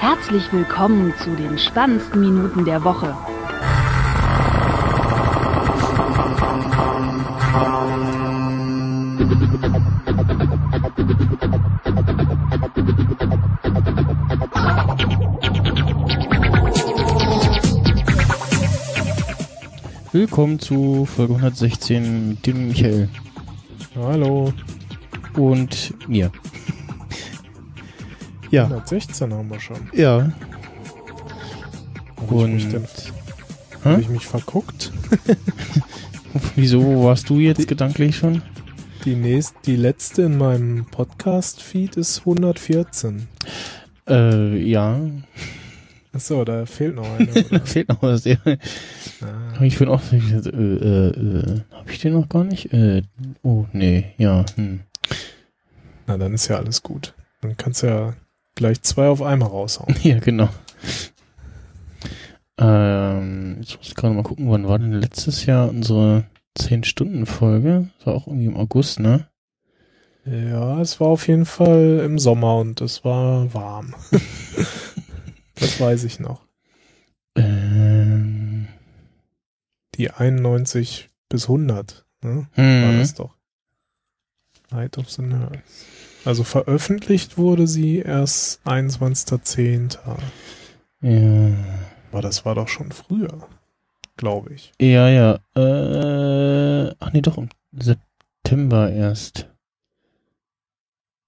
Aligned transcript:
Herzlich 0.00 0.52
willkommen 0.52 1.12
zu 1.18 1.34
den 1.34 1.58
spannendsten 1.58 2.20
Minuten 2.20 2.64
der 2.64 2.84
Woche. 2.84 3.16
Willkommen 20.12 20.60
zu 20.60 21.06
Folge 21.06 21.34
116 21.34 22.28
mit 22.28 22.46
dem 22.46 22.68
Michael 22.68 23.08
Hallo. 23.96 24.52
und 25.36 25.92
mir. 26.08 26.30
Ja, 28.50 28.64
116 28.64 29.32
haben 29.32 29.50
wir 29.50 29.60
schon. 29.60 29.90
ja. 29.92 30.32
Hab 32.16 32.24
ich 32.24 32.30
mich 32.30 32.64
Und 32.64 32.72
denn, 32.72 32.84
Hä? 33.84 33.90
hab 33.90 33.98
ich 34.00 34.08
mich 34.08 34.26
verguckt? 34.26 34.92
wieso 36.56 36.82
wo 36.84 37.04
warst 37.04 37.30
du 37.30 37.38
jetzt 37.38 37.68
gedanklich 37.68 38.16
schon? 38.16 38.42
Die 39.04 39.14
nächste, 39.14 39.54
die 39.64 39.76
letzte 39.76 40.22
in 40.22 40.36
meinem 40.36 40.84
Podcast-Feed 40.86 41.96
ist 41.96 42.20
114. 42.20 43.28
Äh, 44.08 44.56
ja, 44.56 44.98
Achso, 46.12 46.44
da 46.44 46.66
fehlt 46.66 46.96
noch 46.96 47.08
eine. 47.18 47.30
Oder? 47.30 47.60
fehlt 47.64 47.88
noch 47.88 48.02
was. 48.02 48.24
Ja. 48.24 48.36
Ah, 48.44 49.62
ich 49.62 49.76
vorhin 49.76 49.94
auch 49.94 50.02
äh, 50.12 50.16
äh, 50.16 51.08
äh, 51.10 51.60
hab 51.70 51.88
ich 51.90 52.00
den 52.00 52.14
noch 52.14 52.28
gar 52.28 52.44
nicht? 52.44 52.72
Äh, 52.72 53.02
oh, 53.42 53.66
nee, 53.72 54.06
ja, 54.16 54.44
hm. 54.56 54.80
na, 56.06 56.16
dann 56.16 56.34
ist 56.34 56.48
ja 56.48 56.56
alles 56.56 56.82
gut. 56.82 57.14
Dann 57.42 57.56
kannst 57.56 57.82
du 57.82 57.86
ja 57.86 58.14
gleich 58.58 58.82
zwei 58.82 59.08
auf 59.08 59.22
einmal 59.22 59.48
raushauen. 59.48 59.96
Ja, 60.02 60.18
genau. 60.18 60.48
Ähm, 62.58 63.58
jetzt 63.60 63.76
muss 63.76 63.86
ich 63.86 63.94
gerade 63.94 64.14
mal 64.14 64.24
gucken, 64.24 64.50
wann 64.50 64.66
war 64.66 64.78
denn 64.80 64.92
letztes 64.92 65.46
Jahr 65.46 65.68
unsere 65.68 66.24
10-Stunden-Folge? 66.58 67.88
Das 67.98 68.06
war 68.06 68.14
auch 68.14 68.26
irgendwie 68.26 68.46
im 68.46 68.56
August, 68.56 68.98
ne? 68.98 69.28
Ja, 70.24 70.80
es 70.80 70.98
war 71.00 71.06
auf 71.06 71.28
jeden 71.28 71.46
Fall 71.46 72.02
im 72.04 72.18
Sommer 72.18 72.58
und 72.58 72.80
es 72.80 73.04
war 73.04 73.54
warm. 73.54 73.94
das 75.54 75.80
weiß 75.80 76.02
ich 76.04 76.18
noch. 76.18 76.42
Ähm, 77.36 78.66
Die 79.94 80.10
91 80.10 81.10
bis 81.28 81.44
100, 81.44 82.04
ne? 82.22 82.48
war 82.56 82.92
hm. 82.92 82.98
das 82.98 83.14
doch. 83.14 83.36
Night 84.72 84.98
of 84.98 85.08
the 85.10 85.22
Nerds. 85.22 85.86
Also 86.28 86.44
veröffentlicht 86.44 87.38
wurde 87.38 87.66
sie 87.66 88.00
erst 88.00 88.60
21.10. 88.66 89.96
Ja, 91.00 91.56
Aber 92.12 92.20
das 92.20 92.44
war 92.44 92.54
doch 92.54 92.68
schon 92.68 92.92
früher, 92.92 93.48
glaube 94.18 94.52
ich. 94.52 94.70
ja, 94.78 95.08
ja. 95.08 95.38
Äh, 95.56 96.94
ach 97.00 97.14
nee, 97.14 97.22
doch 97.22 97.38
im 97.38 97.48
September 97.72 98.92
erst. 98.92 99.48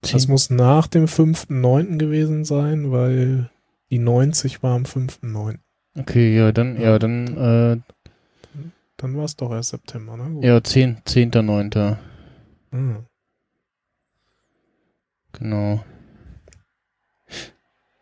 Das 0.03 0.29
muss 0.29 0.51
nach 0.51 0.87
dem 0.87 1.07
5.9. 1.07 1.97
gewesen 1.97 2.45
sein, 2.45 2.93
weil 2.93 3.49
die 3.91 3.99
90 3.99 4.63
war 4.63 4.75
am 4.77 4.83
5.9. 4.83 5.61
Okay, 5.99 6.37
ja, 6.37 6.53
dann, 6.53 6.79
ja, 6.79 6.99
dann, 6.99 7.27
äh, 7.39 7.79
Dann 8.99 9.17
war 9.17 9.25
es 9.25 9.35
doch 9.35 9.51
erst 9.51 9.71
September, 9.71 10.19
ne? 10.19 10.25
Gut. 10.29 10.45
ja, 10.45 10.63
10, 10.63 10.99
10.9. 11.07 11.97
Hm. 12.73 13.07
Genau. 15.33 15.85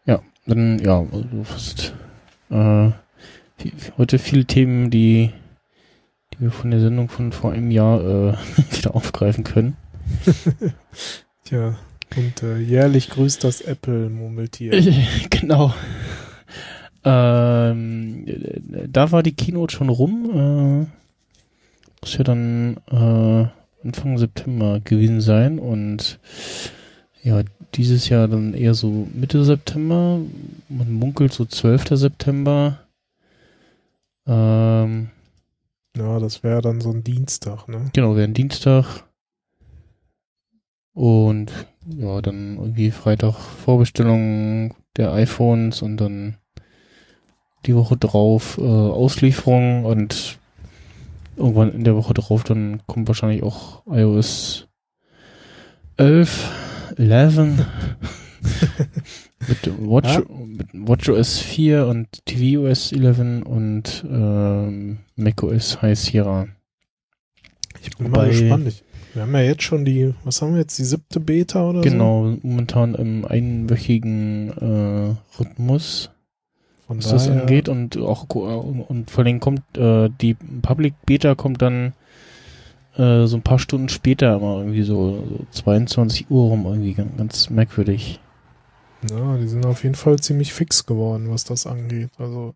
Ja, 0.06 0.22
dann, 0.46 0.78
ja, 0.78 1.00
also 1.00 1.44
fast, 1.44 1.94
äh, 2.50 2.90
viel, 3.56 3.72
heute 3.96 4.18
viele 4.18 4.44
Themen, 4.44 4.90
die, 4.90 5.32
die 6.32 6.40
wir 6.40 6.50
von 6.50 6.70
der 6.70 6.80
Sendung 6.80 7.08
von 7.08 7.32
vor 7.32 7.52
einem 7.52 7.70
Jahr, 7.70 8.00
äh, 8.00 8.32
wieder 8.76 8.94
aufgreifen 8.94 9.44
können. 9.44 9.76
Tja, 11.44 11.76
und 12.16 12.42
äh, 12.42 12.58
jährlich 12.58 13.10
grüßt 13.10 13.44
das 13.44 13.60
Apple-Murmeltier. 13.60 14.72
genau. 15.30 15.74
Ähm, 17.04 18.24
da 18.88 19.12
war 19.12 19.22
die 19.22 19.34
Keynote 19.34 19.74
schon 19.74 19.88
rum. 19.88 20.88
Äh, 20.88 20.98
muss 22.00 22.16
ja 22.16 22.24
dann 22.24 22.76
äh, 22.90 23.86
Anfang 23.86 24.18
September 24.18 24.80
gewesen 24.80 25.20
sein 25.20 25.58
und 25.58 26.18
ja, 27.22 27.42
dieses 27.74 28.08
Jahr 28.08 28.28
dann 28.28 28.54
eher 28.54 28.74
so 28.74 29.06
Mitte 29.12 29.44
September. 29.44 30.20
Man 30.68 30.92
munkelt 30.92 31.32
so 31.32 31.44
12. 31.44 31.88
September. 31.90 32.80
Ähm, 34.26 35.10
Ja, 35.96 36.18
das 36.18 36.42
wäre 36.42 36.62
dann 36.62 36.80
so 36.80 36.90
ein 36.90 37.04
Dienstag, 37.04 37.68
ne? 37.68 37.90
Genau, 37.92 38.16
wäre 38.16 38.28
ein 38.28 38.34
Dienstag. 38.34 39.04
Und 40.94 41.52
ja, 41.96 42.20
dann 42.20 42.56
irgendwie 42.56 42.90
Freitag 42.90 43.36
Vorbestellung 43.36 44.74
der 44.96 45.12
iPhones 45.12 45.82
und 45.82 45.96
dann 45.96 46.38
die 47.66 47.74
Woche 47.74 47.96
drauf 47.96 48.58
äh, 48.58 48.62
Auslieferung 48.62 49.84
und 49.84 50.38
irgendwann 51.36 51.72
in 51.72 51.84
der 51.84 51.94
Woche 51.96 52.14
drauf 52.14 52.44
dann 52.44 52.82
kommt 52.86 53.06
wahrscheinlich 53.08 53.42
auch 53.42 53.86
iOS 53.86 54.66
11, 55.96 56.50
11 56.98 57.36
mit 59.48 59.66
Watch, 59.88 60.14
Ja. 60.14 60.22
mit 60.46 60.68
WatchOS 60.72 61.38
4 61.38 61.86
und 61.86 62.06
tvOS 62.26 62.92
11 62.92 63.18
und 63.46 64.04
ähm, 64.10 64.98
macOS 65.16 65.80
High 65.82 65.98
Sierra. 65.98 66.48
Ich 67.82 67.96
bin 67.96 68.08
Wobei- 68.08 68.18
mal 68.18 68.28
gespannt. 68.30 68.68
Ich, 68.68 68.82
wir 69.14 69.22
haben 69.22 69.32
ja 69.34 69.40
jetzt 69.42 69.62
schon 69.62 69.84
die, 69.84 70.12
was 70.24 70.42
haben 70.42 70.52
wir 70.52 70.60
jetzt, 70.60 70.78
die 70.78 70.84
siebte 70.84 71.20
Beta 71.20 71.64
oder 71.68 71.82
so? 71.82 71.88
Genau, 71.88 72.36
momentan 72.42 72.94
im 72.94 73.24
einwöchigen 73.24 74.50
äh, 74.50 75.14
Rhythmus, 75.40 76.10
Von 76.86 76.98
was 76.98 77.08
das 77.08 77.26
daher- 77.26 77.40
angeht 77.42 77.68
und 77.68 77.96
auch 77.96 78.24
und 78.28 79.10
vor 79.10 79.24
allem 79.24 79.40
kommt 79.40 79.62
äh, 79.78 80.10
die 80.20 80.34
Public 80.62 80.94
Beta 81.06 81.34
kommt 81.34 81.62
dann 81.62 81.94
äh, 82.98 83.26
so 83.26 83.36
ein 83.36 83.42
paar 83.42 83.58
Stunden 83.58 83.88
später 83.88 84.36
immer 84.36 84.58
irgendwie 84.58 84.82
so, 84.82 85.24
so 85.28 85.46
22 85.52 86.30
Uhr 86.30 86.48
rum 86.48 86.66
irgendwie 86.66 86.94
ganz, 86.94 87.16
ganz 87.16 87.50
merkwürdig. 87.50 88.20
Ja, 89.08 89.36
die 89.36 89.48
sind 89.48 89.64
auf 89.64 89.84
jeden 89.84 89.94
Fall 89.94 90.18
ziemlich 90.18 90.52
fix 90.52 90.84
geworden, 90.84 91.30
was 91.30 91.44
das 91.44 91.66
angeht. 91.66 92.10
Also 92.18 92.54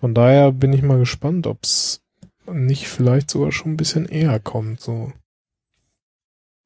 von 0.00 0.14
daher 0.14 0.52
bin 0.52 0.72
ich 0.72 0.82
mal 0.82 0.98
gespannt, 0.98 1.46
ob 1.46 1.58
es 1.64 2.00
nicht 2.50 2.88
vielleicht 2.88 3.30
sogar 3.30 3.52
schon 3.52 3.72
ein 3.72 3.76
bisschen 3.76 4.06
eher 4.06 4.38
kommt. 4.38 4.80
So 4.80 5.12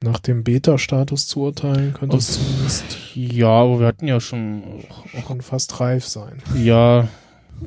nach 0.02 0.18
dem 0.20 0.44
Beta-Status 0.44 1.26
zu 1.26 1.40
urteilen, 1.40 1.94
könnte 1.94 2.18
es 2.18 2.32
zumindest 2.32 2.84
Ja, 3.14 3.48
aber 3.48 3.80
wir 3.80 3.86
hatten 3.86 4.06
ja 4.06 4.20
schon 4.20 4.62
auch, 4.90 5.26
schon 5.26 5.40
fast 5.40 5.80
reif 5.80 6.06
sein. 6.06 6.42
ja, 6.54 7.08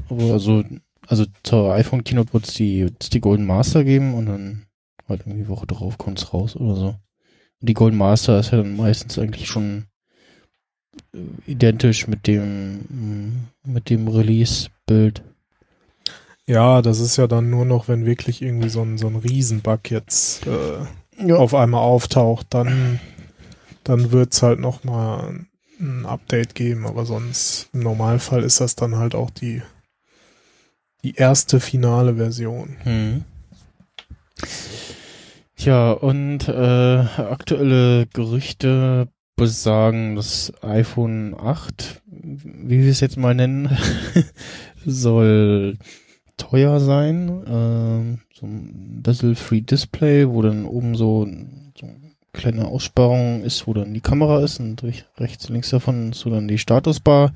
aber 0.09 0.33
also 0.33 0.63
also 1.07 1.25
zur 1.41 1.73
iPhone 1.73 2.03
Keynote 2.03 2.33
wird 2.33 2.47
es 2.47 2.53
die, 2.53 2.85
die 3.11 3.19
Golden 3.19 3.47
Master 3.47 3.83
geben 3.83 4.13
und 4.13 4.27
dann 4.27 4.65
halt 5.09 5.21
irgendwie 5.25 5.47
Woche 5.47 5.67
drauf 5.67 5.97
kommt's 5.97 6.33
raus 6.33 6.55
oder 6.55 6.75
so. 6.75 6.87
Und 7.61 7.67
die 7.67 7.73
Golden 7.73 7.97
Master 7.97 8.39
ist 8.39 8.51
ja 8.51 8.57
dann 8.59 8.75
meistens 8.75 9.19
eigentlich 9.19 9.47
schon 9.47 9.85
äh, 11.13 11.51
identisch 11.51 12.07
mit 12.07 12.27
dem 12.27 12.79
mm, 12.89 13.47
mit 13.65 13.89
dem 13.89 14.07
Release-Bild. 14.07 15.21
Ja, 16.47 16.81
das 16.81 16.99
ist 16.99 17.17
ja 17.17 17.27
dann 17.27 17.49
nur 17.51 17.65
noch, 17.65 17.87
wenn 17.87 18.05
wirklich 18.05 18.41
irgendwie 18.41 18.69
so 18.69 18.81
ein, 18.81 18.97
so 18.97 19.07
ein 19.07 19.17
Riesenbug 19.17 19.91
jetzt 19.91 20.47
äh, 20.47 20.79
Ja. 21.23 21.35
auf 21.35 21.53
einmal 21.53 21.81
auftaucht, 21.81 22.47
dann, 22.49 22.99
dann 23.83 24.11
wird's 24.11 24.41
halt 24.41 24.59
nochmal 24.59 25.45
ein 25.79 26.05
Update 26.07 26.55
geben, 26.55 26.87
aber 26.87 27.05
sonst 27.05 27.69
im 27.73 27.81
Normalfall 27.81 28.43
ist 28.43 28.61
das 28.61 28.75
dann 28.75 28.95
halt 28.95 29.13
auch 29.13 29.29
die, 29.29 29.61
die 31.03 31.13
erste 31.15 31.59
finale 31.59 32.15
Version. 32.15 32.77
Hm. 32.83 33.25
Ja, 35.59 35.91
und 35.91 36.47
äh, 36.47 36.53
aktuelle 36.53 38.07
Gerüchte 38.13 39.09
besagen, 39.35 40.15
das 40.15 40.53
iPhone 40.61 41.35
8, 41.37 42.01
wie 42.05 42.83
wir 42.83 42.89
es 42.89 43.01
jetzt 43.01 43.17
mal 43.17 43.35
nennen, 43.35 43.77
soll 44.85 45.77
teuer 46.37 46.79
sein. 46.79 47.43
Ähm, 47.45 48.19
so 48.33 48.45
ein 48.45 49.01
Bezel-Free 49.03 49.59
Display, 49.59 50.29
wo 50.29 50.41
dann 50.41 50.63
oben 50.63 50.95
so, 50.95 51.27
so 51.77 51.85
eine 51.85 51.99
kleine 52.31 52.65
Aussparung 52.65 53.43
ist, 53.43 53.67
wo 53.67 53.73
dann 53.73 53.93
die 53.93 53.99
Kamera 53.99 54.41
ist 54.41 54.61
und 54.61 54.81
rechts 55.17 55.47
und 55.47 55.53
links 55.53 55.71
davon 55.71 56.11
ist 56.11 56.19
so 56.19 56.29
dann 56.29 56.47
die 56.47 56.57
Statusbar. 56.57 57.33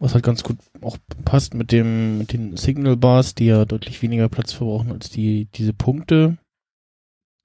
Was 0.00 0.14
halt 0.14 0.24
ganz 0.24 0.42
gut 0.42 0.56
auch 0.80 0.96
passt 1.24 1.54
mit 1.54 1.70
dem, 1.70 2.18
mit 2.18 2.32
den 2.32 2.56
Signal 2.56 2.96
Bars, 2.96 3.36
die 3.36 3.46
ja 3.46 3.64
deutlich 3.64 4.02
weniger 4.02 4.28
Platz 4.28 4.52
verbrauchen 4.52 4.90
als 4.90 5.08
die, 5.10 5.46
diese 5.54 5.72
Punkte. 5.72 6.36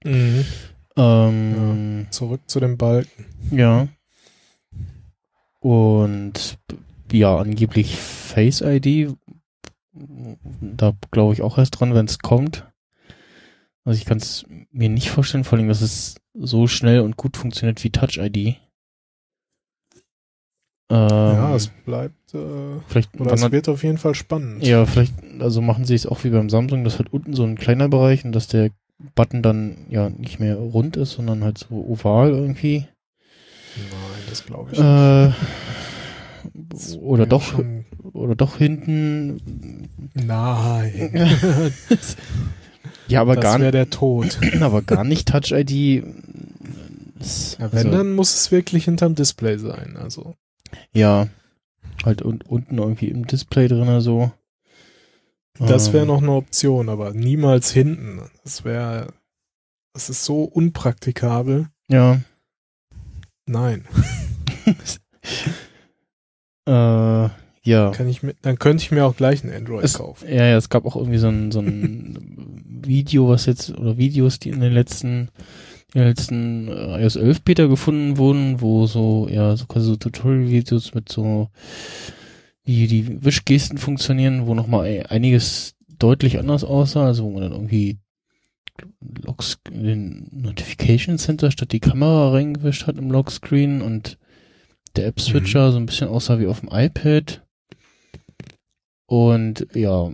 Mhm. 0.04 0.44
Ähm, 0.96 2.06
Zurück 2.10 2.42
zu 2.46 2.60
den 2.60 2.76
Balken. 2.76 3.26
ja. 3.50 3.88
Und 5.60 6.58
ja 7.10 7.36
angeblich 7.36 7.96
Face 7.96 8.60
ID. 8.60 9.16
Da 9.92 10.92
glaube 11.10 11.34
ich 11.34 11.42
auch 11.42 11.58
erst 11.58 11.78
dran, 11.80 11.94
wenn 11.94 12.06
es 12.06 12.18
kommt. 12.20 12.66
Also 13.84 13.98
ich 13.98 14.04
kann 14.04 14.18
es 14.18 14.44
mir 14.70 14.88
nicht 14.88 15.10
vorstellen, 15.10 15.44
vor 15.44 15.58
allem, 15.58 15.68
dass 15.68 15.80
es 15.80 16.16
so 16.34 16.66
schnell 16.66 17.00
und 17.00 17.16
gut 17.16 17.36
funktioniert 17.36 17.82
wie 17.82 17.90
Touch 17.90 18.18
ID. 18.18 18.56
Ähm, 20.90 21.08
ja, 21.10 21.54
es 21.54 21.68
bleibt, 21.68 22.34
äh, 22.34 22.80
vielleicht 22.86 23.20
oder 23.20 23.32
es 23.32 23.50
wird 23.50 23.68
auf 23.68 23.82
jeden 23.82 23.98
Fall 23.98 24.14
spannend. 24.14 24.64
Ja, 24.64 24.86
vielleicht, 24.86 25.12
also 25.38 25.60
machen 25.60 25.84
sie 25.84 25.94
es 25.94 26.06
auch 26.06 26.24
wie 26.24 26.30
beim 26.30 26.48
Samsung, 26.48 26.84
dass 26.84 26.98
halt 26.98 27.12
unten 27.12 27.34
so 27.34 27.44
ein 27.44 27.56
kleiner 27.56 27.88
Bereich 27.88 28.24
und 28.24 28.32
dass 28.32 28.46
der 28.46 28.70
Button 29.14 29.42
dann 29.42 29.86
ja 29.88 30.10
nicht 30.10 30.40
mehr 30.40 30.56
rund 30.56 30.96
ist, 30.96 31.12
sondern 31.12 31.44
halt 31.44 31.58
so 31.58 31.74
oval 31.74 32.30
irgendwie. 32.30 32.86
Nein, 33.76 34.22
das 34.28 34.44
glaube 34.44 34.72
ich 34.72 34.78
nicht. 34.78 34.86
Äh, 34.86 35.32
oder 36.98 37.26
doch, 37.26 37.54
oder 38.12 38.34
doch 38.34 38.58
hinten. 38.58 39.40
Nein. 40.14 41.10
ja, 43.08 43.20
aber 43.20 43.36
das 43.36 43.42
gar 43.42 43.60
wäre 43.60 43.72
der 43.72 43.90
Tod. 43.90 44.38
Aber 44.60 44.82
gar 44.82 45.04
nicht 45.04 45.28
Touch 45.28 45.52
ID. 45.52 45.70
Ja, 47.58 47.72
wenn, 47.72 47.78
also, 47.78 47.90
dann 47.90 48.14
muss 48.14 48.34
es 48.34 48.52
wirklich 48.52 48.84
hinterm 48.84 49.14
Display 49.14 49.58
sein, 49.58 49.96
also. 49.96 50.34
Ja. 50.92 51.28
Halt 52.04 52.22
und 52.22 52.46
unten 52.48 52.78
irgendwie 52.78 53.08
im 53.08 53.26
Display 53.26 53.68
drin 53.68 54.00
so. 54.00 54.30
Das 55.58 55.92
wäre 55.92 56.02
ähm. 56.02 56.08
noch 56.08 56.22
eine 56.22 56.32
Option, 56.32 56.88
aber 56.88 57.12
niemals 57.12 57.70
hinten. 57.70 58.22
Das 58.44 58.64
wäre, 58.64 59.12
das 59.92 60.10
ist 60.10 60.24
so 60.24 60.44
unpraktikabel. 60.44 61.68
Ja. 61.88 62.20
Nein. 63.46 63.86
äh, 66.68 67.28
ja. 67.68 67.90
Kann 67.90 68.08
ich 68.08 68.22
mit, 68.22 68.36
dann 68.42 68.58
könnte 68.58 68.82
ich 68.82 68.90
mir 68.90 69.04
auch 69.04 69.16
gleich 69.16 69.44
ein 69.44 69.52
Android 69.52 69.84
es, 69.84 69.94
kaufen. 69.94 70.28
Ja, 70.28 70.46
ja, 70.46 70.56
es 70.56 70.68
gab 70.68 70.86
auch 70.86 70.96
irgendwie 70.96 71.18
so 71.18 71.28
ein, 71.28 71.50
so 71.50 71.60
ein 71.60 72.62
Video, 72.86 73.28
was 73.28 73.46
jetzt, 73.46 73.70
oder 73.70 73.98
Videos, 73.98 74.38
die 74.38 74.50
in 74.50 74.60
den 74.60 74.72
letzten, 74.72 75.28
die 75.94 75.98
letzten 75.98 76.68
äh, 76.68 77.02
iOS 77.02 77.16
11 77.16 77.42
Beta 77.42 77.66
gefunden 77.66 78.16
wurden, 78.16 78.60
wo 78.60 78.86
so, 78.86 79.28
ja, 79.30 79.56
so 79.56 79.66
quasi 79.66 79.86
so 79.86 79.96
Tutorial-Videos 79.96 80.94
mit 80.94 81.10
so, 81.10 81.48
wie 82.68 82.86
die 82.86 83.24
Wischgesten 83.24 83.78
funktionieren, 83.78 84.46
wo 84.46 84.52
nochmal 84.52 85.06
einiges 85.08 85.74
deutlich 85.98 86.38
anders 86.38 86.64
aussah, 86.64 87.06
also 87.06 87.24
wo 87.24 87.30
man 87.30 87.40
dann 87.40 87.52
irgendwie 87.52 87.98
Logs 89.22 89.58
den 89.70 90.28
Notification 90.32 91.16
Center 91.16 91.50
statt 91.50 91.72
die 91.72 91.80
Kamera 91.80 92.32
reingewischt 92.32 92.86
hat 92.86 92.98
im 92.98 93.10
Lockscreen 93.10 93.80
und 93.80 94.18
der 94.96 95.06
App 95.06 95.18
Switcher 95.18 95.68
mhm. 95.68 95.72
so 95.72 95.78
ein 95.78 95.86
bisschen 95.86 96.08
aussah 96.10 96.38
wie 96.40 96.46
auf 96.46 96.60
dem 96.60 96.68
iPad. 96.70 97.42
Und 99.06 99.66
ja, 99.74 100.12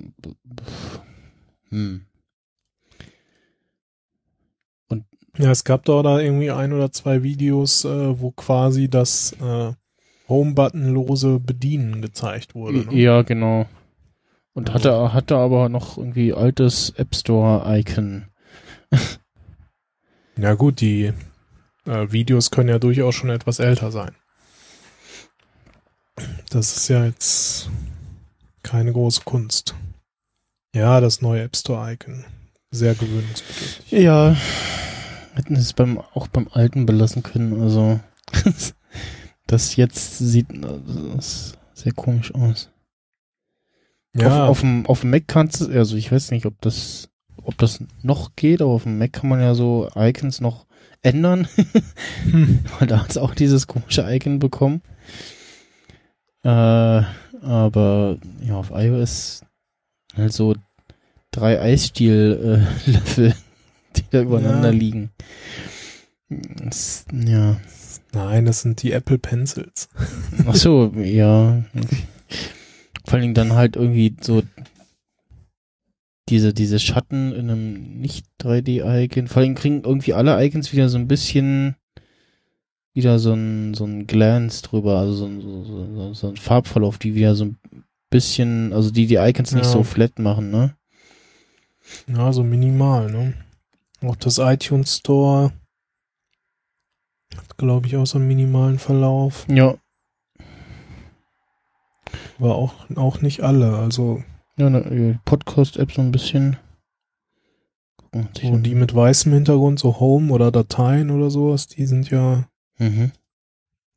hm. 1.70 2.06
Und 4.86 5.04
ja, 5.38 5.50
es 5.50 5.64
gab 5.64 5.84
da, 5.86 6.04
da 6.04 6.20
irgendwie 6.20 6.52
ein 6.52 6.72
oder 6.72 6.92
zwei 6.92 7.24
Videos, 7.24 7.84
äh, 7.84 8.20
wo 8.20 8.30
quasi 8.30 8.88
das 8.88 9.32
äh, 9.40 9.72
Home-Button-lose 10.34 11.38
Bedienen 11.38 12.02
gezeigt 12.02 12.54
wurde. 12.54 12.86
Ne? 12.86 12.94
Ja, 12.94 13.22
genau. 13.22 13.66
Und 14.52 14.70
also. 14.70 14.90
hatte, 14.90 15.12
hatte 15.12 15.36
aber 15.36 15.68
noch 15.68 15.96
irgendwie 15.96 16.32
altes 16.32 16.90
App 16.96 17.14
Store-Icon. 17.14 18.26
ja 20.36 20.54
gut, 20.54 20.80
die 20.80 21.12
äh, 21.86 22.12
Videos 22.12 22.50
können 22.50 22.68
ja 22.68 22.78
durchaus 22.78 23.14
schon 23.14 23.30
etwas 23.30 23.60
älter 23.60 23.92
sein. 23.92 24.14
Das 26.50 26.76
ist 26.76 26.88
ja 26.88 27.04
jetzt 27.04 27.70
keine 28.62 28.92
große 28.92 29.22
Kunst. 29.24 29.74
Ja, 30.74 31.00
das 31.00 31.22
neue 31.22 31.42
App 31.42 31.56
Store 31.56 31.92
Icon. 31.92 32.24
Sehr 32.70 32.94
gewöhnungsbedürftig. 32.94 33.92
Ja, 33.92 34.36
hätten 35.34 35.54
es 35.54 35.72
beim, 35.72 35.98
auch 35.98 36.26
beim 36.26 36.48
alten 36.50 36.86
belassen 36.86 37.22
können. 37.22 37.60
Also, 37.60 38.00
das 39.46 39.76
jetzt 39.76 40.18
sieht 40.18 40.46
das 41.14 41.58
sehr 41.74 41.92
komisch 41.92 42.34
aus. 42.34 42.70
Ja. 44.16 44.44
Auf, 44.44 44.50
auf, 44.50 44.60
dem, 44.60 44.86
auf 44.86 45.00
dem 45.00 45.10
Mac 45.10 45.24
kannst 45.26 45.60
du, 45.60 45.68
also 45.70 45.96
ich 45.96 46.10
weiß 46.10 46.30
nicht, 46.30 46.46
ob 46.46 46.60
das, 46.60 47.08
ob 47.42 47.58
das 47.58 47.82
noch 48.02 48.36
geht, 48.36 48.62
aber 48.62 48.70
auf 48.70 48.84
dem 48.84 48.98
Mac 48.98 49.12
kann 49.12 49.28
man 49.28 49.40
ja 49.40 49.54
so 49.54 49.90
Icons 49.96 50.40
noch 50.40 50.66
ändern. 51.02 51.48
hm. 52.30 52.60
Weil 52.78 52.88
da 52.88 53.00
hat 53.02 53.10
es 53.10 53.18
auch 53.18 53.34
dieses 53.34 53.66
komische 53.66 54.06
Icon 54.08 54.38
bekommen. 54.38 54.82
Äh, 56.42 57.02
aber 57.42 58.18
ja, 58.42 58.56
auf 58.56 58.70
iOS 58.70 59.42
halt 60.16 60.32
so 60.32 60.54
drei 61.30 61.60
Eisstiel-Löffel, 61.60 63.30
äh, 63.30 63.34
die 63.96 64.02
da 64.10 64.22
übereinander 64.22 64.72
ja. 64.72 64.78
liegen. 64.78 65.10
Das, 66.28 67.04
ja. 67.12 67.56
Nein, 68.14 68.44
das 68.44 68.60
sind 68.60 68.82
die 68.82 68.92
Apple 68.92 69.18
Pencils. 69.18 69.88
Ach 70.46 70.54
so, 70.54 70.92
ja. 70.96 71.64
Vor 73.04 73.14
allen 73.14 73.22
Dingen 73.22 73.34
dann 73.34 73.52
halt 73.52 73.76
irgendwie 73.76 74.16
so 74.20 74.42
diese, 76.28 76.54
diese 76.54 76.78
Schatten 76.78 77.32
in 77.32 77.50
einem 77.50 78.00
nicht 78.00 78.26
3D-Icon. 78.40 79.28
Vor 79.28 79.42
allem 79.42 79.54
kriegen 79.54 79.82
irgendwie 79.84 80.14
alle 80.14 80.42
Icons 80.44 80.72
wieder 80.72 80.88
so 80.88 80.96
ein 80.96 81.08
bisschen 81.08 81.76
wieder 82.94 83.18
so 83.18 83.32
ein, 83.32 83.74
so 83.74 83.84
ein 83.84 84.06
Glance 84.06 84.62
drüber, 84.62 84.98
also 84.98 85.14
so 85.14 85.26
ein, 85.26 85.40
so, 85.40 86.14
so, 86.14 86.28
ein 86.28 86.36
Farbverlauf, 86.36 86.98
die 86.98 87.16
wieder 87.16 87.34
so 87.34 87.46
ein 87.46 87.58
bisschen, 88.08 88.72
also 88.72 88.92
die 88.92 89.06
die 89.06 89.16
Icons 89.16 89.50
ja. 89.50 89.58
nicht 89.58 89.66
so 89.66 89.82
flat 89.82 90.20
machen, 90.20 90.50
ne? 90.50 90.76
Ja, 92.06 92.32
so 92.32 92.44
minimal, 92.44 93.10
ne? 93.10 93.34
Auch 94.00 94.16
das 94.16 94.38
iTunes 94.38 94.98
Store 94.98 95.52
glaube 97.56 97.86
ich, 97.86 97.96
einen 97.96 98.28
minimalen 98.28 98.78
Verlauf. 98.78 99.46
Ja. 99.48 99.74
Aber 102.38 102.56
auch, 102.56 102.74
auch 102.96 103.20
nicht 103.20 103.42
alle, 103.42 103.76
also. 103.76 104.22
Ja, 104.56 104.70
ne, 104.70 105.18
Podcast-App 105.24 105.92
so 105.92 106.00
ein 106.00 106.12
bisschen. 106.12 106.56
So, 108.40 108.58
die 108.58 108.76
mit 108.76 108.94
weißem 108.94 109.32
Hintergrund, 109.32 109.80
so 109.80 109.98
Home 109.98 110.32
oder 110.32 110.52
Dateien 110.52 111.10
oder 111.10 111.30
sowas, 111.30 111.66
die 111.66 111.84
sind 111.84 112.10
ja 112.10 112.44
Mhm. 112.78 113.12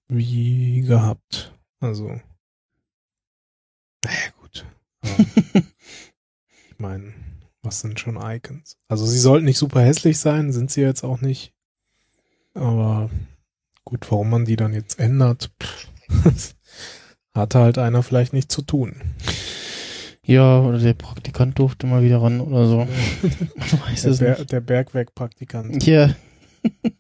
Wie 0.08 0.82
gehabt. 0.82 1.54
Also. 1.80 2.20
Naja, 4.04 4.30
gut. 4.40 4.66
ich 5.04 6.80
meine, 6.80 7.14
was 7.62 7.82
sind 7.82 8.00
schon 8.00 8.18
Icons? 8.18 8.78
Also 8.88 9.06
sie 9.06 9.20
sollten 9.20 9.46
nicht 9.46 9.58
super 9.58 9.82
hässlich 9.82 10.20
sein, 10.20 10.52
sind 10.52 10.72
sie 10.72 10.82
jetzt 10.82 11.04
auch 11.04 11.22
nicht. 11.22 11.54
Aber 12.54 13.10
gut, 13.88 14.12
warum 14.12 14.30
man 14.30 14.44
die 14.44 14.58
dann 14.58 14.74
jetzt 14.74 15.00
ändert, 15.00 15.50
hatte 17.34 17.60
halt 17.60 17.78
einer 17.78 18.04
vielleicht 18.04 18.34
nicht 18.34 18.52
zu 18.52 18.62
tun. 18.62 19.02
Ja, 20.24 20.60
oder 20.60 20.78
der 20.78 20.94
Praktikant 20.94 21.58
durfte 21.58 21.88
mal 21.88 22.04
wieder 22.04 22.22
ran 22.22 22.42
oder 22.42 22.68
so. 22.68 22.80
Weiß 23.88 24.02
der, 24.02 24.12
es 24.12 24.20
Ber 24.20 24.38
nicht. 24.38 24.52
der 24.52 24.60
Bergwerkpraktikant. 24.62 25.86
Ja. 25.86 26.14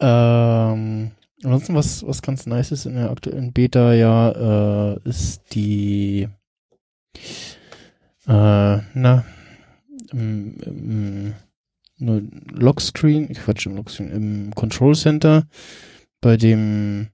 Ähm, 0.00 1.10
ansonsten, 1.42 1.74
was, 1.74 2.06
was 2.06 2.22
ganz 2.22 2.46
nice 2.46 2.70
ist 2.70 2.86
in 2.86 2.94
der 2.94 3.10
aktuellen 3.10 3.52
Beta, 3.52 3.94
ja, 3.94 4.92
äh, 4.92 5.00
ist 5.02 5.56
die, 5.56 6.28
äh, 8.28 8.78
na, 8.94 9.24
im, 10.12 10.56
im, 10.60 11.34
nur 11.98 12.22
Lockscreen, 12.50 13.30
ich 13.30 13.38
Quatsch, 13.38 13.66
im 13.66 13.76
Lockscreen, 13.76 14.10
im 14.10 14.54
Control 14.54 14.94
Center, 14.94 15.46
bei 16.20 16.36
dem, 16.36 17.08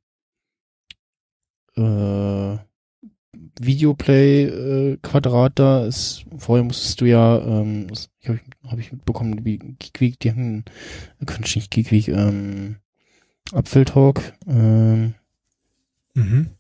äh, 1.77 2.57
Videoplay 3.61 4.45
äh, 4.45 4.99
da 5.55 5.87
ist, 5.87 6.25
vorher 6.39 6.65
musstest 6.65 7.01
du 7.01 7.07
ja, 7.07 7.39
ähm, 7.39 7.89
habe 8.25 8.41
ich, 8.43 8.71
hab 8.71 8.79
ich 8.79 8.93
mitbekommen, 8.93 9.45
wie 9.45 9.59
Geekweek, 9.59 10.19
die 10.21 10.31
haben, 10.31 10.65
Quatsch, 11.25 11.57
nicht 11.57 11.71
Geekweek, 11.71 12.09
ähm, 12.09 12.77
Apfeltalk, 13.53 14.35
ähm, 14.47 15.15
mhm. 16.15 16.51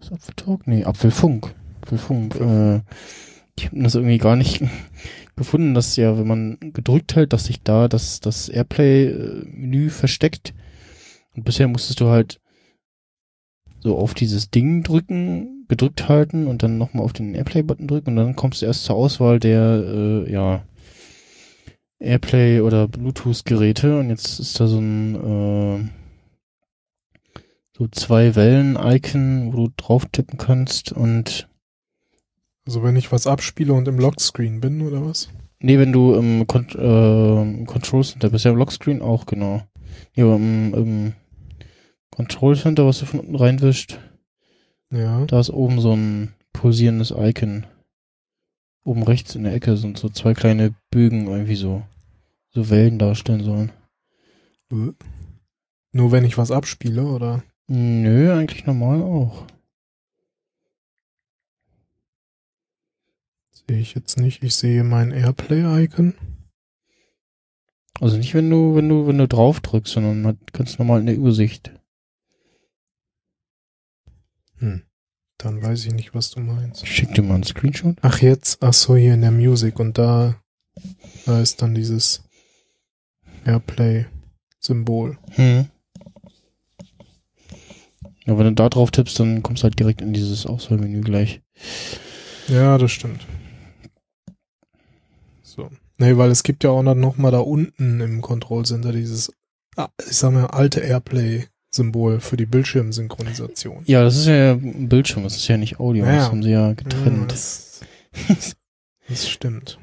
Was 0.00 0.12
Apfeltalk? 0.12 0.66
Nee, 0.66 0.84
Apfelfunk. 0.84 1.54
Apfelfunk, 1.82 2.34
äh, 2.36 2.80
ich 3.56 3.66
habe 3.66 3.82
das 3.82 3.94
irgendwie 3.94 4.18
gar 4.18 4.36
nicht 4.36 4.62
gefunden, 5.36 5.74
dass 5.74 5.96
ja, 5.96 6.18
wenn 6.18 6.26
man 6.26 6.58
gedrückt 6.60 7.16
hält, 7.16 7.32
dass 7.32 7.46
sich 7.46 7.62
da 7.62 7.88
das, 7.88 8.20
das 8.20 8.48
Airplay-Menü 8.48 9.90
versteckt. 9.90 10.54
Und 11.34 11.44
bisher 11.44 11.68
musstest 11.68 12.00
du 12.00 12.08
halt 12.08 12.40
so 13.80 13.98
auf 13.98 14.14
dieses 14.14 14.50
Ding 14.50 14.82
drücken, 14.82 15.64
gedrückt 15.68 16.08
halten 16.08 16.46
und 16.46 16.62
dann 16.62 16.78
nochmal 16.78 17.04
auf 17.04 17.12
den 17.12 17.34
Airplay-Button 17.34 17.88
drücken 17.88 18.10
und 18.10 18.16
dann 18.16 18.36
kommst 18.36 18.62
du 18.62 18.66
erst 18.66 18.84
zur 18.84 18.96
Auswahl 18.96 19.40
der, 19.40 19.82
äh, 19.86 20.32
ja, 20.32 20.64
Airplay 21.98 22.60
oder 22.60 22.88
Bluetooth-Geräte 22.88 23.98
und 23.98 24.10
jetzt 24.10 24.40
ist 24.40 24.58
da 24.60 24.66
so 24.66 24.78
ein, 24.78 25.14
äh, 25.14 25.88
so 27.76 27.88
zwei 27.88 28.34
Wellen-Icon, 28.34 29.52
wo 29.52 29.66
du 29.66 29.72
drauf 29.76 30.06
tippen 30.10 30.38
kannst 30.38 30.92
und 30.92 31.48
Also 32.66 32.82
wenn 32.82 32.96
ich 32.96 33.10
was 33.12 33.26
abspiele 33.26 33.72
und 33.72 33.88
im 33.88 33.98
Lockscreen 33.98 34.60
bin, 34.60 34.82
oder 34.82 35.04
was? 35.04 35.28
nee, 35.64 35.78
wenn 35.78 35.92
du 35.92 36.14
im, 36.14 36.46
Con 36.48 36.66
äh, 36.70 37.64
Control 37.66 38.02
Center 38.04 38.30
bist, 38.30 38.44
ja 38.44 38.50
im 38.50 38.56
Lockscreen 38.56 39.00
auch, 39.00 39.26
genau. 39.26 39.62
Nee, 40.16 40.22
aber 40.24 40.34
im, 40.36 40.74
im 40.74 41.12
Control 42.10 42.56
Center, 42.56 42.84
was 42.86 42.98
du 42.98 43.06
von 43.06 43.20
unten 43.20 43.36
reinwischst, 43.36 43.98
Ja. 44.92 45.24
da 45.26 45.38
ist 45.40 45.50
oben 45.50 45.80
so 45.80 45.92
ein 45.94 46.34
pulsierendes 46.52 47.12
Icon. 47.16 47.64
Oben 48.84 49.04
rechts 49.04 49.36
in 49.36 49.44
der 49.44 49.54
Ecke 49.54 49.76
sind 49.76 49.96
so 49.98 50.08
zwei 50.08 50.34
kleine 50.34 50.74
Bögen 50.90 51.28
irgendwie 51.28 51.54
so, 51.54 51.82
so 52.50 52.68
Wellen 52.68 52.98
darstellen 52.98 53.44
sollen. 53.44 53.70
Nur 55.92 56.10
wenn 56.12 56.24
ich 56.24 56.38
was 56.38 56.50
abspiele, 56.50 57.04
oder? 57.04 57.42
Nö, 57.68 58.32
eigentlich 58.32 58.66
normal 58.66 59.02
auch. 59.02 59.46
Sehe 63.68 63.80
ich 63.80 63.94
jetzt 63.94 64.18
nicht. 64.18 64.42
Ich 64.42 64.54
sehe 64.54 64.84
mein 64.84 65.12
Airplay-Icon. 65.12 66.14
Also 68.00 68.16
nicht, 68.16 68.34
wenn 68.34 68.50
du, 68.50 68.74
wenn 68.74 68.88
du, 68.88 69.06
wenn 69.06 69.18
du 69.18 69.28
drauf 69.28 69.60
drückst, 69.60 69.92
sondern 69.92 70.38
ganz 70.52 70.78
normal 70.78 71.00
in 71.00 71.06
der 71.06 71.14
Übersicht. 71.14 71.72
Hm. 74.58 74.82
Dann 75.38 75.62
weiß 75.62 75.86
ich 75.86 75.92
nicht, 75.92 76.14
was 76.14 76.30
du 76.30 76.40
meinst. 76.40 76.82
Ich 76.82 76.94
schick 76.94 77.14
dir 77.14 77.22
mal 77.22 77.34
einen 77.34 77.44
Screenshot. 77.44 77.96
Ach 78.02 78.20
jetzt, 78.20 78.62
ach 78.62 78.72
so, 78.72 78.96
hier 78.96 79.14
in 79.14 79.22
der 79.22 79.30
Music 79.30 79.78
und 79.78 79.98
da, 79.98 80.40
da 81.26 81.40
ist 81.40 81.62
dann 81.62 81.74
dieses 81.74 82.22
Airplay-Symbol. 83.44 85.18
Hm. 85.30 85.68
Ja, 88.24 88.38
wenn 88.38 88.46
du 88.46 88.52
da 88.52 88.68
drauf 88.68 88.90
tippst, 88.90 89.18
dann 89.18 89.42
kommst 89.42 89.62
du 89.62 89.64
halt 89.64 89.78
direkt 89.78 90.00
in 90.00 90.12
dieses 90.12 90.46
Auswahlmenü 90.46 91.00
gleich. 91.00 91.40
Ja, 92.48 92.78
das 92.78 92.92
stimmt. 92.92 93.26
Nee, 96.02 96.16
weil 96.16 96.32
es 96.32 96.42
gibt 96.42 96.64
ja 96.64 96.70
auch 96.70 96.82
noch 96.82 97.16
mal 97.16 97.30
da 97.30 97.38
unten 97.38 98.00
im 98.00 98.22
Control 98.22 98.64
Center 98.64 98.90
dieses, 98.90 99.32
ah, 99.76 99.88
ich 100.04 100.16
sag 100.16 100.32
mal, 100.32 100.46
alte 100.46 100.80
Airplay-Symbol 100.80 102.18
für 102.18 102.36
die 102.36 102.44
Bildschirmsynchronisation. 102.44 103.84
Ja, 103.86 104.02
das 104.02 104.16
ist 104.16 104.26
ja 104.26 104.54
ein 104.54 104.88
Bildschirm, 104.88 105.22
das 105.22 105.36
ist 105.36 105.46
ja 105.46 105.56
nicht 105.56 105.78
Audio, 105.78 106.04
Ja, 106.04 106.16
das 106.16 106.30
haben 106.30 106.42
sie 106.42 106.50
ja 106.50 106.68
Ja, 106.70 106.72
getrennt. 106.74 107.30
das, 107.30 107.82
das 109.08 109.28
stimmt. 109.28 109.78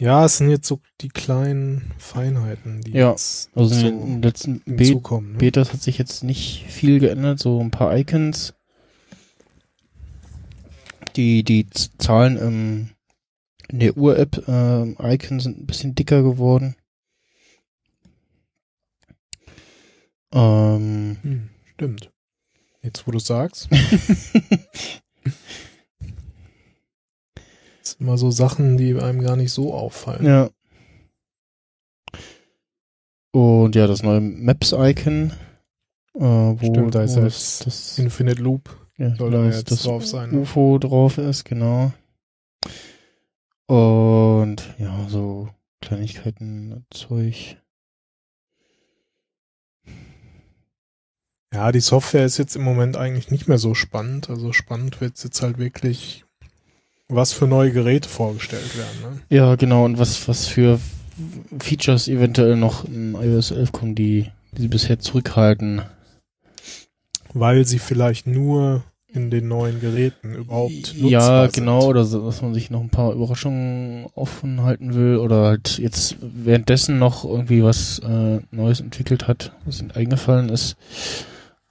Ja, 0.00 0.26
es 0.26 0.36
sind 0.36 0.50
jetzt 0.50 0.68
so 0.68 0.78
die 1.00 1.08
kleinen 1.08 1.90
Feinheiten, 1.98 2.82
die 2.82 2.92
Ja, 2.92 3.10
jetzt 3.10 3.50
also 3.56 3.74
in 3.74 3.98
den 3.98 4.22
letzten 4.22 4.60
Be. 4.66 4.94
Ne? 4.94 5.38
Betas 5.38 5.72
hat 5.72 5.82
sich 5.82 5.98
jetzt 5.98 6.22
nicht 6.22 6.64
viel 6.68 7.00
geändert, 7.00 7.40
so 7.40 7.58
ein 7.60 7.72
paar 7.72 7.96
Icons. 7.96 8.54
Die, 11.16 11.42
die 11.42 11.66
Zahlen 11.70 12.36
im, 12.36 12.90
in 13.68 13.80
der 13.80 13.96
Uhr-App, 13.96 14.46
ähm, 14.46 14.96
Icon 15.00 15.40
sind 15.40 15.58
ein 15.58 15.66
bisschen 15.66 15.94
dicker 15.94 16.22
geworden. 16.22 16.76
Ähm, 20.32 21.16
Hm, 21.22 21.48
stimmt. 21.74 22.12
Jetzt, 22.82 23.06
wo 23.06 23.10
du 23.10 23.18
sagst, 23.18 23.68
sind 27.82 28.00
immer 28.00 28.18
so 28.18 28.30
Sachen, 28.30 28.76
die 28.76 28.94
einem 28.94 29.22
gar 29.22 29.36
nicht 29.36 29.52
so 29.52 29.72
auffallen. 29.74 30.24
ja. 30.24 30.50
Und 33.32 33.74
ja, 33.74 33.86
das 33.86 34.02
neue 34.02 34.20
Maps-Icon, 34.22 35.30
äh, 36.14 36.20
wo, 36.20 36.56
Stimmt, 36.58 36.94
da 36.94 37.02
ist 37.02 37.16
wo 37.16 37.20
das, 37.20 37.58
das, 37.58 37.98
Infinite 37.98 38.40
Loop 38.40 38.85
ja, 38.98 39.14
soll 39.16 39.30
da 39.30 39.38
genau, 39.38 39.48
das, 39.48 39.56
jetzt 39.58 39.70
das 39.70 39.82
drauf 39.82 40.06
sein. 40.06 40.30
ne? 40.30 40.38
UFO 40.40 40.78
drauf 40.78 41.18
ist, 41.18 41.44
genau. 41.44 41.92
Und 43.66 44.74
ja, 44.78 45.06
so 45.08 45.48
Kleinigkeiten, 45.80 46.84
Zeug. 46.90 47.56
Ja, 51.52 51.72
die 51.72 51.80
Software 51.80 52.24
ist 52.24 52.38
jetzt 52.38 52.56
im 52.56 52.62
Moment 52.62 52.96
eigentlich 52.96 53.30
nicht 53.30 53.48
mehr 53.48 53.58
so 53.58 53.74
spannend. 53.74 54.28
Also 54.28 54.52
spannend 54.52 55.00
wird 55.00 55.22
jetzt 55.22 55.42
halt 55.42 55.58
wirklich, 55.58 56.24
was 57.08 57.32
für 57.32 57.46
neue 57.46 57.72
Geräte 57.72 58.08
vorgestellt 58.08 58.76
werden. 58.76 59.14
Ne? 59.14 59.20
Ja, 59.30 59.54
genau, 59.56 59.84
und 59.84 59.98
was, 59.98 60.28
was 60.28 60.46
für 60.46 60.80
Features 61.60 62.08
eventuell 62.08 62.56
noch 62.56 62.84
in 62.84 63.14
iOS 63.14 63.52
11 63.52 63.72
kommen, 63.72 63.94
die, 63.94 64.30
die 64.52 64.62
sie 64.62 64.68
bisher 64.68 64.98
zurückhalten. 64.98 65.82
Weil 67.38 67.66
sie 67.66 67.78
vielleicht 67.78 68.26
nur 68.26 68.82
in 69.08 69.30
den 69.30 69.46
neuen 69.48 69.80
Geräten 69.80 70.34
überhaupt 70.34 70.72
nutzbar 70.72 71.10
Ja, 71.10 71.42
sind. 71.42 71.54
genau, 71.54 71.86
oder 71.86 72.04
so, 72.04 72.24
dass 72.24 72.40
man 72.42 72.54
sich 72.54 72.70
noch 72.70 72.80
ein 72.80 72.88
paar 72.90 73.12
Überraschungen 73.12 74.06
offen 74.14 74.62
halten 74.62 74.94
will 74.94 75.16
oder 75.16 75.44
halt 75.44 75.78
jetzt 75.78 76.16
währenddessen 76.20 76.98
noch 76.98 77.24
irgendwie 77.24 77.62
was 77.62 77.98
äh, 77.98 78.40
Neues 78.50 78.80
entwickelt 78.80 79.28
hat, 79.28 79.52
was 79.64 79.80
ihnen 79.80 79.90
eingefallen 79.90 80.48
ist. 80.48 80.76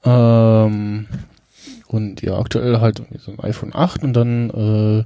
Ähm, 0.04 1.08
und 1.88 2.22
ja, 2.22 2.38
aktuell 2.38 2.80
halt 2.80 3.00
irgendwie 3.00 3.20
so 3.20 3.32
ein 3.32 3.40
iPhone 3.40 3.74
8 3.74 4.04
und 4.04 4.14
dann 4.14 4.50
äh, 4.52 5.04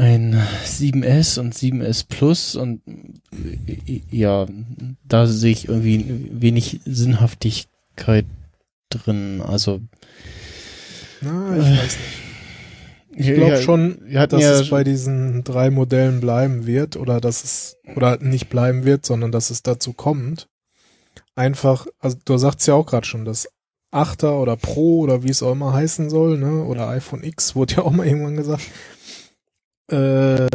ein 0.00 0.36
7S 0.64 1.38
und 1.38 1.54
7S 1.54 2.06
Plus 2.08 2.54
und 2.56 2.82
äh, 2.86 4.00
ja, 4.10 4.46
da 5.06 5.26
sehe 5.26 5.52
ich 5.52 5.68
irgendwie 5.68 6.28
wenig 6.32 6.80
Sinnhaftigkeit 6.84 8.26
drin. 8.90 9.42
Also 9.46 9.80
Na, 11.20 11.56
ich 11.56 11.64
weiß 11.64 11.96
nicht. 11.96 13.28
ich 13.28 13.34
glaube 13.34 13.56
schon, 13.62 13.98
wir 14.04 14.20
hatten 14.20 14.36
dass 14.36 14.42
ja 14.42 14.60
es 14.60 14.70
bei 14.70 14.84
diesen 14.84 15.44
drei 15.44 15.70
Modellen 15.70 16.20
bleiben 16.20 16.66
wird 16.66 16.96
oder 16.96 17.20
dass 17.20 17.44
es, 17.44 17.76
oder 17.96 18.18
nicht 18.18 18.48
bleiben 18.48 18.84
wird, 18.84 19.06
sondern 19.06 19.32
dass 19.32 19.50
es 19.50 19.62
dazu 19.62 19.92
kommt. 19.92 20.48
Einfach, 21.34 21.86
also 21.98 22.18
du 22.24 22.36
sagst 22.36 22.66
ja 22.66 22.74
auch 22.74 22.86
gerade 22.86 23.06
schon, 23.06 23.24
das 23.24 23.48
8er 23.92 24.40
oder 24.40 24.56
Pro 24.56 25.00
oder 25.00 25.22
wie 25.22 25.30
es 25.30 25.42
auch 25.42 25.52
immer 25.52 25.72
heißen 25.72 26.10
soll, 26.10 26.38
ne? 26.38 26.64
Oder 26.64 26.88
iPhone 26.88 27.24
X 27.24 27.56
wurde 27.56 27.76
ja 27.76 27.82
auch 27.82 27.90
mal 27.90 28.06
irgendwann 28.06 28.36
gesagt. 28.36 28.62
Äh, 29.90 30.46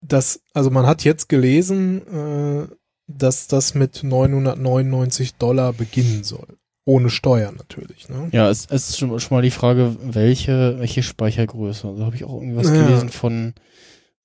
das, 0.00 0.40
also 0.54 0.70
man 0.70 0.86
hat 0.86 1.04
jetzt 1.04 1.28
gelesen, 1.28 2.06
äh, 2.06 2.68
dass 3.08 3.48
das 3.48 3.74
mit 3.74 4.02
999 4.02 5.34
Dollar 5.34 5.72
beginnen 5.72 6.24
soll. 6.24 6.55
Ohne 6.88 7.10
Steuern 7.10 7.56
natürlich, 7.56 8.08
ne? 8.08 8.28
Ja, 8.32 8.48
es, 8.48 8.66
es 8.70 8.90
ist 8.90 8.98
schon, 8.98 9.18
schon 9.18 9.36
mal 9.36 9.42
die 9.42 9.50
Frage, 9.50 9.96
welche, 10.00 10.78
welche 10.78 11.02
Speichergröße. 11.02 11.86
Also 11.88 12.04
habe 12.04 12.14
ich 12.16 12.24
auch 12.24 12.34
irgendwas 12.40 12.68
Ja. 12.68 12.86
gelesen 12.86 13.08
von 13.08 13.54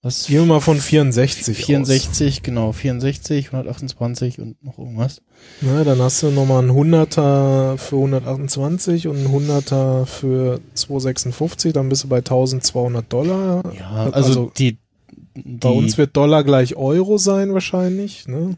was? 0.03 0.27
Gehen 0.27 0.39
wir 0.41 0.45
mal 0.45 0.59
von 0.61 0.79
64 0.79 1.57
aus. 1.59 1.65
64, 1.65 2.41
genau, 2.43 2.71
64, 2.71 3.47
128 3.47 4.39
und 4.39 4.63
noch 4.63 4.79
irgendwas. 4.79 5.21
Na, 5.61 5.83
dann 5.83 5.99
hast 6.01 6.23
du 6.23 6.29
nochmal 6.31 6.59
einen 6.63 6.71
100er 6.71 7.77
für 7.77 7.95
128 7.97 9.07
und 9.07 9.17
einen 9.17 9.27
100er 9.27 10.05
für 10.07 10.59
256, 10.73 11.73
dann 11.73 11.89
bist 11.89 12.03
du 12.03 12.07
bei 12.07 12.17
1200 12.17 13.11
Dollar. 13.13 13.61
Ja, 13.77 13.89
also, 13.91 14.11
Also, 14.11 14.51
die 14.57 14.77
Bei 15.33 15.69
uns 15.69 15.97
wird 15.97 16.17
Dollar 16.17 16.43
gleich 16.43 16.75
Euro 16.75 17.17
sein 17.17 17.53
wahrscheinlich, 17.53 18.27
ne? 18.27 18.57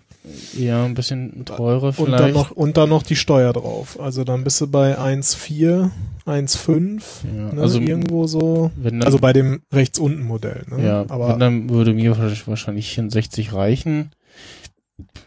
ja 0.58 0.86
ein 0.86 0.94
bisschen 0.94 1.44
teurer 1.46 1.88
Und 1.88 1.94
vielleicht. 1.94 2.24
dann 2.24 2.32
noch 2.34 2.52
und 2.52 2.78
dann 2.78 2.90
noch 2.90 3.04
die 3.04 3.16
Steuer 3.18 3.52
drauf. 3.54 4.00
Also 4.00 4.24
dann 4.24 4.44
bist 4.44 4.60
du 4.62 4.68
bei 4.68 4.98
1,4, 4.98 5.92
1,5, 6.26 7.02
ja, 7.36 7.54
ne? 7.54 7.62
also 7.62 7.80
irgendwo 7.80 8.26
so. 8.26 8.72
dann, 8.82 9.04
Also 9.04 9.20
bei 9.20 9.34
dem 9.34 9.62
rechts 9.72 10.00
unten 10.00 10.24
Modell, 10.24 10.64
ne? 10.70 10.84
ja, 10.84 11.06
aber 11.10 11.36
dann 11.38 11.70
würde 11.70 11.94
mir 11.94 12.12
wahrscheinlich- 12.12 12.48
wahrscheinlich 12.48 12.90
64 12.94 13.54
reichen. 13.54 14.12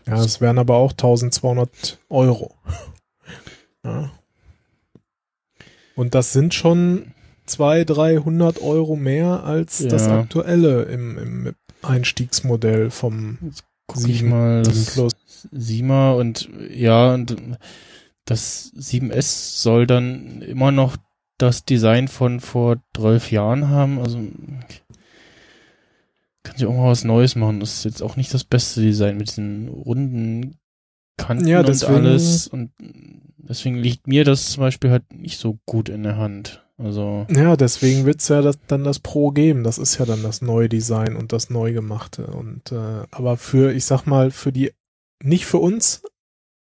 ja, 0.07 0.15
es 0.23 0.41
wären 0.41 0.59
aber 0.59 0.77
auch 0.77 0.93
1200 0.93 1.99
Euro. 2.11 2.55
Ja. 3.85 4.11
Und 5.95 6.17
das 6.17 6.33
sind 6.33 6.55
schon 6.55 7.13
200, 7.47 7.97
300 7.97 8.63
Euro 8.63 8.97
mehr 8.97 9.45
als 9.45 9.79
das 9.87 10.07
Ja. 10.07 10.21
aktuelle 10.21 10.83
im, 10.85 11.19
im 11.19 11.55
Einstiegsmodell 11.83 12.91
vom 12.91 13.39
Guck 13.89 14.09
ich 14.09 14.19
Sieben- 14.19 14.31
mal, 14.31 14.65
7 14.65 14.75
das 14.77 14.95
Plus. 14.95 15.13
7er 15.53 16.17
und 16.17 16.49
ja, 16.71 17.15
und 17.15 17.37
das 18.25 18.73
7S 18.77 19.61
soll 19.63 19.87
dann 19.87 20.43
immer 20.43 20.73
noch 20.73 20.97
das 21.39 21.65
Design 21.65 22.09
von 22.09 22.41
vor 22.41 22.79
12 22.97 23.31
Jahren 23.31 23.69
haben. 23.69 23.99
Also 24.01 24.19
kann 26.43 26.57
sich 26.57 26.67
auch 26.67 26.75
mal 26.75 26.91
was 26.91 27.05
Neues 27.05 27.37
machen. 27.37 27.61
Das 27.61 27.75
ist 27.75 27.85
jetzt 27.85 28.03
auch 28.03 28.17
nicht 28.17 28.33
das 28.35 28.45
beste 28.45 28.81
Design 28.81 29.17
mit 29.19 29.29
diesen 29.29 29.69
runden 29.69 30.57
Kanten 31.17 31.47
Ja, 31.47 31.61
und 31.61 31.69
deswegen- 31.69 31.95
alles. 31.95 32.49
Und 32.49 32.71
deswegen 33.39 33.77
liegt 33.77 34.07
mir 34.07 34.25
das 34.25 34.51
zum 34.51 34.63
Beispiel 34.63 34.91
halt 34.91 35.05
nicht 35.13 35.39
so 35.39 35.59
gut 35.67 35.89
in 35.89 36.03
der 36.03 36.17
Hand. 36.17 36.66
Also 36.79 37.27
Ja, 37.31 37.57
deswegen 37.57 38.05
wird's 38.05 38.29
ja 38.29 38.43
das, 38.43 38.59
dann 38.67 38.85
das 38.85 38.99
Pro 38.99 39.31
geben. 39.31 39.65
Das 39.65 39.79
ist 39.79 39.99
ja 39.99 40.05
dann 40.05 40.23
das 40.23 40.43
neue 40.43 40.69
Design 40.69 41.17
und 41.17 41.33
das 41.33 41.49
neu 41.51 41.73
gemachte. 41.73 42.27
Und 42.27 42.71
äh, 42.73 43.05
aber 43.11 43.37
für, 43.37 43.73
ich 43.73 43.85
sag 43.87 44.07
mal, 44.07 44.31
für 44.31 44.53
die 44.53 44.73
nicht 45.23 45.47
für 45.47 45.59
uns, 45.59 46.03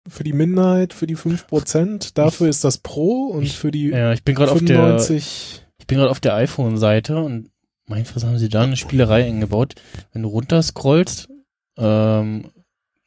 für 0.09 0.23
die 0.23 0.33
Minderheit, 0.33 0.93
für 0.93 1.07
die 1.07 1.15
5%. 1.15 2.11
Dafür 2.15 2.49
ist 2.49 2.63
das 2.63 2.77
Pro 2.79 3.27
und 3.27 3.43
ich- 3.43 3.57
für 3.57 3.71
die 3.71 3.89
Ja, 3.89 4.11
ich 4.11 4.23
bin 4.23 4.35
gerade 4.35 4.51
auf 4.51 4.59
der, 4.59 4.77
95. 4.99 5.63
ich 5.79 5.87
bin 5.87 5.97
gerade 5.97 6.11
auf 6.11 6.19
der 6.19 6.33
iPhone-Seite 6.35 7.17
und 7.21 7.49
mein 7.87 8.05
was 8.13 8.23
haben 8.23 8.37
sie 8.37 8.49
da 8.49 8.63
eine 8.63 8.77
Spielerei 8.77 9.25
eingebaut. 9.25 9.75
Wenn 10.11 10.23
du 10.23 10.29
runterscrollst, 10.29 11.29
ähm, 11.77 12.51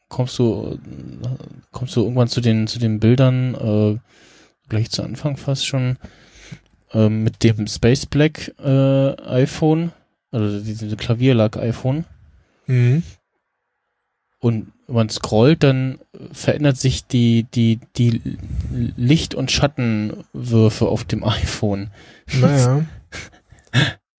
kommst 0.08 0.38
du, 0.38 0.78
kommst 1.70 1.96
du 1.96 2.02
irgendwann 2.02 2.28
zu 2.28 2.40
den, 2.40 2.66
zu 2.66 2.78
den 2.78 3.00
Bildern, 3.00 3.54
äh, 3.54 3.98
gleich 4.68 4.90
zu 4.90 5.02
Anfang 5.02 5.36
fast 5.36 5.66
schon, 5.66 5.98
ähm, 6.94 7.24
mit 7.24 7.42
dem 7.42 7.66
Space 7.66 8.06
Black 8.06 8.54
äh, 8.58 9.16
iPhone, 9.20 9.92
also 10.30 10.60
diese 10.60 10.96
Klavierlack-iPhone. 10.96 12.04
Mhm. 12.66 13.02
Und 14.38 14.72
wenn 14.86 14.94
man 14.94 15.08
scrollt, 15.08 15.62
dann 15.62 15.98
verändert 16.32 16.76
sich 16.76 17.06
die, 17.06 17.46
die, 17.54 17.80
die 17.96 18.20
Licht- 18.70 19.34
und 19.34 19.50
Schattenwürfe 19.50 20.86
auf 20.86 21.04
dem 21.04 21.24
iPhone. 21.24 21.90
Naja. 22.32 22.86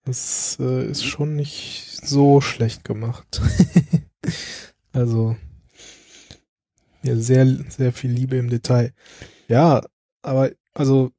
Das 0.08 0.58
äh, 0.60 0.86
ist 0.86 1.04
schon 1.04 1.36
nicht 1.36 2.00
so 2.04 2.40
schlecht 2.40 2.84
gemacht. 2.84 3.42
also, 4.94 5.36
ja, 7.02 7.16
sehr, 7.16 7.48
sehr 7.70 7.92
viel 7.92 8.12
Liebe 8.12 8.36
im 8.36 8.52
Detail. 8.52 8.94
Ja, 9.48 9.82
aber, 10.22 10.52
also, 10.76 11.12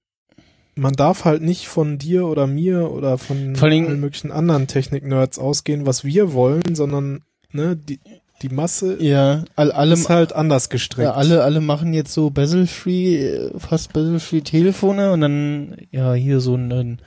man 0.77 0.93
darf 0.93 1.25
halt 1.25 1.43
nicht 1.43 1.69
von 1.69 1.99
dir 1.99 2.27
oder 2.27 2.47
mir 2.47 2.91
oder 2.91 3.19
von 3.19 3.57
allen 3.57 3.99
möglichen 4.01 4.31
anderen 4.31 4.67
Technik-Nerds 4.67 5.39
ausgehen, 5.39 5.87
was 5.87 6.05
wir 6.05 6.35
wollen, 6.35 6.75
sondern, 6.75 7.23
ne, 7.51 7.77
die, 7.77 7.99
die 8.43 8.51
Masse 8.51 9.03
Ja, 9.03 9.45
all, 9.57 9.73
alle, 9.73 9.95
ist 9.95 10.11
halt 10.11 10.35
anders 10.35 10.69
gestrickt. 10.69 11.05
ja, 11.05 11.15
alle, 11.15 11.43
alle 11.43 11.63
machen 11.63 11.95
jetzt 11.95 12.13
so 12.13 12.29
bezel-free, 12.29 13.17
äh, 13.17 13.59
fast 13.59 13.95
bezel-free 13.95 14.43
Telefone 14.43 15.13
und 15.13 15.23
dann, 15.23 15.77
ja, 15.91 16.13
hier 16.13 16.41
so 16.41 16.55
ein, 16.55 16.71
ein 16.71 16.99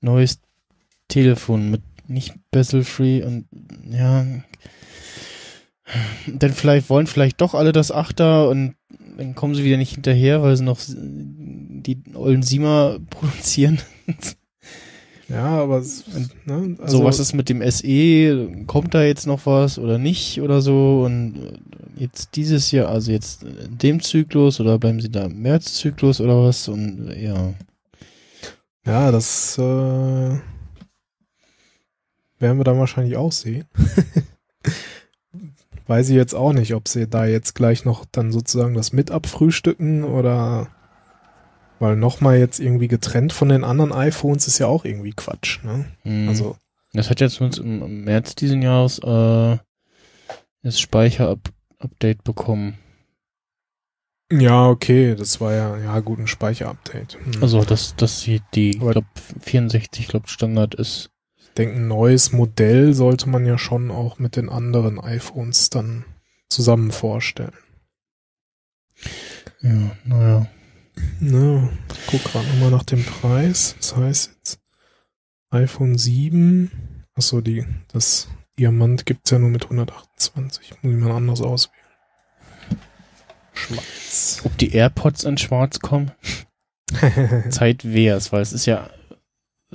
neues 0.00 0.40
Telefon 1.08 1.70
mit 1.70 1.82
nicht 2.08 2.34
bezel-free 2.50 3.22
und, 3.24 3.46
ja, 3.90 4.24
dann 6.26 6.52
vielleicht 6.52 6.88
wollen 6.88 7.06
vielleicht 7.06 7.42
doch 7.42 7.54
alle 7.54 7.72
das 7.72 7.92
Achter 7.92 8.48
und 8.48 8.74
dann 9.18 9.34
kommen 9.34 9.54
sie 9.54 9.64
wieder 9.64 9.76
nicht 9.76 9.94
hinterher, 9.94 10.42
weil 10.42 10.56
sie 10.56 10.64
noch 10.64 10.78
die 11.86 12.02
ollen 12.14 12.42
Siemer 12.42 12.98
produzieren. 13.10 13.80
Ja, 15.32 15.62
aber, 15.62 15.82
ne, 16.44 16.76
also, 16.78 16.98
so, 16.98 17.04
was 17.04 17.18
ist 17.18 17.32
mit 17.32 17.48
dem 17.48 17.62
SE? 17.70 18.64
Kommt 18.66 18.92
da 18.92 19.02
jetzt 19.02 19.26
noch 19.26 19.46
was 19.46 19.78
oder 19.78 19.96
nicht 19.96 20.42
oder 20.42 20.60
so? 20.60 21.04
Und 21.06 21.36
äh, 21.36 21.58
jetzt 21.96 22.36
dieses 22.36 22.70
Jahr, 22.70 22.88
also 22.88 23.12
jetzt 23.12 23.42
in 23.42 23.78
dem 23.78 24.02
Zyklus 24.02 24.60
oder 24.60 24.78
bleiben 24.78 25.00
sie 25.00 25.10
da 25.10 25.24
im 25.24 25.40
Märzzyklus 25.40 26.20
oder 26.20 26.44
was? 26.44 26.68
Und 26.68 27.08
äh, 27.08 27.24
ja. 27.24 27.54
Ja, 28.84 29.10
das 29.10 29.56
äh, 29.56 29.62
werden 29.62 30.42
wir 32.58 32.64
dann 32.64 32.78
wahrscheinlich 32.78 33.16
auch 33.16 33.32
sehen. 33.32 33.64
Weiß 35.86 36.10
ich 36.10 36.16
jetzt 36.16 36.34
auch 36.34 36.52
nicht, 36.52 36.74
ob 36.74 36.88
sie 36.88 37.08
da 37.08 37.24
jetzt 37.24 37.54
gleich 37.54 37.86
noch 37.86 38.04
dann 38.10 38.32
sozusagen 38.32 38.74
das 38.74 38.92
mit 38.92 39.10
abfrühstücken 39.10 40.04
oder 40.04 40.68
weil 41.82 41.96
nochmal 41.96 42.38
jetzt 42.38 42.60
irgendwie 42.60 42.86
getrennt 42.86 43.32
von 43.32 43.48
den 43.48 43.64
anderen 43.64 43.92
iPhones 43.92 44.46
ist 44.46 44.60
ja 44.60 44.68
auch 44.68 44.84
irgendwie 44.84 45.10
Quatsch. 45.12 45.62
Ne? 45.64 45.84
Hm. 46.02 46.28
Also 46.28 46.56
das 46.92 47.10
hat 47.10 47.20
jetzt 47.20 47.40
uns 47.40 47.58
im, 47.58 48.04
März 48.04 48.36
diesen 48.36 48.62
Jahres 48.62 49.00
äh, 49.00 49.58
das 50.62 50.78
Speicher-Update 50.78 52.22
bekommen. 52.22 52.78
ja, 54.30 54.68
okay, 54.68 55.16
das 55.16 55.40
war 55.40 55.52
ja 55.54 55.76
ja 55.78 55.98
gut 56.00 56.20
ein 56.20 56.28
Speicherupdate. 56.28 57.18
Hm. 57.24 57.42
Also, 57.42 57.64
dass, 57.64 57.96
dass 57.96 58.20
sie 58.20 58.40
die, 58.54 58.70
ich 58.70 58.80
Aber- 58.80 58.92
glaube, 58.92 59.08
64, 59.40 60.06
glaube 60.06 60.28
Standard 60.28 60.76
ist. 60.76 61.10
ich 61.40 61.48
denke, 61.54 61.74
ein 61.76 61.88
neues 61.88 62.30
Modell 62.32 62.94
sollte 62.94 63.28
man 63.28 63.44
ja 63.44 63.58
schon 63.58 63.90
auch 63.90 64.20
mit 64.20 64.36
den 64.36 64.48
anderen 64.48 65.00
iPhones 65.00 65.68
dann 65.68 66.04
zusammen 66.48 66.92
vorstellen. 66.92 67.56
Ja, 69.62 69.96
naja. 70.04 70.46
Ich 70.96 72.06
guck 72.06 72.24
gerade 72.24 72.46
nochmal 72.48 72.70
nach 72.70 72.82
dem 72.82 73.04
Preis. 73.04 73.74
Das 73.78 73.96
heißt 73.96 74.32
jetzt 74.36 74.60
iPhone 75.50 75.96
7. 75.98 76.70
Achso, 77.14 77.40
die, 77.40 77.64
das 77.92 78.28
Diamant 78.58 79.06
gibt's 79.06 79.30
ja 79.30 79.38
nur 79.38 79.50
mit 79.50 79.64
128. 79.64 80.74
Muss 80.82 80.92
ich 80.94 80.98
mal 80.98 81.12
anders 81.12 81.40
auswählen. 81.40 81.78
Schwarz. 83.54 84.40
Ob 84.44 84.56
die 84.58 84.72
AirPods 84.74 85.24
in 85.24 85.38
Schwarz 85.38 85.80
kommen? 85.80 86.10
Zeit 87.50 87.84
wär's, 87.84 88.32
weil 88.32 88.42
es 88.42 88.52
ist 88.52 88.66
ja 88.66 88.90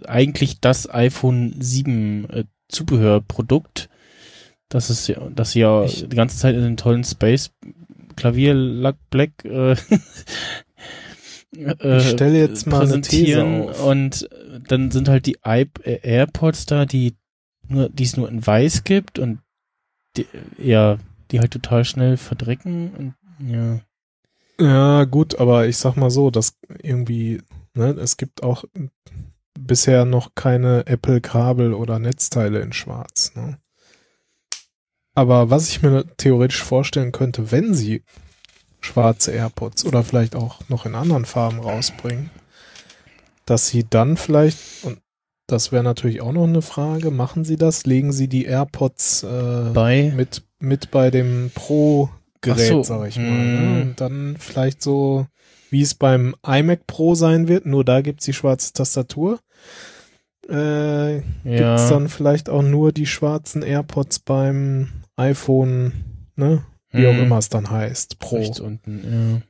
eigentlich 0.06 0.60
das 0.60 0.89
iPhone 0.89 1.56
7 1.60 2.30
äh, 2.30 2.43
Zubehörprodukt, 2.69 3.89
das 4.69 4.89
ist 4.91 5.08
ja, 5.08 5.27
das 5.30 5.53
ja 5.56 5.84
Ich- 5.86 6.08
die 6.08 6.15
ganze 6.15 6.38
Zeit 6.38 6.53
in 6.56 6.62
den 6.62 6.77
tollen 6.77 7.03
Space 7.03 7.51
Klavierlack 8.15 8.97
Black 9.10 9.45
äh, 9.45 9.75
äh, 11.55 11.97
Ich 11.97 12.10
stelle 12.10 12.39
jetzt 12.39 12.67
mal 12.67 12.79
präsentieren 12.79 13.63
und 13.63 14.29
dann 14.67 14.91
sind 14.91 15.10
halt 15.10 15.25
die 15.25 15.38
äh, 15.43 15.67
AirPods 15.83 16.65
da, 16.65 16.86
die 16.86 17.15
nur 17.67 17.89
die 17.89 18.03
es 18.03 18.17
nur 18.17 18.29
in 18.29 18.45
weiß 18.45 18.83
gibt 18.83 19.19
und 19.19 19.39
die, 20.15 20.25
ja, 20.57 20.97
die 21.31 21.39
halt 21.39 21.51
total 21.51 21.86
schnell 21.86 22.17
verdrecken 22.17 22.91
und 22.93 23.15
ja. 23.51 23.79
Ja, 24.60 25.03
gut, 25.03 25.39
aber 25.39 25.67
ich 25.67 25.77
sag 25.77 25.97
mal 25.97 26.10
so, 26.10 26.31
dass 26.31 26.57
irgendwie, 26.81 27.41
ne, 27.75 27.91
es 27.91 28.17
gibt 28.17 28.41
auch 28.41 28.63
bisher 29.60 30.05
noch 30.05 30.33
keine 30.33 30.88
Apple-Kabel 30.88 31.73
oder 31.73 31.99
Netzteile 31.99 32.60
in 32.62 32.73
Schwarz, 32.73 33.33
ne? 33.36 33.60
Aber 35.13 35.49
was 35.49 35.69
ich 35.69 35.81
mir 35.81 36.05
theoretisch 36.17 36.63
vorstellen 36.63 37.12
könnte, 37.12 37.51
wenn 37.51 37.73
sie 37.73 38.03
schwarze 38.81 39.31
AirPods 39.31 39.85
oder 39.85 40.03
vielleicht 40.03 40.35
auch 40.35 40.61
noch 40.69 40.85
in 40.85 40.95
anderen 40.95 41.25
Farben 41.25 41.59
rausbringen, 41.59 42.29
dass 43.45 43.67
sie 43.67 43.85
dann 43.89 44.17
vielleicht, 44.17 44.59
und 44.83 44.99
das 45.47 45.71
wäre 45.71 45.83
natürlich 45.83 46.21
auch 46.21 46.33
noch 46.33 46.43
eine 46.43 46.61
Frage, 46.61 47.11
machen 47.11 47.45
sie 47.45 47.55
das? 47.55 47.85
Legen 47.85 48.11
sie 48.11 48.27
die 48.27 48.45
AirPods 48.45 49.23
äh, 49.23 49.71
Bei 49.73 50.11
mit, 50.15 50.43
mit 50.59 50.91
bei 50.91 51.09
dem 51.09 51.51
Pro-Gerät, 51.53 52.67
so, 52.67 52.83
sag 52.83 53.07
ich 53.07 53.17
mal. 53.17 53.29
mm. 53.29 53.75
Ne? 53.75 53.81
Und 53.81 54.01
dann 54.01 54.35
vielleicht 54.37 54.81
so, 54.81 55.25
wie 55.69 55.81
es 55.81 55.95
beim 55.95 56.35
iMac 56.45 56.85
Pro 56.87 57.15
sein 57.15 57.47
wird, 57.47 57.65
nur 57.65 57.83
da 57.83 58.01
gibt's 58.01 58.25
die 58.25 58.33
schwarze 58.33 58.73
Tastatur. 58.73 59.39
Äh, 60.49 61.17
ja. 61.17 61.21
Gibt's 61.43 61.89
dann 61.89 62.09
vielleicht 62.09 62.49
auch 62.49 62.61
nur 62.61 62.91
die 62.91 63.05
schwarzen 63.05 63.63
AirPods 63.63 64.19
beim 64.19 64.89
iPhone, 65.17 65.93
ne? 66.35 66.63
Wie 66.91 67.06
auch 67.08 67.13
Hm. 67.13 67.23
immer 67.23 67.38
es 67.38 67.50
dann 67.50 67.69
heißt, 67.69 68.19
Pro. 68.19 68.38
Rechts 68.38 68.60
unten, 68.60 69.43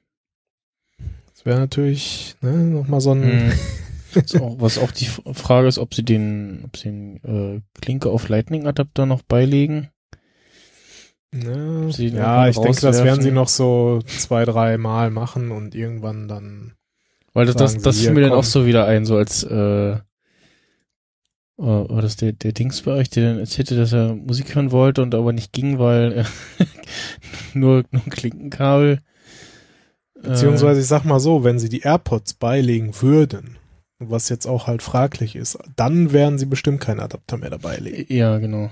Das 1.34 1.46
wäre 1.46 1.60
natürlich 1.60 2.36
ne, 2.42 2.52
nochmal 2.52 3.02
so 3.02 3.14
ja. 3.14 3.22
ein. 3.22 3.52
Hm. 3.52 3.60
Was 4.14 4.36
auch, 4.42 4.56
was 4.60 4.78
auch 4.80 4.92
die 4.92 5.06
Frage 5.06 5.68
ist, 5.68 5.78
ob 5.78 5.94
sie 5.94 6.04
den, 6.04 6.62
ob 6.66 6.78
sie 6.78 6.86
den 6.86 7.18
äh, 7.24 7.62
Klinke 7.82 8.10
auf 8.10 8.30
Lightning 8.30 8.66
Adapter 8.66 9.06
noch 9.06 9.22
beilegen. 9.22 9.90
Ne, 11.32 11.92
Sie 11.92 12.08
ja, 12.08 12.48
ich 12.48 12.58
denke, 12.58 12.82
das 12.82 13.04
werden 13.04 13.22
sie 13.22 13.32
noch 13.32 13.50
so 13.50 14.00
zwei, 14.06 14.46
drei 14.46 14.78
Mal 14.78 15.12
machen 15.12 15.52
und 15.52 15.76
irgendwann 15.76 16.28
dann. 16.28 16.74
Weil 17.34 17.46
das, 17.46 17.56
das, 17.56 17.78
das 17.78 18.00
fiel 18.00 18.12
mir 18.12 18.22
dann 18.22 18.32
auch 18.32 18.46
so 18.46 18.66
wieder 18.66 18.86
ein, 18.86 19.06
so 19.06 19.18
als 19.18 19.44
äh, 19.44 19.98
war 21.58 22.02
das 22.02 22.16
der, 22.16 22.34
der 22.34 22.52
Dings 22.52 22.82
bei 22.84 22.92
euch, 22.92 23.10
der 23.10 23.30
dann 23.30 23.40
erzählte, 23.40 23.76
dass 23.76 23.92
er 23.92 24.14
Musik 24.14 24.54
hören 24.56 24.72
wollte 24.72 25.02
und 25.02 25.16
aber 25.16 25.34
nicht 25.34 25.54
ging, 25.54 25.80
weil 25.80 26.26
nur, 27.54 27.84
nur 27.92 28.04
ein 28.04 28.12
Klinkenkabel. 28.12 29.02
Äh, 30.16 30.22
Beziehungsweise, 30.22 30.82
ich 30.82 30.88
sag 30.88 31.04
mal 31.04 31.20
so, 31.20 31.44
wenn 31.44 31.60
sie 31.60 31.70
die 31.70 31.82
AirPods 31.82 32.36
beilegen 32.36 33.02
würden, 33.02 33.58
was 34.00 34.30
jetzt 34.30 34.46
auch 34.46 34.68
halt 34.68 34.84
fraglich 34.84 35.36
ist, 35.36 35.58
dann 35.76 36.14
werden 36.14 36.38
sie 36.38 36.46
bestimmt 36.46 36.80
keinen 36.80 37.00
Adapter 37.00 37.38
mehr 37.38 37.50
dabei 37.50 37.78
legen. 37.78 38.14
Ja, 38.14 38.38
genau. 38.38 38.66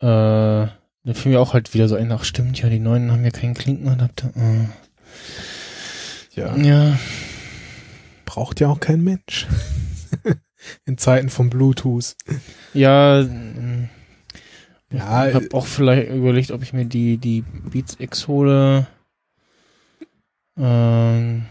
Äh, 0.00 0.66
da 1.04 1.14
fiel 1.14 1.32
mir 1.32 1.40
auch 1.40 1.54
halt 1.54 1.72
wieder 1.74 1.88
so 1.88 1.94
ein, 1.94 2.10
ach 2.10 2.24
stimmt, 2.24 2.60
ja, 2.60 2.68
die 2.68 2.80
neuen 2.80 3.12
haben 3.12 3.24
ja 3.24 3.30
keinen 3.30 3.54
Klinkenadapter. 3.54 4.32
Äh. 4.36 4.68
Ja. 6.34 6.56
Ja, 6.56 6.98
Braucht 8.24 8.60
ja 8.60 8.68
auch 8.68 8.80
kein 8.80 9.02
Mensch. 9.02 9.46
In 10.84 10.98
Zeiten 10.98 11.28
von 11.28 11.50
Bluetooth. 11.50 12.16
ja, 12.74 13.20
Ja, 14.90 15.28
ich 15.28 15.34
habe 15.34 15.48
auch 15.52 15.66
vielleicht 15.66 16.10
überlegt, 16.10 16.50
ob 16.50 16.62
ich 16.62 16.72
mir 16.72 16.84
die, 16.86 17.18
die 17.18 17.42
Beats 17.42 17.96
X 17.98 18.26
hole. 18.28 18.86
Ähm, 20.56 21.44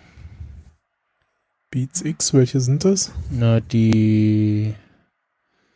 Beats 1.71 2.01
X, 2.01 2.33
welche 2.33 2.59
sind 2.59 2.83
das? 2.83 3.11
na, 3.29 3.59
die 3.59 4.73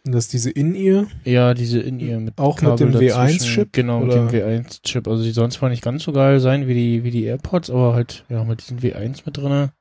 Das 0.03 0.25
ist 0.25 0.33
diese 0.33 0.49
In-Ear. 0.49 1.05
Ja, 1.23 1.53
diese 1.53 1.79
in 1.79 1.99
ihr 1.99 2.19
mit 2.19 2.37
Auch 2.39 2.59
mit 2.61 2.79
dem 2.79 2.91
Kabel 2.91 3.09
W1-Chip, 3.11 3.69
Genau, 3.73 3.99
mit 3.99 4.11
oder? 4.11 4.27
dem 4.27 4.29
W1-Chip. 4.29 5.07
Also 5.07 5.23
die 5.23 5.31
sollen 5.31 5.51
zwar 5.51 5.69
nicht 5.69 5.83
ganz 5.83 6.03
so 6.03 6.11
geil 6.11 6.39
sein 6.39 6.67
wie 6.67 6.73
die, 6.73 7.03
wie 7.03 7.11
die 7.11 7.23
AirPods, 7.25 7.69
aber 7.69 7.93
halt, 7.93 8.25
ja, 8.29 8.43
mit 8.43 8.61
diesem 8.61 8.79
W1 8.79 9.21
mit 9.25 9.37
drinne. 9.37 9.71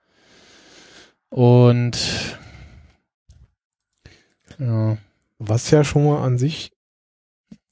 Und 1.30 1.96
ja. 4.60 4.98
Was 5.38 5.70
ja 5.70 5.82
schon 5.84 6.04
mal 6.04 6.22
an 6.22 6.36
sich 6.38 6.70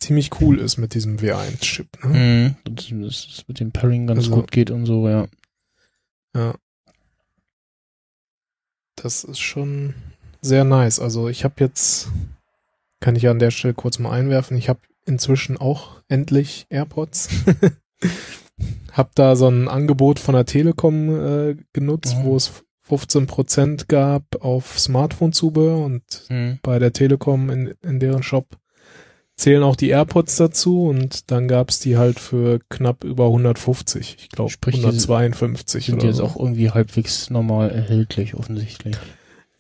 ziemlich 0.01 0.41
cool 0.41 0.59
ist 0.59 0.79
mit 0.79 0.95
diesem 0.95 1.19
W1-Chip. 1.19 2.05
Ne? 2.05 2.57
Mhm. 2.67 2.75
Dass 3.05 3.27
es 3.27 3.45
mit 3.49 3.61
dem 3.61 3.73
Pairing 3.73 4.07
ganz 4.07 4.21
Also- 4.25 4.37
gut 4.37 4.51
geht 4.51 4.71
und 4.71 4.87
so, 4.87 5.09
ja. 5.09 5.27
Ja. 6.35 6.55
Das 8.97 9.25
ist 9.25 9.39
schon 9.41 9.95
sehr 10.41 10.65
nice. 10.65 10.99
Also 11.01 11.29
ich 11.29 11.45
habe 11.45 11.55
jetzt, 11.59 12.09
kann 13.01 13.17
ich 13.17 13.29
an 13.29 13.39
der 13.39 13.51
Stelle 13.51 13.75
kurz 13.75 13.99
mal 13.99 14.11
einwerfen, 14.13 14.57
ich 14.57 14.69
habe 14.69 14.81
inzwischen 15.07 15.57
auch 15.57 16.03
endlich 16.09 16.67
AirPods. 16.71 17.29
hab 18.93 19.15
da 19.15 19.37
so 19.37 19.49
ein 19.49 19.69
Angebot 19.69 20.19
von 20.19 20.35
der 20.35 20.47
Telekom 20.47 21.11
äh, 21.51 21.57
genutzt, 21.73 22.17
Mhm. 22.19 22.25
wo 22.25 22.37
es 22.37 22.65
15% 22.91 23.87
gab 23.89 24.25
auf 24.41 24.79
Smartphone-Zubehör 24.79 25.79
und 25.79 26.03
Mhm. 26.29 26.59
bei 26.63 26.79
der 26.79 26.93
Telekom 26.93 27.51
in, 27.51 27.75
in 27.83 28.01
deren 28.01 28.23
Shop 28.23 28.47
zählen 29.37 29.63
auch 29.63 29.77
die 29.77 29.91
AirPods 29.91 30.37
dazu 30.37 30.87
und 30.89 31.31
dann 31.31 31.47
gab's 31.47 31.79
die 31.79 31.97
halt 31.97 32.19
für 32.19 32.59
knapp 32.71 33.05
über 33.05 33.27
150. 33.27 34.17
Ich 34.19 34.29
glaube 34.31 34.51
Sprich, 34.51 34.75
die 34.77 34.81
152 34.83 35.87
Sind 35.87 35.95
oder 35.95 36.03
die 36.03 36.07
jetzt 36.09 36.17
so. 36.17 36.25
auch 36.25 36.37
irgendwie 36.37 36.71
halbwegs 36.71 37.31
normal 37.31 37.71
erhältlich, 37.71 38.35
offensichtlich. 38.35 38.97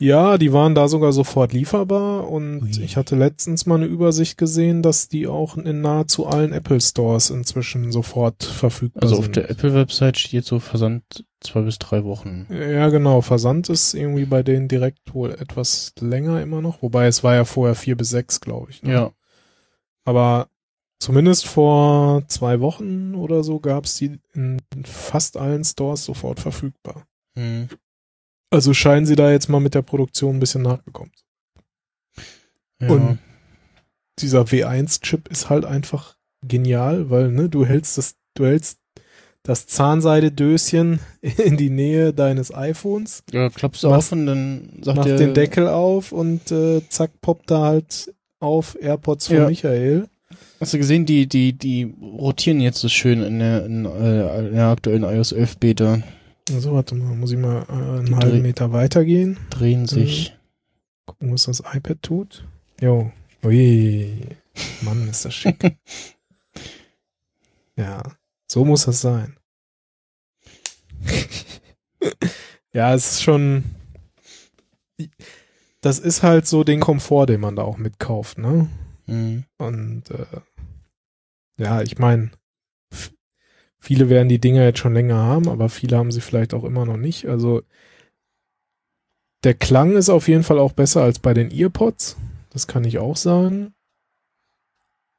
Ja, 0.00 0.38
die 0.38 0.52
waren 0.52 0.76
da 0.76 0.86
sogar 0.86 1.12
sofort 1.12 1.52
lieferbar 1.52 2.28
und 2.30 2.62
Ui. 2.62 2.70
ich 2.84 2.96
hatte 2.96 3.16
letztens 3.16 3.66
mal 3.66 3.74
eine 3.74 3.86
Übersicht 3.86 4.38
gesehen, 4.38 4.80
dass 4.80 5.08
die 5.08 5.26
auch 5.26 5.56
in 5.56 5.80
nahezu 5.80 6.26
allen 6.26 6.52
Apple 6.52 6.80
Stores 6.80 7.30
inzwischen 7.30 7.90
sofort 7.90 8.44
verfügbar 8.44 9.02
Also 9.02 9.16
auf 9.16 9.24
sind. 9.24 9.34
der 9.36 9.50
Apple-Website 9.50 10.16
steht 10.16 10.44
so 10.44 10.60
Versand 10.60 11.02
zwei 11.40 11.62
bis 11.62 11.78
drei 11.80 12.04
Wochen. 12.04 12.46
ja, 12.48 12.88
genau. 12.90 13.22
Versand 13.22 13.68
ist 13.70 13.94
irgendwie 13.94 14.24
bei 14.24 14.44
denen 14.44 14.68
direkt 14.68 15.12
wohl 15.14 15.32
etwas 15.32 15.92
länger 15.98 16.40
immer 16.42 16.62
noch, 16.62 16.80
wobei 16.80 17.08
es 17.08 17.24
war 17.24 17.34
ja 17.34 17.44
vorher 17.44 17.74
vier 17.74 17.96
bis 17.96 18.10
sechs, 18.10 18.40
glaube 18.40 18.70
ich. 18.70 18.84
ne? 18.84 18.92
Ja. 18.92 19.10
Aber 20.04 20.46
zumindest 21.00 21.46
vor 21.46 22.22
zwei 22.28 22.60
Wochen 22.60 23.16
oder 23.16 23.42
so 23.42 23.58
gab's 23.58 23.96
die 23.96 24.20
in 24.32 24.58
fast 24.84 25.36
allen 25.36 25.64
Stores 25.64 26.04
sofort 26.04 26.38
verfügbar. 26.38 27.02
Mhm. 27.34 27.68
Also 28.50 28.72
scheinen 28.74 29.06
sie 29.06 29.16
da 29.16 29.30
jetzt 29.30 29.48
mal 29.48 29.60
mit 29.60 29.74
der 29.74 29.82
Produktion 29.82 30.36
ein 30.36 30.40
bisschen 30.40 30.62
nachgekommen. 30.62 31.12
ja. 32.80 32.88
Und 32.88 33.18
dieser 34.18 34.42
W1-Chip 34.42 35.28
ist 35.28 35.48
halt 35.50 35.64
einfach 35.64 36.16
genial, 36.46 37.10
weil 37.10 37.30
ne, 37.30 37.48
du 37.48 37.64
hältst 37.66 37.98
das, 37.98 38.14
du 38.34 38.46
hältst 38.46 38.78
das 39.42 39.66
Zahnseidedöschen 39.66 41.00
in 41.22 41.56
die 41.56 41.70
Nähe 41.70 42.12
deines 42.12 42.52
iPhones, 42.54 43.22
ja, 43.32 43.48
klappst 43.48 43.82
du 43.84 43.88
auf 43.92 44.12
und 44.12 44.26
dann 44.26 44.70
sagt 44.82 45.04
der, 45.04 45.16
den 45.16 45.34
Deckel 45.34 45.68
auf 45.68 46.12
und 46.12 46.50
äh, 46.50 46.82
zack 46.88 47.20
poppt 47.20 47.50
da 47.50 47.62
halt 47.62 48.12
auf 48.40 48.76
AirPods 48.80 49.28
von 49.28 49.36
Ja. 49.36 49.48
Michael. 49.48 50.08
Hast 50.60 50.74
du 50.74 50.78
gesehen, 50.78 51.06
die, 51.06 51.26
die, 51.26 51.52
die 51.52 51.94
rotieren 52.02 52.60
jetzt 52.60 52.80
so 52.80 52.88
schön 52.88 53.22
in 53.22 53.38
der, 53.38 53.64
in, 53.64 53.84
äh, 53.84 54.48
in 54.48 54.54
der 54.54 54.66
aktuellen 54.66 55.04
iOS 55.04 55.32
11 55.32 55.56
Beta. 55.58 56.02
Also 56.50 56.72
warte 56.72 56.94
mal, 56.94 57.14
muss 57.14 57.32
ich 57.32 57.38
mal 57.38 57.62
äh, 57.68 57.72
einen 57.72 58.06
Die 58.06 58.14
halben 58.14 58.30
dreh- 58.30 58.40
Meter 58.40 58.72
weitergehen. 58.72 59.38
Drehen 59.50 59.86
sich. 59.86 60.34
Gucken, 61.06 61.32
was 61.32 61.44
das 61.44 61.60
iPad 61.72 62.02
tut. 62.02 62.46
Jo. 62.80 63.12
Ui. 63.44 64.26
Mann, 64.82 65.08
ist 65.08 65.24
das 65.24 65.34
schick. 65.34 65.76
ja, 67.76 68.02
so 68.50 68.64
muss 68.64 68.86
das 68.86 69.00
sein. 69.00 69.36
ja, 72.72 72.94
es 72.94 73.12
ist 73.12 73.22
schon. 73.22 73.64
Das 75.80 75.98
ist 76.00 76.22
halt 76.24 76.46
so 76.46 76.64
den 76.64 76.80
Komfort, 76.80 77.26
den 77.26 77.40
man 77.40 77.54
da 77.56 77.62
auch 77.62 77.76
mitkauft, 77.78 78.38
ne? 78.38 78.68
Mhm. 79.06 79.44
Und 79.58 80.10
äh, 80.10 80.26
ja, 81.58 81.82
ich 81.82 81.98
meine, 81.98 82.30
viele 83.78 84.08
werden 84.08 84.28
die 84.28 84.40
Dinger 84.40 84.64
jetzt 84.64 84.78
schon 84.78 84.94
länger 84.94 85.16
haben, 85.16 85.48
aber 85.48 85.68
viele 85.68 85.96
haben 85.96 86.12
sie 86.12 86.20
vielleicht 86.20 86.54
auch 86.54 86.64
immer 86.64 86.84
noch 86.84 86.96
nicht. 86.96 87.26
Also 87.26 87.62
der 89.44 89.54
Klang 89.54 89.96
ist 89.96 90.10
auf 90.10 90.28
jeden 90.28 90.42
Fall 90.42 90.58
auch 90.58 90.72
besser 90.72 91.02
als 91.02 91.18
bei 91.18 91.34
den 91.34 91.50
Earpods. 91.50 92.16
Das 92.50 92.66
kann 92.66 92.84
ich 92.84 92.98
auch 92.98 93.16
sagen. 93.16 93.74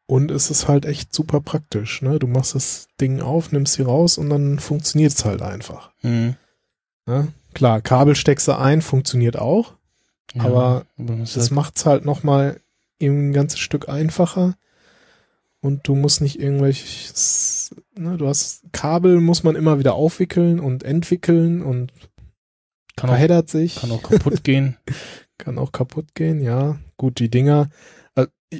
Und 0.07 0.31
es 0.31 0.49
ist 0.49 0.67
halt 0.67 0.85
echt 0.85 1.13
super 1.13 1.39
praktisch. 1.39 2.01
Ne? 2.01 2.17
Du 2.17 2.27
machst 2.27 2.55
das 2.55 2.87
Ding 2.99 3.21
auf, 3.21 3.51
nimmst 3.51 3.73
sie 3.73 3.83
raus 3.83 4.17
und 4.17 4.29
dann 4.29 4.59
funktioniert 4.59 5.13
es 5.13 5.23
halt 5.23 5.41
einfach. 5.41 5.91
Mhm. 6.01 6.35
Ne? 7.05 7.27
Klar, 7.53 7.81
Kabel 7.81 8.15
steckst 8.15 8.47
du 8.47 8.57
ein, 8.57 8.81
funktioniert 8.81 9.37
auch. 9.37 9.75
Ja, 10.33 10.43
Aber 10.43 10.85
das 10.97 11.33
Das 11.33 11.37
ist 11.37 11.41
halt, 11.43 11.51
macht's 11.51 11.85
halt 11.85 12.05
nochmal 12.05 12.59
ein 13.01 13.33
ganzes 13.33 13.59
Stück 13.59 13.87
einfacher. 13.87 14.55
Und 15.61 15.87
du 15.87 15.95
musst 15.95 16.21
nicht 16.21 16.39
irgendwelches, 16.39 17.75
ne, 17.97 18.17
du 18.17 18.27
hast 18.27 18.63
Kabel 18.71 19.19
muss 19.19 19.43
man 19.43 19.55
immer 19.55 19.77
wieder 19.79 19.93
aufwickeln 19.93 20.59
und 20.59 20.83
entwickeln 20.83 21.61
und 21.61 21.91
kann, 22.95 23.09
auch, 23.09 23.13
verheddert 23.13 23.49
sich. 23.49 23.75
kann 23.75 23.91
auch 23.91 24.03
kaputt 24.03 24.43
gehen. 24.43 24.77
Kann 25.37 25.57
auch 25.57 25.71
kaputt 25.71 26.15
gehen, 26.15 26.41
ja. 26.41 26.79
Gut, 26.97 27.19
die 27.19 27.29
Dinger, 27.29 27.69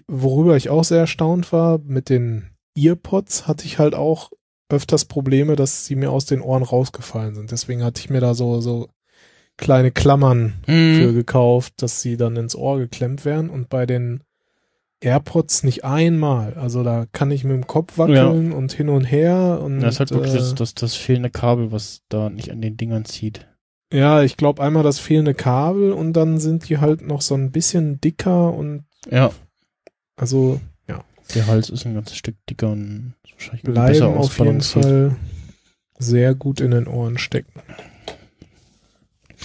worüber 0.08 0.56
ich 0.56 0.70
auch 0.70 0.84
sehr 0.84 1.00
erstaunt 1.00 1.52
war, 1.52 1.80
mit 1.80 2.10
den 2.10 2.50
Earpods 2.78 3.48
hatte 3.48 3.66
ich 3.66 3.80
halt 3.80 3.96
auch 3.96 4.32
öfters 4.72 5.06
Probleme, 5.06 5.56
dass 5.56 5.86
sie 5.86 5.96
mir 5.96 6.12
aus 6.12 6.26
den 6.26 6.42
Ohren 6.42 6.64
rausgefallen 6.64 7.36
sind. 7.36 7.52
Deswegen 7.52 7.84
hatte 7.84 8.00
ich 8.00 8.10
mir 8.10 8.22
da 8.22 8.34
so, 8.36 8.62
so 8.62 8.90
kleine 9.58 9.92
Klammern 9.92 10.54
für 10.66 10.72
Mhm. 11.12 11.16
gekauft, 11.16 11.82
dass 11.82 12.02
sie 12.02 12.18
dann 12.18 12.36
ins 12.36 12.56
Ohr 12.56 12.78
geklemmt 12.78 13.26
werden 13.26 13.50
und 13.50 13.68
bei 13.70 13.86
den 13.86 14.22
AirPods 15.02 15.64
nicht 15.64 15.86
einmal. 15.86 16.54
Also 16.56 16.84
da 16.84 17.06
kann 17.12 17.32
ich 17.32 17.44
mit 17.44 17.54
dem 17.54 17.68
Kopf 17.68 17.98
wackeln 17.98 18.52
und 18.52 18.74
hin 18.74 18.90
und 18.90 19.06
her 19.06 19.62
und 19.64 19.80
Das 19.80 19.96
ist 19.96 20.00
halt 20.00 20.12
wirklich 20.12 20.34
äh, 20.34 20.38
das, 20.38 20.56
das, 20.56 20.74
das 20.76 20.96
fehlende 20.96 21.30
Kabel, 21.30 21.72
was 21.72 22.02
da 22.10 22.30
nicht 22.30 22.52
an 22.52 22.62
den 22.62 22.76
Dingern 22.78 23.06
zieht. 23.06 23.48
ja, 23.94 24.22
ich 24.24 24.38
glaube 24.38 24.62
einmal 24.62 24.84
das 24.84 25.00
fehlende 25.00 25.34
Kabel 25.34 25.92
und 25.94 26.14
dann 26.14 26.38
sind 26.38 26.70
die 26.70 26.78
halt 26.80 27.02
noch 27.02 27.22
so 27.22 27.36
ein 27.36 27.52
bisschen 27.52 28.00
dicker 28.02 28.54
und 28.54 28.86
Ja, 29.10 29.32
also 30.16 30.60
der 31.36 31.46
Hals 31.46 31.70
ist 31.70 31.86
ein 31.86 31.94
ganzes 31.94 32.18
Stück 32.18 32.36
dicker 32.50 32.72
und 32.72 33.14
wahrscheinlich 33.34 33.64
irgendwie 33.64 33.82
besser 33.88 34.06
bleiben 34.08 34.20
auf 34.20 34.40
jeden. 34.40 34.62
Fall 34.62 35.16
sehr 36.00 36.34
gut 36.34 36.60
in 36.60 36.72
den 36.72 36.88
Ohren 36.88 37.18
stecken. 37.20 37.52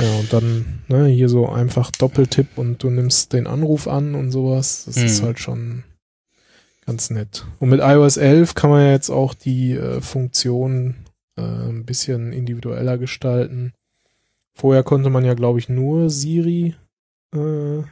Ja, 0.01 0.19
und 0.19 0.33
dann 0.33 0.83
ne, 0.89 1.07
hier 1.07 1.29
so 1.29 1.49
einfach 1.49 1.91
Doppeltipp 1.93 2.57
und 2.59 2.83
du 2.83 2.91
nimmst 2.91 3.33
den 3.33 3.47
Anruf 3.47 3.87
an 3.87 4.15
und 4.15 4.31
sowas. 4.31 4.85
Das 4.87 4.97
ist 4.97 5.21
Mhm. 5.23 5.27
halt 5.27 5.39
schon 5.39 5.85
ganz 6.87 7.11
nett. 7.11 7.45
Und 7.61 7.69
mit 7.71 7.81
iOS 7.81 8.17
11 8.17 8.55
kann 8.55 8.71
man 8.71 8.83
ja 8.83 8.91
jetzt 8.91 9.11
auch 9.11 9.35
die 9.35 9.73
äh, 9.73 10.01
Funktion 10.01 10.97
äh, 11.37 11.43
ein 11.43 11.85
bisschen 11.85 12.33
individueller 12.33 12.99
gestalten. 12.99 13.73
Vorher 14.53 14.83
konnte 14.83 15.11
man 15.11 15.25
ja, 15.25 15.35
glaube 15.35 15.59
ich, 15.59 15.69
nur 15.69 16.11
Siri. 16.11 16.75
Äh, 17.35 17.83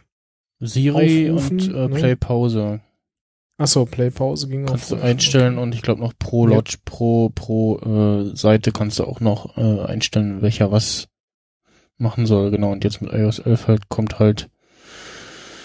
Siri 0.61 1.31
aufrufen, 1.31 1.59
und 1.59 1.75
äh, 1.75 1.88
ne? 1.88 1.95
Play 1.95 2.17
Pause 2.17 2.81
achso, 3.59 3.85
Play-Pause 3.85 4.49
ging 4.49 4.65
auch 4.65 4.71
kannst 4.71 4.91
du 4.91 4.97
einstellen 4.97 5.57
und 5.59 5.73
ich 5.75 5.83
glaube 5.83 6.01
noch 6.01 6.12
pro 6.19 6.49
Ja. 6.49 6.57
Lodge, 6.57 6.79
pro, 6.85 7.29
pro 7.29 7.79
äh, 7.79 8.37
Seite 8.37 8.73
kannst 8.73 8.99
du 8.99 9.05
auch 9.05 9.21
noch 9.21 9.57
äh, 9.57 9.81
einstellen, 9.83 10.43
welcher 10.43 10.73
was 10.73 11.07
machen 12.03 12.27
soll. 12.27 12.51
Genau, 12.51 12.73
und 12.73 12.85
jetzt 12.85 13.01
mit 13.01 13.12
iOS 13.12 13.38
11 13.38 13.67
halt 13.69 13.88
kommt 13.88 14.19
halt 14.19 14.49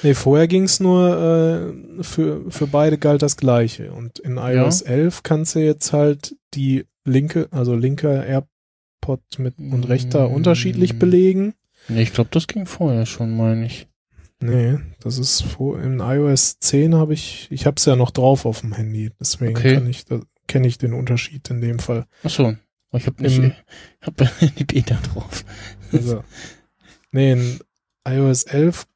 Nee, 0.04 0.14
vorher 0.14 0.48
ging's 0.48 0.80
nur, 0.80 1.74
äh, 2.00 2.04
für, 2.04 2.50
für 2.52 2.68
beide 2.68 3.00
galt 3.00 3.24
das 3.24 3.36
gleiche. 3.36 3.92
Und 3.92 4.20
in 4.20 4.38
iOS 4.38 4.84
11 4.84 5.24
kannst 5.24 5.56
du 5.56 5.60
jetzt 5.60 5.92
halt 5.92 6.36
die 6.54 6.86
linke, 7.04 7.48
also 7.50 7.76
linker 7.76 8.24
AirPod 8.26 9.22
mit 9.40 9.58
und 9.58 9.90
rechter 9.90 10.30
Mm. 10.30 10.34
unterschiedlich 10.34 11.00
belegen. 11.00 11.56
Nee, 11.88 12.04
ich 12.04 12.14
glaube, 12.14 12.30
das 12.32 12.46
ging 12.46 12.68
vorher 12.68 13.08
schon, 13.08 13.36
meine 13.36 13.66
ich. 13.66 13.88
Nee, 14.40 14.78
das 15.00 15.18
ist 15.18 15.42
vor, 15.42 15.82
in 15.82 16.00
iOS 16.00 16.60
10 16.60 16.94
habe 16.94 17.16
ich, 17.16 17.48
ich 17.50 17.66
habe 17.66 17.78
es 17.78 17.86
ja 17.86 17.96
noch 17.96 18.12
drauf 18.12 18.46
auf 18.46 18.62
dem 18.62 18.74
Handy, 18.74 19.10
deswegen 19.20 19.58
Okay. 19.58 19.74
kann 19.76 19.88
ich, 19.90 20.06
da 20.06 20.20
kenne 20.48 20.68
ich 20.68 20.78
den 20.78 20.94
Unterschied 20.94 21.50
in 21.50 21.60
dem 21.60 21.80
Fall. 21.80 22.06
Ach 22.24 22.30
so. 22.30 22.56
Ich 22.94 23.06
habe 23.08 23.22
nicht, 23.24 23.38
Im- 23.40 23.52
ich 24.00 24.06
hab 24.08 24.16
die 24.58 24.64
Beta 24.64 24.96
drauf. 25.12 25.44
Also, 25.92 26.24
nee, 27.12 27.32
in 27.32 27.60
iOS 28.08 28.44
11 28.44 28.88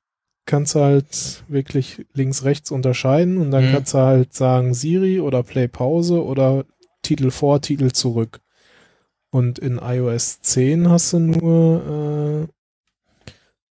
kannst 0.45 0.75
du 0.75 0.79
halt 0.81 1.43
wirklich 1.47 2.05
links, 2.13 2.43
rechts 2.43 2.71
unterscheiden 2.71 3.37
und 3.37 3.51
dann 3.51 3.67
Mhm. 3.67 3.71
kannst 3.71 3.93
du 3.93 3.99
halt 3.99 4.33
sagen 4.33 4.73
Siri 4.73 5.19
oder 5.19 5.43
Play 5.43 5.67
Pause 5.67 6.23
oder 6.23 6.65
Titel 7.03 7.31
vor, 7.31 7.61
Titel 7.61 7.91
zurück. 7.91 8.41
Und 9.29 9.59
in 9.59 9.77
iOS 9.81 10.41
10 10.41 10.89
hast 10.89 11.13
du 11.13 11.19
nur, 11.19 12.47
äh, 12.49 12.53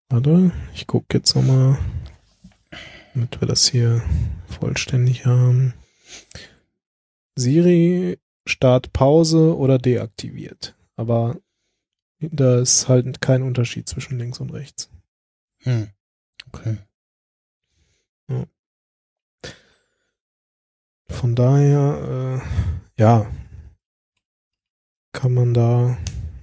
warte, 0.09 0.53
ich 0.75 0.87
guck 0.87 1.05
jetzt 1.13 1.35
nochmal. 1.35 1.79
damit 3.13 3.41
wir 3.41 3.49
das 3.49 3.69
hier 3.69 4.03
vollständig 4.47 5.27
haben. 5.27 5.75
Siri 7.37 8.19
Start 8.47 8.93
Pause 8.93 9.57
oder 9.57 9.79
deaktiviert. 9.79 10.75
Aber 10.97 11.37
da 12.21 12.61
ist 12.61 12.89
halt 12.89 13.21
kein 13.21 13.43
Unterschied 13.43 13.89
zwischen 13.89 14.19
links 14.19 14.41
und 14.41 14.53
rechts. 14.53 14.91
Hm. 15.63 15.89
Okay. 16.49 16.79
Von 21.11 21.35
daher, 21.35 22.41
äh, 22.97 23.01
ja, 23.01 23.27
kann 25.13 25.35
man 25.35 25.53
da 25.53 25.99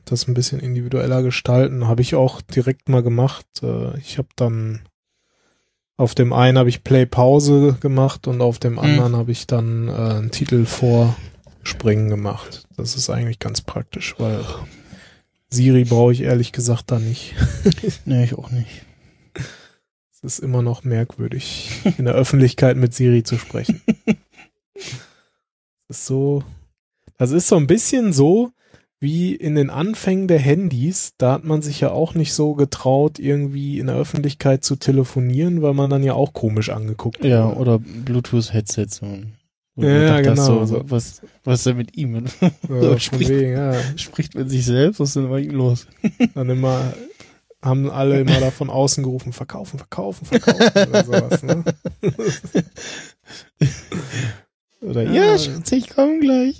das 0.05 0.27
ein 0.27 0.33
bisschen 0.33 0.59
individueller 0.59 1.23
gestalten. 1.23 1.87
Habe 1.87 2.01
ich 2.01 2.15
auch 2.15 2.41
direkt 2.41 2.87
mal 2.87 3.01
gemacht. 3.01 3.47
Äh, 3.63 3.97
ich 3.97 4.17
habe 4.17 4.27
dann 4.35 4.81
auf 5.97 6.13
dem 6.13 6.31
einen 6.31 6.59
habe 6.59 6.69
ich 6.69 6.83
Play 6.83 7.07
Pause 7.07 7.77
gemacht 7.79 8.27
und 8.27 8.41
auf 8.41 8.59
dem 8.59 8.77
anderen 8.77 9.15
habe 9.15 9.31
ich 9.31 9.47
dann 9.47 9.87
äh, 9.87 9.91
einen 9.91 10.31
Titel 10.31 10.65
vorspringen 10.65 12.09
gemacht. 12.09 12.67
Das 12.77 12.95
ist 12.95 13.09
eigentlich 13.09 13.39
ganz 13.39 13.61
praktisch, 13.61 14.13
weil 14.19 14.45
Siri 15.49 15.85
brauche 15.85 16.11
ich 16.11 16.21
ehrlich 16.21 16.51
gesagt 16.51 16.91
da 16.91 16.99
nicht. 16.99 17.35
nee, 18.05 18.23
ich 18.23 18.33
auch 18.33 18.51
nicht. 18.51 18.85
Es 20.11 20.23
ist 20.23 20.39
immer 20.39 20.61
noch 20.61 20.83
merkwürdig, 20.83 21.71
in 21.97 22.05
der 22.05 22.15
Öffentlichkeit 22.15 22.75
mit 22.75 22.93
Siri 22.93 23.23
zu 23.23 23.37
sprechen. 23.37 23.81
Das 25.89 25.99
ist 25.99 26.05
so, 26.07 26.43
das 27.17 27.31
ist 27.31 27.47
so 27.47 27.55
ein 27.55 27.65
bisschen 27.65 28.11
so, 28.11 28.51
wie 28.99 29.35
in 29.35 29.55
den 29.55 29.69
Anfängen 29.69 30.27
der 30.27 30.39
Handys, 30.39 31.13
da 31.17 31.33
hat 31.33 31.43
man 31.43 31.61
sich 31.61 31.79
ja 31.79 31.91
auch 31.91 32.13
nicht 32.13 32.33
so 32.33 32.55
getraut, 32.55 33.19
irgendwie 33.19 33.79
in 33.79 33.87
der 33.87 33.95
Öffentlichkeit 33.95 34.63
zu 34.63 34.75
telefonieren, 34.75 35.61
weil 35.61 35.73
man 35.73 35.89
dann 35.89 36.03
ja 36.03 36.13
auch 36.13 36.33
komisch 36.33 36.69
angeguckt 36.69 37.19
wurde. 37.19 37.29
Ja, 37.29 37.53
oder 37.53 37.79
Bluetooth-Headsets. 37.79 39.01
Und, 39.01 39.36
und 39.77 39.85
ja, 39.85 40.21
genau. 40.21 40.65
So, 40.65 40.89
was, 40.89 41.21
was 41.43 41.59
ist 41.59 41.67
denn 41.67 41.77
mit 41.77 41.95
ihm? 41.95 42.25
Ja, 42.67 42.99
spricht, 42.99 43.29
wegen, 43.29 43.51
ja. 43.51 43.75
spricht 43.95 44.33
mit 44.33 44.49
sich 44.49 44.65
selbst, 44.65 44.99
was 44.99 45.09
ist 45.09 45.17
denn 45.17 45.29
bei 45.29 45.41
ihm 45.41 45.51
los? 45.51 45.85
Dann 46.33 46.49
immer, 46.49 46.93
haben 47.61 47.87
alle 47.91 48.19
immer 48.19 48.39
da 48.39 48.49
von 48.49 48.71
außen 48.71 49.03
gerufen, 49.03 49.33
verkaufen, 49.33 49.77
verkaufen, 49.77 50.25
verkaufen 50.25 50.89
oder 50.89 51.05
sowas, 51.05 51.43
ne? 51.43 51.63
oder, 54.81 55.03
ja, 55.03 55.13
ja 55.13 55.37
Schatz, 55.37 55.71
ich 55.71 55.89
komme 55.89 56.21
gleich. 56.21 56.59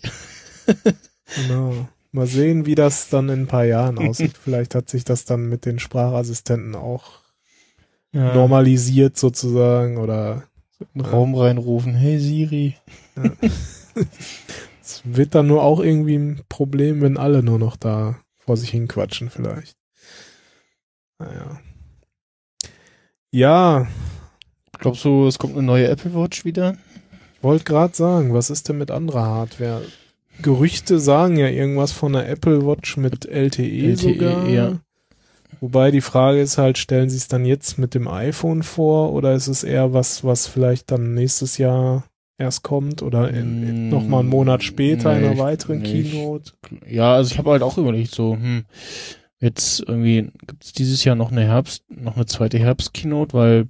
genau. 1.36 1.88
Mal 2.12 2.28
sehen, 2.28 2.68
wie 2.68 2.76
das 2.76 3.10
dann 3.10 3.30
in 3.30 3.42
ein 3.42 3.48
paar 3.48 3.66
Jahren 3.66 3.98
aussieht. 3.98 4.38
Vielleicht 4.38 4.76
hat 4.76 4.90
sich 4.90 5.04
das 5.06 5.26
dann 5.26 5.50
mit 5.50 5.66
den 5.66 5.80
Sprachassistenten 5.80 6.76
auch 6.76 7.22
ja. 8.12 8.34
normalisiert 8.36 9.18
sozusagen 9.18 9.98
oder 9.98 10.44
einen 10.94 11.06
Raum 11.06 11.36
reinrufen. 11.36 11.96
Hey 11.96 12.20
Siri. 12.20 12.76
Ja. 13.18 13.32
Es 14.82 15.02
wird 15.04 15.36
dann 15.36 15.48
nur 15.48 15.64
auch 15.64 15.80
irgendwie 15.80 16.16
ein 16.16 16.42
Problem, 16.48 17.02
wenn 17.02 17.18
alle 17.18 17.44
nur 17.44 17.60
noch 17.60 17.76
da 17.76 18.20
vor 18.38 18.56
sich 18.56 18.70
hin 18.70 18.88
quatschen 18.88 19.30
vielleicht. 19.30 19.76
Naja. 21.20 21.60
Ja. 23.32 23.88
Glaubst 24.80 25.04
du, 25.04 25.28
es 25.28 25.40
kommt 25.40 25.54
eine 25.54 25.64
neue 25.64 25.88
Apple 25.90 26.14
Watch 26.14 26.46
wieder? 26.46 26.78
Ich 27.36 27.44
wollte 27.44 27.66
gerade 27.66 27.96
sagen, 27.96 28.34
was 28.34 28.50
ist 28.50 28.70
denn 28.70 28.78
mit 28.78 28.92
anderer 28.92 29.26
Hardware? 29.26 29.82
Gerüchte 30.42 31.00
sagen 31.00 31.36
ja 31.36 31.48
irgendwas 31.48 31.92
von 31.92 32.16
einer 32.16 32.28
Apple 32.28 32.66
Watch 32.66 32.98
mit 32.98 33.26
LTE, 33.26 33.92
LTE 33.92 33.96
sogar. 33.98 34.48
Ja. 34.48 34.80
Wobei 35.60 35.92
die 35.92 36.02
Frage 36.02 36.40
ist 36.40 36.58
halt, 36.58 36.78
stellen 36.78 37.10
sie 37.10 37.18
es 37.18 37.28
dann 37.28 37.46
jetzt 37.46 37.78
mit 37.78 37.96
dem 37.96 38.08
iPhone 38.08 38.64
vor 38.64 39.14
oder 39.14 39.34
ist 39.34 39.48
es 39.48 39.64
eher 39.64 39.94
was, 39.94 40.24
was 40.24 40.48
vielleicht 40.48 40.92
dann 40.92 41.14
nächstes 41.14 41.58
Jahr 41.58 42.04
erst 42.38 42.64
kommt 42.64 43.02
oder 43.02 43.30
in, 43.30 43.64
in, 43.64 43.88
mm, 43.88 43.90
noch 43.90 44.06
mal 44.08 44.20
einen 44.20 44.30
Monat 44.30 44.64
später 44.64 45.14
nee, 45.14 45.20
in 45.20 45.26
einer 45.26 45.38
weiteren 45.40 45.80
nee, 45.80 46.04
Keynote? 46.04 46.54
Ja, 46.88 47.16
also 47.16 47.32
ich 47.32 47.38
habe 47.38 47.52
halt 47.52 47.64
auch 47.64 47.78
überlegt 47.78 48.14
so, 48.14 48.34
hm, 48.34 48.66
jetzt 49.40 49.80
irgendwie 49.88 50.32
gibt 50.46 50.64
es 50.64 50.74
dieses 50.74 51.04
Jahr 51.04 51.16
noch 51.16 51.32
eine 51.32 51.44
Herbst, 51.44 51.84
noch 51.90 52.16
eine 52.16 52.26
zweite 52.26 52.60
Herbst-Keynote, 52.60 53.34
weil 53.34 53.68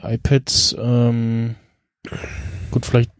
iPads, 0.00 0.76
ähm, 0.78 1.54
gut, 2.70 2.86
vielleicht 2.86 3.10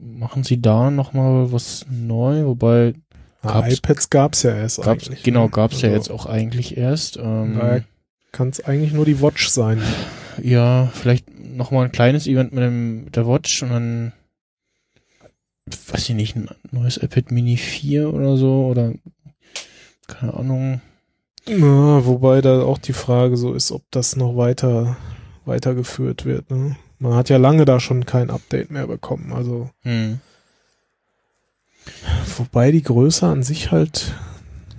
machen 0.00 0.44
sie 0.44 0.60
da 0.60 0.90
nochmal 0.90 1.52
was 1.52 1.86
neu, 1.90 2.44
wobei 2.44 2.94
ja, 3.42 3.66
iPads 3.66 4.10
gab's 4.10 4.42
ja 4.42 4.54
erst 4.54 4.82
gab's, 4.82 5.06
eigentlich. 5.06 5.22
Genau, 5.22 5.44
ne? 5.44 5.50
gab's 5.50 5.76
also, 5.76 5.86
ja 5.86 5.92
jetzt 5.94 6.10
auch 6.10 6.26
eigentlich 6.26 6.76
erst. 6.76 7.16
Ähm, 7.16 7.84
kann 8.32 8.50
es 8.50 8.62
eigentlich 8.62 8.92
nur 8.92 9.06
die 9.06 9.22
Watch 9.22 9.48
sein. 9.48 9.82
Ja, 10.42 10.90
vielleicht 10.94 11.26
nochmal 11.38 11.86
ein 11.86 11.92
kleines 11.92 12.26
Event 12.26 12.52
mit, 12.52 12.62
dem, 12.62 13.04
mit 13.04 13.16
der 13.16 13.26
Watch 13.26 13.62
und 13.62 13.70
dann 13.70 14.12
weiß 15.66 16.08
ich 16.08 16.14
nicht, 16.14 16.36
ein 16.36 16.48
neues 16.70 16.96
iPad 16.96 17.30
Mini 17.30 17.56
4 17.56 18.12
oder 18.12 18.36
so 18.36 18.66
oder 18.66 18.92
keine 20.06 20.34
Ahnung. 20.34 20.80
Ja, 21.46 22.06
wobei 22.06 22.40
da 22.40 22.62
auch 22.62 22.78
die 22.78 22.92
Frage 22.92 23.36
so 23.36 23.54
ist, 23.54 23.72
ob 23.72 23.82
das 23.90 24.16
noch 24.16 24.36
weiter 24.36 24.96
weitergeführt 25.44 26.24
wird. 26.24 26.50
Ne? 26.50 26.76
Man 26.98 27.14
hat 27.14 27.28
ja 27.30 27.38
lange 27.38 27.64
da 27.64 27.80
schon 27.80 28.04
kein 28.04 28.30
Update 28.30 28.70
mehr 28.70 28.86
bekommen. 28.86 29.32
Also 29.32 29.70
hm. 29.82 30.20
wobei 32.36 32.70
die 32.70 32.82
Größe 32.82 33.26
an 33.26 33.42
sich 33.42 33.70
halt 33.72 34.14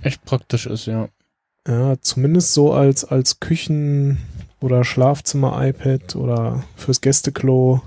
echt 0.02 0.24
praktisch 0.24 0.66
ist, 0.66 0.86
ja. 0.86 1.08
Ja, 1.66 2.00
zumindest 2.00 2.54
so 2.54 2.72
als 2.72 3.04
als 3.04 3.38
Küchen 3.38 4.18
oder 4.62 4.84
Schlafzimmer-iPad 4.84 6.16
oder 6.16 6.64
fürs 6.76 7.00
Gästeklo. 7.00 7.82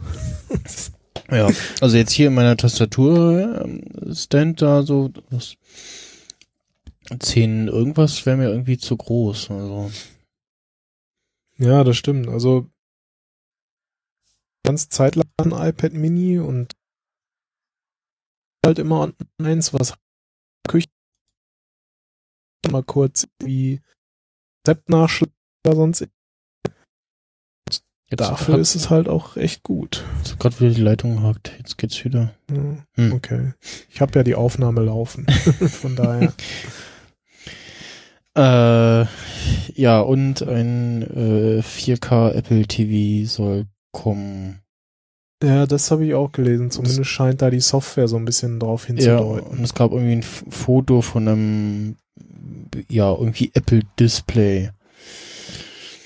ja, 1.31 1.49
also 1.81 1.97
jetzt 1.97 2.11
hier 2.11 2.27
in 2.27 2.33
meiner 2.33 2.57
Tastatur-Stand 2.57 4.61
da 4.61 4.83
so 4.83 5.09
das 5.29 5.55
10 7.19 7.67
irgendwas 7.67 8.25
wäre 8.25 8.37
mir 8.37 8.49
irgendwie 8.49 8.77
zu 8.77 8.97
groß. 8.97 9.51
Also. 9.51 9.91
Ja, 11.57 11.83
das 11.83 11.97
stimmt. 11.97 12.27
Also 12.27 12.67
ganz 14.65 14.89
Zeit 14.89 15.15
lang 15.15 15.25
ein 15.37 15.51
iPad 15.51 15.93
Mini 15.93 16.39
und 16.39 16.73
halt 18.65 18.79
immer 18.79 19.13
eins, 19.41 19.73
was 19.73 19.93
Küche 20.67 20.87
mal 22.71 22.83
kurz 22.83 23.27
wie 23.39 23.79
Rezept 24.65 24.89
nachschlagen 24.89 25.35
oder 25.65 25.75
sonst 25.75 26.07
Jetzt 28.09 28.19
Dafür 28.19 28.59
ist 28.59 28.75
es 28.75 28.91
halt 28.91 29.09
auch 29.09 29.35
echt 29.35 29.63
gut. 29.63 30.03
Jetzt 30.17 30.39
gerade 30.39 30.59
wieder 30.59 30.71
die 30.71 30.81
Leitung 30.81 31.23
hakt. 31.23 31.51
Jetzt 31.57 31.77
geht's 31.77 32.05
wieder. 32.05 32.33
Ja, 32.51 32.77
hm. 32.93 33.13
Okay. 33.13 33.53
Ich 33.89 33.99
habe 33.99 34.11
ja 34.15 34.23
die 34.23 34.35
Aufnahme 34.35 34.81
laufen. 34.81 35.25
Von 35.69 35.95
daher. 35.95 36.33
Äh, 38.37 39.05
ja, 39.75 40.01
und 40.01 40.41
ein 40.41 41.03
äh, 41.03 41.61
4K 41.61 42.31
Apple 42.33 42.67
TV 42.67 43.25
soll 43.29 43.65
kommen. 43.93 44.59
Ja, 45.41 45.65
das 45.65 45.89
habe 45.89 46.05
ich 46.05 46.15
auch 46.15 46.33
gelesen. 46.33 46.69
Zumindest 46.69 46.99
das, 46.99 47.07
scheint 47.07 47.41
da 47.41 47.49
die 47.49 47.61
Software 47.61 48.09
so 48.09 48.17
ein 48.17 48.25
bisschen 48.25 48.59
drauf 48.59 48.85
hinzudeuten. 48.87 49.45
Ja, 49.45 49.51
und 49.51 49.63
es 49.63 49.73
gab 49.73 49.91
irgendwie 49.91 50.17
ein 50.17 50.23
Foto 50.23 51.01
von 51.01 51.27
einem, 51.27 51.95
ja, 52.89 53.09
irgendwie 53.13 53.51
Apple 53.53 53.83
Display. 53.97 54.71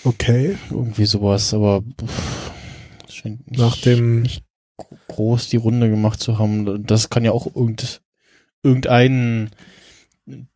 Okay. 0.04 0.58
Irgendwie 0.70 1.06
sowas, 1.06 1.54
aber 1.54 1.82
pff, 1.82 2.52
scheint 3.10 3.50
nicht, 3.50 3.60
Nach 3.60 3.78
dem 3.78 4.22
nicht 4.22 4.44
groß 5.08 5.50
die 5.50 5.58
Runde 5.58 5.90
gemacht 5.90 6.20
zu 6.20 6.40
haben. 6.40 6.86
Das 6.86 7.10
kann 7.10 7.26
ja 7.26 7.32
auch 7.32 7.54
irgend, 7.54 8.02
irgendein 8.64 9.50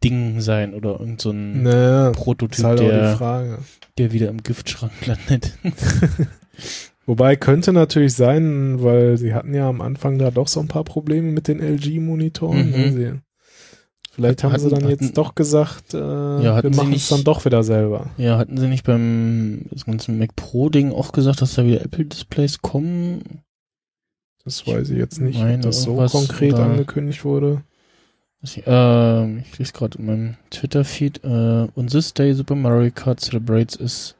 Ding 0.03 0.39
sein 0.39 0.73
oder 0.73 0.99
irgend 0.99 1.21
so 1.21 1.31
ein 1.31 1.63
naja, 1.63 2.11
Prototyp, 2.11 2.63
halt 2.63 2.79
der, 2.79 3.59
der 3.97 4.11
wieder 4.11 4.29
im 4.29 4.43
Giftschrank 4.43 5.05
landet. 5.05 5.57
Wobei 7.05 7.35
könnte 7.35 7.73
natürlich 7.73 8.13
sein, 8.13 8.81
weil 8.81 9.17
sie 9.17 9.33
hatten 9.33 9.53
ja 9.53 9.67
am 9.67 9.81
Anfang 9.81 10.17
da 10.19 10.31
doch 10.31 10.47
so 10.47 10.59
ein 10.59 10.67
paar 10.67 10.85
Probleme 10.85 11.31
mit 11.31 11.47
den 11.47 11.59
LG-Monitoren. 11.59 12.91
Mhm. 12.91 13.21
Vielleicht 14.13 14.43
haben 14.43 14.53
hatten, 14.53 14.63
sie 14.63 14.69
dann 14.69 14.83
hatten, 14.83 15.03
jetzt 15.05 15.17
doch 15.17 15.33
gesagt, 15.33 15.95
äh, 15.95 15.97
ja, 15.97 16.61
wir 16.61 16.69
machen 16.69 16.93
es 16.93 17.09
dann 17.09 17.23
doch 17.23 17.45
wieder 17.45 17.63
selber. 17.63 18.11
Ja, 18.17 18.37
hatten 18.37 18.59
sie 18.59 18.67
nicht 18.67 18.83
beim 18.85 19.65
das 19.71 19.85
ganze 19.85 20.11
Mac 20.11 20.35
Pro-Ding 20.35 20.91
auch 20.91 21.13
gesagt, 21.13 21.41
dass 21.41 21.55
da 21.55 21.65
wieder 21.65 21.81
Apple-Displays 21.81 22.61
kommen? 22.61 23.41
Das 24.45 24.67
weiß 24.67 24.91
ich 24.91 24.99
jetzt 24.99 25.19
nicht, 25.19 25.39
meine, 25.39 25.55
ob 25.55 25.61
das 25.63 25.81
so 25.81 25.95
konkret 25.95 26.53
angekündigt 26.53 27.25
wurde. 27.25 27.63
Ich, 28.43 28.67
äh, 28.67 29.39
ich 29.39 29.57
lese 29.57 29.73
gerade 29.73 29.97
in 29.97 30.05
meinem 30.05 30.35
Twitter-Feed. 30.51 31.23
Äh, 31.23 31.67
on 31.75 31.87
this 31.87 32.13
day, 32.13 32.33
Super 32.33 32.55
Mario 32.55 32.91
Kart 32.93 33.19
celebrates 33.19 33.79
its 33.79 34.15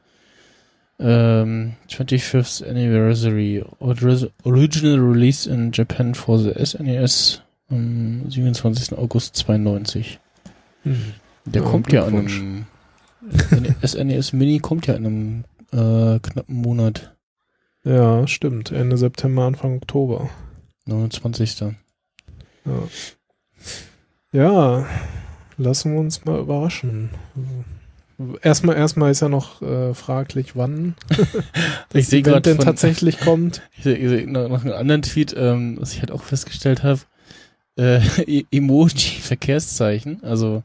um, 0.98 1.76
25th 1.88 2.68
anniversary. 2.68 3.64
Original 3.78 4.98
release 4.98 5.46
in 5.46 5.70
Japan 5.70 6.14
for 6.14 6.36
the 6.38 6.50
SNES 6.50 7.43
am 7.74 8.30
27. 8.30 8.96
August 8.96 9.36
92. 9.36 10.18
Hm. 10.82 11.14
Der 11.46 11.62
ja, 11.62 11.68
kommt 11.68 11.92
ja 11.92 12.04
an 12.04 12.16
einem 12.16 12.66
SNES 13.84 14.32
Mini 14.32 14.58
kommt 14.58 14.86
ja 14.86 14.94
in 14.94 15.06
einem 15.06 15.44
äh, 15.72 16.18
knappen 16.20 16.56
Monat. 16.56 17.14
Ja, 17.84 18.26
stimmt. 18.26 18.70
Ende 18.70 18.96
September, 18.96 19.42
Anfang 19.44 19.76
Oktober. 19.76 20.30
29. 20.86 21.60
Ja. 21.60 21.74
Ja, 24.32 24.86
lassen 25.56 25.92
wir 25.92 26.00
uns 26.00 26.24
mal 26.24 26.40
überraschen. 26.40 27.10
Erstmal, 28.42 28.76
erstmal 28.76 29.10
ist 29.10 29.20
ja 29.20 29.28
noch 29.28 29.60
äh, 29.60 29.92
fraglich, 29.92 30.56
wann 30.56 30.94
Ich 31.92 32.08
sehe 32.08 32.20
Event 32.20 32.46
denn 32.46 32.56
von- 32.56 32.64
tatsächlich 32.64 33.20
kommt. 33.20 33.62
Ich 33.76 33.84
sehe 33.84 33.96
ich 33.96 34.26
noch 34.26 34.64
einen 34.64 34.72
anderen 34.72 35.02
Tweet, 35.02 35.34
ähm, 35.36 35.76
was 35.80 35.92
ich 35.92 36.00
halt 36.00 36.10
auch 36.12 36.22
festgestellt 36.22 36.82
habe. 36.82 37.00
Äh, 37.76 38.00
E- 38.26 38.44
Emoji-Verkehrszeichen, 38.50 40.22
also 40.22 40.62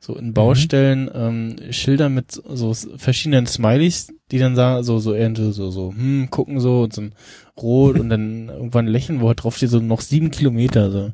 so 0.00 0.16
in 0.16 0.32
Baustellen 0.34 1.10
ähm, 1.14 1.56
Schilder 1.72 2.08
mit 2.08 2.32
so 2.32 2.74
verschiedenen 2.74 3.46
Smileys, 3.46 4.12
die 4.30 4.38
dann 4.38 4.56
sagen, 4.56 4.82
so, 4.84 4.98
so 4.98 5.14
irgendwie 5.14 5.52
so, 5.52 5.70
so, 5.70 5.92
hm, 5.92 6.28
gucken 6.30 6.60
so 6.60 6.82
und 6.82 6.92
so 6.92 7.02
ein 7.02 7.14
Rot 7.60 7.98
und 7.98 8.08
dann 8.08 8.48
irgendwann 8.48 8.86
lächeln, 8.86 9.20
wo 9.20 9.28
halt 9.28 9.42
drauf 9.42 9.56
steht, 9.56 9.70
so 9.70 9.80
noch 9.80 10.00
sieben 10.00 10.30
Kilometer, 10.30 10.90
so. 10.90 11.12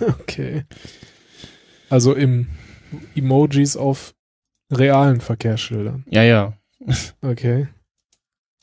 Okay. 0.00 0.64
Also 1.90 2.14
im 2.14 2.48
Emojis 3.14 3.76
auf 3.76 4.14
realen 4.72 5.20
Verkehrsschildern. 5.20 6.04
Ja, 6.10 6.22
ja. 6.22 6.54
Okay. 7.22 7.68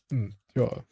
Hm, 0.09 0.33
ja. 0.55 0.83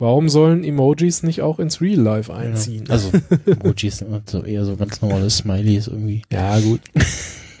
Warum 0.00 0.30
sollen 0.30 0.64
Emojis 0.64 1.22
nicht 1.22 1.42
auch 1.42 1.58
ins 1.58 1.82
Real 1.82 2.00
Life 2.00 2.32
einziehen? 2.32 2.86
Ja. 2.86 2.94
Also, 2.94 3.12
Emojis 3.46 3.98
sind 3.98 4.30
so 4.30 4.42
eher 4.42 4.64
so 4.64 4.74
ganz 4.76 5.02
normale 5.02 5.28
Smileys 5.28 5.88
irgendwie. 5.88 6.22
Ja, 6.32 6.58
gut. 6.58 6.80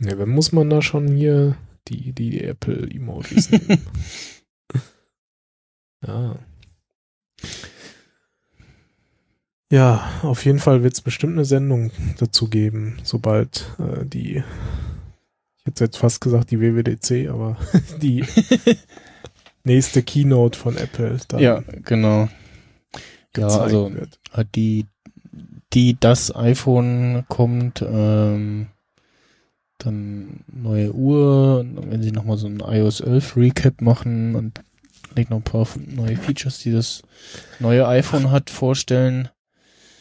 ja, 0.00 0.16
dann 0.16 0.30
muss 0.30 0.50
man 0.50 0.68
da 0.68 0.82
schon 0.82 1.06
hier 1.06 1.56
die, 1.86 2.12
die 2.12 2.42
Apple-Emojis 2.42 3.52
nehmen. 3.52 3.86
ja. 6.04 6.40
Ja, 9.70 10.10
auf 10.22 10.44
jeden 10.44 10.58
Fall 10.58 10.82
wird 10.82 10.94
es 10.94 11.02
bestimmt 11.02 11.34
eine 11.34 11.44
Sendung 11.44 11.92
dazu 12.18 12.48
geben, 12.48 12.98
sobald 13.04 13.72
äh, 13.78 14.04
die, 14.04 14.42
ich 15.58 15.66
hätte 15.66 15.84
jetzt 15.84 15.98
fast 15.98 16.20
gesagt 16.20 16.50
die 16.50 16.60
WWDC, 16.60 17.30
aber 17.30 17.56
die 18.02 18.24
nächste 19.64 20.02
Keynote 20.02 20.58
von 20.58 20.76
Apple 20.76 21.18
dann 21.28 21.40
Ja, 21.40 21.62
genau. 21.84 22.28
Ja, 23.36 23.48
also 23.48 23.92
wird. 23.92 24.20
die, 24.54 24.86
die 25.72 25.96
das 25.98 26.34
iPhone 26.34 27.24
kommt, 27.28 27.82
ähm, 27.82 28.68
dann 29.78 30.44
neue 30.46 30.92
Uhr, 30.94 31.64
werden 31.64 32.02
sie 32.02 32.12
nochmal 32.12 32.36
so 32.36 32.46
ein 32.46 32.60
iOS 32.60 33.00
11 33.00 33.36
Recap 33.36 33.80
machen 33.80 34.36
und 34.36 34.60
vielleicht 35.08 35.30
noch 35.30 35.38
ein 35.38 35.42
paar 35.42 35.66
neue 35.76 36.16
Features, 36.16 36.58
die 36.60 36.72
das 36.72 37.02
neue 37.58 37.86
iPhone 37.88 38.30
hat, 38.30 38.50
vorstellen. 38.50 39.28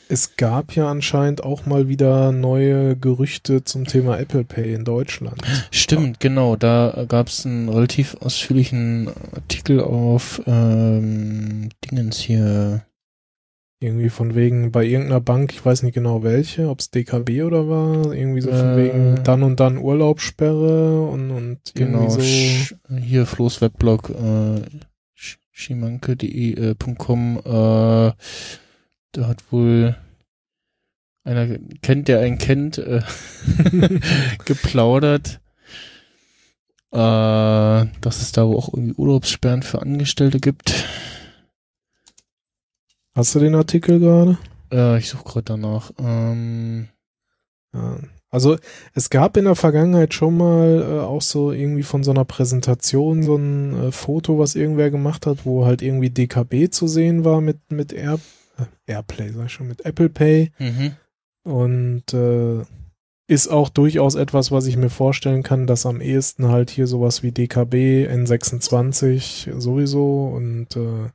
Es 0.09 0.35
gab 0.37 0.75
ja 0.75 0.89
anscheinend 0.91 1.43
auch 1.43 1.65
mal 1.65 1.87
wieder 1.87 2.31
neue 2.31 2.95
Gerüchte 2.95 3.63
zum 3.63 3.85
Thema 3.85 4.19
Apple 4.19 4.43
Pay 4.43 4.73
in 4.73 4.83
Deutschland. 4.85 5.41
Stimmt, 5.71 6.19
genau, 6.19 6.55
da 6.55 7.05
gab 7.07 7.27
es 7.27 7.45
einen 7.45 7.69
relativ 7.69 8.15
ausführlichen 8.19 9.09
Artikel 9.33 9.79
auf 9.81 10.41
ähm, 10.45 11.69
Dingens 11.89 12.17
hier. 12.19 12.85
Irgendwie 13.79 14.09
von 14.09 14.33
wegen 14.33 14.71
bei 14.71 14.85
irgendeiner 14.85 15.19
Bank, 15.19 15.51
ich 15.51 15.65
weiß 15.65 15.83
nicht 15.83 15.93
genau 15.95 16.23
welche, 16.23 16.69
ob 16.69 16.79
es 16.79 16.89
DKB 16.89 17.41
oder 17.43 17.67
war, 17.67 18.13
irgendwie 18.13 18.39
so 18.39 18.49
von 18.49 18.73
Äh. 18.73 18.77
wegen 18.77 19.23
dann 19.25 19.43
und 19.43 19.59
dann 19.59 19.77
Urlaubssperre 19.77 21.01
und, 21.05 21.31
und 21.31 21.59
Genau, 21.75 22.03
irgendwie 22.03 22.63
so. 22.79 22.95
Hier 22.95 23.25
Flo's 23.25 23.59
Weblog, 23.59 24.09
äh, 24.09 24.61
sch- 25.19 25.37
schimanke.de.com, 25.51 27.41
äh, 27.43 28.11
da 29.13 29.27
hat 29.27 29.51
wohl 29.51 29.95
einer 31.23 31.57
kennt, 31.81 32.09
der 32.09 32.19
einen 32.19 32.37
kennt, 32.37 32.77
äh, 32.77 33.01
geplaudert, 34.45 35.39
äh, 36.91 36.97
dass 36.97 38.21
es 38.21 38.33
da 38.33 38.45
wohl 38.45 38.57
auch 38.57 38.73
irgendwie 38.73 38.95
Urlaubssperren 38.95 39.63
für 39.63 39.81
Angestellte 39.81 40.39
gibt. 40.39 40.85
Hast 43.15 43.35
du 43.35 43.39
den 43.39 43.55
Artikel 43.55 43.99
gerade? 43.99 44.37
Äh, 44.71 44.97
ich 44.97 45.09
suche 45.09 45.23
gerade 45.23 45.43
danach. 45.43 45.91
Ähm, 45.99 46.89
Ja. 47.73 47.99
Also 48.29 48.57
es 48.95 49.11
gab 49.11 49.37
in 49.37 49.45
der 49.45 49.55
Vergangenheit 49.55 50.15
schon 50.15 50.37
mal 50.37 50.81
äh, 50.81 50.99
auch 51.01 51.21
so 51.21 51.51
irgendwie 51.51 51.83
von 51.83 52.03
so 52.03 52.09
einer 52.09 52.25
Präsentation 52.25 53.21
so 53.21 53.35
ein 53.35 53.89
äh, 53.89 53.91
Foto, 53.91 54.39
was 54.39 54.55
irgendwer 54.55 54.89
gemacht 54.89 55.27
hat, 55.27 55.45
wo 55.45 55.65
halt 55.65 55.83
irgendwie 55.83 56.09
DKB 56.09 56.71
zu 56.71 56.87
sehen 56.87 57.25
war 57.25 57.41
mit 57.41 57.59
mit 57.71 57.93
Air, 57.93 58.15
äh, 58.15 58.17
Airplay, 58.87 59.31
sag 59.31 59.45
ich 59.47 59.51
schon, 59.53 59.67
mit 59.67 59.85
Apple 59.85 60.09
Pay. 60.09 60.51
mhm. 60.59 60.93
Und 61.43 62.13
äh, 62.13 62.63
ist 63.27 63.47
auch 63.47 63.69
durchaus 63.69 64.15
etwas, 64.15 64.51
was 64.51 64.65
ich 64.67 64.77
mir 64.77 64.89
vorstellen 64.89 65.43
kann, 65.43 65.67
dass 65.67 65.85
am 65.85 66.01
ehesten 66.01 66.49
halt 66.49 66.69
hier 66.69 66.87
sowas 66.87 67.23
wie 67.23 67.31
DKB, 67.31 68.07
N26 68.07 69.59
sowieso 69.59 70.27
und 70.27 70.75
äh, 70.75 71.09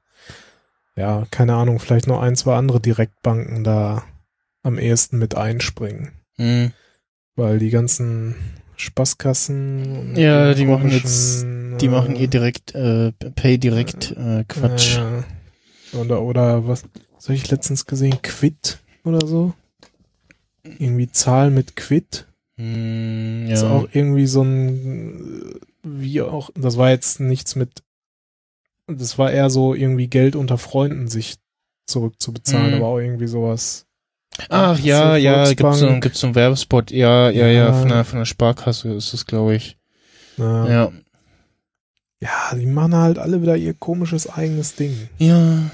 ja, 0.96 1.26
keine 1.30 1.54
Ahnung, 1.54 1.78
vielleicht 1.78 2.06
noch 2.06 2.20
ein, 2.20 2.34
zwei 2.34 2.56
andere 2.56 2.80
Direktbanken 2.80 3.62
da 3.62 4.04
am 4.62 4.78
ehesten 4.78 5.18
mit 5.18 5.36
einspringen. 5.36 6.12
Mhm. 6.36 6.72
Weil 7.36 7.58
die 7.58 7.70
ganzen 7.70 8.34
Spaßkassen 8.76 10.16
Ja, 10.16 10.54
die 10.54 10.64
machen 10.64 10.90
komischen, 10.90 11.78
Die 11.78 11.86
äh, 11.86 11.90
machen 11.90 12.16
eh 12.16 12.26
direkt, 12.26 12.74
äh, 12.74 13.12
Pay 13.12 13.58
direkt, 13.58 14.12
äh, 14.12 14.44
Quatsch. 14.48 14.96
Ja. 14.96 15.24
Oder, 16.00 16.22
oder 16.22 16.66
was, 16.66 16.84
was 17.28 17.36
hab 17.36 17.44
ich 17.44 17.50
letztens 17.50 17.86
gesehen? 17.86 18.20
Quid 18.22 18.78
oder 19.04 19.26
so? 19.26 19.52
Irgendwie 20.62 21.10
Zahl 21.10 21.50
mit 21.50 21.76
Quid. 21.76 22.26
Ist 22.56 23.62
ja. 23.62 23.70
auch 23.70 23.88
irgendwie 23.92 24.26
so 24.26 24.42
ein, 24.42 25.54
wie 25.84 26.20
auch, 26.22 26.50
das 26.56 26.76
war 26.76 26.90
jetzt 26.90 27.20
nichts 27.20 27.54
mit, 27.54 27.82
das 28.88 29.16
war 29.18 29.30
eher 29.30 29.48
so 29.50 29.74
irgendwie 29.74 30.08
Geld 30.08 30.34
unter 30.34 30.58
Freunden 30.58 31.06
sich 31.06 31.36
zurückzubezahlen, 31.86 32.70
Mhm. 32.70 32.74
aber 32.78 32.86
auch 32.86 32.98
irgendwie 32.98 33.28
sowas. 33.28 33.86
Ach 34.48 34.78
ja, 34.78 35.16
ja, 35.16 35.52
gibt's 35.52 35.78
so, 35.78 36.00
gibt's 36.00 36.20
so 36.20 36.26
einen 36.28 36.34
Werbespot, 36.34 36.90
ja, 36.90 37.30
ja, 37.30 37.46
ja, 37.46 37.66
Ja. 37.66 37.72
von 37.72 37.88
der, 37.88 38.04
von 38.04 38.18
der 38.18 38.26
Sparkasse 38.26 38.92
ist 38.92 39.14
es, 39.14 39.26
glaube 39.26 39.54
ich. 39.54 39.78
Ja. 40.36 40.68
Ja. 40.68 40.92
ja, 42.20 42.54
die 42.56 42.66
machen 42.66 42.94
halt 42.96 43.18
alle 43.18 43.40
wieder 43.42 43.56
ihr 43.56 43.74
komisches 43.74 44.28
eigenes 44.28 44.74
Ding, 44.74 45.08
Ja, 45.18 45.70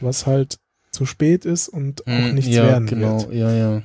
was 0.00 0.26
halt 0.26 0.58
zu 0.92 1.06
spät 1.06 1.44
ist 1.44 1.68
und 1.68 2.02
auch 2.06 2.12
hm, 2.12 2.34
nichts 2.34 2.54
ja, 2.54 2.64
werden 2.64 2.86
genau, 2.86 3.22
wird. 3.22 3.32
ja, 3.32 3.50
ja. 3.52 3.82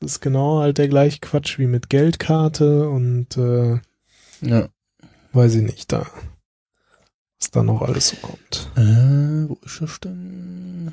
Das 0.00 0.12
ist 0.12 0.20
genau 0.20 0.60
halt 0.60 0.78
der 0.78 0.88
gleiche 0.88 1.18
Quatsch 1.20 1.58
wie 1.58 1.66
mit 1.66 1.90
Geldkarte 1.90 2.88
und 2.88 3.36
äh, 3.36 3.80
Ja. 4.40 4.68
weiß 5.32 5.56
ich 5.56 5.62
nicht, 5.62 5.92
da 5.92 6.06
was 7.40 7.50
da 7.52 7.62
noch 7.62 7.82
alles 7.82 8.08
so 8.08 8.16
kommt. 8.16 8.70
Äh, 8.76 9.48
wo 9.48 9.58
ist 9.64 9.80
das 9.80 10.00
denn? 10.00 10.92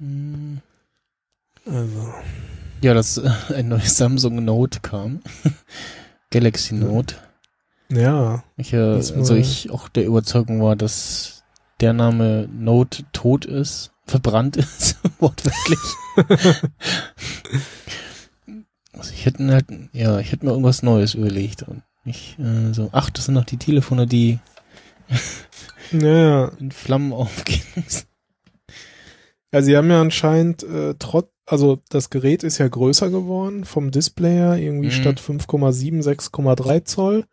Hm. 0.00 0.60
Also, 1.66 2.14
Ja, 2.82 2.94
dass 2.94 3.18
äh, 3.18 3.30
ein 3.54 3.68
neues 3.68 3.96
Samsung 3.96 4.44
Note 4.44 4.80
kam. 4.80 5.20
Galaxy. 6.30 6.74
Note. 6.74 7.14
ja, 7.88 8.42
Ich, 8.56 8.72
äh, 8.72 8.76
also 8.78 9.34
ich 9.34 9.70
auch 9.70 9.88
der 9.88 10.06
Überzeugung 10.06 10.60
war, 10.62 10.74
dass 10.76 11.33
der 11.80 11.92
Name 11.92 12.48
Note 12.52 13.04
tot 13.12 13.44
ist, 13.44 13.92
verbrannt 14.06 14.56
ist, 14.56 14.98
wortwörtlich. 15.18 15.78
also 18.92 19.12
ich 19.12 19.24
hätte 19.26 19.46
halt, 19.52 19.66
ja, 19.92 20.18
ich 20.20 20.32
hätte 20.32 20.44
mir 20.44 20.52
irgendwas 20.52 20.82
Neues 20.82 21.14
überlegt 21.14 21.62
und 21.62 21.82
nicht 22.04 22.38
äh, 22.38 22.72
so, 22.72 22.90
ach, 22.92 23.10
das 23.10 23.26
sind 23.26 23.34
noch 23.34 23.44
die 23.44 23.56
Telefone, 23.56 24.06
die 24.06 24.38
ja, 25.92 26.48
in 26.58 26.70
Flammen 26.70 27.12
aufgehen. 27.12 27.62
Ja, 29.52 29.62
sie 29.62 29.76
haben 29.76 29.90
ja 29.90 30.00
anscheinend 30.00 30.62
äh, 30.64 30.94
trotz, 30.98 31.28
also 31.46 31.82
das 31.90 32.10
Gerät 32.10 32.42
ist 32.42 32.58
ja 32.58 32.68
größer 32.68 33.10
geworden 33.10 33.64
vom 33.64 33.90
Display 33.90 34.32
her, 34.34 34.56
irgendwie 34.56 34.88
Mhm. 34.88 34.92
statt 34.92 35.20
5,7, 35.20 36.02
6,3 36.02 36.84
Zoll. 36.84 37.24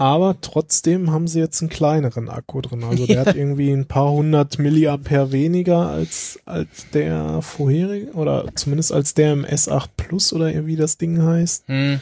Aber 0.00 0.36
trotzdem 0.40 1.10
haben 1.12 1.28
sie 1.28 1.40
jetzt 1.40 1.60
einen 1.60 1.68
kleineren 1.68 2.30
Akku 2.30 2.62
drin. 2.62 2.84
Also 2.84 3.04
der 3.06 3.16
Ja. 3.16 3.26
hat 3.26 3.36
irgendwie 3.36 3.70
ein 3.70 3.84
paar 3.84 4.10
hundert 4.10 4.58
Milliampere 4.58 5.30
weniger 5.30 5.90
als, 5.90 6.40
als 6.46 6.86
der 6.94 7.42
vorherige, 7.42 8.12
oder 8.12 8.46
zumindest 8.54 8.92
als 8.92 9.12
der 9.12 9.34
im 9.34 9.44
S8 9.44 9.88
Plus 9.98 10.32
oder 10.32 10.64
wie 10.64 10.76
das 10.76 10.96
Ding 10.96 11.22
heißt. 11.22 11.68
Hm. 11.68 12.00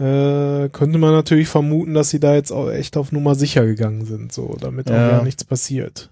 Äh, 0.00 0.70
könnte 0.70 0.96
man 0.98 1.12
natürlich 1.12 1.48
vermuten, 1.48 1.92
dass 1.92 2.08
sie 2.08 2.18
da 2.18 2.34
jetzt 2.34 2.50
auch 2.50 2.70
echt 2.70 2.96
auf 2.96 3.12
Nummer 3.12 3.34
sicher 3.34 3.66
gegangen 3.66 4.06
sind, 4.06 4.32
so, 4.32 4.56
damit 4.58 4.90
auch 4.90 4.94
Ja. 4.94 5.10
ja 5.18 5.22
nichts 5.22 5.44
passiert. 5.44 6.10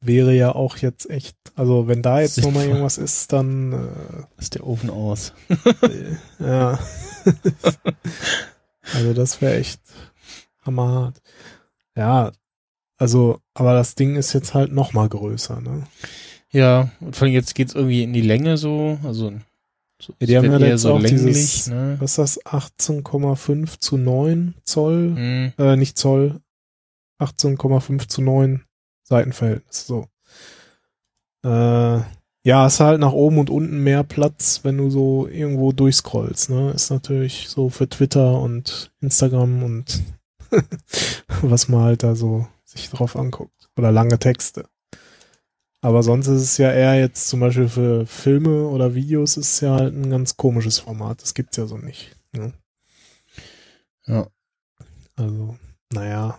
Wäre 0.00 0.34
ja 0.34 0.52
auch 0.52 0.78
jetzt 0.78 1.08
echt, 1.10 1.36
also 1.54 1.86
wenn 1.86 2.02
da 2.02 2.20
jetzt 2.20 2.42
nochmal 2.42 2.66
irgendwas 2.66 2.98
ist, 2.98 3.32
dann 3.32 3.88
Ist 4.36 4.56
der 4.56 4.66
Ofen 4.66 4.90
aus. 4.90 5.32
äh, 5.82 6.44
ja. 6.44 6.78
also 8.94 9.12
das 9.14 9.40
wäre 9.40 9.56
echt 9.56 9.80
hammerhart. 10.62 11.20
Ja, 11.96 12.32
also, 12.96 13.40
aber 13.54 13.74
das 13.74 13.94
Ding 13.94 14.16
ist 14.16 14.32
jetzt 14.32 14.54
halt 14.54 14.72
noch 14.72 14.92
mal 14.92 15.08
größer, 15.08 15.60
ne? 15.60 15.86
Ja, 16.50 16.90
und 17.00 17.14
vor 17.16 17.26
allem 17.26 17.34
jetzt 17.34 17.54
geht's 17.54 17.74
irgendwie 17.74 18.02
in 18.02 18.12
die 18.12 18.20
Länge 18.22 18.56
so, 18.56 18.98
also 19.04 19.32
so, 20.02 20.14
Ja, 20.20 20.26
die 20.26 20.36
haben 20.38 20.50
ja 20.60 20.66
jetzt 20.66 20.82
so 20.82 20.94
auch 20.94 21.00
länglich, 21.00 21.24
dieses- 21.24 21.66
ne? 21.68 21.96
Was 22.00 22.12
ist 22.12 22.18
das? 22.18 22.46
18,5 22.46 23.78
zu 23.78 23.96
9 23.96 24.54
Zoll? 24.64 25.14
Hm, 25.14 25.52
Äh, 25.58 25.76
nicht 25.76 25.96
Zoll. 25.98 26.40
18,5 27.18 28.08
zu 28.08 28.22
9 28.22 28.64
Seitenverhältnis, 29.02 29.86
so. 29.86 30.06
Äh, 31.44 32.00
ja, 32.42 32.62
hast 32.62 32.80
halt 32.80 33.00
nach 33.00 33.12
oben 33.12 33.38
und 33.38 33.50
unten 33.50 33.82
mehr 33.82 34.02
Platz, 34.02 34.60
wenn 34.62 34.78
du 34.78 34.90
so 34.90 35.26
irgendwo 35.28 35.72
durchscrollst, 35.72 36.50
ne? 36.50 36.70
Ist 36.70 36.90
natürlich 36.90 37.48
so 37.48 37.68
für 37.68 37.88
Twitter 37.88 38.40
und 38.40 38.92
Instagram 39.00 39.62
und 39.62 40.02
was 41.42 41.68
man 41.68 41.82
halt 41.82 42.02
da 42.02 42.14
so 42.14 42.46
sich 42.64 42.88
drauf 42.90 43.16
anguckt. 43.16 43.68
Oder 43.76 43.92
lange 43.92 44.18
Texte. 44.18 44.66
Aber 45.82 46.02
sonst 46.02 46.26
ist 46.26 46.42
es 46.42 46.58
ja 46.58 46.70
eher 46.72 46.98
jetzt 46.98 47.28
zum 47.28 47.40
Beispiel 47.40 47.68
für 47.68 48.06
Filme 48.06 48.68
oder 48.68 48.94
Videos 48.94 49.36
ist 49.36 49.54
es 49.54 49.60
ja 49.60 49.74
halt 49.74 49.94
ein 49.94 50.10
ganz 50.10 50.36
komisches 50.36 50.78
Format. 50.78 51.22
Das 51.22 51.34
gibt's 51.34 51.56
ja 51.56 51.66
so 51.66 51.78
nicht. 51.78 52.16
Ne? 52.32 52.52
Ja. 54.06 54.28
Also, 55.16 55.56
naja. 55.92 56.38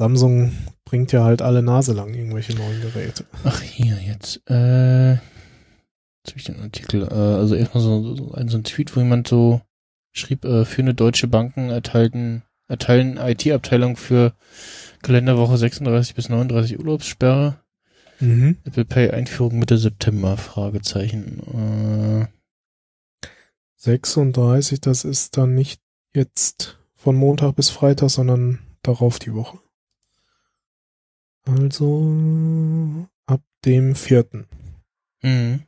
Samsung 0.00 0.52
bringt 0.86 1.12
ja 1.12 1.24
halt 1.24 1.42
alle 1.42 1.62
Nase 1.62 1.92
lang 1.92 2.14
irgendwelche 2.14 2.54
neuen 2.54 2.80
Geräte. 2.80 3.26
Ach, 3.44 3.60
hier 3.60 3.98
jetzt. 4.00 4.40
Äh, 4.48 5.10
jetzt 5.12 5.20
habe 6.28 6.36
ich 6.36 6.44
den 6.44 6.58
Artikel. 6.58 7.02
Äh, 7.02 7.14
also 7.14 7.54
erstmal 7.54 7.82
so, 7.82 8.16
so, 8.16 8.32
ein, 8.32 8.48
so 8.48 8.56
ein 8.56 8.64
Tweet, 8.64 8.96
wo 8.96 9.00
jemand 9.00 9.28
so 9.28 9.60
schrieb, 10.12 10.46
äh, 10.46 10.64
führende 10.64 10.94
deutsche 10.94 11.28
Banken 11.28 11.68
erteilten, 11.68 12.44
erteilen 12.66 13.18
IT-Abteilung 13.18 13.98
für 13.98 14.32
Kalenderwoche 15.02 15.58
36 15.58 16.14
bis 16.14 16.30
39 16.30 16.78
Urlaubssperre. 16.78 17.60
Mhm. 18.20 18.56
Apple 18.64 18.86
Pay 18.86 19.10
Einführung 19.10 19.58
Mitte 19.58 19.76
September, 19.76 20.38
Fragezeichen. 20.38 22.22
Äh, 22.22 23.28
36, 23.76 24.80
das 24.80 25.04
ist 25.04 25.36
dann 25.36 25.54
nicht 25.54 25.82
jetzt 26.14 26.78
von 26.96 27.16
Montag 27.16 27.54
bis 27.56 27.68
Freitag, 27.68 28.08
sondern 28.08 28.60
darauf 28.82 29.18
die 29.18 29.34
Woche. 29.34 29.58
Also 31.46 33.06
ab 33.26 33.42
dem 33.64 33.94
vierten. 33.94 34.46
hm, 35.22 35.62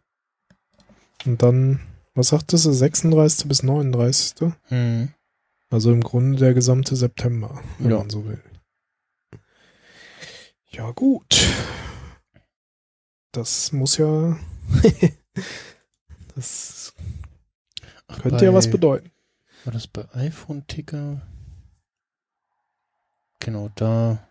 Und 1.25 1.43
dann, 1.43 1.81
was 2.14 2.29
sagtest 2.29 2.66
du, 2.66 2.73
36. 2.73 3.49
bis 3.49 3.62
39.? 3.62 4.53
hm. 4.68 5.12
Also 5.70 5.91
im 5.91 6.03
Grunde 6.03 6.39
der 6.39 6.53
gesamte 6.53 6.97
September, 6.97 7.62
wenn 7.79 7.91
Ja. 7.93 7.99
man 7.99 8.11
so 8.11 8.27
will. 8.27 8.43
Ja, 10.70 10.91
gut. 10.91 11.35
Das 13.33 13.73
muss 13.73 13.97
ja. 13.97 14.39
das 16.35 16.93
Ach, 18.07 18.20
könnte 18.20 18.45
ja 18.45 18.51
bei- 18.51 18.57
was 18.59 18.70
bedeuten. 18.70 19.11
War 19.64 19.73
das 19.73 19.87
bei 19.87 20.07
iPhone-Ticker? 20.14 21.23
Genau, 23.41 23.70
da 23.75 24.29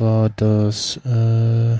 war 0.00 0.30
das, 0.30 0.98
äh, 1.04 1.74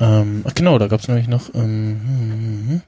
ähm, 0.00 0.44
ach 0.46 0.54
genau, 0.54 0.78
da 0.78 0.88
gab's 0.88 1.08
nämlich 1.08 1.28
noch, 1.28 1.54
ähm, 1.54 2.00
hm, 2.04 2.20
hm, 2.30 2.68
hm. 2.68 2.82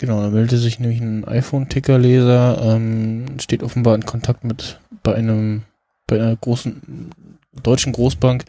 Genau, 0.00 0.22
da 0.22 0.30
meldete 0.30 0.56
sich 0.56 0.80
nämlich 0.80 1.00
ein 1.00 1.26
iPhone-Ticker-Leser, 1.26 2.62
ähm, 2.62 3.38
steht 3.38 3.62
offenbar 3.62 3.94
in 3.94 4.06
Kontakt 4.06 4.44
mit 4.44 4.80
bei 5.02 5.14
einem, 5.14 5.64
bei 6.06 6.16
einer 6.16 6.36
großen 6.36 7.10
deutschen 7.62 7.92
Großbank 7.92 8.46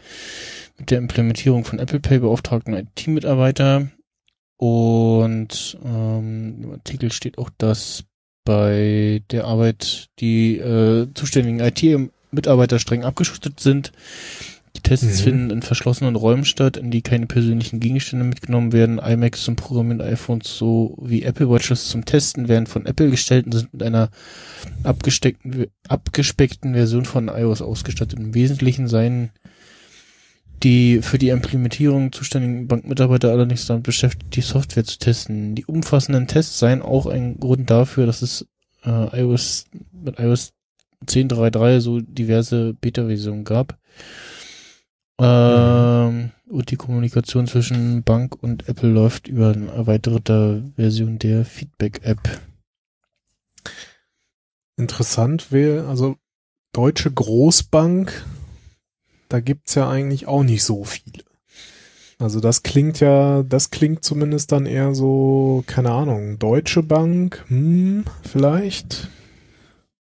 mit 0.78 0.92
der 0.92 1.00
Implementierung 1.00 1.66
von 1.66 1.80
Apple 1.80 2.00
Pay 2.00 2.20
beauftragten 2.20 2.74
IT-Mitarbeiter. 2.74 3.90
Und 4.56 5.78
ähm, 5.84 6.64
im 6.64 6.72
Artikel 6.72 7.12
steht 7.12 7.38
auch, 7.38 7.50
dass 7.58 8.06
bei 8.46 9.22
der 9.32 9.46
Arbeit 9.46 10.10
die 10.20 10.58
äh, 10.58 11.08
zuständigen 11.14 11.60
IT-Mitarbeiter 11.60 12.80
streng 12.80 13.04
abgeschottet 13.04 13.60
sind. 13.60 13.92
Die 14.76 14.82
Tests 14.82 15.20
Mhm. 15.20 15.24
finden 15.24 15.50
in 15.52 15.62
verschlossenen 15.62 16.16
Räumen 16.16 16.46
statt, 16.46 16.78
in 16.78 16.92
die 16.92 17.02
keine 17.02 17.26
persönlichen 17.28 17.80
Gegenstände 17.82 18.24
mitgenommen 18.26 18.72
werden. 18.72 19.00
iMacs 19.00 19.44
zum 19.44 19.58
Programmieren 19.58 20.02
iPhones 20.02 20.58
sowie 20.58 21.24
Apple 21.24 21.50
Watches 21.50 21.90
zum 21.90 22.06
Testen 22.06 22.48
werden 22.48 22.68
von 22.68 22.86
Apple 22.86 23.10
gestellt 23.10 23.46
und 23.46 23.52
sind 23.52 23.74
mit 23.74 23.84
einer 23.84 24.10
abgesteckten, 24.84 25.68
abgespeckten 25.88 26.74
Version 26.74 27.06
von 27.06 27.28
iOS 27.28 27.62
ausgestattet. 27.62 28.18
Im 28.18 28.34
Wesentlichen 28.34 28.88
seien 28.88 29.32
die 30.64 31.02
für 31.02 31.18
die 31.18 31.30
Implementierung 31.30 32.12
zuständigen 32.12 32.68
Bankmitarbeiter 32.68 33.32
allerdings 33.32 33.66
damit 33.66 33.84
beschäftigt, 33.84 34.36
die 34.36 34.42
Software 34.42 34.84
zu 34.84 35.00
testen. 35.00 35.56
Die 35.56 35.66
umfassenden 35.66 36.28
Tests 36.28 36.60
seien 36.60 36.82
auch 36.82 37.08
ein 37.08 37.40
Grund 37.40 37.70
dafür, 37.70 38.06
dass 38.06 38.22
es 38.22 38.48
äh, 38.84 39.22
iOS 39.22 39.66
mit 39.92 40.20
iOS 40.20 40.54
10.3.3 41.06 41.80
so 41.80 42.00
diverse 42.00 42.74
Beta-Versionen 42.74 43.44
gab. 43.44 43.78
Ähm, 45.20 46.32
und 46.48 46.72
die 46.72 46.76
Kommunikation 46.76 47.48
zwischen 47.48 48.04
Bank 48.04 48.42
und 48.42 48.68
Apple 48.68 48.90
läuft 48.90 49.28
über 49.28 49.54
eine 49.54 49.68
erweiterte 49.72 50.64
Version 50.76 51.18
der 51.18 51.46
Feedback-App. 51.46 52.42
Interessant 54.78 55.52
wäre, 55.52 55.88
also 55.88 56.18
Deutsche 56.74 57.12
Großbank, 57.12 58.26
da 59.32 59.40
gibt's 59.40 59.76
ja 59.76 59.90
eigentlich 59.90 60.28
auch 60.28 60.44
nicht 60.44 60.64
so 60.64 60.84
viele. 60.84 61.24
Also 62.20 62.40
das 62.40 62.64
klingt 62.64 63.00
ja, 63.00 63.44
das 63.44 63.72
klingt 63.72 64.04
zumindest 64.04 64.52
dann 64.52 64.66
eher 64.66 64.94
so, 64.94 65.64
keine 65.66 65.92
Ahnung, 65.92 66.38
Deutsche 66.38 66.84
Bank, 66.84 67.44
hm, 67.48 68.06
vielleicht. 68.30 69.10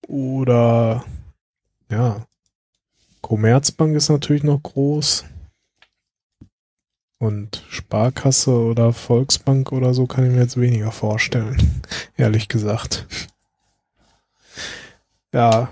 Oder 0.09 1.05
ja, 1.91 2.26
Commerzbank 3.20 3.95
ist 3.95 4.09
natürlich 4.09 4.43
noch 4.43 4.62
groß. 4.62 5.26
Und 7.20 7.64
Sparkasse 7.68 8.53
oder 8.53 8.93
Volksbank 8.93 9.72
oder 9.72 9.93
so 9.93 10.07
kann 10.07 10.24
ich 10.24 10.33
mir 10.33 10.41
jetzt 10.41 10.59
weniger 10.59 10.93
vorstellen, 10.93 11.83
ehrlich 12.16 12.49
gesagt. 12.49 13.07
Ja, 15.35 15.68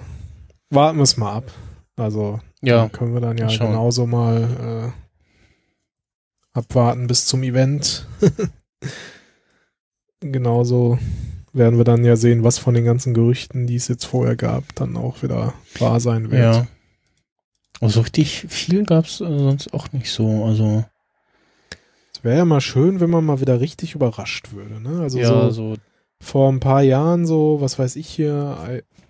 warten 0.70 0.98
wir 0.98 1.04
es 1.04 1.16
mal 1.16 1.36
ab. 1.36 1.50
Also 1.96 2.40
Ja, 2.66 2.82
dann 2.82 2.92
können 2.92 3.14
wir 3.14 3.20
dann 3.20 3.38
ja 3.38 3.48
schauen. 3.48 3.68
genauso 3.68 4.06
mal 4.06 4.92
äh, 4.94 6.58
abwarten 6.58 7.06
bis 7.06 7.26
zum 7.26 7.42
Event. 7.42 8.06
genauso 10.20 10.98
werden 11.52 11.78
wir 11.78 11.84
dann 11.84 12.04
ja 12.04 12.16
sehen, 12.16 12.44
was 12.44 12.58
von 12.58 12.74
den 12.74 12.84
ganzen 12.84 13.14
Gerüchten, 13.14 13.66
die 13.66 13.76
es 13.76 13.88
jetzt 13.88 14.04
vorher 14.04 14.36
gab, 14.36 14.74
dann 14.74 14.96
auch 14.96 15.22
wieder 15.22 15.54
wahr 15.78 16.00
sein 16.00 16.30
wird. 16.30 16.42
ja. 16.42 16.66
Aber 17.80 17.90
so 17.90 18.00
richtig 18.00 18.46
viel 18.48 18.84
gab's 18.84 19.20
äh, 19.20 19.38
sonst 19.38 19.74
auch 19.74 19.92
nicht 19.92 20.10
so. 20.10 20.44
Also 20.46 20.84
Es 22.14 22.24
wäre 22.24 22.38
ja 22.38 22.44
mal 22.46 22.62
schön, 22.62 23.00
wenn 23.00 23.10
man 23.10 23.24
mal 23.24 23.40
wieder 23.40 23.60
richtig 23.60 23.94
überrascht 23.94 24.52
würde. 24.52 24.80
Ne? 24.80 25.00
Also 25.02 25.18
ja, 25.18 25.28
so, 25.28 25.50
so 25.50 25.74
vor 26.20 26.50
ein 26.50 26.60
paar 26.60 26.82
Jahren 26.82 27.26
so, 27.26 27.58
was 27.60 27.78
weiß 27.78 27.96
ich 27.96 28.08
hier, 28.08 28.56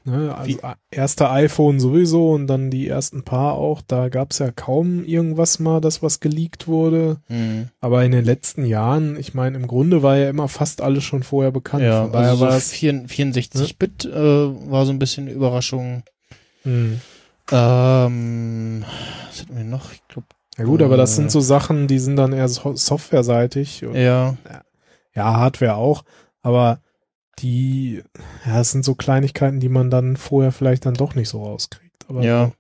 ne, 0.07 0.35
also 0.35 0.59
a- 0.63 0.77
erste 0.91 1.31
iPhone 1.31 1.79
sowieso 1.81 2.33
und 2.33 2.47
dann 2.47 2.71
die 2.71 2.89
ersten 2.89 3.23
paar 3.25 3.55
auch, 3.55 3.83
da 3.87 4.09
gab's 4.09 4.39
ja 4.39 4.51
kaum 4.51 5.05
irgendwas 5.05 5.59
mal, 5.59 5.81
das 5.81 6.03
was 6.03 6.21
geleakt 6.21 6.67
wurde. 6.69 7.19
hm. 7.27 7.69
Aber 7.81 8.05
in 8.05 8.13
den 8.13 8.25
letzten 8.25 8.65
Jahren, 8.65 9.19
ich 9.19 9.35
meine, 9.35 9.57
im 9.57 9.67
Grunde 9.67 10.03
war 10.03 10.17
ja 10.17 10.31
immer 10.31 10.49
fast 10.49 10.81
alles 10.81 11.05
schon 11.05 11.23
vorher 11.23 11.51
bekannt. 11.51 11.85
Ja, 11.85 12.05
Von 12.05 12.13
daher 12.13 12.31
also 12.31 12.41
war 12.45 12.51
so 12.53 12.57
es. 12.57 12.73
64-Bit 12.73 14.05
äh, 14.07 14.71
war 14.71 14.87
so 14.87 14.93
ein 14.93 14.99
bisschen 14.99 15.25
eine 15.27 15.35
Überraschung. 15.37 16.03
Hm. 16.63 17.01
Ähm, 17.53 18.85
was 19.29 19.41
hatten 19.43 19.57
wir 19.57 19.65
noch? 19.65 19.93
Ich 19.93 20.07
glaube, 20.09 20.27
Ja 20.59 20.65
gut, 20.65 20.83
aber 20.83 20.97
das 20.97 21.13
Äh. 21.13 21.17
sind 21.17 21.31
so 21.31 21.41
Sachen, 21.41 21.87
die 21.87 21.99
sind 21.99 22.17
dann 22.17 22.33
eher 22.33 22.49
so 22.49 22.75
softwareseitig. 22.75 23.83
Ja, 23.95 24.37
ja, 25.15 25.25
Hardware 25.37 25.77
auch. 25.77 26.03
Aber 26.43 26.81
die, 27.39 28.03
ja, 28.47 28.61
es 28.61 28.71
sind 28.71 28.85
so 28.85 28.95
Kleinigkeiten, 28.95 29.61
die 29.61 29.69
man 29.69 29.91
dann 29.91 30.17
vorher 30.17 30.53
vielleicht 30.53 30.87
dann 30.87 30.95
doch 30.95 31.15
nicht 31.15 31.29
so 31.29 31.43
rauskriegt. 31.43 32.07
Aber 32.09 32.23
ja, 32.23 32.53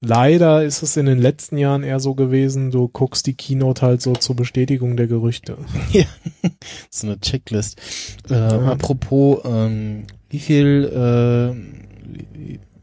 leider 0.00 0.62
ist 0.64 0.82
es 0.82 0.96
in 0.96 1.06
den 1.06 1.18
letzten 1.18 1.58
Jahren 1.58 1.82
eher 1.82 2.00
so 2.00 2.14
gewesen, 2.14 2.70
du 2.70 2.88
guckst 2.88 3.26
die 3.26 3.34
Keynote 3.34 3.82
halt 3.82 4.02
so 4.02 4.14
zur 4.14 4.36
Bestätigung 4.36 4.96
der 4.96 5.06
Gerüchte. 5.06 5.58
so 6.90 7.06
eine 7.06 7.20
Checklist. 7.20 7.80
Äh, 8.28 8.34
Apropos, 8.34 9.40
ähm, 9.44 10.04
wie 10.28 10.38
viel, 10.38 10.90
äh, 10.92 11.48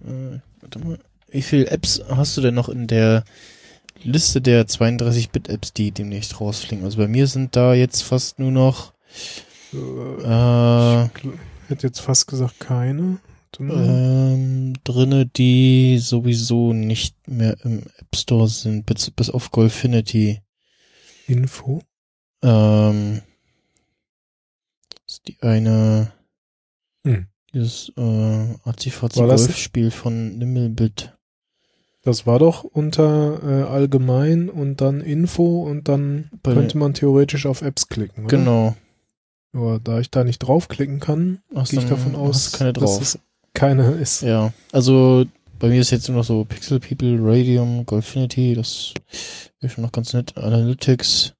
äh, 0.10 0.40
warte 0.62 0.80
mal, 0.80 1.00
wie 1.30 1.42
viel 1.42 1.66
Apps 1.68 2.02
hast 2.10 2.38
du 2.38 2.42
denn 2.42 2.56
noch 2.56 2.70
in 2.70 2.88
der 2.88 3.24
Liste 4.04 4.42
der 4.42 4.68
32-Bit-Apps, 4.68 5.74
die 5.74 5.92
demnächst 5.92 6.40
rausfliegen? 6.40 6.86
Also 6.86 6.98
bei 6.98 7.08
mir 7.08 7.28
sind 7.28 7.56
da 7.56 7.74
jetzt 7.74 8.04
fast 8.04 8.38
nur 8.38 8.52
noch 8.52 8.94
Äh, 9.74 11.06
ich 11.06 11.70
hätte 11.70 11.88
jetzt 11.88 12.00
fast 12.02 12.28
gesagt 12.28 12.60
keine. 12.60 13.18
Ähm, 13.60 14.74
drinne, 14.84 15.28
die 15.28 16.00
sowieso 16.00 16.74
nicht 16.74 17.16
mehr 17.28 17.56
im 17.64 17.84
App 17.98 18.16
Store 18.16 18.48
sind, 18.48 18.86
bis, 18.88 19.12
bis 19.12 19.30
auf 19.30 19.52
Golfinity. 19.52 20.42
Info. 21.28 21.82
Ähm, 22.42 23.22
das 24.90 25.16
ist 25.16 25.28
die 25.28 25.38
eine, 25.42 26.12
Hm. 27.06 27.28
dieses 27.54 27.92
äh, 27.96 28.56
Azifazi 28.64 29.20
War 29.20 29.28
das- 29.28 29.46
Golfspiel 29.46 29.92
von 29.92 30.38
Nimmelbit. 30.40 31.16
Das 32.02 32.26
war 32.28 32.40
doch 32.40 32.64
unter 32.66 33.40
äh, 33.44 33.64
allgemein 33.70 34.50
und 34.50 34.82
dann 34.82 35.00
Info 35.00 35.62
und 35.64 35.88
dann 35.88 36.30
Bei- 36.42 36.54
könnte 36.54 36.78
man 36.78 36.94
theoretisch 36.96 37.46
auf 37.46 37.62
Apps 37.62 37.88
klicken. 37.88 38.26
Oder? 38.26 38.38
Genau. 38.38 38.76
Aber 39.54 39.80
da 39.80 40.00
ich 40.00 40.10
da 40.10 40.24
nicht 40.24 40.40
draufklicken 40.40 41.00
kann, 41.00 41.42
gehe 41.70 41.80
ich 41.80 41.86
davon 41.88 42.16
aus, 42.16 42.52
keine 42.54 42.74
dass 42.74 42.84
drauf. 42.84 43.02
es 43.02 43.20
keine 43.54 43.92
ist. 43.92 44.22
Ja, 44.24 44.52
also 44.72 45.26
bei 45.60 45.70
mir 45.70 45.80
ist 45.80 45.92
jetzt 45.92 46.08
nur 46.10 46.18
noch 46.18 46.24
so 46.26 46.44
Pixel 46.44 46.80
People, 46.80 47.18
Radium, 47.22 47.86
Golfinity, 47.86 48.56
das 48.56 48.94
wäre 49.60 49.72
schon 49.72 49.84
noch 49.84 49.92
ganz 49.92 50.14
nett. 50.14 50.36
Analytics, 50.38 51.34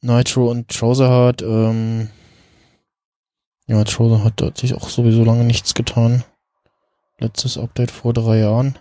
Nitro 0.00 0.50
und 0.50 0.68
Trouserhard. 0.68 1.42
Ähm, 1.42 2.10
ja, 3.66 3.82
Trouserhard 3.82 4.40
hat 4.40 4.58
sich 4.58 4.74
auch 4.74 4.88
sowieso 4.88 5.24
lange 5.24 5.44
nichts 5.44 5.74
getan. 5.74 6.22
Letztes 7.18 7.58
Update 7.58 7.90
vor 7.90 8.12
drei 8.12 8.38
Jahren. 8.38 8.78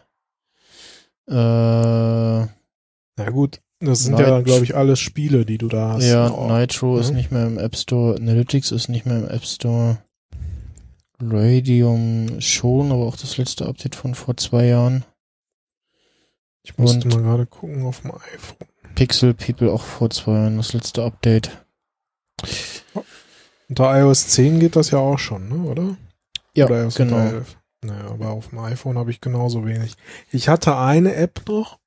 Äh, 1.28 1.34
Na 1.34 3.30
gut, 3.32 3.60
das 3.86 4.04
sind 4.04 4.14
Night- 4.14 4.28
ja, 4.28 4.42
glaube 4.42 4.64
ich, 4.64 4.76
alles 4.76 5.00
Spiele, 5.00 5.46
die 5.46 5.58
du 5.58 5.68
da 5.68 5.94
hast. 5.94 6.06
ja, 6.06 6.30
Oh. 6.32 6.48
Nitro 6.52 6.98
ist 6.98 7.10
Ja. 7.10 7.16
nicht 7.16 7.32
mehr 7.32 7.46
im 7.48 7.58
App 7.58 7.76
Store, 7.76 8.16
Analytics 8.16 8.72
ist 8.72 8.88
nicht 8.90 9.06
mehr 9.06 9.18
im 9.20 9.28
App 9.28 9.46
Store. 9.46 9.98
Radium 11.22 12.42
schon, 12.42 12.92
aber 12.92 13.06
auch 13.06 13.16
das 13.16 13.38
letzte 13.38 13.66
Update 13.68 13.96
von 13.96 14.14
vor 14.16 14.36
zwei 14.38 14.66
Jahren. 14.68 15.06
Ich 16.64 16.78
musste 16.78 17.08
und- 17.08 17.14
mal 17.16 17.22
gerade 17.24 17.46
gucken 17.46 17.86
auf 17.86 18.02
dem 18.02 18.12
iPhone. 18.12 18.68
Pixel 18.96 19.34
People 19.34 19.72
auch 19.72 19.84
vor 19.84 20.10
zwei 20.10 20.34
Jahren, 20.34 20.58
das 20.58 20.74
letzte 20.74 21.04
Update. 21.04 21.52
Unter 23.70 24.00
iOS 24.00 24.28
10 24.28 24.60
geht 24.60 24.76
das 24.76 24.92
ja 24.92 25.00
auch 25.00 25.18
schon, 25.18 25.50
ne, 25.50 25.56
oder? 25.70 25.98
Ja, 26.56 26.66
oder 26.66 26.88
genau. 26.90 27.18
11. 27.18 27.58
Naja, 27.84 28.06
aber 28.12 28.30
auf 28.32 28.50
dem 28.50 28.60
iPhone 28.60 28.98
habe 28.98 29.12
ich 29.12 29.20
genauso 29.20 29.66
wenig. 29.66 29.94
Ich 30.32 30.48
hatte 30.48 30.78
eine 30.78 31.16
App 31.16 31.42
noch. 31.48 31.80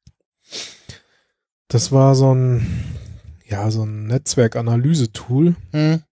Das 1.68 1.90
war 1.92 2.14
so 2.14 2.34
ein, 2.34 2.66
ja, 3.44 3.70
so 3.70 3.82
ein 3.84 4.06
Netzwerkanalyse-Tool, 4.06 5.56
Hm, 5.72 6.02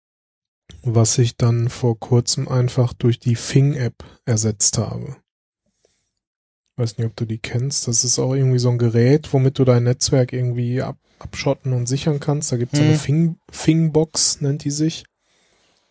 was 0.83 1.19
ich 1.19 1.37
dann 1.37 1.69
vor 1.69 1.99
kurzem 1.99 2.49
einfach 2.49 2.93
durch 2.93 3.19
die 3.19 3.37
Fing-App 3.37 4.05
ersetzt 4.25 4.79
habe. 4.79 5.17
Weiß 6.77 6.99
nicht, 6.99 7.07
ob 7.07 7.15
du 7.17 7.25
die 7.25 7.39
kennst. 7.39 7.87
Das 7.87 8.03
ist 8.05 8.19
auch 8.19 8.35
irgendwie 8.35 8.59
so 8.59 8.69
ein 8.69 8.79
Gerät, 8.79 9.33
womit 9.33 9.59
du 9.59 9.65
dein 9.65 9.85
Netzwerk 9.85 10.33
irgendwie 10.33 10.83
ab, 10.83 10.99
abschotten 11.21 11.73
und 11.73 11.87
sichern 11.87 12.19
kannst. 12.19 12.51
Da 12.51 12.57
gibt 12.57 12.73
es 12.73 12.79
so 12.79 12.85
eine 12.85 12.95
Hm. 12.95 12.99
Fing, 12.99 13.37
Fing-Box, 13.51 14.41
nennt 14.41 14.65
die 14.65 14.71
sich. 14.71 15.05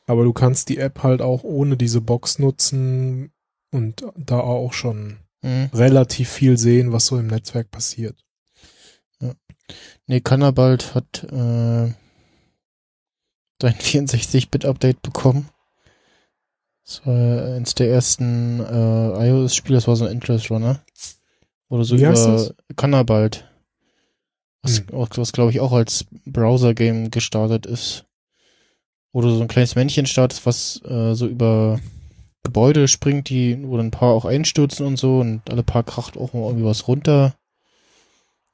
Aber 0.06 0.26
du 0.26 0.34
kannst 0.34 0.68
die 0.68 0.78
App 0.78 1.02
halt 1.02 1.22
auch 1.22 1.44
ohne 1.44 1.78
diese 1.78 2.02
Box 2.02 2.38
nutzen 2.38 3.32
und 3.72 4.06
da 4.18 4.42
auch 4.42 4.74
schon 4.74 5.20
hm. 5.42 5.70
relativ 5.74 6.30
viel 6.30 6.58
sehen, 6.58 6.92
was 6.92 7.06
so 7.06 7.18
im 7.18 7.28
Netzwerk 7.28 7.72
passiert. 7.72 8.18
Nee, 10.08 10.22
Cannabalt 10.22 10.96
hat 10.96 11.24
äh, 11.24 11.94
sein 13.62 13.74
64-Bit-Update 13.80 15.02
bekommen. 15.02 15.50
Das 16.86 17.06
war 17.06 17.56
eins 17.56 17.76
der 17.76 17.90
ersten 17.90 18.60
äh, 18.60 19.28
iOS-Spiele, 19.30 19.78
das 19.78 19.88
war 19.88 19.96
so 19.96 20.06
ein 20.06 20.12
Interest 20.12 20.52
Runner. 20.52 20.82
Oder 21.70 21.86
so 21.86 21.96
Wie 21.98 22.02
über 22.02 22.12
das? 22.12 22.54
Cannabalt. 22.76 23.50
Was, 24.62 24.80
Hm. 24.80 24.94
auch- 24.94 25.10
was 25.16 25.32
glaube 25.32 25.52
ich 25.52 25.60
auch 25.62 25.72
als 25.72 26.06
Browser-Game 26.26 27.10
gestartet 27.10 27.66
ist. 27.66 28.06
Du 29.14 29.30
so 29.30 29.42
ein 29.42 29.48
kleines 29.48 29.76
Männchen 29.76 30.08
startest, 30.08 30.46
was 30.46 30.82
äh, 30.86 31.14
so 31.14 31.28
über 31.28 31.80
Gebäude 32.42 32.88
springt, 32.88 33.30
die, 33.30 33.64
wo 33.64 33.78
dann 33.78 33.88
ein 33.88 33.92
paar 33.92 34.14
auch 34.14 34.26
einstürzen 34.26 34.86
und 34.86 34.98
so 34.98 35.20
und 35.20 35.50
alle 35.50 35.64
paar 35.64 35.84
kracht 35.84 36.18
auch 36.18 36.34
mal 36.34 36.42
irgendwie 36.48 36.66
was 36.66 36.88
runter. 36.88 37.36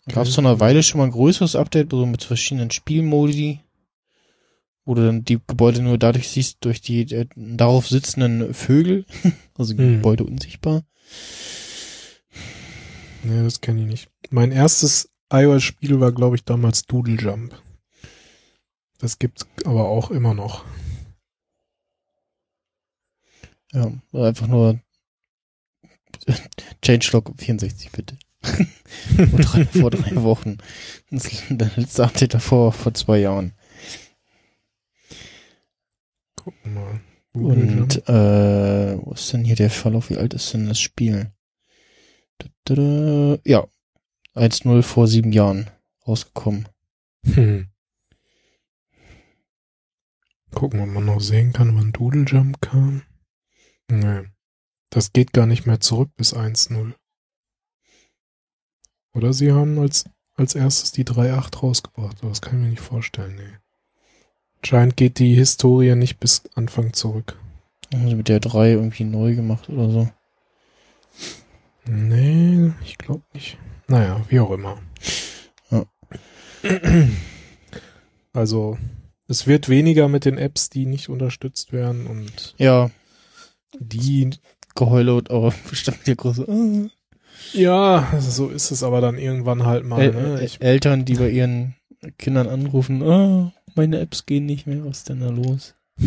Gab 0.09 0.27
es 0.27 0.35
vor 0.35 0.43
einer 0.43 0.59
Weile 0.59 0.83
schon 0.83 0.99
mal 0.99 1.05
ein 1.05 1.11
größeres 1.11 1.55
Update, 1.55 1.91
so 1.91 2.05
mit 2.05 2.23
verschiedenen 2.23 2.71
Spielmodi, 2.71 3.59
wo 4.85 4.95
du 4.95 5.05
dann 5.05 5.23
die 5.23 5.39
Gebäude 5.45 5.81
nur 5.81 5.97
dadurch 5.97 6.29
siehst, 6.29 6.57
durch 6.61 6.81
die 6.81 7.01
äh, 7.13 7.27
darauf 7.35 7.87
sitzenden 7.87 8.53
Vögel, 8.53 9.05
also 9.57 9.75
Hm. 9.77 9.95
Gebäude 9.95 10.23
unsichtbar. 10.23 10.83
Nee, 13.23 13.43
das 13.43 13.61
kenne 13.61 13.81
ich 13.81 13.87
nicht. 13.87 14.09
Mein 14.29 14.51
erstes 14.51 15.09
iOS-Spiel 15.31 15.99
war, 15.99 16.11
glaube 16.11 16.35
ich, 16.35 16.43
damals 16.43 16.83
Doodle 16.85 17.15
Jump. 17.15 17.53
Das 18.99 19.19
gibt's 19.19 19.45
aber 19.65 19.87
auch 19.87 20.11
immer 20.11 20.33
noch. 20.33 20.65
Ja, 23.71 23.91
einfach 24.13 24.47
nur 24.47 24.79
Changelog 26.83 27.31
64 27.37 27.91
bitte. 27.91 28.17
Vor, 28.41 29.39
drei, 29.39 29.65
vor 29.65 29.91
drei 29.91 30.23
Wochen. 30.23 30.57
Das 31.11 31.29
das 31.49 31.77
letzte 31.77 32.03
Update 32.03 32.33
davor, 32.33 32.71
vor 32.71 32.93
zwei 32.93 33.19
Jahren. 33.19 33.53
Gucken 36.35 36.59
wir 36.63 36.81
mal. 36.81 37.01
Und 37.33 38.07
äh, 38.09 38.97
wo 38.97 39.11
ist 39.11 39.31
denn 39.31 39.43
hier 39.43 39.55
der 39.55 39.69
Verlauf? 39.69 40.09
Wie 40.09 40.17
alt 40.17 40.33
ist 40.33 40.53
denn 40.53 40.67
das 40.67 40.79
Spiel? 40.79 41.31
Ja, 42.67 43.67
1-0 44.35 44.83
vor 44.83 45.07
sieben 45.07 45.31
Jahren 45.31 45.69
rausgekommen. 46.07 46.67
Hm. 47.25 47.69
Gucken, 50.51 50.79
ob 50.79 50.89
man 50.89 51.05
noch 51.05 51.19
sehen 51.19 51.53
kann, 51.53 51.75
wann 51.75 51.91
Doodle 51.91 52.25
Jump 52.25 52.61
kam. 52.61 53.03
Nee. 53.89 54.23
Das 54.89 55.13
geht 55.13 55.33
gar 55.33 55.45
nicht 55.45 55.65
mehr 55.65 55.79
zurück 55.79 56.11
bis 56.15 56.35
1.0. 56.35 56.93
Oder 59.13 59.33
sie 59.33 59.51
haben 59.51 59.79
als, 59.79 60.05
als 60.35 60.55
erstes 60.55 60.91
die 60.91 61.05
3.8 61.05 61.59
rausgebracht, 61.59 62.17
aber 62.21 62.29
das 62.29 62.41
kann 62.41 62.55
ich 62.55 62.63
mir 62.63 62.69
nicht 62.69 62.81
vorstellen, 62.81 63.35
nee. 63.35 63.57
Anscheinend 64.61 64.97
geht 64.97 65.19
die 65.19 65.35
Historie 65.35 65.95
nicht 65.95 66.19
bis 66.19 66.43
Anfang 66.55 66.93
zurück. 66.93 67.37
Also 67.93 68.15
mit 68.15 68.27
der 68.27 68.39
3 68.39 68.71
irgendwie 68.71 69.05
neu 69.05 69.35
gemacht 69.35 69.69
oder 69.69 69.89
so. 69.89 70.09
Nee, 71.85 72.71
ich 72.83 72.97
glaube 72.97 73.23
nicht. 73.33 73.57
Naja, 73.87 74.23
wie 74.29 74.39
auch 74.39 74.51
immer. 74.51 74.77
Ja. 75.71 75.85
Also, 78.31 78.77
es 79.27 79.47
wird 79.47 79.69
weniger 79.69 80.07
mit 80.07 80.23
den 80.23 80.37
Apps, 80.37 80.69
die 80.69 80.85
nicht 80.85 81.09
unterstützt 81.09 81.73
werden 81.73 82.05
und 82.05 82.53
Ja, 82.59 82.91
die, 83.79 84.29
Geheule 84.75 85.15
und 85.15 85.29
aber 85.29 85.53
bestimmt 85.69 86.05
der 86.07 86.15
große 86.15 86.45
ja, 87.53 88.07
so 88.19 88.49
ist 88.49 88.71
es 88.71 88.83
aber 88.83 89.01
dann 89.01 89.17
irgendwann 89.17 89.65
halt 89.65 89.85
mal, 89.85 90.01
El 90.01 90.11
ne? 90.13 90.39
El 90.41 90.49
Eltern, 90.59 91.05
die 91.05 91.15
bei 91.15 91.29
ihren 91.29 91.75
Kindern 92.17 92.47
anrufen, 92.47 93.01
oh, 93.01 93.51
meine 93.75 93.99
Apps 93.99 94.25
gehen 94.25 94.45
nicht 94.45 94.67
mehr, 94.67 94.85
was 94.85 94.99
ist 94.99 95.09
denn 95.09 95.19
da 95.21 95.29
los? 95.29 95.75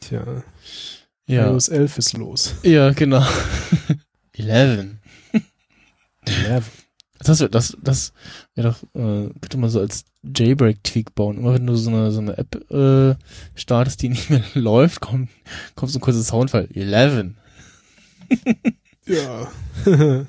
tja, 0.00 0.42
Ja, 1.26 1.50
iOS 1.50 1.68
11 1.68 1.98
ist 1.98 2.12
los. 2.14 2.54
ja, 2.62 2.90
genau. 2.92 3.24
11. 4.36 4.88
Das, 7.24 7.40
wär- 7.40 7.48
das, 7.48 7.76
das 7.82 8.12
wäre 8.54 8.68
doch, 8.70 8.82
äh, 9.00 9.28
bitte 9.40 9.56
mal 9.56 9.70
so 9.70 9.78
als 9.80 10.04
Jailbreak-Tweak 10.22 11.14
bauen. 11.14 11.38
Immer 11.38 11.54
wenn 11.54 11.66
du 11.66 11.76
so 11.76 11.90
eine, 11.90 12.10
so 12.10 12.20
eine 12.20 12.36
App 12.36 12.54
äh, 12.70 13.14
startest, 13.54 14.02
die 14.02 14.08
nicht 14.10 14.28
mehr 14.30 14.42
läuft, 14.54 15.00
kommt, 15.00 15.30
kommt 15.76 15.92
so 15.92 15.98
ein 15.98 16.02
kurzer 16.02 16.22
Soundfall. 16.22 16.68
11. 16.74 17.32
Ja. 19.06 19.50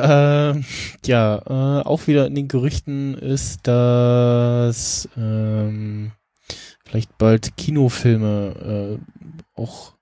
Ähm, 0.00 0.64
ja, 1.06 1.38
äh, 1.38 1.82
auch 1.84 2.06
wieder 2.06 2.26
in 2.26 2.34
den 2.36 2.46
Gerüchten 2.46 3.14
ist, 3.14 3.66
dass 3.66 5.08
ähm, 5.16 6.12
vielleicht 6.84 7.18
bald 7.18 7.56
Kinofilme 7.56 8.98
äh, 9.56 9.60
auch 9.60 9.94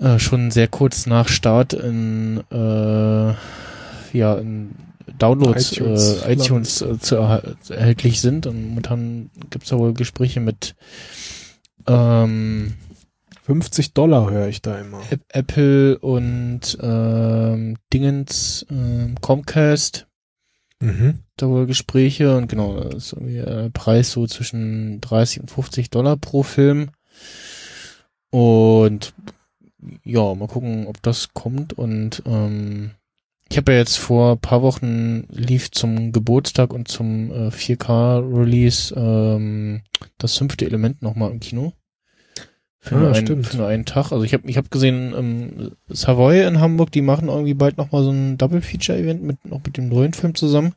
äh, 0.00 0.18
schon 0.18 0.50
sehr 0.50 0.66
kurz 0.66 1.06
nach 1.06 1.28
Start 1.28 1.72
in 1.72 2.42
äh, 2.50 3.34
ja 4.12 4.34
in 4.34 4.70
Downloads 5.18 5.72
iTunes 5.72 6.22
äh, 6.24 6.32
iTunes 6.32 6.82
äh, 6.82 6.98
zu 6.98 7.16
erhal- 7.16 7.56
erhältlich 7.68 8.20
sind 8.20 8.46
und 8.46 8.70
momentan 8.70 9.30
gibt 9.50 9.64
es 9.64 9.70
ja 9.70 9.78
wohl 9.78 9.94
Gespräche 9.94 10.40
mit 10.40 10.74
ähm, 11.86 12.74
50 13.60 13.92
Dollar 13.94 14.30
höre 14.30 14.48
ich 14.48 14.62
da 14.62 14.78
immer. 14.80 15.00
App- 15.10 15.24
Apple 15.28 15.98
und 15.98 16.78
ähm, 16.80 17.76
Dingens, 17.92 18.64
ähm, 18.70 19.16
Comcast 19.20 20.06
Mhm. 20.80 21.20
da 21.36 21.46
wohl 21.48 21.66
Gespräche 21.66 22.36
und 22.36 22.48
genau, 22.48 22.76
ist 22.80 23.12
irgendwie 23.12 23.36
äh, 23.38 23.70
Preis 23.70 24.10
so 24.10 24.26
zwischen 24.26 25.00
30 25.00 25.40
und 25.42 25.50
50 25.50 25.90
Dollar 25.90 26.16
pro 26.16 26.42
Film. 26.42 26.90
Und 28.30 29.14
ja, 30.04 30.34
mal 30.34 30.48
gucken, 30.48 30.86
ob 30.86 31.00
das 31.02 31.34
kommt. 31.34 31.72
Und 31.74 32.22
ähm, 32.26 32.92
ich 33.48 33.56
habe 33.58 33.72
ja 33.72 33.78
jetzt 33.78 33.98
vor 33.98 34.36
paar 34.36 34.62
Wochen 34.62 35.24
lief 35.30 35.70
zum 35.70 36.12
Geburtstag 36.12 36.72
und 36.72 36.88
zum 36.88 37.30
äh, 37.30 37.48
4K-Release 37.48 38.94
ähm, 38.96 39.82
das 40.18 40.36
fünfte 40.38 40.64
Element 40.66 41.02
nochmal 41.02 41.30
im 41.30 41.40
Kino. 41.40 41.72
Für, 42.84 42.96
Ah, 42.96 42.98
nur 42.98 43.12
einen, 43.14 43.44
für 43.44 43.56
nur 43.58 43.66
einen 43.68 43.84
Tag. 43.84 44.10
Also 44.10 44.24
ich 44.24 44.34
habe 44.34 44.50
ich 44.50 44.56
hab 44.56 44.70
gesehen, 44.70 45.14
ähm, 45.16 45.70
Savoy 45.88 46.44
in 46.44 46.58
Hamburg, 46.60 46.90
die 46.90 47.00
machen 47.00 47.28
irgendwie 47.28 47.54
bald 47.54 47.76
nochmal 47.78 48.02
so 48.02 48.10
ein 48.10 48.36
Double-Feature-Event 48.38 49.22
mit 49.22 49.44
noch 49.44 49.60
mit 49.64 49.76
dem 49.76 49.88
neuen 49.88 50.12
Film 50.14 50.34
zusammen. 50.34 50.74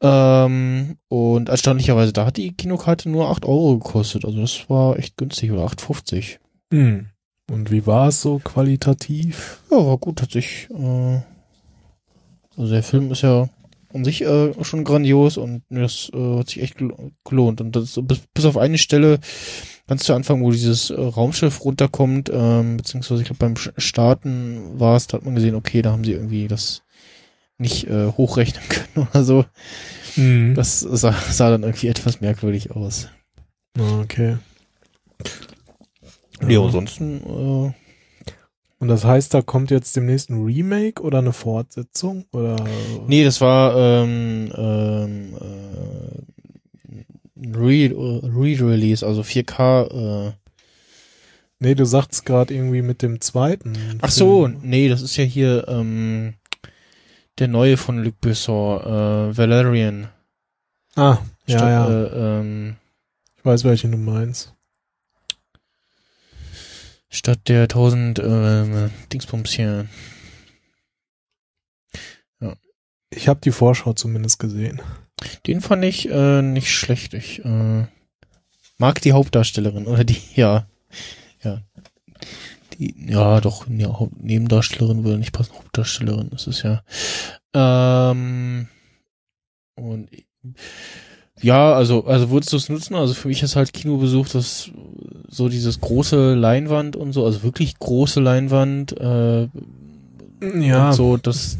Ähm, 0.00 0.96
und 1.08 1.48
erstaunlicherweise, 1.48 2.12
da 2.12 2.26
hat 2.26 2.36
die 2.36 2.52
Kinokarte 2.54 3.08
nur 3.08 3.30
8 3.30 3.44
Euro 3.44 3.78
gekostet. 3.78 4.24
Also 4.24 4.40
das 4.40 4.68
war 4.68 4.98
echt 4.98 5.16
günstig 5.16 5.52
oder 5.52 5.64
8,50. 5.64 6.38
Mhm. 6.70 7.06
Und 7.50 7.70
wie 7.70 7.86
war 7.86 8.08
es 8.08 8.20
so 8.22 8.40
qualitativ? 8.40 9.60
Ja, 9.70 9.76
war 9.86 9.98
gut, 9.98 10.22
hat 10.22 10.32
sich, 10.32 10.68
äh, 10.70 11.20
also 12.56 12.72
der 12.72 12.82
Film 12.82 13.12
ist 13.12 13.22
ja 13.22 13.48
an 13.94 14.04
sich 14.04 14.22
äh, 14.22 14.52
schon 14.64 14.84
grandios 14.84 15.36
und 15.36 15.62
das 15.68 16.10
äh, 16.14 16.38
hat 16.38 16.48
sich 16.48 16.62
echt 16.62 16.78
gel- 16.78 17.12
gelohnt. 17.24 17.60
Und 17.60 17.76
das 17.76 17.98
bis, 18.02 18.22
bis 18.34 18.44
auf 18.46 18.56
eine 18.56 18.78
Stelle, 18.78 19.20
ganz 19.86 20.04
zu 20.04 20.14
Anfang, 20.14 20.42
wo 20.42 20.50
dieses 20.50 20.90
äh, 20.90 21.00
Raumschiff 21.00 21.64
runterkommt, 21.64 22.30
ähm, 22.32 22.76
beziehungsweise 22.76 23.22
ich 23.22 23.28
glaube 23.28 23.38
beim 23.38 23.56
Starten 23.56 24.78
war 24.78 24.96
es, 24.96 25.06
da 25.06 25.18
hat 25.18 25.24
man 25.24 25.34
gesehen, 25.34 25.54
okay, 25.54 25.82
da 25.82 25.92
haben 25.92 26.04
sie 26.04 26.12
irgendwie 26.12 26.48
das 26.48 26.82
nicht 27.58 27.86
äh, 27.88 28.08
hochrechnen 28.08 28.62
können 28.68 29.08
oder 29.08 29.24
so. 29.24 29.44
Mhm. 30.16 30.54
Das 30.54 30.80
sah, 30.80 31.12
sah 31.12 31.50
dann 31.50 31.62
irgendwie 31.62 31.88
etwas 31.88 32.20
merkwürdig 32.20 32.70
aus. 32.72 33.08
Okay. 33.78 34.36
Ja, 36.46 36.60
ansonsten, 36.60 37.20
äh, 37.20 37.72
Und 38.78 38.88
das 38.88 39.04
heißt, 39.04 39.32
da 39.32 39.42
kommt 39.42 39.70
jetzt 39.70 39.94
demnächst 39.96 40.28
ein 40.28 40.44
Remake 40.44 41.02
oder 41.02 41.18
eine 41.18 41.32
Fortsetzung? 41.32 42.26
Oder 42.32 42.56
Nee, 43.06 43.24
das 43.24 43.40
war 43.40 43.76
ähm, 43.76 44.52
ähm, 44.56 45.36
äh, 45.40 46.31
ein 47.42 47.54
Re- 47.54 47.92
Re-Release, 48.22 49.06
also 49.06 49.22
4K. 49.22 50.28
Äh. 50.28 50.32
Nee, 51.58 51.74
du 51.74 51.84
sagst 51.84 52.24
gerade 52.26 52.52
irgendwie 52.54 52.82
mit 52.82 53.02
dem 53.02 53.20
zweiten. 53.20 53.98
Ach 54.02 54.10
so, 54.10 54.46
Film. 54.46 54.60
nee, 54.62 54.88
das 54.88 55.00
ist 55.02 55.16
ja 55.16 55.24
hier 55.24 55.66
ähm, 55.68 56.34
der 57.38 57.48
neue 57.48 57.76
von 57.76 58.02
Luc 58.02 58.20
Besson, 58.20 58.80
äh, 58.80 59.36
Valerian. 59.36 60.08
Ah, 60.96 61.18
ja, 61.46 61.58
Statt, 61.58 61.68
ja. 61.68 61.88
Äh, 61.88 62.40
ähm, 62.40 62.76
Ich 63.38 63.44
weiß, 63.44 63.64
welchen 63.64 63.92
du 63.92 63.98
meinst. 63.98 64.52
statt 67.08 67.40
der 67.48 67.62
1000 67.62 68.18
ähm, 68.20 68.90
Dingsbums 69.12 69.52
hier. 69.52 69.86
Ich 73.14 73.28
habe 73.28 73.40
die 73.40 73.50
Vorschau 73.52 73.92
zumindest 73.92 74.38
gesehen. 74.38 74.80
Den 75.46 75.60
fand 75.60 75.84
ich 75.84 76.08
äh, 76.08 76.42
nicht 76.42 76.70
schlecht. 76.72 77.14
Ich 77.14 77.44
äh, 77.44 77.86
mag 78.78 79.00
die 79.02 79.12
Hauptdarstellerin 79.12 79.86
oder 79.86 80.04
die, 80.04 80.18
ja, 80.34 80.66
ja, 81.42 81.62
die, 82.78 82.94
ja, 83.08 83.40
doch, 83.40 83.66
ja, 83.68 83.98
Haupt- 83.98 84.22
Nebendarstellerin 84.22 85.04
würde 85.04 85.18
nicht 85.18 85.32
passen, 85.32 85.54
Hauptdarstellerin. 85.54 86.30
Ist 86.30 86.62
ja, 86.62 86.82
ähm, 87.54 88.68
und 89.76 90.08
ja, 91.40 91.72
also, 91.74 92.04
also 92.06 92.30
würdest 92.30 92.52
du 92.52 92.56
es 92.56 92.68
nutzen? 92.68 92.94
Also 92.94 93.14
für 93.14 93.28
mich 93.28 93.42
ist 93.42 93.56
halt 93.56 93.72
Kinobesuch 93.72 94.28
das 94.28 94.70
so 95.28 95.48
dieses 95.48 95.80
große 95.80 96.34
Leinwand 96.34 96.94
und 96.94 97.12
so, 97.12 97.24
also 97.24 97.42
wirklich 97.42 97.78
große 97.78 98.20
Leinwand. 98.20 98.92
Äh, 99.00 99.48
Ja, 100.60 100.92
so, 100.92 101.16
das 101.16 101.58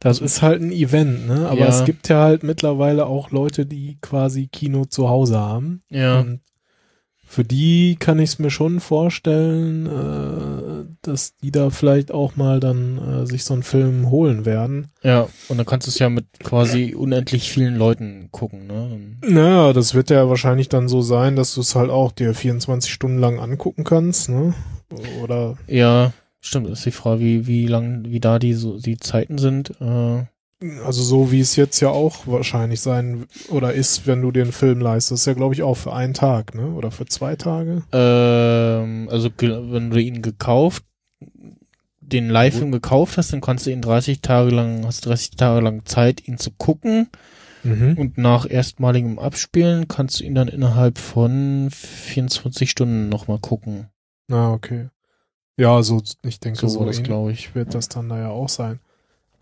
das 0.00 0.20
ist 0.20 0.42
halt 0.42 0.60
ein 0.62 0.72
Event, 0.72 1.26
ne? 1.26 1.48
Aber 1.48 1.60
Ja. 1.62 1.68
es 1.68 1.84
gibt 1.84 2.08
ja 2.08 2.20
halt 2.22 2.42
mittlerweile 2.42 3.06
auch 3.06 3.30
Leute, 3.30 3.66
die 3.66 3.98
quasi 4.00 4.46
Kino 4.48 4.84
zu 4.84 5.08
Hause 5.08 5.38
haben. 5.38 5.82
ja. 5.90 6.20
Und 6.20 6.40
für 7.28 7.42
die 7.42 7.96
kann 7.98 8.20
ich 8.20 8.30
es 8.30 8.38
mir 8.38 8.50
schon 8.50 8.78
vorstellen, 8.78 9.86
äh, 9.86 10.84
dass 11.02 11.36
die 11.36 11.50
da 11.50 11.70
vielleicht 11.70 12.12
auch 12.12 12.36
mal 12.36 12.60
dann 12.60 12.98
äh, 12.98 13.26
sich 13.26 13.42
so 13.44 13.52
einen 13.52 13.64
Film 13.64 14.10
holen 14.10 14.44
werden. 14.44 14.92
Ja, 15.02 15.28
und 15.48 15.56
dann 15.58 15.66
kannst 15.66 15.88
du 15.88 15.90
es 15.90 15.98
ja 15.98 16.08
mit 16.08 16.26
quasi 16.44 16.94
unendlich 16.94 17.50
vielen 17.50 17.74
Leuten 17.74 18.28
gucken, 18.30 18.68
ne? 18.68 19.16
Naja, 19.28 19.72
das 19.72 19.94
wird 19.94 20.10
ja 20.10 20.28
wahrscheinlich 20.28 20.68
dann 20.68 20.86
so 20.88 21.02
sein, 21.02 21.34
dass 21.34 21.52
du 21.54 21.62
es 21.62 21.74
halt 21.74 21.90
auch 21.90 22.12
dir 22.12 22.32
24 22.32 22.92
Stunden 22.92 23.18
lang 23.18 23.40
angucken 23.40 23.82
kannst, 23.82 24.28
ne? 24.28 24.54
Oder 25.20 25.56
Ja, 25.66 26.12
stimmt, 26.46 26.68
ist 26.68 26.86
die 26.86 26.90
Frage, 26.90 27.20
wie, 27.20 27.46
wie 27.46 27.66
lang, 27.66 28.04
wie 28.06 28.20
da 28.20 28.38
die 28.38 28.54
so 28.54 28.78
die 28.78 28.96
Zeiten 28.96 29.38
sind. 29.38 29.72
Äh, 29.80 30.24
also 30.84 31.02
so 31.02 31.30
wie 31.32 31.40
es 31.40 31.56
jetzt 31.56 31.80
ja 31.80 31.90
auch 31.90 32.26
wahrscheinlich 32.26 32.80
sein 32.80 33.26
oder 33.50 33.74
ist, 33.74 34.06
wenn 34.06 34.22
du 34.22 34.30
einen 34.30 34.52
Film 34.52 34.80
leistest. 34.80 35.22
Ist 35.22 35.26
ja, 35.26 35.34
glaube 35.34 35.54
ich, 35.54 35.62
auch 35.62 35.76
für 35.76 35.92
einen 35.92 36.14
Tag, 36.14 36.54
ne? 36.54 36.72
Oder 36.72 36.90
für 36.90 37.06
zwei 37.06 37.36
Tage. 37.36 37.82
ähm, 37.92 39.08
also 39.10 39.30
wenn 39.38 39.90
du 39.90 40.00
ihn 40.00 40.22
gekauft, 40.22 40.84
den 42.00 42.30
Live-Film 42.30 42.72
gekauft 42.72 43.18
hast, 43.18 43.32
dann 43.32 43.40
kannst 43.40 43.66
du 43.66 43.70
ihn 43.70 43.82
30 43.82 44.20
Tage 44.20 44.50
lang, 44.50 44.86
hast 44.86 45.04
30 45.06 45.32
Tage 45.32 45.60
lang 45.60 45.84
Zeit, 45.84 46.26
ihn 46.26 46.38
zu 46.38 46.50
gucken. 46.52 47.08
Mhm. 47.64 47.94
Und 47.98 48.16
nach 48.16 48.48
erstmaligem 48.48 49.18
Abspielen 49.18 49.88
kannst 49.88 50.20
du 50.20 50.24
ihn 50.24 50.34
dann 50.34 50.48
innerhalb 50.48 50.98
von 50.98 51.68
24 51.70 52.70
Stunden 52.70 53.08
nochmal 53.08 53.40
gucken. 53.40 53.88
Ah, 54.30 54.52
okay. 54.52 54.88
Ja, 55.56 55.82
so, 55.82 56.02
ich 56.22 56.38
denke, 56.40 56.60
So 56.60 56.68
so, 56.68 56.84
das, 56.84 57.02
glaube 57.02 57.32
ich. 57.32 57.54
wird 57.54 57.74
das 57.74 57.88
dann 57.88 58.08
da 58.08 58.18
ja 58.18 58.28
auch 58.30 58.48
sein. 58.48 58.78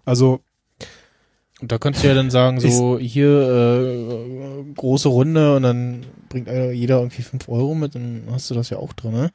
Also, 0.05 0.41
Und 1.61 1.73
da 1.73 1.79
kannst 1.79 2.03
du 2.03 2.09
ja 2.09 2.15
dann 2.15 2.31
sagen, 2.31 2.61
so 2.61 2.99
hier 2.99 3.29
äh, 3.29 4.73
große 4.75 5.09
Runde 5.09 5.57
und 5.57 5.63
dann 5.63 6.05
bringt 6.29 6.49
jeder 6.49 6.99
irgendwie 6.99 7.23
5 7.23 7.49
Euro 7.49 7.75
mit, 7.75 7.95
dann 7.95 8.25
hast 8.31 8.51
du 8.51 8.55
das 8.55 8.71
ja 8.71 8.79
auch 8.79 8.93
drin, 8.93 9.13
ne? 9.13 9.31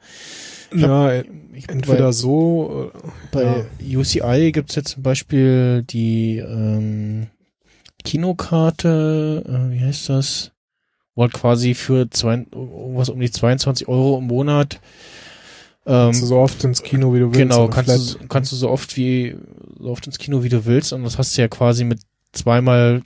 Ich 0.74 0.82
hab- 0.82 0.90
ja, 0.90 1.12
e- 1.12 1.24
Ich, 1.54 1.68
entweder 1.68 2.06
bei, 2.06 2.12
so, 2.12 2.90
äh, 2.94 2.98
bei 3.32 3.64
UCI 3.96 4.52
gibt's 4.52 4.74
jetzt 4.76 4.90
zum 4.92 5.02
Beispiel 5.02 5.82
die 5.82 6.38
ähm, 6.38 7.26
Kinokarte, 8.04 9.44
äh, 9.46 9.72
wie 9.74 9.80
heißt 9.80 10.08
das? 10.08 10.52
Wo 11.14 11.22
halt 11.22 11.32
quasi 11.32 11.74
für 11.74 12.08
zwei, 12.10 12.46
irgendwas 12.52 13.08
um 13.08 13.18
die 13.20 13.30
22 13.30 13.88
Euro 13.88 14.18
im 14.18 14.26
Monat 14.28 14.80
kannst 16.06 16.22
du 16.22 16.26
so 16.26 16.38
oft 16.38 16.62
ins 16.64 16.82
Kino, 16.82 17.12
wie 17.14 17.18
du 17.20 17.26
willst. 17.26 17.38
Genau, 17.38 17.68
kannst 17.68 17.88
du, 18.20 18.26
kannst 18.28 18.52
du 18.52 18.56
so 18.56 18.70
oft 18.70 18.96
wie 18.96 19.36
so 19.78 19.90
oft 19.90 20.06
ins 20.06 20.18
Kino 20.18 20.42
wie 20.42 20.48
du 20.48 20.64
willst 20.64 20.92
und 20.92 21.02
das 21.04 21.18
hast 21.18 21.36
du 21.36 21.42
ja 21.42 21.48
quasi 21.48 21.84
mit 21.84 22.00
zweimal 22.32 23.02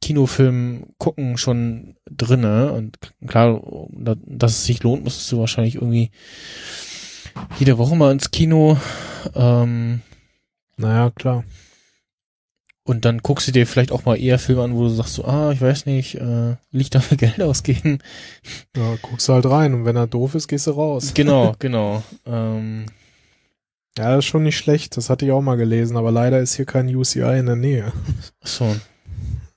Kinofilm 0.00 0.86
gucken 0.98 1.38
schon 1.38 1.94
drinne 2.10 2.72
und 2.72 2.98
klar, 3.28 3.62
da- 3.90 4.16
dass 4.26 4.52
es 4.52 4.64
sich 4.64 4.82
lohnt, 4.82 5.04
müsstest 5.04 5.30
du 5.32 5.38
wahrscheinlich 5.38 5.76
irgendwie 5.76 6.10
jede 7.58 7.78
Woche 7.78 7.96
mal 7.96 8.12
ins 8.12 8.30
Kino 8.30 8.76
ähm, 9.34 10.00
Naja, 10.76 11.10
klar. 11.14 11.44
Und 12.84 13.04
dann 13.04 13.18
guckst 13.18 13.46
du 13.48 13.52
dir 13.52 13.66
vielleicht 13.66 13.92
auch 13.92 14.04
mal 14.04 14.16
eher 14.20 14.38
Filme 14.38 14.62
an, 14.62 14.74
wo 14.74 14.82
du 14.82 14.88
sagst 14.88 15.14
so, 15.14 15.24
ah, 15.24 15.52
ich 15.52 15.60
weiß 15.60 15.86
nicht, 15.86 16.16
äh, 16.16 16.56
ich 16.72 16.90
dafür 16.90 17.16
Geld 17.16 17.40
ausgeben? 17.42 17.98
Ja, 18.76 18.96
guckst 19.02 19.28
halt 19.28 19.46
rein 19.46 19.74
und 19.74 19.84
wenn 19.84 19.96
er 19.96 20.06
doof 20.06 20.34
ist, 20.34 20.48
gehst 20.48 20.66
du 20.66 20.72
raus. 20.72 21.12
genau, 21.14 21.54
genau. 21.58 22.02
Ähm, 22.26 22.86
Ja, 23.98 24.10
das 24.16 24.20
ist 24.20 24.24
schon 24.30 24.42
nicht 24.42 24.56
schlecht. 24.56 24.96
Das 24.96 25.10
hatte 25.10 25.24
ich 25.26 25.32
auch 25.32 25.42
mal 25.42 25.56
gelesen, 25.56 25.96
aber 25.96 26.10
leider 26.10 26.40
ist 26.40 26.54
hier 26.56 26.64
kein 26.64 26.94
UCI 26.94 27.38
in 27.38 27.46
der 27.46 27.56
Nähe. 27.56 27.92
so, 28.42 28.74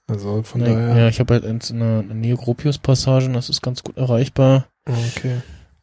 Also 0.07 0.43
von 0.43 0.61
ne, 0.61 0.67
daher. 0.67 0.97
ja, 0.97 1.07
ich 1.07 1.19
habe 1.19 1.33
halt 1.33 1.45
eins 1.45 1.69
in 1.71 1.79
der, 1.79 2.01
in 2.01 2.07
der 2.09 2.17
Nähe 2.17 2.35
Gropius-Passagen, 2.35 3.33
das 3.33 3.49
ist 3.49 3.61
ganz 3.61 3.81
gut 3.81 3.97
erreichbar. 3.97 4.67
Okay. 4.85 5.37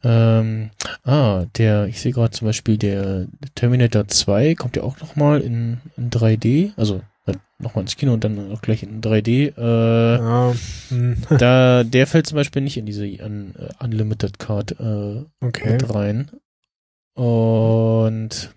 Ähm, 0.05 0.71
ah, 1.05 1.45
der, 1.57 1.87
ich 1.87 2.01
sehe 2.01 2.13
gerade 2.13 2.31
zum 2.33 2.47
Beispiel 2.47 2.77
der 2.77 3.27
Terminator 3.55 4.07
2 4.09 4.55
kommt 4.57 4.77
ja 4.77 4.83
auch 4.83 4.99
nochmal 5.01 5.41
in, 5.41 5.79
in 5.97 6.11
3D, 6.11 6.73
also 6.77 7.03
nochmal 7.63 7.83
ins 7.83 7.97
Kino 7.97 8.13
und 8.13 8.25
dann 8.25 8.53
auch 8.53 8.61
gleich 8.61 8.83
in 8.83 9.01
3D. 9.01 9.55
Äh, 9.57 10.17
Ja, 10.17 10.55
hm, 10.89 11.17
da, 11.39 11.85
der 11.85 12.07
fällt 12.07 12.27
zum 12.27 12.37
Beispiel 12.37 12.63
nicht 12.63 12.77
in 12.77 12.87
diese 12.87 13.05
un, 13.05 13.55
äh, 13.57 13.85
Unlimited 13.85 14.39
Card 14.39 14.73
äh, 14.81 15.25
okay. 15.41 15.73
mit 15.73 15.95
rein. 15.95 16.31
Und 17.15 18.55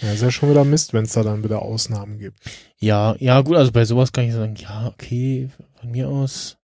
Ja, 0.00 0.12
ist 0.12 0.22
ja 0.22 0.30
schon 0.30 0.50
wieder 0.50 0.64
Mist, 0.64 0.92
wenn 0.92 1.04
es 1.04 1.12
da 1.12 1.22
dann 1.22 1.44
wieder 1.44 1.62
Ausnahmen 1.62 2.18
gibt. 2.18 2.38
ja, 2.78 3.14
ja 3.18 3.40
gut, 3.40 3.56
also 3.56 3.72
bei 3.72 3.84
sowas 3.84 4.12
kann 4.12 4.24
ich 4.24 4.32
sagen, 4.34 4.56
ja, 4.56 4.86
okay, 4.88 5.50
von 5.80 5.90
mir 5.90 6.08
aus 6.08 6.56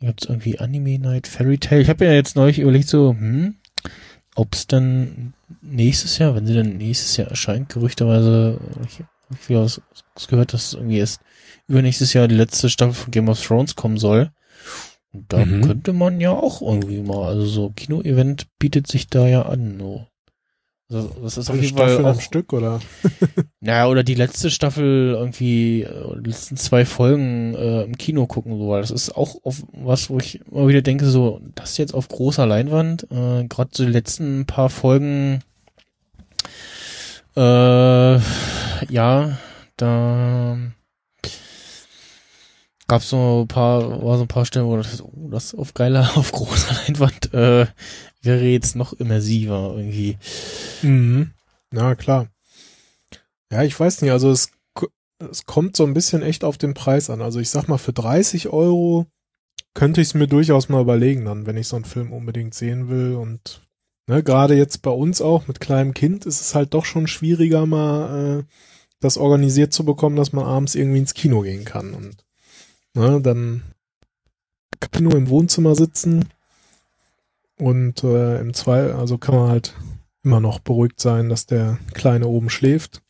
gibt's 0.00 0.26
irgendwie 0.26 0.58
Anime 0.58 0.98
Night, 0.98 1.26
Fairy 1.26 1.56
Tale. 1.56 1.80
Ich 1.80 1.88
habe 1.88 2.04
ja 2.04 2.12
jetzt 2.12 2.36
neulich 2.36 2.58
überlegt 2.58 2.88
so, 2.88 3.10
hm, 3.18 3.54
ob's 4.34 4.66
dann 4.66 5.32
nächstes 5.62 6.18
Jahr, 6.18 6.34
wenn 6.34 6.46
sie 6.46 6.54
dann 6.54 6.76
nächstes 6.76 7.16
Jahr 7.16 7.28
erscheint, 7.28 7.70
gerüchterweise, 7.70 8.60
aus, 9.56 9.80
aus 10.14 10.28
gehört, 10.28 10.52
dass 10.52 10.74
irgendwie 10.74 10.98
erst 10.98 11.20
übernächstes 11.66 12.12
Jahr 12.12 12.28
die 12.28 12.34
letzte 12.34 12.68
Staffel 12.70 12.94
von 12.94 13.10
Game 13.10 13.28
of 13.28 13.44
Thrones 13.44 13.76
kommen 13.76 13.98
soll. 13.98 14.30
Und 15.12 15.32
da 15.32 15.44
Mhm. 15.44 15.62
könnte 15.62 15.92
man 15.92 16.20
ja 16.20 16.30
auch 16.30 16.60
irgendwie 16.62 17.00
mal, 17.02 17.28
also 17.28 17.46
so 17.46 17.70
Kino-Event 17.70 18.46
bietet 18.58 18.86
sich 18.86 19.08
da 19.08 19.26
ja 19.28 19.42
an. 19.42 19.78
So. 19.78 20.06
Also 20.90 21.08
das 21.22 21.38
ist 21.38 21.50
auf 21.50 21.56
jeden 21.56 21.76
Fall 21.76 21.88
Staffeln 21.88 22.08
am 22.08 22.16
auch, 22.16 22.20
Stück, 22.20 22.52
oder? 22.52 22.80
naja, 23.60 23.88
oder 23.88 24.02
die 24.02 24.14
letzte 24.14 24.50
Staffel 24.50 25.14
irgendwie, 25.16 25.82
äh, 25.82 26.20
die 26.20 26.30
letzten 26.30 26.56
zwei 26.56 26.84
Folgen 26.84 27.54
äh, 27.54 27.82
im 27.84 27.96
Kino 27.96 28.26
gucken, 28.26 28.58
so, 28.58 28.68
weil 28.68 28.82
das 28.82 28.90
ist 28.90 29.16
auch 29.16 29.36
auf 29.44 29.64
was, 29.72 30.10
wo 30.10 30.18
ich 30.18 30.40
immer 30.50 30.68
wieder 30.68 30.82
denke, 30.82 31.06
so, 31.06 31.40
das 31.54 31.78
jetzt 31.78 31.94
auf 31.94 32.08
großer 32.08 32.46
Leinwand, 32.46 33.04
äh, 33.10 33.44
gerade 33.48 33.70
so 33.72 33.84
die 33.86 33.92
letzten 33.92 34.44
paar 34.46 34.68
Folgen, 34.70 35.42
äh, 37.36 38.18
ja, 38.92 39.38
da 39.76 40.58
gab's 42.86 43.08
so 43.08 43.42
ein 43.42 43.48
paar, 43.48 44.02
war 44.02 44.16
so 44.16 44.24
ein 44.24 44.28
paar 44.28 44.44
Stellen, 44.44 44.66
wo 44.66 44.76
das, 44.76 45.02
oh, 45.02 45.28
das 45.30 45.54
auf 45.54 45.74
geiler, 45.74 46.10
auf 46.16 46.32
großer 46.32 46.74
Leinwand, 46.86 47.32
äh, 47.34 47.66
wäre 48.22 48.44
jetzt 48.44 48.76
noch 48.76 48.92
immersiver 48.92 49.74
irgendwie. 49.76 50.18
Mhm. 50.82 51.32
Na 51.70 51.94
klar. 51.94 52.28
Ja, 53.50 53.62
ich 53.62 53.78
weiß 53.78 54.02
nicht, 54.02 54.12
also 54.12 54.30
es, 54.30 54.50
es 55.18 55.46
kommt 55.46 55.76
so 55.76 55.84
ein 55.84 55.94
bisschen 55.94 56.22
echt 56.22 56.44
auf 56.44 56.58
den 56.58 56.74
Preis 56.74 57.10
an. 57.10 57.22
Also 57.22 57.40
ich 57.40 57.50
sag 57.50 57.68
mal, 57.68 57.78
für 57.78 57.92
30 57.92 58.48
Euro 58.48 59.06
könnte 59.74 60.00
ich 60.00 60.08
es 60.08 60.14
mir 60.14 60.28
durchaus 60.28 60.68
mal 60.68 60.80
überlegen, 60.80 61.24
dann, 61.24 61.46
wenn 61.46 61.56
ich 61.56 61.68
so 61.68 61.76
einen 61.76 61.84
Film 61.84 62.12
unbedingt 62.12 62.54
sehen 62.54 62.88
will. 62.88 63.14
Und 63.14 63.62
ne, 64.06 64.22
gerade 64.22 64.54
jetzt 64.54 64.82
bei 64.82 64.90
uns 64.90 65.20
auch 65.20 65.46
mit 65.48 65.60
kleinem 65.60 65.94
Kind 65.94 66.26
ist 66.26 66.40
es 66.40 66.54
halt 66.54 66.74
doch 66.74 66.84
schon 66.84 67.06
schwieriger, 67.06 67.66
mal 67.66 68.40
äh, 68.40 68.44
das 69.00 69.18
organisiert 69.18 69.72
zu 69.72 69.84
bekommen, 69.84 70.16
dass 70.16 70.32
man 70.32 70.44
abends 70.44 70.74
irgendwie 70.74 70.98
ins 70.98 71.14
Kino 71.14 71.42
gehen 71.42 71.64
kann. 71.64 71.94
Und 71.94 72.24
ne, 72.94 73.20
dann 73.20 73.62
kann 74.80 74.90
man 74.94 75.04
nur 75.04 75.14
im 75.14 75.28
Wohnzimmer 75.28 75.74
sitzen 75.74 76.28
und 77.56 78.02
äh, 78.04 78.40
im 78.40 78.54
Zwei, 78.54 78.92
also 78.92 79.18
kann 79.18 79.34
man 79.34 79.48
halt 79.48 79.74
immer 80.22 80.40
noch 80.40 80.58
beruhigt 80.58 81.00
sein, 81.00 81.28
dass 81.28 81.46
der 81.46 81.78
Kleine 81.92 82.26
oben 82.26 82.50
schläft. 82.50 83.02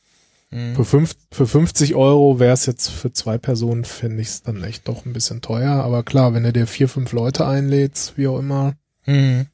Mhm. 0.50 0.74
Für, 0.74 0.84
fünf, 0.84 1.16
für 1.30 1.46
50 1.46 1.94
Euro 1.94 2.38
wäre 2.38 2.52
es 2.52 2.66
jetzt 2.66 2.88
für 2.88 3.12
zwei 3.12 3.38
Personen, 3.38 3.84
finde 3.84 4.20
ich 4.20 4.28
es 4.28 4.42
dann 4.42 4.62
echt 4.62 4.86
doch 4.88 5.06
ein 5.06 5.12
bisschen 5.12 5.40
teuer. 5.40 5.82
Aber 5.82 6.02
klar, 6.02 6.34
wenn 6.34 6.42
du 6.42 6.52
dir 6.52 6.66
vier, 6.66 6.88
fünf 6.88 7.12
Leute 7.12 7.46
einlädst, 7.46 8.16
wie 8.18 8.26
auch 8.26 8.38
immer, 8.38 8.74
Mhm. 9.06 9.46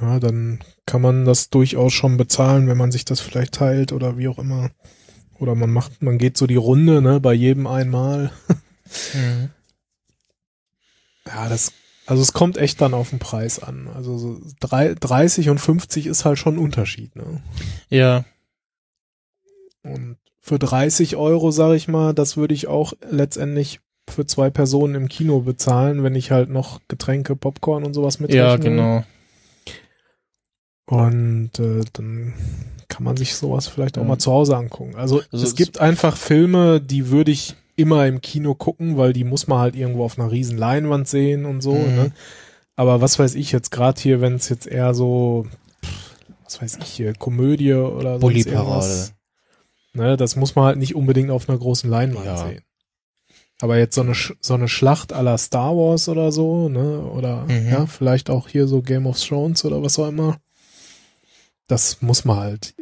Ja, 0.00 0.20
dann 0.20 0.60
kann 0.86 1.02
man 1.02 1.24
das 1.24 1.50
durchaus 1.50 1.92
schon 1.92 2.16
bezahlen, 2.16 2.68
wenn 2.68 2.76
man 2.76 2.92
sich 2.92 3.04
das 3.04 3.20
vielleicht 3.20 3.54
teilt 3.54 3.92
oder 3.92 4.18
wie 4.18 4.28
auch 4.28 4.38
immer. 4.38 4.70
Oder 5.38 5.54
man 5.54 5.70
macht, 5.70 6.02
man 6.02 6.18
geht 6.18 6.36
so 6.36 6.46
die 6.46 6.56
Runde, 6.56 7.02
ne, 7.02 7.20
bei 7.20 7.34
jedem 7.34 7.66
einmal. 7.66 8.30
Mhm. 9.14 9.50
Ja, 11.26 11.48
das, 11.48 11.72
also 12.06 12.22
es 12.22 12.32
kommt 12.32 12.56
echt 12.56 12.80
dann 12.80 12.94
auf 12.94 13.10
den 13.10 13.18
Preis 13.18 13.58
an. 13.62 13.88
Also 13.88 14.16
so 14.16 14.40
drei, 14.60 14.94
30 14.94 15.50
und 15.50 15.58
50 15.58 16.06
ist 16.06 16.24
halt 16.24 16.38
schon 16.38 16.54
ein 16.54 16.60
Unterschied, 16.60 17.16
ne? 17.16 17.42
Ja, 17.88 18.24
Und 19.82 20.16
für 20.40 20.58
30 20.58 21.16
Euro, 21.16 21.50
sag 21.50 21.74
ich 21.74 21.88
mal, 21.88 22.14
das 22.14 22.36
würde 22.36 22.54
ich 22.54 22.68
auch 22.68 22.92
letztendlich 23.10 23.80
für 24.08 24.26
zwei 24.26 24.50
Personen 24.50 24.94
im 24.94 25.08
Kino 25.08 25.40
bezahlen, 25.40 26.04
wenn 26.04 26.14
ich 26.14 26.30
halt 26.30 26.48
noch 26.48 26.80
Getränke, 26.86 27.34
Popcorn 27.34 27.84
und 27.84 27.94
sowas 27.94 28.20
mit 28.20 28.32
ja, 28.32 28.56
genau. 28.56 29.04
Und 30.86 31.58
äh, 31.58 31.84
dann 31.92 32.32
kann 32.88 33.04
man 33.04 33.16
sich 33.16 33.34
sowas 33.34 33.66
vielleicht 33.66 33.98
auch 33.98 34.04
mal 34.04 34.18
zu 34.18 34.32
Hause 34.32 34.56
angucken. 34.56 34.94
Also, 34.96 35.22
Also 35.32 35.44
es 35.44 35.56
gibt 35.56 35.80
einfach 35.80 36.16
Filme, 36.16 36.80
die 36.80 37.10
würde 37.10 37.32
ich 37.32 37.56
immer 37.74 38.06
im 38.06 38.20
Kino 38.20 38.54
gucken, 38.54 38.96
weil 38.96 39.12
die 39.12 39.24
muss 39.24 39.48
man 39.48 39.58
halt 39.58 39.76
irgendwo 39.76 40.04
auf 40.04 40.18
einer 40.18 40.30
riesen 40.30 40.56
Leinwand 40.56 41.08
sehen 41.08 41.44
und 41.44 41.60
so. 41.60 41.74
Mhm. 41.74 41.94
Ne? 41.94 42.12
Aber 42.76 43.00
was 43.00 43.18
weiß 43.18 43.34
ich 43.34 43.52
jetzt 43.52 43.70
gerade 43.70 44.00
hier, 44.00 44.20
wenn 44.20 44.34
es 44.34 44.48
jetzt 44.48 44.66
eher 44.66 44.94
so, 44.94 45.46
was 46.44 46.62
weiß 46.62 46.78
ich 46.80 46.88
hier, 46.88 47.14
Komödie 47.14 47.74
oder 47.74 48.18
irgendwas, 48.22 49.12
Ne, 49.96 50.18
das 50.18 50.36
muss 50.36 50.54
man 50.54 50.66
halt 50.66 50.78
nicht 50.78 50.94
unbedingt 50.94 51.30
auf 51.30 51.48
einer 51.48 51.58
großen 51.58 51.88
Leinwand 51.88 52.26
Ja. 52.26 52.36
sehen. 52.36 52.62
Aber 53.62 53.78
jetzt 53.78 53.94
so 53.94 54.02
eine, 54.02 54.12
so 54.40 54.52
eine 54.52 54.68
Schlacht 54.68 55.10
la 55.12 55.38
Star 55.38 55.74
Wars 55.74 56.10
oder 56.10 56.30
so, 56.32 56.68
ne, 56.68 57.00
oder 57.00 57.46
Mhm. 57.46 57.68
ja, 57.70 57.86
vielleicht 57.86 58.28
auch 58.28 58.48
hier 58.48 58.68
so 58.68 58.82
Game 58.82 59.06
of 59.06 59.18
Thrones 59.18 59.64
oder 59.64 59.82
was 59.82 59.98
auch 59.98 60.08
immer. 60.08 60.36
Das 61.66 62.00
muss 62.02 62.24
man 62.24 62.36
halt 62.38 62.74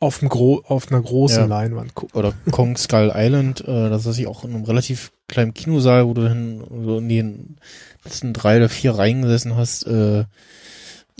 auf, 0.00 0.20
dem 0.20 0.28
Gro 0.28 0.62
auf 0.66 0.90
einer 0.92 1.00
großen 1.02 1.40
Ja. 1.40 1.46
Leinwand 1.46 1.94
gucken. 1.94 2.18
Oder 2.18 2.32
Kong 2.50 2.76
Skull 2.76 3.12
Island, 3.14 3.62
äh, 3.62 3.90
das 3.90 4.06
ist 4.06 4.18
ja 4.18 4.28
auch 4.28 4.44
in 4.44 4.54
einem 4.54 4.64
relativ 4.64 5.10
kleinen 5.26 5.54
Kinosaal, 5.54 6.06
wo 6.06 6.14
du 6.14 6.22
dann 6.22 6.64
so 6.84 6.98
in 6.98 7.08
den 7.08 7.56
letzten 8.04 8.32
drei 8.32 8.58
oder 8.58 8.68
vier 8.68 8.92
Reihen 8.92 9.22
gesessen 9.22 9.56
hast, 9.56 9.86
äh, 9.86 10.24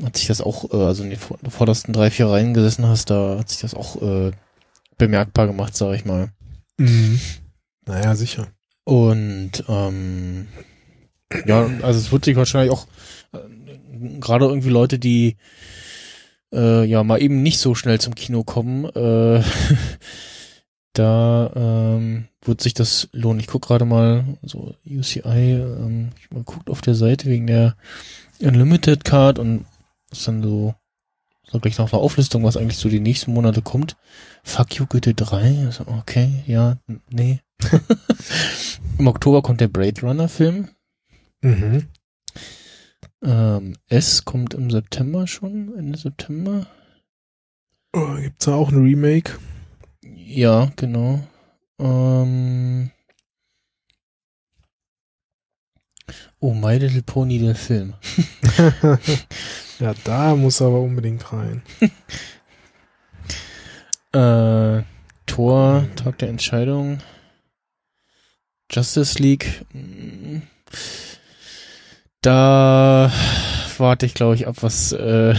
hat 0.04 0.16
sich 0.16 0.28
das 0.28 0.40
auch, 0.40 0.72
äh, 0.72 0.76
also 0.76 1.02
in 1.02 1.10
den 1.10 1.18
vor- 1.18 1.38
vordersten 1.48 1.92
drei, 1.92 2.10
vier 2.10 2.28
Reihen 2.28 2.54
gesessen 2.54 2.86
hast, 2.86 3.10
da 3.10 3.38
hat 3.38 3.48
sich 3.48 3.60
das 3.60 3.74
auch 3.74 4.00
äh, 4.00 4.30
bemerkbar 4.96 5.46
gemacht, 5.48 5.74
sag 5.76 5.94
ich 5.96 6.04
mal. 6.04 6.30
Mhm. 6.76 7.18
Naja, 7.86 8.14
sicher. 8.14 8.46
Und 8.84 9.64
ähm, 9.68 10.46
ja, 11.46 11.68
also 11.82 11.98
es 11.98 12.12
wird 12.12 12.24
sich 12.24 12.36
wahrscheinlich 12.36 12.70
auch 12.72 12.86
äh, 13.32 13.38
gerade 14.20 14.46
irgendwie 14.46 14.70
Leute, 14.70 14.98
die 15.00 15.36
äh, 16.52 16.84
ja 16.84 17.02
mal 17.04 17.20
eben 17.20 17.42
nicht 17.42 17.58
so 17.58 17.74
schnell 17.74 18.00
zum 18.00 18.14
Kino 18.14 18.44
kommen, 18.44 18.84
äh, 18.86 19.42
da 20.92 21.52
ähm, 21.54 22.28
wird 22.42 22.60
sich 22.60 22.74
das 22.74 23.08
lohnen. 23.12 23.40
Ich 23.40 23.46
guck 23.46 23.62
gerade 23.62 23.84
mal 23.84 24.24
so 24.42 24.74
UCI, 24.86 25.22
ähm, 25.24 26.10
ich 26.18 26.30
mal 26.30 26.44
guckt 26.44 26.70
auf 26.70 26.80
der 26.80 26.94
Seite 26.94 27.26
wegen 27.26 27.46
der 27.46 27.76
Unlimited 28.40 29.04
Card 29.04 29.38
und 29.38 29.64
ist 30.10 30.26
dann 30.26 30.42
so 30.42 30.74
so 31.50 31.60
gleich 31.60 31.78
noch 31.78 31.92
eine 31.92 32.02
Auflistung, 32.02 32.44
was 32.44 32.56
eigentlich 32.56 32.78
so 32.78 32.88
die 32.88 33.00
nächsten 33.00 33.32
Monate 33.32 33.62
kommt. 33.62 33.96
Fuck 34.44 34.76
You 34.76 34.86
Goethe 34.86 35.14
3. 35.14 35.64
Also, 35.66 35.84
okay, 35.86 36.44
ja, 36.46 36.76
nee. 37.10 37.40
Im 38.98 39.06
Oktober 39.06 39.42
kommt 39.42 39.60
der 39.60 39.68
Blade 39.68 40.02
Runner 40.02 40.28
Film. 40.28 40.68
Mhm. 41.40 41.88
Ähm, 43.22 43.76
S 43.88 44.24
kommt 44.24 44.54
im 44.54 44.70
September 44.70 45.26
schon, 45.26 45.76
Ende 45.76 45.98
September. 45.98 46.66
Oh, 47.92 48.14
gibt's 48.16 48.44
da 48.44 48.54
auch 48.54 48.70
ein 48.70 48.82
Remake? 48.82 49.38
Ja, 50.02 50.70
genau. 50.76 51.20
Ähm, 51.80 52.90
oh, 56.38 56.54
My 56.54 56.76
Little 56.76 57.02
Pony, 57.02 57.38
der 57.38 57.54
Film. 57.54 57.94
ja, 59.80 59.94
da 60.04 60.36
muss 60.36 60.60
er 60.60 60.68
aber 60.68 60.80
unbedingt 60.80 61.32
rein. 61.32 61.62
Äh, 64.12 64.84
Tor, 65.26 65.86
Tag 65.96 66.16
der 66.18 66.30
Entscheidung. 66.30 66.98
Justice 68.70 69.18
League. 69.22 69.66
mm, 69.74 70.38
Da 72.22 73.12
warte 73.78 74.06
ich, 74.06 74.14
glaube 74.14 74.34
ich, 74.34 74.46
ab, 74.46 74.56
was 74.60 74.92
äh, 74.92 75.34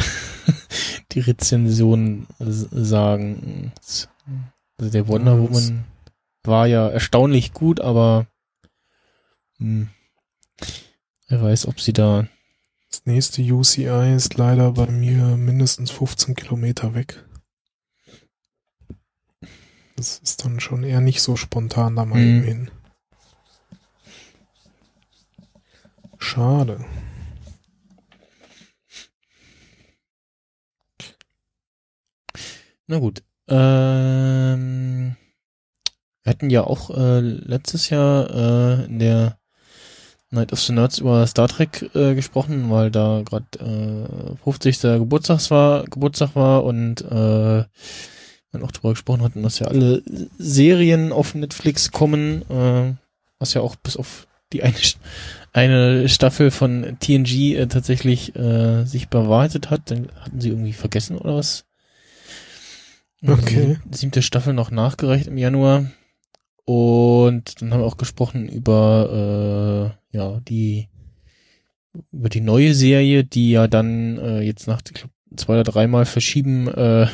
die 1.12 1.20
Rezensionen 1.20 2.28
sagen. 2.40 3.74
Also 4.78 4.92
der 4.92 5.08
Wonder 5.08 5.40
Woman 5.40 5.86
war 6.44 6.68
ja 6.68 6.88
erstaunlich 6.88 7.54
gut, 7.54 7.82
aber 7.82 8.28
hm, 9.58 9.90
wer 11.28 11.42
weiß, 11.42 11.68
ob 11.68 11.82
sie 11.82 11.94
da 11.94 12.28
Das 12.90 13.06
nächste 13.06 13.42
UCI 13.42 14.16
ist 14.16 14.36
leider 14.36 14.72
bei 14.72 14.88
mir 14.88 15.36
mindestens 15.36 15.92
15 15.92 16.36
Kilometer 16.36 16.96
weg. 16.96 17.26
Das 19.98 20.20
ist 20.20 20.46
dann 20.46 20.62
schon 20.62 20.84
eher 20.84 21.02
nicht 21.02 21.22
so 21.22 21.36
spontan 21.36 21.98
da 21.98 22.06
mal 22.06 22.20
eben 22.20 22.44
hin. 22.44 22.72
Schade. 26.20 26.86
Na 32.88 33.00
gut. 33.00 33.24
Ähm, 33.48 35.16
wir 36.24 36.30
hatten 36.30 36.50
ja 36.50 36.64
auch 36.64 36.92
äh, 36.92 37.20
letztes 37.20 37.90
Jahr 37.90 38.30
äh, 38.30 38.86
in 38.86 39.00
der 39.00 39.40
Night 40.30 40.54
of 40.54 40.60
the 40.60 40.74
Nerds 40.74 41.00
über 41.00 41.26
Star 41.26 41.48
Trek 41.48 41.90
äh, 41.96 42.14
gesprochen, 42.14 42.70
weil 42.70 42.92
da 42.92 43.24
gerade 43.26 44.36
äh, 44.36 44.36
50. 44.44 44.82
Geburtstags 44.82 45.50
war, 45.50 45.86
Geburtstag 45.86 46.36
war 46.36 46.64
und 46.64 47.02
äh, 47.02 47.64
wir 48.52 48.64
auch 48.64 48.72
darüber 48.72 48.92
gesprochen 48.92 49.24
hatten, 49.24 49.42
dass 49.42 49.60
ja 49.60 49.68
alle 49.68 50.04
Serien 50.38 51.12
auf 51.12 51.34
Netflix 51.34 51.92
kommen, 51.92 52.44
äh, 52.50 52.94
was 53.40 53.54
ja 53.54 53.62
auch 53.62 53.76
bis 53.76 53.98
auf 53.98 54.28
die 54.54 54.64
eine, 54.64 54.76
eine 55.54 56.10
Staffel 56.10 56.52
von 56.52 56.98
TNG 57.00 57.56
äh, 57.56 57.68
tatsächlich 57.68 58.36
äh, 58.36 58.86
sich 58.86 59.10
bewahrheitet 59.10 59.70
hat. 59.70 59.92
Dann 59.92 60.10
hatten 60.20 60.42
sie 60.42 60.50
irgendwie 60.50 60.74
vergessen 60.74 61.18
oder 61.18 61.36
was? 61.36 61.66
Okay. 63.26 63.78
Die 63.86 63.98
siebte 63.98 64.22
Staffel 64.22 64.54
noch 64.54 64.72
nachgereicht 64.72 65.28
im 65.28 65.38
Januar. 65.38 65.86
Und 66.66 67.62
dann 67.62 67.74
haben 67.74 67.82
wir 67.82 67.88
auch 67.88 67.98
gesprochen 67.98 68.48
über 68.48 69.96
äh, 70.14 70.18
ja 70.18 70.40
die 70.42 70.88
über 72.12 72.30
die 72.30 72.42
neue 72.42 72.76
Serie, 72.76 73.24
die 73.24 73.52
ja 73.52 73.68
dann 73.68 74.18
äh, 74.20 74.42
jetzt 74.42 74.68
nach 74.68 74.82
ich 74.86 74.94
glaub, 74.94 75.12
zwei 75.36 75.54
oder 75.54 75.64
dreimal 75.64 76.06
verschieben 76.06 76.68
äh, 76.68 77.08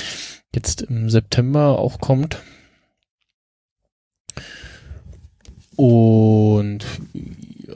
jetzt 0.54 0.82
im 0.82 1.08
September 1.08 1.78
auch 1.78 2.00
kommt. 2.00 2.42
Und 5.78 6.84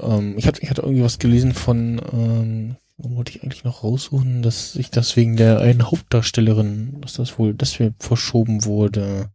ähm, 0.00 0.34
ich, 0.36 0.48
hatte, 0.48 0.60
ich 0.60 0.70
hatte 0.70 0.82
irgendwie 0.82 1.04
was 1.04 1.20
gelesen 1.20 1.54
von, 1.54 2.02
ähm, 2.12 2.76
wo 2.96 3.14
wollte 3.16 3.30
ich 3.30 3.44
eigentlich 3.44 3.62
noch 3.62 3.84
raussuchen, 3.84 4.42
dass 4.42 4.72
sich 4.72 4.90
das 4.90 5.16
wegen 5.16 5.36
der 5.36 5.60
einen 5.60 5.88
Hauptdarstellerin, 5.88 7.00
dass 7.00 7.12
das 7.12 7.38
wohl 7.38 7.54
deswegen 7.54 7.94
verschoben 8.00 8.64
wurde. 8.64 9.30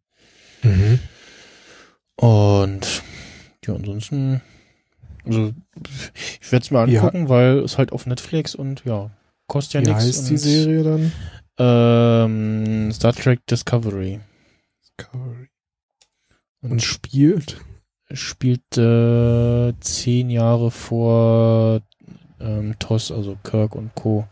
Mhm. 0.63 0.99
Und 2.17 3.03
ja, 3.65 3.73
ansonsten, 3.75 4.41
also 5.25 5.53
ich 6.41 6.51
werde 6.51 6.65
es 6.65 6.71
mir 6.71 6.85
Ja. 6.89 7.01
angucken, 7.03 7.29
weil 7.29 7.59
es 7.59 7.77
halt 7.77 7.93
auf 7.93 8.05
Netflix 8.05 8.53
und 8.53 8.83
ja, 8.83 9.11
kostet 9.47 9.75
ja 9.75 9.81
Wie 9.81 9.85
nichts. 9.93 10.03
heißt 10.17 10.29
die 10.29 10.37
Serie 10.37 10.83
dann? 10.83 11.11
Ähm, 11.57 12.91
Star 12.91 13.13
Trek 13.13 13.45
Discovery. 13.47 14.19
Discovery. 14.83 15.47
Und 16.61 16.71
Und 16.71 16.83
spielt? 16.83 17.61
Spielt 18.11 18.77
äh, 18.77 19.73
zehn 19.79 20.29
Jahre 20.29 20.71
vor 20.71 21.81
ähm, 22.39 22.75
TOS, 22.79 23.11
also 23.11 23.37
Kirk 23.43 23.75
und 23.75 23.93
Co. 23.95 24.27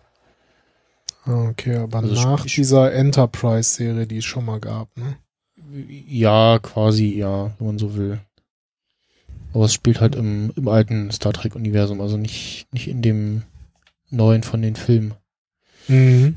Okay, 1.25 1.77
aber 1.77 1.99
Also 1.99 2.13
nach 2.13 2.45
dieser 2.45 2.93
Enterprise-Serie, 2.93 4.05
die 4.05 4.17
es 4.17 4.25
schon 4.25 4.45
mal 4.45 4.59
gab, 4.59 4.95
ne? 4.95 5.17
Ja, 6.07 6.59
quasi, 6.59 7.15
ja, 7.17 7.51
wenn 7.57 7.67
man 7.67 7.79
so 7.79 7.95
will. 7.95 8.19
Aber 9.53 9.65
es 9.65 9.73
spielt 9.73 10.01
halt 10.01 10.15
im, 10.15 10.51
im 10.55 10.67
alten 10.67 11.09
Star 11.11 11.33
Trek-Universum, 11.33 12.01
also 12.01 12.17
nicht, 12.17 12.67
nicht 12.71 12.87
in 12.87 13.01
dem 13.01 13.43
neuen 14.11 14.43
von 14.43 14.61
den 14.61 14.75
Filmen. 14.75 15.15
Mhm. 15.87 16.35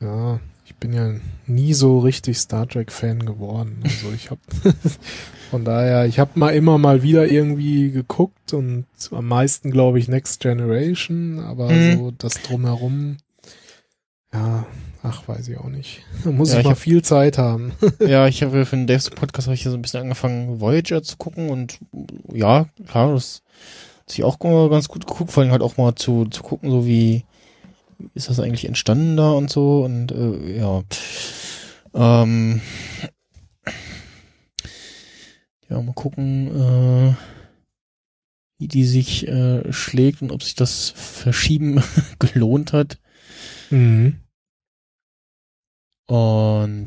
ja, 0.00 0.40
ich 0.64 0.74
bin 0.76 0.92
ja 0.92 1.14
nie 1.46 1.74
so 1.74 1.98
richtig 1.98 2.38
Star 2.38 2.66
Trek-Fan 2.66 3.26
geworden. 3.26 3.80
Also 3.84 4.12
ich 4.14 4.30
habe 4.30 4.40
von 5.50 5.64
daher, 5.64 6.06
ich 6.06 6.18
habe 6.18 6.32
mal 6.38 6.50
immer 6.54 6.78
mal 6.78 7.02
wieder 7.02 7.26
irgendwie 7.30 7.90
geguckt 7.90 8.52
und 8.52 8.86
am 9.10 9.26
meisten 9.26 9.70
glaube 9.70 9.98
ich 9.98 10.08
Next 10.08 10.40
Generation, 10.40 11.38
aber 11.40 11.70
Mhm. 11.70 11.96
so 11.98 12.10
das 12.18 12.34
drumherum, 12.42 13.16
ja, 14.32 14.66
ach, 15.02 15.26
weiß 15.28 15.48
ich 15.48 15.58
auch 15.58 15.68
nicht. 15.68 16.02
Da 16.24 16.30
muss 16.30 16.50
Ja, 16.50 16.54
ich 16.56 16.60
ich 16.60 16.64
mal 16.64 16.70
hab- 16.72 16.78
viel 16.78 17.02
Zeit 17.02 17.38
haben. 17.38 17.72
ja, 18.00 18.26
ich 18.26 18.42
habe 18.42 18.66
für 18.66 18.76
den 18.76 18.86
Dave's 18.86 19.10
Podcast 19.10 19.46
habe 19.46 19.54
ich 19.54 19.62
hier 19.62 19.70
so 19.70 19.76
ein 19.78 19.82
bisschen 19.82 20.00
angefangen, 20.02 20.60
Voyager 20.60 21.02
zu 21.02 21.16
gucken 21.16 21.48
und 21.50 21.78
ja, 22.32 22.66
klar, 22.88 23.12
das 23.14 23.42
hat 24.00 24.10
sich 24.10 24.24
auch 24.24 24.38
ganz 24.38 24.88
gut 24.88 25.06
geguckt, 25.06 25.32
vor 25.32 25.42
allem 25.42 25.52
halt 25.52 25.62
auch 25.62 25.76
mal 25.76 25.94
zu, 25.94 26.26
zu 26.26 26.42
gucken, 26.42 26.70
so 26.70 26.86
wie 26.86 27.24
ist 28.14 28.28
das 28.28 28.40
eigentlich 28.40 28.66
entstanden 28.66 29.16
da 29.16 29.30
und 29.32 29.50
so 29.50 29.82
und 29.84 30.12
äh, 30.12 30.58
ja. 30.58 30.82
Ähm, 31.94 32.60
ja, 35.68 35.80
mal 35.80 35.94
gucken, 35.94 36.48
äh, 36.48 37.14
wie 38.58 38.68
die 38.68 38.84
sich 38.84 39.26
äh, 39.28 39.72
schlägt 39.72 40.22
und 40.22 40.32
ob 40.32 40.42
sich 40.42 40.54
das 40.54 40.90
Verschieben 40.90 41.82
gelohnt 42.18 42.72
hat. 42.72 42.98
Mhm. 43.70 44.20
Und 46.08 46.86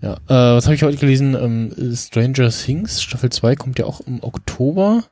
ja, 0.00 0.14
äh, 0.28 0.56
was 0.56 0.66
habe 0.66 0.74
ich 0.74 0.82
heute 0.82 0.98
gelesen? 0.98 1.34
Ähm, 1.34 1.96
Stranger 1.96 2.50
Things, 2.50 3.02
Staffel 3.02 3.30
2 3.30 3.56
kommt 3.56 3.78
ja 3.78 3.86
auch 3.86 4.00
im 4.00 4.22
Oktober. 4.22 5.04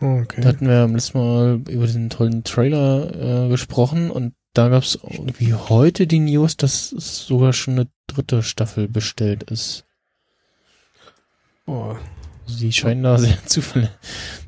Okay. 0.00 0.40
Da 0.40 0.48
hatten 0.48 0.68
wir 0.68 0.82
beim 0.82 0.94
letzten 0.94 1.18
Mal 1.18 1.60
über 1.68 1.86
diesen 1.86 2.10
tollen 2.10 2.44
Trailer 2.44 3.46
äh, 3.46 3.48
gesprochen 3.48 4.10
und 4.10 4.34
da 4.54 4.68
gab 4.68 4.84
es 4.84 4.98
irgendwie 5.02 5.54
heute 5.54 6.06
die 6.06 6.20
News, 6.20 6.56
dass 6.56 6.92
es 6.92 7.26
sogar 7.26 7.52
schon 7.52 7.74
eine 7.74 7.88
dritte 8.18 8.42
Staffel 8.42 8.88
bestellt 8.88 9.44
ist. 9.44 9.84
Boah. 11.66 11.98
Die 12.48 12.72
scheinen 12.72 13.02
da 13.02 13.18
sehr 13.18 13.44
zuver 13.46 13.90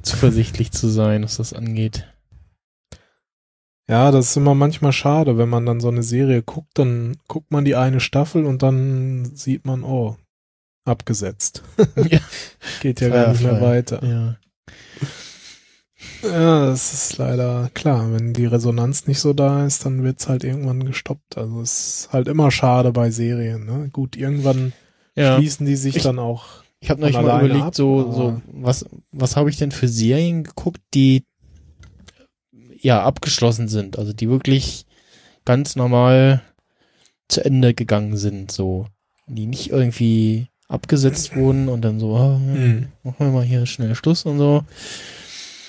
zuversichtlich 0.03 0.73
zu 0.73 0.89
sein, 0.89 1.23
was 1.23 1.37
das 1.37 1.53
angeht. 1.53 2.07
Ja, 3.89 4.11
das 4.11 4.31
ist 4.31 4.37
immer 4.37 4.55
manchmal 4.55 4.93
schade, 4.93 5.37
wenn 5.37 5.49
man 5.49 5.67
dann 5.67 5.81
so 5.81 5.89
eine 5.89 6.03
Serie 6.03 6.43
guckt, 6.43 6.79
dann 6.79 7.17
guckt 7.29 7.51
man 7.51 7.65
die 7.65 7.77
eine 7.77 8.01
Staffel 8.01 8.47
und 8.47 8.63
dann 8.63 9.25
sieht 9.35 9.67
man, 9.67 9.83
oh, 9.83 10.17
abgesetzt. 10.85 11.63
Ja. 11.97 12.21
Geht 12.81 13.01
ja 13.01 13.09
gar 13.09 13.33
nicht 13.33 13.43
mehr 13.43 13.61
weiter. 13.61 14.03
Ja. 14.05 14.37
Ja, 16.23 16.67
das 16.67 16.93
ist 16.93 17.19
leider 17.19 17.71
klar. 17.75 18.13
Wenn 18.13 18.33
die 18.33 18.47
Resonanz 18.47 19.07
nicht 19.07 19.21
so 19.21 19.33
da 19.33 19.65
ist, 19.67 19.85
dann 19.87 20.03
wird's 20.03 20.29
halt 20.29 20.45
irgendwann 20.45 20.85
gestoppt. 20.85 21.39
Also 21.39 21.61
es 21.63 22.05
ist 22.05 22.13
halt 22.13 22.29
immer 22.29 22.51
schade 22.51 22.93
bei 22.93 23.11
Serien. 23.11 23.65
Ne? 23.65 23.89
Gut, 23.93 24.17
irgendwann 24.17 24.73
ja. 25.17 25.37
schließen 25.37 25.67
die 25.67 25.77
sich 25.77 25.97
Ich- 25.97 26.03
dann 26.03 26.19
auch. 26.19 26.45
Ich 26.83 26.89
habe 26.89 27.01
neulich 27.03 27.17
mal 27.21 27.45
überlegt, 27.45 27.63
ab, 27.67 27.75
so, 27.75 28.11
so, 28.11 28.41
was, 28.53 28.87
was 29.13 29.37
habe 29.37 29.51
ich 29.51 29.59
denn 29.59 29.71
für 29.71 29.87
Serien 29.87 30.45
geguckt, 30.45 30.81
die 30.95 31.25
ja 32.81 33.03
abgeschlossen 33.03 33.69
sind, 33.69 33.99
also 33.99 34.15
die 34.15 34.31
wirklich 34.31 34.87
ganz 35.45 35.77
normal 35.77 36.41
zu 37.29 37.45
Ende 37.45 37.75
gegangen 37.75 38.17
sind, 38.17 38.51
so, 38.51 38.87
die 39.27 39.45
nicht 39.45 39.69
irgendwie 39.71 40.47
abgesetzt 40.69 41.37
wurden 41.37 41.69
und 41.69 41.83
dann 41.83 42.01
so, 42.01 42.17
Mhm. 42.39 42.87
machen 43.03 43.17
wir 43.27 43.31
mal 43.33 43.45
hier 43.45 43.67
schnell 43.67 43.95
Schluss 43.95 44.25
und 44.25 44.39
so. 44.39 44.65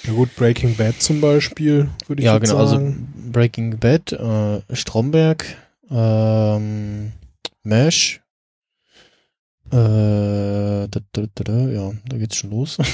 Ja 0.03 0.13
gut, 0.13 0.35
Breaking 0.35 0.75
Bad 0.75 1.01
zum 1.01 1.21
Beispiel, 1.21 1.89
würde 2.07 2.21
ich 2.21 2.25
ja, 2.25 2.35
jetzt 2.35 2.49
genau, 2.49 2.57
also 2.57 2.75
sagen. 2.75 3.31
Breaking 3.31 3.77
Bad, 3.77 4.11
äh, 4.11 4.61
Stromberg, 4.75 5.45
ähm, 5.89 7.11
Mesh, 7.63 8.21
äh, 9.71 9.77
da, 9.77 10.87
da, 10.87 11.23
da, 11.35 11.53
ja, 11.69 11.91
da 12.07 12.17
geht's 12.17 12.35
schon 12.35 12.49
los. 12.49 12.77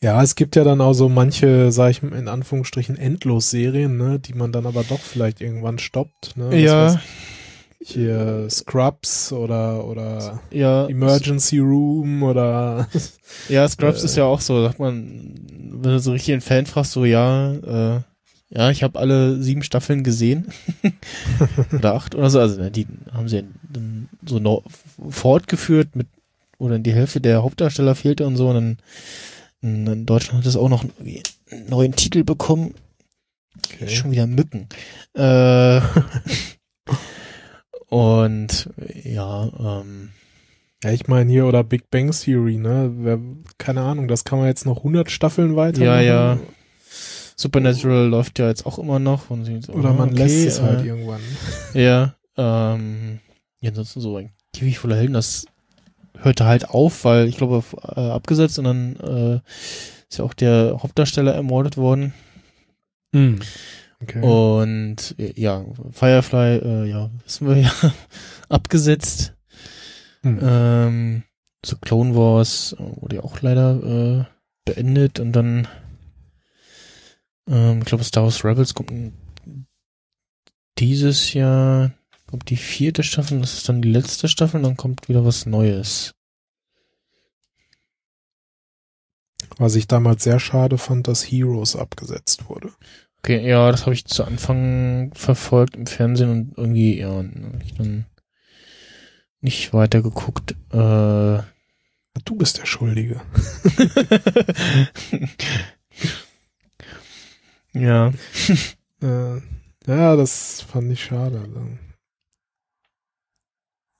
Ja, 0.00 0.22
es 0.22 0.36
gibt 0.36 0.54
ja 0.54 0.62
dann 0.62 0.80
auch 0.80 0.92
so 0.92 1.08
manche, 1.08 1.72
sag 1.72 1.90
ich 1.90 2.02
mal, 2.02 2.16
in 2.16 2.28
Anführungsstrichen 2.28 2.96
Endlos-Serien, 2.96 3.96
ne, 3.96 4.20
die 4.20 4.32
man 4.32 4.52
dann 4.52 4.64
aber 4.64 4.84
doch 4.84 5.00
vielleicht 5.00 5.40
irgendwann 5.40 5.80
stoppt. 5.80 6.36
Ne? 6.36 6.44
Was 6.44 6.52
weiß 6.52 6.60
ja, 6.60 6.94
ich, 6.94 7.00
Hier 7.80 8.48
Scrubs 8.50 9.32
oder 9.32 9.84
oder 9.86 10.40
ja. 10.50 10.86
Emergency 10.88 11.58
Room 11.58 12.22
oder 12.24 12.88
Ja, 13.48 13.68
Scrubs 13.68 14.02
Äh, 14.02 14.06
ist 14.06 14.16
ja 14.16 14.24
auch 14.24 14.40
so, 14.40 14.62
sagt 14.62 14.80
man, 14.80 15.34
wenn 15.70 15.92
du 15.92 16.00
so 16.00 16.12
richtig 16.12 16.32
einen 16.32 16.40
Fan 16.40 16.66
fragst, 16.66 16.92
so 16.92 17.04
ja, 17.04 17.52
äh, 17.52 18.00
ja, 18.50 18.70
ich 18.70 18.82
habe 18.82 18.98
alle 18.98 19.40
sieben 19.42 19.62
Staffeln 19.62 20.02
gesehen. 20.02 20.52
oder 21.72 21.94
acht 21.94 22.14
oder 22.14 22.30
so. 22.30 22.40
Also 22.40 22.60
ne, 22.60 22.70
die 22.70 22.86
haben 23.12 23.28
sie 23.28 23.44
dann 23.62 24.08
so 24.26 24.38
no 24.38 24.64
fortgeführt 25.08 25.94
mit, 25.94 26.06
oder 26.58 26.78
die 26.78 26.94
Hälfte 26.94 27.20
der 27.20 27.42
Hauptdarsteller 27.42 27.94
fehlte 27.94 28.26
und 28.26 28.36
so. 28.36 28.48
Und 28.48 28.54
dann 28.54 28.78
in, 29.60 29.86
in 29.86 30.06
Deutschland 30.06 30.40
hat 30.40 30.46
es 30.46 30.56
auch 30.56 30.68
noch 30.68 30.82
einen 30.82 31.68
neuen 31.68 31.94
Titel 31.94 32.24
bekommen. 32.24 32.74
okay. 33.66 33.88
Schon 33.88 34.12
wieder 34.12 34.26
Mücken. 34.26 34.68
Äh, 35.14 35.80
und 37.88 38.70
ja, 39.04 39.80
ähm, 39.80 40.10
Ja, 40.84 40.90
ich 40.92 41.08
meine 41.08 41.30
hier 41.30 41.46
oder 41.46 41.64
Big 41.64 41.90
Bang 41.90 42.10
Theory, 42.10 42.56
ne? 42.56 43.18
Keine 43.58 43.82
Ahnung, 43.82 44.08
das 44.08 44.24
kann 44.24 44.38
man 44.38 44.48
jetzt 44.48 44.66
noch 44.66 44.78
100 44.78 45.10
Staffeln 45.10 45.56
weiter 45.56 45.84
Ja, 45.84 46.00
ja. 46.00 46.38
Supernatural 47.36 48.08
läuft 48.08 48.38
ja 48.40 48.48
jetzt 48.48 48.66
auch 48.66 48.78
immer 48.78 48.98
noch. 48.98 49.30
Und 49.30 49.44
so, 49.64 49.72
Oder 49.72 49.92
man 49.92 50.10
okay, 50.10 50.18
lässt 50.18 50.46
es 50.46 50.60
halt 50.60 50.82
äh, 50.82 50.86
irgendwann. 50.88 51.20
Ja, 51.74 52.14
ähm, 52.36 53.20
ja, 53.60 53.70
ansonsten 53.70 54.00
so 54.00 54.16
ein 54.16 54.32
Käfig 54.52 54.78
voller 54.78 54.96
Helden, 54.96 55.14
das 55.14 55.46
hörte 56.18 56.46
halt 56.46 56.70
auf, 56.70 57.04
weil 57.04 57.28
ich 57.28 57.36
glaube, 57.36 57.62
äh, 57.94 58.00
abgesetzt 58.00 58.58
und 58.58 58.64
dann 58.64 58.96
äh, 58.96 59.40
ist 60.08 60.18
ja 60.18 60.24
auch 60.24 60.34
der 60.34 60.78
Hauptdarsteller 60.82 61.32
ermordet 61.32 61.76
worden. 61.76 62.12
Hm. 63.14 63.38
Okay. 64.00 64.20
Und 64.22 65.14
ja, 65.18 65.64
Firefly, 65.90 66.58
äh, 66.58 66.84
ja, 66.84 67.10
wissen 67.24 67.48
wir 67.48 67.56
ja, 67.56 67.72
abgesetzt. 68.48 69.34
Hm. 70.22 70.38
Ähm, 70.42 71.22
so 71.64 71.76
Clone 71.76 72.14
Wars 72.14 72.76
äh, 72.78 73.02
wurde 73.02 73.16
ja 73.16 73.24
auch 73.24 73.40
leider 73.40 73.82
äh, 73.82 74.24
beendet 74.64 75.20
und 75.20 75.32
dann 75.32 75.68
ähm, 77.48 77.80
ich 77.80 77.84
glaube 77.86 78.04
Star 78.04 78.24
Wars 78.24 78.44
Rebels 78.44 78.74
kommt 78.74 79.12
dieses 80.78 81.32
Jahr 81.32 81.92
kommt 82.26 82.50
die 82.50 82.56
vierte 82.56 83.02
Staffel, 83.02 83.40
das 83.40 83.54
ist 83.54 83.68
dann 83.68 83.82
die 83.82 83.90
letzte 83.90 84.28
Staffel 84.28 84.58
und 84.58 84.62
dann 84.64 84.76
kommt 84.76 85.08
wieder 85.08 85.24
was 85.24 85.46
Neues. 85.46 86.14
Was 89.56 89.74
ich 89.74 89.88
damals 89.88 90.22
sehr 90.24 90.38
schade 90.38 90.78
fand, 90.78 91.08
dass 91.08 91.24
Heroes 91.24 91.74
abgesetzt 91.74 92.48
wurde. 92.48 92.70
Okay, 93.18 93.46
ja, 93.48 93.70
das 93.70 93.82
habe 93.82 93.94
ich 93.94 94.04
zu 94.06 94.24
Anfang 94.24 95.12
verfolgt 95.14 95.76
im 95.76 95.86
Fernsehen 95.86 96.30
und 96.30 96.52
irgendwie, 96.56 96.98
ja, 96.98 97.24
ich 97.64 97.74
dann 97.74 98.06
nicht 99.40 99.72
weiter 99.72 100.02
geguckt. 100.02 100.52
Äh, 100.72 101.42
Du 102.24 102.34
bist 102.34 102.58
der 102.58 102.66
Schuldige. 102.66 103.20
ja. 107.72 108.12
Äh, 109.00 109.36
ja, 109.86 110.16
das 110.16 110.60
fand 110.62 110.90
ich 110.90 111.04
schade. 111.04 111.38
Also. 111.38 111.68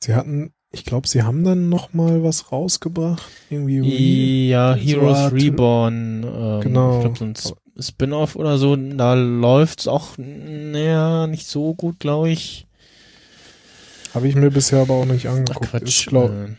Sie 0.02 0.12
hatten, 0.12 0.52
ich 0.72 0.84
glaube, 0.84 1.06
sie 1.06 1.22
haben 1.22 1.44
dann 1.44 1.68
noch 1.68 1.92
mal 1.92 2.24
was 2.24 2.50
rausgebracht. 2.50 3.22
Irgendwie 3.48 3.78
Re 3.78 4.48
Ja, 4.50 4.74
so 4.76 4.80
Heroes 4.82 5.18
Art- 5.18 5.32
Reborn. 5.34 6.24
Ähm, 6.24 6.60
Genau. 6.62 6.96
Ich 6.96 7.00
glaube, 7.02 7.16
so 7.16 7.24
ein 7.26 7.34
Spin-off 7.80 8.36
oder 8.36 8.58
so, 8.58 8.76
da 8.76 9.14
läuft's 9.14 9.86
auch, 9.86 10.16
naja, 10.18 11.26
nicht 11.26 11.46
so 11.46 11.74
gut, 11.74 12.00
glaube 12.00 12.30
ich. 12.30 12.66
habe 14.14 14.28
ich 14.28 14.34
mir 14.34 14.50
bisher 14.50 14.80
aber 14.80 14.94
auch 14.94 15.04
nicht 15.04 15.26
Ach, 15.26 15.32
angeguckt. 15.34 15.70
Quatsch. 15.70 15.82
Ist, 16.00 16.06
glaube 16.06 16.56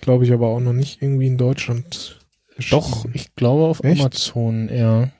glaub 0.00 0.22
ich, 0.22 0.32
aber 0.32 0.48
auch 0.48 0.60
noch 0.60 0.72
nicht 0.72 1.02
irgendwie 1.02 1.26
in 1.26 1.38
Deutschland. 1.38 2.20
doch, 2.70 2.96
erschienen. 2.96 3.14
ich 3.14 3.34
glaube 3.34 3.64
auf 3.64 3.82
Echt? 3.82 4.00
Amazon, 4.00 4.68
ja. 4.68 5.10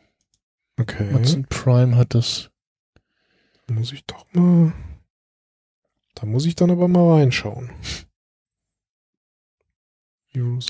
Okay. 0.79 1.09
Amazon 1.11 1.45
Prime 1.49 1.97
hat 1.97 2.15
das. 2.15 2.51
Muss 3.69 3.93
ich 3.93 4.05
doch 4.05 4.27
mal. 4.33 4.73
Da 6.15 6.27
muss 6.27 6.47
ich 6.47 6.55
dann 6.55 6.71
aber 6.71 6.89
mal 6.89 7.19
reinschauen. 7.19 7.71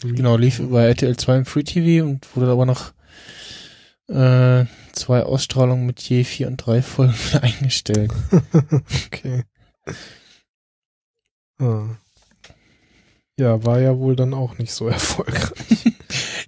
Genau, 0.02 0.36
lief 0.36 0.60
über 0.60 0.84
RTL 0.84 1.16
2 1.16 1.38
im 1.38 1.44
Free 1.44 1.64
TV 1.64 2.06
und 2.06 2.36
wurde 2.36 2.52
aber 2.52 2.66
noch 2.66 2.92
äh, 4.08 4.64
zwei 4.92 5.22
Ausstrahlungen 5.22 5.86
mit 5.86 6.00
je 6.00 6.24
vier 6.24 6.48
und 6.48 6.58
drei 6.58 6.82
Folgen 6.82 7.14
eingestellt. 7.40 8.12
okay. 9.06 9.44
Ah. 11.58 11.86
Ja, 13.38 13.64
war 13.64 13.80
ja 13.80 13.98
wohl 13.98 14.16
dann 14.16 14.34
auch 14.34 14.58
nicht 14.58 14.72
so 14.72 14.88
erfolgreich. 14.88 15.92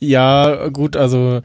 Ja, 0.01 0.69
gut, 0.69 0.97
also 0.97 1.43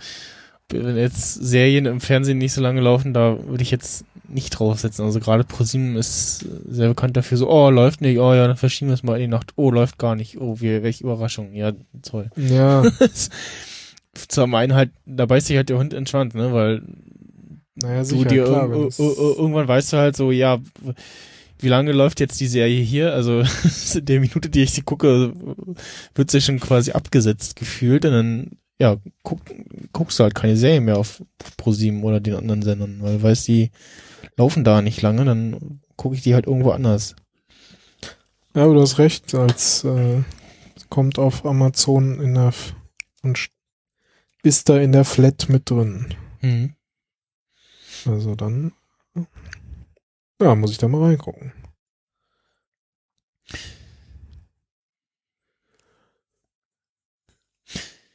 wenn 0.70 0.98
jetzt 0.98 1.34
Serien 1.34 1.86
im 1.86 2.02
Fernsehen 2.02 2.38
nicht 2.38 2.54
so 2.54 2.62
lange 2.62 2.82
laufen, 2.82 3.14
da 3.14 3.38
würde 3.46 3.64
ich 3.64 3.72
jetzt 3.72 4.06
nicht 4.28 4.52
draufsetzen. 4.52 5.06
Also 5.06 5.20
gerade 5.20 5.44
ProSieben 5.44 5.96
ist 5.96 6.46
sehr 6.68 6.88
bekannt 6.88 7.18
dafür, 7.18 7.38
so, 7.38 7.50
oh, 7.50 7.70
läuft 7.70 8.02
nicht, 8.02 8.18
oh 8.18 8.34
ja, 8.34 8.48
dann 8.48 8.58
verschieben 8.58 8.90
wir 8.90 8.96
es 8.96 9.04
mal 9.04 9.16
in 9.16 9.22
die 9.22 9.28
Nacht. 9.28 9.54
Oh, 9.56 9.70
läuft 9.70 9.98
gar 9.98 10.16
nicht. 10.16 10.40
Oh, 10.40 10.60
wir, 10.60 10.82
welche 10.82 11.04
Überraschung. 11.04 11.54
Ja, 11.54 11.74
toll. 12.02 12.32
ja, 12.36 12.84
Zum 14.14 14.54
einen 14.56 14.74
halt, 14.76 14.92
da 15.06 15.26
beißt 15.26 15.48
sich 15.48 15.58
halt 15.58 15.70
der 15.70 15.78
Hund 15.80 15.94
in 15.94 16.02
den 16.02 16.08
Schwanz, 16.08 16.34
ne, 16.34 16.54
weil 16.54 16.84
naja, 17.76 18.00
du 18.00 18.06
sicher, 18.06 18.30
dir 18.30 18.44
klar. 18.46 18.68
ir- 18.68 18.72
wenn 18.72 18.82
ir- 18.84 18.88
es- 18.88 19.00
ir- 19.00 19.38
irgendwann 19.38 19.68
weißt 19.68 19.94
du 19.94 19.98
halt 19.98 20.16
so, 20.16 20.32
ja, 20.32 20.60
wie 21.60 21.68
lange 21.70 21.92
läuft 21.94 22.20
jetzt 22.20 22.40
die 22.40 22.48
Serie 22.48 22.82
hier? 22.82 23.14
Also 23.14 23.42
in 23.96 24.06
der 24.06 24.20
Minute, 24.20 24.50
die 24.50 24.62
ich 24.64 24.72
sie 24.72 24.82
gucke, 24.82 25.34
wird 26.14 26.30
sie 26.32 26.42
schon 26.42 26.60
quasi 26.60 26.92
abgesetzt 26.92 27.56
gefühlt 27.56 28.06
und 28.06 28.12
dann 28.12 28.52
ja, 28.80 28.98
guck, 29.22 29.40
guckst 29.94 30.20
du 30.20 30.24
halt 30.24 30.36
keine 30.36 30.58
Serie 30.58 30.82
mehr 30.82 30.98
auf 30.98 31.24
ProSieben 31.58 32.04
oder 32.04 32.20
den 32.20 32.36
anderen 32.36 32.64
Sendern, 32.64 32.98
weil 33.02 33.18
du 33.18 33.24
weißt, 33.24 33.48
die 33.48 33.72
laufen 34.36 34.64
da 34.64 34.82
nicht 34.82 35.02
lange, 35.02 35.24
dann 35.26 35.80
gucke 35.96 36.16
ich 36.16 36.22
die 36.24 36.34
halt 36.34 36.48
irgendwo 36.48 36.72
anders. 36.72 37.16
Ja, 38.56 38.64
aber 38.66 38.74
du 38.74 38.82
hast 38.82 38.98
recht, 38.98 39.34
als 39.36 39.84
äh, 39.84 40.24
es 40.76 40.90
kommt 40.90 41.18
auf 41.18 41.46
Amazon 41.46 42.20
in 42.20 42.34
der 42.34 42.54
und 43.22 43.38
ist 44.44 44.70
da 44.70 44.78
in 44.78 44.92
der 44.92 45.06
Flat 45.06 45.50
mit 45.50 45.70
drin. 45.70 46.14
Mhm. 46.42 46.76
Also 48.06 48.36
dann 48.36 48.74
ja, 50.42 50.56
muss 50.56 50.72
ich 50.72 50.78
da 50.78 50.88
mal 50.88 51.02
reingucken. 51.04 51.54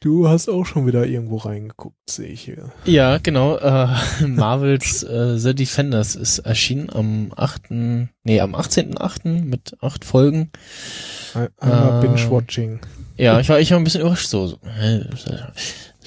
Du 0.01 0.29
hast 0.29 0.47
auch 0.47 0.65
schon 0.65 0.87
wieder 0.87 1.05
irgendwo 1.05 1.37
reingeguckt, 1.37 2.09
sehe 2.09 2.29
ich 2.29 2.41
hier. 2.41 2.71
Ja, 2.85 3.17
genau. 3.17 3.57
Äh, 3.57 3.87
Marvels 4.27 5.03
äh, 5.03 5.37
The 5.37 5.53
Defenders 5.53 6.15
ist 6.15 6.39
erschienen 6.39 6.89
am 6.89 7.33
8., 7.35 7.63
nee, 8.23 8.39
am 8.39 8.55
18.8. 8.55 9.43
mit 9.43 9.75
acht 9.81 10.05
Folgen. 10.05 10.51
Ein- 11.33 11.49
Einmal 11.57 11.97
Äh, 11.97 12.07
Binge-Watching. 12.07 12.79
Ja, 13.17 13.41
ich 13.41 13.49
war, 13.49 13.59
ich 13.59 13.71
war 13.71 13.77
ein 13.77 13.83
bisschen 13.83 13.99
überrascht, 14.01 14.27
so, 14.29 14.47
so 14.47 14.59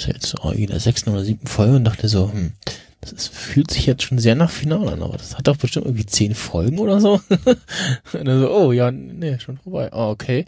jetzt 0.06 0.26
so 0.26 0.50
in 0.50 0.66
der 0.66 0.80
sechsten 0.80 1.10
oder 1.10 1.24
siebten 1.24 1.46
Folge 1.46 1.76
und 1.76 1.84
dachte 1.84 2.08
so, 2.08 2.32
hm, 2.32 2.52
das 3.00 3.12
ist, 3.12 3.34
fühlt 3.34 3.70
sich 3.70 3.86
jetzt 3.86 4.04
schon 4.04 4.18
sehr 4.18 4.36
nach 4.36 4.50
Finale 4.50 4.92
an, 4.92 5.02
aber 5.02 5.16
das 5.16 5.36
hat 5.36 5.48
doch 5.48 5.56
bestimmt 5.56 5.86
irgendwie 5.86 6.06
zehn 6.06 6.34
Folgen 6.34 6.78
oder 6.78 7.00
so. 7.00 7.14
und 8.12 8.24
dann 8.24 8.40
so, 8.40 8.50
oh 8.50 8.72
ja, 8.72 8.90
nee, 8.90 9.38
schon 9.40 9.58
vorbei. 9.58 9.92
Ah, 9.92 10.10
okay. 10.10 10.46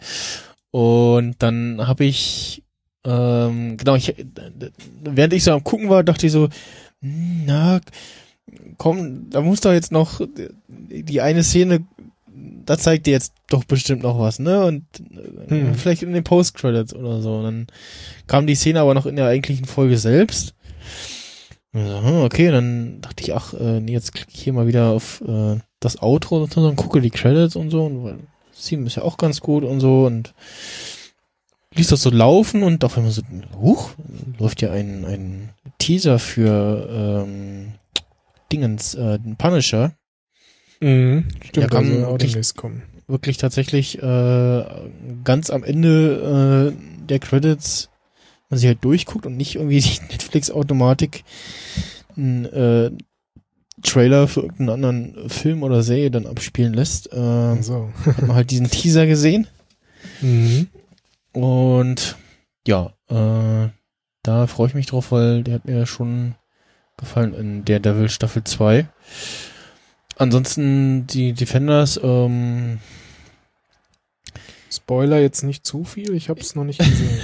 Und 0.71 1.35
dann 1.39 1.85
habe 1.85 2.05
ich, 2.05 2.63
ähm, 3.03 3.77
genau, 3.77 3.95
ich, 3.95 4.15
während 5.03 5.33
ich 5.33 5.43
so 5.43 5.51
am 5.51 5.63
gucken 5.63 5.89
war, 5.89 6.03
dachte 6.03 6.27
ich 6.27 6.31
so, 6.31 6.49
hm, 7.01 7.43
na, 7.45 7.81
komm, 8.77 9.29
da 9.29 9.41
muss 9.41 9.61
doch 9.61 9.73
jetzt 9.73 9.91
noch 9.91 10.21
die 10.67 11.21
eine 11.21 11.43
Szene, 11.43 11.85
da 12.65 12.77
zeigt 12.77 13.05
dir 13.05 13.11
jetzt 13.11 13.33
doch 13.49 13.63
bestimmt 13.63 14.03
noch 14.03 14.19
was, 14.19 14.39
ne? 14.39 14.65
Und 14.65 14.85
äh, 14.99 15.49
Hm. 15.49 15.75
vielleicht 15.75 16.03
in 16.03 16.13
den 16.13 16.23
Post-Credits 16.23 16.93
oder 16.95 17.21
so. 17.21 17.37
Und 17.37 17.43
dann 17.43 17.67
kam 18.27 18.47
die 18.47 18.55
Szene 18.55 18.79
aber 18.79 18.93
noch 18.93 19.05
in 19.05 19.15
der 19.15 19.27
eigentlichen 19.27 19.65
Folge 19.65 19.97
selbst. 19.97 20.53
Und 21.73 21.87
so, 21.87 22.01
hm, 22.01 22.21
okay, 22.21 22.51
dann 22.51 23.01
dachte 23.01 23.23
ich, 23.23 23.33
ach, 23.33 23.53
äh, 23.53 23.81
nee, 23.81 23.91
jetzt 23.91 24.13
klicke 24.13 24.31
ich 24.33 24.41
hier 24.43 24.53
mal 24.53 24.67
wieder 24.67 24.89
auf 24.89 25.21
äh, 25.27 25.57
das 25.79 26.01
Outro 26.01 26.43
und 26.43 26.53
so 26.53 26.61
und 26.61 26.75
gucke 26.77 27.01
die 27.01 27.09
Credits 27.11 27.55
und 27.55 27.69
so. 27.69 27.85
Und 27.85 28.27
Steam 28.55 28.85
ist 28.87 28.95
ja 28.95 29.03
auch 29.03 29.17
ganz 29.17 29.41
gut 29.41 29.63
und 29.63 29.79
so 29.81 30.05
und 30.05 30.33
ließ 31.75 31.87
das 31.89 32.01
so 32.01 32.09
laufen 32.09 32.63
und 32.63 32.83
auf 32.85 32.97
einmal 32.97 33.11
so, 33.11 33.21
huch, 33.59 33.91
läuft 34.39 34.61
ja 34.61 34.71
ein, 34.71 35.03
ein 35.05 35.49
Teaser 35.77 36.19
für 36.19 37.25
ähm, 37.27 37.73
Dingens, 38.51 38.95
äh, 38.95 39.19
den 39.19 39.35
Punisher. 39.35 39.91
Mhm. 40.81 41.25
Stimmt, 41.43 41.57
Ja, 41.57 41.67
kann 41.67 41.85
also 41.91 42.05
auch 42.05 42.11
wirklich- 42.13 42.31
demnächst 42.31 42.57
kommen. 42.57 42.83
wirklich 43.07 43.37
tatsächlich 43.37 44.01
äh, 44.01 44.65
ganz 45.23 45.49
am 45.49 45.63
Ende 45.63 46.73
äh, 46.75 47.05
der 47.07 47.19
Credits 47.19 47.89
man 48.49 48.59
sich 48.59 48.67
halt 48.67 48.83
durchguckt 48.83 49.25
und 49.25 49.37
nicht 49.37 49.55
irgendwie 49.55 49.79
die 49.81 49.99
Netflix-Automatik 50.11 51.23
einen 52.15 52.45
äh, 52.45 52.91
Trailer 53.83 54.27
für 54.27 54.41
irgendeinen 54.41 54.69
anderen 54.69 55.29
Film 55.29 55.61
oder 55.63 55.83
Serie 55.83 56.09
dann 56.11 56.27
abspielen 56.27 56.73
lässt. 56.73 57.11
Äh, 57.11 57.61
So. 57.61 57.89
hat 58.05 58.21
man 58.21 58.35
halt 58.35 58.51
diesen 58.51 58.69
Teaser 58.69 59.05
gesehen 59.07 59.47
Mhm. 60.21 60.67
und 61.33 62.15
ja, 62.67 62.93
äh, 63.09 63.69
da 64.23 64.47
freue 64.47 64.67
ich 64.69 64.73
mich 64.75 64.85
drauf, 64.87 65.11
weil 65.11 65.43
der 65.43 65.55
hat 65.55 65.65
mir 65.65 65.85
schon 65.85 66.35
gefallen 66.97 67.33
in 67.33 67.65
der 67.65 67.79
Devil 67.79 68.09
Staffel 68.09 68.43
2. 68.43 68.87
Ansonsten 70.17 71.07
die 71.07 71.33
Defenders, 71.33 71.99
ähm, 72.01 72.79
Spoiler 74.75 75.19
jetzt 75.19 75.43
nicht 75.43 75.65
zu 75.65 75.83
viel, 75.83 76.13
ich 76.13 76.29
habe 76.29 76.41
es 76.41 76.55
noch 76.55 76.63
nicht 76.63 76.79
gesehen. 76.79 77.19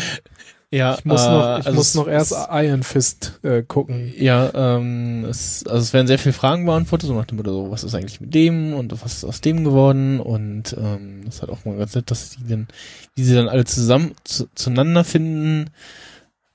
ja, 0.70 0.96
Ich 0.98 1.04
muss 1.04 1.24
äh, 1.24 1.30
noch, 1.30 1.58
ich 1.58 1.66
also 1.66 1.76
muss 1.76 1.94
noch 1.94 2.08
erst 2.08 2.34
Iron 2.50 2.82
Fist 2.82 3.38
äh, 3.42 3.62
gucken. 3.62 4.12
Ja, 4.16 4.50
ähm, 4.54 5.24
es, 5.24 5.66
also 5.66 5.78
es 5.78 5.92
werden 5.92 6.06
sehr 6.06 6.18
viele 6.18 6.32
Fragen 6.32 6.64
beantwortet, 6.64 7.08
so 7.08 7.14
nach 7.14 7.26
dem 7.26 7.36
Motto, 7.36 7.52
so, 7.52 7.70
was 7.70 7.84
ist 7.84 7.94
eigentlich 7.94 8.20
mit 8.20 8.34
dem 8.34 8.74
und 8.74 8.92
was 9.02 9.14
ist 9.14 9.24
aus 9.24 9.40
dem 9.40 9.64
geworden 9.64 10.20
und 10.20 10.74
ähm, 10.78 11.22
das 11.24 11.42
hat 11.42 11.50
auch 11.50 11.64
mal 11.64 11.76
ganz 11.76 11.94
nett, 11.94 12.10
dass 12.10 12.30
die 12.30 12.48
dann, 12.48 12.68
wie 13.14 13.24
sie 13.24 13.34
dann 13.34 13.48
alle 13.48 13.64
zusammen 13.64 14.14
zu, 14.24 14.48
zueinander 14.54 15.04
finden, 15.04 15.70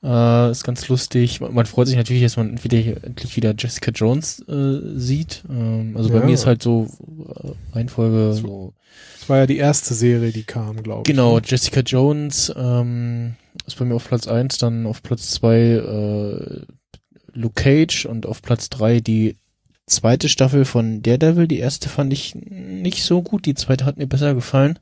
äh, 0.04 0.52
ist 0.52 0.64
ganz 0.64 0.88
lustig. 0.88 1.42
Man, 1.42 1.54
man 1.54 1.66
freut 1.66 1.88
sich 1.88 1.96
natürlich, 1.98 2.24
dass 2.24 2.38
man 2.38 2.58
hier 2.58 3.04
endlich 3.04 3.36
wieder 3.36 3.54
Jessica 3.58 3.92
Jones 3.92 4.40
äh, 4.48 4.80
sieht. 4.96 5.44
Ähm, 5.50 5.94
also 5.96 6.10
bei 6.10 6.20
Ja. 6.20 6.26
mir 6.26 6.34
ist 6.34 6.46
halt 6.46 6.64
so 6.64 6.88
äh, 7.44 7.76
Reihenfolge 7.76 8.34
so 8.34 8.74
Das 9.20 9.30
war 9.30 9.38
ja 9.38 9.48
die 9.48 9.58
erste 9.58 9.94
Serie, 9.94 10.32
die 10.32 10.44
kam, 10.44 10.82
glaube 10.82 11.02
ich. 11.02 11.06
Genau, 11.12 11.36
ne? 11.36 11.42
Jessica 11.46 11.82
Jones 11.82 12.52
ähm, 12.56 13.36
ist 13.68 13.78
bei 13.78 13.86
mir 13.86 13.96
auf 13.96 14.08
Platz 14.08 14.28
eins, 14.28 14.58
dann 14.58 14.86
auf 14.86 15.04
Platz 15.04 15.32
zwei 15.32 15.58
äh, 15.58 16.62
Luke 17.34 17.62
Cage 17.62 18.06
und 18.06 18.26
auf 18.26 18.42
Platz 18.42 18.70
drei 18.70 19.00
die 19.00 19.38
zweite 19.86 20.30
Staffel 20.30 20.66
von 20.66 21.02
Daredevil. 21.02 21.48
Die 21.48 21.60
erste 21.60 21.90
fand 21.90 22.12
ich 22.14 22.34
nicht 22.36 23.04
so 23.04 23.22
gut, 23.22 23.46
die 23.46 23.56
zweite 23.56 23.86
hat 23.86 23.98
mir 23.98 24.08
besser 24.08 24.34
gefallen. 24.34 24.80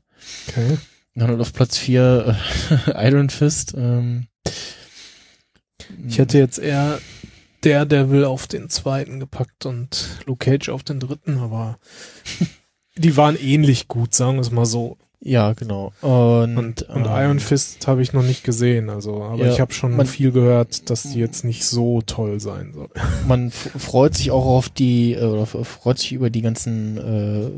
Okay. 0.48 0.78
Dann 1.14 1.28
halt 1.28 1.40
auf 1.40 1.52
Platz 1.52 1.76
vier 1.76 2.36
äh, 2.94 3.08
Iron 3.08 3.30
Fist. 3.30 3.74
Ähm, 3.76 4.26
Ich 6.08 6.18
hätte 6.18 6.38
jetzt 6.38 6.58
eher 6.58 6.98
Daredevil 7.62 8.24
auf 8.24 8.46
den 8.46 8.68
zweiten 8.70 9.20
gepackt 9.20 9.66
und 9.66 10.08
Luke 10.26 10.44
Cage 10.50 10.70
auf 10.70 10.82
den 10.82 11.00
dritten, 11.00 11.38
aber 11.38 11.78
die 12.96 13.16
waren 13.16 13.36
ähnlich 13.36 13.88
gut, 13.88 14.14
sagen 14.14 14.36
wir 14.36 14.42
es 14.42 14.50
mal 14.50 14.66
so. 14.66 14.96
Ja, 15.22 15.52
genau. 15.52 15.92
Und, 16.00 16.56
Und, 16.56 16.82
und 16.82 17.04
ähm, 17.04 17.12
Iron 17.12 17.40
Fist 17.40 17.86
habe 17.86 18.00
ich 18.00 18.14
noch 18.14 18.22
nicht 18.22 18.42
gesehen, 18.42 18.88
also, 18.88 19.22
aber 19.22 19.44
Ja, 19.44 19.52
ich 19.52 19.60
habe 19.60 19.74
schon 19.74 19.94
man- 19.94 20.06
viel 20.06 20.32
gehört, 20.32 20.88
dass 20.88 21.02
die 21.02 21.18
jetzt 21.18 21.44
nicht 21.44 21.66
so 21.66 22.00
toll 22.00 22.40
sein 22.40 22.72
soll. 22.72 22.88
man 23.28 23.50
freut 23.50 24.14
sich 24.14 24.30
auch 24.30 24.46
auf 24.46 24.70
die, 24.70 25.12
äh, 25.12 25.22
oder 25.24 25.44
freut 25.44 25.98
sich 25.98 26.12
über 26.12 26.30
die 26.30 26.40
ganzen, 26.40 26.96
äh, 26.96 27.50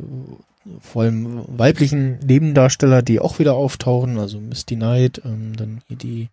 vor 0.81 1.03
allem 1.03 1.43
weiblichen 1.47 2.19
Nebendarsteller, 2.27 3.03
die 3.03 3.21
auch 3.21 3.39
wieder 3.39 3.55
auftauchen, 3.55 4.19
also 4.19 4.41
Misty 4.41 4.75
Knight, 4.75 5.23
ähm, 5.25 5.55
dann 5.57 5.83
hier 5.87 5.97
die 5.97 6.29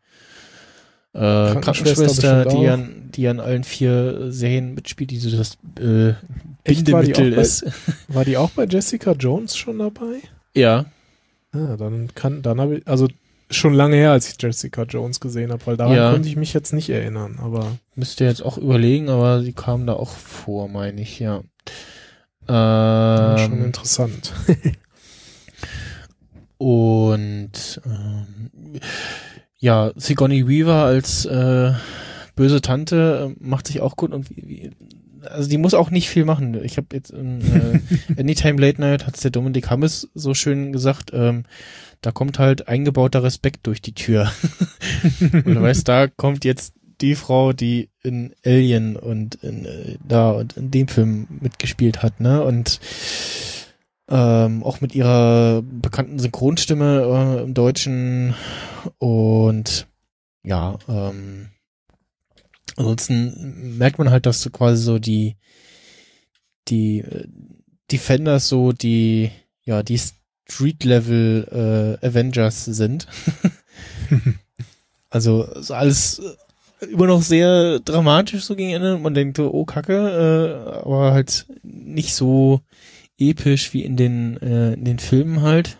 äh, 1.13 1.19
Krankenschwester 1.19 2.45
die 2.45 2.67
an, 2.67 3.09
die 3.15 3.27
an 3.27 3.39
allen 3.39 3.63
vier 3.63 4.31
Serien 4.31 4.73
mitspielt, 4.75 5.11
die 5.11 5.17
so 5.17 5.35
das 5.35 5.57
äh, 5.79 6.13
Bindemittel 6.63 7.31
bei- 7.35 7.41
ist. 7.41 7.65
War 8.07 8.25
die 8.25 8.37
auch 8.37 8.51
bei 8.51 8.65
Jessica 8.65 9.13
Jones 9.13 9.57
schon 9.57 9.79
dabei? 9.79 10.21
Ja, 10.55 10.85
Ah, 11.51 11.77
dann 11.77 12.11
kann, 12.13 12.43
dann 12.43 12.61
habe 12.61 12.77
ich, 12.77 12.87
also 12.87 13.07
schon 13.49 13.73
lange 13.73 13.95
her, 13.95 14.11
als 14.11 14.29
ich 14.29 14.35
Jessica 14.39 14.83
Jones 14.83 15.19
gesehen 15.19 15.51
habe, 15.51 15.65
weil 15.65 15.77
daran 15.77 15.95
Ja. 15.95 16.11
konnte 16.11 16.29
ich 16.29 16.35
mich 16.35 16.53
jetzt 16.53 16.73
nicht 16.73 16.89
erinnern, 16.91 17.39
aber 17.41 17.65
müsst 17.95 18.21
ihr 18.21 18.27
jetzt 18.27 18.43
auch 18.45 18.59
überlegen, 18.59 19.09
aber 19.09 19.41
sie 19.41 19.53
kam 19.53 19.87
da 19.87 19.93
auch 19.93 20.11
vor, 20.11 20.67
meine 20.69 21.01
ich, 21.01 21.19
ja. 21.19 21.41
schon 22.47 23.53
Ähm, 23.53 23.65
interessant. 23.65 24.31
Und 26.59 27.81
ähm, 27.85 28.79
ja, 29.59 29.91
Sigourney 29.95 30.47
Weaver 30.47 30.83
als 30.83 31.25
äh, 31.25 31.73
böse 32.35 32.61
Tante 32.61 33.35
äh, 33.37 33.43
macht 33.43 33.67
sich 33.67 33.81
auch 33.81 33.95
gut 33.95 34.11
und 34.11 34.29
wie, 34.29 34.47
wie, 34.47 34.71
also 35.29 35.49
die 35.49 35.57
muss 35.57 35.73
auch 35.73 35.91
nicht 35.91 36.09
viel 36.09 36.25
machen. 36.25 36.63
Ich 36.63 36.77
habe 36.77 36.87
jetzt 36.93 37.11
in 37.11 37.41
äh, 37.41 37.79
Anytime 38.19 38.59
Late 38.59 38.79
Night 38.79 39.05
hat's 39.05 39.21
der 39.21 39.31
Dominik 39.31 39.69
Hammes 39.69 40.09
so 40.13 40.33
schön 40.33 40.71
gesagt, 40.71 41.11
ähm, 41.13 41.43
da 42.01 42.11
kommt 42.11 42.39
halt 42.39 42.69
eingebauter 42.69 43.23
Respekt 43.23 43.67
durch 43.67 43.81
die 43.81 43.93
Tür. 43.93 44.31
und 45.19 45.45
du 45.45 45.61
weißt, 45.61 45.87
da 45.87 46.07
kommt 46.07 46.45
jetzt 46.45 46.73
die 47.01 47.15
Frau, 47.15 47.53
die 47.53 47.89
in 48.03 48.33
Alien 48.45 48.95
und 48.95 49.35
in, 49.35 49.65
äh, 49.65 49.97
da 50.07 50.31
und 50.31 50.55
in 50.55 50.71
dem 50.71 50.87
Film 50.87 51.27
mitgespielt 51.41 52.01
hat, 52.01 52.19
ne? 52.19 52.43
Und 52.43 52.79
ähm, 54.09 54.63
auch 54.63 54.81
mit 54.81 54.95
ihrer 54.95 55.61
bekannten 55.61 56.19
Synchronstimme 56.19 57.37
äh, 57.39 57.43
im 57.43 57.53
Deutschen 57.53 58.35
und 58.97 59.87
ja, 60.43 60.77
ähm, 60.87 61.49
ansonsten 62.75 63.77
merkt 63.77 63.99
man 63.99 64.09
halt, 64.09 64.25
dass 64.25 64.41
so 64.41 64.49
quasi 64.49 64.81
so 64.83 64.99
die 64.99 65.35
die 66.67 66.99
äh, 66.99 67.27
Defenders 67.91 68.47
so 68.47 68.71
die 68.71 69.31
ja 69.63 69.83
die 69.83 69.99
Street 69.99 70.83
Level 70.83 71.97
äh, 72.01 72.05
Avengers 72.05 72.65
sind. 72.65 73.07
also 75.09 75.47
so 75.61 75.73
alles 75.73 76.19
äh, 76.19 76.85
immer 76.87 77.07
noch 77.07 77.21
sehr 77.21 77.79
dramatisch 77.79 78.43
so 78.43 78.55
gegen 78.55 78.71
Ende. 78.71 78.97
Man 78.97 79.13
denkt 79.13 79.37
so, 79.37 79.53
oh 79.53 79.65
Kacke, 79.65 79.93
äh, 79.93 80.79
aber 80.79 81.13
halt 81.13 81.45
nicht 81.63 82.15
so 82.15 82.61
episch 83.19 83.73
wie 83.73 83.83
in 83.83 83.95
den 83.97 84.37
äh, 84.41 84.73
in 84.73 84.85
den 84.85 84.99
Filmen 84.99 85.41
halt. 85.41 85.77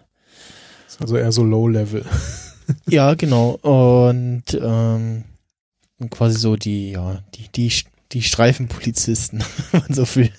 Also 1.00 1.16
eher 1.18 1.32
so 1.32 1.44
Low 1.44 1.68
Level. 1.68 2.06
Ja, 2.88 3.16
genau. 3.16 3.54
Und 3.64 4.44
ähm, 4.54 5.24
quasi 6.12 6.38
so 6.38 6.56
die 6.56 6.92
ja 6.92 7.24
die 7.34 7.48
die 7.56 7.72
die 8.12 8.22
Streifenpolizisten, 8.22 9.44
wenn 9.72 9.82
man 9.82 9.94
so 9.96 10.16
will. 10.16 10.32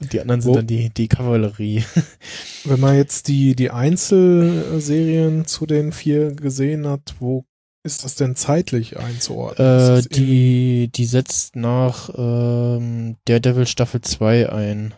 Und 0.00 0.12
die 0.14 0.20
anderen 0.22 0.40
sind 0.40 0.50
Wo- 0.52 0.56
dann 0.56 0.66
die 0.66 0.88
die 0.88 1.08
Kavallerie. 1.08 1.84
Wenn 2.64 2.80
man 2.80 2.96
jetzt 2.96 3.28
die, 3.28 3.54
die 3.54 3.70
Einzelserien 3.70 5.46
zu 5.46 5.66
den 5.66 5.92
vier 5.92 6.32
gesehen 6.34 6.86
hat, 6.86 7.14
wo 7.20 7.44
ist 7.82 8.02
das 8.04 8.14
denn 8.14 8.34
zeitlich 8.34 8.98
einzuordnen? 8.98 9.98
Äh, 9.98 10.02
die 10.08 10.88
die 10.94 11.04
setzt 11.04 11.54
nach 11.54 12.08
ähm, 12.16 13.16
Daredevil 13.26 13.66
Staffel 13.66 14.00
2 14.00 14.50
ein. 14.50 14.94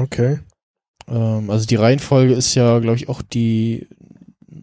Okay. 0.00 0.38
Ähm, 1.08 1.50
also 1.50 1.66
die 1.66 1.76
Reihenfolge 1.76 2.34
ist 2.34 2.54
ja, 2.54 2.78
glaube 2.78 2.96
ich, 2.96 3.08
auch 3.08 3.22
die, 3.22 3.88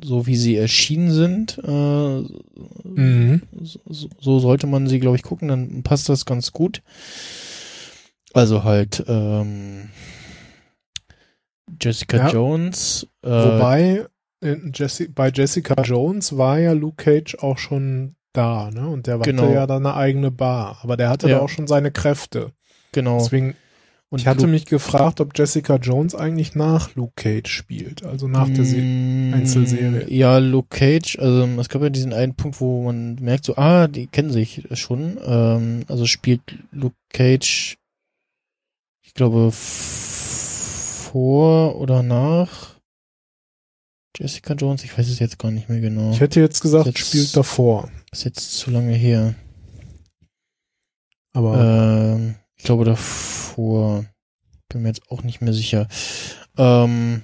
so 0.04 0.26
wie 0.28 0.36
sie 0.36 0.56
erschienen 0.56 1.12
sind. 1.12 1.58
Äh, 1.64 2.24
Mhm. 2.84 3.42
so, 3.62 4.10
so 4.20 4.40
sollte 4.40 4.66
man 4.68 4.88
sie, 4.88 5.00
glaube 5.00 5.18
ich, 5.18 5.24
gucken, 5.24 5.48
dann 5.50 5.84
passt 5.84 6.10
das 6.10 6.26
ganz 6.26 6.52
gut. 6.52 6.82
Also 8.34 8.64
halt 8.64 9.04
ähm, 9.08 9.90
Jessica 11.82 12.18
Ja. 12.18 12.30
Jones. 12.30 13.08
Äh, 13.24 13.30
Wobei 13.30 14.06
in 14.42 14.72
Jessi 14.74 15.08
bei 15.08 15.30
Jessica 15.34 15.82
Jones 15.84 16.38
war 16.38 16.60
ja 16.60 16.72
Luke 16.74 17.04
Cage 17.04 17.36
auch 17.40 17.58
schon 17.58 18.16
da, 18.34 18.70
ne? 18.72 18.88
Und 18.88 19.08
der 19.08 19.16
hatte 19.20 19.32
Genau. 19.32 19.52
ja 19.52 19.66
dann 19.66 19.86
eine 19.86 19.96
eigene 19.96 20.30
Bar, 20.32 20.78
aber 20.84 20.96
der 20.98 21.10
hatte 21.10 21.28
Ja. 21.28 21.38
da 21.38 21.42
auch 21.44 21.50
schon 21.50 21.68
seine 21.68 21.92
Kräfte. 21.92 22.52
genau. 22.92 23.18
Deswegen, 23.20 23.56
Und 24.10 24.20
ich 24.20 24.28
hatte 24.28 24.42
Luke- 24.42 24.52
mich 24.52 24.66
gefragt, 24.66 25.20
ob 25.20 25.38
Jessica 25.38 25.76
Jones 25.76 26.16
eigentlich 26.16 26.56
nach 26.56 26.96
Luke 26.96 27.12
Cage 27.18 27.50
spielt, 27.52 28.06
also 28.06 28.30
nach 28.30 28.50
der 28.50 28.64
Se 28.64 28.78
Mm, 28.82 29.34
Einzelserie. 29.34 30.10
Ja, 30.10 30.38
Luke 30.38 30.70
Cage, 30.70 31.20
also 31.20 31.44
es 31.60 31.68
gab 31.68 31.82
ja 31.82 31.90
diesen 31.90 32.14
einen 32.14 32.34
Punkt, 32.34 32.62
wo 32.62 32.84
man 32.84 33.16
merkt 33.16 33.44
so, 33.44 33.58
ah, 33.58 33.88
die 33.90 34.08
kennen 34.08 34.32
sich 34.32 34.64
schon. 34.74 35.20
Ähm, 35.26 35.84
also 35.90 36.06
spielt 36.06 36.42
Luke 36.72 36.96
Cage, 37.10 37.78
ich 39.06 39.14
glaube, 39.14 39.50
vor 39.52 41.76
oder 41.76 42.02
nach 42.02 42.76
Jessica 44.18 44.54
Jones, 44.54 44.84
ich 44.86 44.98
weiß 44.98 45.10
es 45.10 45.20
jetzt 45.20 45.38
gar 45.38 45.52
nicht 45.52 45.68
mehr 45.70 45.82
genau. 45.82 46.12
Ich 46.12 46.22
hätte 46.22 46.40
jetzt 46.40 46.62
gesagt, 46.62 46.86
Jetzt- 46.86 47.00
spielt 47.00 47.36
davor, 47.36 47.90
ist 48.12 48.24
jetzt 48.24 48.58
zu 48.58 48.72
lange 48.72 48.94
her. 48.94 49.36
aber 51.34 52.16
Ähm, 52.16 52.36
ich 52.58 52.64
glaube 52.64 52.86
davor. 52.86 54.06
Bin 54.70 54.82
mir 54.82 54.90
jetzt 54.90 55.10
auch 55.10 55.24
nicht 55.24 55.40
mehr 55.42 55.54
sicher. 55.54 55.88
Ähm, 56.58 57.22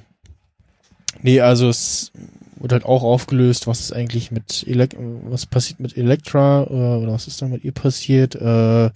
nee, 1.21 1.41
also 1.41 1.67
es 1.69 2.11
wird 2.57 2.71
halt 2.71 2.85
auch 2.85 3.03
aufgelöst, 3.03 3.67
was 3.67 3.81
ist 3.81 3.91
eigentlich 3.93 4.31
mit 4.31 4.65
Elek 4.65 4.95
was 4.97 5.45
passiert 5.45 5.81
mit 5.81 5.97
Elektra 5.97 6.63
äh, 6.63 7.03
oder 7.03 7.11
was 7.11 7.27
ist 7.27 7.41
da 7.41 7.47
mit 7.47 7.65
ihr 7.65 7.73
passiert 7.73 8.35
äh, 8.35 8.89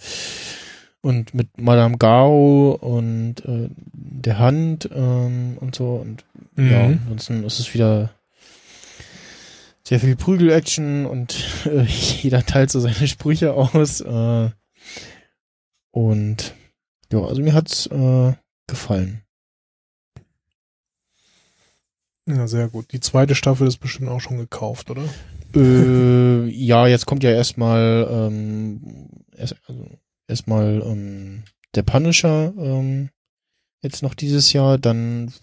und 1.02 1.34
mit 1.34 1.60
Madame 1.60 1.98
Gao 1.98 2.78
und 2.80 3.44
äh, 3.46 3.70
der 3.94 4.40
Hand 4.40 4.90
ähm, 4.96 5.58
und 5.60 5.76
so 5.76 5.96
und 5.96 6.24
ja, 6.56 6.88
Mhm. 6.88 7.00
ansonsten 7.04 7.44
ist 7.44 7.60
es 7.60 7.74
wieder 7.74 8.12
sehr 9.84 10.00
viel 10.00 10.16
Prügel-Action 10.16 11.06
und 11.06 11.36
äh, 11.66 11.84
jeder 12.22 12.44
teilt 12.46 12.72
so 12.72 12.80
seine 12.80 13.08
Sprüche 13.08 13.54
aus. 13.54 14.00
Äh, 14.02 14.50
und 15.98 16.54
ja, 17.12 17.24
also 17.24 17.42
mir 17.42 17.54
hat's 17.54 17.88
äh, 17.88 18.34
gefallen. 18.68 19.24
ja, 22.28 22.48
sehr 22.48 22.68
gut. 22.68 22.92
Die 22.92 23.00
zweite 23.00 23.34
Staffel 23.34 23.68
ist 23.68 23.78
bestimmt 23.78 24.10
auch 24.10 24.22
schon 24.22 24.38
gekauft, 24.38 24.92
oder? 24.92 25.04
äh, 25.56 26.46
ja, 26.50 26.86
jetzt 26.86 27.08
kommt 27.08 27.24
ja 27.24 27.32
erstmal 27.32 28.08
ähm, 28.12 29.10
erst, 29.36 29.56
also 29.66 29.90
erstmal 30.28 30.84
ähm, 30.86 31.44
der 31.74 31.82
Punisher 31.82 32.54
ähm, 32.60 33.10
jetzt 33.82 34.04
noch 34.04 34.14
dieses 34.14 34.54
Jahr, 34.54 34.78
dann 34.78 35.34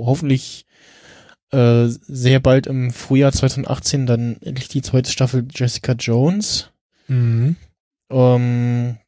hoffentlich 0.00 0.66
äh, 1.52 1.86
sehr 1.86 2.40
bald 2.40 2.66
im 2.66 2.90
Frühjahr 2.90 3.30
2018 3.30 4.06
dann 4.06 4.36
endlich 4.40 4.66
die 4.66 4.82
zweite 4.82 5.12
Staffel 5.12 5.46
Jessica 5.48 5.92
Jones. 5.92 6.72
Mhm. 7.06 7.54
Ähm, 8.10 8.98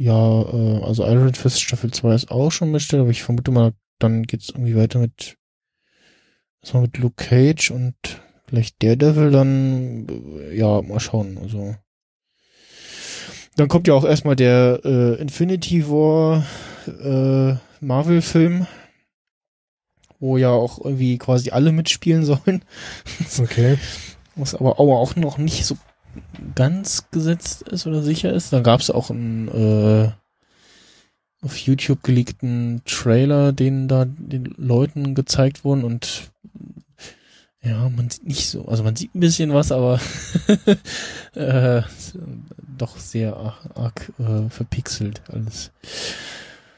ja, 0.00 0.42
äh, 0.42 0.82
also 0.82 1.04
Iron 1.06 1.34
Fist 1.34 1.60
Staffel 1.60 1.90
2 1.90 2.14
ist 2.14 2.30
auch 2.30 2.50
schon 2.50 2.72
bestellt, 2.72 3.02
aber 3.02 3.10
ich 3.10 3.22
vermute 3.22 3.50
mal, 3.50 3.74
dann 3.98 4.22
geht's 4.22 4.48
irgendwie 4.48 4.74
weiter 4.74 4.98
mit 4.98 5.36
erstmal 6.62 6.84
mit 6.84 6.96
Luke 6.98 7.22
Cage 7.22 7.70
und 7.70 7.94
vielleicht 8.46 8.82
Daredevil 8.82 9.30
dann, 9.30 10.06
äh, 10.08 10.56
ja, 10.56 10.80
mal 10.80 11.00
schauen, 11.00 11.38
also. 11.38 11.76
Dann 13.56 13.68
kommt 13.68 13.88
ja 13.88 13.94
auch 13.94 14.04
erstmal 14.04 14.36
der 14.36 14.80
äh, 14.84 15.20
Infinity 15.20 15.86
War 15.86 16.46
äh, 16.86 17.56
Marvel-Film, 17.84 18.66
wo 20.18 20.38
ja 20.38 20.50
auch 20.50 20.82
irgendwie 20.82 21.18
quasi 21.18 21.50
alle 21.50 21.72
mitspielen 21.72 22.24
sollen. 22.24 22.64
Okay. 23.38 23.76
was 24.34 24.54
aber 24.54 24.80
auch 24.80 25.16
noch 25.16 25.36
nicht 25.36 25.66
so 25.66 25.76
ganz 26.54 27.10
gesetzt 27.10 27.62
ist 27.62 27.86
oder 27.86 28.02
sicher 28.02 28.32
ist. 28.32 28.52
Dann 28.52 28.62
gab 28.62 28.80
es 28.80 28.90
auch 28.90 29.10
einen 29.10 29.48
äh, 29.48 30.10
auf 31.42 31.56
YouTube 31.56 32.02
geleakten 32.02 32.82
Trailer, 32.84 33.52
den 33.52 33.88
da 33.88 34.04
den 34.04 34.54
Leuten 34.56 35.14
gezeigt 35.14 35.64
wurden 35.64 35.84
und 35.84 36.30
ja, 37.62 37.90
man 37.90 38.08
sieht 38.08 38.26
nicht 38.26 38.48
so, 38.48 38.66
also 38.66 38.82
man 38.82 38.96
sieht 38.96 39.14
ein 39.14 39.20
bisschen 39.20 39.52
was, 39.52 39.70
aber 39.70 40.00
äh, 41.34 41.82
doch 42.78 42.96
sehr 42.96 43.36
arg, 43.36 43.58
arg 43.74 44.12
äh, 44.18 44.48
verpixelt 44.48 45.22
alles. 45.28 45.70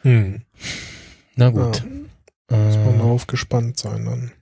Hm. 0.03 0.43
Na 1.37 1.51
gut. 1.51 1.85
Ja, 2.51 2.57
muss 2.57 2.77
man 2.77 2.95
äh, 2.97 3.01
gespannt 3.27 3.79
sein 3.79 4.05
dann. 4.05 4.33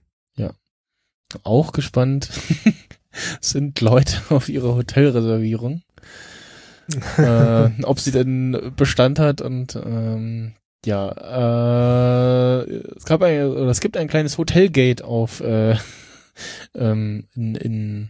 auch 1.43 1.71
gespannt 1.71 2.29
sind 3.39 3.81
Leute 3.81 4.17
auf 4.29 4.49
ihre 4.49 4.75
Hotelreservierung. 4.75 5.81
äh, 7.17 7.69
ob 7.83 7.99
sie 7.99 8.11
denn 8.11 8.73
Bestand 8.75 9.19
hat 9.19 9.41
und 9.41 9.75
ähm, 9.75 10.53
ja, 10.85 11.09
äh, 12.59 12.63
es 12.95 13.05
gab 13.05 13.21
ein, 13.21 13.45
oder 13.45 13.69
es 13.69 13.81
gibt 13.81 13.97
ein 13.97 14.07
kleines 14.07 14.37
Hotelgate 14.37 15.03
auf 15.03 15.41
äh, 15.41 15.75
ähm, 16.75 17.27
in, 17.35 17.55
in 17.55 18.09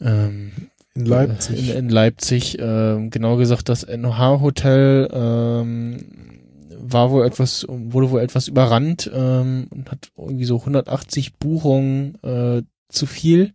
ähm, 0.00 0.52
In 0.94 1.06
Leipzig. 1.06 1.70
In, 1.70 1.76
in 1.76 1.88
Leipzig, 1.88 2.58
ähm, 2.60 3.10
genau 3.10 3.36
gesagt, 3.36 3.68
das 3.68 3.84
NH 3.84 4.40
Hotel 4.40 5.08
ähm, 5.12 6.36
war 6.78 7.10
wohl 7.10 7.26
etwas, 7.26 7.66
wurde 7.68 8.10
wohl 8.10 8.20
etwas 8.20 8.48
überrannt 8.48 9.10
ähm, 9.12 9.68
und 9.70 9.90
hat 9.90 10.10
irgendwie 10.16 10.44
so 10.44 10.58
180 10.58 11.38
Buchungen 11.38 12.22
äh, 12.22 12.62
zu 12.88 13.06
viel. 13.06 13.54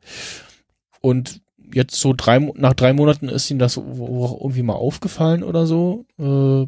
Und 1.02 1.42
jetzt 1.74 1.96
so 1.96 2.14
drei, 2.16 2.40
nach 2.40 2.74
drei 2.74 2.94
Monaten 2.94 3.30
ist 3.30 3.50
ihm 3.50 3.60
das 3.60 3.78
irgendwie 3.78 4.64
mal 4.64 4.74
aufgefallen 4.74 5.44
oder 5.44 5.66
so. 5.66 6.06
Äh, 6.20 6.68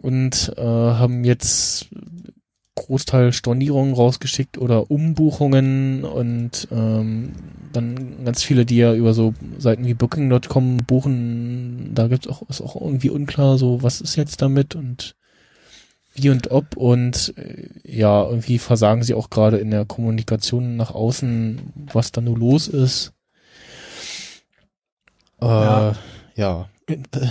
und 0.00 0.52
äh, 0.56 0.62
haben 0.62 1.24
jetzt 1.24 1.88
Großteil 2.76 3.32
Stornierungen 3.32 3.94
rausgeschickt 3.94 4.58
oder 4.58 4.90
Umbuchungen 4.90 6.04
und 6.04 6.68
ähm, 6.70 7.32
dann 7.72 8.24
ganz 8.24 8.42
viele, 8.42 8.66
die 8.66 8.76
ja 8.76 8.94
über 8.94 9.14
so 9.14 9.34
Seiten 9.58 9.86
wie 9.86 9.94
Booking.com 9.94 10.78
buchen, 10.86 11.92
da 11.94 12.08
gibt's 12.08 12.28
auch, 12.28 12.42
ist 12.48 12.60
auch 12.60 12.80
irgendwie 12.80 13.10
unklar, 13.10 13.58
so 13.58 13.82
was 13.82 14.00
ist 14.00 14.16
jetzt 14.16 14.42
damit 14.42 14.74
und 14.74 15.16
wie 16.16 16.30
und 16.30 16.50
ob 16.50 16.76
und 16.76 17.34
äh, 17.36 17.68
ja, 17.84 18.24
irgendwie 18.24 18.58
versagen 18.58 19.02
sie 19.02 19.14
auch 19.14 19.30
gerade 19.30 19.58
in 19.58 19.70
der 19.70 19.84
Kommunikation 19.84 20.76
nach 20.76 20.94
außen, 20.94 21.72
was 21.92 22.12
da 22.12 22.20
nur 22.20 22.38
los 22.38 22.68
ist. 22.68 23.12
Äh, 25.40 25.46
ja. 25.46 25.96
ja. 26.34 26.68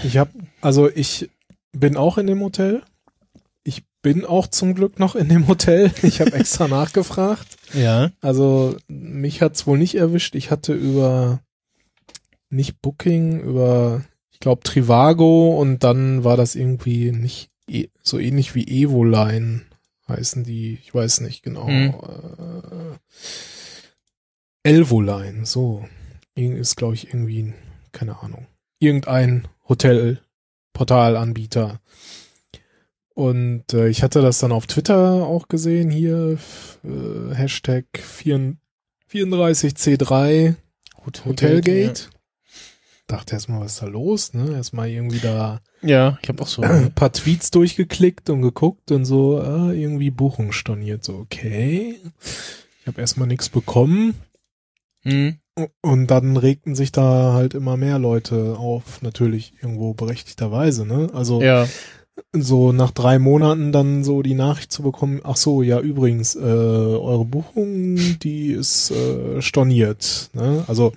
Ich 0.04 0.18
habe, 0.18 0.32
also 0.62 0.90
ich 0.90 1.30
bin 1.72 1.98
auch 1.98 2.18
in 2.18 2.28
dem 2.28 2.42
Hotel. 2.42 2.84
Ich 3.64 3.84
bin 4.02 4.26
auch 4.26 4.48
zum 4.48 4.76
Glück 4.76 5.00
noch 5.00 5.16
in 5.16 5.30
dem 5.30 5.48
Hotel. 5.48 5.92
Ich 6.04 6.22
habe 6.22 6.34
extra 6.34 6.68
nachgefragt. 6.70 7.58
Ja. 7.74 8.12
Also 8.22 8.76
mich 8.88 9.42
hat's 9.42 9.66
wohl 9.66 9.78
nicht 9.78 9.96
erwischt. 9.96 10.36
Ich 10.36 10.52
hatte 10.52 10.74
über 10.74 11.40
nicht 12.50 12.82
Booking, 12.82 13.40
über 13.42 14.04
ich 14.32 14.40
glaube 14.40 14.64
Trivago 14.64 15.60
und 15.60 15.84
dann 15.84 16.24
war 16.24 16.38
das 16.38 16.56
irgendwie 16.56 17.12
nicht 17.12 17.50
e 17.68 17.90
so 18.02 18.20
ähnlich 18.20 18.56
wie 18.56 18.84
Evoline 18.84 19.62
heißen 20.08 20.44
die, 20.44 20.80
ich 20.84 20.94
weiß 20.94 21.22
nicht 21.22 21.42
genau. 21.44 21.68
Mhm. 21.68 21.94
Äh, 21.94 22.98
Elvoline, 24.64 25.46
so 25.46 25.88
ist 26.36 26.76
glaube 26.76 26.96
ich 26.96 27.08
irgendwie 27.08 27.54
keine 27.92 28.22
Ahnung. 28.22 28.48
Irgendein 28.80 29.48
Hotelportalanbieter. 29.68 31.80
Und 33.14 33.74
äh, 33.74 33.88
ich 33.88 34.04
hatte 34.04 34.22
das 34.22 34.38
dann 34.40 34.52
auf 34.52 34.68
Twitter 34.68 35.26
auch 35.26 35.48
gesehen 35.48 35.90
hier, 35.90 36.38
äh, 36.84 37.34
Hashtag 37.34 37.86
34C3 37.94 40.56
Hotelgate. 41.06 41.26
Hotelgate. 41.26 42.02
Ja. 42.02 42.10
Dachte 43.08 43.36
erstmal, 43.36 43.62
was 43.62 43.74
ist 43.74 43.84
da 43.84 43.86
los? 43.86 44.34
Ne? 44.34 44.56
Erstmal 44.56 44.90
irgendwie 44.90 45.20
da 45.20 45.62
ja, 45.86 46.18
ich 46.22 46.30
habe 46.30 46.42
auch 46.42 46.48
so 46.48 46.62
ein 46.62 46.92
paar 46.94 47.12
Tweets 47.12 47.52
durchgeklickt 47.52 48.30
und 48.30 48.42
geguckt 48.42 48.92
und 48.92 49.06
so 49.06 49.42
äh, 49.42 49.80
irgendwie 49.80 50.12
Buchung 50.12 50.52
storniert. 50.52 51.04
So, 51.04 51.16
okay. 51.16 52.00
Ich 52.82 52.88
habe 52.88 53.02
erstmal 53.02 53.28
nichts 53.28 53.50
bekommen. 53.50 54.16
Mhm. 55.04 55.38
Und 55.82 56.08
dann 56.12 56.36
regten 56.36 56.76
sich 56.76 56.92
da 56.92 57.34
halt 57.34 57.54
immer 57.54 57.78
mehr 57.78 57.98
Leute 57.98 58.58
auf, 58.58 59.02
natürlich 59.02 59.54
irgendwo 59.62 59.94
berechtigterweise, 59.94 60.86
ne? 60.86 61.10
Also 61.14 61.42
ja 61.42 61.66
so 62.32 62.72
nach 62.72 62.92
drei 62.92 63.20
Monaten 63.20 63.72
dann 63.72 64.04
so 64.04 64.22
die 64.22 64.34
Nachricht 64.34 64.72
zu 64.72 64.84
bekommen, 64.84 65.22
ach 65.24 65.38
so, 65.38 65.62
ja 65.62 65.80
übrigens, 65.80 66.36
äh, 66.36 66.40
eure 66.40 67.26
Buchung, 67.26 67.98
die 68.22 68.52
ist 68.52 68.92
äh, 68.92 69.42
storniert. 69.42 70.30
Ne? 70.34 70.64
Also 70.68 70.94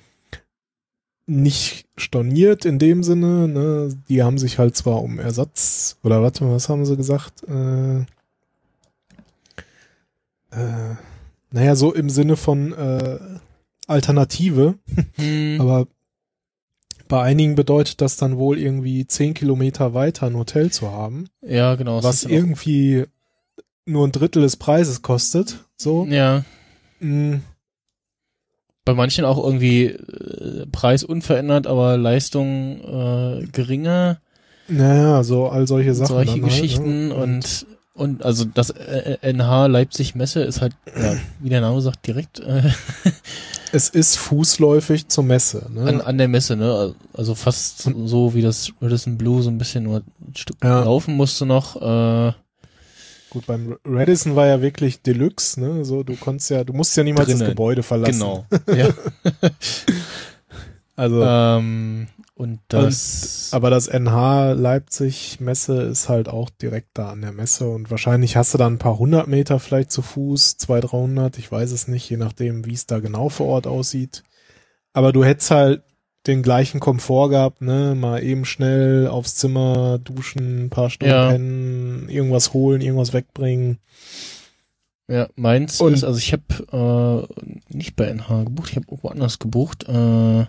nicht 1.29 1.87
storniert 1.97 2.65
in 2.65 2.79
dem 2.79 3.03
Sinne, 3.03 3.49
ne? 3.49 3.97
die 4.09 4.23
haben 4.23 4.39
sich 4.39 4.59
halt 4.59 4.77
zwar 4.77 5.03
um 5.03 5.19
Ersatz, 5.19 5.99
oder 6.03 6.23
warte 6.23 6.45
mal, 6.45 6.55
was 6.55 6.69
haben 6.69 6.87
sie 6.87 6.97
gesagt? 6.97 7.43
Äh, 7.47 7.99
äh, 10.51 10.97
naja, 11.51 11.77
so 11.77 11.93
im 11.93 12.09
Sinne 12.09 12.37
von 12.37 12.73
äh, 12.73 13.19
Alternative, 13.87 14.79
hm. 15.17 15.61
aber 15.61 15.87
bei 17.09 17.23
einigen 17.23 17.55
bedeutet 17.55 18.01
das 18.01 18.17
dann 18.17 18.39
wohl 18.39 18.59
irgendwie 18.59 19.07
zehn 19.07 19.35
Kilometer 19.35 19.95
weiter 19.95 20.27
ein 20.27 20.37
Hotel 20.37 20.71
zu 20.71 20.91
haben. 20.91 21.29
Ja, 21.43 21.75
genau. 21.75 22.03
Was 22.03 22.25
irgendwie 22.25 23.05
nur 23.87 24.07
ein 24.07 24.13
Drittel 24.13 24.43
des 24.43 24.57
Preises 24.57 25.01
kostet. 25.03 25.65
So. 25.77 26.05
Ja. 26.05 26.45
Mhm. 27.01 27.43
Bei 28.89 28.95
manchen 28.95 29.27
auch 29.27 29.37
irgendwie 29.37 29.85
äh, 29.85 30.65
Preis 30.73 31.05
unverändert, 31.05 31.67
aber 31.67 31.99
Leistung 31.99 32.81
äh, 32.81 33.47
geringer. 33.53 34.17
Naja, 34.67 35.23
so 35.25 35.49
all 35.49 35.67
solche 35.67 35.93
Sachen. 35.93 36.07
Solche 36.07 36.41
Geschichten 36.41 37.11
halt, 37.11 37.19
ne? 37.19 37.23
und 37.23 37.67
und 37.93 38.25
also 38.25 38.47
das 38.47 38.71
NH 38.71 39.67
Leipzig 39.67 40.15
Messe 40.15 40.41
ist 40.41 40.63
halt, 40.63 40.73
ja, 40.99 41.17
wie 41.41 41.51
der 41.51 41.61
Name 41.61 41.83
sagt, 41.83 42.07
direkt. 42.07 42.41
Äh, 42.41 42.63
es 43.73 43.91
ist 43.91 44.17
fußläufig 44.17 45.09
zur 45.09 45.25
Messe. 45.25 45.67
Ne? 45.71 45.83
An, 45.83 46.01
an 46.01 46.17
der 46.17 46.29
Messe, 46.29 46.57
ne? 46.57 46.95
Also 47.13 47.35
fast 47.35 47.91
so 48.07 48.33
wie 48.33 48.41
das 48.41 48.73
Radisson 48.81 49.19
Blue, 49.19 49.43
so 49.43 49.51
ein 49.51 49.59
bisschen 49.59 49.85
nur 49.85 49.99
ein 49.99 50.35
Stück 50.35 50.57
ja. 50.65 50.83
laufen 50.83 51.15
musste 51.15 51.45
noch. 51.45 51.77
Äh, 51.77 52.33
Gut, 53.39 53.47
beim 53.47 53.77
Radisson 53.85 54.35
war 54.35 54.49
ja 54.49 54.61
wirklich 54.61 55.03
Deluxe, 55.03 55.61
ne? 55.61 55.85
So, 55.85 56.03
du 56.03 56.17
konntest 56.17 56.51
ja, 56.51 56.65
du 56.65 56.73
musst 56.73 56.97
ja 56.97 57.05
niemals 57.05 57.27
drinnen. 57.27 57.39
das 57.39 57.49
Gebäude 57.51 57.85
verlassen. 57.85 58.19
Genau. 58.19 58.47
ja. 58.67 58.89
also. 60.97 61.23
Ähm, 61.23 62.09
und 62.35 62.59
das. 62.67 63.51
Und, 63.53 63.57
aber 63.57 63.71
das 63.71 63.87
NH 63.87 64.55
Leipzig 64.55 65.39
Messe 65.39 65.83
ist 65.83 66.09
halt 66.09 66.29
auch 66.29 66.51
direkt 66.51 66.89
da 66.95 67.11
an 67.11 67.21
der 67.21 67.31
Messe 67.31 67.69
und 67.69 67.93
wahrscheinlich 67.93 68.37
hast 68.37 68.55
du 68.55 68.59
dann 68.59 68.75
ein 68.75 68.79
paar 68.79 68.99
hundert 68.99 69.29
Meter 69.29 69.61
vielleicht 69.61 69.93
zu 69.93 70.03
Fuß, 70.03 70.57
zwei, 70.57 70.81
dreihundert, 70.81 71.39
ich 71.39 71.53
weiß 71.53 71.71
es 71.71 71.87
nicht, 71.87 72.11
je 72.11 72.17
nachdem, 72.17 72.67
wie 72.67 72.75
es 72.75 72.87
da 72.87 72.99
genau 72.99 73.29
vor 73.29 73.47
Ort 73.47 73.69
aussieht. 73.69 74.25
Aber 74.93 75.13
du 75.13 75.25
hättest 75.25 75.53
halt 75.53 75.83
den 76.29 76.43
gleichen 76.43 76.79
Komfort 76.79 77.31
gehabt, 77.31 77.63
ne, 77.63 77.95
mal 77.95 78.23
eben 78.23 78.45
schnell 78.45 79.09
aufs 79.09 79.35
Zimmer 79.35 79.99
duschen, 79.99 80.67
ein 80.67 80.71
paar 80.71 80.91
Stunden 80.91 81.15
ja. 81.15 81.31
pennen, 81.31 82.09
irgendwas 82.09 82.53
holen, 82.53 82.81
irgendwas 82.81 83.13
wegbringen. 83.13 83.79
Ja, 85.11 85.29
meins 85.37 85.81
und 85.81 85.95
ist, 85.95 86.05
also 86.05 86.19
ich 86.19 86.35
habe 86.35 87.29
äh, 87.33 87.75
nicht 87.75 87.97
bei 87.97 88.07
NH 88.07 88.45
gebucht, 88.45 88.71
ich 88.71 88.77
habe 88.77 88.87
woanders 89.03 89.39
gebucht. 89.39 89.85
Äh, 89.89 90.47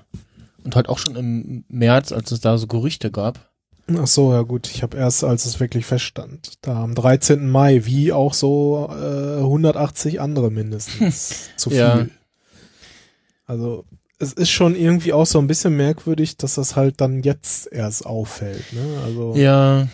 und 0.63 0.75
halt 0.75 0.89
auch 0.89 0.99
schon 0.99 1.15
im 1.15 1.63
März, 1.69 2.11
als 2.11 2.31
es 2.31 2.41
da 2.41 2.57
so 2.57 2.67
Gerüchte 2.67 3.09
gab. 3.09 3.49
Ach 3.97 4.07
so, 4.07 4.33
ja 4.33 4.41
gut. 4.41 4.69
Ich 4.69 4.83
habe 4.83 4.97
erst, 4.97 5.23
als 5.23 5.45
es 5.45 5.59
wirklich 5.59 5.85
feststand, 5.85 6.53
da 6.61 6.83
am 6.83 6.93
13. 6.93 7.49
Mai, 7.49 7.85
wie 7.85 8.11
auch 8.11 8.33
so 8.33 8.89
äh, 8.91 9.37
180 9.39 10.21
andere 10.21 10.51
mindestens. 10.51 11.49
zu 11.55 11.69
viel. 11.69 11.79
Ja. 11.79 12.05
Also 13.45 13.85
es 14.19 14.33
ist 14.33 14.49
schon 14.49 14.75
irgendwie 14.75 15.13
auch 15.13 15.25
so 15.25 15.39
ein 15.39 15.47
bisschen 15.47 15.75
merkwürdig, 15.77 16.35
dass 16.37 16.55
das 16.55 16.75
halt 16.75 16.99
dann 16.99 17.23
jetzt 17.23 17.71
erst 17.71 18.05
auffällt. 18.05 18.73
Ne? 18.73 19.01
Also 19.05 19.33
ja. 19.35 19.87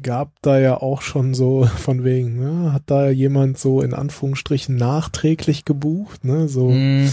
gab 0.00 0.30
da 0.42 0.58
ja 0.58 0.76
auch 0.76 1.00
schon 1.00 1.32
so 1.32 1.64
von 1.78 2.04
wegen, 2.04 2.38
ne? 2.38 2.72
hat 2.72 2.84
da 2.86 3.08
jemand 3.08 3.58
so 3.58 3.80
in 3.80 3.94
Anführungsstrichen 3.94 4.76
nachträglich 4.76 5.64
gebucht, 5.64 6.24
ne? 6.24 6.46
So 6.48 6.70
mm. 6.70 7.12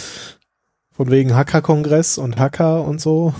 Von 0.91 1.11
wegen 1.11 1.33
Hacker-Kongress 1.33 2.17
und 2.17 2.37
Hacker 2.37 2.83
und 2.83 2.99
so. 2.99 3.33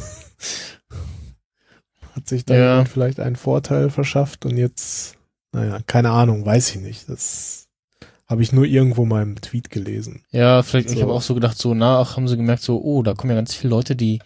Hat 2.16 2.26
sich 2.26 2.46
da 2.46 2.56
ja. 2.56 2.86
vielleicht 2.86 3.20
einen 3.20 3.36
Vorteil 3.36 3.90
verschafft 3.90 4.46
und 4.46 4.56
jetzt, 4.56 5.18
naja, 5.52 5.80
keine 5.86 6.12
Ahnung, 6.12 6.46
weiß 6.46 6.70
ich 6.70 6.78
nicht. 6.78 7.10
Das 7.10 7.59
habe 8.30 8.44
ich 8.44 8.54
nur 8.54 8.66
irgendwo 8.66 9.06
mal 9.06 9.24
im 9.24 9.42
Tweet 9.42 9.72
gelesen. 9.72 10.22
Ja, 10.32 10.62
vielleicht, 10.62 10.90
so. 10.90 10.96
ich 10.96 11.02
habe 11.02 11.12
auch 11.12 11.24
so 11.24 11.34
gedacht, 11.34 11.58
so 11.58 11.74
nach 11.74 12.16
haben 12.16 12.28
sie 12.28 12.38
gemerkt, 12.38 12.62
so, 12.62 12.80
oh, 12.80 13.02
da 13.02 13.16
kommen 13.16 13.32
ja 13.32 13.36
ganz 13.36 13.56
viele 13.56 13.72
Leute, 13.72 13.96
die 13.96 14.20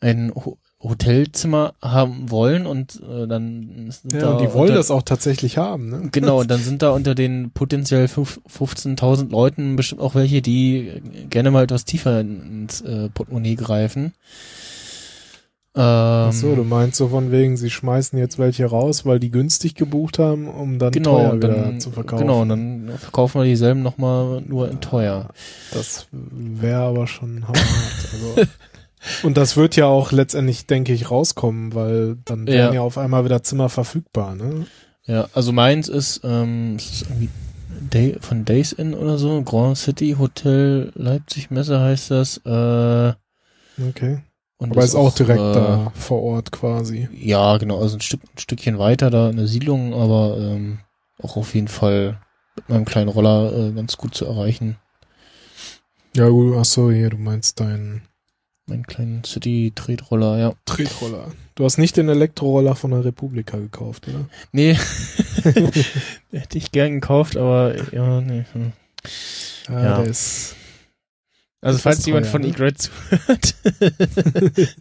ein 0.00 0.32
Hotelzimmer 0.80 1.74
haben 1.82 2.30
wollen 2.30 2.66
und 2.66 3.02
äh, 3.02 3.26
dann 3.26 3.90
sind 3.90 4.12
ja, 4.12 4.20
da 4.20 4.30
und 4.32 4.40
die 4.42 4.52
wollen 4.52 4.74
das 4.74 4.92
auch 4.92 5.02
tatsächlich 5.02 5.58
haben, 5.58 5.88
ne? 5.88 6.08
Genau, 6.12 6.40
und 6.40 6.50
dann 6.50 6.60
sind 6.60 6.82
da 6.82 6.90
unter 6.90 7.16
den 7.16 7.50
potenziell 7.50 8.04
15.000 8.04 9.30
Leuten 9.30 9.74
bestimmt 9.74 10.00
auch 10.00 10.14
welche, 10.14 10.40
die 10.40 11.02
gerne 11.28 11.50
mal 11.50 11.64
etwas 11.64 11.84
tiefer 11.84 12.20
ins 12.20 12.82
äh, 12.82 13.08
Portemonnaie 13.08 13.56
greifen. 13.56 14.12
Ähm, 15.78 15.82
Ach 15.82 16.32
so, 16.32 16.54
du 16.54 16.64
meinst 16.64 16.96
so 16.96 17.08
von 17.08 17.30
wegen, 17.30 17.58
sie 17.58 17.68
schmeißen 17.70 18.18
jetzt 18.18 18.38
welche 18.38 18.64
raus, 18.64 19.04
weil 19.04 19.18
die 19.20 19.30
günstig 19.30 19.74
gebucht 19.74 20.18
haben, 20.18 20.48
um 20.48 20.78
dann 20.78 20.90
genau, 20.92 21.30
teuer 21.32 21.36
dann, 21.38 21.80
zu 21.80 21.90
verkaufen. 21.90 22.22
genau, 22.26 22.40
und 22.42 22.48
dann 22.48 22.90
verkaufen 22.96 23.42
wir 23.42 23.44
dieselben 23.44 23.82
nochmal 23.82 24.40
nur 24.46 24.70
in 24.70 24.80
teuer. 24.80 25.28
Das 25.72 26.06
wäre 26.12 26.80
aber 26.80 27.06
schon 27.06 27.46
hart. 27.46 27.58
Also, 28.12 28.48
und 29.22 29.36
das 29.36 29.58
wird 29.58 29.76
ja 29.76 29.84
auch 29.84 30.12
letztendlich, 30.12 30.66
denke 30.66 30.94
ich, 30.94 31.10
rauskommen, 31.10 31.74
weil 31.74 32.16
dann 32.24 32.46
werden 32.46 32.68
Ja. 32.68 32.72
ja 32.72 32.80
auf 32.80 32.96
einmal 32.96 33.26
wieder 33.26 33.42
Zimmer 33.42 33.68
verfügbar, 33.68 34.34
ne? 34.34 34.66
Ja, 35.04 35.28
also 35.34 35.52
meins 35.52 35.88
ist, 35.88 36.22
ähm, 36.24 36.76
es 36.78 36.90
ist 36.90 37.02
irgendwie 37.02 37.28
Day, 37.92 38.16
von 38.20 38.46
Days 38.46 38.72
Inn 38.72 38.94
oder 38.94 39.18
so, 39.18 39.42
Grand 39.42 39.76
City 39.76 40.16
Hotel 40.18 40.90
Leipzig 40.94 41.50
Messe 41.50 41.78
heißt 41.80 42.10
das. 42.12 42.38
Äh, 42.46 43.12
Okay. 43.90 44.20
Und 44.58 44.72
Aber 44.72 44.84
ist 44.84 44.94
auch 44.94 45.14
direkt 45.14 45.40
äh, 45.40 45.52
da 45.52 45.92
vor 45.94 46.22
Ort 46.22 46.52
quasi. 46.52 47.08
Ja, 47.12 47.58
genau, 47.58 47.80
also 47.80 47.96
ein, 47.96 48.00
Stück, 48.00 48.22
ein 48.24 48.38
Stückchen 48.38 48.78
weiter 48.78 49.10
da 49.10 49.28
eine 49.28 49.46
Siedlung, 49.46 49.94
aber 49.94 50.36
ähm, 50.38 50.78
auch 51.22 51.36
auf 51.36 51.54
jeden 51.54 51.68
Fall 51.68 52.20
mit 52.56 52.68
meinem 52.68 52.84
kleinen 52.84 53.08
Roller 53.08 53.52
äh, 53.52 53.72
ganz 53.72 53.96
gut 53.96 54.14
zu 54.14 54.24
erreichen. 54.24 54.78
Ja, 56.14 56.28
gut, 56.28 56.54
ach 56.58 56.64
so, 56.64 56.90
hier, 56.90 57.10
du 57.10 57.18
meinst 57.18 57.60
deinen 57.60 58.02
Meinen 58.68 58.84
kleinen 58.84 59.22
City-Tretroller, 59.22 60.38
ja. 60.38 60.52
Tretroller. 60.64 61.30
Du 61.54 61.64
hast 61.64 61.78
nicht 61.78 61.96
den 61.96 62.08
Elektroroller 62.08 62.74
von 62.74 62.90
der 62.90 63.04
Republika 63.04 63.58
gekauft, 63.58 64.08
oder? 64.08 64.28
Nee, 64.50 64.76
hätte 66.32 66.58
ich 66.58 66.72
gern 66.72 66.94
gekauft, 66.94 67.36
aber 67.36 67.76
ja, 67.92 68.20
nee. 68.20 68.44
hm. 68.52 68.72
Ja, 69.68 69.82
Ja. 69.84 69.96
der 70.00 70.10
ist. 70.10 70.56
Also 71.66 71.80
falls 71.80 72.06
jemand 72.06 72.26
teuer, 72.26 72.32
von 72.32 72.42
ne? 72.42 72.48
Egret 72.48 72.78
zuhört, 72.78 73.54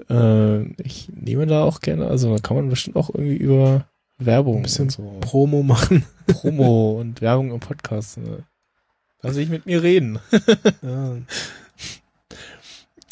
äh, 0.10 0.62
ich 0.82 1.08
nehme 1.14 1.46
da 1.46 1.62
auch 1.62 1.80
gerne, 1.80 2.08
also 2.08 2.34
da 2.34 2.40
kann 2.40 2.56
man 2.56 2.68
bestimmt 2.68 2.96
auch 2.96 3.10
irgendwie 3.10 3.36
über 3.36 3.86
Werbung 4.18 4.56
Ein 4.56 4.62
bisschen 4.62 4.90
so 4.90 5.16
Promo 5.20 5.62
machen. 5.62 6.04
Promo 6.26 6.98
und 7.00 7.20
Werbung 7.20 7.52
im 7.52 7.60
Podcast. 7.60 8.18
Ne? 8.18 8.44
Lass 9.20 9.36
ich 9.36 9.48
mit 9.48 9.66
mir 9.66 9.82
reden. 9.82 10.18
Ja. 10.82 11.16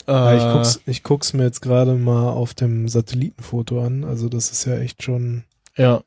Äh, 0.08 0.36
ich, 0.36 0.42
guck's, 0.52 0.80
ich 0.86 1.02
guck's 1.02 1.32
mir 1.32 1.44
jetzt 1.44 1.60
gerade 1.62 1.94
mal 1.94 2.30
auf 2.30 2.54
dem 2.54 2.88
Satellitenfoto 2.88 3.80
an. 3.80 4.04
Also 4.04 4.28
das 4.28 4.50
ist 4.50 4.64
ja 4.64 4.78
echt 4.78 5.02
schon, 5.02 5.44
ja, 5.76 6.02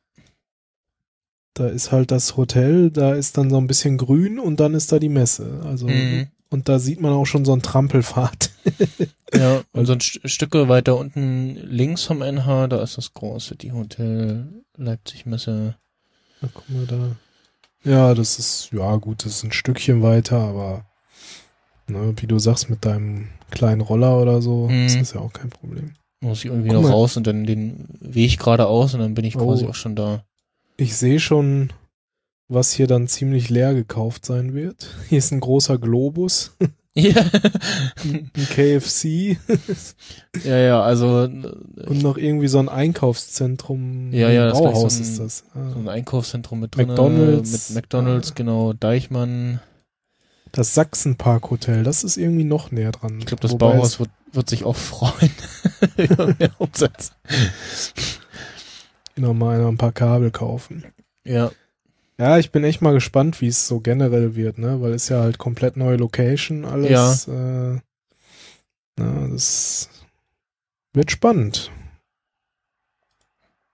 da 1.54 1.68
ist 1.68 1.92
halt 1.92 2.12
das 2.12 2.36
Hotel, 2.36 2.90
da 2.90 3.14
ist 3.14 3.38
dann 3.38 3.50
so 3.50 3.58
ein 3.58 3.68
bisschen 3.68 3.98
grün 3.98 4.40
und 4.40 4.60
dann 4.60 4.74
ist 4.74 4.92
da 4.92 5.00
die 5.00 5.10
Messe. 5.10 5.62
Also 5.64 5.88
mhm. 5.88 6.28
Und 6.54 6.70
da 6.70 6.80
sieht 6.80 7.02
man 7.02 7.12
auch 7.12 7.26
schon 7.26 7.44
so 7.46 7.52
einen 7.52 7.62
Trampelpfad. 7.62 8.52
ja, 9.34 9.62
und 9.74 9.86
so 9.86 9.94
ein 9.94 10.00
St 10.00 10.22
Stücke 10.26 10.70
weiter 10.70 10.96
unten 10.98 11.56
links 11.56 12.04
vom 12.04 12.22
NH, 12.22 12.68
da 12.68 12.82
ist 12.82 12.98
das 12.98 13.14
Grand 13.14 13.42
City 13.42 13.70
Hotel 13.70 14.48
Leipzig 14.78 15.26
Messe. 15.26 15.76
Na, 16.42 16.50
guck 16.54 16.70
mal 16.70 16.86
da. 16.86 17.16
Ja, 17.90 18.14
das 18.14 18.40
ist, 18.40 18.70
ja 18.72 18.96
gut, 18.96 19.26
das 19.26 19.36
ist 19.38 19.44
ein 19.44 19.52
Stückchen 19.52 20.02
weiter, 20.02 20.38
aber 20.40 20.86
ne, 21.88 22.14
wie 22.18 22.28
du 22.28 22.40
sagst, 22.40 22.70
mit 22.70 22.86
deinem 22.86 23.28
kleinen 23.52 23.82
Roller 23.82 24.18
oder 24.22 24.42
so, 24.42 24.68
Mhm. 24.70 24.86
ist 24.86 25.00
das 25.00 25.14
ja 25.14 25.20
auch 25.20 25.34
kein 25.34 25.50
Problem. 25.50 25.94
Muss 26.22 26.40
ich 26.40 26.46
irgendwie 26.46 26.70
Guck 26.70 26.76
noch 26.78 26.84
mal. 26.84 26.92
raus 26.92 27.18
und 27.18 27.28
dann 27.28 27.46
den 27.46 27.86
Weg 28.00 28.40
geradeaus 28.40 28.94
und 28.94 29.02
dann 29.02 29.14
bin 29.14 29.26
ich 29.26 29.34
quasi 29.34 29.66
Oh. 29.66 29.70
auch 29.70 29.76
schon 29.76 29.96
da. 29.96 30.24
Ich 30.78 30.96
sehe 30.96 31.20
schon, 31.20 31.74
was 32.54 32.72
hier 32.72 32.88
dann 32.88 33.08
ziemlich 33.08 33.50
leer 33.50 33.74
gekauft 33.74 34.26
sein 34.26 34.54
wird. 34.54 34.88
Hier 35.10 35.18
ist 35.20 35.32
ein 35.32 35.40
großer 35.40 35.78
Globus, 35.78 36.56
Ja, 36.96 37.16
ein 38.04 38.30
KFC 38.36 39.38
ja, 40.46 40.58
ja, 40.58 40.82
also 40.84 41.22
und 41.24 42.02
noch 42.04 42.18
irgendwie 42.18 42.48
so 42.48 42.60
ein 42.60 42.70
Einkaufszentrum. 42.70 44.14
Ja, 44.14 44.30
ja, 44.30 44.46
das 44.48 44.60
ist 44.60 44.64
Bauhaus 44.64 44.94
so 44.94 45.00
ein- 45.00 45.02
ist 45.04 45.20
das. 45.20 45.38
so 45.54 45.60
Ah. 45.60 45.74
ein 45.76 45.90
Einkaufszentrum 45.90 46.60
mit 46.60 46.76
drin. 46.76 46.88
McDonald's. 46.90 47.70
Mit 47.72 47.76
McDonalds, 47.78 48.32
Ah. 48.32 48.34
genau, 48.36 48.74
Deichmann. 48.74 49.60
Das 50.52 50.76
Sachsenpark 50.76 51.50
Hotel, 51.50 51.82
das 51.82 52.04
ist 52.04 52.16
irgendwie 52.18 52.44
noch 52.44 52.70
näher 52.70 52.92
dran. 52.92 53.18
Ich 53.18 53.26
glaube, 53.26 53.42
das 53.42 53.54
Wobei 53.54 53.72
Bauhaus 53.74 54.00
wird, 54.00 54.12
wird 54.32 54.48
sich 54.48 54.64
auch 54.64 54.76
freuen 54.76 55.32
über 55.98 56.28
mehr 56.38 56.52
Umsatz. 56.60 57.14
es 57.28 58.04
noch 59.16 59.34
mal 59.34 59.56
einer 59.58 59.68
ein 59.68 59.78
paar 59.78 59.92
Kabel 59.94 60.30
kaufen. 60.30 60.84
Ja, 61.26 61.52
Ja, 62.19 62.38
ich 62.38 62.52
bin 62.52 62.64
echt 62.64 62.81
mal 62.81 62.94
gespannt, 62.94 63.41
wie 63.41 63.48
es 63.48 63.68
so 63.68 63.80
generell 63.80 64.35
wird, 64.35 64.57
ne? 64.60 64.81
Weil 64.81 64.94
es 64.94 65.10
ja 65.10 65.22
halt 65.22 65.38
komplett 65.40 65.77
neue 65.77 65.98
Location, 65.98 66.64
alles. 66.65 67.27
Äh, 67.27 67.80
na, 68.98 69.27
das 69.30 69.90
wird 70.94 71.10
spannend. 71.11 71.72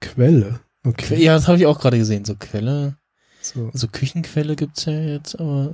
Quelle. 0.02 0.62
Okay. 0.86 1.22
ja, 1.22 1.36
das 1.36 1.48
habe 1.48 1.58
ich 1.58 1.66
auch 1.66 1.80
gerade 1.80 1.98
gesehen. 1.98 2.24
So 2.24 2.36
Quelle, 2.36 2.96
So. 3.42 3.70
so 3.74 3.88
Küchenquelle 3.90 4.56
gibt's 4.56 4.86
ja 4.86 4.94
jetzt, 4.94 5.38
aber 5.38 5.74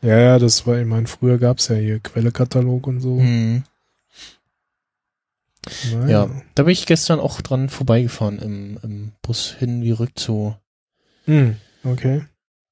Ja, 0.00 0.18
ja, 0.18 0.38
das 0.38 0.66
war, 0.66 0.78
ich 0.78 0.86
meine, 0.86 1.06
früher 1.06 1.36
gab's 1.36 1.68
ja 1.68 1.76
hier 1.76 2.00
Quellekatalog 2.00 2.86
und 2.86 3.00
so. 3.00 3.18
hm. 3.18 3.64
Naja. 5.92 6.08
ja, 6.08 6.42
da 6.54 6.62
bin 6.62 6.72
ich 6.72 6.86
gestern 6.86 7.20
auch 7.20 7.42
dran 7.42 7.68
vorbeigefahren 7.68 8.38
im, 8.38 8.78
im 8.82 9.12
Bus 9.20 9.52
hin 9.58 9.82
wie 9.82 9.90
rückzu, 9.90 10.56
Hm, 11.26 11.56
okay. 11.92 12.24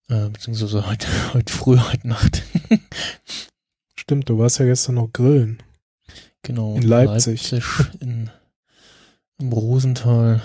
äh, 0.09 0.28
beziehungsweise 0.28 0.86
heute, 0.86 1.06
heute 1.34 1.52
früh, 1.52 1.78
heute 1.78 2.09
Nacht. 2.09 2.43
Stimmt, 3.97 4.28
du 4.28 4.38
warst 4.38 4.59
ja 4.59 4.66
gestern 4.66 4.97
noch 4.97 5.12
grillen. 5.12 5.62
genau. 6.43 6.76
In 6.76 6.82
Leipzig. 6.82 7.51
Leipzig 7.51 7.64
in, 8.01 8.30
Im 9.38 9.52
Rosental. 9.52 10.43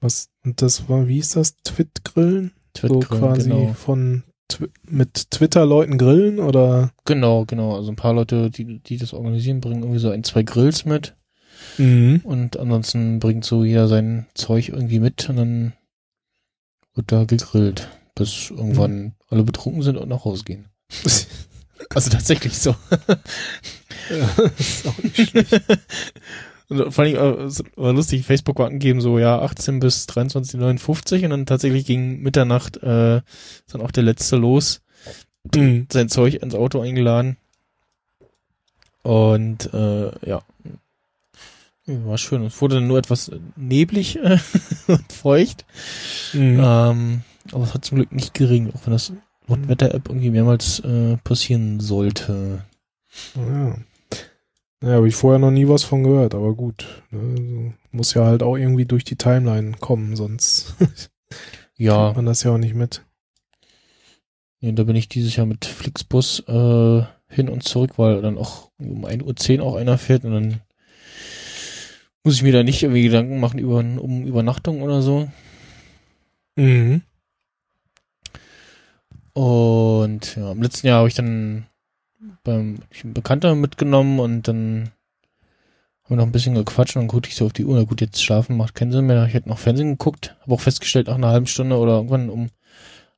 Was, 0.00 0.28
und 0.44 0.60
das 0.60 0.88
war, 0.88 1.08
wie 1.08 1.18
ist 1.18 1.34
das? 1.36 1.56
Twit-Grillen? 1.62 2.52
So 2.76 2.88
Twitgrillen, 2.88 3.34
quasi 3.34 3.48
genau. 3.48 3.72
von 3.72 4.24
Twi 4.48 4.68
mit 4.86 5.30
Twitter-Leuten 5.30 5.96
grillen 5.96 6.38
oder? 6.38 6.90
Genau, 7.04 7.44
genau. 7.46 7.76
Also 7.76 7.90
ein 7.90 7.96
paar 7.96 8.12
Leute, 8.12 8.50
die, 8.50 8.80
die 8.80 8.98
das 8.98 9.14
organisieren, 9.14 9.60
bringen 9.60 9.82
irgendwie 9.82 10.00
so 10.00 10.10
ein, 10.10 10.24
zwei 10.24 10.42
Grills 10.42 10.84
mit. 10.84 11.16
Mhm. 11.78 12.20
Und 12.24 12.58
ansonsten 12.58 13.20
bringt 13.20 13.44
so 13.44 13.64
jeder 13.64 13.88
sein 13.88 14.26
Zeug 14.34 14.68
irgendwie 14.68 15.00
mit 15.00 15.28
und 15.28 15.36
dann 15.36 15.72
wird 16.94 17.12
da 17.12 17.24
gegrillt, 17.24 17.88
bis 18.14 18.50
irgendwann 18.50 19.14
alle 19.28 19.42
betrunken 19.42 19.82
sind 19.82 19.96
und 19.96 20.08
nach 20.08 20.24
Hause 20.24 20.44
gehen. 20.44 20.66
Also 21.90 22.08
tatsächlich 22.08 22.56
so. 22.56 22.74
ja, 24.08 24.30
das 24.36 24.58
ist 24.60 24.86
auch 24.86 24.96
nicht 25.02 25.28
schlecht. 25.28 25.60
Und 26.68 26.94
vor 26.94 27.04
allem, 27.04 27.16
äh, 27.16 27.42
es 27.42 27.62
war 27.76 27.92
lustig, 27.92 28.24
Facebook 28.24 28.58
war 28.58 28.68
angegeben, 28.68 29.00
so 29.00 29.18
ja, 29.18 29.40
18 29.40 29.80
bis 29.80 30.08
23.59 30.08 31.24
und 31.24 31.30
dann 31.30 31.46
tatsächlich 31.46 31.84
gegen 31.84 32.22
Mitternacht 32.22 32.78
äh, 32.82 33.18
ist 33.18 33.74
dann 33.74 33.82
auch 33.82 33.90
der 33.90 34.04
letzte 34.04 34.36
los, 34.36 34.80
Mhm. 35.54 35.86
sein 35.92 36.08
Zeug 36.08 36.34
ins 36.34 36.54
Auto 36.54 36.80
eingeladen. 36.80 37.36
Und 39.02 39.72
äh, 39.74 40.10
ja. 40.26 40.42
Ja, 41.86 42.04
War 42.06 42.18
schön. 42.18 42.42
Es 42.44 42.60
wurde 42.60 42.76
dann 42.76 42.86
nur 42.86 42.98
etwas 42.98 43.30
neblig 43.56 44.16
äh, 44.16 44.38
und 44.86 45.12
feucht. 45.12 45.64
Mhm. 46.32 46.60
Ähm, 46.62 47.22
aber 47.52 47.64
es 47.64 47.74
hat 47.74 47.84
zum 47.84 47.96
Glück 47.96 48.12
nicht 48.12 48.34
geregnet, 48.34 48.74
auch 48.74 48.86
wenn 48.86 48.92
das 48.92 49.12
laut 49.46 49.68
Wetter-App 49.68 50.08
irgendwie 50.08 50.30
mehrmals 50.30 50.80
äh, 50.80 51.16
passieren 51.18 51.80
sollte. 51.80 52.64
Ja. 53.36 53.76
Ja, 54.82 54.90
habe 54.96 55.08
ich 55.08 55.14
vorher 55.16 55.38
noch 55.38 55.50
nie 55.50 55.68
was 55.68 55.82
von 55.82 56.02
gehört, 56.04 56.34
aber 56.34 56.54
gut. 56.54 57.02
Ne, 57.10 57.72
muss 57.90 58.12
ja 58.14 58.24
halt 58.24 58.42
auch 58.42 58.56
irgendwie 58.56 58.84
durch 58.84 59.04
die 59.04 59.16
Timeline 59.16 59.72
kommen, 59.80 60.14
sonst 60.16 60.74
Ja, 61.76 62.12
man 62.14 62.26
das 62.26 62.42
ja 62.42 62.50
auch 62.52 62.58
nicht 62.58 62.74
mit. 62.74 63.02
ja, 64.60 64.72
da 64.72 64.84
bin 64.84 64.96
ich 64.96 65.08
dieses 65.08 65.36
Jahr 65.36 65.46
mit 65.46 65.64
Flixbus 65.64 66.40
äh, 66.48 67.02
hin 67.28 67.48
und 67.48 67.64
zurück, 67.64 67.92
weil 67.96 68.20
dann 68.22 68.38
auch 68.38 68.70
um 68.78 69.04
1.10 69.06 69.58
Uhr 69.60 69.66
auch 69.66 69.74
einer 69.76 69.98
fährt 69.98 70.24
und 70.24 70.32
dann 70.32 70.60
muss 72.24 72.36
ich 72.36 72.42
mir 72.42 72.52
da 72.52 72.62
nicht 72.62 72.82
irgendwie 72.82 73.02
Gedanken 73.02 73.38
machen 73.38 73.58
über 73.58 73.78
um 73.78 74.26
Übernachtung 74.26 74.82
oder 74.82 75.02
so. 75.02 75.28
Mhm. 76.56 77.02
Und 79.34 80.36
ja, 80.36 80.52
im 80.52 80.62
letzten 80.62 80.86
Jahr 80.86 80.98
habe 80.98 81.08
ich 81.08 81.14
dann 81.14 81.66
beim 82.44 82.78
ich 82.90 83.04
einen 83.04 83.14
Bekannter 83.14 83.54
mitgenommen 83.54 84.20
und 84.20 84.48
dann 84.48 84.90
haben 86.04 86.10
wir 86.10 86.16
noch 86.16 86.24
ein 86.24 86.32
bisschen 86.32 86.54
gequatscht 86.54 86.96
und 86.96 87.02
dann 87.02 87.08
guckte 87.08 87.28
ich 87.28 87.34
so 87.34 87.46
auf 87.46 87.52
die 87.52 87.64
Uhr. 87.64 87.76
Na 87.76 87.84
gut, 87.84 88.00
jetzt 88.00 88.22
schlafen 88.22 88.56
macht 88.56 88.74
keinen 88.74 88.92
Sinn 88.92 89.06
mehr. 89.06 89.26
Ich 89.26 89.34
hätte 89.34 89.48
noch 89.48 89.58
Fernsehen 89.58 89.90
geguckt, 89.90 90.36
habe 90.42 90.54
auch 90.54 90.60
festgestellt, 90.60 91.08
nach 91.08 91.16
einer 91.16 91.28
halben 91.28 91.46
Stunde 91.46 91.76
oder 91.76 91.96
irgendwann 91.96 92.30
um 92.30 92.48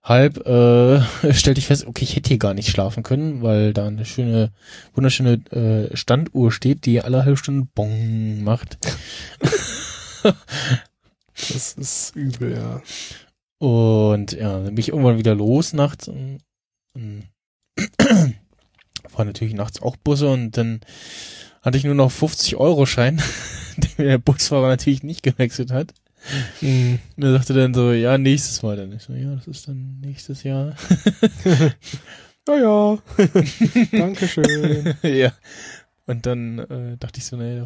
halb 0.06 0.46
äh, 0.46 1.02
stellte 1.32 1.58
ich 1.58 1.66
fest, 1.66 1.86
okay, 1.86 2.04
ich 2.04 2.16
hätte 2.16 2.28
hier 2.28 2.38
gar 2.38 2.54
nicht 2.54 2.70
schlafen 2.70 3.02
können, 3.02 3.42
weil 3.42 3.72
da 3.74 3.86
eine 3.86 4.04
schöne, 4.04 4.52
wunderschöne 4.94 5.34
äh, 5.50 5.96
Standuhr 5.96 6.52
steht, 6.52 6.86
die 6.86 7.02
alle 7.02 7.24
halbe 7.24 7.36
Stunde 7.36 7.68
Bong 7.74 8.42
macht. 8.42 8.78
Das 11.36 11.74
ist 11.74 12.16
übel, 12.16 12.54
ja. 12.54 12.82
Und 13.58 14.32
ja, 14.32 14.54
dann 14.54 14.74
bin 14.74 14.78
ich 14.78 14.88
irgendwann 14.88 15.18
wieder 15.18 15.34
los 15.34 15.74
nachts 15.74 16.08
und, 16.08 16.40
und 16.94 17.24
fahren 19.08 19.26
natürlich 19.26 19.54
nachts 19.54 19.82
auch 19.82 19.96
Busse 19.96 20.28
und 20.28 20.56
dann 20.56 20.80
hatte 21.62 21.78
ich 21.78 21.84
nur 21.84 21.94
noch 21.94 22.10
50 22.10 22.56
Euro 22.56 22.86
Schein, 22.86 23.22
den 23.76 23.90
mir 23.98 24.04
der 24.04 24.18
Busfahrer 24.18 24.68
natürlich 24.68 25.02
nicht 25.02 25.22
gewechselt 25.22 25.72
hat. 25.72 25.92
Mhm. 26.60 26.98
Und 27.16 27.22
er 27.22 27.32
sagte 27.32 27.54
dann 27.54 27.74
so, 27.74 27.92
ja, 27.92 28.18
nächstes 28.18 28.62
Mal 28.62 28.76
dann. 28.76 28.92
Ich 28.92 29.02
so, 29.02 29.12
ja, 29.12 29.34
das 29.34 29.46
ist 29.46 29.68
dann 29.68 30.00
nächstes 30.00 30.42
Jahr. 30.42 30.74
Ja, 32.48 32.56
ja. 32.58 32.98
Dankeschön. 33.92 34.94
ja. 35.02 35.32
Und 36.06 36.26
dann 36.26 36.60
äh, 36.60 36.96
dachte 36.96 37.18
ich 37.18 37.24
so, 37.24 37.36
nee, 37.36 37.64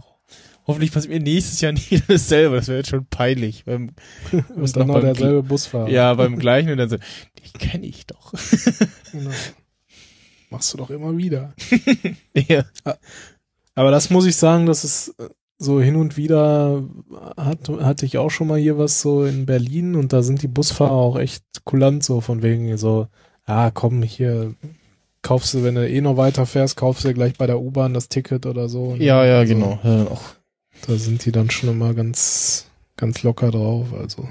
hoffentlich 0.66 0.90
passiert 0.92 1.12
mir 1.12 1.20
nächstes 1.20 1.60
Jahr 1.60 1.72
nie 1.72 2.02
dasselbe. 2.08 2.56
Das 2.56 2.68
wäre 2.68 2.78
jetzt 2.78 2.88
schon 2.88 3.04
peinlich. 3.06 3.64
Beim, 3.66 3.90
Und 4.32 4.76
dann 4.76 4.86
noch 4.86 4.94
noch 4.94 5.00
derselbe 5.02 5.42
Busfahrer. 5.42 5.90
ja, 5.90 6.14
beim 6.14 6.38
gleichen 6.38 6.70
und 6.70 6.78
dann 6.78 6.88
so, 6.88 6.96
die 6.96 7.58
kenne 7.58 7.86
ich 7.86 8.06
doch. 8.06 8.32
Genau. 9.12 9.30
Machst 10.48 10.72
du 10.72 10.78
doch 10.78 10.90
immer 10.90 11.16
wieder. 11.16 11.54
ja. 12.34 12.64
Aber 13.74 13.90
das 13.90 14.10
muss 14.10 14.24
ich 14.26 14.36
sagen, 14.36 14.66
das 14.66 14.82
ist 14.84 15.14
äh, 15.18 15.28
so 15.60 15.78
hin 15.78 15.96
und 15.96 16.16
wieder 16.16 16.82
hat, 17.36 17.68
hatte 17.68 18.06
ich 18.06 18.16
auch 18.16 18.30
schon 18.30 18.46
mal 18.46 18.58
hier 18.58 18.78
was 18.78 19.02
so 19.02 19.26
in 19.26 19.44
Berlin 19.44 19.94
und 19.94 20.14
da 20.14 20.22
sind 20.22 20.40
die 20.40 20.48
Busfahrer 20.48 20.92
auch 20.92 21.18
echt 21.18 21.44
kulant 21.64 22.02
so 22.02 22.22
von 22.22 22.42
wegen 22.42 22.74
so, 22.78 23.08
ja 23.46 23.70
komm 23.70 24.02
hier, 24.02 24.54
kaufst 25.20 25.52
du, 25.52 25.62
wenn 25.62 25.74
du 25.74 25.86
eh 25.86 26.00
noch 26.00 26.16
weiter 26.16 26.46
fährst, 26.46 26.78
kaufst 26.78 27.04
du 27.04 27.12
gleich 27.12 27.36
bei 27.36 27.46
der 27.46 27.60
U-Bahn 27.60 27.92
das 27.92 28.08
Ticket 28.08 28.46
oder 28.46 28.70
so. 28.70 28.96
Ja, 28.98 29.26
ja, 29.26 29.40
Also, 29.40 29.54
genau. 29.54 29.78
Ja, 29.84 30.06
auch. 30.06 30.22
Da 30.86 30.96
sind 30.96 31.26
die 31.26 31.32
dann 31.32 31.50
schon 31.50 31.68
immer 31.68 31.92
ganz, 31.92 32.70
ganz 32.96 33.22
locker 33.22 33.50
drauf, 33.50 33.92
also 33.92 34.26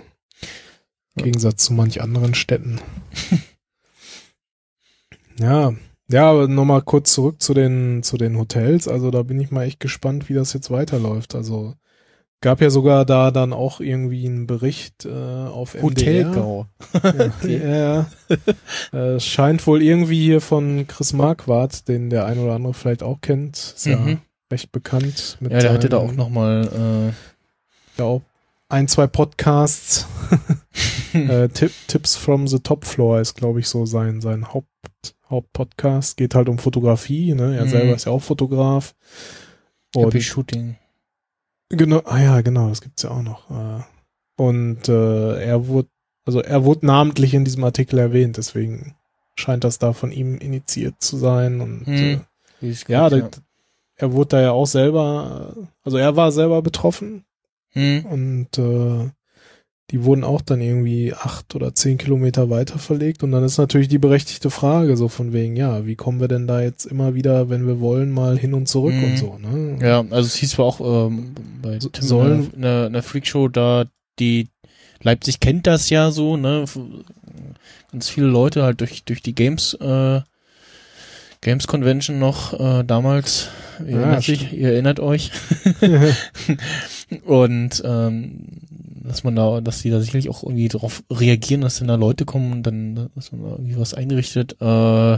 im 1.15 1.26
Gegensatz 1.26 1.65
zu 1.65 1.73
manch 1.73 2.01
anderen 2.01 2.34
Städten. 2.34 2.81
ja, 5.39 5.76
ja, 6.10 6.30
aber 6.30 6.48
nochmal 6.48 6.81
kurz 6.81 7.14
zurück 7.14 7.41
zu 7.41 7.53
den, 7.53 8.03
zu 8.03 8.18
den 8.18 8.38
Hotels. 8.38 8.88
Also 8.88 9.11
da 9.11 9.23
bin 9.23 9.40
ich 9.40 9.52
mal 9.52 9.64
echt 9.64 9.80
gespannt, 9.80 10.27
wie 10.30 10.34
das 10.34 10.53
jetzt 10.53 10.72
weiterläuft. 10.72 11.36
Also 11.36 11.76
gab 12.41 12.61
ja 12.61 12.69
sogar 12.69 13.06
da 13.06 13.31
dann 13.31 13.52
auch 13.53 13.80
irgendwie 13.81 14.26
einen 14.26 14.48
Bericht 14.48 15.06
äh, 15.06 15.10
auf 15.10 15.76
MDR. 15.76 15.84
Hotelgau. 15.84 16.65
Ja, 17.44 17.76
ja. 17.76 18.10
Äh, 18.94 19.15
Es 19.15 19.26
scheint 19.26 19.65
wohl 19.68 19.81
irgendwie 19.81 20.23
hier 20.23 20.41
von 20.41 20.88
Chris 20.88 21.14
Marquardt, 21.14 21.88
den 21.88 22.10
der 22.10 22.26
ein 22.26 22.40
oder 22.40 22.53
andere 22.53 22.73
vielleicht 22.73 23.03
auch 23.03 23.22
kennt. 23.22 23.57
Ist 23.57 23.86
ja 23.86 23.98
Mhm. 23.98 24.19
recht 24.52 24.72
bekannt. 24.72 25.38
Mit 25.41 25.52
Ja, 25.52 25.60
der 25.60 25.73
hatte 25.73 25.90
da 25.90 25.98
auch 25.98 26.14
nochmal, 26.14 27.14
ja 27.98 28.06
auch 28.06 28.22
ein, 28.69 28.88
zwei 28.88 29.07
Podcasts. 29.07 30.07
äh, 31.30 31.49
Tipp, 31.49 31.72
Tipps 31.88 32.15
from 32.15 32.48
the 32.48 32.60
Top 32.60 32.86
Floor 32.86 33.19
ist, 33.19 33.36
glaube 33.36 33.60
ich, 33.60 33.68
so 33.68 33.86
sein, 33.86 34.22
sein 34.22 34.53
Haupt, 34.53 34.68
Hauptpodcast. 35.30 36.18
Geht 36.18 36.36
halt 36.36 36.49
um 36.49 36.57
Fotografie, 36.57 37.34
ne? 37.34 37.56
Er 37.57 37.65
Mhm. 37.65 37.69
selber 37.69 37.95
ist 37.95 38.06
ja 38.06 38.11
auch 38.11 38.22
Fotograf. 38.22 38.95
Und 39.95 40.06
Happy 40.06 40.22
Shooting. 40.22 40.76
genau, 41.69 42.02
ah 42.06 42.19
ja, 42.22 42.41
genau, 42.41 42.69
das 42.69 42.81
gibt's 42.81 43.03
ja 43.03 43.11
auch 43.11 43.22
noch. 43.23 43.49
Äh, 43.49 43.84
Und 44.38 44.88
äh, 44.88 45.44
er 45.44 45.68
wurde, 45.68 45.90
also 46.26 46.41
er 46.41 46.64
wurde 46.64 46.86
namentlich 46.86 47.34
in 47.34 47.44
diesem 47.45 47.64
Artikel 47.64 47.99
erwähnt, 47.99 48.38
deswegen 48.38 48.95
scheint 49.36 49.64
das 49.64 49.80
da 49.80 49.91
von 49.94 50.11
ihm 50.11 50.38
initiiert 50.38 50.95
zu 50.99 51.18
sein. 51.18 51.60
Und 51.61 51.88
Mhm. 51.88 52.22
äh, 52.61 52.68
es 52.68 52.86
ja, 52.88 53.10
geht, 53.10 53.22
da, 53.23 53.30
er 53.98 54.14
wurde 54.14 54.30
da 54.30 54.41
ja 54.41 54.52
auch 54.52 54.65
selber, 54.68 55.56
also 55.84 55.98
er 55.98 56.15
war 56.15 56.31
selber 56.31 56.61
betroffen 56.61 57.26
Hm. 57.72 58.06
und 58.06 58.57
äh, 58.57 59.10
die 59.91 60.03
wurden 60.03 60.23
auch 60.23 60.41
dann 60.41 60.61
irgendwie 60.61 61.13
acht 61.13 61.55
oder 61.55 61.73
zehn 61.73 61.97
Kilometer 61.97 62.49
weiter 62.49 62.77
verlegt. 62.77 63.23
Und 63.23 63.31
dann 63.31 63.43
ist 63.43 63.57
natürlich 63.57 63.87
die 63.87 63.97
berechtigte 63.97 64.49
Frage, 64.51 64.95
so 64.97 65.07
von 65.07 65.33
wegen, 65.33 65.55
ja, 65.55 65.85
wie 65.87 65.95
kommen 65.95 66.19
wir 66.19 66.27
denn 66.27 66.45
da 66.47 66.61
jetzt 66.61 66.85
immer 66.85 67.15
wieder, 67.15 67.49
wenn 67.49 67.65
wir 67.65 67.79
wollen, 67.79 68.11
mal 68.11 68.37
hin 68.37 68.53
und 68.53 68.67
zurück 68.67 68.93
Mhm. 68.93 69.03
und 69.03 69.17
so, 69.17 69.37
ne? 69.39 69.77
Ja, 69.81 69.99
also 70.01 70.27
es 70.27 70.35
hieß 70.35 70.51
zwar 70.51 70.65
auch 70.65 71.07
ähm, 71.07 71.33
bei 71.61 71.79
So- 71.79 71.89
Tim 71.89 72.03
sollen- 72.05 72.51
in 72.55 72.61
der, 72.61 72.87
in 72.87 72.93
der 72.93 73.03
Freakshow, 73.03 73.47
da 73.47 73.85
die 74.19 74.47
Leipzig 75.01 75.39
kennt 75.39 75.65
das 75.65 75.89
ja 75.89 76.11
so, 76.11 76.37
ne? 76.37 76.65
Ganz 77.91 78.09
viele 78.09 78.27
Leute 78.27 78.63
halt 78.63 78.81
durch, 78.81 79.03
durch 79.05 79.21
die 79.21 79.33
Games, 79.33 79.73
äh, 79.75 80.21
Games 81.41 81.67
Convention 81.67 82.19
noch 82.19 82.59
äh, 82.59 82.83
damals. 82.83 83.49
Ihr, 83.79 83.91
Ja, 83.91 83.97
erinnert 84.01 84.23
sich, 84.23 84.51
ihr 84.53 84.71
erinnert 84.73 84.99
euch. 84.99 85.31
Und 87.25 87.81
ähm, 87.85 88.45
dass 89.03 89.23
man 89.23 89.35
da, 89.35 89.61
dass 89.61 89.81
die 89.81 89.89
da 89.89 89.99
sicherlich 90.01 90.29
auch 90.29 90.43
irgendwie 90.43 90.67
darauf 90.67 91.03
reagieren, 91.11 91.61
dass 91.61 91.79
dann 91.79 91.87
da 91.87 91.95
Leute 91.95 92.25
kommen 92.25 92.51
und 92.51 92.63
dann, 92.63 93.09
dass 93.15 93.31
man 93.31 93.41
da 93.43 93.49
irgendwie 93.51 93.77
was 93.77 93.93
einrichtet. 93.93 94.53
Äh, 94.61 95.17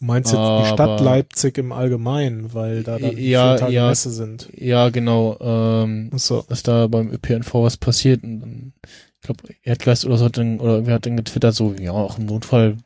Du 0.00 0.04
meinst 0.06 0.30
jetzt 0.32 0.40
die 0.40 0.64
Stadt 0.66 0.80
Aber- 0.90 1.02
Leipzig 1.02 1.58
im 1.58 1.72
Allgemeinen, 1.72 2.54
weil 2.54 2.84
da 2.84 2.98
dann 3.00 3.16
Ja, 3.18 3.56
Tage 3.56 3.72
ja. 3.72 3.88
Messe 3.88 4.10
sind. 4.12 4.48
ja, 4.56 4.90
genau. 4.90 5.36
Ähm, 5.40 6.10
Achso. 6.12 6.44
dass 6.48 6.62
da 6.62 6.86
beim 6.86 7.10
ÖPNV 7.10 7.52
was 7.64 7.76
passiert. 7.78 8.22
Und 8.22 8.38
dann, 8.40 8.72
ich 8.84 9.22
glaube, 9.22 9.42
Erdgeist 9.64 10.04
oder 10.06 10.16
so 10.16 10.26
hat 10.26 10.36
dann, 10.38 10.60
oder 10.60 10.74
irgendwer 10.74 10.94
hat 10.94 11.06
dann 11.06 11.16
getwittert, 11.16 11.52
so, 11.56 11.74
ja, 11.80 11.90
auch 11.90 12.16
im 12.16 12.26
Notfall 12.26 12.76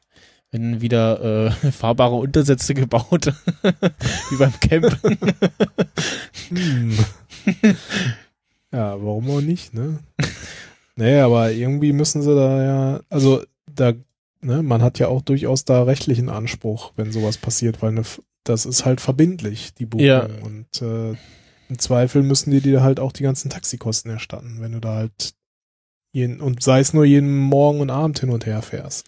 werden 0.52 0.80
wieder 0.80 1.46
äh, 1.46 1.50
fahrbare 1.72 2.14
Untersätze 2.14 2.74
gebaut, 2.74 3.26
wie 4.30 4.36
beim 4.36 4.52
Camp. 4.60 4.98
Hm. 6.48 6.96
ja, 8.72 9.02
warum 9.02 9.30
auch 9.30 9.40
nicht, 9.40 9.74
ne? 9.74 9.98
Nee, 10.96 11.20
aber 11.20 11.50
irgendwie 11.50 11.92
müssen 11.92 12.22
sie 12.22 12.34
da 12.34 12.62
ja, 12.62 13.00
also 13.08 13.42
da, 13.66 13.94
ne, 14.42 14.62
man 14.62 14.82
hat 14.82 14.98
ja 14.98 15.08
auch 15.08 15.22
durchaus 15.22 15.64
da 15.64 15.82
rechtlichen 15.82 16.28
Anspruch, 16.28 16.92
wenn 16.96 17.12
sowas 17.12 17.38
passiert, 17.38 17.82
weil 17.82 17.92
ne, 17.92 18.02
das 18.44 18.66
ist 18.66 18.84
halt 18.84 19.00
verbindlich, 19.00 19.72
die 19.74 19.86
Buchung. 19.86 20.06
Ja. 20.06 20.28
Und 20.42 20.82
äh, 20.82 21.16
im 21.68 21.78
Zweifel 21.78 22.22
müssen 22.22 22.50
die 22.50 22.60
dir 22.60 22.82
halt 22.82 23.00
auch 23.00 23.12
die 23.12 23.22
ganzen 23.22 23.48
Taxikosten 23.48 24.10
erstatten, 24.10 24.58
wenn 24.60 24.72
du 24.72 24.80
da 24.80 24.96
halt 24.96 25.34
jeden, 26.12 26.40
und 26.40 26.62
sei 26.62 26.80
es 26.80 26.92
nur 26.92 27.06
jeden 27.06 27.34
Morgen 27.34 27.80
und 27.80 27.88
Abend 27.88 28.20
hin 28.20 28.28
und 28.28 28.44
her 28.44 28.60
fährst. 28.60 29.06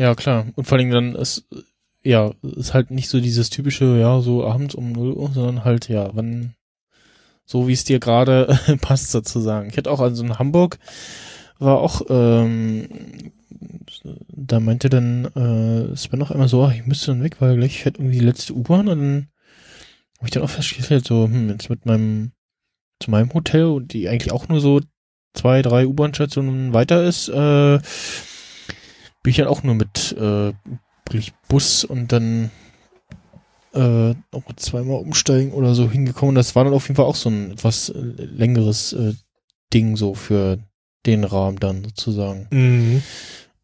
Ja, 0.00 0.14
klar. 0.14 0.46
Und 0.56 0.64
vor 0.64 0.78
allem 0.78 0.90
dann 0.90 1.14
ist, 1.14 1.46
ja, 2.02 2.32
ist 2.42 2.72
halt 2.72 2.90
nicht 2.90 3.10
so 3.10 3.20
dieses 3.20 3.50
typische, 3.50 3.98
ja, 3.98 4.20
so 4.22 4.46
abends 4.46 4.74
um 4.74 4.92
0 4.92 5.12
Uhr, 5.12 5.30
sondern 5.30 5.62
halt, 5.62 5.90
ja, 5.90 6.08
wann, 6.14 6.54
so 7.44 7.68
wie 7.68 7.74
es 7.74 7.84
dir 7.84 8.00
gerade 8.00 8.58
passt 8.80 9.10
sozusagen. 9.10 9.68
Ich 9.68 9.76
hatte 9.76 9.90
auch 9.90 10.00
also 10.00 10.24
in 10.24 10.38
Hamburg, 10.38 10.78
war 11.58 11.80
auch, 11.80 12.00
ähm, 12.08 12.88
da 14.28 14.58
meinte 14.58 14.88
dann 14.88 15.26
äh, 15.26 15.94
Sven 15.94 16.18
noch 16.18 16.30
einmal 16.30 16.48
so, 16.48 16.64
ach, 16.64 16.74
ich 16.74 16.86
müsste 16.86 17.08
dann 17.08 17.22
weg, 17.22 17.36
weil 17.40 17.58
gleich 17.58 17.82
fährt 17.82 17.98
irgendwie 17.98 18.20
die 18.20 18.24
letzte 18.24 18.54
U-Bahn 18.54 18.88
und 18.88 18.98
dann 18.98 19.28
habe 20.16 20.28
ich 20.28 20.30
dann 20.30 20.42
auch 20.42 20.48
festgestellt, 20.48 21.06
so, 21.06 21.24
hm, 21.24 21.50
jetzt 21.50 21.68
mit 21.68 21.84
meinem, 21.84 22.32
zu 23.00 23.10
meinem 23.10 23.34
Hotel, 23.34 23.82
die 23.82 24.08
eigentlich 24.08 24.32
auch 24.32 24.48
nur 24.48 24.62
so 24.62 24.80
zwei, 25.34 25.60
drei 25.60 25.86
U-Bahn-Stationen 25.86 26.72
weiter 26.72 27.04
ist, 27.04 27.28
äh, 27.28 27.80
bin 29.22 29.30
ich 29.30 29.36
dann 29.36 29.48
auch 29.48 29.62
nur 29.62 29.74
mit 29.74 30.12
äh, 30.12 30.52
Bus 31.48 31.84
und 31.84 32.12
dann 32.12 32.50
äh, 33.72 34.14
zweimal 34.56 35.00
umsteigen 35.00 35.52
oder 35.52 35.74
so 35.74 35.90
hingekommen. 35.90 36.34
Das 36.34 36.54
war 36.56 36.64
dann 36.64 36.72
auf 36.74 36.84
jeden 36.84 36.96
Fall 36.96 37.06
auch 37.06 37.16
so 37.16 37.30
ein 37.30 37.52
etwas 37.52 37.88
äh, 37.88 37.98
längeres 37.98 38.92
äh, 38.92 39.14
Ding 39.72 39.96
so 39.96 40.14
für 40.14 40.58
den 41.06 41.24
Rahmen 41.24 41.58
dann 41.58 41.84
sozusagen. 41.84 42.46
Mhm. 42.50 43.02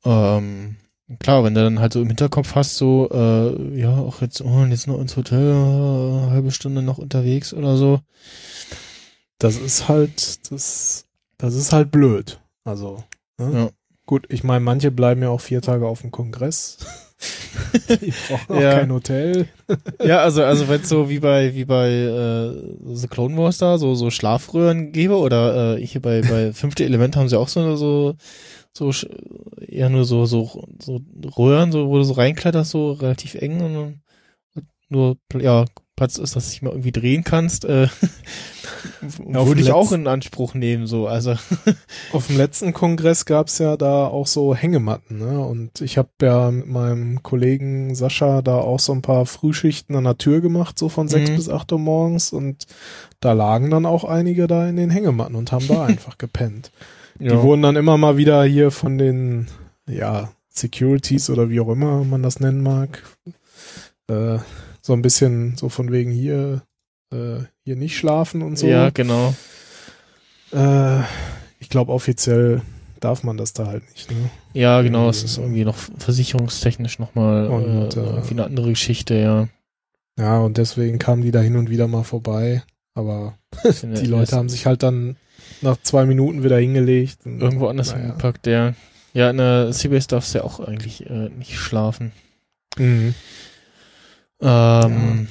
Ähm, 0.05 0.77
klar, 1.19 1.45
wenn 1.45 1.55
du 1.55 1.63
dann 1.63 1.81
halt 1.81 1.93
so 1.93 2.01
im 2.01 2.09
Hinterkopf 2.09 2.55
hast, 2.55 2.77
so, 2.77 3.09
äh, 3.13 3.79
ja, 3.79 3.97
auch 3.97 4.23
jetzt, 4.23 4.41
oh, 4.41 4.65
jetzt 4.65 4.87
noch 4.87 5.01
ins 5.01 5.17
Hotel, 5.17 5.53
äh, 5.53 6.31
halbe 6.31 6.51
Stunde 6.51 6.83
noch 6.83 6.99
unterwegs 6.99 7.53
oder 7.53 7.77
so. 7.77 8.01
Das 9.39 9.57
ist 9.57 9.89
halt, 9.89 10.51
das, 10.51 11.07
das 11.37 11.55
ist 11.55 11.73
halt 11.73 11.91
blöd. 11.91 12.41
Also, 12.65 13.05
ne? 13.39 13.53
Ja. 13.53 13.71
Gut, 14.07 14.27
ich 14.29 14.45
meine, 14.45 14.61
manche 14.61 14.91
bleiben 14.91 15.23
ja 15.23 15.31
auch 15.31 15.41
vier 15.41 15.61
Tage 15.63 15.87
auf 15.87 16.01
dem 16.01 16.11
Kongress. 16.13 16.79
Die 18.01 18.13
brauchen 18.29 18.55
auch 18.57 18.61
Ja. 18.61 18.75
kein 18.75 18.93
Hotel. 18.93 19.49
Ja, 20.05 20.19
also, 20.21 20.45
also 20.45 20.69
wenn 20.69 20.81
es 20.83 20.89
so 20.89 21.09
wie 21.09 21.19
bei, 21.19 21.55
wie 21.55 21.65
bei 21.65 21.89
äh, 21.91 22.77
The 22.95 23.09
Clone 23.09 23.37
Wars 23.37 23.59
da, 23.59 23.79
so, 23.79 23.95
so 23.95 24.11
Schlafröhren 24.11 24.93
gäbe, 24.93 25.17
oder 25.17 25.77
äh, 25.77 25.85
hier 25.85 26.01
bei, 26.03 26.21
bei 26.21 26.53
Fünfte 26.55 26.85
Element 26.85 27.17
haben 27.17 27.29
sie 27.29 27.39
auch 27.39 27.49
so, 27.49 27.75
so, 27.77 28.15
so 28.73 28.93
eher 29.67 29.89
nur 29.89 30.05
so, 30.05 30.27
so, 30.27 30.65
so 30.81 31.01
Röhren, 31.37 31.73
so, 31.73 31.89
wo 31.89 31.97
du 31.97 32.05
so 32.05 32.13
reinkletterst, 32.13 32.71
so 32.71 32.93
relativ 32.93 33.35
eng 33.35 33.61
und 33.61 33.75
dann 33.75 34.03
nur, 34.89 35.17
ja, 35.41 35.65
Platz 35.97 36.19
ist, 36.19 36.37
dass 36.37 36.45
du 36.47 36.51
dich 36.51 36.63
mal 36.63 36.71
irgendwie 36.71 36.93
drehen 36.93 37.25
kannst, 37.25 37.65
äh, 37.65 37.89
Ja, 39.33 39.47
würde 39.47 39.61
ich 39.61 39.73
auch 39.73 39.93
in 39.93 40.07
Anspruch 40.07 40.55
nehmen, 40.55 40.87
so, 40.87 41.07
also. 41.07 41.35
Auf 42.13 42.27
dem 42.27 42.37
letzten 42.37 42.73
Kongress 42.73 43.25
gab's 43.25 43.59
ja 43.59 43.77
da 43.77 44.07
auch 44.07 44.27
so 44.27 44.55
Hängematten, 44.55 45.19
ne? 45.19 45.41
Und 45.41 45.81
ich 45.81 45.99
habe 45.99 46.11
ja 46.23 46.51
mit 46.51 46.67
meinem 46.67 47.23
Kollegen 47.23 47.95
Sascha 47.95 48.43
da 48.43 48.57
auch 48.57 48.81
so 48.81 48.93
ein 48.93 49.03
paar 49.03 49.27
Frühschichten 49.27 49.97
an 49.97 50.05
der 50.05 50.19
Tür 50.19 50.41
gemacht, 50.41 50.79
so 50.79 50.89
von 50.89 51.09
sechs 51.09 51.31
Mhm. 51.31 51.37
bis 51.37 51.49
acht 51.49 51.73
Uhr 51.73 51.79
morgens. 51.79 52.33
Und 52.33 52.67
da 53.21 53.33
lagen 53.33 53.71
dann 53.71 53.87
auch 53.87 54.05
einige 54.05 54.47
da 54.47 54.69
in 54.69 54.77
den 54.77 54.91
Hängematten 54.91 55.35
und 55.37 55.53
haben 55.53 55.67
da 55.69 55.85
einfach 55.87 56.19
gepennt. 56.19 56.71
Die 57.19 57.31
wurden 57.31 57.63
dann 57.63 57.77
immer 57.77 57.97
mal 57.97 58.19
wieder 58.19 58.45
hier 58.45 58.71
von 58.71 58.99
den, 58.99 59.47
ja, 59.89 60.31
Securities 60.51 61.31
oder 61.31 61.49
wie 61.51 61.61
auch 61.61 61.69
immer 61.69 62.05
man 62.05 62.23
das 62.23 62.41
nennen 62.41 62.63
mag, 62.63 63.03
äh, 64.09 64.39
so 64.87 64.93
ein 64.93 65.03
bisschen 65.03 65.57
so 65.57 65.69
von 65.69 65.91
wegen 65.91 66.13
hier, 66.13 66.63
äh, 67.13 67.41
hier 67.65 67.75
nicht 67.75 67.97
schlafen 67.97 68.43
und 68.43 68.57
so. 68.57 68.69
Ja, 68.69 68.91
genau. 68.91 69.35
Äh, 70.53 71.01
ich 71.59 71.69
glaube, 71.71 71.91
offiziell 71.91 72.63
darf 73.01 73.25
man 73.25 73.37
das 73.37 73.53
da 73.53 73.67
halt 73.67 73.83
nicht. 73.91 74.09
Ne? 74.13 74.31
Ja, 74.53 74.83
genau. 74.83 75.09
Es 75.09 75.25
ist 75.25 75.39
irgendwie 75.39 75.65
noch 75.65 75.77
versicherungstechnisch 75.99 77.01
nochmal 77.01 77.49
Und, 77.49 77.97
äh, 77.97 78.01
äh, 78.01 78.05
irgendwie 78.05 78.31
eine 78.35 78.45
andere 78.45 78.69
Geschichte, 78.71 79.15
ja. 79.15 79.49
Ja, 80.19 80.39
und 80.39 80.57
deswegen 80.57 81.01
kamen 81.01 81.23
die 81.23 81.33
da 81.33 81.41
hin 81.41 81.57
und 81.57 81.69
wieder 81.69 81.89
mal 81.89 82.05
vorbei. 82.05 82.63
Aber 82.95 83.37
die 83.83 84.07
Leute 84.07 84.37
haben 84.37 84.49
sich 84.49 84.67
halt 84.67 84.85
dann 84.85 85.17
nach 85.63 85.79
zwei 85.83 86.07
Minuten 86.07 86.45
wieder 86.45 86.59
hingelegt. 86.59 87.27
Und, 87.27 87.43
irgendwo 87.43 87.67
anders 87.67 87.91
naja. 87.91 88.03
hingepackt, 88.05 88.47
ja. 88.47 88.75
Ja, 89.15 89.31
in 89.31 89.39
der 89.39 89.73
CBS 89.73 90.07
darfst 90.07 90.33
du 90.33 90.39
ja 90.39 90.45
auch 90.45 90.61
eigentlich 90.61 91.11
äh, 91.11 91.29
nicht 91.31 91.57
schlafen. 91.57 92.13
Mhm. 92.79 93.15
Ähm, 94.41 95.29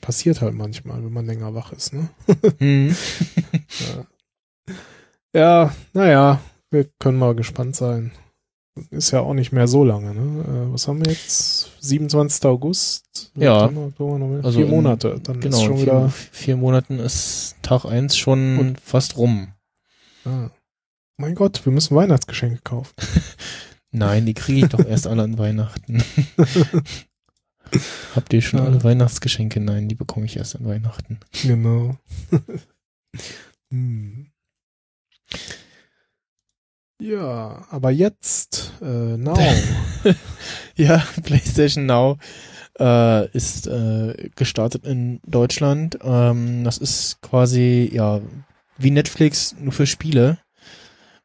Passiert 0.00 0.40
halt 0.40 0.54
manchmal, 0.54 1.04
wenn 1.04 1.12
man 1.12 1.26
länger 1.26 1.54
wach 1.54 1.72
ist, 1.72 1.92
ne? 1.92 2.08
hm. 2.58 2.96
Ja, 5.34 5.40
ja 5.40 5.74
naja, 5.92 6.40
wir 6.70 6.84
können 6.98 7.18
mal 7.18 7.34
gespannt 7.34 7.76
sein. 7.76 8.12
Ist 8.90 9.10
ja 9.10 9.20
auch 9.20 9.34
nicht 9.34 9.50
mehr 9.52 9.66
so 9.66 9.84
lange, 9.84 10.14
ne? 10.14 10.44
Äh, 10.44 10.72
was 10.72 10.86
haben 10.86 11.04
wir 11.04 11.10
jetzt? 11.12 11.72
27. 11.80 12.44
August? 12.46 13.32
Ja. 13.34 13.64
Oktober, 13.66 14.18
November? 14.18 14.46
Also 14.46 14.58
Vier 14.60 14.66
in- 14.68 14.74
Monate. 14.74 15.20
Dann 15.22 15.40
Genau, 15.40 15.56
ist 15.56 15.62
schon 15.64 15.72
in 15.72 15.78
vier, 15.78 15.86
wieder. 15.86 16.08
vier 16.10 16.56
Monaten 16.56 16.98
ist 17.00 17.56
Tag 17.62 17.84
eins 17.84 18.16
schon 18.16 18.58
Und- 18.58 18.80
fast 18.80 19.16
rum. 19.16 19.48
Ah. 20.24 20.50
Mein 21.16 21.34
Gott, 21.34 21.64
wir 21.66 21.72
müssen 21.72 21.96
Weihnachtsgeschenke 21.96 22.60
kaufen. 22.62 22.94
Nein, 23.90 24.26
die 24.26 24.34
kriege 24.34 24.66
ich 24.66 24.70
doch 24.72 24.84
erst 24.86 25.06
alle 25.08 25.24
an 25.24 25.38
Weihnachten. 25.38 26.02
Habt 28.14 28.32
ihr 28.32 28.42
schon 28.42 28.60
Ja. 28.60 28.66
alle 28.66 28.82
Weihnachtsgeschenke? 28.84 29.60
Nein, 29.60 29.88
die 29.88 29.94
bekomme 29.94 30.26
ich 30.26 30.36
erst 30.36 30.56
an 30.56 30.64
Weihnachten. 30.66 31.18
Genau. 31.42 31.96
hm. 33.70 34.30
Ja, 37.00 37.64
aber 37.70 37.90
jetzt, 37.90 38.72
äh, 38.82 39.16
now. 39.16 39.38
Ja, 40.76 41.04
PlayStation 41.24 41.86
Now 41.86 42.18
äh, 42.78 43.28
ist 43.32 43.66
äh, 43.66 44.30
gestartet 44.36 44.84
in 44.84 45.20
Deutschland. 45.26 45.98
Ähm, 46.02 46.62
das 46.62 46.78
ist 46.78 47.20
quasi, 47.20 47.90
ja, 47.92 48.20
wie 48.76 48.92
Netflix, 48.92 49.56
nur 49.58 49.72
für 49.72 49.86
Spiele. 49.86 50.38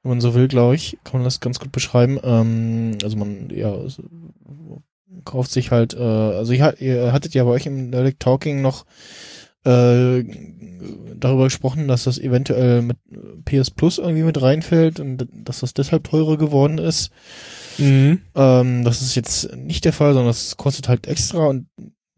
Wenn 0.01 0.09
man 0.09 0.21
so 0.21 0.33
will, 0.33 0.47
glaube 0.47 0.75
ich, 0.75 0.97
kann 1.03 1.19
man 1.19 1.23
das 1.23 1.39
ganz 1.39 1.59
gut 1.59 1.71
beschreiben. 1.71 2.19
Ähm, 2.23 2.97
also 3.03 3.15
man, 3.15 3.49
ja, 3.51 3.75
kauft 5.25 5.51
sich 5.51 5.71
halt, 5.71 5.93
äh, 5.93 5.97
also 5.99 6.53
ihr, 6.53 6.75
ihr 6.79 7.13
hattet 7.13 7.33
ja 7.33 7.43
bei 7.43 7.51
euch 7.51 7.65
im 7.65 7.91
Direct 7.91 8.19
Talking 8.19 8.61
noch 8.61 8.85
äh, 9.65 10.23
darüber 11.15 11.45
gesprochen, 11.45 11.87
dass 11.87 12.03
das 12.03 12.19
eventuell 12.19 12.81
mit 12.81 12.97
PS 13.45 13.71
Plus 13.71 13.97
irgendwie 13.97 14.23
mit 14.23 14.41
reinfällt 14.41 14.99
und 14.99 15.27
dass 15.31 15.61
das 15.61 15.73
deshalb 15.73 16.03
teurer 16.03 16.37
geworden 16.37 16.77
ist. 16.77 17.11
mhm. 17.77 18.21
Ähm, 18.35 18.83
das 18.83 19.01
ist 19.01 19.15
jetzt 19.15 19.55
nicht 19.55 19.85
der 19.85 19.93
Fall, 19.93 20.13
sondern 20.13 20.29
das 20.29 20.57
kostet 20.57 20.89
halt 20.89 21.07
extra 21.07 21.47
und 21.47 21.67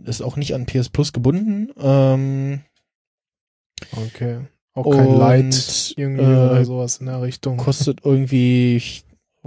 ist 0.03 0.21
auch 0.21 0.37
nicht 0.37 0.55
an 0.55 0.65
PS 0.65 0.89
Plus 0.89 1.13
gebunden. 1.13 1.69
Ähm, 1.79 2.61
Okay. 3.91 4.39
Auch 4.73 4.89
kein 4.89 5.07
Und, 5.07 5.17
Light 5.19 5.93
irgendwie 5.95 6.23
äh, 6.23 6.49
oder 6.49 6.65
sowas 6.65 6.97
in 6.97 7.05
der 7.05 7.21
Richtung. 7.21 7.57
kostet 7.57 8.03
irgendwie, 8.03 8.81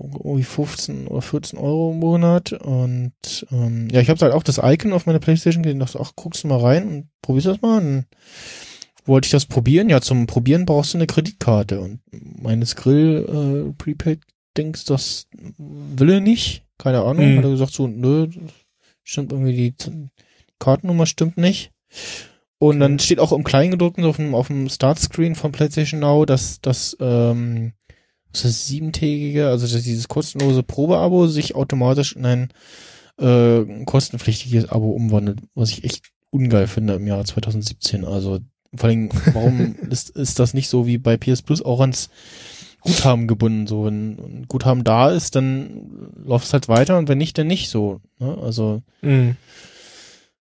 irgendwie 0.03 0.45
15 0.45 1.09
oder 1.09 1.23
14 1.23 1.59
Euro 1.59 1.93
im 1.93 1.99
Monat. 1.99 2.53
Und 2.53 3.47
ähm, 3.51 3.89
ja, 3.91 4.01
ich 4.01 4.11
habe 4.11 4.21
halt 4.21 4.33
auch 4.33 4.43
das 4.43 4.61
Icon 4.63 4.93
auf 4.93 5.07
meiner 5.07 5.19
Playstation 5.19 5.63
gesehen, 5.63 5.81
dachte, 5.81 6.01
ach, 6.01 6.13
guckst 6.17 6.45
du 6.45 6.49
mal 6.49 6.61
rein 6.61 6.89
und 6.89 7.09
probierst 7.23 7.47
das 7.47 7.63
mal. 7.63 7.79
Und 7.79 8.07
wollte 9.09 9.27
ich 9.27 9.33
das 9.33 9.47
probieren. 9.47 9.89
Ja, 9.89 10.01
zum 10.01 10.27
Probieren 10.27 10.67
brauchst 10.67 10.95
du 10.95 10.99
eine 10.99 11.07
Kreditkarte. 11.07 11.81
Und 11.81 12.01
meines 12.11 12.77
Grill 12.77 13.73
äh, 13.73 13.73
Prepaid-Dings, 13.83 14.85
das 14.85 15.27
will 15.57 16.11
er 16.11 16.21
nicht. 16.21 16.65
Keine 16.79 17.03
Ahnung. 17.03 17.33
Mhm. 17.33 17.39
Hat 17.39 17.45
er 17.45 17.51
gesagt, 17.51 17.73
so, 17.73 17.89
nö, 17.89 18.29
stimmt 19.03 19.33
irgendwie, 19.33 19.73
die 19.73 19.75
Kartennummer 20.59 21.07
stimmt 21.07 21.39
nicht. 21.39 21.73
Und 22.59 22.81
dann 22.81 22.99
steht 22.99 23.21
auch 23.21 23.33
im 23.33 23.45
Kleingedruckten 23.45 24.05
auf 24.05 24.17
dem, 24.17 24.35
auf 24.35 24.49
dem 24.49 24.69
Startscreen 24.69 25.35
von 25.35 25.53
PlayStation 25.53 26.01
Now, 26.01 26.25
dass 26.25 26.61
das, 26.61 26.97
ähm, 27.01 27.73
dass 28.33 28.43
das 28.43 28.67
siebentägige, 28.67 29.49
also 29.49 29.67
dass 29.67 29.83
dieses 29.85 30.09
kostenlose 30.09 30.63
Probeabo 30.63 31.27
sich 31.27 31.55
automatisch 31.55 32.15
in 32.15 32.27
ein 32.27 32.49
äh, 33.19 33.85
kostenpflichtiges 33.85 34.69
Abo 34.71 34.91
umwandelt, 34.91 35.41
was 35.55 35.71
ich 35.71 35.85
echt 35.85 36.05
ungeil 36.31 36.67
finde 36.67 36.95
im 36.95 37.07
Jahr 37.07 37.25
2017. 37.25 38.05
Also 38.05 38.41
vor 38.75 38.89
allem, 38.89 39.09
warum 39.33 39.75
ist, 39.91 40.11
ist 40.11 40.39
das 40.39 40.55
nicht 40.55 40.69
so 40.69 40.87
wie 40.87 40.99
bei 40.99 41.17
PS 41.17 41.43
Plus 41.43 41.63
auch 41.63 41.81
ans 41.81 42.11
Guthaben 42.81 43.27
gebunden? 43.27 43.67
So, 43.67 43.87
wenn 43.87 44.11
ein 44.19 44.45
Guthaben 44.47 44.85
da 44.85 45.11
ist, 45.11 45.35
dann 45.35 46.13
läuft 46.23 46.47
es 46.47 46.53
halt 46.53 46.69
weiter 46.69 46.99
und 46.99 47.09
wenn 47.09 47.19
nicht, 47.19 47.39
dann 47.39 47.47
nicht 47.47 47.71
so. 47.71 48.01
Ne? 48.19 48.37
Also 48.43 48.83
Mhm. 49.03 49.37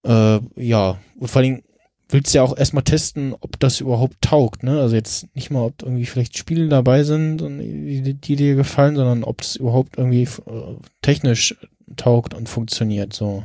äh, 0.07 0.41
ja, 0.57 0.99
und 1.19 1.29
vor 1.29 1.43
allem 1.43 1.63
willst 2.09 2.35
du 2.35 2.39
ja 2.39 2.45
auch 2.45 2.57
erstmal 2.57 2.85
testen, 2.85 3.35
ob 3.41 3.59
das 3.59 3.81
überhaupt 3.81 4.21
taugt, 4.21 4.63
ne? 4.63 4.81
Also 4.81 4.95
jetzt 4.95 5.35
nicht 5.35 5.51
mal, 5.51 5.63
ob 5.63 5.83
irgendwie 5.83 6.07
vielleicht 6.07 6.37
Spiele 6.37 6.69
dabei 6.69 7.03
sind, 7.03 7.43
und 7.43 7.59
die, 7.59 8.15
die 8.15 8.37
dir 8.37 8.55
gefallen, 8.55 8.97
sondern 8.97 9.25
ob 9.25 9.41
es 9.41 9.57
überhaupt 9.57 9.97
irgendwie 9.97 10.23
äh, 10.23 10.77
technisch 11.03 11.57
taugt 11.97 12.35
und 12.35 12.49
funktioniert, 12.49 13.13
so. 13.13 13.45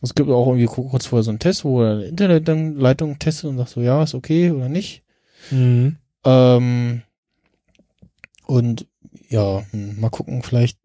Es 0.00 0.14
gibt 0.14 0.30
auch 0.30 0.46
irgendwie 0.46 0.66
kurz 0.66 1.06
vorher 1.06 1.24
so 1.24 1.30
einen 1.30 1.40
Test, 1.40 1.64
wo 1.64 1.82
eine 1.82 2.04
Internetleitung 2.04 3.18
testet 3.18 3.50
und 3.50 3.58
sagt 3.58 3.70
so, 3.70 3.80
ja, 3.80 4.04
ist 4.04 4.14
okay 4.14 4.52
oder 4.52 4.68
nicht. 4.68 5.02
Mhm. 5.50 5.96
Ähm, 6.24 7.02
und 8.46 8.86
ja, 9.28 9.64
mal 9.72 10.10
gucken, 10.10 10.42
vielleicht 10.42 10.78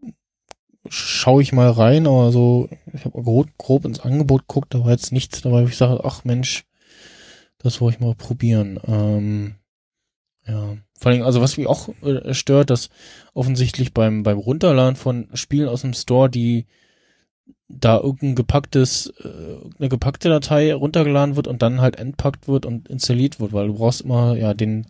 schaue 0.89 1.41
ich 1.41 1.53
mal 1.53 1.69
rein, 1.71 2.07
aber 2.07 2.31
so, 2.31 2.69
ich 2.93 3.05
habe 3.05 3.21
grob, 3.21 3.47
grob 3.57 3.85
ins 3.85 3.99
Angebot 3.99 4.47
geguckt, 4.47 4.73
da 4.73 4.83
war 4.83 4.91
jetzt 4.91 5.11
nichts 5.11 5.41
dabei, 5.41 5.63
wo 5.63 5.67
ich 5.67 5.77
sage, 5.77 6.01
ach 6.03 6.23
Mensch, 6.23 6.65
das 7.57 7.79
wollte 7.79 7.97
ich 7.97 8.01
mal 8.01 8.15
probieren. 8.15 8.79
Ähm, 8.85 9.55
ja, 10.45 10.77
vor 10.93 11.11
allem, 11.11 11.23
also 11.23 11.41
was 11.41 11.57
mich 11.57 11.67
auch 11.67 11.89
äh, 12.03 12.33
stört, 12.33 12.69
dass 12.69 12.89
offensichtlich 13.33 13.93
beim, 13.93 14.23
beim 14.23 14.37
Runterladen 14.37 14.95
von 14.95 15.27
Spielen 15.33 15.69
aus 15.69 15.81
dem 15.81 15.93
Store, 15.93 16.29
die 16.29 16.65
da 17.69 17.97
irgendein 17.97 18.35
gepacktes, 18.35 19.13
äh, 19.23 19.79
eine 19.79 19.89
gepackte 19.89 20.29
Datei 20.29 20.73
runtergeladen 20.73 21.35
wird 21.35 21.47
und 21.47 21.61
dann 21.61 21.81
halt 21.81 21.97
entpackt 21.97 22.47
wird 22.47 22.65
und 22.65 22.89
installiert 22.89 23.39
wird, 23.39 23.53
weil 23.53 23.67
du 23.67 23.75
brauchst 23.75 24.01
immer 24.01 24.35
ja 24.35 24.53
den 24.53 24.87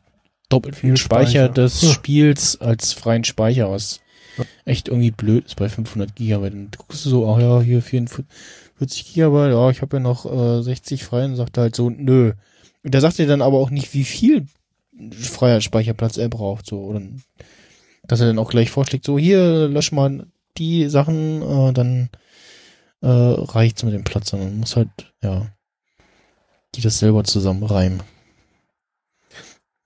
doppelt 0.49 0.75
viel 0.75 0.97
Speicher, 0.97 1.45
Speicher. 1.45 1.49
des 1.49 1.81
Hm. 1.81 1.89
Spiels 1.89 2.61
als 2.61 2.93
freien 2.93 3.23
Speicher, 3.23 3.71
was 3.71 3.99
echt 4.65 4.87
irgendwie 4.87 5.11
blöd 5.11 5.45
ist 5.45 5.55
bei 5.55 5.69
500 5.69 6.15
Gigabyte. 6.15 6.53
Dann 6.53 6.69
guckst 6.77 7.05
du 7.05 7.09
so, 7.09 7.29
ach 7.29 7.39
ja, 7.39 7.61
hier 7.61 7.81
44 7.81 9.13
Gigabyte, 9.13 9.51
ja, 9.51 9.69
ich 9.69 9.81
habe 9.81 9.97
ja 9.97 9.99
noch 10.01 10.25
äh, 10.25 10.61
60 10.61 11.03
frei 11.03 11.25
und 11.25 11.35
sagt 11.35 11.57
halt 11.57 11.75
so, 11.75 11.89
nö. 11.89 12.33
Und 12.83 12.93
der 12.93 13.01
sagt 13.01 13.17
dir 13.17 13.27
dann 13.27 13.41
aber 13.41 13.57
auch 13.57 13.69
nicht, 13.69 13.93
wie 13.93 14.03
viel 14.03 14.47
freier 15.11 15.61
Speicherplatz 15.61 16.17
er 16.17 16.29
braucht, 16.29 16.65
so, 16.65 16.79
oder 16.81 17.01
dass 18.05 18.19
er 18.19 18.27
dann 18.27 18.39
auch 18.39 18.49
gleich 18.49 18.69
vorschlägt, 18.69 19.05
so, 19.05 19.17
hier, 19.17 19.67
lösch 19.67 19.91
mal 19.91 20.27
die 20.57 20.89
Sachen, 20.89 21.41
äh, 21.41 21.73
dann 21.73 22.09
äh, 23.01 23.07
reicht's 23.07 23.83
mit 23.83 23.93
dem 23.93 24.03
Platz, 24.03 24.29
sondern 24.29 24.49
man 24.49 24.59
muss 24.61 24.75
halt, 24.75 24.89
ja, 25.21 25.47
die 26.75 26.81
das 26.81 26.99
selber 26.99 27.23
zusammen 27.23 27.63
reimen. 27.63 28.01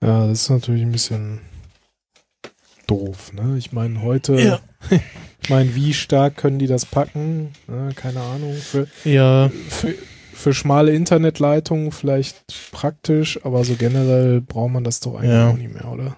Ja, 0.02 0.26
das 0.26 0.42
ist 0.42 0.50
natürlich 0.50 0.82
ein 0.82 0.92
bisschen 0.92 1.40
doof, 2.88 3.32
ne? 3.32 3.56
Ich 3.56 3.72
meine, 3.72 4.02
heute, 4.02 4.34
Ja. 4.40 4.60
ich 5.42 5.48
meine, 5.50 5.74
wie 5.76 5.94
stark 5.94 6.36
können 6.36 6.58
die 6.58 6.66
das 6.66 6.84
packen? 6.86 7.52
Ne? 7.68 7.90
Keine 7.94 8.20
Ahnung. 8.20 8.54
Für, 8.54 8.88
Ja, 9.04 9.50
für, 9.68 9.94
für 10.32 10.52
schmale 10.54 10.92
Internetleitungen 10.94 11.92
vielleicht 11.92 12.70
praktisch, 12.72 13.44
aber 13.44 13.64
so 13.64 13.74
generell 13.76 14.40
braucht 14.40 14.72
man 14.72 14.84
das 14.84 15.00
doch 15.00 15.14
eigentlich 15.16 15.30
Ja. 15.30 15.50
auch 15.50 15.56
nicht 15.56 15.72
mehr, 15.72 15.90
oder? 15.90 16.16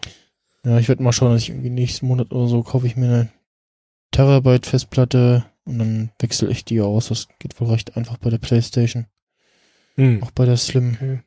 ja, 0.64 0.78
ich 0.78 0.88
werde 0.88 1.02
mal 1.02 1.12
schauen, 1.12 1.32
dass 1.32 1.42
ich 1.42 1.48
irgendwie 1.50 1.70
nächsten 1.70 2.06
Monat 2.06 2.32
oder 2.32 2.46
so 2.46 2.62
kaufe 2.62 2.86
ich 2.86 2.96
mir 2.96 3.06
eine 3.06 3.28
Terabyte 4.12 4.66
Festplatte 4.66 5.44
und 5.64 5.78
dann 5.78 6.10
wechsle 6.18 6.50
ich 6.50 6.64
die 6.64 6.80
aus. 6.80 7.08
Das 7.08 7.28
geht 7.38 7.58
wohl 7.60 7.68
recht 7.70 7.96
einfach 7.96 8.18
bei 8.18 8.28
der 8.30 8.38
Playstation, 8.38 9.06
Hm. 9.96 10.22
auch 10.22 10.30
bei 10.32 10.44
der 10.44 10.56
Slim. 10.56 10.94
Okay. 10.96 11.20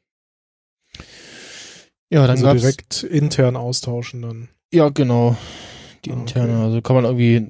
Ja, 2.13 2.27
dann 2.27 2.43
Also 2.45 2.53
direkt 2.53 3.03
intern 3.03 3.55
austauschen 3.55 4.21
dann. 4.21 4.49
Ja, 4.71 4.89
genau. 4.89 5.35
Die 6.05 6.11
Ah, 6.11 6.15
interne. 6.15 6.53
okay. 6.53 6.63
Also 6.63 6.81
kann 6.81 6.95
man 6.95 7.05
irgendwie, 7.05 7.41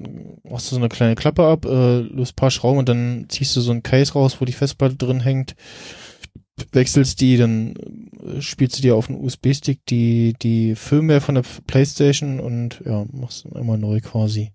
machst 0.48 0.70
du 0.70 0.76
so 0.76 0.80
eine 0.80 0.88
kleine 0.88 1.14
Klappe 1.16 1.44
ab, 1.44 1.64
äh, 1.66 1.98
löst 2.00 2.32
ein 2.32 2.36
paar 2.36 2.50
Schrauben 2.50 2.78
und 2.78 2.88
dann 2.88 3.26
ziehst 3.28 3.54
du 3.56 3.60
so 3.60 3.72
ein 3.72 3.82
Case 3.82 4.12
raus, 4.14 4.40
wo 4.40 4.44
die 4.44 4.52
Festplatte 4.52 4.96
drin 4.96 5.20
hängt, 5.20 5.54
wechselst 6.72 7.20
die, 7.20 7.36
dann 7.36 7.74
äh, 8.24 8.40
spielst 8.40 8.78
du 8.78 8.82
dir 8.82 8.94
auf 8.96 9.08
einen 9.10 9.22
USB-Stick 9.22 9.84
die, 9.86 10.34
die 10.40 10.76
Firmware 10.76 11.20
von 11.20 11.34
der 11.34 11.44
Playstation 11.66 12.38
und 12.40 12.80
ja, 12.86 13.04
machst 13.12 13.44
dann 13.44 13.60
immer 13.60 13.76
neu 13.76 14.00
quasi. 14.00 14.52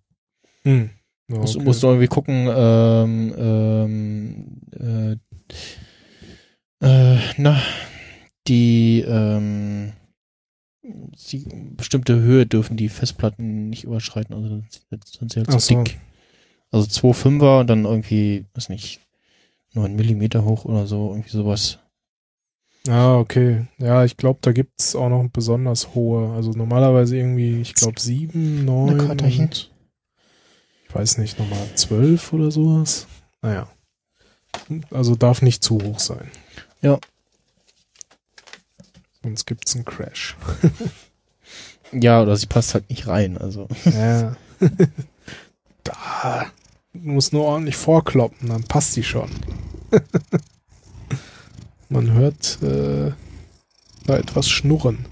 Hm. 0.64 0.90
Ja, 1.30 1.38
Musst, 1.40 1.56
okay. 1.58 1.66
musst 1.66 1.84
du 1.84 1.88
irgendwie 1.88 2.08
gucken, 2.08 2.48
ähm, 2.52 3.36
ähm, 3.38 4.62
äh, 4.72 5.18
Äh, 6.82 7.18
na, 7.38 7.62
die, 8.48 9.04
ähm, 9.06 9.92
die 11.32 11.46
bestimmte 11.76 12.20
Höhe 12.20 12.46
dürfen 12.46 12.78
die 12.78 12.90
Festplatten 12.90 13.70
nicht 13.70 13.84
überschreiten, 13.84 14.36
also 14.36 14.50
dann 14.50 14.68
sind 15.06 15.32
sie 15.32 15.40
halt 15.40 15.50
Ach 15.50 15.60
so 15.60 15.84
dick. 15.84 16.00
Also 16.72 16.88
2,5er 16.88 17.62
und 17.62 17.68
dann 17.68 17.86
irgendwie, 17.86 18.46
weiß 18.54 18.70
nicht, 18.70 19.02
9 19.74 19.96
Millimeter 19.96 20.46
hoch 20.46 20.66
oder 20.66 20.88
so, 20.88 21.10
irgendwie 21.10 21.30
sowas. 21.30 21.80
Ah, 22.88 23.18
okay. 23.18 23.68
Ja, 23.78 24.06
ich 24.06 24.18
glaube, 24.18 24.40
da 24.42 24.52
gibt's 24.52 24.96
auch 24.96 25.10
noch 25.10 25.28
besonders 25.30 25.94
hohe. 25.96 26.34
Also 26.34 26.52
normalerweise 26.52 27.18
irgendwie, 27.18 27.62
ich 27.62 27.74
glaube, 27.74 28.00
sieben, 28.00 28.66
neun. 28.66 28.98
Karteichen. 28.98 29.46
und 29.46 29.72
Ich 30.88 30.96
weiß 30.96 31.18
nicht, 31.18 31.38
nochmal 31.38 31.68
zwölf 31.76 32.32
oder 32.34 32.52
sowas. 32.52 33.08
Naja. 33.42 33.68
Also 34.92 35.16
darf 35.16 35.42
nicht 35.42 35.64
zu 35.64 35.80
hoch 35.82 36.00
sein. 36.00 36.32
Ja. 36.82 37.00
Sonst 39.24 39.46
gibt's 39.46 39.76
einen 39.76 39.86
Crash. 39.86 40.36
Ja, 41.92 42.22
oder 42.22 42.36
sie 42.38 42.46
passt 42.46 42.74
halt 42.74 42.90
nicht 42.90 43.08
rein, 43.08 43.38
also. 43.38 43.68
Ja. 43.86 44.36
da. 45.84 46.46
Du 46.94 47.10
musst 47.10 47.34
nur 47.34 47.46
ordentlich 47.46 47.78
vorkloppen, 47.78 48.50
dann 48.50 48.64
passt 48.64 48.96
die 48.96 49.04
schon. 49.04 49.30
Man 51.90 52.12
hört 52.12 52.62
äh, 52.62 53.12
da 54.06 54.18
etwas 54.18 54.50
schnurren. 54.50 55.06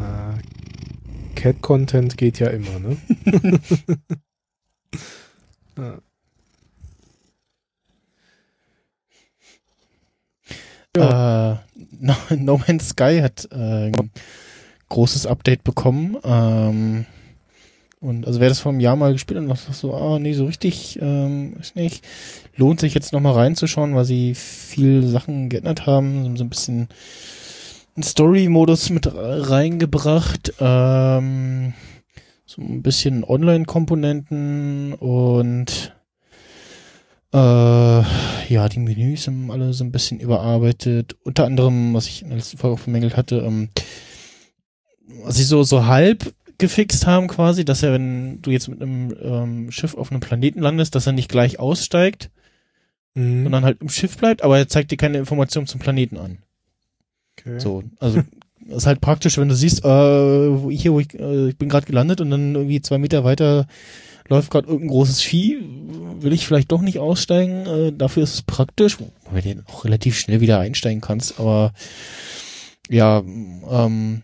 äh, 0.00 0.38
Cat-Content 1.34 2.16
geht 2.16 2.38
ja 2.40 2.48
immer, 2.48 2.78
ne? 2.78 2.96
ja. 5.76 5.98
Äh, 10.96 11.00
no, 12.00 12.14
no 12.36 12.58
Man's 12.58 12.90
Sky 12.90 13.20
hat 13.22 13.48
äh, 13.52 13.90
ein 13.90 14.10
großes 14.88 15.26
Update 15.26 15.64
bekommen. 15.64 16.16
Ähm, 16.24 17.06
und 18.00 18.26
also 18.26 18.40
wer 18.40 18.48
das 18.48 18.60
vor 18.60 18.72
einem 18.72 18.80
Jahr 18.80 18.96
mal 18.96 19.12
gespielt 19.12 19.36
hat 19.36 19.44
und 19.44 19.50
dachte 19.50 19.72
so, 19.72 19.94
ah 19.94 20.18
nee, 20.18 20.32
so 20.32 20.46
richtig, 20.46 20.98
ähm, 21.02 21.56
ist 21.60 21.76
nicht, 21.76 22.04
lohnt 22.56 22.80
sich 22.80 22.94
jetzt 22.94 23.12
nochmal 23.12 23.34
reinzuschauen, 23.34 23.94
weil 23.94 24.06
sie 24.06 24.34
viel 24.34 25.06
Sachen 25.06 25.50
geändert 25.50 25.86
haben, 25.86 26.36
so 26.36 26.44
ein 26.44 26.48
bisschen 26.48 26.88
einen 27.94 28.02
Story-Modus 28.02 28.88
mit 28.88 29.06
reingebracht, 29.12 30.54
ähm, 30.60 31.74
so 32.46 32.62
ein 32.62 32.82
bisschen 32.82 33.22
Online-Komponenten 33.22 34.94
und 34.94 35.94
äh, 37.32 37.38
ja, 38.52 38.68
die 38.68 38.78
Menüs 38.80 39.24
sind 39.24 39.50
alle 39.50 39.72
so 39.72 39.84
ein 39.84 39.92
bisschen 39.92 40.20
überarbeitet. 40.20 41.16
Unter 41.24 41.44
anderem, 41.44 41.94
was 41.94 42.06
ich 42.06 42.22
in 42.22 42.28
der 42.28 42.38
letzten 42.38 42.58
Folge 42.58 42.80
auch 42.80 42.84
bemängelt 42.84 43.16
hatte, 43.16 43.36
ähm, 43.38 43.68
was 45.24 45.36
sie 45.36 45.44
so, 45.44 45.62
so 45.62 45.86
halb 45.86 46.34
gefixt 46.58 47.06
haben 47.06 47.28
quasi, 47.28 47.64
dass 47.64 47.82
er, 47.82 47.92
wenn 47.92 48.42
du 48.42 48.50
jetzt 48.50 48.68
mit 48.68 48.82
einem 48.82 49.14
ähm, 49.22 49.70
Schiff 49.70 49.94
auf 49.94 50.10
einem 50.10 50.20
Planeten 50.20 50.60
landest, 50.60 50.94
dass 50.94 51.06
er 51.06 51.12
nicht 51.12 51.30
gleich 51.30 51.58
aussteigt, 51.58 52.30
Mhm. 53.14 53.42
sondern 53.42 53.64
halt 53.64 53.80
im 53.80 53.88
Schiff 53.88 54.16
bleibt, 54.16 54.42
aber 54.42 54.56
er 54.56 54.68
zeigt 54.68 54.92
dir 54.92 54.96
keine 54.96 55.18
Informationen 55.18 55.66
zum 55.66 55.80
Planeten 55.80 56.16
an. 56.16 56.38
Okay. 57.36 57.58
So, 57.58 57.82
also 57.98 58.22
ist 58.68 58.86
halt 58.86 59.00
praktisch, 59.00 59.36
wenn 59.36 59.48
du 59.48 59.56
siehst, 59.56 59.84
äh, 59.84 60.70
hier, 60.70 60.92
wo 60.92 61.00
ich, 61.00 61.12
äh, 61.18 61.48
ich 61.48 61.56
bin 61.56 61.68
gerade 61.68 61.86
gelandet 61.86 62.20
und 62.20 62.30
dann 62.30 62.54
irgendwie 62.54 62.80
zwei 62.80 62.98
Meter 62.98 63.24
weiter 63.24 63.66
läuft 64.30 64.50
gerade 64.50 64.68
irgendein 64.68 64.90
großes 64.90 65.20
Vieh, 65.20 65.58
will 66.20 66.32
ich 66.32 66.46
vielleicht 66.46 66.72
doch 66.72 66.80
nicht 66.80 66.98
aussteigen. 66.98 67.66
Äh, 67.66 67.92
dafür 67.92 68.22
ist 68.22 68.34
es 68.34 68.42
praktisch, 68.42 68.96
weil 69.30 69.42
du 69.42 69.62
auch 69.66 69.84
relativ 69.84 70.18
schnell 70.18 70.40
wieder 70.40 70.60
einsteigen 70.60 71.00
kannst. 71.00 71.38
Aber 71.40 71.72
ja, 72.88 73.18
ähm, 73.18 74.22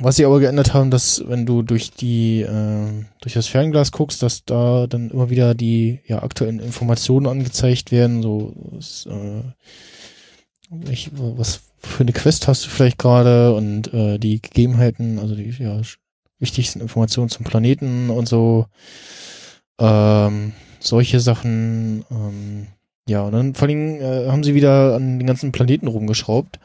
was 0.00 0.16
sie 0.16 0.26
aber 0.26 0.38
geändert 0.38 0.74
haben, 0.74 0.90
dass 0.90 1.24
wenn 1.26 1.46
du 1.46 1.62
durch 1.62 1.90
die 1.90 2.42
äh, 2.42 3.04
durch 3.20 3.34
das 3.34 3.46
Fernglas 3.46 3.90
guckst, 3.90 4.22
dass 4.22 4.44
da 4.44 4.86
dann 4.86 5.10
immer 5.10 5.30
wieder 5.30 5.54
die 5.54 6.00
ja 6.06 6.22
aktuellen 6.22 6.60
Informationen 6.60 7.26
angezeigt 7.26 7.90
werden, 7.90 8.22
so 8.22 8.52
was, 8.56 9.06
äh, 9.06 9.42
welch, 10.70 11.10
was 11.14 11.62
für 11.78 12.02
eine 12.02 12.12
Quest 12.12 12.46
hast 12.46 12.66
du 12.66 12.68
vielleicht 12.68 12.98
gerade 12.98 13.54
und 13.54 13.92
äh, 13.94 14.18
die 14.18 14.42
Gegebenheiten, 14.42 15.18
also 15.18 15.34
die 15.34 15.48
ja 15.58 15.80
wichtigsten 16.38 16.80
Informationen 16.80 17.30
zum 17.30 17.44
Planeten 17.44 18.10
und 18.10 18.28
so. 18.28 18.66
Ähm, 19.80 20.52
solche 20.80 21.20
Sachen, 21.20 22.04
ähm, 22.10 22.66
ja, 23.08 23.22
und 23.22 23.32
dann 23.32 23.54
vor 23.54 23.68
allem 23.68 24.00
äh, 24.00 24.28
haben 24.28 24.44
sie 24.44 24.54
wieder 24.54 24.94
an 24.94 25.18
den 25.18 25.26
ganzen 25.26 25.52
Planeten 25.52 25.88
rumgeschraubt 25.88 26.58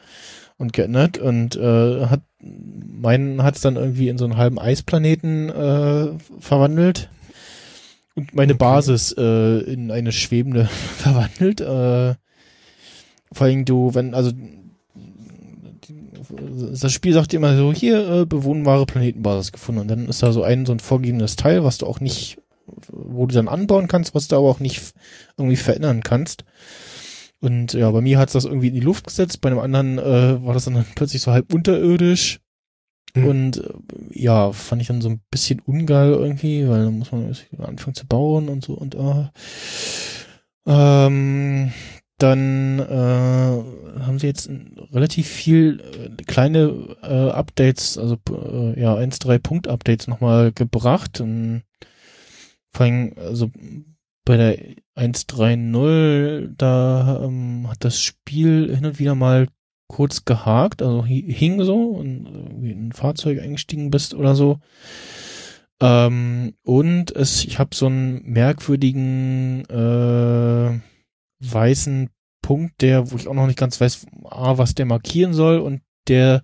und 0.56 0.72
geändert 0.72 1.18
und 1.18 1.56
äh, 1.56 2.06
hat 2.06 2.22
meinen 2.40 3.42
hat 3.42 3.56
es 3.56 3.62
dann 3.62 3.76
irgendwie 3.76 4.08
in 4.08 4.18
so 4.18 4.24
einen 4.24 4.36
halben 4.36 4.58
Eisplaneten 4.58 5.48
äh, 5.48 6.08
verwandelt 6.38 7.08
und 8.14 8.34
meine 8.34 8.52
Okay. 8.52 8.58
Basis 8.58 9.14
äh, 9.16 9.58
in 9.60 9.90
eine 9.90 10.12
schwebende 10.12 10.66
verwandelt. 10.96 11.60
Äh, 11.60 12.14
vor 13.32 13.46
allem 13.46 13.64
du, 13.64 13.94
wenn, 13.94 14.14
also 14.14 14.30
das 16.30 16.92
Spiel 16.92 17.12
sagt 17.12 17.32
dir 17.32 17.36
immer 17.36 17.56
so, 17.56 17.72
hier 17.72 18.08
äh, 18.08 18.26
bewohnbare 18.26 18.86
Planetenbasis 18.86 19.52
gefunden 19.52 19.82
und 19.82 19.88
dann 19.88 20.08
ist 20.08 20.22
da 20.22 20.32
so 20.32 20.42
ein 20.42 20.66
so 20.66 20.72
ein 20.72 20.80
vorgegebenes 20.80 21.36
Teil, 21.36 21.64
was 21.64 21.78
du 21.78 21.86
auch 21.86 22.00
nicht, 22.00 22.38
wo 22.90 23.26
du 23.26 23.34
dann 23.34 23.48
anbauen 23.48 23.88
kannst, 23.88 24.14
was 24.14 24.28
du 24.28 24.36
aber 24.36 24.48
auch 24.48 24.60
nicht 24.60 24.94
irgendwie 25.36 25.56
verändern 25.56 26.02
kannst. 26.02 26.44
Und 27.40 27.74
ja, 27.74 27.90
bei 27.90 28.00
mir 28.00 28.18
hat's 28.18 28.32
das 28.32 28.46
irgendwie 28.46 28.68
in 28.68 28.74
die 28.74 28.80
Luft 28.80 29.06
gesetzt, 29.06 29.40
bei 29.40 29.50
einem 29.50 29.58
anderen 29.58 29.98
äh, 29.98 30.44
war 30.44 30.54
das 30.54 30.64
dann 30.64 30.84
plötzlich 30.94 31.22
so 31.22 31.32
halb 31.32 31.52
unterirdisch. 31.52 32.40
Hm. 33.14 33.26
Und 33.26 33.56
äh, 33.58 33.70
ja, 34.10 34.52
fand 34.52 34.82
ich 34.82 34.88
dann 34.88 35.02
so 35.02 35.08
ein 35.08 35.20
bisschen 35.30 35.60
ungeil 35.60 36.12
irgendwie, 36.12 36.68
weil 36.68 36.84
dann 36.84 36.98
muss 36.98 37.12
man 37.12 37.36
anfangen 37.58 37.94
zu 37.94 38.06
bauen 38.06 38.48
und 38.48 38.64
so 38.64 38.74
und 38.74 38.94
äh, 38.94 39.28
ähm, 40.66 41.72
dann 42.18 42.78
äh, 42.78 44.02
haben 44.02 44.18
sie 44.18 44.26
jetzt 44.26 44.48
relativ 44.92 45.26
viel 45.26 45.80
äh, 45.80 46.22
kleine 46.24 46.96
äh, 47.02 47.30
Updates, 47.30 47.98
also 47.98 48.16
äh, 48.30 48.80
ja, 48.80 48.94
1-3 48.94 49.38
Punkt-Updates 49.38 50.06
nochmal 50.06 50.52
gebracht. 50.52 51.20
Und 51.20 51.62
vor 52.72 52.86
allem, 52.86 53.14
also 53.16 53.50
bei 54.24 54.36
der 54.36 54.58
1.3.0, 54.96 56.54
da 56.56 57.24
ähm, 57.24 57.68
hat 57.68 57.84
das 57.84 58.00
Spiel 58.00 58.74
hin 58.74 58.86
und 58.86 58.98
wieder 58.98 59.14
mal 59.14 59.48
kurz 59.88 60.24
gehakt, 60.24 60.82
also 60.82 61.04
hi- 61.04 61.30
hing 61.30 61.62
so 61.62 61.88
und 61.90 62.26
irgendwie 62.26 62.70
in 62.70 62.88
ein 62.88 62.92
Fahrzeug 62.92 63.40
eingestiegen 63.40 63.90
bist 63.90 64.14
oder 64.14 64.34
so. 64.34 64.60
Ähm, 65.80 66.54
und 66.62 67.14
es, 67.14 67.44
ich 67.44 67.58
habe 67.58 67.74
so 67.74 67.86
einen 67.86 68.22
merkwürdigen 68.24 69.64
äh, 69.68 70.78
weißen 71.52 72.10
Punkt, 72.42 72.82
der, 72.82 73.10
wo 73.10 73.16
ich 73.16 73.26
auch 73.26 73.34
noch 73.34 73.46
nicht 73.46 73.58
ganz 73.58 73.80
weiß, 73.80 74.06
A, 74.24 74.58
was 74.58 74.74
der 74.74 74.86
markieren 74.86 75.32
soll 75.32 75.58
und 75.58 75.80
der 76.08 76.42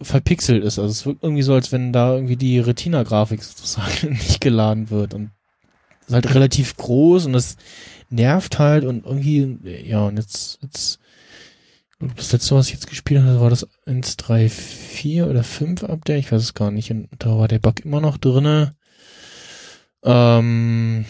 verpixelt 0.00 0.62
ist. 0.62 0.78
Also 0.78 0.90
es 0.90 1.06
wirkt 1.06 1.22
irgendwie 1.22 1.42
so, 1.42 1.54
als 1.54 1.72
wenn 1.72 1.92
da 1.92 2.14
irgendwie 2.14 2.36
die 2.36 2.58
Retina-Grafik 2.58 3.42
sozusagen 3.42 4.10
nicht 4.10 4.40
geladen 4.40 4.90
wird 4.90 5.14
und 5.14 5.30
ist 6.06 6.14
halt 6.14 6.34
relativ 6.34 6.76
groß 6.76 7.26
und 7.26 7.32
das 7.32 7.56
nervt 8.10 8.58
halt 8.58 8.84
und 8.84 9.04
irgendwie, 9.04 9.58
ja, 9.84 10.04
und 10.04 10.16
jetzt, 10.18 10.60
jetzt, 10.62 11.00
das 11.98 12.32
letzte, 12.32 12.54
was 12.54 12.68
ich 12.68 12.74
jetzt 12.74 12.88
gespielt 12.88 13.24
habe, 13.24 13.40
war 13.40 13.50
das 13.50 13.66
1.3.4 13.86 15.28
oder 15.28 15.42
5 15.42 15.82
Update, 15.84 16.20
ich 16.20 16.30
weiß 16.30 16.42
es 16.42 16.54
gar 16.54 16.70
nicht, 16.70 16.90
und 16.90 17.08
da 17.18 17.36
war 17.38 17.48
der 17.48 17.58
Bug 17.58 17.84
immer 17.84 18.00
noch 18.00 18.18
drinne. 18.18 18.76
Ähm, 20.04 21.06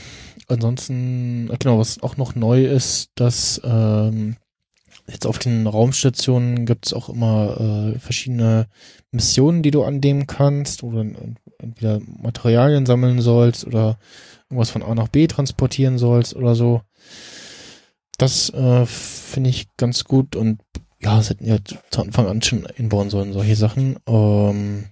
ansonsten, 0.49 1.51
äh, 1.51 1.57
genau, 1.59 1.79
was 1.79 2.03
auch 2.03 2.17
noch 2.17 2.35
neu 2.35 2.67
ist, 2.67 3.11
dass 3.15 3.61
ähm, 3.65 4.37
jetzt 5.09 5.27
auf 5.27 5.39
den 5.39 5.67
Raumstationen 5.67 6.67
gibt 6.67 6.87
es 6.87 6.93
auch 6.93 7.09
immer 7.09 7.95
äh, 7.95 7.99
verschiedene 7.99 8.67
Missionen, 9.11 9.63
die 9.63 9.71
du 9.71 9.85
annehmen 9.85 10.27
kannst, 10.27 10.83
wo 10.83 10.91
du 10.91 11.15
entweder 11.59 12.01
Materialien 12.21 12.87
sammeln 12.87 13.21
sollst 13.21 13.67
oder 13.67 13.99
irgendwas 14.49 14.71
von 14.71 14.83
A 14.83 14.95
nach 14.95 15.09
B 15.09 15.27
transportieren 15.27 15.99
sollst 15.99 16.35
oder 16.35 16.55
so. 16.55 16.83
Das 18.19 18.51
äh, 18.51 18.87
finde 18.87 19.51
ich 19.51 19.69
ganz 19.77 20.05
gut 20.05 20.37
und 20.37 20.61
ja, 21.01 21.21
es 21.21 21.31
hätten 21.31 21.47
ja 21.47 21.59
zu 21.91 22.01
Anfang 22.01 22.27
an 22.27 22.43
schon 22.43 22.67
einbauen 22.67 23.11
sollen, 23.11 23.33
solche 23.33 23.57
Sachen. 23.57 23.97
Ähm, 24.07 24.87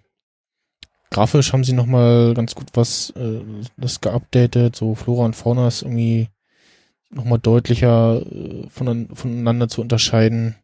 grafisch 1.14 1.52
haben 1.52 1.62
sie 1.62 1.72
nochmal 1.72 2.34
ganz 2.34 2.54
gut 2.56 2.66
was, 2.74 3.10
äh, 3.10 3.40
das 3.76 4.00
geupdatet, 4.00 4.74
so 4.74 4.94
Flora 4.96 5.24
und 5.24 5.36
Fauna 5.36 5.68
ist 5.68 5.82
irgendwie 5.82 6.28
nochmal 7.10 7.38
deutlicher 7.38 8.20
äh, 8.20 8.66
vonein- 8.68 9.08
voneinander 9.14 9.68
zu 9.68 9.80
unterscheiden. 9.80 10.56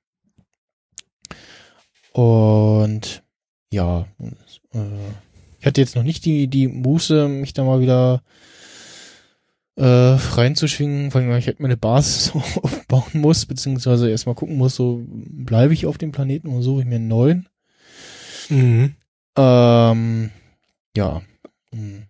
Und 2.12 3.22
ja, 3.72 4.06
äh, 4.72 4.78
ich 5.60 5.66
hatte 5.66 5.80
jetzt 5.80 5.94
noch 5.94 6.02
nicht 6.02 6.24
die, 6.24 6.48
die 6.48 6.66
Muße, 6.66 7.28
mich 7.28 7.52
da 7.52 7.62
mal 7.62 7.80
wieder 7.80 8.22
äh, 9.76 9.84
reinzuschwingen, 9.84 11.14
weil 11.14 11.38
ich 11.38 11.46
halt 11.46 11.60
meine 11.60 11.76
Basis 11.76 12.32
aufbauen 12.34 13.20
muss, 13.20 13.46
beziehungsweise 13.46 14.10
erstmal 14.10 14.34
gucken 14.34 14.56
muss, 14.56 14.74
so 14.74 15.04
bleibe 15.06 15.74
ich 15.74 15.86
auf 15.86 15.96
dem 15.96 16.10
Planeten 16.10 16.48
oder 16.48 16.62
suche 16.62 16.80
ich 16.80 16.86
mir 16.86 16.96
einen 16.96 17.06
neuen. 17.08 17.48
Mhm. 18.48 18.96
Ähm, 19.36 20.30
ja. 20.96 21.22
Hm. 21.72 22.04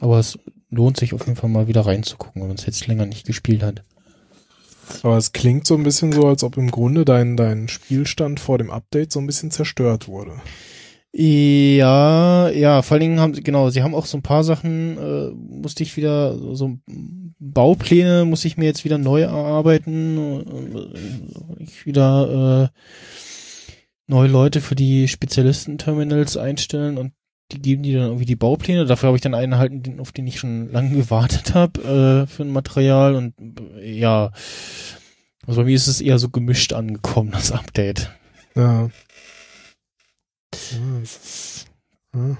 Aber 0.00 0.18
es 0.18 0.38
lohnt 0.70 0.96
sich 0.96 1.14
auf 1.14 1.26
jeden 1.26 1.36
Fall 1.36 1.50
mal 1.50 1.68
wieder 1.68 1.86
reinzugucken, 1.86 2.42
wenn 2.42 2.48
man 2.48 2.58
es 2.58 2.66
jetzt 2.66 2.86
länger 2.86 3.06
nicht 3.06 3.26
gespielt 3.26 3.62
hat. 3.62 3.84
Aber 5.02 5.16
es 5.16 5.32
klingt 5.32 5.66
so 5.66 5.74
ein 5.74 5.82
bisschen 5.82 6.12
so, 6.12 6.26
als 6.26 6.44
ob 6.44 6.56
im 6.56 6.70
Grunde 6.70 7.04
dein, 7.04 7.36
dein 7.36 7.68
Spielstand 7.68 8.40
vor 8.40 8.58
dem 8.58 8.70
Update 8.70 9.12
so 9.12 9.20
ein 9.20 9.26
bisschen 9.26 9.50
zerstört 9.50 10.06
wurde. 10.06 10.40
Ja, 11.12 12.50
ja, 12.50 12.82
vor 12.82 12.96
allen 12.96 13.00
Dingen 13.00 13.20
haben 13.20 13.32
sie, 13.32 13.42
genau, 13.42 13.70
sie 13.70 13.82
haben 13.82 13.94
auch 13.94 14.04
so 14.04 14.18
ein 14.18 14.22
paar 14.22 14.44
Sachen, 14.44 14.98
äh, 14.98 15.30
musste 15.30 15.82
ich 15.82 15.96
wieder, 15.96 16.36
so 16.54 16.78
Baupläne 17.38 18.26
muss 18.26 18.44
ich 18.44 18.58
mir 18.58 18.66
jetzt 18.66 18.84
wieder 18.84 18.98
neu 18.98 19.22
erarbeiten, 19.22 20.18
äh, 21.58 21.62
ich 21.62 21.86
wieder 21.86 22.70
äh, 22.70 22.78
neue 24.08 24.28
Leute 24.28 24.60
für 24.60 24.74
die 24.74 25.08
Spezialisten-Terminals 25.08 26.36
einstellen 26.36 26.98
und 26.98 27.12
die 27.52 27.62
geben 27.62 27.82
die 27.82 27.92
dann 27.92 28.02
irgendwie 28.02 28.26
die 28.26 28.36
Baupläne. 28.36 28.86
Dafür 28.86 29.08
habe 29.08 29.16
ich 29.16 29.22
dann 29.22 29.34
einen 29.34 29.52
erhalten, 29.52 30.00
auf 30.00 30.12
den 30.12 30.26
ich 30.26 30.38
schon 30.38 30.70
lange 30.72 30.96
gewartet 30.96 31.54
habe 31.54 31.80
äh, 31.80 32.26
für 32.26 32.42
ein 32.42 32.50
Material 32.50 33.14
und 33.14 33.34
äh, 33.78 33.98
ja, 33.98 34.32
also 35.46 35.60
bei 35.60 35.66
mir 35.66 35.76
ist 35.76 35.86
es 35.86 36.00
eher 36.00 36.18
so 36.18 36.28
gemischt 36.28 36.72
angekommen, 36.72 37.30
das 37.30 37.52
Update. 37.52 38.10
Ja. 38.54 38.90
Ja. 42.14 42.38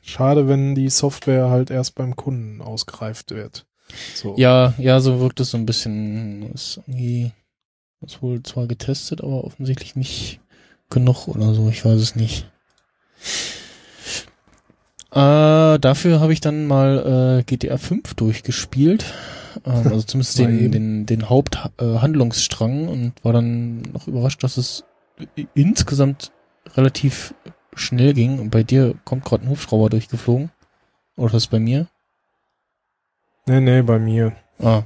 Schade, 0.00 0.48
wenn 0.48 0.74
die 0.74 0.88
Software 0.88 1.50
halt 1.50 1.70
erst 1.70 1.94
beim 1.94 2.16
Kunden 2.16 2.62
ausgereift 2.62 3.30
wird. 3.30 3.66
So. 4.14 4.34
Ja, 4.36 4.74
ja, 4.78 5.00
so 5.00 5.20
wirkt 5.20 5.40
es 5.40 5.50
so 5.50 5.58
ein 5.58 5.66
bisschen. 5.66 6.50
Ist 6.52 6.78
irgendwie 6.78 7.32
ist 8.00 8.22
wohl 8.22 8.42
zwar 8.42 8.66
getestet, 8.66 9.20
aber 9.22 9.44
offensichtlich 9.44 9.96
nicht 9.96 10.40
genug 10.88 11.28
oder 11.28 11.54
so. 11.54 11.68
Ich 11.68 11.84
weiß 11.84 12.00
es 12.00 12.16
nicht. 12.16 12.50
Äh, 15.18 15.80
dafür 15.80 16.20
habe 16.20 16.32
ich 16.32 16.40
dann 16.40 16.68
mal 16.68 17.40
äh, 17.40 17.42
GTA 17.42 17.76
5 17.76 18.14
durchgespielt. 18.14 19.12
Ähm, 19.64 19.88
also 19.88 20.02
zumindest 20.06 20.38
den, 20.38 20.70
den, 20.70 21.06
den 21.06 21.28
Haupthandlungsstrang 21.28 22.86
äh, 22.86 22.90
und 22.90 23.24
war 23.24 23.32
dann 23.32 23.80
noch 23.80 24.06
überrascht, 24.06 24.44
dass 24.44 24.56
es 24.58 24.84
insgesamt 25.54 26.30
relativ 26.76 27.34
schnell 27.74 28.14
ging. 28.14 28.38
Und 28.38 28.50
bei 28.50 28.62
dir 28.62 28.94
kommt 29.04 29.24
gerade 29.24 29.42
ein 29.44 29.48
Hubschrauber 29.48 29.90
durchgeflogen. 29.90 30.52
Oder 31.16 31.26
ist 31.26 31.34
das 31.34 31.46
bei 31.48 31.58
mir? 31.58 31.88
Nee, 33.46 33.60
nee, 33.60 33.82
bei 33.82 33.98
mir. 33.98 34.36
Ah. 34.60 34.84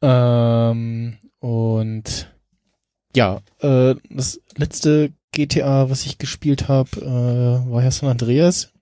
ähm, 0.70 1.18
und 1.40 2.34
ja, 3.14 3.42
äh, 3.60 3.94
das 4.08 4.40
letzte 4.56 5.12
GTA, 5.32 5.90
was 5.90 6.06
ich 6.06 6.18
gespielt 6.18 6.68
habe, 6.68 6.90
äh, 7.00 7.70
war 7.70 7.82
ja 7.82 7.90
San 7.90 8.08
Andreas. 8.08 8.72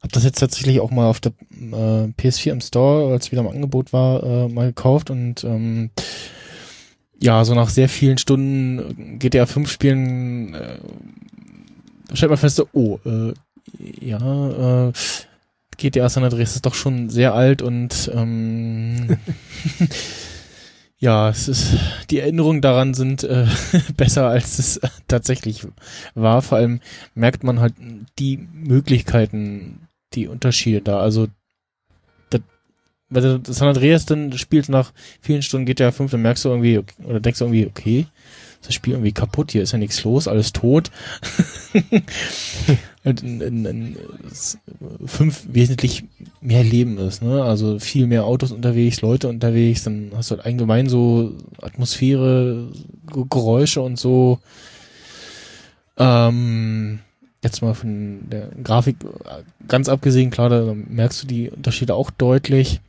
Hab 0.00 0.12
das 0.12 0.24
jetzt 0.24 0.40
tatsächlich 0.40 0.80
auch 0.80 0.90
mal 0.90 1.08
auf 1.08 1.20
der 1.20 1.32
äh, 1.50 2.08
PS4 2.18 2.52
im 2.52 2.60
Store, 2.60 3.12
als 3.12 3.26
es 3.26 3.32
wieder 3.32 3.40
im 3.40 3.48
Angebot 3.48 3.92
war, 3.92 4.22
äh, 4.22 4.48
mal 4.48 4.66
gekauft 4.66 5.10
und 5.10 5.44
ähm, 5.44 5.90
ja, 7.18 7.44
so 7.44 7.54
nach 7.54 7.70
sehr 7.70 7.88
vielen 7.88 8.18
Stunden 8.18 9.18
GTA 9.18 9.46
5 9.46 9.70
Spielen 9.70 10.54
äh, 10.54 10.78
stellt 12.12 12.30
man 12.30 12.38
fest, 12.38 12.62
oh, 12.72 12.98
äh, 13.06 13.32
ja, 13.78 14.88
äh, 14.88 14.92
GTA 15.78 16.08
San 16.08 16.24
Andreas 16.24 16.54
ist 16.54 16.66
doch 16.66 16.74
schon 16.74 17.08
sehr 17.08 17.34
alt 17.34 17.62
und 17.62 18.10
ähm, 18.14 19.16
ja, 21.04 21.28
es 21.28 21.48
ist 21.48 21.76
die 22.08 22.18
Erinnerungen 22.18 22.62
daran 22.62 22.94
sind 22.94 23.24
äh, 23.24 23.46
besser 23.96 24.26
als 24.26 24.58
es 24.58 24.80
tatsächlich 25.06 25.66
war. 26.14 26.40
Vor 26.40 26.56
allem 26.56 26.80
merkt 27.14 27.44
man 27.44 27.60
halt 27.60 27.74
die 28.18 28.38
Möglichkeiten, 28.38 29.86
die 30.14 30.28
Unterschiede 30.28 30.80
da. 30.80 31.00
Also 31.00 31.28
wenn 33.10 33.42
du 33.42 33.52
San 33.52 33.68
Andreas 33.68 34.06
dann 34.06 34.32
spielst 34.32 34.70
nach 34.70 34.92
vielen 35.20 35.42
Stunden 35.42 35.66
GTA 35.66 35.92
5, 35.92 36.10
dann 36.10 36.22
merkst 36.22 36.46
du 36.46 36.48
irgendwie, 36.48 36.80
oder 37.04 37.20
denkst 37.20 37.38
du 37.38 37.44
irgendwie, 37.44 37.66
okay, 37.66 38.06
das 38.62 38.74
Spiel 38.74 38.94
irgendwie 38.94 39.12
kaputt, 39.12 39.52
hier 39.52 39.62
ist 39.62 39.72
ja 39.72 39.78
nichts 39.78 40.02
los, 40.04 40.26
alles 40.26 40.52
tot. 40.52 40.90
in, 43.04 43.40
in, 43.42 43.64
in, 43.66 43.96
fünf 45.04 45.44
wesentlich 45.50 46.04
mehr 46.44 46.62
Leben 46.62 46.98
ist, 46.98 47.22
ne? 47.22 47.42
Also 47.42 47.78
viel 47.78 48.06
mehr 48.06 48.26
Autos 48.26 48.52
unterwegs, 48.52 49.00
Leute 49.00 49.28
unterwegs, 49.28 49.82
dann 49.82 50.12
hast 50.14 50.30
du 50.30 50.36
halt 50.36 50.46
allgemein 50.46 50.88
so 50.88 51.32
Atmosphäre, 51.60 52.68
Geräusche 53.30 53.80
und 53.80 53.98
so. 53.98 54.38
Ähm, 55.96 57.00
jetzt 57.42 57.62
mal 57.62 57.74
von 57.74 58.28
der 58.28 58.48
Grafik 58.62 58.96
ganz 59.66 59.88
abgesehen, 59.88 60.30
klar, 60.30 60.50
da 60.50 60.74
merkst 60.74 61.22
du 61.22 61.26
die 61.26 61.50
Unterschiede 61.50 61.94
auch 61.94 62.10
deutlich. 62.10 62.80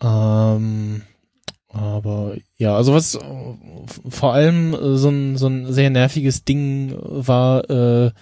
Ähm, 0.00 1.02
aber 1.68 2.36
ja, 2.56 2.76
also 2.76 2.94
was 2.94 3.18
vor 4.08 4.32
allem 4.32 4.76
so 4.96 5.08
ein, 5.08 5.36
so 5.36 5.48
ein 5.48 5.72
sehr 5.72 5.90
nerviges 5.90 6.44
Ding 6.44 6.96
war, 7.00 7.68
äh, 7.68 8.12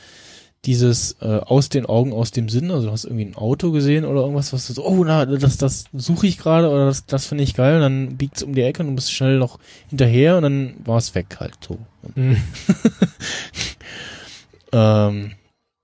dieses 0.69 1.17
äh, 1.23 1.39
aus 1.39 1.71
den 1.71 1.87
Augen, 1.87 2.13
aus 2.13 2.31
dem 2.31 2.51
Sinn. 2.51 2.71
Also 2.71 2.89
du 2.89 2.93
hast 2.93 3.05
irgendwie 3.05 3.25
ein 3.25 3.37
Auto 3.37 3.73
gesehen 3.73 4.05
oder 4.05 4.21
irgendwas, 4.21 4.53
was 4.53 4.67
du 4.67 4.75
so, 4.75 4.85
oh, 4.85 5.03
na, 5.03 5.25
das, 5.25 5.57
das 5.57 5.87
suche 5.95 6.27
ich 6.27 6.37
gerade 6.37 6.69
oder 6.69 6.85
das, 6.85 7.07
das 7.07 7.25
finde 7.25 7.45
ich 7.45 7.55
geil. 7.55 7.77
Und 7.77 7.81
dann 7.81 8.17
biegt's 8.19 8.43
um 8.43 8.55
die 8.55 8.61
Ecke 8.61 8.83
und 8.83 8.91
du 8.91 8.95
bist 8.95 9.11
schnell 9.11 9.39
noch 9.39 9.59
hinterher 9.89 10.37
und 10.37 10.43
dann 10.43 10.75
war 10.85 10.99
es 10.99 11.15
weg 11.15 11.39
halt 11.41 11.55
so. 11.67 11.79
Mhm. 12.15 12.37
ähm, 14.73 15.33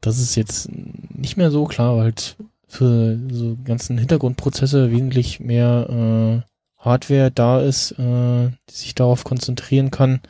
das 0.02 0.18
ist 0.18 0.34
jetzt 0.34 0.68
nicht 0.70 1.38
mehr 1.38 1.50
so 1.50 1.64
klar, 1.64 1.96
weil 1.96 2.02
halt 2.02 2.36
für 2.68 3.18
so 3.30 3.56
ganzen 3.64 3.96
Hintergrundprozesse 3.96 4.90
wesentlich 4.90 5.40
mehr 5.40 6.42
äh, 6.44 6.46
Hardware 6.76 7.30
da 7.30 7.62
ist, 7.62 7.92
äh, 7.92 8.50
die 8.68 8.74
sich 8.74 8.94
darauf 8.94 9.24
konzentrieren 9.24 9.90
kann. 9.90 10.20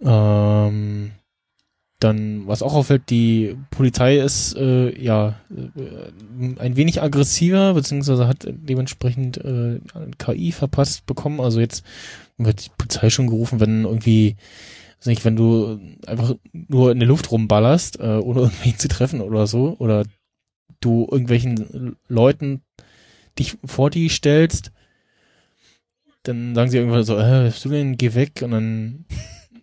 Ähm, 0.00 1.12
dann, 2.00 2.46
was 2.46 2.62
auch 2.62 2.74
auffällt, 2.74 3.08
die 3.08 3.56
Polizei 3.70 4.18
ist 4.18 4.54
äh, 4.56 4.96
ja 5.02 5.40
äh, 5.50 6.60
ein 6.60 6.76
wenig 6.76 7.00
aggressiver, 7.00 7.72
beziehungsweise 7.72 8.28
hat 8.28 8.46
dementsprechend 8.46 9.38
äh, 9.38 9.80
KI 10.18 10.52
verpasst 10.52 11.06
bekommen. 11.06 11.40
Also 11.40 11.60
jetzt 11.60 11.84
wird 12.36 12.66
die 12.66 12.70
Polizei 12.76 13.08
schon 13.08 13.28
gerufen, 13.28 13.60
wenn 13.60 13.84
irgendwie, 13.84 14.36
weiß 14.98 15.06
nicht, 15.06 15.24
wenn 15.24 15.36
du 15.36 15.80
einfach 16.06 16.34
nur 16.52 16.92
in 16.92 16.98
der 16.98 17.08
Luft 17.08 17.30
rumballerst, 17.30 17.98
äh, 18.00 18.18
ohne 18.18 18.40
irgendwie 18.42 18.76
zu 18.76 18.88
treffen 18.88 19.22
oder 19.22 19.46
so, 19.46 19.76
oder 19.78 20.04
du 20.80 21.08
irgendwelchen 21.10 21.96
Leuten 22.08 22.60
dich 23.38 23.56
vor 23.64 23.88
die 23.88 24.10
stellst, 24.10 24.70
dann 26.24 26.54
sagen 26.54 26.70
sie 26.70 26.76
irgendwann 26.76 27.04
so, 27.04 27.18
äh, 27.18 27.44
bist 27.46 27.64
du 27.64 27.70
denn, 27.70 27.96
geh 27.96 28.14
weg 28.14 28.42
und 28.42 28.50
dann 28.50 29.06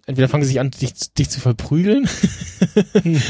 entweder 0.05 0.29
fangen 0.29 0.43
sie 0.43 0.49
sich 0.49 0.59
an, 0.59 0.71
dich, 0.71 0.93
dich 1.13 1.29
zu 1.29 1.39
verprügeln 1.39 2.07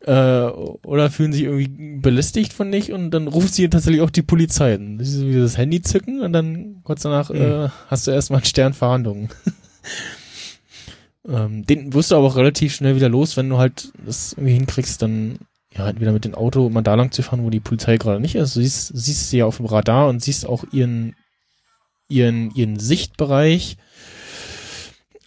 äh, 0.00 0.42
oder 0.42 1.10
fühlen 1.10 1.32
sich 1.32 1.42
irgendwie 1.42 1.98
belästigt 1.98 2.52
von 2.52 2.70
dich 2.70 2.92
und 2.92 3.10
dann 3.10 3.28
ruft 3.28 3.54
sie 3.54 3.68
tatsächlich 3.68 4.02
auch 4.02 4.10
die 4.10 4.22
Polizei. 4.22 4.78
Das 4.98 5.08
ist 5.08 5.26
wie 5.26 5.34
das 5.34 5.56
Handy 5.56 5.82
zücken 5.82 6.20
und 6.20 6.32
dann 6.32 6.80
kurz 6.84 7.02
danach 7.02 7.30
mhm. 7.30 7.36
äh, 7.36 7.68
hast 7.88 8.06
du 8.06 8.10
erstmal 8.10 8.38
einen 8.38 8.46
Stern 8.46 8.74
Verhandlungen. 8.74 9.28
ähm, 11.28 11.64
den 11.66 11.92
wirst 11.94 12.10
du 12.10 12.16
aber 12.16 12.26
auch 12.26 12.36
relativ 12.36 12.74
schnell 12.74 12.96
wieder 12.96 13.08
los, 13.08 13.36
wenn 13.36 13.48
du 13.48 13.58
halt 13.58 13.92
das 14.04 14.32
irgendwie 14.32 14.54
hinkriegst, 14.54 15.00
dann 15.02 15.38
ja, 15.76 15.88
entweder 15.88 16.12
mit 16.12 16.24
dem 16.24 16.34
Auto 16.34 16.68
mal 16.70 16.82
da 16.82 16.94
lang 16.94 17.12
zu 17.12 17.22
fahren, 17.22 17.42
wo 17.42 17.50
die 17.50 17.60
Polizei 17.60 17.96
gerade 17.96 18.20
nicht 18.20 18.34
ist. 18.34 18.56
Du 18.56 18.60
siehst, 18.60 18.92
siehst 18.94 19.30
sie 19.30 19.38
ja 19.38 19.46
auf 19.46 19.58
dem 19.58 19.66
Radar 19.66 20.08
und 20.08 20.22
siehst 20.22 20.46
auch 20.46 20.64
ihren, 20.72 21.14
ihren, 22.08 22.50
ihren 22.54 22.78
Sichtbereich. 22.78 23.76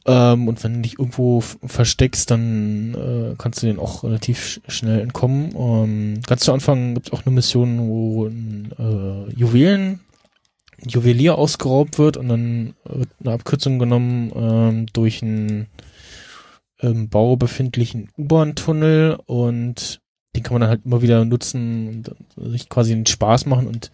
Ähm, 0.10 0.48
und 0.48 0.64
wenn 0.64 0.76
du 0.76 0.82
dich 0.82 0.98
irgendwo 0.98 1.42
versteckst, 1.42 2.32
dann 2.32 2.96
äh, 2.96 3.36
kannst 3.38 3.62
du 3.62 3.68
den 3.68 3.78
auch 3.78 4.04
relativ 4.04 4.44
sch 4.44 4.62
schnell 4.68 5.02
entkommen. 5.02 5.54
Ähm, 5.56 6.22
ganz 6.26 6.42
zu 6.42 6.52
Anfang 6.52 6.96
gibt 6.96 7.08
es 7.08 7.14
auch 7.14 7.26
eine 7.26 7.36
Mission, 7.36 7.88
wo 7.88 8.26
ein 8.26 8.72
äh, 8.80 9.32
Juwelen, 9.36 10.00
ein 10.82 10.90
Juwelier 10.90 11.38
ausgeraubt 11.38 12.00
wird 12.00 12.18
und 12.18 12.28
dann 12.28 12.74
wird 12.86 13.10
eine 13.20 13.34
Abkürzung 13.34 13.78
genommen 13.78 14.32
ähm, 14.36 14.86
durch 14.94 15.22
einen 15.22 15.68
im 16.82 17.10
Bau 17.10 17.36
befindlichen 17.36 18.10
U-Bahn-Tunnel 18.18 19.20
und 19.26 20.02
den 20.36 20.44
kann 20.44 20.54
man 20.54 20.62
dann 20.62 20.70
halt 20.70 20.86
immer 20.86 21.02
wieder 21.04 21.24
nutzen 21.24 21.88
und 22.38 22.52
sich 22.52 22.70
quasi 22.70 22.94
einen 22.94 23.06
Spaß 23.06 23.46
machen 23.46 23.68
und 23.68 23.92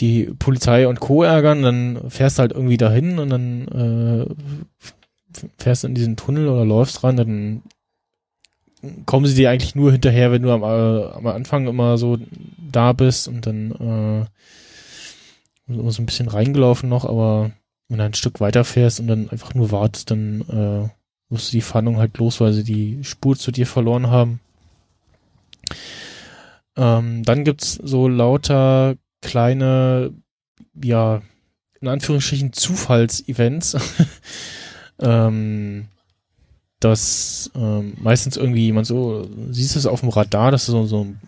die 0.00 0.24
Polizei 0.38 0.88
und 0.88 1.00
Co. 1.00 1.22
ärgern, 1.22 1.62
dann 1.62 2.10
fährst 2.10 2.38
du 2.38 2.40
halt 2.42 2.52
irgendwie 2.52 2.76
dahin 2.76 3.18
und 3.18 3.30
dann 3.30 3.68
äh, 3.68 4.26
fährst 5.58 5.84
du 5.84 5.88
in 5.88 5.94
diesen 5.94 6.16
Tunnel 6.16 6.48
oder 6.48 6.64
läufst 6.64 7.04
rein, 7.04 7.16
dann 7.16 7.62
kommen 9.06 9.26
sie 9.26 9.34
dir 9.34 9.50
eigentlich 9.50 9.74
nur 9.74 9.92
hinterher, 9.92 10.32
wenn 10.32 10.42
du 10.42 10.50
am, 10.50 10.62
äh, 10.62 11.06
am 11.12 11.26
Anfang 11.26 11.66
immer 11.66 11.96
so 11.98 12.18
da 12.58 12.92
bist 12.92 13.28
und 13.28 13.46
dann 13.46 14.28
äh, 15.68 15.72
so 15.72 16.02
ein 16.02 16.06
bisschen 16.06 16.28
reingelaufen 16.28 16.88
noch, 16.88 17.04
aber 17.04 17.52
wenn 17.88 17.98
du 17.98 18.04
ein 18.04 18.14
Stück 18.14 18.40
weiter 18.40 18.64
fährst 18.64 19.00
und 19.00 19.06
dann 19.06 19.30
einfach 19.30 19.54
nur 19.54 19.70
wartest, 19.70 20.10
dann 20.10 20.40
äh, 20.42 20.88
musst 21.28 21.52
du 21.52 21.56
die 21.56 21.62
Fahndung 21.62 21.98
halt 21.98 22.18
los, 22.18 22.40
weil 22.40 22.52
sie 22.52 22.64
die 22.64 23.02
Spur 23.04 23.36
zu 23.36 23.50
dir 23.50 23.66
verloren 23.66 24.08
haben. 24.08 24.40
Ähm, 26.76 27.22
dann 27.22 27.44
gibt's 27.44 27.74
so 27.82 28.08
lauter 28.08 28.96
kleine, 29.24 30.12
ja, 30.80 31.22
in 31.80 31.88
Anführungsstrichen 31.88 32.52
Zufallsevents. 32.52 33.76
ähm, 35.00 35.88
dass 36.84 37.50
ähm, 37.54 37.94
meistens 37.98 38.36
irgendwie 38.36 38.66
jemand 38.66 38.86
so, 38.86 39.26
siehst 39.50 39.74
es 39.74 39.86
auf 39.86 40.00
dem 40.00 40.10
Radar, 40.10 40.50
dass 40.50 40.66
so, 40.66 40.84
so 40.84 41.04
ein 41.06 41.18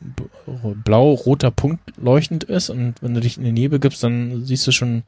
blau-roter 0.85 1.51
Punkt 1.51 1.81
leuchtend 1.97 2.45
ist 2.45 2.69
und 2.69 2.97
wenn 3.01 3.15
du 3.15 3.21
dich 3.21 3.39
in 3.39 3.45
den 3.45 3.55
Nebel 3.55 3.79
gibst, 3.79 4.03
dann 4.03 4.45
siehst 4.45 4.67
du 4.67 4.73
schon 4.73 5.03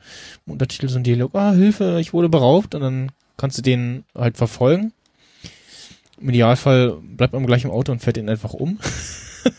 im 0.46 0.52
Untertitel 0.52 0.88
so 0.88 0.96
ein 0.96 1.04
Dialog, 1.04 1.34
ah, 1.34 1.52
Hilfe, 1.52 1.98
ich 2.00 2.14
wurde 2.14 2.30
beraubt 2.30 2.74
und 2.74 2.80
dann 2.80 3.12
kannst 3.36 3.58
du 3.58 3.62
den 3.62 4.04
halt 4.14 4.38
verfolgen. 4.38 4.92
Im 6.18 6.30
Idealfall 6.30 6.96
bleibt 7.02 7.34
man 7.34 7.44
gleich 7.44 7.64
im 7.64 7.70
Auto 7.70 7.92
und 7.92 8.02
fährt 8.02 8.16
ihn 8.16 8.30
einfach 8.30 8.54
um. 8.54 8.78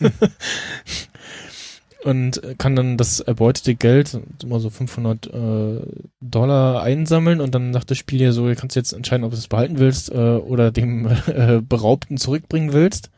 und 2.04 2.40
kann 2.58 2.76
dann 2.76 2.96
das 2.96 3.20
erbeutete 3.20 3.74
Geld, 3.74 4.18
immer 4.42 4.60
so 4.60 4.70
500 4.70 5.26
äh, 5.26 5.80
Dollar 6.20 6.82
einsammeln 6.82 7.40
und 7.40 7.54
dann 7.54 7.72
sagt 7.72 7.90
das 7.90 7.98
Spiel 7.98 8.18
dir 8.18 8.32
so, 8.32 8.48
du 8.48 8.56
kannst 8.56 8.76
jetzt 8.76 8.92
entscheiden, 8.92 9.24
ob 9.24 9.32
du 9.32 9.36
es 9.36 9.48
behalten 9.48 9.78
willst 9.78 10.10
äh, 10.10 10.14
oder 10.14 10.70
dem 10.70 11.06
äh, 11.26 11.60
Beraubten 11.60 12.16
zurückbringen 12.16 12.72
willst. 12.72 13.10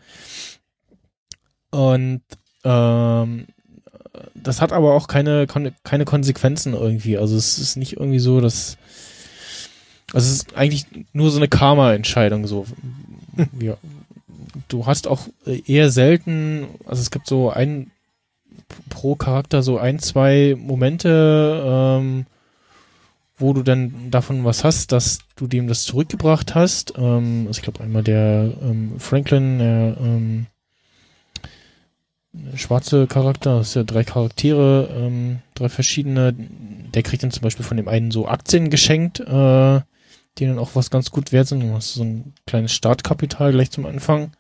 Und 1.70 2.22
ähm, 2.64 3.46
das 4.34 4.60
hat 4.60 4.72
aber 4.72 4.94
auch 4.94 5.08
keine 5.08 5.46
keine 5.46 6.04
Konsequenzen 6.04 6.74
irgendwie. 6.74 7.16
Also 7.16 7.36
es 7.36 7.58
ist 7.58 7.76
nicht 7.76 7.94
irgendwie 7.94 8.18
so, 8.18 8.40
dass 8.40 8.76
also 10.12 10.26
es 10.26 10.32
ist 10.32 10.56
eigentlich 10.56 10.86
nur 11.12 11.30
so 11.30 11.38
eine 11.38 11.48
Karma-Entscheidung 11.48 12.46
so. 12.46 12.66
Ja. 13.58 13.78
Du 14.68 14.84
hast 14.84 15.08
auch 15.08 15.26
eher 15.46 15.90
selten, 15.90 16.66
also 16.84 17.00
es 17.00 17.10
gibt 17.10 17.26
so 17.26 17.48
ein 17.48 17.90
pro 18.88 19.14
Charakter 19.14 19.62
so 19.62 19.78
ein, 19.78 19.98
zwei 19.98 20.56
Momente, 20.58 21.62
ähm, 21.64 22.26
wo 23.36 23.52
du 23.52 23.62
dann 23.62 24.10
davon 24.10 24.44
was 24.44 24.64
hast, 24.64 24.92
dass 24.92 25.18
du 25.36 25.46
dem 25.46 25.66
das 25.66 25.84
zurückgebracht 25.84 26.54
hast. 26.54 26.94
Ähm, 26.96 27.46
also 27.46 27.58
ich 27.58 27.62
glaube 27.62 27.82
einmal 27.82 28.02
der 28.02 28.52
ähm, 28.62 28.94
Franklin, 28.98 29.58
der 29.58 29.96
ähm, 30.00 30.46
schwarze 32.54 33.06
Charakter, 33.06 33.58
das 33.58 33.68
ist 33.68 33.74
ja 33.74 33.82
drei 33.82 34.04
Charaktere, 34.04 34.88
ähm, 34.96 35.40
drei 35.54 35.68
verschiedene, 35.68 36.34
der 36.34 37.02
kriegt 37.02 37.22
dann 37.22 37.30
zum 37.30 37.42
Beispiel 37.42 37.64
von 37.64 37.76
dem 37.76 37.88
einen 37.88 38.10
so 38.10 38.26
Aktien 38.26 38.70
geschenkt, 38.70 39.20
äh, 39.20 39.80
die 40.38 40.46
dann 40.46 40.58
auch 40.58 40.70
was 40.74 40.90
ganz 40.90 41.10
gut 41.10 41.32
wert 41.32 41.48
sind. 41.48 41.60
Du 41.60 41.74
hast 41.74 41.94
so 41.94 42.02
ein 42.02 42.32
kleines 42.46 42.72
Startkapital 42.72 43.52
gleich 43.52 43.70
zum 43.70 43.84
Anfang. 43.84 44.32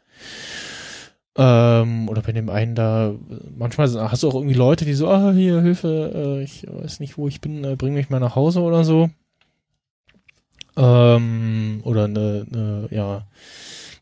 Ähm, 1.34 2.08
oder 2.10 2.20
bei 2.20 2.32
dem 2.32 2.50
einen 2.50 2.74
da, 2.74 3.14
manchmal 3.56 3.88
hast 4.10 4.22
du 4.22 4.28
auch 4.28 4.34
irgendwie 4.34 4.54
Leute, 4.54 4.84
die 4.84 4.92
so, 4.92 5.08
ah, 5.08 5.32
hier, 5.32 5.62
Hilfe, 5.62 6.12
äh, 6.14 6.42
ich 6.42 6.66
weiß 6.68 7.00
nicht, 7.00 7.16
wo 7.16 7.26
ich 7.26 7.40
bin, 7.40 7.64
äh, 7.64 7.74
bring 7.76 7.94
mich 7.94 8.10
mal 8.10 8.20
nach 8.20 8.36
Hause 8.36 8.60
oder 8.60 8.84
so. 8.84 9.08
Ähm, 10.76 11.80
oder 11.84 12.04
eine, 12.04 12.46
eine, 12.50 12.88
ja, 12.90 13.26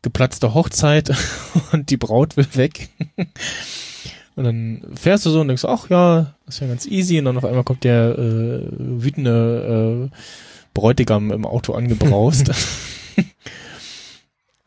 geplatzte 0.01 0.53
Hochzeit 0.53 1.11
und 1.71 1.89
die 1.89 1.97
Braut 1.97 2.35
will 2.35 2.47
weg. 2.55 2.89
und 4.35 4.43
dann 4.43 4.83
fährst 4.95 5.25
du 5.25 5.29
so 5.29 5.41
und 5.41 5.47
denkst, 5.47 5.65
ach 5.65 5.89
ja, 5.89 6.35
das 6.45 6.55
ist 6.55 6.61
ja 6.61 6.67
ganz 6.67 6.85
easy. 6.85 7.19
Und 7.19 7.25
dann 7.25 7.37
auf 7.37 7.45
einmal 7.45 7.63
kommt 7.63 7.83
der 7.83 8.17
äh, 8.17 8.67
wütende 8.71 10.09
äh, 10.11 10.15
Bräutigam 10.73 11.31
im 11.31 11.45
Auto 11.45 11.73
angebraust. 11.73 12.51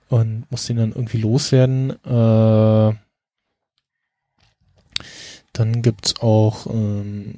und 0.09 0.51
muss 0.51 0.67
den 0.67 0.77
dann 0.77 0.93
irgendwie 0.93 1.19
loswerden. 1.19 1.91
Äh, 2.05 2.95
dann 5.53 5.83
gibt's 5.83 6.21
auch, 6.21 6.67
ähm, 6.67 7.35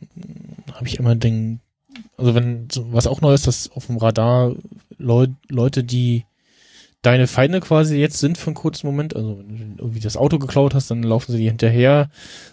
habe 0.73 0.87
ich 0.89 0.99
immer 0.99 1.15
den, 1.15 1.61
also 2.17 2.35
wenn 2.35 2.67
was 2.77 3.07
auch 3.07 3.21
neu 3.21 3.35
ist, 3.35 3.47
dass 3.47 3.71
auf 3.73 3.87
dem 3.87 3.99
Radar 3.99 4.55
Leu 4.99 5.27
Leute, 5.49 5.85
die 5.85 6.25
deine 7.03 7.27
Feinde 7.27 7.61
quasi 7.61 7.99
jetzt 7.99 8.19
sind 8.19 8.39
für 8.39 8.49
einen 8.49 8.55
kurzen 8.55 8.87
Moment, 8.87 9.15
also 9.15 9.39
wenn 9.39 9.77
du 9.77 9.85
irgendwie 9.85 10.01
das 10.01 10.17
Auto 10.17 10.39
geklaut 10.39 10.75
hast, 10.75 10.91
dann 10.91 11.03
laufen 11.03 11.31
sie 11.31 11.39
dir 11.39 11.51
hinterher, 11.51 12.11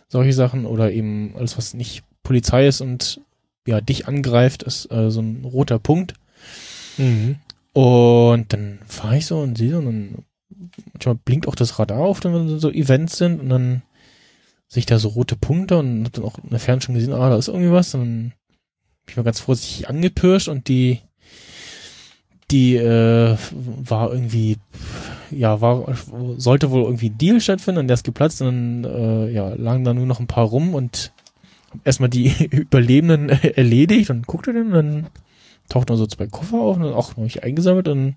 solche 0.10 0.34
Sachen 0.34 0.66
oder 0.66 0.92
eben 0.92 1.34
alles, 1.36 1.58
was 1.58 1.74
nicht 1.74 2.04
Polizei 2.24 2.68
ist 2.68 2.82
und 2.82 3.22
ja 3.66 3.82
dich 3.82 4.08
angreift, 4.08 4.64
ist 4.64 4.92
äh, 4.92 5.10
so 5.10 5.22
ein 5.22 5.46
roter 5.46 5.80
Punkt. 5.80 6.14
Mhm. 6.98 7.38
Und 7.74 8.54
dann 8.54 8.80
fahre 8.88 9.18
ich 9.18 9.26
so 9.26 9.40
und 9.40 9.58
sehe 9.58 9.72
so 9.72 9.78
und 9.80 9.86
dann 9.86 10.26
manchmal 10.94 11.16
blinkt 11.16 11.48
auch 11.48 11.56
das 11.56 11.80
Radar 11.80 12.00
auf, 12.00 12.24
wenn 12.24 12.60
so 12.60 12.70
Events 12.72 13.18
sind 13.18 13.42
und 13.42 13.50
dann 13.50 13.82
sehe 14.68 14.82
ich 14.82 14.86
da 14.86 15.00
so 15.00 15.10
rote 15.10 15.36
Punkte 15.36 15.78
und 15.78 16.06
hab 16.06 16.14
dann 16.14 16.26
auch 16.26 16.38
in 16.40 16.50
der 16.50 16.60
Ferne 16.60 16.82
schon 16.82 16.96
gesehen, 16.96 17.14
ah, 17.14 17.30
da 17.30 17.38
ist 17.38 17.48
irgendwie 17.48 17.72
was. 17.72 17.94
Und 17.94 18.02
dann 18.02 18.34
bin 19.06 19.12
ich 19.12 19.18
mal 19.18 19.24
ganz 19.24 19.40
vorsichtig 19.40 19.90
angepirscht 19.90 20.48
und 20.48 20.68
die 20.68 21.00
die 22.52 22.76
äh, 22.76 23.38
war 23.52 24.12
irgendwie 24.12 24.58
ja 25.32 25.62
war 25.62 25.96
sollte 26.38 26.72
wohl 26.72 26.84
irgendwie 26.84 27.10
ein 27.10 27.18
Deal 27.18 27.42
stattfinden 27.42 27.80
und 27.80 27.88
der 27.88 27.96
ist 27.96 28.04
geplatzt 28.04 28.42
und 28.42 28.84
dann 28.84 28.94
äh, 28.94 29.32
ja 29.32 29.54
lagen 29.56 29.84
da 29.84 29.94
nur 29.94 30.06
noch 30.06 30.20
ein 30.20 30.28
paar 30.28 30.46
rum 30.46 30.76
und 30.76 31.14
erstmal 31.84 32.10
die 32.10 32.32
Überlebenden 32.52 33.30
erledigt 33.56 34.10
und 34.10 34.28
guckte 34.28 34.54
dann 34.54 34.68
und 34.68 34.74
dann 34.74 35.08
tauchten 35.70 35.98
so 35.98 36.08
zwei 36.08 36.28
Koffer 36.28 36.58
auf 36.58 36.78
und 36.78 36.84
dann 36.84 36.94
auch 36.94 37.16
noch 37.16 37.24
nicht 37.24 37.44
eingesammelt 37.44 37.88
und 37.88 38.16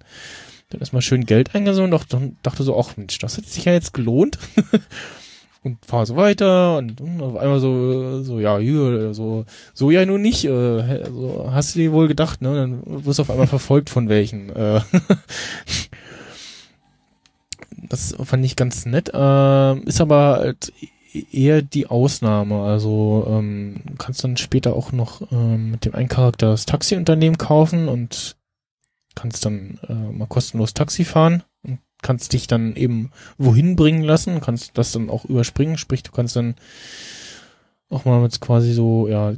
dann 0.71 0.81
erstmal 0.81 1.03
schön 1.03 1.27
Geld 1.27 1.55
eingesammelt 1.55 1.93
und 1.93 2.13
dann 2.13 2.37
dachte 2.43 2.63
so, 2.63 2.79
ach 2.79 2.97
Mensch, 2.97 3.19
das 3.19 3.37
hat 3.39 3.47
sich 3.47 3.65
ja 3.65 3.73
jetzt 3.73 3.95
gelohnt. 3.95 4.39
und 5.67 5.85
fahr 5.85 6.07
so 6.07 6.15
weiter 6.17 6.79
und, 6.79 7.01
und 7.01 7.21
auf 7.21 7.37
einmal 7.37 7.59
so, 7.59 8.23
so, 8.23 8.39
ja, 8.39 8.57
hier, 8.59 9.13
so, 9.13 9.45
so 9.75 9.91
ja 9.91 10.07
nur 10.07 10.19
nicht, 10.19 10.45
äh, 10.45 11.05
so, 11.07 11.49
hast 11.51 11.75
du 11.75 11.81
dir 11.81 11.93
wohl 11.93 12.07
gedacht, 12.07 12.41
ne? 12.41 12.55
Dann 12.55 13.05
wirst 13.05 13.19
du 13.19 13.23
auf 13.23 13.31
einmal 13.31 13.49
verfolgt 13.49 13.91
von 13.91 14.09
welchen. 14.09 14.55
Äh. 14.55 14.81
das 17.89 18.15
fand 18.23 18.45
ich 18.45 18.55
ganz 18.55 18.87
nett, 18.87 19.11
äh, 19.13 19.79
ist 19.81 20.01
aber 20.01 20.37
halt 20.37 20.73
eher 21.33 21.63
die 21.63 21.87
Ausnahme. 21.87 22.63
Also 22.63 23.27
ähm, 23.29 23.83
kannst 23.99 24.25
dann 24.25 24.37
später 24.37 24.75
auch 24.75 24.93
noch 24.93 25.31
ähm, 25.33 25.71
mit 25.71 25.85
dem 25.85 25.95
einen 25.95 26.09
Charakter 26.09 26.51
das 26.51 26.67
Taxiunternehmen 26.67 27.39
kaufen 27.39 27.89
und 27.89 28.37
kannst 29.15 29.45
dann 29.45 29.79
äh, 29.89 29.95
mal 29.95 30.27
kostenlos 30.27 30.75
Taxi 30.75 31.05
fahren 31.05 31.43
und 31.63 31.79
kannst 32.03 32.33
dich 32.33 32.47
dann 32.47 32.77
eben 32.77 33.11
wohin 33.39 33.77
bringen 33.77 34.03
lassen, 34.03 34.41
kannst 34.41 34.77
das 34.79 34.93
dann 34.93 35.11
auch 35.11 35.25
überspringen, 35.25 35.79
sprich 35.79 36.03
du 36.03 36.13
kannst 36.13 36.37
dann 36.37 36.55
auch 37.89 38.05
mal 38.05 38.21
mit 38.21 38.41
quasi 38.41 38.73
so, 38.73 39.09
ja, 39.09 39.35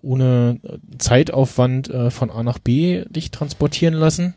ohne 0.00 0.60
Zeitaufwand 0.98 1.90
äh, 1.90 2.10
von 2.10 2.30
A 2.30 2.42
nach 2.42 2.58
B 2.58 3.04
dich 3.06 3.30
transportieren 3.30 3.94
lassen. 3.94 4.34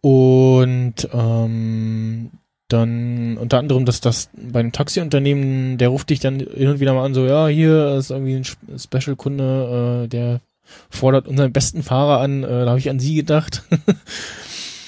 Und 0.00 1.08
ähm, 1.12 2.30
dann 2.68 3.36
unter 3.36 3.58
anderem, 3.58 3.84
dass 3.84 4.00
das 4.00 4.30
bei 4.36 4.60
einem 4.60 4.72
Taxiunternehmen, 4.72 5.78
der 5.78 5.88
ruft 5.88 6.10
dich 6.10 6.20
dann 6.20 6.38
hin 6.38 6.68
und 6.68 6.80
wieder 6.80 6.94
mal 6.94 7.04
an, 7.04 7.14
so, 7.14 7.26
ja, 7.26 7.46
hier 7.48 7.94
ist 7.96 8.10
irgendwie 8.10 8.36
ein 8.36 8.78
Special-Kunde, 8.78 10.04
äh, 10.04 10.08
der 10.08 10.40
fordert 10.88 11.28
unseren 11.28 11.52
besten 11.52 11.82
Fahrer 11.82 12.20
an, 12.20 12.42
äh, 12.42 12.64
da 12.64 12.70
habe 12.70 12.78
ich 12.78 12.88
an 12.88 12.98
sie 12.98 13.14
gedacht. 13.14 13.62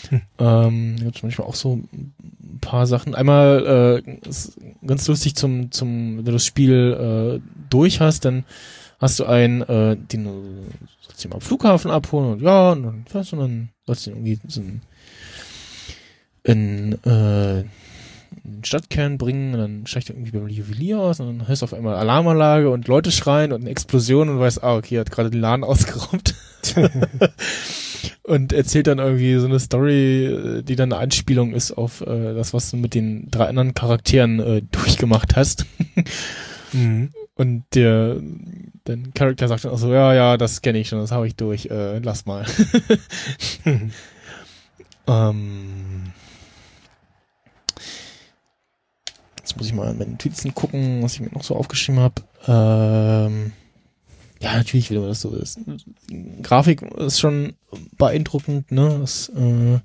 hm. 0.09 0.23
ähm, 0.39 0.97
gibt 1.01 1.23
manchmal 1.23 1.48
auch 1.48 1.55
so 1.55 1.74
ein 1.93 2.59
paar 2.61 2.86
Sachen. 2.86 3.15
Einmal 3.15 4.03
äh, 4.07 4.28
ist 4.28 4.59
ganz 4.86 5.07
lustig 5.09 5.36
zum, 5.36 5.70
zum, 5.70 6.19
wenn 6.19 6.24
du 6.24 6.32
das 6.32 6.47
Spiel 6.47 7.40
äh, 7.40 7.66
durch 7.69 8.01
hast, 8.01 8.24
dann 8.24 8.44
hast 8.98 9.19
du 9.19 9.27
einen, 9.27 9.62
äh, 9.62 9.97
den 9.97 10.24
du 10.24 10.43
sollst 11.03 11.24
ihn 11.24 11.32
am 11.32 11.40
Flughafen 11.40 11.90
abholen 11.90 12.32
und 12.32 12.43
ja, 12.43 12.73
und 12.73 12.82
dann 12.82 13.05
fährst 13.07 13.32
du 13.32 13.36
und 13.36 13.43
dann 13.43 13.69
sollst 13.85 14.07
du 14.07 14.11
irgendwie 14.11 14.39
so 14.47 14.61
ein 14.61 14.82
in 16.47 16.93
äh, 17.05 17.64
den 18.44 18.64
Stadtkern 18.64 19.18
bringen 19.18 19.55
und 19.55 19.60
dann 19.60 19.86
steigt 19.86 20.10
er 20.10 20.16
irgendwie 20.16 20.32
beim 20.32 20.48
Juwelier 20.48 21.01
aus 21.01 21.20
und 21.20 21.27
dann 21.27 21.48
hörst 21.48 21.62
du 21.62 21.64
auf 21.64 21.74
einmal 21.74 21.97
Alarmanlage 21.97 22.70
und 22.70 22.89
Leute 22.89 23.10
schreien 23.10 23.52
und 23.52 23.62
eine 23.62 23.70
Explosion 23.70 24.28
und 24.28 24.39
weißt, 24.39 24.62
ah, 24.62 24.77
okay, 24.77 24.97
er 24.97 25.01
hat 25.01 25.10
gerade 25.10 25.31
den 25.31 25.40
Laden 25.40 25.64
ausgeraubt. 25.64 26.35
und 28.23 28.52
erzählt 28.52 28.86
dann 28.86 28.98
irgendwie 28.98 29.36
so 29.36 29.47
eine 29.47 29.59
Story, 29.59 30.62
die 30.62 30.77
dann 30.77 30.93
eine 30.93 31.01
Anspielung 31.01 31.55
ist 31.55 31.73
auf 31.73 32.01
äh, 32.01 32.35
das, 32.35 32.55
was 32.55 32.70
du 32.70 32.77
mit 32.77 32.94
den 32.94 33.31
drei 33.31 33.47
anderen 33.47 33.74
Charakteren 33.74 34.40
äh, 34.40 34.62
durchgemacht 34.70 35.36
hast. 35.36 35.66
mhm. 36.73 37.10
Und 37.36 37.64
der 37.74 38.16
dein 38.85 39.12
Charakter 39.14 39.48
sagt 39.48 39.64
dann 39.64 39.73
auch 39.73 39.78
so, 39.78 39.93
ja, 39.93 40.14
ja, 40.14 40.36
das 40.36 40.62
kenne 40.62 40.78
ich 40.78 40.89
schon, 40.89 41.01
das 41.01 41.12
habe 41.12 41.27
ich 41.27 41.36
durch, 41.36 41.66
äh, 41.66 41.98
lass 41.98 42.24
mal. 42.24 42.47
ähm, 45.06 46.12
Jetzt 49.57 49.61
muss 49.62 49.66
ich 49.69 49.74
mal 49.74 49.89
an 49.89 49.97
meinen 49.97 50.11
Notizen 50.12 50.55
gucken, 50.55 51.03
was 51.03 51.15
ich 51.15 51.20
mir 51.20 51.31
noch 51.31 51.43
so 51.43 51.57
aufgeschrieben 51.57 51.99
habe. 52.03 52.23
Ähm, 52.47 53.53
ja, 54.43 54.55
natürlich, 54.55 54.91
wie 54.91 54.97
das 54.97 55.23
so 55.23 55.35
ist. 55.35 55.59
Grafik 56.43 56.83
ist 56.83 57.19
schon 57.19 57.55
beeindruckend, 57.97 58.70
ne? 58.70 58.99
Das, 59.01 59.31
äh, 59.31 59.78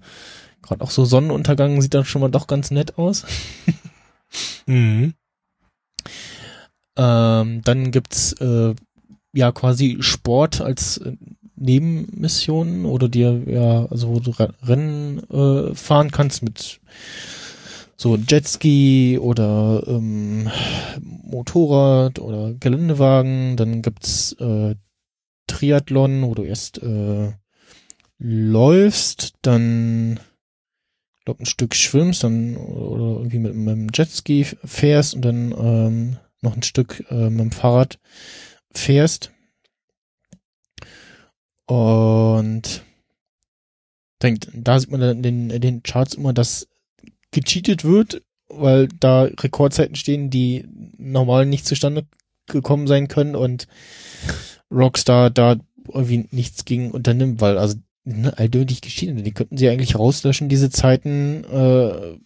Gerade 0.61 0.84
auch 0.84 0.91
so 0.91 1.06
Sonnenuntergang 1.06 1.81
sieht 1.81 1.93
dann 1.93 2.03
schon 2.03 2.19
mal 2.22 2.30
doch 2.30 2.48
ganz 2.48 2.69
nett 2.72 2.98
aus. 2.98 3.26
Mhm. 4.65 5.14
Ähm, 6.98 7.61
dann 7.65 7.91
gibt's 7.91 8.31
äh, 8.34 8.73
ja 9.34 9.52
quasi 9.52 9.98
Sport 9.99 10.61
als 10.61 10.98
äh, 10.99 11.18
Nebenmission 11.57 12.85
oder 12.85 13.10
dir 13.10 13.41
ja 13.45 13.85
also 13.88 14.07
wo 14.10 14.19
du 14.22 14.31
Re- 14.31 14.53
Rennen 14.64 15.19
äh, 15.30 15.76
fahren 15.76 16.11
kannst 16.11 16.43
mit 16.43 16.80
so 18.02 18.15
Jetski 18.18 19.19
oder 19.22 19.84
ähm, 19.86 20.49
Motorrad 21.02 22.18
oder 22.18 22.52
Geländewagen. 22.56 23.57
Dann 23.57 23.84
gibt's 23.84 24.34
äh, 24.40 24.73
Triathlon, 25.45 26.23
wo 26.23 26.34
du 26.34 26.41
erst 26.41 26.82
äh, 26.82 27.32
läufst, 28.18 29.36
dann 29.44 30.19
glaub 31.26 31.40
ein 31.40 31.45
Stück 31.45 31.76
schwimmst, 31.76 32.23
dann 32.23 32.57
oder 32.57 33.19
irgendwie 33.19 33.38
mit, 33.38 33.53
mit 33.53 33.76
dem 33.76 33.90
Jetski 33.94 34.45
fährst 34.45 35.14
und 35.14 35.22
dann 35.22 35.52
ähm, 35.52 36.18
noch 36.41 36.56
ein 36.56 36.64
Stück 36.64 37.06
äh, 37.11 37.30
mit 37.30 37.40
dem 37.40 37.52
Fahrrad 37.52 37.99
fährst. 38.73 39.32
Und 41.68 42.84
dann, 44.18 44.40
da 44.53 44.80
sieht 44.80 44.90
man 44.90 45.02
dann 45.02 45.18
in 45.18 45.23
den, 45.23 45.49
in 45.52 45.61
den 45.61 45.84
Charts 45.84 46.15
immer, 46.15 46.34
dass 46.34 46.68
gecheatet 47.31 47.83
wird, 47.83 48.21
weil 48.47 48.87
da 48.99 49.23
Rekordzeiten 49.23 49.95
stehen, 49.95 50.29
die 50.29 50.65
normal 50.97 51.45
nicht 51.45 51.65
zustande 51.65 52.05
gekommen 52.47 52.87
sein 52.87 53.07
können 53.07 53.35
und 53.35 53.67
Rockstar 54.71 55.29
da 55.29 55.57
irgendwie 55.87 56.27
nichts 56.31 56.65
gegen 56.65 56.91
unternimmt, 56.91 57.41
weil 57.41 57.57
also 57.57 57.77
ne, 58.03 58.37
alldönig 58.37 58.81
gecheatet, 58.81 59.25
die 59.25 59.33
könnten 59.33 59.57
sie 59.57 59.69
eigentlich 59.69 59.97
rauslöschen, 59.97 60.49
diese 60.49 60.69
Zeiten, 60.69 61.43
äh, 61.45 62.17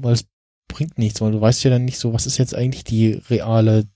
weil 0.00 0.14
es 0.14 0.26
bringt 0.68 0.98
nichts, 0.98 1.20
weil 1.20 1.32
du 1.32 1.40
weißt 1.40 1.64
ja 1.64 1.70
dann 1.70 1.84
nicht 1.84 1.98
so, 1.98 2.12
was 2.12 2.26
ist 2.26 2.38
jetzt 2.38 2.54
eigentlich 2.54 2.84
die 2.84 3.12
reale 3.30 3.86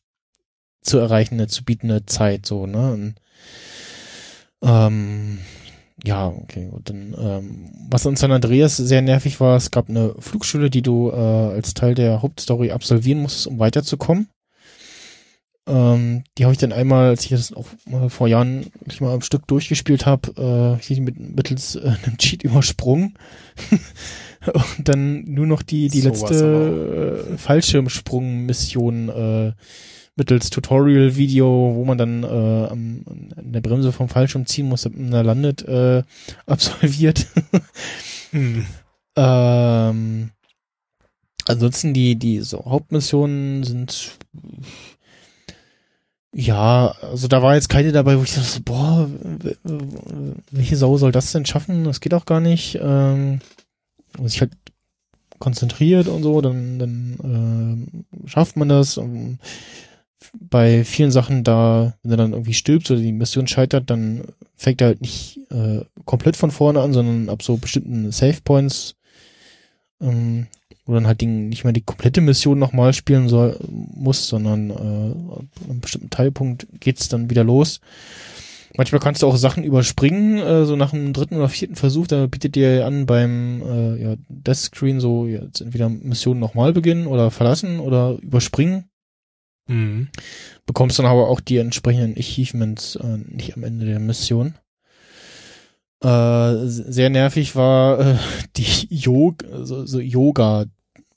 zu 0.83 0.99
erreichende, 0.99 1.49
zu 1.49 1.65
bietende 1.65 2.07
Zeit, 2.07 2.47
so, 2.47 2.67
ne? 2.67 2.93
Und, 2.93 3.15
ähm, 4.63 5.39
ja, 6.05 6.29
okay, 6.29 6.69
gut. 6.71 6.89
Dann, 6.89 7.15
ähm, 7.19 7.71
was 7.91 8.07
an 8.07 8.17
San 8.17 8.33
Andreas 8.33 8.77
sehr 8.77 9.03
nervig 9.03 9.41
war, 9.41 9.57
es 9.57 9.71
gab 9.71 9.89
eine 9.89 10.15
Flugschule, 10.19 10.71
die 10.71 10.83
du 10.83 11.11
äh, 11.11 11.15
als 11.15 11.75
Teil 11.75 11.95
der 11.95 12.23
Hauptstory 12.23 12.71
absolvieren 12.71 13.23
musstest, 13.23 13.49
um 13.49 13.59
weiterzukommen. 13.59 14.29
Ähm, 15.69 16.25
die 16.39 16.45
habe 16.45 16.53
ich 16.53 16.59
dann 16.59 16.73
einmal, 16.73 17.09
als 17.09 17.25
ich 17.25 17.31
das 17.31 17.53
auch 17.53 17.67
mal 17.85 18.09
vor 18.09 18.27
Jahren 18.27 18.67
wirklich 18.81 19.01
mal 19.01 19.13
am 19.13 19.21
Stück 19.21 19.47
durchgespielt 19.47 20.07
habe, 20.07 20.79
äh, 20.89 21.01
mit, 21.01 21.19
mittels 21.19 21.75
äh, 21.77 21.95
einem 22.05 22.17
Cheat 22.17 22.43
übersprungen. 22.45 23.15
Und 24.55 24.89
dann 24.89 25.25
nur 25.25 25.47
noch 25.47 25.63
die, 25.63 25.89
die 25.89 26.01
Sowas 26.01 26.23
letzte 26.23 27.27
äh, 27.35 27.37
Fallschirmsprung-Mission 27.37 29.09
äh, 29.09 29.53
mittels 30.19 30.51
Tutorial-Video, 30.51 31.47
wo 31.75 31.85
man 31.85 31.97
dann 31.97 32.25
äh, 32.25 32.27
an 32.27 33.05
der 33.37 33.61
Bremse 33.61 33.93
vom 33.93 34.09
Fallschirm 34.09 34.47
ziehen 34.47 34.69
muss, 34.69 34.83
damit 34.83 34.99
man 34.99 35.11
da 35.11 35.21
landet, 35.23 35.67
äh, 35.67 36.03
absolviert. 36.47 37.27
Mhm. 38.33 38.67
ähm, 39.17 40.31
ansonsten 41.47 41.95
die, 41.95 42.17
die 42.17 42.41
so 42.41 42.65
Hauptmissionen 42.67 43.65
sind 43.65 44.19
ja, 46.35 46.95
also 47.01 47.27
da 47.27 47.43
war 47.43 47.55
jetzt 47.55 47.71
keine 47.71 47.91
dabei, 47.91 48.19
wo 48.19 48.23
ich 48.23 48.35
dachte, 48.35 48.47
so, 48.47 48.61
boah, 48.63 49.09
welche 50.51 50.77
Sau 50.77 50.99
soll 50.99 51.11
das 51.11 51.33
denn 51.33 51.47
schaffen? 51.47 51.85
Das 51.85 52.01
geht 52.01 52.13
auch 52.13 52.27
gar 52.27 52.41
nicht. 52.41 52.79
Ähm, 52.81 53.41
und 54.19 54.29
sich 54.29 54.41
halt 54.41 54.53
konzentriert 55.39 56.07
und 56.07 56.23
so, 56.23 56.41
dann, 56.41 56.79
dann 56.79 57.17
ähm, 57.25 58.05
schafft 58.27 58.57
man 58.57 58.69
das. 58.69 58.99
Ähm, 58.99 59.39
bei 60.35 60.85
vielen 60.85 61.11
Sachen 61.11 61.45
da, 61.45 61.95
wenn 62.03 62.13
er 62.13 62.17
dann 62.17 62.33
irgendwie 62.33 62.55
stirbt 62.55 62.91
oder 62.91 63.01
die 63.01 63.13
Mission 63.13 63.47
scheitert, 63.47 63.91
dann 63.91 64.25
fängt 64.57 64.81
er 64.81 64.89
halt 64.89 65.01
nicht 65.01 65.39
äh, 65.51 65.81
komplett 66.05 66.37
von 66.37 66.51
vorne 66.51 66.81
an, 66.81 66.93
sondern 66.93 67.29
ab 67.29 67.43
so 67.43 67.57
bestimmten 67.57 68.11
Save 68.13 68.39
Points, 68.45 68.95
ähm, 70.01 70.47
wo 70.85 70.95
dann 70.95 71.07
halt 71.07 71.21
die, 71.21 71.27
nicht 71.27 71.65
mehr 71.65 71.73
die 71.73 71.83
komplette 71.83 72.21
Mission 72.21 72.59
nochmal 72.59 72.93
spielen 72.93 73.29
soll, 73.29 73.59
muss, 73.69 74.29
sondern 74.29 74.71
äh, 74.71 75.35
ab 75.35 75.45
einem 75.69 75.81
bestimmten 75.81 76.11
Teilpunkt 76.11 76.67
geht's 76.81 77.09
dann 77.09 77.31
wieder 77.31 77.45
los. 77.45 77.81
Manchmal 78.77 79.01
kannst 79.01 79.23
du 79.23 79.27
auch 79.27 79.37
Sachen 79.37 79.65
überspringen, 79.65 80.39
äh, 80.39 80.65
so 80.65 80.77
nach 80.77 80.91
dem 80.91 81.13
dritten 81.13 81.37
oder 81.37 81.49
vierten 81.49 81.77
Versuch, 81.77 82.07
da 82.07 82.27
bietet 82.27 82.55
dir 82.55 82.87
an 82.87 83.07
beim 83.07 83.63
äh, 83.63 84.03
ja, 84.03 84.15
Death 84.29 84.57
Screen 84.57 85.01
so 85.01 85.27
jetzt 85.27 85.61
entweder 85.61 85.89
Mission 85.89 86.39
nochmal 86.39 86.73
beginnen 86.73 87.07
oder 87.07 87.31
verlassen 87.31 87.81
oder 87.81 88.19
überspringen. 88.23 88.88
Mhm. 89.69 90.09
Bekommst 90.67 90.99
dann 90.99 91.07
aber 91.07 91.29
auch 91.29 91.41
die 91.41 91.59
entsprechenden 91.59 92.19
Achievements 92.19 92.97
äh, 92.97 93.19
nicht 93.29 93.57
am 93.57 93.65
Ende 93.65 93.87
der 93.87 94.01
Mission. 94.01 94.55
Äh, 96.03 96.67
sehr 96.67 97.11
nervig 97.11 97.57
war 97.57 98.01
äh, 98.01 98.17
die 98.57 98.87
Yoga, 98.89 99.65
so, 99.65 99.85
so 99.85 100.01
Yoga, 100.01 100.67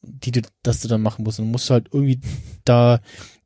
die 0.01 0.31
du, 0.31 0.41
dass 0.63 0.81
du 0.81 0.87
dann 0.87 1.01
machen 1.01 1.23
musst. 1.23 1.39
Du 1.39 1.43
musst 1.43 1.69
halt 1.69 1.87
irgendwie 1.91 2.19
da 2.65 2.99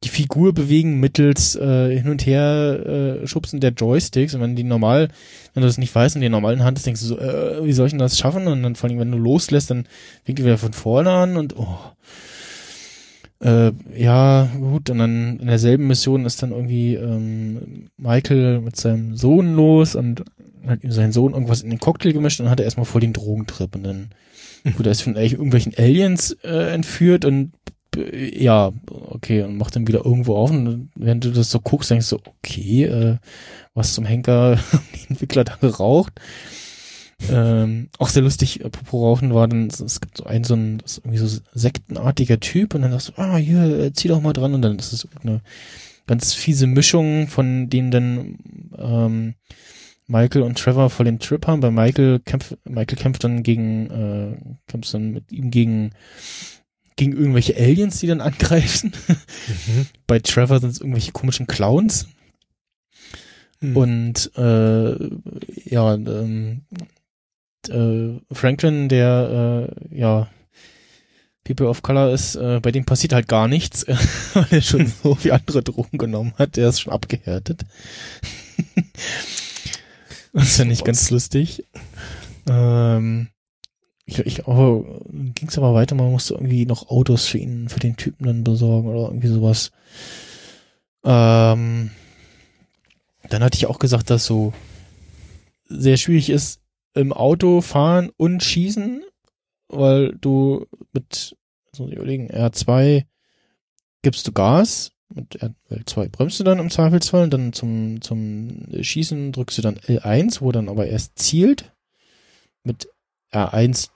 die 0.03 0.09
Figur 0.09 0.53
bewegen 0.53 0.99
mittels 0.99 1.55
äh, 1.55 1.97
hin 1.97 2.09
und 2.09 2.25
her 2.25 3.21
äh, 3.21 3.27
schubsen 3.27 3.59
der 3.59 3.71
Joysticks. 3.71 4.33
Und 4.33 4.41
wenn 4.41 4.55
die 4.55 4.63
normal, 4.63 5.09
wenn 5.53 5.61
du 5.61 5.67
das 5.67 5.77
nicht 5.77 5.93
weißt 5.93 6.15
und 6.15 6.21
die 6.21 6.29
normalen 6.29 6.63
Hand 6.63 6.77
ist, 6.77 6.85
denkst 6.85 7.01
du 7.01 7.07
so, 7.07 7.19
äh, 7.19 7.65
wie 7.65 7.73
soll 7.73 7.87
ich 7.87 7.91
denn 7.91 7.99
das 7.99 8.17
schaffen? 8.17 8.47
Und 8.47 8.63
dann 8.63 8.75
vor 8.75 8.89
allem, 8.89 8.99
wenn 8.99 9.11
du 9.11 9.17
loslässt, 9.17 9.69
dann 9.69 9.87
fängt 10.23 10.39
die 10.39 10.45
wieder 10.45 10.57
von 10.57 10.73
vorne 10.73 11.11
an 11.11 11.37
und 11.37 11.57
oh. 11.57 11.77
Äh, 13.39 13.71
ja, 13.95 14.49
gut, 14.57 14.89
und 14.89 14.99
dann 14.99 15.39
in 15.39 15.47
derselben 15.47 15.87
Mission 15.87 16.25
ist 16.25 16.41
dann 16.41 16.51
irgendwie 16.51 16.95
ähm, 16.95 17.89
Michael 17.97 18.61
mit 18.61 18.77
seinem 18.77 19.15
Sohn 19.17 19.55
los 19.55 19.95
und 19.95 20.23
hat 20.65 20.83
ihm 20.83 20.91
sein 20.91 21.11
Sohn 21.11 21.33
irgendwas 21.33 21.61
in 21.61 21.69
den 21.69 21.79
Cocktail 21.79 22.13
gemischt 22.13 22.39
und 22.39 22.45
dann 22.45 22.51
hat 22.51 22.59
er 22.59 22.65
erstmal 22.65 22.85
voll 22.85 23.01
den 23.01 23.13
Drogentrip 23.13 23.75
und 23.75 23.83
dann 23.83 24.09
wurde 24.77 24.89
er 24.89 24.93
ist 24.93 25.01
von 25.01 25.15
irgendwelchen 25.15 25.73
Aliens 25.77 26.31
äh, 26.43 26.73
entführt 26.73 27.25
und 27.25 27.51
äh, 27.97 28.41
ja, 28.41 28.71
okay, 28.89 29.43
und 29.43 29.57
macht 29.57 29.75
dann 29.75 29.87
wieder 29.87 30.05
irgendwo 30.05 30.35
auf 30.35 30.51
und 30.51 30.89
während 30.95 31.25
du 31.25 31.31
das 31.31 31.51
so 31.51 31.59
guckst, 31.59 31.91
denkst 31.91 32.09
du, 32.09 32.19
okay, 32.25 32.85
äh, 32.85 33.17
was 33.73 33.93
zum 33.93 34.05
Henker 34.05 34.57
die 34.95 35.09
Entwickler 35.09 35.43
da 35.43 35.55
geraucht. 35.59 36.13
Ähm, 37.29 37.89
auch 37.97 38.09
sehr 38.09 38.23
lustig, 38.23 38.65
apropos 38.65 39.01
Rauchen 39.01 39.33
war 39.33 39.47
dann, 39.47 39.67
es 39.67 40.01
gibt 40.01 40.17
so 40.17 40.25
einen, 40.25 40.43
so 40.43 40.55
ein, 40.55 40.83
irgendwie 41.03 41.17
so 41.17 41.39
sektenartiger 41.53 42.39
Typ 42.39 42.75
und 42.75 42.81
dann 42.81 42.91
sagst 42.91 43.09
du, 43.09 43.13
ah, 43.21 43.37
hier, 43.37 43.63
äh, 43.63 43.93
zieh 43.93 44.09
doch 44.09 44.21
mal 44.21 44.33
dran 44.33 44.53
und 44.53 44.61
dann 44.61 44.77
ist 44.77 44.91
es 44.91 45.07
eine 45.23 45.41
ganz 46.07 46.33
fiese 46.33 46.67
Mischung, 46.67 47.27
von 47.27 47.69
denen 47.69 47.91
dann 47.91 48.37
ähm, 48.77 49.35
Michael 50.07 50.43
und 50.43 50.57
Trevor 50.57 50.89
voll 50.89 51.05
den 51.05 51.19
Trip 51.19 51.47
haben. 51.47 51.61
Bei 51.61 51.71
Michael 51.71 52.19
kämpft, 52.19 52.57
Michael 52.65 52.97
kämpft 52.97 53.23
dann 53.23 53.43
gegen, 53.43 53.89
äh, 53.89 54.55
kämpft 54.67 54.93
dann 54.93 55.11
mit 55.11 55.31
ihm 55.31 55.49
gegen, 55.49 55.91
gegen 56.95 57.13
irgendwelche 57.13 57.55
Aliens, 57.57 57.99
die 57.99 58.07
dann 58.07 58.21
angreifen. 58.21 58.93
Mhm. 59.07 59.85
Bei 60.07 60.19
Trevor 60.19 60.59
sind 60.59 60.69
es 60.69 60.79
irgendwelche 60.79 61.11
komischen 61.11 61.47
Clowns. 61.47 62.07
Mhm. 63.61 63.77
Und 63.77 64.31
äh, 64.35 65.09
ja, 65.65 65.95
ähm, 65.95 66.61
äh, 67.69 68.19
Franklin, 68.31 68.89
der 68.89 69.69
äh, 69.91 69.97
ja 69.97 70.29
People 71.45 71.67
of 71.67 71.83
Color 71.83 72.11
ist, 72.11 72.35
äh, 72.35 72.59
bei 72.59 72.71
dem 72.71 72.85
passiert 72.85 73.13
halt 73.13 73.27
gar 73.27 73.47
nichts, 73.47 73.85
weil 74.33 74.47
er 74.49 74.61
schon 74.61 74.87
so 74.87 75.17
wie 75.23 75.31
andere 75.31 75.63
Drogen 75.63 75.97
genommen 75.97 76.33
hat. 76.37 76.57
Der 76.57 76.69
ist 76.69 76.81
schon 76.81 76.91
abgehärtet. 76.93 77.65
das 80.33 80.43
ist 80.43 80.57
ja 80.57 80.65
nicht 80.65 80.83
ganz 80.83 81.09
lustig. 81.11 81.63
Ähm, 82.49 83.29
ich, 84.05 84.19
ich 84.19 84.47
oh, 84.47 84.85
ging 85.11 85.47
es 85.47 85.57
aber 85.57 85.73
weiter, 85.73 85.95
man 85.95 86.11
musste 86.11 86.33
irgendwie 86.33 86.65
noch 86.65 86.89
Autos 86.89 87.27
für 87.27 87.37
ihn, 87.37 87.69
für 87.69 87.79
den 87.79 87.95
Typen 87.95 88.25
dann 88.25 88.43
besorgen 88.43 88.87
oder 88.87 89.07
irgendwie 89.07 89.27
sowas. 89.27 89.71
Ähm, 91.03 91.91
dann 93.29 93.43
hatte 93.43 93.57
ich 93.57 93.67
auch 93.67 93.79
gesagt, 93.79 94.09
dass 94.09 94.25
so 94.25 94.53
sehr 95.67 95.97
schwierig 95.97 96.29
ist, 96.29 96.59
im 96.95 97.13
Auto 97.13 97.61
fahren 97.61 98.09
und 98.17 98.43
schießen, 98.43 99.03
weil 99.67 100.13
du 100.19 100.65
mit, 100.93 101.35
so 101.71 101.87
überlegen, 101.87 102.31
R2 102.31 103.05
gibst 104.01 104.27
du 104.27 104.31
Gas, 104.31 104.91
mit 105.13 105.39
R2 105.41 106.09
bremst 106.09 106.39
du 106.39 106.43
dann 106.43 106.59
im 106.59 106.69
Zweifelsfall 106.69 107.29
dann 107.29 107.53
zum, 107.53 108.01
zum 108.01 108.65
Schießen 108.81 109.31
drückst 109.31 109.57
du 109.57 109.61
dann 109.61 109.77
L1, 109.77 110.41
wo 110.41 110.51
dann 110.51 110.69
aber 110.69 110.87
erst 110.87 111.19
zielt. 111.19 111.73
Mit 112.63 112.89
R1 113.31 113.89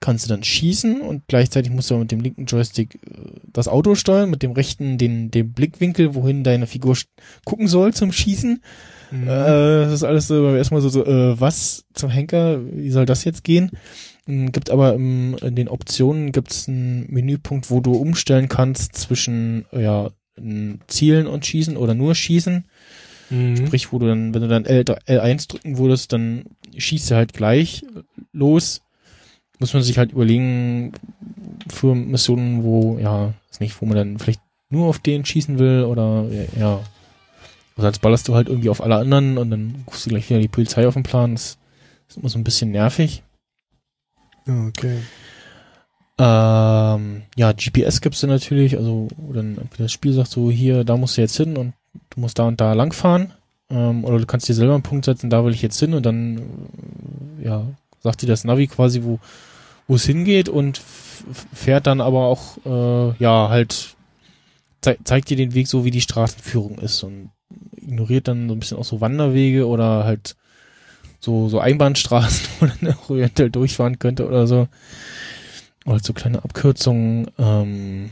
kannst 0.00 0.24
du 0.24 0.28
dann 0.30 0.42
schießen 0.42 1.02
und 1.02 1.24
gleichzeitig 1.28 1.70
musst 1.70 1.90
du 1.90 1.96
mit 1.98 2.10
dem 2.10 2.20
linken 2.20 2.46
Joystick 2.46 2.94
äh, 2.94 3.40
das 3.52 3.68
Auto 3.68 3.94
steuern, 3.94 4.30
mit 4.30 4.42
dem 4.42 4.52
rechten 4.52 4.98
den, 4.98 5.30
den 5.30 5.52
Blickwinkel, 5.52 6.14
wohin 6.14 6.42
deine 6.42 6.66
Figur 6.66 6.96
gucken 7.44 7.68
soll 7.68 7.92
zum 7.92 8.10
Schießen. 8.10 8.62
Mhm. 9.10 9.24
Äh, 9.24 9.84
das 9.84 9.92
ist 9.92 10.04
alles 10.04 10.28
so 10.28 10.54
erstmal 10.54 10.80
so, 10.80 10.88
so 10.88 11.04
äh, 11.04 11.40
was 11.40 11.84
zum 11.94 12.10
Henker, 12.10 12.60
wie 12.72 12.90
soll 12.90 13.06
das 13.06 13.24
jetzt 13.24 13.44
gehen? 13.44 13.70
Ähm, 14.26 14.52
gibt 14.52 14.70
aber 14.70 14.94
im, 14.94 15.36
in 15.42 15.56
den 15.56 15.68
Optionen 15.68 16.32
gibt's 16.32 16.68
einen 16.68 17.06
Menüpunkt, 17.10 17.70
wo 17.70 17.80
du 17.80 17.92
umstellen 17.92 18.48
kannst 18.48 18.96
zwischen 18.96 19.66
ja, 19.72 20.10
Zielen 20.86 21.26
und 21.26 21.44
Schießen 21.44 21.76
oder 21.76 21.94
nur 21.94 22.14
Schießen. 22.14 22.64
Mhm. 23.30 23.56
Sprich, 23.56 23.92
wo 23.92 23.98
du 23.98 24.06
dann, 24.06 24.34
wenn 24.34 24.42
du 24.42 24.48
dann 24.48 24.64
L, 24.64 24.82
L1 24.82 25.48
drücken 25.48 25.78
würdest, 25.78 26.12
dann 26.12 26.44
schießt 26.76 27.10
er 27.10 27.18
halt 27.18 27.32
gleich 27.32 27.84
los. 28.32 28.82
Muss 29.58 29.74
man 29.74 29.82
sich 29.82 29.98
halt 29.98 30.12
überlegen, 30.12 30.92
für 31.68 31.94
Missionen, 31.94 32.64
wo, 32.64 32.98
ja, 32.98 33.34
ist 33.50 33.60
nicht, 33.60 33.80
wo 33.80 33.86
man 33.86 33.96
dann 33.96 34.18
vielleicht 34.18 34.40
nur 34.70 34.86
auf 34.86 34.98
den 34.98 35.24
schießen 35.24 35.58
will 35.58 35.84
oder, 35.84 36.26
ja. 36.58 36.80
Also 37.76 37.86
als 37.86 37.98
ballerst 37.98 38.28
du 38.28 38.34
halt 38.34 38.48
irgendwie 38.48 38.68
auf 38.68 38.82
alle 38.82 38.96
anderen 38.96 39.38
und 39.38 39.50
dann 39.50 39.84
rufst 39.86 40.06
du 40.06 40.10
gleich 40.10 40.28
wieder 40.28 40.40
die 40.40 40.48
Polizei 40.48 40.86
auf 40.86 40.94
den 40.94 41.02
Plan. 41.02 41.34
Das 41.34 41.58
ist 42.08 42.18
immer 42.18 42.28
so 42.28 42.38
ein 42.38 42.44
bisschen 42.44 42.70
nervig. 42.70 43.22
Okay. 44.46 44.98
Ähm, 46.18 47.22
ja, 47.36 47.52
GPS 47.52 48.00
gibt's 48.00 48.20
dann 48.20 48.30
natürlich, 48.30 48.76
also 48.76 49.08
dann 49.32 49.56
das 49.78 49.92
Spiel 49.92 50.12
sagt 50.12 50.30
so, 50.30 50.50
hier, 50.50 50.84
da 50.84 50.96
musst 50.96 51.16
du 51.16 51.22
jetzt 51.22 51.36
hin 51.36 51.56
und 51.56 51.72
du 52.10 52.20
musst 52.20 52.38
da 52.38 52.46
und 52.46 52.60
da 52.60 52.74
langfahren. 52.74 53.32
Ähm, 53.70 54.04
oder 54.04 54.18
du 54.18 54.26
kannst 54.26 54.48
dir 54.48 54.54
selber 54.54 54.74
einen 54.74 54.82
Punkt 54.82 55.06
setzen, 55.06 55.30
da 55.30 55.44
will 55.44 55.54
ich 55.54 55.62
jetzt 55.62 55.78
hin 55.78 55.94
und 55.94 56.04
dann, 56.04 56.38
äh, 57.40 57.44
ja, 57.44 57.66
sagt 58.00 58.22
dir 58.22 58.26
das 58.26 58.44
Navi 58.44 58.66
quasi, 58.66 59.02
wo 59.04 59.18
wo 59.90 59.96
es 59.96 60.06
hingeht 60.06 60.48
und 60.48 60.80
fährt 61.52 61.88
dann 61.88 62.00
aber 62.00 62.26
auch, 62.26 62.58
äh, 62.64 63.16
ja, 63.18 63.48
halt, 63.48 63.96
ze 64.82 64.96
zeigt 65.02 65.30
dir 65.30 65.36
den 65.36 65.52
Weg 65.52 65.66
so, 65.66 65.84
wie 65.84 65.90
die 65.90 66.00
Straßenführung 66.00 66.78
ist 66.78 67.02
und 67.02 67.30
ignoriert 67.76 68.28
dann 68.28 68.48
so 68.48 68.54
ein 68.54 68.60
bisschen 68.60 68.78
auch 68.78 68.84
so 68.84 69.00
Wanderwege 69.00 69.66
oder 69.66 70.04
halt 70.04 70.36
so, 71.20 71.48
so 71.48 71.60
Einbahnstraßen, 71.60 72.46
wo 72.60 72.66
man 72.66 72.94
auch 72.94 73.10
eventuell 73.10 73.50
durchfahren 73.50 73.98
könnte 73.98 74.26
oder 74.26 74.46
so. 74.46 74.68
Oder 75.84 75.94
halt 75.94 76.04
so 76.04 76.12
kleine 76.12 76.44
Abkürzungen. 76.44 77.30
Ähm, 77.38 78.10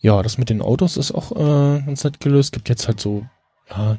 ja, 0.00 0.22
das 0.22 0.38
mit 0.38 0.50
den 0.50 0.62
Autos 0.62 0.96
ist 0.96 1.12
auch 1.12 1.32
äh, 1.32 1.82
ganz 1.82 2.04
nett 2.04 2.20
gelöst. 2.20 2.52
Gibt 2.52 2.68
jetzt 2.68 2.86
halt 2.86 3.00
so, 3.00 3.26
ja, 3.70 3.98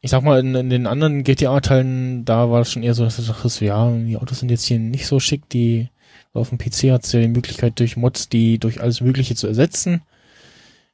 ich 0.00 0.10
sag 0.10 0.22
mal, 0.22 0.40
in, 0.40 0.54
in 0.54 0.70
den 0.70 0.86
anderen 0.86 1.24
GTA-Teilen, 1.24 2.24
da 2.24 2.50
war 2.50 2.62
es 2.62 2.72
schon 2.72 2.82
eher 2.82 2.94
so, 2.94 3.04
dass 3.04 3.16
du 3.16 3.22
dachtest, 3.22 3.60
ja, 3.60 3.90
die 3.90 4.16
Autos 4.16 4.38
sind 4.38 4.50
jetzt 4.50 4.64
hier 4.64 4.78
nicht 4.78 5.06
so 5.06 5.20
schick, 5.20 5.48
die 5.48 5.88
auf 6.32 6.50
dem 6.50 6.58
PC 6.58 6.92
hat 6.92 7.04
es 7.04 7.12
ja 7.12 7.20
die 7.20 7.28
Möglichkeit, 7.28 7.80
durch 7.80 7.96
Mods 7.96 8.28
die 8.28 8.58
durch 8.58 8.80
alles 8.80 9.00
Mögliche 9.00 9.34
zu 9.34 9.46
ersetzen. 9.48 10.02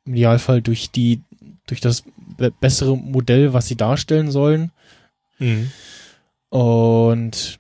Im 0.07 0.15
Idealfall 0.15 0.63
durch 0.63 0.91
die, 0.91 1.23
durch 1.67 1.81
das 1.81 2.05
bessere 2.61 2.97
Modell, 2.97 3.53
was 3.53 3.69
sie 3.69 3.77
darstellen 3.77 4.31
sollen. 4.31 4.71
Mhm. 5.39 5.71
Und 6.51 7.59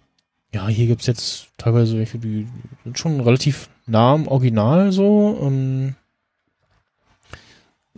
ja, 0.53 0.69
hier 0.69 0.87
gibt's 0.87 1.07
jetzt 1.07 1.49
teilweise 1.59 1.99
welche, 1.99 2.19
die 2.19 2.47
sind 2.85 2.99
schon 2.99 3.21
relativ 3.21 3.69
nah 3.87 4.13
am 4.13 4.29
Original 4.29 4.93
so. 4.93 5.39
Ähm, 5.43 5.97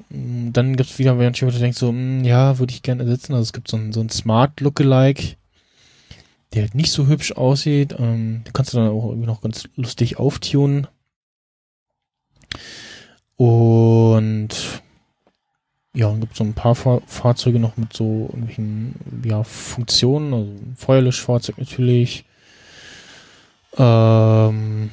dann 0.09 0.77
gibt's 0.77 0.99
wieder 0.99 1.19
welche, 1.19 1.47
wo 1.47 1.51
du 1.51 1.59
denkst 1.59 1.79
so, 1.79 1.93
mh, 1.93 1.99
hm, 1.99 2.25
ja, 2.25 2.59
würde 2.59 2.73
ich 2.73 2.83
gerne 2.83 3.03
ersetzen. 3.03 3.35
Also 3.35 3.43
es 3.43 3.53
gibt 3.53 3.69
so 3.69 3.77
ein, 3.77 3.93
so 3.93 4.01
ein 4.01 4.09
Smart 4.09 4.61
Lookalike, 4.61 5.37
der 6.55 6.63
halt 6.63 6.75
nicht 6.75 6.93
so 6.93 7.07
hübsch 7.07 7.33
aussieht. 7.33 7.95
Ähm, 7.99 8.43
den 8.45 8.53
kannst 8.53 8.73
du 8.73 8.79
dann 8.79 8.89
auch 8.89 9.11
irgendwie 9.11 9.27
noch 9.27 9.43
ganz 9.43 9.69
lustig 9.77 10.19
auftunen. 10.19 10.87
Und 13.37 14.49
ja, 15.95 16.09
und 16.09 16.21
gibt 16.21 16.37
so 16.37 16.45
ein 16.45 16.55
paar 16.55 16.75
Fahr 16.75 17.01
Fahrzeuge 17.07 17.59
noch 17.59 17.77
mit 17.77 17.93
so 17.93 18.29
irgendwelchen 18.31 18.95
ja, 19.25 19.43
Funktionen, 19.45 20.35
also 20.35 20.53
Feuerlöschfahrzeug 20.77 21.59
natürlich. 21.59 22.25
Ähm, 23.79 24.91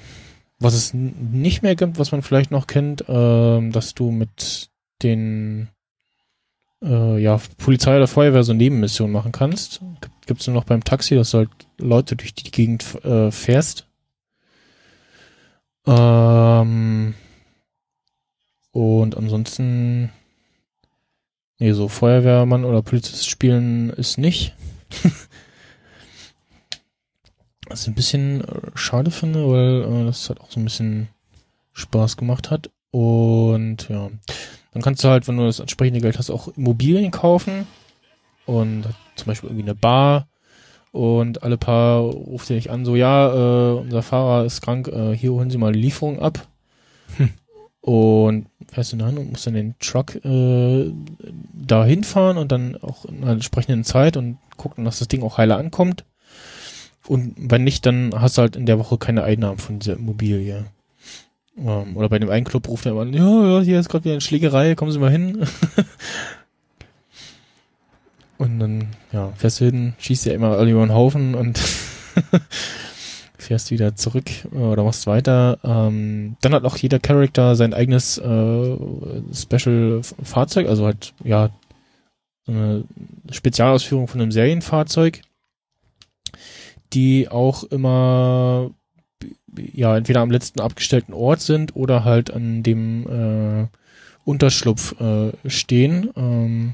was 0.59 0.73
es 0.73 0.93
nicht 0.93 1.61
mehr 1.61 1.75
gibt, 1.75 1.99
was 1.99 2.11
man 2.11 2.21
vielleicht 2.21 2.51
noch 2.51 2.67
kennt, 2.67 3.03
ähm, 3.07 3.71
dass 3.73 3.93
du 3.93 4.11
mit 4.11 4.69
den 5.01 5.67
äh, 6.81 7.21
ja, 7.21 7.39
Polizei 7.57 7.95
oder 7.97 8.07
Feuerwehr 8.07 8.43
so 8.43 8.53
Nebenmissionen 8.53 9.11
machen 9.11 9.31
kannst. 9.31 9.81
Gibt 10.25 10.41
es 10.41 10.47
nur 10.47 10.55
noch 10.55 10.63
beim 10.63 10.83
Taxi, 10.83 11.15
dass 11.15 11.31
du 11.31 11.39
halt 11.39 11.49
Leute 11.77 12.15
durch 12.15 12.33
die 12.33 12.49
Gegend 12.49 13.03
äh, 13.03 13.29
fährst. 13.31 13.87
Ähm, 15.85 17.13
und 18.73 19.15
ansonsten, 19.15 20.11
nee, 21.59 21.71
so 21.73 21.87
Feuerwehrmann 21.87 22.65
oder 22.65 22.81
Polizist 22.81 23.29
spielen 23.29 23.91
ist 23.91 24.17
nicht. 24.17 24.55
Was 27.69 27.83
ich 27.83 27.87
ein 27.87 27.95
bisschen 27.95 28.41
äh, 28.41 28.71
schade 28.73 29.11
finde, 29.11 29.47
weil 29.47 29.83
äh, 29.83 30.05
das 30.05 30.27
halt 30.27 30.41
auch 30.41 30.51
so 30.51 30.59
ein 30.59 30.65
bisschen 30.65 31.07
Spaß 31.73 32.17
gemacht 32.17 32.49
hat. 32.51 32.71
Und 32.89 33.87
ja, 33.89 34.09
dann 34.71 34.81
kannst 34.81 35.03
du 35.03 35.07
halt, 35.07 35.27
wenn 35.27 35.37
du 35.37 35.45
das 35.45 35.59
entsprechende 35.59 36.01
Geld 36.01 36.17
hast, 36.17 36.31
auch 36.31 36.47
Immobilien 36.49 37.11
kaufen 37.11 37.67
und 38.47 38.85
zum 39.15 39.25
Beispiel 39.27 39.49
irgendwie 39.49 39.65
eine 39.65 39.75
Bar 39.75 40.27
und 40.91 41.43
alle 41.43 41.57
paar 41.57 42.01
ruft 42.01 42.49
ihr 42.49 42.55
dich 42.55 42.71
an, 42.71 42.85
so 42.85 42.95
ja, 42.95 43.27
äh, 43.33 43.79
unser 43.79 44.01
Fahrer 44.01 44.45
ist 44.45 44.61
krank, 44.61 44.87
äh, 44.87 45.15
hier 45.15 45.31
holen 45.31 45.51
Sie 45.51 45.57
mal 45.57 45.73
die 45.73 45.81
Lieferung 45.81 46.19
ab. 46.19 46.47
Hm. 47.17 47.29
Und 47.81 48.45
fährst 48.71 48.93
du 48.93 48.97
dann 48.97 49.17
und 49.17 49.31
musst 49.31 49.47
dann 49.47 49.53
den 49.53 49.75
Truck 49.79 50.15
äh, 50.23 50.91
da 51.53 51.85
hinfahren 51.85 52.37
und 52.37 52.51
dann 52.51 52.75
auch 52.77 53.05
in 53.05 53.23
einer 53.23 53.33
entsprechenden 53.33 53.83
Zeit 53.83 54.17
und 54.17 54.37
gucken, 54.57 54.85
dass 54.85 54.99
das 54.99 55.07
Ding 55.07 55.23
auch 55.23 55.37
heile 55.37 55.55
ankommt. 55.55 56.05
Und 57.07 57.35
wenn 57.37 57.63
nicht, 57.63 57.85
dann 57.85 58.11
hast 58.15 58.37
du 58.37 58.41
halt 58.41 58.55
in 58.55 58.65
der 58.65 58.79
Woche 58.79 58.97
keine 58.97 59.23
Einnahmen 59.23 59.57
von 59.57 59.79
dieser 59.79 59.93
Immobilie. 59.93 60.65
Ähm, 61.57 61.97
oder 61.97 62.09
bei 62.09 62.19
dem 62.19 62.29
einen 62.29 62.45
Club 62.45 62.67
ruft 62.67 62.85
er 62.85 62.93
immer, 62.93 63.05
ja, 63.05 63.57
ja, 63.57 63.61
hier 63.61 63.79
ist 63.79 63.89
gerade 63.89 64.05
wieder 64.05 64.13
eine 64.13 64.21
Schlägerei, 64.21 64.75
kommen 64.75 64.91
Sie 64.91 64.99
mal 64.99 65.11
hin. 65.11 65.43
und 68.37 68.59
dann, 68.59 68.87
ja, 69.11 69.31
fährst 69.35 69.61
du 69.61 69.65
hin, 69.65 69.93
schießt 69.99 70.25
ja 70.25 70.33
immer 70.33 70.57
alle 70.57 70.71
über 70.71 70.85
den 70.85 70.93
Haufen 70.93 71.35
und 71.35 71.59
fährst 73.43 73.71
wieder 73.71 73.95
zurück 73.95 74.29
oder 74.51 74.83
machst 74.83 75.07
weiter. 75.07 75.59
Ähm, 75.63 76.37
dann 76.41 76.53
hat 76.53 76.63
auch 76.65 76.77
jeder 76.77 76.99
Charakter 76.99 77.55
sein 77.55 77.73
eigenes 77.73 78.17
äh, 78.17 78.77
Special-Fahrzeug, 79.33 80.67
also 80.67 80.85
halt, 80.85 81.13
ja, 81.23 81.49
so 82.45 82.51
eine 82.51 82.83
Spezialausführung 83.31 84.07
von 84.07 84.21
einem 84.21 84.31
Serienfahrzeug, 84.31 85.21
die 86.93 87.29
auch 87.29 87.63
immer 87.63 88.71
ja 89.55 89.95
entweder 89.95 90.21
am 90.21 90.31
letzten 90.31 90.59
abgestellten 90.59 91.13
Ort 91.13 91.41
sind 91.41 91.75
oder 91.75 92.03
halt 92.03 92.31
an 92.33 92.63
dem 92.63 93.07
äh, 93.07 93.67
Unterschlupf 94.25 94.99
äh, 94.99 95.31
stehen 95.49 96.09
ähm, 96.15 96.73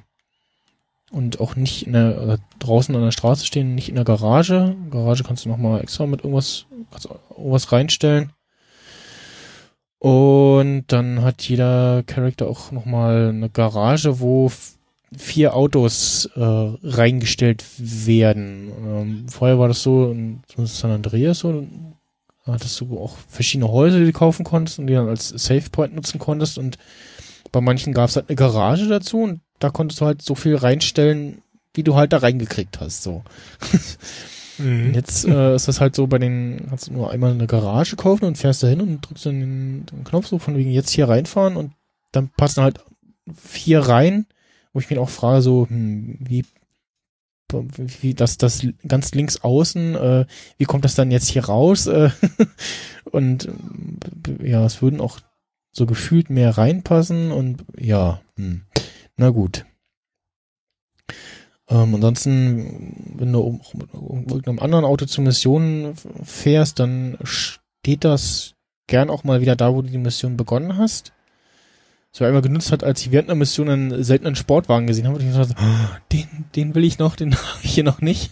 und 1.12 1.40
auch 1.40 1.56
nicht 1.56 1.88
in 1.88 1.94
der 1.94 2.18
äh, 2.18 2.38
draußen 2.60 2.96
an 2.96 3.02
der 3.02 3.12
Straße 3.12 3.46
stehen, 3.46 3.76
nicht 3.76 3.90
in 3.90 3.96
der 3.96 4.04
Garage. 4.04 4.76
Garage 4.92 5.24
kannst 5.24 5.46
du 5.46 5.50
noch 5.50 5.58
mal 5.58 5.82
extra 5.82 6.06
mit 6.06 6.24
irgendwas 6.24 6.66
kannst 6.92 7.10
irgendwas 7.36 7.72
reinstellen. 7.72 8.32
Und 10.00 10.86
dann 10.88 11.22
hat 11.24 11.42
jeder 11.44 12.04
Charakter 12.04 12.48
auch 12.48 12.72
noch 12.72 12.86
mal 12.86 13.30
eine 13.30 13.50
Garage, 13.50 14.22
wo 14.22 14.50
vier 15.18 15.56
Autos 15.56 16.30
äh, 16.36 16.40
reingestellt 16.42 17.66
werden. 17.78 18.72
Ähm, 18.86 19.26
vorher 19.30 19.60
war 19.60 19.68
das 19.68 19.84
so 19.84 20.12
in 20.12 20.42
San 20.66 20.92
Andreas 20.92 21.40
so, 21.40 21.68
hattest 22.46 22.80
du 22.80 22.98
auch 23.00 23.18
verschiedene 23.28 23.72
Häuser, 23.72 24.00
die 24.00 24.06
du 24.06 24.14
kaufen 24.14 24.44
konntest 24.44 24.80
und 24.80 24.88
die 24.88 24.94
dann 24.94 25.10
als 25.10 25.30
Safe 25.30 25.70
Point 25.72 25.96
nutzen 25.96 26.20
konntest 26.20 26.58
und 26.58 26.78
bei 27.52 27.62
manchen 27.62 27.94
gab 27.94 28.10
es 28.10 28.16
halt 28.16 28.30
eine 28.30 28.36
Garage 28.36 28.88
dazu 28.88 29.20
und 29.22 29.42
da 29.60 29.70
konntest 29.70 30.02
du 30.02 30.06
halt 30.06 30.22
so 30.22 30.36
viel 30.36 30.56
reinstellen, 30.56 31.42
wie 31.74 31.84
du 31.84 31.96
halt 31.96 32.14
da 32.14 32.18
reingekriegt 32.18 32.80
hast, 32.80 33.04
so. 33.04 33.24
mhm. 34.58 34.94
Jetzt 34.94 35.26
äh, 35.26 35.56
ist 35.56 35.68
das 35.68 35.82
halt 35.82 35.96
so 35.96 36.08
bei 36.08 36.18
den, 36.18 36.66
kannst 36.70 36.88
du 36.88 36.94
nur 36.94 37.12
einmal 37.12 37.32
eine 37.32 37.48
Garage 37.48 37.96
kaufen 37.96 38.26
und 38.26 38.38
fährst 38.38 38.64
da 38.64 38.68
hin 38.68 38.82
und 38.82 39.02
drückst 39.02 39.26
dann 39.28 39.40
den, 39.40 39.86
den 39.86 40.04
Knopf 40.04 40.28
so 40.28 40.40
von 40.40 40.58
wegen 40.58 40.72
jetzt 40.72 40.90
hier 40.90 41.08
reinfahren 41.08 41.56
und 41.58 41.74
dann 42.12 42.30
passen 42.30 42.64
halt 42.64 42.80
vier 43.36 43.82
rein, 43.82 44.26
wo 44.74 44.80
ich 44.80 44.90
mich 44.90 45.00
auch 45.00 45.10
frage 45.10 45.42
so, 45.42 45.68
hm, 45.70 46.18
wie 46.20 46.46
wie 47.52 48.14
das 48.14 48.38
das 48.38 48.64
ganz 48.88 49.12
links 49.14 49.42
außen, 49.42 49.96
äh, 49.96 50.26
wie 50.58 50.66
kommt 50.66 50.86
das 50.86 50.94
dann 50.94 51.10
jetzt 51.10 51.28
hier 51.28 51.46
raus? 51.46 51.88
Äh, 51.88 52.12
und 53.12 53.50
äh, 54.28 54.50
ja, 54.50 54.64
es 54.66 54.82
würden 54.84 55.02
auch 55.02 55.20
so 55.72 55.86
gefühlt 55.86 56.30
mehr 56.30 56.58
reinpassen 56.58 57.32
und 57.32 57.66
ja, 57.78 58.22
hm, 58.36 58.62
na 59.20 59.32
gut. 59.32 59.66
Ähm, 61.68 61.96
ansonsten, 61.96 63.16
wenn 63.18 63.34
du 63.34 63.42
auch 63.42 63.74
mit 63.74 63.94
irgendeinem 63.94 64.60
anderen 64.60 64.86
Auto 64.86 65.06
zu 65.06 65.22
Missionen 65.22 65.94
fährst, 66.24 66.80
dann 66.80 67.18
steht 67.24 68.06
das 68.06 68.56
gern 68.88 69.10
auch 69.10 69.26
mal 69.26 69.42
wieder 69.42 69.58
da, 69.58 69.74
wo 69.74 69.82
du 69.82 69.90
die 69.90 69.98
Mission 69.98 70.38
begonnen 70.38 70.78
hast. 70.78 71.12
So 72.12 72.24
einmal 72.24 72.42
genutzt 72.42 72.72
hat, 72.72 72.84
als 72.84 73.02
ich 73.02 73.12
während 73.12 73.30
einer 73.30 73.38
Mission 73.38 73.70
einen 73.70 74.04
seltenen 74.04 74.36
Sportwagen 74.36 74.88
gesehen 74.88 75.06
habe, 75.06 75.18
und 75.18 75.22
ich 75.22 75.28
gesagt, 75.28 75.54
oh, 75.60 75.96
den, 76.14 76.28
den 76.56 76.74
will 76.74 76.86
ich 76.86 76.98
noch, 76.98 77.18
den 77.18 77.36
habe 77.36 77.60
ich 77.62 77.74
hier 77.74 77.84
noch 77.84 78.00
nicht. 78.00 78.32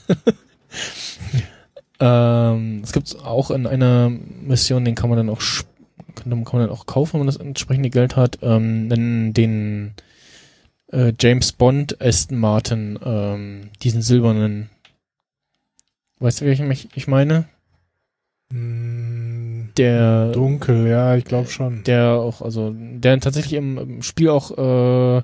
ähm, 2.00 2.80
es 2.82 2.94
gibt 2.94 3.14
auch 3.24 3.52
in 3.52 3.68
einer 3.68 4.10
Mission, 4.10 4.86
den 4.86 4.96
kann 4.96 5.10
man 5.10 5.18
dann 5.18 5.30
auch 5.30 5.42
kann, 6.16 6.30
man 6.30 6.46
dann 6.46 6.70
auch 6.70 6.86
kaufen, 6.86 7.14
wenn 7.14 7.20
man 7.20 7.28
das 7.28 7.38
entsprechende 7.38 7.90
Geld 7.90 8.16
hat, 8.16 8.40
ähm, 8.42 8.90
den, 8.90 9.34
den 9.34 9.94
äh, 10.92 11.14
James 11.20 11.52
Bond 11.52 12.02
Aston 12.02 12.38
Martin, 12.38 13.00
ähm, 13.04 13.70
diesen 13.82 14.02
silbernen. 14.02 14.70
Weißt 16.20 16.42
du, 16.42 16.46
welchen 16.46 16.70
ich, 16.72 17.08
meine? 17.08 17.46
Mm, 18.50 19.70
Der 19.78 20.32
Dunkel, 20.32 20.88
ja, 20.88 21.16
ich 21.16 21.26
glaube 21.26 21.50
schon. 21.50 21.84
der 21.84 22.14
auch, 22.14 22.42
also 22.42 22.74
der 22.76 23.20
tatsächlich 23.20 23.54
im, 23.54 23.78
im 23.78 24.02
Spiel 24.02 24.30
auch 24.30 24.58
äh, 24.58 25.22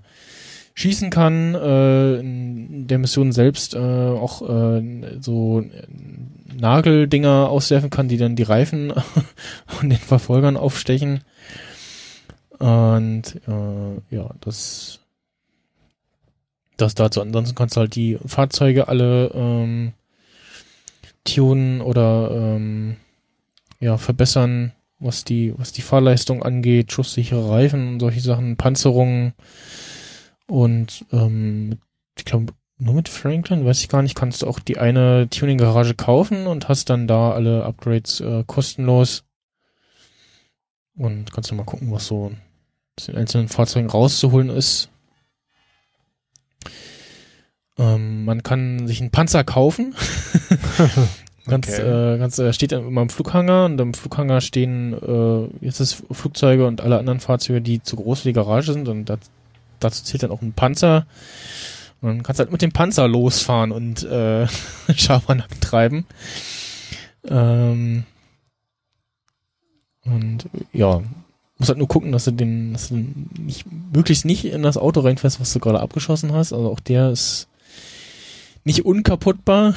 schießen 0.75 1.09
kann, 1.09 1.55
äh, 1.55 2.15
in 2.19 2.87
der 2.87 2.99
Mission 2.99 3.31
selbst 3.31 3.73
äh, 3.73 3.79
auch 3.79 4.41
äh, 4.47 5.17
so 5.19 5.63
Nageldinger 6.55 7.49
auswerfen 7.49 7.89
kann, 7.89 8.07
die 8.07 8.17
dann 8.17 8.35
die 8.35 8.43
Reifen 8.43 8.93
von 9.65 9.89
den 9.89 9.99
Verfolgern 9.99 10.57
aufstechen. 10.57 11.21
Und 12.59 13.41
äh, 13.47 14.15
ja, 14.15 14.29
das 14.41 14.99
das 16.77 16.95
dazu. 16.95 17.21
Ansonsten 17.21 17.55
kannst 17.55 17.75
du 17.75 17.81
halt 17.81 17.95
die 17.95 18.17
Fahrzeuge 18.25 18.87
alle 18.87 19.31
ähm, 19.33 19.93
tunen 21.23 21.81
oder 21.81 22.31
ähm, 22.31 22.97
ja, 23.79 23.97
verbessern, 23.97 24.73
was 24.99 25.23
die, 25.23 25.53
was 25.57 25.71
die 25.71 25.81
Fahrleistung 25.81 26.43
angeht, 26.43 26.91
schusssichere 26.91 27.49
Reifen 27.49 27.93
und 27.93 27.99
solche 27.99 28.21
Sachen, 28.21 28.57
Panzerungen 28.57 29.33
und 30.47 31.05
ähm, 31.11 31.79
ich 32.17 32.25
glaube, 32.25 32.53
nur 32.77 32.95
mit 32.95 33.09
Franklin, 33.09 33.65
weiß 33.65 33.81
ich 33.81 33.89
gar 33.89 34.01
nicht, 34.01 34.15
kannst 34.15 34.41
du 34.41 34.47
auch 34.47 34.59
die 34.59 34.77
eine 34.77 35.29
Tuning-Garage 35.29 35.95
kaufen 35.95 36.47
und 36.47 36.69
hast 36.69 36.89
dann 36.89 37.07
da 37.07 37.31
alle 37.31 37.63
Upgrades 37.63 38.19
äh, 38.19 38.43
kostenlos. 38.45 39.23
Und 40.95 41.31
kannst 41.33 41.49
du 41.49 41.55
mal 41.55 41.63
gucken, 41.63 41.91
was 41.91 42.07
so 42.07 42.31
aus 42.99 43.05
den 43.05 43.15
einzelnen 43.15 43.47
Fahrzeugen 43.47 43.89
rauszuholen 43.89 44.49
ist. 44.49 44.89
Ähm, 47.77 48.25
man 48.25 48.43
kann 48.43 48.87
sich 48.87 49.01
einen 49.01 49.11
Panzer 49.11 49.43
kaufen. 49.43 49.95
ganz, 51.47 51.67
Okay. 51.67 51.81
äh, 52.15 52.17
ganz, 52.17 52.37
äh, 52.39 52.53
steht 52.53 52.71
immer 52.71 53.01
im 53.01 53.09
Flughanger 53.09 53.65
und 53.65 53.79
im 53.81 53.93
Flughanger 53.93 54.41
stehen 54.41 54.93
äh, 54.93 55.65
jetzt 55.65 55.79
ist 55.79 56.03
Flugzeuge 56.11 56.67
und 56.67 56.81
alle 56.81 56.99
anderen 56.99 57.19
Fahrzeuge, 57.19 57.61
die 57.61 57.81
zu 57.81 57.95
groß 57.95 58.21
für 58.21 58.29
die 58.29 58.33
Garage 58.33 58.73
sind 58.73 58.87
und 58.87 59.05
das, 59.05 59.19
dazu 59.79 60.03
zählt 60.03 60.23
dann 60.23 60.31
auch 60.31 60.41
ein 60.41 60.53
Panzer. 60.53 61.05
Und 62.01 62.09
dann 62.09 62.23
kannst 62.23 62.39
du 62.39 62.43
halt 62.43 62.51
mit 62.51 62.61
dem 62.61 62.71
Panzer 62.73 63.07
losfahren 63.07 63.71
und 63.71 64.03
äh, 64.03 64.45
Schabernack 64.95 65.59
treiben. 65.61 66.05
Ähm, 67.27 68.03
und 70.05 70.49
ja, 70.73 71.01
muss 71.57 71.69
halt 71.69 71.77
nur 71.77 71.87
gucken, 71.87 72.11
dass 72.11 72.25
du 72.25 72.31
den, 72.31 72.73
dass 72.73 72.89
du 72.89 73.05
nicht, 73.39 73.65
möglichst 73.93 74.25
nicht 74.25 74.45
in 74.45 74.63
das 74.63 74.77
Auto 74.77 74.99
reinfährst, 74.99 75.39
was 75.39 75.53
du 75.53 75.59
gerade 75.59 75.79
abgeschossen 75.79 76.33
hast. 76.33 76.51
Also 76.51 76.69
auch 76.69 76.81
der 76.81 77.09
ist 77.11 77.47
nicht 78.63 78.85
unkaputtbar. 78.85 79.73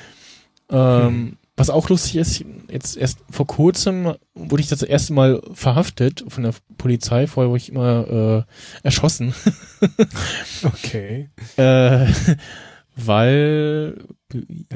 ähm, 0.70 1.36
Was 1.56 1.70
auch 1.70 1.88
lustig 1.88 2.16
ist, 2.16 2.44
jetzt 2.70 2.96
erst 2.96 3.18
vor 3.30 3.46
kurzem 3.46 4.14
wurde 4.34 4.62
ich 4.62 4.68
das 4.68 4.82
erste 4.82 5.12
Mal 5.12 5.42
verhaftet 5.52 6.24
von 6.28 6.44
der 6.44 6.54
Polizei. 6.76 7.26
Vorher 7.26 7.50
wurde 7.50 7.62
ich 7.62 7.70
immer 7.70 8.46
äh, 8.46 8.86
erschossen. 8.86 9.34
Okay. 10.64 11.30
äh, 11.56 12.06
weil 12.96 13.96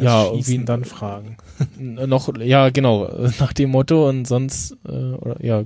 ja, 0.00 0.26
irgendwie 0.26 0.64
dann 0.64 0.84
fragen. 0.84 1.36
noch, 1.78 2.34
ja, 2.38 2.70
genau, 2.70 3.08
nach 3.40 3.52
dem 3.52 3.70
Motto 3.70 4.08
und 4.08 4.26
sonst, 4.26 4.76
äh, 4.86 4.90
oder 4.90 5.44
ja, 5.44 5.64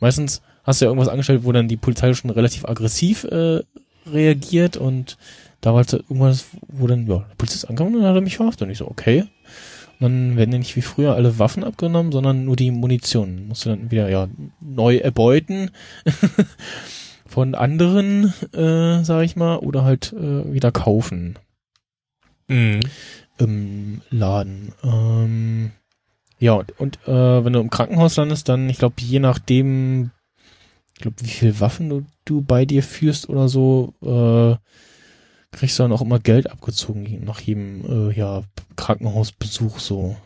meistens 0.00 0.42
hast 0.64 0.80
du 0.80 0.86
ja 0.86 0.90
irgendwas 0.90 1.08
angestellt, 1.08 1.44
wo 1.44 1.52
dann 1.52 1.68
die 1.68 1.76
Polizei 1.76 2.12
schon 2.14 2.30
relativ 2.30 2.64
aggressiv 2.64 3.24
äh, 3.24 3.60
reagiert 4.06 4.76
und 4.76 5.16
da 5.62 5.70
war 5.70 5.76
halt 5.78 5.92
irgendwas, 5.92 6.46
wo 6.68 6.86
dann, 6.86 7.06
ja, 7.06 7.18
der 7.18 7.34
Polizist 7.38 7.70
ankam 7.70 7.86
und 7.86 7.94
dann 7.94 8.04
hat 8.04 8.14
er 8.14 8.20
mich 8.20 8.36
verhaftet 8.36 8.66
und 8.66 8.70
ich 8.70 8.78
so, 8.78 8.88
okay. 8.88 9.22
Und 9.98 10.00
dann 10.00 10.36
werden 10.36 10.52
ja 10.52 10.58
nicht 10.58 10.76
wie 10.76 10.82
früher 10.82 11.14
alle 11.14 11.38
Waffen 11.38 11.64
abgenommen, 11.64 12.12
sondern 12.12 12.44
nur 12.44 12.56
die 12.56 12.70
Munition. 12.72 13.48
Musst 13.48 13.64
du 13.64 13.70
dann 13.70 13.90
wieder, 13.90 14.10
ja, 14.10 14.28
neu 14.60 14.96
erbeuten 14.96 15.70
von 17.26 17.54
anderen, 17.54 18.34
äh, 18.52 19.04
sag 19.04 19.22
ich 19.24 19.36
mal, 19.36 19.56
oder 19.58 19.84
halt 19.84 20.12
äh, 20.12 20.52
wieder 20.52 20.72
kaufen 20.72 21.38
Mhm. 22.48 22.80
im 23.38 24.02
Laden. 24.10 24.72
Ähm, 24.82 25.70
ja, 26.38 26.54
und, 26.54 26.78
und 26.80 26.98
äh, 27.06 27.44
wenn 27.44 27.52
du 27.52 27.60
im 27.60 27.70
Krankenhaus 27.70 28.16
landest, 28.16 28.48
dann, 28.48 28.68
ich 28.68 28.78
glaube, 28.78 28.96
je 28.98 29.20
nachdem, 29.20 30.10
ich 30.94 31.00
glaube, 31.00 31.16
wie 31.20 31.28
viel 31.30 31.60
Waffen 31.60 31.88
du, 31.88 32.04
du 32.24 32.42
bei 32.42 32.66
dir 32.66 32.82
führst 32.82 33.28
oder 33.28 33.48
so, 33.48 33.94
äh, 34.02 34.56
kriegst 35.52 35.78
du 35.78 35.84
dann 35.84 35.92
auch 35.92 36.00
immer 36.00 36.18
Geld 36.18 36.50
abgezogen 36.50 37.24
nach 37.24 37.40
jedem 37.40 38.10
äh, 38.10 38.12
ja, 38.14 38.42
Krankenhausbesuch 38.76 39.78
so. 39.78 40.16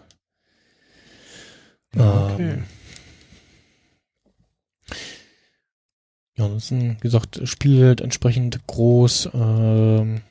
Okay. 1.95 2.53
Ähm, 2.53 2.65
ja, 6.37 6.45
ansonsten, 6.45 6.97
wie 6.97 7.01
gesagt, 7.01 7.41
Spielwelt 7.45 8.01
entsprechend 8.01 8.67
groß, 8.67 9.31
ähm, 9.35 10.23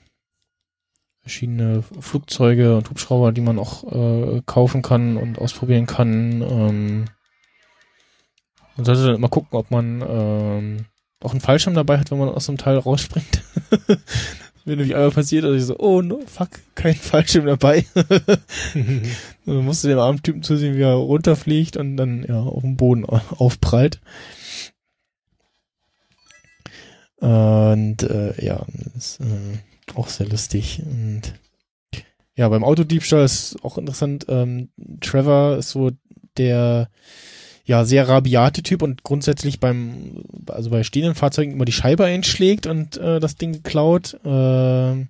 verschiedene 1.22 1.82
Flugzeuge 1.82 2.78
und 2.78 2.90
Hubschrauber, 2.90 3.32
die 3.32 3.42
man 3.42 3.58
auch 3.58 3.84
äh, 3.92 4.42
kaufen 4.46 4.84
kann 4.84 5.18
und 5.18 5.40
ausprobieren 5.40 5.88
kann. 5.88 6.42
Ähm, 6.42 7.06
man 8.78 8.86
sollte 8.86 9.06
dann 9.06 9.16
immer 9.16 9.30
gucken, 9.30 9.58
ob 9.58 9.72
man 9.72 10.04
ähm, 10.08 10.86
auch 11.24 11.32
einen 11.32 11.42
Fallschirm 11.42 11.74
dabei 11.74 11.98
hat, 11.98 12.12
wenn 12.12 12.20
man 12.20 12.30
aus 12.30 12.48
einem 12.48 12.60
Teil 12.60 12.78
rausspringt. 12.78 13.44
Wenn 14.66 14.80
nämlich 14.80 14.96
einmal 14.96 15.12
passiert, 15.12 15.46
also 15.46 15.56
ich 15.56 15.64
so, 15.64 15.78
oh 15.78 16.02
no, 16.02 16.22
fuck, 16.26 16.50
kein 16.74 16.96
Fallschirm 16.96 17.46
dabei. 17.46 17.86
dann 17.94 19.66
musst 19.66 19.84
du 19.84 19.88
dem 19.88 20.00
armen 20.00 20.24
Typen 20.24 20.42
zusehen, 20.42 20.76
wie 20.76 20.82
er 20.82 20.94
runterfliegt 20.94 21.78
und 21.78 21.98
dann 21.98 22.26
ja 22.28 22.40
auf 22.40 22.62
dem 22.62 22.76
Boden 22.76 23.06
aufprallt. 23.06 24.02
Und 27.18 28.04
äh, 28.04 28.44
ja, 28.44 28.66
ist 28.98 29.20
äh, 29.20 29.94
auch 29.96 30.08
sehr 30.08 30.28
lustig. 30.28 30.82
Und 30.84 31.36
ja, 32.36 32.50
beim 32.50 32.64
Autodiebstahl 32.64 33.24
ist 33.24 33.58
auch 33.64 33.78
interessant. 33.78 34.26
Ähm, 34.30 34.70
Trevor 35.00 35.58
ist 35.58 35.70
so 35.70 35.92
der 36.38 36.90
ja 37.66 37.84
sehr 37.84 38.08
rabiate 38.08 38.64
Typ 38.64 38.82
und 38.82 39.04
grundsätzlich 39.04 39.60
beim 39.60 40.24
also 40.48 40.70
bei 40.70 40.84
stehenden 40.84 41.16
Fahrzeugen 41.16 41.52
immer 41.52 41.66
die 41.66 41.72
Scheibe 41.72 42.06
einschlägt 42.06 42.68
und 42.68 42.98
äh, 42.98 43.20
das 43.20 43.36
Ding 43.36 43.64
klaut. 43.64 44.14
Äh, 44.24 45.06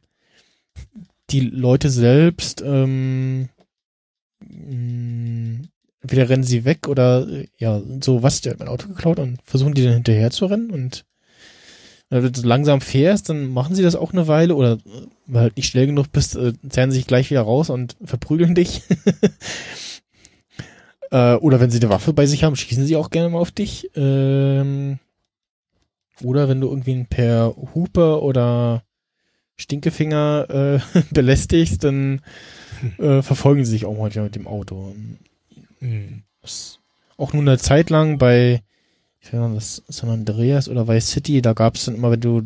die 1.32 1.40
Leute 1.40 1.90
selbst 1.90 2.61
ähm, 2.61 3.49
mh, 4.40 5.68
entweder 6.02 6.30
rennen 6.30 6.44
sie 6.44 6.65
weg 6.65 6.88
oder 6.88 7.27
äh, 7.27 7.48
ja 7.57 7.82
so 8.02 8.23
was 8.23 8.41
der 8.41 8.53
hat 8.53 8.60
mein 8.60 8.68
Auto 8.68 8.88
geklaut 8.88 9.19
und 9.19 9.40
versuchen 9.44 9.73
die 9.73 9.84
dann 9.84 9.94
hinterher 9.94 10.32
zu 10.32 10.45
rennen 10.45 10.72
und 10.72 11.06
wenn 12.10 12.32
du 12.32 12.41
langsam 12.41 12.82
fährst, 12.82 13.30
dann 13.30 13.52
machen 13.52 13.76
sie 13.76 13.82
das 13.82 13.95
auch 13.95 14.14
eine 14.14 14.27
Weile 14.27 14.56
oder 14.56 14.77
weil 15.26 15.41
halt 15.41 15.57
nicht 15.57 15.68
schnell 15.68 15.88
genug 15.88 16.11
bist, 16.11 16.36
äh, 16.36 16.53
zerren 16.69 16.91
sie 16.91 16.98
sich 16.98 17.07
gleich 17.07 17.32
wieder 17.32 17.41
raus 17.41 17.69
und 17.69 17.95
verprügeln 18.03 18.53
dich. 18.53 18.84
äh, 21.11 21.36
oder 21.36 21.60
wenn 21.60 21.69
sie 21.69 21.80
eine 21.80 21.90
Waffe 21.90 22.14
bei 22.14 22.26
sich 22.26 22.44
haben, 22.44 22.56
schießen 22.56 22.86
sie 22.86 22.95
auch 22.95 23.10
gerne 23.10 23.30
mal 23.30 23.40
auf 23.40 23.52
dich. 23.52 23.90
Ähm, 23.95 24.99
oder 26.22 26.48
wenn 26.48 26.61
du 26.61 26.69
irgendwie 26.69 27.06
per 27.10 27.56
Hupe 27.73 28.22
oder 28.22 28.84
Stinkefinger 29.57 30.82
äh, 30.95 30.99
belästigst, 31.11 31.84
dann 31.84 32.22
äh, 32.98 33.22
verfolgen 33.22 33.65
sie 33.65 33.72
sich 33.72 33.86
auch 33.86 33.98
manchmal 33.98 34.26
mit 34.26 34.36
dem 34.36 34.48
Auto. 34.48 34.95
Mhm. 35.80 36.23
Auch 37.18 37.34
nur 37.34 37.41
eine 37.41 37.57
Zeit 37.57 37.90
lang 37.90 38.18
bei 38.18 38.61
ich 39.26 39.34
weiß 39.34 39.49
nicht, 39.49 39.57
das 39.57 39.84
San 39.88 40.10
Andreas 40.10 40.69
oder 40.69 40.88
Vice 40.88 41.10
City, 41.10 41.41
da 41.41 41.53
gab 41.53 41.76
es 41.76 41.86
dann 41.86 41.95
immer, 41.95 42.11
wenn 42.11 42.22
du, 42.22 42.44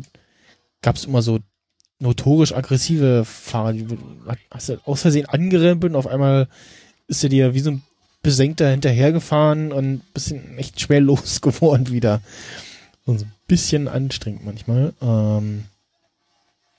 gab 0.80 0.96
es 0.96 1.04
immer 1.04 1.20
so 1.20 1.38
notorisch 1.98 2.54
aggressive 2.54 3.24
Fahrer, 3.26 3.74
die 3.74 3.86
hast 4.50 4.70
du 4.70 4.78
aus 4.86 5.02
Versehen 5.02 5.26
angerempelt 5.26 5.92
und 5.92 5.96
auf 5.96 6.06
einmal 6.06 6.48
ist 7.06 7.22
er 7.22 7.28
dir 7.28 7.52
wie 7.52 7.60
so 7.60 7.72
ein 7.72 7.82
Besenkter 8.22 8.68
hinterhergefahren 8.68 9.72
und 9.72 10.02
bisschen 10.14 10.58
echt 10.58 10.80
schwer 10.80 11.00
losgeworden 11.00 11.90
wieder. 11.90 12.20
So 13.06 13.12
ein 13.12 13.32
bisschen 13.46 13.88
anstrengend 13.88 14.44
manchmal. 14.44 14.92
Ähm, 15.00 15.64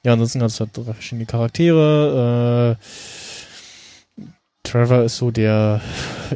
ja, 0.03 0.13
ansonsten 0.13 0.41
hast 0.41 0.59
du 0.59 0.65
halt 0.65 0.77
drei 0.77 0.93
verschiedene 0.93 1.25
Charaktere. 1.25 2.77
Äh, 2.77 4.27
Trevor 4.63 5.03
ist 5.03 5.17
so 5.17 5.31
der 5.31 5.81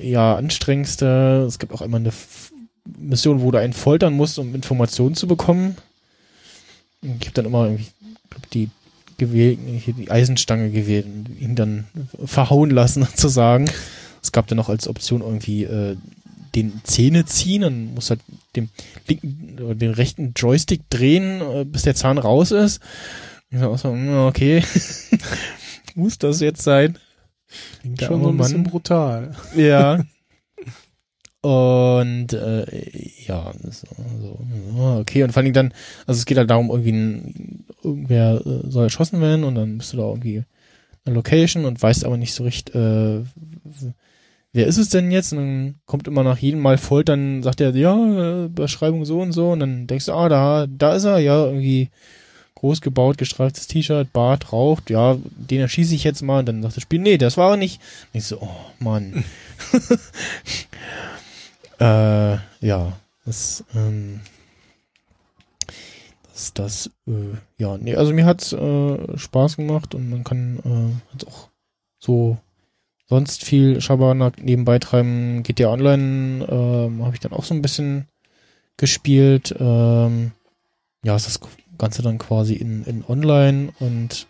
ja 0.02 0.36
anstrengendste. 0.36 1.46
Es 1.48 1.60
gibt 1.60 1.74
auch 1.74 1.82
einmal 1.82 2.02
eine 2.02 2.10
F 2.10 2.52
Mission, 3.00 3.42
wo 3.42 3.50
du 3.50 3.58
einen 3.58 3.74
foltern 3.74 4.14
musst, 4.14 4.38
um 4.38 4.54
Informationen 4.54 5.16
zu 5.16 5.28
bekommen. 5.28 5.76
Ich 7.02 7.10
habe 7.22 7.32
dann 7.34 7.46
immer 7.46 7.66
irgendwie 7.66 7.88
glaub, 8.30 8.50
die 8.52 8.70
gewählt, 9.18 9.60
die 9.64 10.12
Eisenstange 10.12 10.70
gewählt 10.70 11.06
und 11.06 11.30
ihn 11.40 11.56
dann 11.56 11.86
verhauen 12.26 12.70
lassen 12.70 13.04
sozusagen. 13.10 13.70
Es 14.26 14.32
gab 14.32 14.48
dann 14.48 14.58
noch 14.58 14.70
als 14.70 14.88
Option 14.88 15.22
irgendwie 15.22 15.66
äh, 15.66 15.98
den 16.56 16.82
Zähne 16.84 17.26
ziehen, 17.26 17.62
dann 17.62 17.94
muss 17.94 18.10
halt 18.10 18.22
den 18.56 18.70
linken 19.08 19.60
oder 19.62 19.76
den 19.76 19.92
rechten 19.92 20.34
Joystick 20.36 20.90
drehen, 20.90 21.42
äh, 21.42 21.64
bis 21.64 21.84
der 21.84 21.94
Zahn 21.94 22.18
raus 22.18 22.52
ist. 22.52 22.82
Ich 23.52 23.60
sag 23.60 23.68
auch 23.68 23.78
so, 23.78 23.92
hm, 23.92 24.26
okay, 24.26 24.64
muss 25.96 26.18
das 26.18 26.40
jetzt 26.40 26.64
sein? 26.64 26.98
Klingt 27.82 28.02
schon 28.02 28.24
so 28.24 28.30
ein 28.30 28.38
bisschen 28.38 28.64
Mann. 28.64 28.72
brutal. 28.72 29.36
Ja. 29.56 30.04
Und 31.42 32.34
äh, 32.34 32.66
ja, 33.28 33.54
so, 33.62 33.88
so, 34.20 34.40
okay. 35.00 35.22
Und 35.22 35.32
vor 35.32 35.44
allem 35.44 35.54
dann, 35.54 35.74
also 36.08 36.18
es 36.18 36.26
geht 36.26 36.40
halt 36.40 36.50
darum, 36.50 36.72
irgendwie 36.72 36.92
ein, 36.92 37.66
irgendwer 37.84 38.42
äh, 38.44 38.68
soll 38.68 38.86
erschossen 38.86 39.22
werden 39.22 39.44
und 39.44 39.54
dann 39.54 39.78
bist 39.78 39.94
du 39.94 39.98
da 39.98 40.08
irgendwie 40.08 40.44
eine 41.06 41.14
Location 41.14 41.66
und 41.66 41.80
weißt 41.80 42.04
aber 42.04 42.18
nicht 42.18 42.34
so 42.34 42.44
recht, 42.44 42.74
äh, 42.74 43.22
wer 44.56 44.68
ist 44.68 44.78
es 44.78 44.90
denn 44.90 45.12
jetzt? 45.12 45.34
Und 45.34 45.40
dann 45.40 45.76
kommt 45.86 46.08
immer 46.08 46.24
nach 46.24 46.38
jedem 46.38 46.62
Mal 46.62 46.78
Foltern, 46.78 47.44
sagt 47.44 47.60
er, 47.60 47.76
ja, 47.76 48.46
äh, 48.46 48.48
Beschreibung 48.48 49.04
so 49.04 49.20
und 49.20 49.34
so 49.34 49.52
und 49.52 49.60
dann 49.60 49.86
denkst 49.86 50.06
du, 50.06 50.14
ah, 50.14 50.30
da, 50.30 50.66
da 50.68 50.96
ist 50.96 51.04
er, 51.04 51.20
ja, 51.20 51.46
irgendwie 51.46 51.90
groß 52.56 52.80
gebaut, 52.80 53.18
gestreiftes 53.18 53.68
T-Shirt, 53.68 54.14
Bart, 54.14 54.54
raucht, 54.54 54.90
ja, 54.90 55.18
den 55.36 55.60
erschieße 55.60 55.94
ich 55.94 56.06
jetzt 56.06 56.22
mal 56.22 56.40
und 56.40 56.46
dann 56.46 56.64
sagt 56.64 56.78
das 56.78 56.84
Spiel, 56.84 57.02
nee, 57.02 57.18
das 57.18 57.36
war 57.36 57.52
er 57.52 57.58
nicht. 57.58 57.82
Und 58.14 58.18
ich 58.18 58.26
so, 58.26 58.42
oh 58.42 58.56
Mann. 58.80 59.26
äh, 61.80 62.38
ja, 62.66 62.94
das, 63.26 63.66
ähm, 63.76 64.22
das, 66.32 66.54
das, 66.54 66.90
äh, 67.08 67.36
ja, 67.58 67.78
nee, 67.78 67.96
also 67.96 68.14
mir 68.14 68.26
hat's 68.26 68.54
äh, 68.54 69.18
Spaß 69.18 69.58
gemacht 69.58 69.96
und 69.96 70.10
man 70.10 70.24
kann 70.24 70.60
äh, 70.64 71.14
hat's 71.14 71.28
auch 71.28 71.50
so 72.00 72.38
sonst 73.08 73.44
viel 73.44 73.82
Schabernack 73.82 74.44
nebenbei 74.44 74.80
treiben. 74.80 75.44
GTA 75.44 75.70
Online 75.70 76.46
ähm, 76.50 77.04
habe 77.04 77.14
ich 77.14 77.20
dann 77.20 77.34
auch 77.34 77.44
so 77.44 77.54
ein 77.54 77.62
bisschen 77.62 78.08
gespielt. 78.78 79.56
Ähm, 79.60 80.32
ja, 81.04 81.16
ist 81.16 81.28
das 81.28 81.40
Ganze 81.78 82.02
dann 82.02 82.18
quasi 82.18 82.56
in, 82.56 82.84
in 82.86 83.04
Online 83.08 83.70
und 83.80 84.28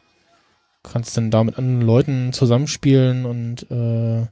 kannst 0.84 1.18
dann 1.18 1.32
da 1.32 1.44
mit 1.44 1.58
anderen 1.58 1.82
Leuten 1.82 2.34
zusammenspielen 2.34 3.26
und 3.26 3.70
äh, 3.72 4.28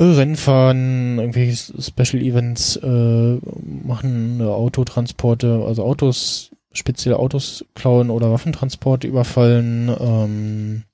Rennen 0.00 0.36
fahren, 0.36 1.18
irgendwelche 1.18 1.82
Special 1.82 2.22
Events 2.22 2.76
äh, 2.76 3.38
machen, 3.84 4.40
äh, 4.40 4.44
Autotransporte, 4.44 5.64
also 5.66 5.84
Autos, 5.84 6.50
spezielle 6.72 7.18
Autos 7.18 7.64
klauen 7.74 8.10
oder 8.10 8.30
Waffentransporte 8.30 9.08
überfallen. 9.08 9.88
Ähm, 9.98 10.84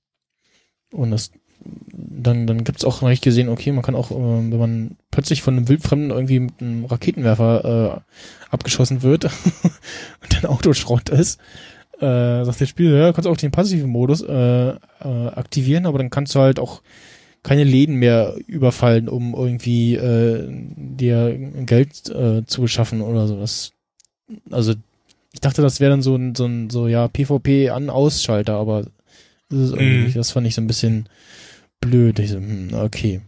und 0.90 1.10
das 1.10 1.32
dann, 1.92 2.46
dann 2.46 2.64
gibt's 2.64 2.84
auch, 2.84 3.02
habe 3.02 3.12
ich 3.12 3.20
gesehen, 3.20 3.48
okay, 3.48 3.72
man 3.72 3.82
kann 3.82 3.94
auch, 3.94 4.10
äh, 4.10 4.14
wenn 4.14 4.58
man 4.58 4.96
plötzlich 5.10 5.42
von 5.42 5.56
einem 5.56 5.68
Wildfremden 5.68 6.10
irgendwie 6.10 6.40
mit 6.40 6.60
einem 6.60 6.84
Raketenwerfer 6.84 8.02
äh, 8.04 8.50
abgeschossen 8.50 9.02
wird 9.02 9.24
und 10.22 10.32
dein 10.34 10.46
Auto 10.46 10.72
Schrott 10.72 11.08
ist, 11.08 11.40
äh, 12.00 12.44
sagt 12.44 12.60
das 12.60 12.68
Spiel, 12.68 12.92
ja, 12.94 13.12
kannst 13.12 13.28
auch 13.28 13.36
den 13.36 13.50
passiven 13.50 13.90
Modus 13.90 14.20
äh, 14.22 14.68
äh, 14.70 14.76
aktivieren, 15.00 15.86
aber 15.86 15.98
dann 15.98 16.10
kannst 16.10 16.34
du 16.34 16.40
halt 16.40 16.58
auch 16.58 16.82
keine 17.42 17.64
Läden 17.64 17.96
mehr 17.96 18.34
überfallen, 18.46 19.08
um 19.08 19.34
irgendwie 19.34 19.94
äh, 19.96 20.48
dir 20.48 21.36
Geld 21.66 22.08
äh, 22.08 22.44
zu 22.46 22.62
beschaffen 22.62 23.02
oder 23.02 23.26
sowas. 23.26 23.72
Also 24.50 24.74
ich 25.32 25.40
dachte, 25.40 25.60
das 25.60 25.78
wäre 25.78 25.90
dann 25.90 26.02
so 26.02 26.16
ein, 26.16 26.34
so 26.34 26.46
ein, 26.46 26.70
so 26.70 26.88
ja, 26.88 27.06
PvP 27.08 27.68
an-Ausschalter, 27.70 28.54
aber 28.54 28.86
das 29.50 29.58
ist 29.58 29.72
irgendwie 29.72 29.98
Mhm. 29.98 30.04
nicht. 30.04 30.16
Das 30.16 30.30
fand 30.30 30.46
ich 30.46 30.54
so 30.54 30.62
ein 30.62 30.66
bisschen 30.66 31.08
blöd. 31.84 32.18
Ich 32.18 32.30
so, 32.30 32.36
hm, 32.36 32.70
okay. 32.74 33.20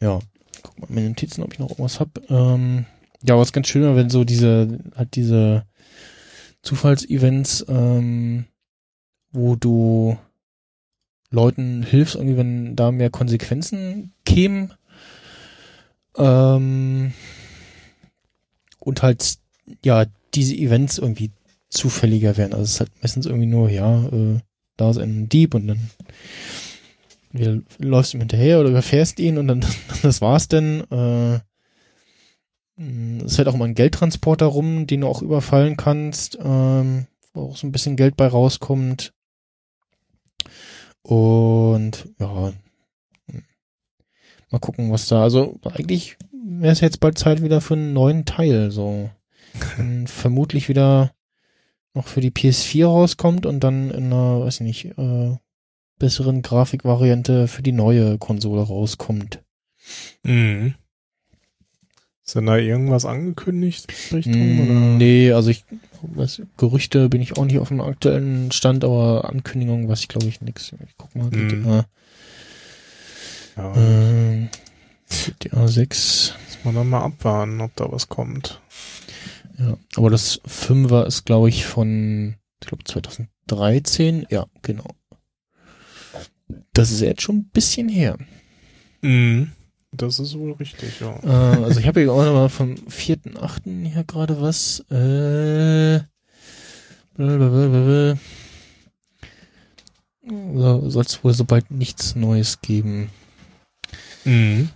Ja, 0.00 0.18
guck 0.62 0.80
mal 0.80 0.88
meine 0.90 1.08
Notizen, 1.08 1.42
ob 1.42 1.52
ich 1.52 1.58
noch 1.58 1.70
irgendwas 1.70 2.00
hab. 2.00 2.18
Ähm, 2.30 2.86
ja, 3.22 3.38
was 3.38 3.52
ganz 3.52 3.68
schön 3.68 3.82
war, 3.82 3.96
wenn 3.96 4.10
so 4.10 4.24
diese, 4.24 4.78
halt 4.94 5.14
diese 5.14 5.64
Zufallsevents, 6.62 7.64
ähm, 7.68 8.46
wo 9.32 9.56
du 9.56 10.18
Leuten 11.30 11.82
hilfst, 11.82 12.16
irgendwie, 12.16 12.36
wenn 12.36 12.76
da 12.76 12.90
mehr 12.90 13.10
Konsequenzen 13.10 14.12
kämen. 14.24 14.74
Ähm, 16.16 17.12
und 18.80 19.02
halt, 19.02 19.38
ja, 19.84 20.04
diese 20.34 20.54
Events 20.54 20.98
irgendwie 20.98 21.30
zufälliger 21.70 22.36
werden. 22.36 22.52
Also 22.52 22.64
es 22.64 22.70
ist 22.72 22.80
halt 22.80 22.90
meistens 23.02 23.26
irgendwie 23.26 23.46
nur, 23.46 23.70
ja, 23.70 24.06
äh, 24.08 24.40
da 24.76 24.90
ist 24.90 24.98
ein 24.98 25.28
Dieb 25.28 25.54
und 25.54 25.66
dann 25.66 25.90
wir, 27.32 27.62
läufst 27.78 28.14
ihm 28.14 28.20
hinterher 28.20 28.60
oder 28.60 28.70
überfährst 28.70 29.18
ihn 29.18 29.38
und 29.38 29.48
dann, 29.48 29.64
das 30.02 30.20
war's 30.20 30.48
denn. 30.48 30.82
Äh, 30.90 31.40
mh, 32.76 33.24
es 33.24 33.36
fährt 33.36 33.48
auch 33.48 33.56
mal 33.56 33.66
ein 33.66 33.74
Geldtransporter 33.74 34.46
rum, 34.46 34.86
den 34.86 35.02
du 35.02 35.08
auch 35.08 35.22
überfallen 35.22 35.76
kannst, 35.76 36.38
ähm, 36.42 37.06
wo 37.32 37.50
auch 37.50 37.56
so 37.56 37.66
ein 37.66 37.72
bisschen 37.72 37.96
Geld 37.96 38.16
bei 38.16 38.26
rauskommt. 38.26 39.12
Und 41.02 42.08
ja, 42.18 42.52
hm, 43.30 43.42
mal 44.50 44.58
gucken, 44.58 44.92
was 44.92 45.06
da. 45.06 45.22
Also 45.22 45.58
eigentlich 45.64 46.16
wäre 46.32 46.72
es 46.72 46.80
jetzt 46.80 47.00
bald 47.00 47.18
Zeit 47.18 47.42
wieder 47.42 47.60
für 47.60 47.74
einen 47.74 47.92
neuen 47.92 48.24
Teil. 48.24 48.70
So 48.70 49.10
vermutlich 50.06 50.68
wieder 50.68 51.12
noch 51.94 52.06
für 52.06 52.20
die 52.20 52.30
PS4 52.30 52.86
rauskommt 52.86 53.46
und 53.46 53.60
dann 53.60 53.90
in 53.90 54.06
einer, 54.06 54.40
weiß 54.40 54.56
ich 54.60 54.66
nicht, 54.66 54.98
äh, 54.98 55.36
besseren 55.98 56.42
Grafikvariante 56.42 57.48
für 57.48 57.62
die 57.62 57.72
neue 57.72 58.18
Konsole 58.18 58.62
rauskommt. 58.62 59.42
Mhm. 60.24 60.74
Ist 62.24 62.36
denn 62.36 62.46
da 62.46 62.56
irgendwas 62.56 63.04
angekündigt? 63.04 63.92
Richtung, 64.12 64.56
Mm, 64.56 64.60
oder? 64.60 64.72
nee, 64.96 65.32
also 65.32 65.50
ich 65.50 65.64
was, 66.02 66.40
Gerüchte 66.56 67.08
bin 67.08 67.20
ich 67.20 67.36
auch 67.36 67.44
nicht 67.44 67.58
auf 67.58 67.68
dem 67.68 67.80
aktuellen 67.80 68.50
Stand, 68.52 68.84
aber 68.84 69.28
Ankündigungen 69.28 69.88
weiß 69.88 70.00
ich 70.00 70.08
glaube 70.08 70.26
ich 70.26 70.40
nix. 70.40 70.72
Ich 70.72 70.96
guck 70.96 71.14
mal, 71.14 71.26
Mm. 71.26 71.62
GTA, 71.62 71.84
Ja, 73.56 73.74
ähm, 73.76 74.48
GTA 75.08 75.68
6. 75.68 76.34
muss 76.46 76.64
man 76.64 76.74
dann 76.76 76.88
mal 76.90 77.02
abwarten, 77.04 77.60
ob 77.60 77.74
da 77.76 77.90
was 77.92 78.08
kommt. 78.08 78.60
Ja, 79.58 79.76
aber 79.96 80.10
das 80.10 80.40
Fünfer 80.46 81.06
ist 81.06 81.24
glaube 81.24 81.48
ich 81.48 81.66
von, 81.66 82.36
ich 82.60 82.68
glaube 82.68 82.84
2013. 82.84 84.26
Ja, 84.30 84.46
genau. 84.62 84.88
Das 86.72 86.90
ist 86.90 87.00
jetzt 87.00 87.22
schon 87.22 87.36
ein 87.36 87.50
bisschen 87.50 87.88
her. 87.88 88.18
Mhm. 89.02 89.52
Das 89.94 90.18
ist 90.18 90.38
wohl 90.38 90.52
richtig, 90.52 91.00
ja. 91.00 91.18
Äh, 91.22 91.62
also 91.62 91.78
ich 91.78 91.86
habe 91.86 92.00
hier 92.00 92.12
auch 92.12 92.24
noch 92.24 92.32
mal 92.32 92.48
vom 92.48 92.74
4.8. 92.74 93.90
hier 93.90 94.04
gerade 94.04 94.40
was. 94.40 94.80
Äh, 94.90 96.00
blablabla. 97.14 98.16
so, 100.26 100.88
soll 100.88 101.04
es 101.04 101.22
wohl 101.22 101.34
sobald 101.34 101.70
nichts 101.70 102.14
Neues 102.14 102.62
geben. 102.62 103.10
Mhm. 104.24 104.70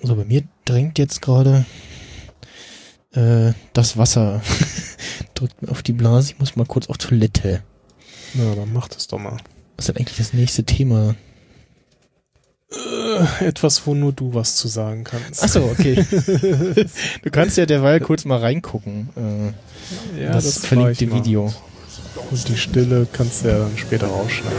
So, 0.00 0.16
bei 0.16 0.24
mir 0.24 0.44
drängt 0.64 0.98
jetzt 0.98 1.20
gerade 1.20 1.66
äh, 3.16 3.52
das 3.72 3.96
Wasser. 3.96 4.42
Drückt 5.34 5.62
mir 5.62 5.70
auf 5.70 5.82
die 5.82 5.92
Blase. 5.92 6.32
Ich 6.32 6.38
muss 6.38 6.56
mal 6.56 6.66
kurz 6.66 6.88
auf 6.88 6.98
Toilette. 6.98 7.62
Ja, 8.34 8.54
dann 8.54 8.72
mach 8.72 8.88
das 8.88 9.06
doch 9.06 9.18
mal. 9.18 9.36
Was 9.76 9.86
ist 9.86 9.88
denn 9.88 9.96
eigentlich 9.96 10.18
das 10.18 10.32
nächste 10.32 10.64
Thema? 10.64 11.14
Äh, 12.70 13.46
etwas, 13.46 13.86
wo 13.86 13.94
nur 13.94 14.12
du 14.12 14.34
was 14.34 14.56
zu 14.56 14.68
sagen 14.68 15.04
kannst. 15.04 15.42
Achso, 15.42 15.64
okay. 15.64 15.94
du 17.22 17.30
kannst 17.30 17.56
ja 17.56 17.66
derweil 17.66 18.00
kurz 18.00 18.24
mal 18.24 18.38
reingucken. 18.38 19.08
Äh, 19.16 20.22
ja, 20.22 20.32
das, 20.32 20.62
mach 20.62 20.68
verlinkte. 20.68 21.12
Video. 21.12 21.52
Und 22.30 22.48
die 22.48 22.56
Stille 22.56 23.06
kannst 23.12 23.44
du 23.44 23.48
ja 23.48 23.58
dann 23.58 23.76
später 23.76 24.08
rausschneiden. 24.08 24.58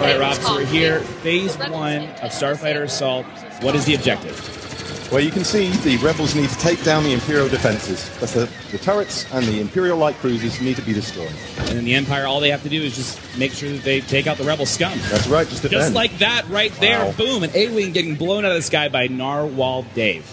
All 0.00 0.06
right, 0.06 0.18
Rob, 0.18 0.34
so 0.36 0.54
we're 0.54 0.64
here, 0.64 1.00
phase 1.00 1.58
one 1.58 2.04
of 2.04 2.30
Starfighter 2.30 2.84
Assault. 2.84 3.26
What 3.60 3.74
is 3.74 3.84
the 3.84 3.94
objective? 3.94 5.12
Well, 5.12 5.20
you 5.20 5.30
can 5.30 5.44
see 5.44 5.68
the 5.68 5.98
rebels 5.98 6.34
need 6.34 6.48
to 6.48 6.56
take 6.56 6.82
down 6.82 7.04
the 7.04 7.12
Imperial 7.12 7.50
defenses. 7.50 8.08
That's 8.18 8.32
the, 8.32 8.48
the 8.72 8.78
turrets 8.78 9.30
and 9.30 9.44
the 9.44 9.60
Imperial 9.60 9.98
light 9.98 10.14
cruisers 10.14 10.58
need 10.62 10.76
to 10.76 10.82
be 10.82 10.94
destroyed. 10.94 11.34
And 11.58 11.68
then 11.68 11.84
the 11.84 11.94
Empire, 11.96 12.26
all 12.26 12.40
they 12.40 12.48
have 12.48 12.62
to 12.62 12.70
do 12.70 12.80
is 12.80 12.96
just 12.96 13.20
make 13.36 13.52
sure 13.52 13.68
that 13.68 13.82
they 13.82 14.00
take 14.00 14.26
out 14.26 14.38
the 14.38 14.44
rebel 14.44 14.64
scum. 14.64 14.98
That's 15.10 15.26
right, 15.26 15.46
just 15.46 15.60
defend. 15.60 15.82
Just 15.82 15.92
like 15.92 16.16
that 16.16 16.48
right 16.48 16.72
there. 16.80 17.04
Wow. 17.04 17.12
Boom. 17.12 17.42
An 17.42 17.50
A-Wing 17.52 17.92
getting 17.92 18.14
blown 18.14 18.46
out 18.46 18.52
of 18.52 18.56
the 18.56 18.62
sky 18.62 18.88
by 18.88 19.06
Narwhal 19.06 19.82
Dave. 19.94 20.24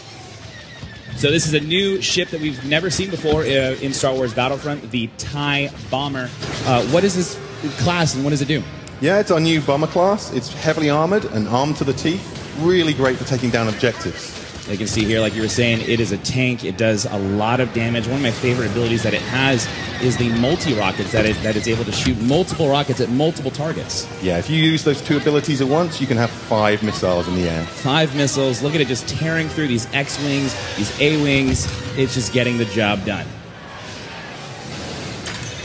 So 1.17 1.29
this 1.29 1.45
is 1.45 1.53
a 1.53 1.59
new 1.59 2.01
ship 2.01 2.29
that 2.29 2.39
we've 2.39 2.63
never 2.63 2.89
seen 2.89 3.09
before 3.09 3.41
uh, 3.41 3.75
in 3.81 3.91
Star 3.91 4.13
Wars 4.13 4.33
Battlefront, 4.33 4.91
the 4.91 5.09
TIE 5.17 5.71
Bomber. 5.91 6.29
Uh, 6.63 6.85
what 6.85 7.03
is 7.03 7.17
this 7.17 7.37
class 7.79 8.15
and 8.15 8.23
what 8.23 8.29
does 8.29 8.41
it 8.41 8.47
do? 8.47 8.63
Yeah, 8.99 9.19
it's 9.19 9.29
our 9.29 9.39
new 9.39 9.61
bomber 9.61 9.85
class. 9.85 10.33
It's 10.33 10.51
heavily 10.51 10.89
armored 10.89 11.25
and 11.25 11.47
armed 11.49 11.77
to 11.77 11.83
the 11.83 11.93
teeth. 11.93 12.23
Really 12.61 12.93
great 12.93 13.17
for 13.17 13.25
taking 13.25 13.51
down 13.51 13.67
objectives. 13.67 14.33
You 14.67 14.77
can 14.77 14.87
see 14.87 15.05
here, 15.05 15.21
like 15.21 15.35
you 15.35 15.43
were 15.43 15.47
saying, 15.47 15.81
it 15.87 15.99
is 15.99 16.11
a 16.11 16.17
tank. 16.17 16.65
It 16.65 16.77
does 16.77 17.05
a 17.05 17.17
lot 17.17 17.59
of 17.59 17.71
damage. 17.73 18.07
One 18.07 18.17
of 18.17 18.21
my 18.23 18.31
favorite 18.31 18.71
abilities 18.71 19.03
that 19.03 19.13
it 19.13 19.21
has 19.21 19.65
is 20.01 20.17
the 20.17 20.29
multi-rockets, 20.39 21.11
that, 21.11 21.25
it, 21.25 21.41
that 21.43 21.55
it's 21.55 21.67
able 21.67 21.85
to 21.85 21.91
shoot 21.91 22.19
multiple 22.23 22.69
rockets 22.69 22.99
at 22.99 23.09
multiple 23.09 23.51
targets. 23.51 24.07
Yeah, 24.21 24.39
if 24.39 24.49
you 24.49 24.57
use 24.57 24.83
those 24.83 24.99
two 24.99 25.17
abilities 25.17 25.61
at 25.61 25.67
once, 25.67 26.01
you 26.01 26.07
can 26.07 26.17
have 26.17 26.31
five 26.31 26.81
missiles 26.83 27.27
in 27.27 27.35
the 27.35 27.47
air. 27.47 27.63
Five 27.65 28.13
missiles. 28.15 28.61
Look 28.63 28.75
at 28.75 28.81
it 28.81 28.87
just 28.87 29.07
tearing 29.07 29.47
through 29.47 29.67
these 29.67 29.85
X-Wings, 29.93 30.53
these 30.75 30.99
A-Wings. 30.99 31.67
It's 31.97 32.15
just 32.15 32.33
getting 32.33 32.57
the 32.57 32.65
job 32.65 33.05
done. 33.05 33.27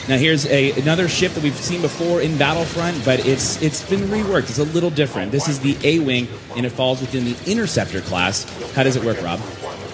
Now 0.09 0.17
here's 0.17 0.47
a, 0.47 0.73
another 0.81 1.09
ship 1.09 1.33
that 1.33 1.45
we've 1.45 1.55
seen 1.55 1.81
before 1.81 2.21
in 2.21 2.37
Battlefront, 2.37 3.05
but 3.05 3.25
it's 3.25 3.63
it's 3.63 3.89
been 3.89 4.01
reworked. 4.01 4.51
It's 4.51 4.59
a 4.59 4.65
little 4.65 4.91
different. 4.91 5.31
This 5.31 5.49
is 5.49 5.61
the 5.61 5.77
A-wing, 5.85 6.27
and 6.57 6.67
it 6.67 6.71
falls 6.71 7.01
within 7.01 7.25
the 7.25 7.37
Interceptor 7.47 8.01
class. 8.01 8.45
How 8.73 8.83
does 8.83 8.97
it 8.97 9.05
work, 9.05 9.23
Rob? 9.23 9.41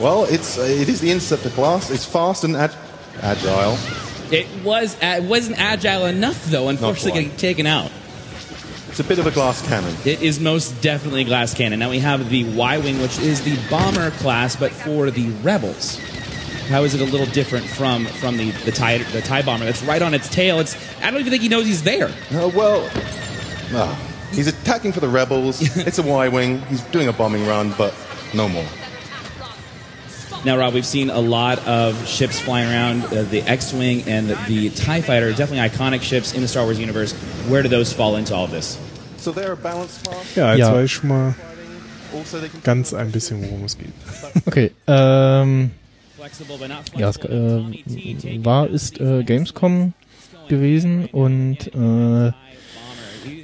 Well, 0.00 0.24
it's 0.24 0.56
uh, 0.58 0.62
it 0.62 0.88
is 0.88 1.00
the 1.00 1.10
Interceptor 1.10 1.50
class. 1.50 1.90
It's 1.90 2.06
fast 2.06 2.44
and 2.44 2.56
ag- 2.56 2.70
agile. 3.20 3.76
It 4.32 4.46
was 4.64 4.94
uh, 5.02 5.18
it 5.18 5.24
wasn't 5.24 5.58
agile 5.58 6.06
enough 6.06 6.42
though. 6.46 6.68
Unfortunately, 6.68 7.24
getting 7.24 7.36
taken 7.36 7.66
out. 7.66 7.90
It's 8.88 9.00
a 9.00 9.04
bit 9.04 9.18
of 9.18 9.26
a 9.26 9.30
glass 9.30 9.64
cannon. 9.68 9.94
It 10.06 10.22
is 10.22 10.40
most 10.40 10.80
definitely 10.80 11.20
a 11.20 11.24
glass 11.24 11.52
cannon. 11.52 11.78
Now 11.78 11.90
we 11.90 11.98
have 11.98 12.30
the 12.30 12.44
Y-wing, 12.44 13.00
which 13.02 13.18
is 13.18 13.42
the 13.42 13.56
bomber 13.68 14.10
class, 14.12 14.56
but 14.56 14.72
for 14.72 15.10
the 15.10 15.28
rebels. 15.42 16.00
How 16.68 16.84
is 16.84 16.94
it 16.94 17.00
a 17.00 17.04
little 17.04 17.26
different 17.26 17.66
from 17.66 18.04
from 18.06 18.36
the 18.36 18.50
the 18.64 18.72
tie 18.72 18.98
the 18.98 19.22
tie 19.22 19.42
bomber 19.42 19.64
that's 19.64 19.82
right 19.82 20.02
on 20.02 20.12
its 20.14 20.28
tail? 20.28 20.60
It's 20.60 20.76
I 21.02 21.10
don't 21.10 21.20
even 21.20 21.30
think 21.30 21.42
he 21.42 21.48
knows 21.48 21.66
he's 21.66 21.82
there. 21.82 22.08
Uh, 22.30 22.50
well, 22.54 22.88
ah, 23.72 23.98
he's 24.32 24.46
attacking 24.46 24.92
for 24.92 25.00
the 25.00 25.08
rebels. 25.08 25.60
it's 25.76 25.98
a 25.98 26.02
Y-wing. 26.02 26.60
He's 26.62 26.82
doing 26.82 27.08
a 27.08 27.12
bombing 27.12 27.46
run, 27.46 27.72
but 27.78 27.94
no 28.34 28.48
more. 28.48 28.66
Now, 30.44 30.56
Rob, 30.56 30.72
we've 30.74 30.86
seen 30.86 31.10
a 31.10 31.18
lot 31.18 31.58
of 31.66 32.06
ships 32.06 32.38
flying 32.38 32.68
around. 32.70 33.04
Uh, 33.06 33.22
the 33.24 33.42
X-wing 33.42 34.02
and 34.06 34.28
the, 34.28 34.36
the 34.46 34.70
Tie 34.70 35.00
Fighter, 35.00 35.30
definitely 35.32 35.68
iconic 35.68 36.00
ships 36.02 36.32
in 36.32 36.42
the 36.42 36.48
Star 36.48 36.62
Wars 36.64 36.78
universe. 36.78 37.12
Where 37.48 37.62
do 37.62 37.68
those 37.68 37.92
fall 37.92 38.14
into 38.16 38.34
all 38.36 38.44
of 38.44 38.52
this? 38.52 38.78
So 39.16 39.32
they're 39.32 39.52
a 39.52 39.56
balanced 39.56 40.04
class. 40.06 40.36
Ja, 40.36 40.52
jetzt 40.52 40.60
Ja. 40.60 40.74
weiß 40.74 40.84
ich 40.84 40.92
schon 40.92 41.08
mal 41.08 41.34
Also 42.14 42.38
they 42.40 42.48
can 42.48 42.60
ganz 42.62 42.94
ein 42.94 43.10
bisschen, 43.10 43.42
worum 43.42 43.64
es 43.64 43.76
geht. 43.76 43.92
Okay, 44.46 44.70
ähm, 44.86 44.86
Flexible, 44.86 45.58
but 45.58 45.66
not 45.66 45.77
ja, 46.96 47.08
es 47.08 47.16
äh, 47.18 48.44
war, 48.44 48.68
ist 48.68 49.00
äh, 49.00 49.22
Gamescom 49.24 49.92
gewesen 50.48 51.06
und 51.12 51.66
äh, 51.74 52.32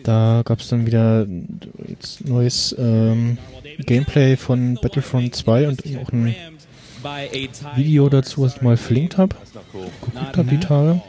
da 0.03 0.43
gab 0.45 0.61
es 0.61 0.69
dann 0.69 0.87
wieder 0.87 1.27
jetzt 1.89 2.27
neues 2.27 2.75
ähm, 2.79 3.39
Gameplay 3.79 4.37
von 4.37 4.79
Battlefront 4.81 5.35
2 5.35 5.69
und 5.69 5.83
auch 6.03 6.13
ein 6.13 6.35
Video 7.77 8.09
dazu, 8.09 8.43
was 8.43 8.57
ich 8.57 8.63
mal 8.63 8.77
verlinkt 8.77 9.19
habe, 9.19 9.37
geguckt 9.73 10.37
habe 10.37 10.49
die 10.49 10.61
Tage. 10.61 11.01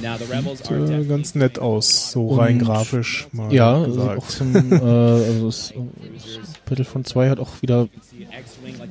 Now 0.00 0.16
the 0.16 0.32
rebels 0.32 0.60
Sieht 0.60 0.70
are 0.70 1.00
äh, 1.00 1.04
ganz 1.06 1.34
nett 1.34 1.58
aus, 1.58 2.12
so 2.12 2.28
Und- 2.28 2.38
rein 2.38 2.58
grafisch 2.60 3.26
mal 3.32 3.52
Ja, 3.52 3.74
also 3.78 3.94
gesagt. 3.96 4.18
auch 4.18 4.26
zum, 4.28 4.54
äh, 4.72 4.76
also 4.76 5.48
es, 5.48 5.74
Battlefront 6.66 7.08
2 7.08 7.30
hat 7.30 7.40
auch 7.40 7.62
wieder 7.62 7.88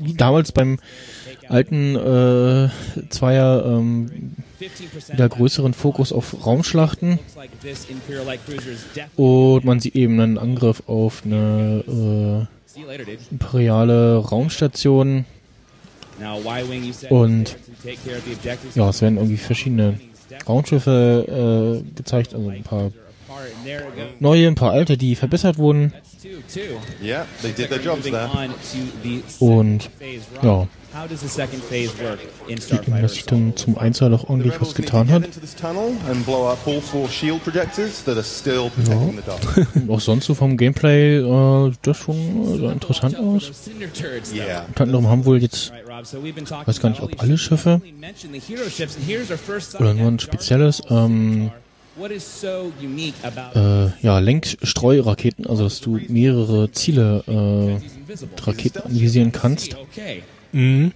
wie 0.02 0.14
damals 0.16 0.52
beim 0.52 0.80
alten 1.50 1.96
äh, 1.96 2.70
Zweier 3.10 3.66
ähm, 3.66 4.34
wieder 5.12 5.30
größeren 5.30 5.74
Fokus 5.74 6.12
auf 6.12 6.46
Raumschlachten. 6.46 7.20
Und 9.16 9.66
man 9.66 9.80
sieht 9.80 9.96
eben 9.96 10.20
einen 10.20 10.38
Angriff 10.38 10.84
auf 10.88 11.24
eine 11.26 12.48
äh, 12.78 13.32
imperiale 13.32 14.18
Raumstation. 14.18 15.26
Und, 17.10 17.58
ja, 18.76 18.90
es 18.90 19.02
werden 19.02 19.18
irgendwie 19.18 19.38
verschiedene 19.38 20.00
Raumschiffe 20.48 21.84
äh, 21.86 21.96
gezeigt, 21.96 22.34
also 22.34 22.50
ein 22.50 22.64
paar 22.64 22.92
neue, 24.20 24.48
ein 24.48 24.56
paar 24.56 24.72
alte, 24.72 24.98
die 24.98 25.16
verbessert 25.16 25.58
wurden 25.58 25.94
und 29.40 29.90
ja, 30.42 30.68
in 32.48 32.58
sieht 32.60 33.10
sich 33.10 33.26
dann 33.26 33.56
zum 33.56 33.78
Einzahl 33.78 34.14
auch 34.14 34.30
ordentlich 34.30 34.60
was 34.60 34.74
getan 34.74 35.08
get 35.08 35.16
hat. 35.16 35.26
into 35.26 35.40
this 35.40 35.56
tunnel 35.56 35.92
and 36.10 36.26
blow 36.26 36.48
up 36.48 36.58
all 36.66 36.82
four 36.82 37.08
shield 37.10 37.44
projectors 37.44 38.04
that 38.04 38.16
are 38.16 38.24
still 38.24 38.70
protecting 38.70 39.16
the 39.16 39.22
dark. 39.26 39.68
Und 39.76 39.90
auch 39.90 40.00
sonst 40.00 40.26
so 40.26 40.34
vom 40.34 40.58
Gameplay 40.58 41.18
äh, 41.18 41.72
das 41.82 41.98
schon 41.98 42.16
äh, 42.64 42.72
interessant 42.72 43.18
aus. 43.18 43.52
Anderem 44.76 45.08
haben 45.08 45.26
wohl 45.26 45.42
jetzt, 45.42 45.72
weiß 46.66 46.80
gar 46.80 46.90
nicht, 46.90 47.02
ob 47.02 47.22
alle 47.22 47.38
Schiffe 47.38 47.82
oder 49.80 49.94
nur 49.94 50.08
ein 50.08 50.20
spezielles, 50.20 50.82
ähm, 50.90 51.52
äh, 53.56 54.06
ja, 54.06 54.20
Lenkstreuraketen, 54.20 55.48
also 55.48 55.64
dass 55.64 55.82
du 55.82 56.00
mehrere 56.08 56.72
Ziele 56.72 57.24
äh, 57.28 58.42
Raketen 58.42 58.82
anvisieren 58.84 59.32
kannst. 59.32 59.76
Mhm. 60.52 60.92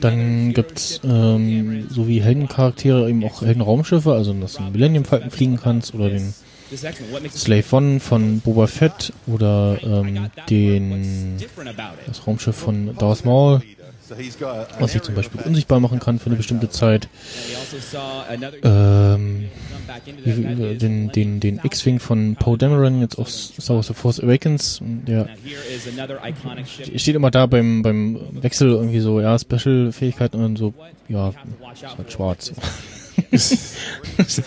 Dann 0.00 0.52
gibt's 0.52 1.00
ähm, 1.04 1.86
so 1.88 2.06
wie 2.06 2.20
Heldencharaktere 2.20 3.08
eben 3.08 3.24
auch 3.24 3.40
Heldenraumschiffe, 3.40 4.12
also 4.12 4.34
dass 4.34 4.54
du 4.54 4.62
einen 4.62 4.72
Millennium 4.72 5.04
Falcon 5.04 5.30
fliegen 5.30 5.56
kannst 5.56 5.94
oder 5.94 6.10
den 6.10 6.34
Slave 7.30 7.64
One 7.70 7.98
von 7.98 8.40
Boba 8.40 8.66
Fett 8.66 9.12
oder 9.26 9.78
ähm, 9.82 10.28
den 10.50 11.36
das 12.06 12.26
Raumschiff 12.26 12.56
von 12.56 12.94
Darth 12.98 13.24
Maul, 13.24 13.62
Was 14.78 14.92
sich 14.92 15.02
zum 15.02 15.14
Beispiel 15.14 15.40
unsichtbar 15.42 15.80
machen 15.80 15.98
kann 15.98 16.18
für 16.18 16.26
eine 16.26 16.36
bestimmte 16.36 16.68
Zeit. 16.70 17.08
Ähm, 18.64 19.48
wie- 20.24 20.58
wie- 20.58 20.76
den 20.78 21.12
den, 21.12 21.40
den 21.40 21.60
X-Wing 21.62 21.98
von 22.00 22.36
Poe 22.36 22.56
Dameron 22.58 23.00
jetzt 23.00 23.18
aus 23.18 23.52
Star 23.60 23.76
Wars 23.76 23.86
The 23.88 23.94
Force 23.94 24.20
Awakens, 24.20 24.80
der 24.82 25.28
steht 26.96 27.14
immer 27.16 27.30
da 27.30 27.46
beim 27.46 27.82
beim 27.82 28.18
Wechsel 28.42 28.70
irgendwie 28.70 29.00
so, 29.00 29.20
ja, 29.20 29.38
Special-Fähigkeiten 29.38 30.36
und 30.36 30.42
dann 30.42 30.56
so, 30.56 30.74
ja, 31.08 31.28
ist 31.28 31.98
halt 31.98 32.12
schwarz. 32.12 32.52
das 33.30 33.52
ist 33.52 34.42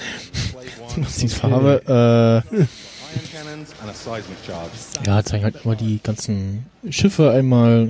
die 1.21 1.27
Farbe. 1.27 2.43
Äh, 2.53 2.65
ja, 5.05 5.23
zeigen 5.23 5.43
halt 5.43 5.55
immer 5.65 5.75
die 5.75 5.99
ganzen 6.01 6.65
Schiffe 6.89 7.31
einmal, 7.31 7.89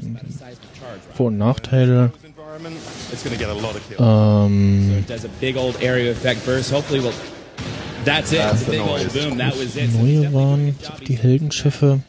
Vor- 1.14 1.28
und 1.28 1.38
Nachteile. 1.38 2.12
Ähm. 4.00 5.06
That's 8.06 8.32
it. 8.32 8.40
That's 8.40 8.66
the 8.66 8.78
noise. 8.78 9.14
boom. 9.14 9.38
That 9.38 9.54
was 9.58 9.76
it. 9.76 9.94
neue 9.94 10.34
waren 10.34 10.76
die 11.08 11.18
Heldenschiffe. 11.18 12.00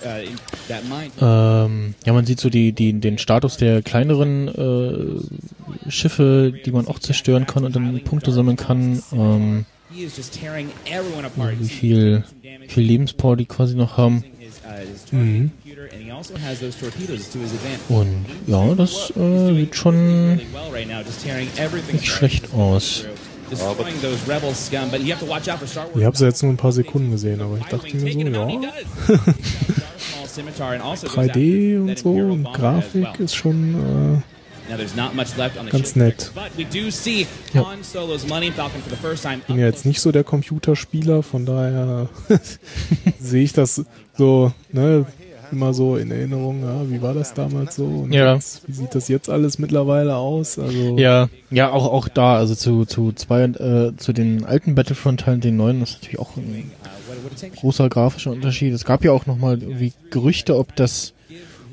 Uh. 0.00 1.24
Ähm, 1.24 1.94
ja, 2.06 2.12
man 2.12 2.24
sieht 2.24 2.40
so 2.40 2.50
die, 2.50 2.72
die, 2.72 2.92
den 3.00 3.18
Status 3.18 3.56
der 3.56 3.82
kleineren 3.82 4.48
äh, 4.48 5.90
Schiffe, 5.90 6.52
die 6.64 6.70
man 6.70 6.86
auch 6.86 6.98
zerstören 6.98 7.46
kann 7.46 7.64
und 7.64 7.74
dann 7.74 8.00
Punkte 8.04 8.32
sammeln 8.32 8.56
kann. 8.56 9.02
Ähm, 9.12 9.66
wie 9.90 10.08
viel, 11.68 12.24
wie 12.42 12.68
viel 12.68 12.82
Lebenspower 12.82 13.36
die 13.36 13.46
quasi 13.46 13.74
noch 13.74 13.96
haben. 13.96 14.24
His, 14.38 15.12
Und 17.88 18.24
ja, 18.46 18.74
das 18.74 19.12
äh, 19.16 19.54
sieht 19.54 19.74
schon 19.74 20.40
nicht 21.92 22.06
schlecht 22.06 22.52
aus. 22.54 23.04
Wars. 25.76 25.98
Ich 26.00 26.04
habe 26.04 26.16
sie 26.16 26.24
jetzt 26.24 26.42
nur 26.42 26.52
ein 26.52 26.56
paar 26.56 26.72
Sekunden 26.72 27.10
gesehen, 27.10 27.40
aber 27.40 27.58
ich 27.58 27.64
dachte 27.64 27.94
mir 27.96 28.12
so, 28.12 28.30
ja, 28.30 28.48
3D 31.06 31.78
und 31.80 31.98
so 31.98 32.10
und 32.10 32.44
Grafik 32.52 33.20
ist 33.20 33.34
schon 33.34 34.22
the 35.66 35.70
Ganz 35.70 35.94
nett. 35.94 36.32
Ja. 37.52 37.62
Time. 39.22 39.38
bin 39.46 39.58
ja 39.58 39.66
jetzt 39.66 39.84
nicht 39.84 40.00
so 40.00 40.10
der 40.10 40.24
Computerspieler, 40.24 41.22
von 41.22 41.44
daher 41.44 42.08
sehe 43.18 43.44
ich 43.44 43.52
das 43.52 43.84
so, 44.16 44.52
ne, 44.72 45.04
immer 45.54 45.72
so 45.72 45.96
in 45.96 46.10
Erinnerung, 46.10 46.62
ja, 46.62 46.90
wie 46.90 47.00
war 47.00 47.14
das 47.14 47.32
damals 47.32 47.76
so? 47.76 47.84
Und 47.84 48.12
Ja. 48.12 48.34
jetzt, 48.34 48.62
wie 48.66 48.72
sieht 48.72 48.94
das 48.94 49.08
jetzt 49.08 49.30
alles 49.30 49.58
mittlerweile 49.58 50.16
aus? 50.16 50.58
Also, 50.58 50.98
Ja, 50.98 51.28
ja, 51.50 51.70
auch 51.70 51.86
auch 51.86 52.08
da, 52.08 52.36
also 52.36 52.54
zu 52.54 52.84
zu 52.84 53.12
zwei 53.12 53.44
äh, 53.44 53.92
zu 53.96 54.12
den 54.12 54.44
alten 54.44 54.74
Battlefront-Teilen, 54.74 55.40
den 55.40 55.56
neuen, 55.56 55.80
ist 55.82 55.94
natürlich 55.94 56.18
auch 56.18 56.36
ein 56.36 56.72
großer 57.56 57.88
grafischer 57.88 58.32
Unterschied. 58.32 58.72
Es 58.74 58.84
gab 58.84 59.04
ja 59.04 59.12
auch 59.12 59.26
noch 59.26 59.38
mal 59.38 59.62
irgendwie 59.62 59.92
Gerüchte, 60.10 60.56
ob 60.58 60.74
das 60.76 61.12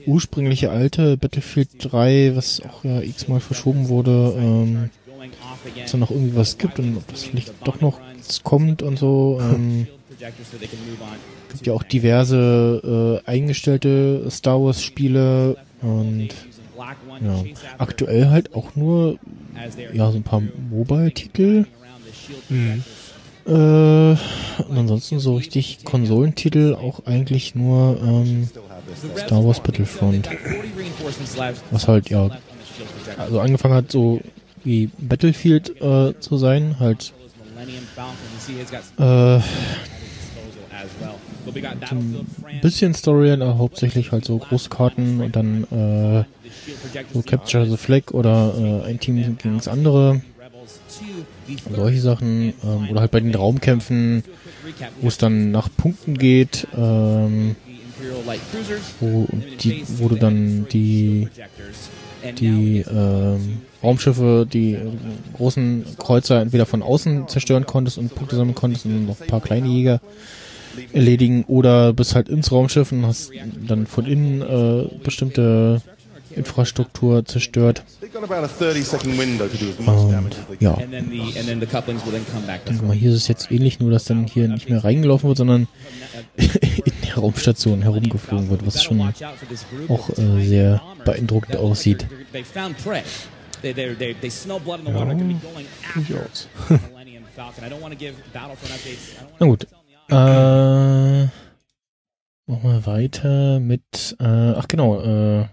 ursprüngliche 0.06 0.72
alte 0.72 1.18
Battlefield 1.18 1.70
3, 1.80 2.32
was 2.36 2.62
auch 2.62 2.84
ja 2.84 3.02
x-mal 3.02 3.40
verschoben 3.40 3.88
wurde, 3.90 4.34
ähm, 4.38 4.90
dass 5.80 5.92
da 5.92 5.98
noch 5.98 6.12
irgendwie 6.12 6.36
was 6.36 6.58
gibt 6.58 6.80
und 6.80 6.98
ob 6.98 7.08
das 7.08 7.24
vielleicht 7.24 7.54
doch 7.66 7.82
noch 7.82 8.00
kommt 8.44 8.82
und 8.82 8.98
so. 8.98 9.42
Ähm, 9.52 9.88
gibt 11.52 11.66
ja 11.66 11.74
auch 11.74 11.84
diverse 11.84 13.22
äh, 13.26 13.30
eingestellte 13.30 14.28
Star 14.30 14.62
Wars 14.62 14.84
Spiele 14.84 15.58
und 15.82 16.30
ja, 17.22 17.44
aktuell 17.80 18.30
halt 18.30 18.54
auch 18.54 18.76
nur 18.76 19.18
ja 19.94 20.12
so 20.12 20.18
ein 20.18 20.24
paar 20.24 20.44
Mobile-Titel. 20.70 21.66
Mhm. 22.50 22.84
Äh, 23.46 23.52
und 23.52 24.78
ansonsten 24.78 25.20
so 25.20 25.36
richtig 25.36 25.84
Konsolentitel 25.84 26.76
auch 26.76 27.06
eigentlich 27.06 27.56
nur 27.56 28.00
ähm, 28.02 28.48
Star 29.18 29.44
Wars 29.44 29.60
Battlefront. 29.60 30.30
Was 31.72 31.88
halt, 31.88 32.10
ja, 32.10 32.30
also 33.18 33.40
angefangen 33.40 33.74
hat 33.74 33.92
so 33.92 34.22
wie 34.64 34.90
Battlefield 34.98 35.82
äh, 35.82 36.14
zu 36.20 36.38
sein, 36.38 36.78
halt 36.80 37.14
äh, 38.98 39.40
ein 41.86 42.62
bisschen 42.62 42.94
Story, 42.94 43.32
aber 43.32 43.58
hauptsächlich 43.58 44.12
halt 44.12 44.26
so 44.26 44.38
Großkarten 44.38 45.22
und 45.22 45.36
dann 45.36 45.64
äh, 45.66 46.24
so 47.14 47.22
Capture 47.22 47.66
the 47.66 47.78
Flag 47.78 48.12
oder 48.12 48.84
äh, 48.86 48.90
ein 48.90 49.00
Team 49.00 49.38
gegen 49.38 49.58
das 49.58 49.68
andere. 49.68 50.22
Solche 51.70 52.00
Sachen. 52.00 52.54
Ähm, 52.64 52.90
oder 52.90 53.02
halt 53.02 53.12
bei 53.12 53.20
den 53.20 53.34
Raumkämpfen, 53.34 54.24
wo 55.02 55.08
es 55.08 55.18
dann 55.18 55.52
nach 55.52 55.70
Punkten 55.76 56.18
geht, 56.18 56.68
ähm, 56.78 57.56
wo, 59.00 59.28
die, 59.62 59.84
wo 59.98 60.10
du 60.10 60.16
dann 60.16 60.68
die, 60.72 61.28
die 62.38 62.86
ähm, 62.90 63.62
Raumschiffe, 63.84 64.48
die 64.52 64.74
äh, 64.74 64.80
großen 65.36 65.86
Kreuzer 65.98 66.42
entweder 66.42 66.66
von 66.66 66.82
außen 66.82 67.28
zerstören 67.28 67.66
konntest 67.66 67.98
und 67.98 68.14
Punkte 68.14 68.36
sammeln 68.36 68.56
konntest 68.56 68.86
und 68.86 69.08
noch 69.08 69.20
ein 69.20 69.28
paar 69.28 69.42
kleine 69.42 69.68
Jäger 69.68 70.02
erledigen 70.94 71.44
oder 71.48 71.94
bist 71.94 72.16
halt 72.16 72.30
ins 72.30 72.52
Raumschiff 72.52 72.92
und 72.92 73.06
hast 73.06 73.32
dann 73.68 73.88
von 73.88 74.06
innen 74.06 74.42
äh, 74.42 74.88
bestimmte 75.04 75.82
Infrastruktur 76.36 77.26
zerstört. 77.26 77.84
They've 78.02 78.12
got 78.12 78.24
about 78.24 78.46
a 78.46 78.48
30 78.48 78.86
second 78.86 79.18
window 79.18 79.48
to 79.48 79.58
do 79.58 79.66
as 79.70 79.80
much 79.80 79.98
Und 80.14 80.36
ja, 80.60 80.78
ich 80.78 81.36
denke 81.36 82.86
mal, 82.86 82.96
hier 82.96 83.10
ist 83.12 83.18
es 83.18 83.28
jetzt 83.28 83.52
ähnlich, 83.52 83.80
nur 83.80 83.92
dass 83.92 84.06
dann 84.06 84.26
hier 84.26 84.48
nicht 84.48 84.70
mehr 84.70 84.84
reingelaufen 84.84 85.28
wird, 85.28 85.38
sondern 85.38 85.68
in 86.38 86.94
der 87.06 87.16
Raumstation 87.16 87.82
herumgeflogen 87.82 88.50
wird, 88.50 88.66
was 88.66 88.84
schon 88.84 89.02
auch 89.90 90.10
äh, 90.18 90.46
sehr 90.46 90.82
beeindruckend 91.04 91.58
aussieht. 91.58 92.06
They. 93.62 93.74
They 93.74 93.94
they 93.96 94.14
they 94.14 94.30
smell 94.30 94.60
blood 94.60 94.80
in 94.80 94.86
the 94.86 94.92
water. 94.92 95.12
Gonna 95.14 95.24
be 95.26 95.36
going 95.36 95.66
after 95.96 96.80
Millennium 96.92 97.24
Falcon. 97.36 97.64
I 97.64 97.70
don't 97.70 97.82
want 97.82 97.94
to 97.94 98.00
give 98.00 98.16
Battlefront 98.34 98.74
updates. 98.74 99.14
I 99.20 99.24
don't 99.24 99.40
Na 99.40 99.48
gut. 99.48 99.68
Äh, 100.10 101.24
machen 102.52 102.64
wir 102.64 102.86
weiter 102.86 103.60
mit, 103.60 104.16
äh, 104.20 104.24
ach 104.26 104.68
genau, 104.68 105.02
äh, 105.02 105.46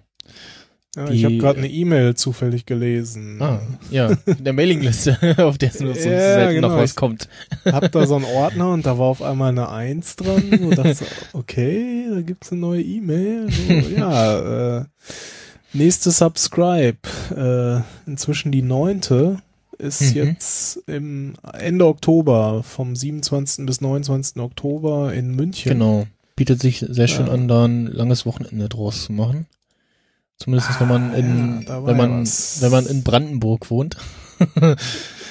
Ja, 0.96 1.10
ich 1.10 1.24
habe 1.24 1.38
gerade 1.38 1.58
eine 1.58 1.68
E-Mail 1.68 2.14
zufällig 2.16 2.66
gelesen. 2.66 3.40
ah, 3.40 3.60
ja, 3.90 4.16
der 4.26 4.52
Mailingliste, 4.52 5.16
auf 5.38 5.58
der 5.58 5.68
es 5.70 5.78
nur 5.80 5.94
so 5.94 6.08
Ja, 6.08 6.34
selten 6.34 6.54
genau. 6.56 6.68
noch 6.68 6.76
was 6.76 6.96
kommt. 6.96 7.28
Hab 7.66 7.92
da 7.92 8.04
so 8.06 8.16
einen 8.16 8.24
Ordner 8.34 8.72
und 8.72 8.84
da 8.84 8.98
war 8.98 9.06
auf 9.06 9.22
einmal 9.22 9.50
eine 9.50 9.68
Eins 9.68 10.16
dran. 10.16 10.42
Wo 10.60 10.70
dachte 10.70 10.94
so, 10.94 11.04
okay, 11.34 12.06
da 12.12 12.20
gibt's 12.22 12.50
eine 12.50 12.60
neue 12.62 12.82
E-Mail. 12.82 13.48
So, 13.50 13.72
ja, 13.96 14.78
äh, 14.80 14.84
nächste 15.72 16.10
Subscribe. 16.10 16.98
Äh, 17.34 18.08
inzwischen 18.10 18.52
die 18.52 18.62
neunte 18.62 19.38
ist 19.78 20.00
Mhm. 20.00 20.12
jetzt 20.14 20.80
im 20.88 21.34
Ende 21.52 21.86
Oktober, 21.86 22.62
vom 22.64 22.96
27. 22.96 23.64
bis 23.66 23.80
29. 23.80 24.42
Oktober 24.42 25.12
in 25.14 25.34
München. 25.36 25.72
Genau. 25.72 26.06
Bietet 26.36 26.60
sich 26.60 26.84
sehr 26.88 27.08
schön 27.08 27.26
Ja. 27.26 27.32
an, 27.32 27.48
da 27.48 27.64
ein 27.64 27.86
langes 27.86 28.26
Wochenende 28.26 28.68
draus 28.68 29.04
zu 29.04 29.12
machen. 29.12 29.46
Zumindest 30.36 30.80
wenn 30.80 30.88
man 30.88 31.10
Ah, 31.10 31.14
in, 31.16 31.64
ja, 31.66 31.84
wenn 31.84 31.96
man, 31.96 32.20
was. 32.22 32.60
wenn 32.62 32.70
man 32.70 32.86
in 32.86 33.02
Brandenburg 33.02 33.70
wohnt. 33.70 33.96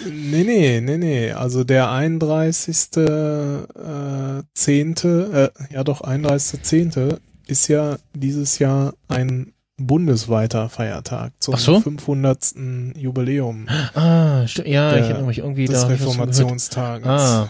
Nee, 0.05 0.43
nee, 0.43 0.79
nee, 0.79 0.97
nee. 0.97 1.31
Also 1.31 1.63
der 1.63 1.91
31. 1.91 2.97
Äh, 2.97 4.43
10. 4.53 4.95
Äh, 5.33 5.49
ja 5.71 5.83
doch, 5.83 6.01
31.10. 6.01 7.17
ist 7.47 7.67
ja 7.67 7.97
dieses 8.13 8.59
Jahr 8.59 8.93
ein 9.07 9.53
bundesweiter 9.77 10.69
Feiertag 10.69 11.33
zum 11.39 11.55
Ach 11.55 11.59
so? 11.59 11.79
500. 11.79 12.55
Jubiläum 12.95 13.67
Ah, 13.93 14.45
stimmt. 14.47 14.67
Ja, 14.67 14.91
Der- 14.91 14.99
ich 15.03 15.09
erinnere 15.09 15.27
mich 15.27 15.37
irgendwie 15.39 15.65
des 15.65 15.81
da. 15.81 15.87
Reformationstages. 15.87 17.07
Ah. 17.07 17.49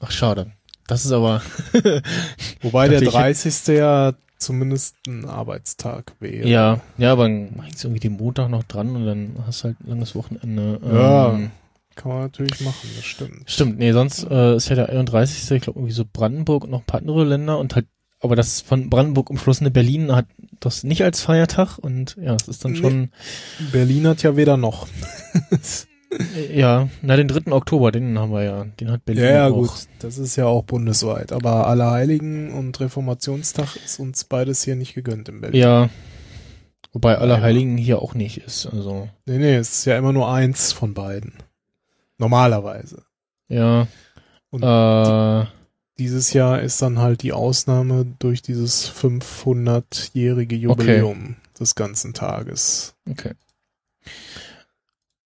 Ach, 0.00 0.10
schade. 0.10 0.52
Das 0.86 1.04
ist 1.04 1.12
aber, 1.12 1.40
Wobei 2.62 2.88
der 2.88 3.00
dachte, 3.00 3.06
ich- 3.08 3.12
30. 3.42 3.66
ja 3.76 4.12
zumindest 4.38 4.96
ein 5.06 5.24
Arbeitstag 5.24 6.12
wäre. 6.20 6.46
ja, 6.46 6.80
ja, 6.98 7.12
aber 7.12 7.22
dann 7.24 7.56
machst 7.56 7.82
du 7.82 7.88
irgendwie 7.88 8.00
den 8.08 8.16
Montag 8.18 8.50
noch 8.50 8.64
dran 8.64 8.94
und 8.94 9.06
dann 9.06 9.36
hast 9.46 9.60
du 9.62 9.68
halt 9.68 9.80
ein 9.80 9.88
langes 9.88 10.14
Wochenende. 10.14 10.80
Ja. 10.84 11.30
Ähm, 11.32 11.50
Kann 11.94 12.12
man 12.12 12.20
natürlich 12.22 12.60
machen, 12.60 12.88
das 12.96 13.04
stimmt. 13.04 13.50
Stimmt, 13.50 13.78
nee, 13.78 13.92
sonst 13.92 14.24
äh, 14.30 14.56
ist 14.56 14.68
ja 14.68 14.74
der 14.76 14.90
31. 14.90 15.50
Ich 15.52 15.62
glaube 15.62 15.78
irgendwie 15.78 15.94
so 15.94 16.04
Brandenburg 16.10 16.64
und 16.64 16.70
noch 16.70 16.80
ein 16.80 16.86
paar 16.86 17.00
andere 17.00 17.24
Länder 17.24 17.58
und 17.58 17.74
halt, 17.74 17.86
aber 18.24 18.36
das 18.36 18.60
von 18.60 18.90
Brandenburg 18.90 19.30
umschlossene 19.30 19.70
Berlin 19.70 20.14
hat 20.14 20.26
das 20.60 20.82
nicht 20.82 21.02
als 21.04 21.20
Feiertag 21.20 21.78
und 21.78 22.16
ja, 22.20 22.34
es 22.34 22.48
ist 22.48 22.64
dann 22.64 22.72
Nee. 22.72 22.78
schon, 22.78 23.10
Berlin 23.72 24.06
hat 24.08 24.22
ja 24.22 24.36
weder 24.36 24.56
noch. 24.56 24.88
ja, 26.52 26.88
na 27.02 27.16
den 27.16 27.28
3. 27.28 27.52
Oktober, 27.52 27.90
den 27.92 28.18
haben 28.18 28.32
wir 28.32 28.42
ja, 28.44 28.64
den 28.64 28.90
hat 28.90 29.04
Berlin 29.04 29.24
Ja, 29.24 29.30
ja, 29.30 29.46
auch. 29.48 29.54
gut. 29.58 29.70
Das 29.98 30.18
ist 30.18 30.36
ja 30.36 30.46
auch 30.46 30.64
bundesweit. 30.64 31.32
Aber 31.32 31.66
Allerheiligen 31.66 32.52
und 32.52 32.78
Reformationstag 32.80 33.76
ist 33.84 33.98
uns 34.00 34.24
beides 34.24 34.62
hier 34.62 34.76
nicht 34.76 34.94
gegönnt 34.94 35.28
in 35.28 35.40
Berlin. 35.40 35.60
Ja, 35.60 35.90
wobei. 36.92 37.18
Allerheiligen 37.18 37.76
hier 37.76 38.00
auch 38.00 38.14
nicht 38.14 38.38
ist, 38.38 38.66
also, 38.66 39.08
Nee, 39.26 39.38
nee, 39.38 39.56
es 39.56 39.72
ist 39.78 39.84
ja 39.86 39.98
immer 39.98 40.12
nur 40.12 40.30
eins 40.32 40.72
von 40.72 40.94
beiden. 40.94 41.34
Normalerweise. 42.18 43.02
ja, 43.48 43.88
Und 44.50 44.62
äh, 44.62 45.46
dieses 45.98 46.32
Jahr 46.32 46.60
ist 46.60 46.82
dann 46.82 46.98
halt 46.98 47.22
die 47.22 47.32
Ausnahme 47.32 48.06
durch 48.18 48.42
dieses 48.42 48.90
500-jährige 48.90 50.56
Jubiläum 50.56 51.36
des 51.58 51.74
ganzen 51.74 52.14
Tages. 52.14 52.94
okay. 53.08 53.32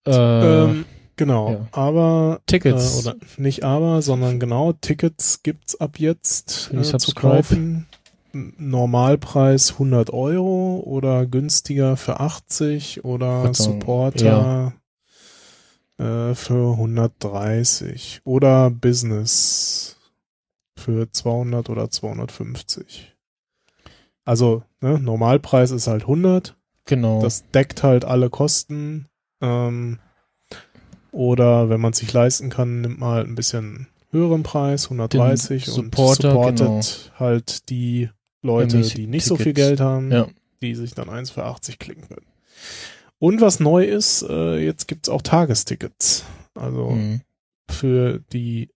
Äh, 0.05 0.63
ähm, 0.63 0.85
genau. 1.15 1.51
ja. 1.51 1.67
Aber 1.71 2.41
Tickets. 2.45 2.95
Äh, 2.95 2.99
oder 2.99 3.15
nicht 3.37 3.63
aber, 3.63 4.01
sondern 4.01 4.39
genau, 4.39 4.73
Tickets 4.73 5.43
gibt's 5.43 5.79
ab 5.79 5.99
jetzt 5.99 6.71
äh, 6.73 6.97
zu 6.97 7.13
kaufen. 7.13 7.87
Normalpreis 8.31 9.73
100 9.73 10.11
Euro 10.11 10.83
oder 10.85 11.25
günstiger 11.25 11.97
für 11.97 12.19
80 12.19 13.03
oder 13.03 13.41
sagen, 13.41 13.53
Supporter 13.55 14.73
äh, 15.97 16.35
für 16.35 16.73
130 16.73 18.21
oder 18.23 18.69
Business 18.69 19.98
für 20.79 21.11
200 21.11 21.69
oder 21.69 21.89
250. 21.91 23.15
Also, 24.25 24.63
ne, 24.81 24.99
Normalpreis 24.99 25.71
ist 25.71 25.87
halt 25.87 26.03
100 26.03 26.55
genau. 26.85 27.21
das 27.21 27.49
deckt 27.51 27.83
halt 27.83 28.05
alle 28.05 28.29
Kosten. 28.29 29.07
Ähm, 29.41 29.99
oder 31.11 31.69
wenn 31.69 31.81
man 31.81 31.93
sich 31.93 32.11
leisten 32.13 32.49
kann, 32.49 32.81
nimmt 32.81 32.99
man 32.99 33.09
halt 33.11 33.27
ein 33.27 33.35
bisschen 33.35 33.87
höheren 34.11 34.43
Preis, 34.43 34.85
130 34.85 35.65
Den 35.65 35.73
und 35.73 35.95
Supporter, 35.95 36.31
supportet 36.31 36.57
genau. 36.67 37.19
halt 37.19 37.69
die 37.69 38.09
Leute, 38.41 38.81
die 38.81 39.07
nicht 39.07 39.25
so 39.25 39.35
viel 39.35 39.45
Tickets. 39.53 39.67
Geld 39.67 39.79
haben, 39.81 40.11
Ja. 40.11 40.27
die 40.61 40.75
sich 40.75 40.93
dann 40.93 41.09
eins 41.09 41.29
für 41.31 41.43
80 41.43 41.79
klicken 41.79 42.07
können. 42.07 42.25
Und 43.17 43.41
was 43.41 43.59
neu 43.59 43.83
ist, 43.85 44.21
äh, 44.29 44.57
jetzt 44.59 44.87
gibt's 44.87 45.09
auch 45.09 45.21
Tagestickets. 45.21 46.23
Also 46.53 46.91
Mhm. 46.91 47.21
für 47.69 48.19
die 48.31 48.69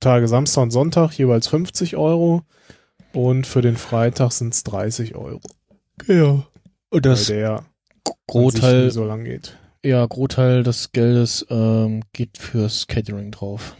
Tage 0.00 0.28
Samstag 0.28 0.62
und 0.62 0.70
Sonntag 0.70 1.12
jeweils 1.12 1.46
50 1.48 1.96
Euro 1.96 2.42
und 3.12 3.46
für 3.46 3.62
den 3.62 3.76
Freitag 3.76 4.32
sind's 4.32 4.62
30 4.64 5.14
Euro. 5.14 5.40
Ja. 6.06 6.44
Und 6.90 7.06
das 7.06 7.28
weil 7.30 7.36
der 7.38 7.64
Großteil, 8.26 8.90
so 8.90 9.04
lang 9.04 9.24
geht. 9.24 9.56
ja, 9.84 10.04
Großteil 10.04 10.62
des 10.62 10.92
Geldes 10.92 11.46
ähm, 11.50 12.02
geht 12.12 12.38
fürs 12.38 12.86
Catering 12.86 13.30
drauf. 13.30 13.74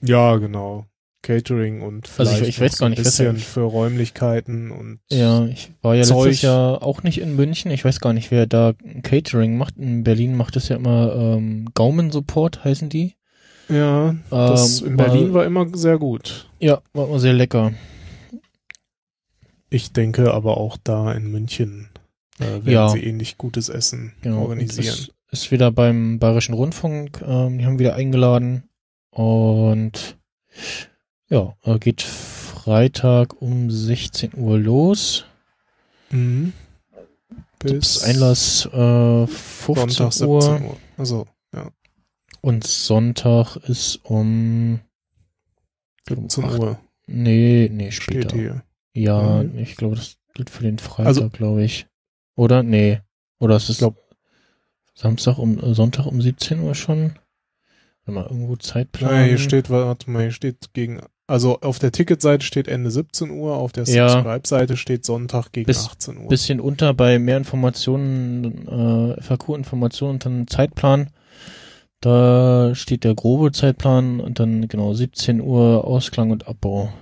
Ja, 0.00 0.36
genau. 0.36 0.86
Catering 1.22 1.82
und 1.82 2.08
Also 2.16 2.22
ich- 2.30 2.36
vielleicht 2.38 2.48
ich 2.50 2.60
weiß 2.60 2.78
gar 2.78 2.88
nicht, 2.88 2.98
ein 3.00 3.04
bisschen 3.04 3.36
für 3.36 3.62
Räumlichkeiten 3.62 4.70
und 4.70 5.00
Ja, 5.10 5.44
ich 5.46 5.72
war 5.82 5.96
ja 5.96 6.04
Zeug. 6.04 6.26
letztes 6.26 6.42
Jahr 6.42 6.82
auch 6.82 7.02
nicht 7.02 7.20
in 7.20 7.34
München. 7.34 7.70
Ich 7.72 7.84
weiß 7.84 7.98
gar 8.00 8.12
nicht, 8.12 8.30
wer 8.30 8.46
da 8.46 8.72
Catering 9.02 9.58
macht. 9.58 9.76
In 9.76 10.04
Berlin 10.04 10.36
macht 10.36 10.56
es 10.56 10.68
ja 10.68 10.76
immer 10.76 11.14
ähm, 11.16 11.68
Gaumen 11.74 12.12
Support, 12.12 12.64
heißen 12.64 12.88
die. 12.88 13.14
Ja, 13.68 14.14
das 14.30 14.80
Ähm, 14.82 14.86
in 14.88 14.96
Berlin 14.96 15.28
war- 15.28 15.40
war 15.40 15.46
immer 15.46 15.66
sehr 15.76 15.98
gut. 15.98 16.48
Ja, 16.60 16.80
war 16.92 17.08
immer 17.08 17.18
sehr 17.20 17.32
lecker. 17.34 17.72
Ich 19.70 19.92
denke 19.92 20.32
aber 20.32 20.56
auch 20.56 20.76
da 20.82 21.12
in 21.12 21.30
München 21.30 21.88
äh, 22.38 22.44
werden 22.44 22.70
Ja. 22.70 22.88
sie 22.88 23.02
ähnlich 23.04 23.36
gutes 23.36 23.68
Essen 23.68 24.12
Genau. 24.22 24.42
organisieren. 24.42 24.94
Und 24.94 25.12
Ist, 25.30 25.50
wieder 25.50 25.70
beim 25.70 26.18
Bayerischen 26.18 26.54
Rundfunk. 26.54 27.20
Ähm, 27.26 27.58
die 27.58 27.66
haben 27.66 27.78
wieder 27.78 27.94
eingeladen. 27.96 28.62
Und 29.10 30.16
ja, 31.28 31.54
geht 31.80 32.00
Freitag 32.02 33.42
um 33.42 33.70
16 33.70 34.32
Uhr 34.36 34.58
los. 34.58 35.26
Mhm. 36.10 36.52
Bis 37.58 38.02
Einlass 38.04 38.66
äh, 38.72 39.26
15 39.26 39.88
Sonntag 40.10 40.28
Uhr. 40.28 40.40
17 40.42 40.66
Uhr. 40.68 40.76
Also, 40.96 41.26
ja, 41.54 41.68
Und 42.40 42.64
Sonntag 42.66 43.56
ist 43.56 43.96
um 44.04 44.80
17 46.08 46.44
acht- 46.44 46.58
Uhr 46.58 46.78
Nee, 47.06 47.70
nee, 47.72 47.90
steht 47.90 48.30
später. 48.30 48.36
hier. 48.36 48.62
Ja, 48.94 49.42
Mhm. 49.42 49.58
ich 49.58 49.76
glaube, 49.76 49.96
das 49.96 50.16
gilt 50.34 50.50
für 50.50 50.62
den 50.62 50.78
Freitag, 50.78 51.06
Also- 51.06 51.28
glaube 51.30 51.62
ich. 51.64 51.86
Oder? 52.36 52.62
Nee. 52.62 53.00
Oder 53.40 53.56
ist 53.56 53.68
es 53.68 53.78
glaub- 53.78 53.96
Samstag 54.94 55.38
um 55.38 55.58
äh, 55.58 55.74
Sonntag 55.74 56.06
um 56.06 56.20
17 56.20 56.60
Uhr 56.60 56.74
schon? 56.74 57.14
Warte 58.04 58.12
mal, 58.20 58.24
irgendwo 58.24 58.56
Zeitplan. 58.56 59.10
Nein, 59.12 59.28
hier 59.28 59.38
steht, 59.38 59.70
warte 59.70 60.10
mal, 60.10 60.22
hier 60.22 60.32
steht 60.32 60.72
gegen, 60.72 61.00
also 61.26 61.60
auf 61.60 61.78
der 61.78 61.92
Ticketseite 61.92 62.44
steht 62.44 62.66
Ende 62.68 62.90
17 62.90 63.30
Uhr, 63.30 63.54
auf 63.56 63.72
der 63.72 63.84
Ja. 63.84 64.08
Subscribe-Seite 64.08 64.76
steht 64.76 65.04
Sonntag 65.04 65.52
gegen 65.52 65.66
Bis- 65.66 65.86
18 65.88 66.16
Uhr. 66.18 66.28
bisschen 66.28 66.58
unter 66.60 66.94
bei 66.94 67.18
mehr 67.18 67.36
Informationen, 67.36 68.66
äh, 68.66 69.20
FAQ-Informationen 69.20 70.14
und 70.14 70.24
dann 70.24 70.46
Zeitplan. 70.48 71.10
Da 72.00 72.74
steht 72.74 73.04
der 73.04 73.14
grobe 73.14 73.50
Zeitplan 73.52 74.20
und 74.20 74.38
dann 74.38 74.68
genau 74.68 74.94
17 74.94 75.40
Uhr 75.40 75.84
Ausklang 75.84 76.30
und 76.30 76.46
Abbau. 76.46 76.92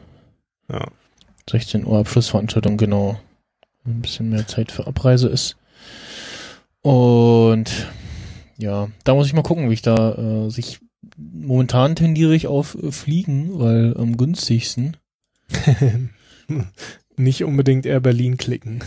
ja. 0.70 0.86
16 1.48 1.86
Uhr 1.86 1.98
Abschlussveranstaltung, 1.98 2.77
genau. 2.77 3.20
Ein 3.85 4.02
bisschen 4.02 4.31
mehr 4.31 4.48
Zeit 4.48 4.73
für 4.73 4.89
Abreise 4.89 5.28
ist. 5.28 5.56
Und 6.82 7.89
ja, 8.59 8.89
da 9.05 9.14
muss 9.14 9.28
ich 9.28 9.32
mal 9.32 9.43
gucken, 9.43 9.70
wie 9.70 9.74
ich 9.74 9.82
da 9.82 10.47
äh, 10.47 10.51
sich 10.51 10.81
momentan 11.16 11.94
tendiere 11.94 12.35
ich 12.35 12.47
auf 12.47 12.77
äh, 12.82 12.90
Fliegen, 12.90 13.59
weil 13.59 13.97
am 13.97 14.16
günstigsten. 14.16 14.97
Nicht 17.16 17.44
unbedingt 17.44 17.86
Air 17.86 18.01
Berlin 18.01 18.36
klicken. 18.36 18.81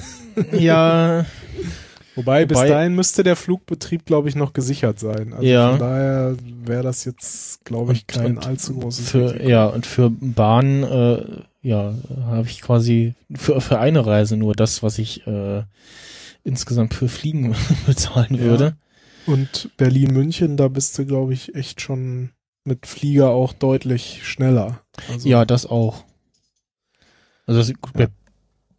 ja, 0.52 1.26
Wobei, 2.16 2.46
bis 2.46 2.58
Wobei- 2.58 2.68
dahin 2.70 2.96
müsste 2.96 3.24
der 3.24 3.36
Flugbetrieb, 3.36 4.06
glaube 4.06 4.30
ich, 4.30 4.36
noch 4.36 4.54
gesichert 4.54 5.00
sein. 5.00 5.34
Also 5.34 5.46
Ja. 5.46 5.70
von 5.72 5.80
daher 5.80 6.36
wäre 6.66 6.84
das 6.84 7.06
jetzt, 7.06 7.64
glaube 7.66 7.94
ich, 7.94 8.08
kein 8.08 8.38
und 8.38 8.46
allzu 8.48 8.78
großes 8.78 9.10
für 9.12 9.32
Risiko. 9.34 9.50
ja 9.50 9.68
und 9.68 9.86
für 9.86 10.10
Bahn 10.10 10.84
äh, 10.84 11.24
ja 11.62 11.94
habe 12.26 12.48
ich 12.48 12.62
quasi 12.62 13.14
für 13.36 13.62
für 13.62 13.80
eine 13.80 14.06
Reise 14.06 14.38
nur 14.38 14.54
das, 14.54 14.82
was 14.84 14.98
ich 15.00 15.26
äh, 15.28 15.64
insgesamt 16.44 16.94
für 16.94 17.08
Fliegen 17.08 17.56
bezahlen 17.86 18.36
Ja. 18.36 18.42
würde. 18.42 18.78
Und 19.26 19.70
Berlin-München, 19.78 20.58
da 20.58 20.68
bist 20.70 20.98
du, 20.98 21.06
glaube 21.06 21.34
ich, 21.34 21.54
echt 21.54 21.82
schon 21.82 22.32
mit 22.64 22.88
Flieger 22.88 23.30
auch 23.30 23.54
deutlich 23.54 24.22
schneller. 24.28 24.82
Also, 25.12 25.28
Ja, 25.30 25.46
das 25.46 25.66
auch. 25.68 26.04
Also 27.46 27.60
das, 27.60 27.70
Ja. 27.70 27.76
bei, 27.94 28.08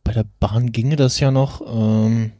bei 0.04 0.12
der 0.12 0.26
Bahn 0.40 0.72
ginge 0.72 0.96
das 0.96 1.20
ja 1.20 1.30
noch. 1.30 1.60
Ähm, 1.66 2.32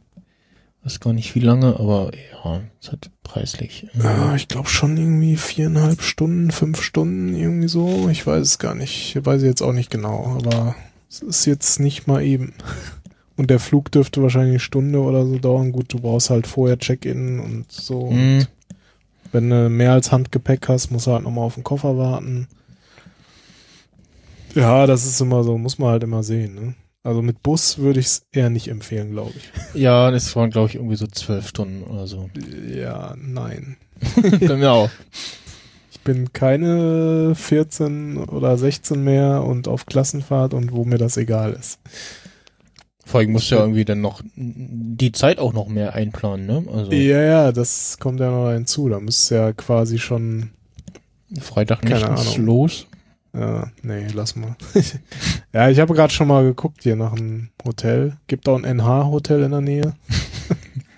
weiß 0.83 0.99
gar 0.99 1.13
nicht 1.13 1.35
wie 1.35 1.39
lange, 1.39 1.79
aber 1.79 2.11
ja, 2.43 2.61
es 2.81 2.91
hat 2.91 3.11
preislich. 3.23 3.87
Ja, 3.93 4.35
ich 4.35 4.47
glaube 4.47 4.67
schon 4.67 4.97
irgendwie 4.97 5.37
viereinhalb 5.37 6.01
Stunden, 6.01 6.51
fünf 6.51 6.81
Stunden, 6.81 7.35
irgendwie 7.35 7.67
so. 7.67 8.09
Ich 8.09 8.25
weiß 8.25 8.41
es 8.41 8.59
gar 8.59 8.75
nicht. 8.75 9.15
Ich 9.15 9.25
weiß 9.25 9.43
jetzt 9.43 9.61
auch 9.61 9.73
nicht 9.73 9.91
genau, 9.91 10.37
aber 10.37 10.75
es 11.09 11.21
ist 11.21 11.45
jetzt 11.45 11.79
nicht 11.79 12.07
mal 12.07 12.23
eben. 12.23 12.53
Und 13.37 13.49
der 13.49 13.59
Flug 13.59 13.91
dürfte 13.91 14.21
wahrscheinlich 14.21 14.51
eine 14.51 14.59
Stunde 14.59 14.99
oder 14.99 15.25
so 15.25 15.37
dauern. 15.39 15.71
Gut, 15.71 15.93
du 15.93 15.99
brauchst 15.99 16.29
halt 16.29 16.45
vorher 16.45 16.77
Check-in 16.77 17.39
und 17.39 17.71
so. 17.71 18.11
Mhm. 18.11 18.39
Und 18.39 18.47
wenn 19.31 19.49
du 19.49 19.69
mehr 19.69 19.93
als 19.93 20.11
Handgepäck 20.11 20.67
hast, 20.67 20.91
musst 20.91 21.07
du 21.07 21.13
halt 21.13 21.23
nochmal 21.23 21.45
auf 21.45 21.55
den 21.55 21.63
Koffer 21.63 21.97
warten. 21.97 22.47
Ja, 24.53 24.85
das 24.85 25.05
ist 25.05 25.21
immer 25.21 25.43
so, 25.43 25.57
muss 25.57 25.79
man 25.79 25.89
halt 25.89 26.03
immer 26.03 26.21
sehen. 26.21 26.55
Ne? 26.55 26.73
Also 27.03 27.21
mit 27.23 27.41
Bus 27.41 27.79
würde 27.79 27.99
ich 27.99 28.05
es 28.07 28.25
eher 28.31 28.49
nicht 28.49 28.67
empfehlen, 28.67 29.11
glaube 29.11 29.33
ich. 29.35 29.49
Ja, 29.81 30.11
das 30.11 30.35
waren 30.35 30.49
glaube 30.51 30.69
ich 30.69 30.75
irgendwie 30.75 30.95
so 30.95 31.07
zwölf 31.07 31.47
Stunden 31.47 31.83
oder 31.83 32.05
so. 32.07 32.29
Ja, 32.67 33.15
nein. 33.17 33.77
genau. 34.39 34.89
Ich 35.91 35.99
bin 36.01 36.33
keine 36.33 37.33
14 37.35 38.17
oder 38.17 38.57
16 38.57 39.03
mehr 39.03 39.43
und 39.43 39.67
auf 39.67 39.85
Klassenfahrt 39.85 40.53
und 40.53 40.71
wo 40.73 40.83
mir 40.83 40.97
das 40.97 41.17
egal 41.17 41.53
ist. 41.53 41.79
Vor 43.05 43.19
allem 43.19 43.31
musst 43.31 43.51
du 43.51 43.55
ja 43.55 43.61
irgendwie 43.61 43.85
dann 43.85 44.01
noch 44.01 44.21
die 44.35 45.11
Zeit 45.11 45.37
auch 45.39 45.53
noch 45.53 45.67
mehr 45.67 45.93
einplanen, 45.93 46.45
ne? 46.45 46.63
Also 46.71 46.91
Ja, 46.91 47.21
ja, 47.21 47.51
das 47.51 47.97
kommt 47.99 48.19
ja 48.19 48.31
noch 48.31 48.51
hinzu. 48.51 48.89
Da 48.89 48.99
müsst 48.99 49.29
ihr 49.31 49.37
ja 49.37 49.53
quasi 49.53 49.97
schon, 49.99 50.51
Freitag 51.39 51.81
Keine 51.81 51.95
nicht 52.11 52.35
Ahnung. 52.35 52.45
los. 52.45 52.87
Ja, 53.33 53.71
nee, 53.81 54.07
lass 54.13 54.35
mal. 54.35 54.55
ja, 55.53 55.69
ich 55.69 55.79
habe 55.79 55.93
gerade 55.93 56.13
schon 56.13 56.27
mal 56.27 56.43
geguckt 56.43 56.83
hier 56.83 56.95
nach 56.95 57.13
einem 57.13 57.49
Hotel. 57.65 58.17
Gibt 58.27 58.47
auch 58.49 58.57
ein 58.61 58.77
NH-Hotel 58.77 59.43
in 59.43 59.51
der 59.51 59.61
Nähe. 59.61 59.93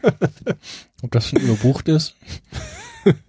Ob 1.01 1.11
das 1.11 1.29
schon 1.29 1.41
überbucht 1.41 1.87
ist? 1.87 2.15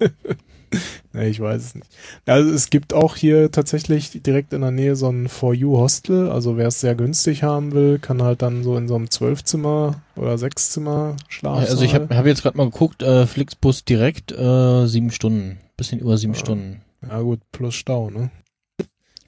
Nee, 1.12 1.28
ich 1.28 1.38
weiß 1.38 1.62
es 1.62 1.74
nicht. 1.76 1.86
Also 2.26 2.50
es 2.50 2.70
gibt 2.70 2.92
auch 2.92 3.14
hier 3.14 3.52
tatsächlich 3.52 4.10
direkt 4.24 4.52
in 4.52 4.62
der 4.62 4.72
Nähe 4.72 4.96
so 4.96 5.08
ein 5.08 5.28
For 5.28 5.54
You 5.54 5.76
Hostel. 5.76 6.28
Also 6.28 6.56
wer 6.56 6.66
es 6.66 6.80
sehr 6.80 6.96
günstig 6.96 7.44
haben 7.44 7.72
will, 7.72 8.00
kann 8.00 8.20
halt 8.20 8.42
dann 8.42 8.64
so 8.64 8.76
in 8.76 8.88
so 8.88 8.96
einem 8.96 9.10
Zwölfzimmer 9.10 10.02
oder 10.16 10.36
Sechszimmer 10.38 11.16
schlafen. 11.28 11.68
Also 11.68 11.84
ich 11.84 11.94
habe 11.94 12.14
hab 12.16 12.26
jetzt 12.26 12.42
gerade 12.42 12.56
mal 12.56 12.68
geguckt, 12.68 13.04
äh, 13.04 13.26
Flixbus 13.28 13.84
direkt 13.84 14.32
äh, 14.32 14.86
sieben 14.86 15.12
Stunden. 15.12 15.58
Bisschen 15.76 16.00
über 16.00 16.18
sieben 16.18 16.34
Ja. 16.34 16.40
Stunden. 16.40 16.80
Ja 17.08 17.20
gut, 17.20 17.40
plus 17.52 17.76
Stau, 17.76 18.10
ne? 18.10 18.30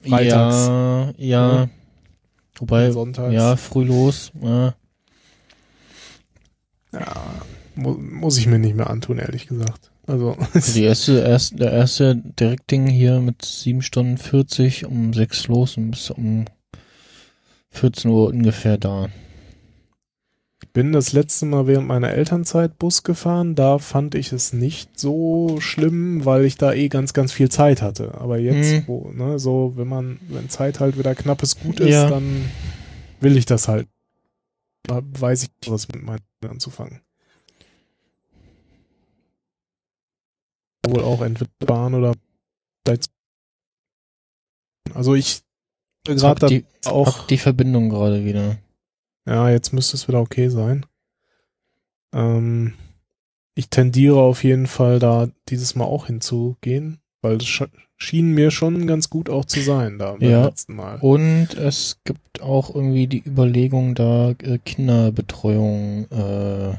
Freitags. 0.09 0.67
Ja, 0.67 1.13
ja. 1.17 1.55
Ja. 1.57 1.69
Wobei, 2.59 2.91
Sonntags. 2.91 3.33
ja, 3.33 3.55
früh 3.55 3.83
los. 3.83 4.31
Ja. 4.41 4.73
Ja, 6.93 7.15
mu 7.75 7.93
muss 7.93 8.37
ich 8.37 8.47
mir 8.47 8.59
nicht 8.59 8.75
mehr 8.75 8.89
antun, 8.89 9.19
ehrlich 9.19 9.47
gesagt. 9.47 9.91
Also, 10.07 10.37
Die 10.75 10.83
erste, 10.83 11.19
erste, 11.19 11.55
der 11.57 11.71
erste 11.71 12.15
Direktding 12.15 12.87
hier 12.87 13.19
mit 13.19 13.43
sieben 13.43 13.81
Stunden 13.81 14.17
40 14.17 14.85
um 14.85 15.13
sechs 15.13 15.47
los 15.47 15.77
und 15.77 15.91
bis 15.91 16.09
um 16.09 16.45
14 17.71 18.09
Uhr 18.09 18.27
ungefähr 18.29 18.77
da. 18.77 19.09
Ich 20.77 20.83
bin 20.83 20.91
das 20.93 21.11
letzte 21.11 21.47
Mal 21.47 21.65
während 21.65 21.87
meiner 21.87 22.11
Elternzeit 22.11 22.77
Bus 22.77 23.01
gefahren. 23.01 23.55
Da 23.55 23.79
fand 23.79 24.13
ich 24.13 24.31
es 24.31 24.53
nicht 24.53 24.99
so 24.99 25.59
schlimm, 25.59 26.23
weil 26.23 26.45
ich 26.45 26.55
da 26.55 26.71
eh 26.71 26.87
ganz, 26.87 27.13
ganz 27.13 27.31
viel 27.31 27.49
Zeit 27.49 27.81
hatte. 27.81 28.13
Aber 28.21 28.37
jetzt, 28.37 28.71
Mhm. 28.71 28.83
wo, 28.85 29.09
ne, 29.11 29.39
so, 29.39 29.73
wenn 29.75 29.87
man, 29.87 30.19
wenn 30.29 30.49
Zeit 30.49 30.79
halt 30.79 30.95
wieder 30.95 31.15
knappes 31.15 31.59
Gut 31.59 31.79
ist, 31.79 31.89
Ja. 31.89 32.07
dann 32.07 32.45
will 33.21 33.37
ich 33.37 33.47
das 33.47 33.67
halt. 33.67 33.87
Da 34.83 35.01
weiß 35.03 35.45
ich 35.45 35.49
was 35.71 35.87
mit 35.87 36.03
meinen 36.03 36.21
anzufangen. 36.47 37.01
Wohl 40.85 41.03
auch 41.03 41.23
entweder 41.23 41.49
Bahn 41.65 41.95
oder 41.95 42.13
also 44.93 45.15
ich 45.15 45.41
gerade 46.05 46.45
die, 46.45 46.65
auch 46.85 47.25
die 47.25 47.39
Verbindung 47.39 47.89
gerade 47.89 48.23
wieder. 48.23 48.57
Ja, 49.27 49.49
jetzt 49.49 49.73
müsste 49.73 49.97
es 49.97 50.07
wieder 50.07 50.21
okay 50.21 50.47
sein. 50.49 50.85
Ähm, 52.13 52.73
ich 53.55 53.69
tendiere 53.69 54.19
auf 54.21 54.43
jeden 54.43 54.67
Fall 54.67 54.99
da 54.99 55.27
dieses 55.49 55.75
Mal 55.75 55.85
auch 55.85 56.07
hinzugehen, 56.07 56.99
weil 57.21 57.37
das 57.39 57.47
sch 57.47 57.63
schien 57.99 58.31
mir 58.31 58.51
schon 58.51 58.85
ganz 58.85 59.09
gut 59.09 59.27
auch 59.29 59.43
zu 59.45 59.59
sein 59.59 59.97
da 59.97 60.11
beim 60.13 60.21
Ja. 60.29 60.45
letzten 60.45 60.75
Mal. 60.75 60.99
Und 61.01 61.55
es 61.55 61.97
gibt 62.03 62.41
auch 62.41 62.73
irgendwie 62.73 63.07
die 63.07 63.23
Überlegung, 63.25 63.95
da 63.95 64.31
äh, 64.31 64.59
Kinderbetreuung 64.63 66.05
äh, 66.11 66.69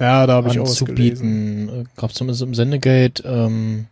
Ja, 0.00 0.26
da 0.26 0.32
habe 0.34 0.48
ich 0.48 0.58
auch 0.58 0.66
was 0.66 0.84
gelesen. 0.84 1.88
Gab 1.96 2.10
es 2.10 2.16
zumindest 2.16 2.42
im 2.42 2.54
Sendegate. 2.54 3.22
Ähm, 3.24 3.86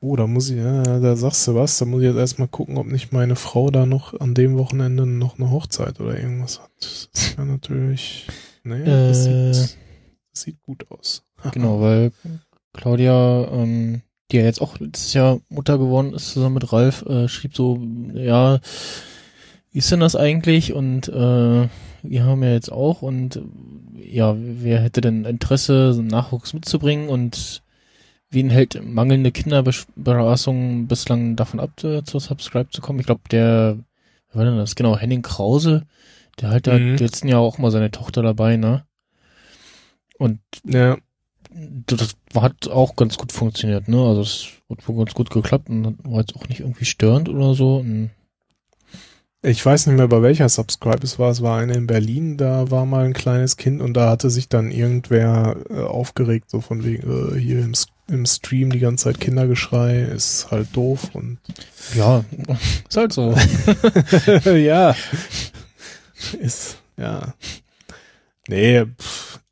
Oh, 0.00 0.16
da 0.16 0.26
muss 0.26 0.50
ich, 0.50 0.58
ja, 0.58 0.82
da 0.82 1.16
sagst 1.16 1.46
du 1.48 1.54
was, 1.54 1.78
da 1.78 1.84
muss 1.84 2.02
ich 2.02 2.08
jetzt 2.08 2.18
erstmal 2.18 2.48
gucken, 2.48 2.76
ob 2.76 2.86
nicht 2.86 3.12
meine 3.12 3.34
Frau 3.36 3.70
da 3.70 3.86
noch 3.86 4.18
an 4.20 4.34
dem 4.34 4.58
Wochenende 4.58 5.06
noch 5.06 5.38
eine 5.38 5.50
Hochzeit 5.50 6.00
oder 6.00 6.18
irgendwas 6.18 6.60
hat. 6.60 6.70
Das 6.80 7.08
ist 7.12 7.36
ja 7.38 7.44
natürlich, 7.44 8.26
nee, 8.62 8.84
das, 8.84 9.26
Äh. 9.26 9.52
sieht, 9.52 9.76
das 10.32 10.40
sieht 10.42 10.62
gut 10.62 10.90
aus. 10.90 11.24
genau, 11.52 11.80
weil 11.80 12.12
Claudia 12.74 13.48
ähm, 13.50 14.02
die 14.30 14.38
ja 14.38 14.42
jetzt 14.44 14.60
auch 14.60 14.78
letztes 14.78 15.12
Jahr 15.14 15.40
Mutter 15.48 15.78
geworden 15.78 16.12
ist, 16.12 16.32
zusammen 16.32 16.54
mit 16.54 16.72
Ralf, 16.72 17.02
äh, 17.06 17.28
schrieb 17.28 17.54
so, 17.54 17.80
ja, 18.14 18.58
wie 19.70 19.78
ist 19.78 19.92
denn 19.92 20.00
das 20.00 20.16
eigentlich? 20.16 20.72
Und 20.72 21.08
äh, 21.08 21.68
wir 22.02 22.24
haben 22.24 22.42
ja 22.42 22.52
jetzt 22.52 22.72
auch 22.72 23.02
und 23.02 23.36
äh, 23.36 23.42
ja, 24.08 24.34
wer 24.36 24.80
hätte 24.80 25.00
denn 25.00 25.24
Interesse, 25.24 25.92
so 25.92 26.00
einen 26.00 26.08
Nachwuchs 26.08 26.54
mitzubringen 26.54 27.08
und 27.08 27.62
wen 28.30 28.50
hält 28.50 28.80
mangelnde 28.84 29.32
Kinderberatung 29.32 30.86
bislang 30.86 31.36
davon 31.36 31.60
ab, 31.60 31.82
äh, 31.84 32.02
zur 32.04 32.20
Subscribe 32.20 32.70
zu 32.70 32.80
kommen? 32.80 33.00
Ich 33.00 33.06
glaube, 33.06 33.22
der, 33.30 33.78
wer 34.32 34.36
war 34.38 34.44
denn 34.44 34.58
das? 34.58 34.74
Genau, 34.74 34.96
Henning 34.96 35.22
Krause, 35.22 35.86
der 36.40 36.50
halt 36.50 36.66
da 36.66 36.78
Mhm. 36.78 36.96
letzten 36.96 37.28
Jahr 37.28 37.40
auch 37.40 37.58
mal 37.58 37.70
seine 37.70 37.90
Tochter 37.90 38.22
dabei, 38.22 38.56
ne? 38.56 38.84
Und 40.18 40.40
Ja, 40.64 40.96
das 41.86 42.16
hat 42.34 42.68
auch 42.68 42.96
ganz 42.96 43.16
gut 43.16 43.32
funktioniert, 43.32 43.88
ne? 43.88 44.02
Also 44.02 44.20
es 44.22 44.48
hat 44.70 44.86
wohl 44.88 44.96
ganz 44.96 45.14
gut 45.14 45.30
geklappt 45.30 45.70
und 45.70 45.96
war 46.04 46.20
jetzt 46.20 46.36
auch 46.36 46.48
nicht 46.48 46.60
irgendwie 46.60 46.84
störend 46.84 47.28
oder 47.28 47.54
so. 47.54 47.76
Und 47.76 48.10
ich 49.42 49.64
weiß 49.64 49.86
nicht 49.86 49.96
mehr, 49.96 50.08
bei 50.08 50.22
welcher 50.22 50.48
Subscribe 50.48 51.02
es 51.04 51.18
war. 51.18 51.30
Es 51.30 51.40
war 51.40 51.58
eine 51.58 51.74
in 51.74 51.86
Berlin, 51.86 52.36
da 52.36 52.70
war 52.70 52.84
mal 52.84 53.04
ein 53.04 53.12
kleines 53.12 53.56
Kind 53.56 53.80
und 53.80 53.94
da 53.94 54.10
hatte 54.10 54.28
sich 54.28 54.48
dann 54.48 54.70
irgendwer 54.70 55.56
äh, 55.70 55.80
aufgeregt, 55.82 56.50
so 56.50 56.60
von 56.60 56.84
wegen, 56.84 57.36
äh, 57.36 57.38
hier 57.38 57.60
im, 57.60 57.72
im 58.08 58.26
Stream 58.26 58.70
die 58.70 58.78
ganze 58.78 59.04
Zeit 59.04 59.20
Kindergeschrei, 59.20 60.00
ist 60.02 60.50
halt 60.50 60.68
doof 60.74 61.10
und 61.12 61.38
ja, 61.94 62.24
ist 62.88 62.96
halt 62.96 63.12
so. 63.12 63.34
ja. 64.50 64.94
Ist, 66.40 66.78
ja. 66.96 67.34
Nee, 68.48 68.84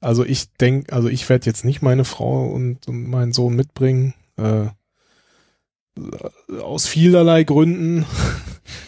also 0.00 0.24
ich 0.24 0.52
denk, 0.52 0.92
also 0.92 1.08
ich 1.08 1.28
werde 1.28 1.46
jetzt 1.46 1.64
nicht 1.64 1.82
meine 1.82 2.04
Frau 2.04 2.46
und, 2.46 2.86
und 2.86 3.08
meinen 3.08 3.32
Sohn 3.32 3.56
mitbringen. 3.56 4.14
Äh, 4.36 4.66
aus 6.60 6.86
vielerlei 6.86 7.44
Gründen. 7.44 8.06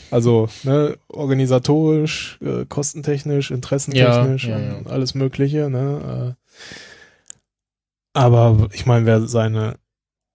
Also, 0.08 0.48
ne, 0.62 0.96
organisatorisch, 1.08 2.38
äh, 2.40 2.64
kostentechnisch, 2.64 3.50
interessentechnisch 3.50 4.46
Ja, 4.46 4.58
ja, 4.58 4.74
und 4.76 4.88
alles 4.88 5.16
Mögliche, 5.16 5.68
ne. 5.68 6.36
Äh, 6.38 6.54
aber 8.16 8.68
ich 8.72 8.86
meine, 8.86 9.06
wer 9.06 9.26
seine 9.26 9.78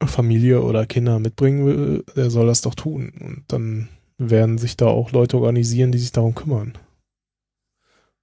Familie 0.03 0.61
oder 0.61 0.85
Kinder 0.85 1.19
mitbringen 1.19 1.65
will, 1.65 2.03
der 2.15 2.29
soll 2.29 2.47
das 2.47 2.61
doch 2.61 2.75
tun. 2.75 3.11
Und 3.19 3.43
dann 3.47 3.89
werden 4.17 4.57
sich 4.57 4.77
da 4.77 4.87
auch 4.87 5.11
Leute 5.11 5.37
organisieren, 5.37 5.91
die 5.91 5.99
sich 5.99 6.11
darum 6.11 6.35
kümmern. 6.35 6.77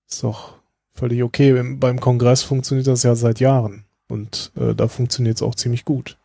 Ist 0.09 0.23
doch 0.23 0.57
völlig 0.95 1.23
okay. 1.23 1.57
Im- 1.59 1.79
Beim 1.81 2.01
Kongress 2.01 2.43
funktioniert 2.43 2.87
das 2.87 3.03
ja 3.03 3.15
seit 3.15 3.41
Jahren. 3.41 3.85
Und 4.09 4.53
äh, 4.57 4.75
da 4.75 4.89
funktioniert 4.89 5.37
es 5.37 5.43
auch 5.43 5.55
ziemlich 5.55 5.85
gut. 5.85 6.19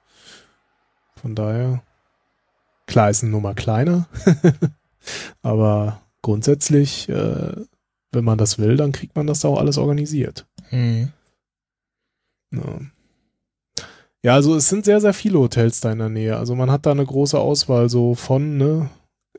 Von 1.16 1.36
daher, 1.36 1.84
klar 2.88 3.10
ist 3.10 3.24
eine 3.24 3.32
Nummer 3.32 3.54
kleiner, 3.56 4.08
aber 5.42 6.02
grundsätzlich, 6.22 7.10
äh, 7.10 7.56
wenn 8.12 8.24
man 8.24 8.38
das 8.38 8.58
will, 8.60 8.78
dann 8.78 8.92
kriegt 8.92 9.16
man 9.16 9.28
das 9.28 9.42
da 9.42 9.50
auch 9.50 9.60
alles 9.60 9.78
organisiert. 9.78 10.46
Hm. 10.70 11.12
Ja. 12.52 12.80
Ja, 14.24 14.34
also 14.36 14.56
es 14.56 14.70
sind 14.70 14.86
sehr, 14.86 15.02
sehr 15.02 15.14
viele 15.14 15.40
Hotels 15.40 15.82
da 15.82 15.92
in 15.92 16.00
der 16.00 16.10
Nähe. 16.10 16.38
Also 16.38 16.56
man 16.56 16.72
hat 16.72 16.86
da 16.86 16.92
eine 16.92 17.06
große 17.06 17.38
Auswahl, 17.40 17.90
so 17.90 18.16
von, 18.16 18.58
ne, 18.58 18.90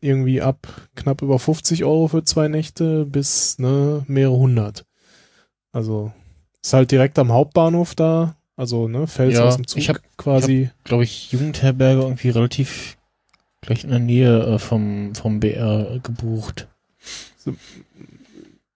irgendwie 0.00 0.42
ab 0.42 0.66
knapp 0.94 1.22
über 1.22 1.38
50 1.38 1.84
Euro 1.84 2.08
für 2.08 2.24
zwei 2.24 2.48
Nächte 2.48 3.06
bis, 3.06 3.58
ne, 3.58 4.04
mehrere 4.06 4.36
hundert. 4.36 4.84
Also 5.72 6.12
ist 6.62 6.72
halt 6.72 6.90
direkt 6.90 7.18
am 7.18 7.32
Hauptbahnhof 7.32 7.94
da. 7.94 8.36
Also, 8.56 8.86
ne, 8.86 9.06
fällst 9.06 9.38
Ja, 9.38 9.48
aus 9.48 9.56
dem 9.56 9.66
Zug 9.66 9.78
ich 9.80 9.88
hab- 9.88 9.98
quasi. 10.16 10.70
Glaube 10.84 11.02
ich, 11.04 11.32
Jugendherberge 11.32 12.02
irgendwie 12.02 12.28
relativ 12.28 12.96
gleich 13.62 13.82
in 13.84 13.90
der 13.90 13.98
Nähe 13.98 14.42
äh, 14.44 14.58
vom, 14.58 15.14
vom 15.14 15.40
BR 15.40 15.98
gebucht. 16.02 16.68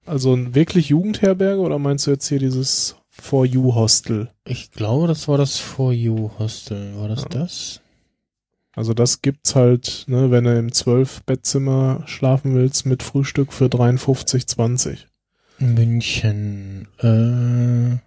also 0.06 0.54
wirklich 0.54 0.88
Jugendherberge 0.88 1.60
oder 1.60 1.78
meinst 1.78 2.06
du 2.06 2.10
jetzt 2.10 2.26
hier 2.28 2.38
dieses 2.38 2.96
For 3.20 3.44
You 3.44 3.74
Hostel? 3.74 4.30
Ich 4.44 4.70
glaube, 4.70 5.06
das 5.08 5.28
war 5.28 5.38
das 5.38 5.58
For 5.58 5.92
You 5.92 6.30
Hostel. 6.38 6.97
War 6.97 7.08
das 7.08 7.22
Ja. 7.22 7.28
das? 7.28 7.80
Also 8.74 8.94
das 8.94 9.22
gibt's 9.22 9.55
halt, 9.56 10.05
ne, 10.06 10.30
wenn 10.30 10.44
du 10.44 10.56
im 10.56 10.68
12-Bettzimmer 10.70 12.05
schlafen 12.06 12.55
willst 12.55 12.86
mit 12.86 13.02
Frühstück 13.02 13.52
für 13.52 13.66
53,20. 13.68 15.06
München. 15.58 16.86
Äh, 16.98 17.98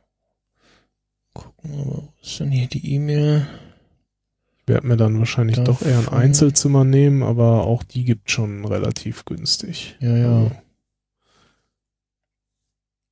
gucken, 1.34 1.72
wir 1.72 1.78
mal, 1.78 1.86
wo 1.88 2.14
ist 2.22 2.40
denn 2.40 2.52
hier 2.52 2.68
die 2.68 2.94
E-Mail? 2.96 3.46
Ich 4.62 4.68
werde 4.70 4.88
mir 4.88 4.96
dann 4.96 5.20
wahrscheinlich 5.20 5.58
doch 5.60 5.82
eher 5.82 5.98
ein 5.98 6.06
Davon- 6.06 6.20
Einzelzimmer 6.20 6.86
nehmen, 6.86 7.24
aber 7.24 7.66
auch 7.66 7.84
die 7.84 8.06
gibt 8.06 8.32
schon 8.32 8.64
relativ 8.64 9.26
günstig. 9.26 9.98
Ja, 10.00 10.16
ja. 10.16 10.38
Also, 10.38 10.52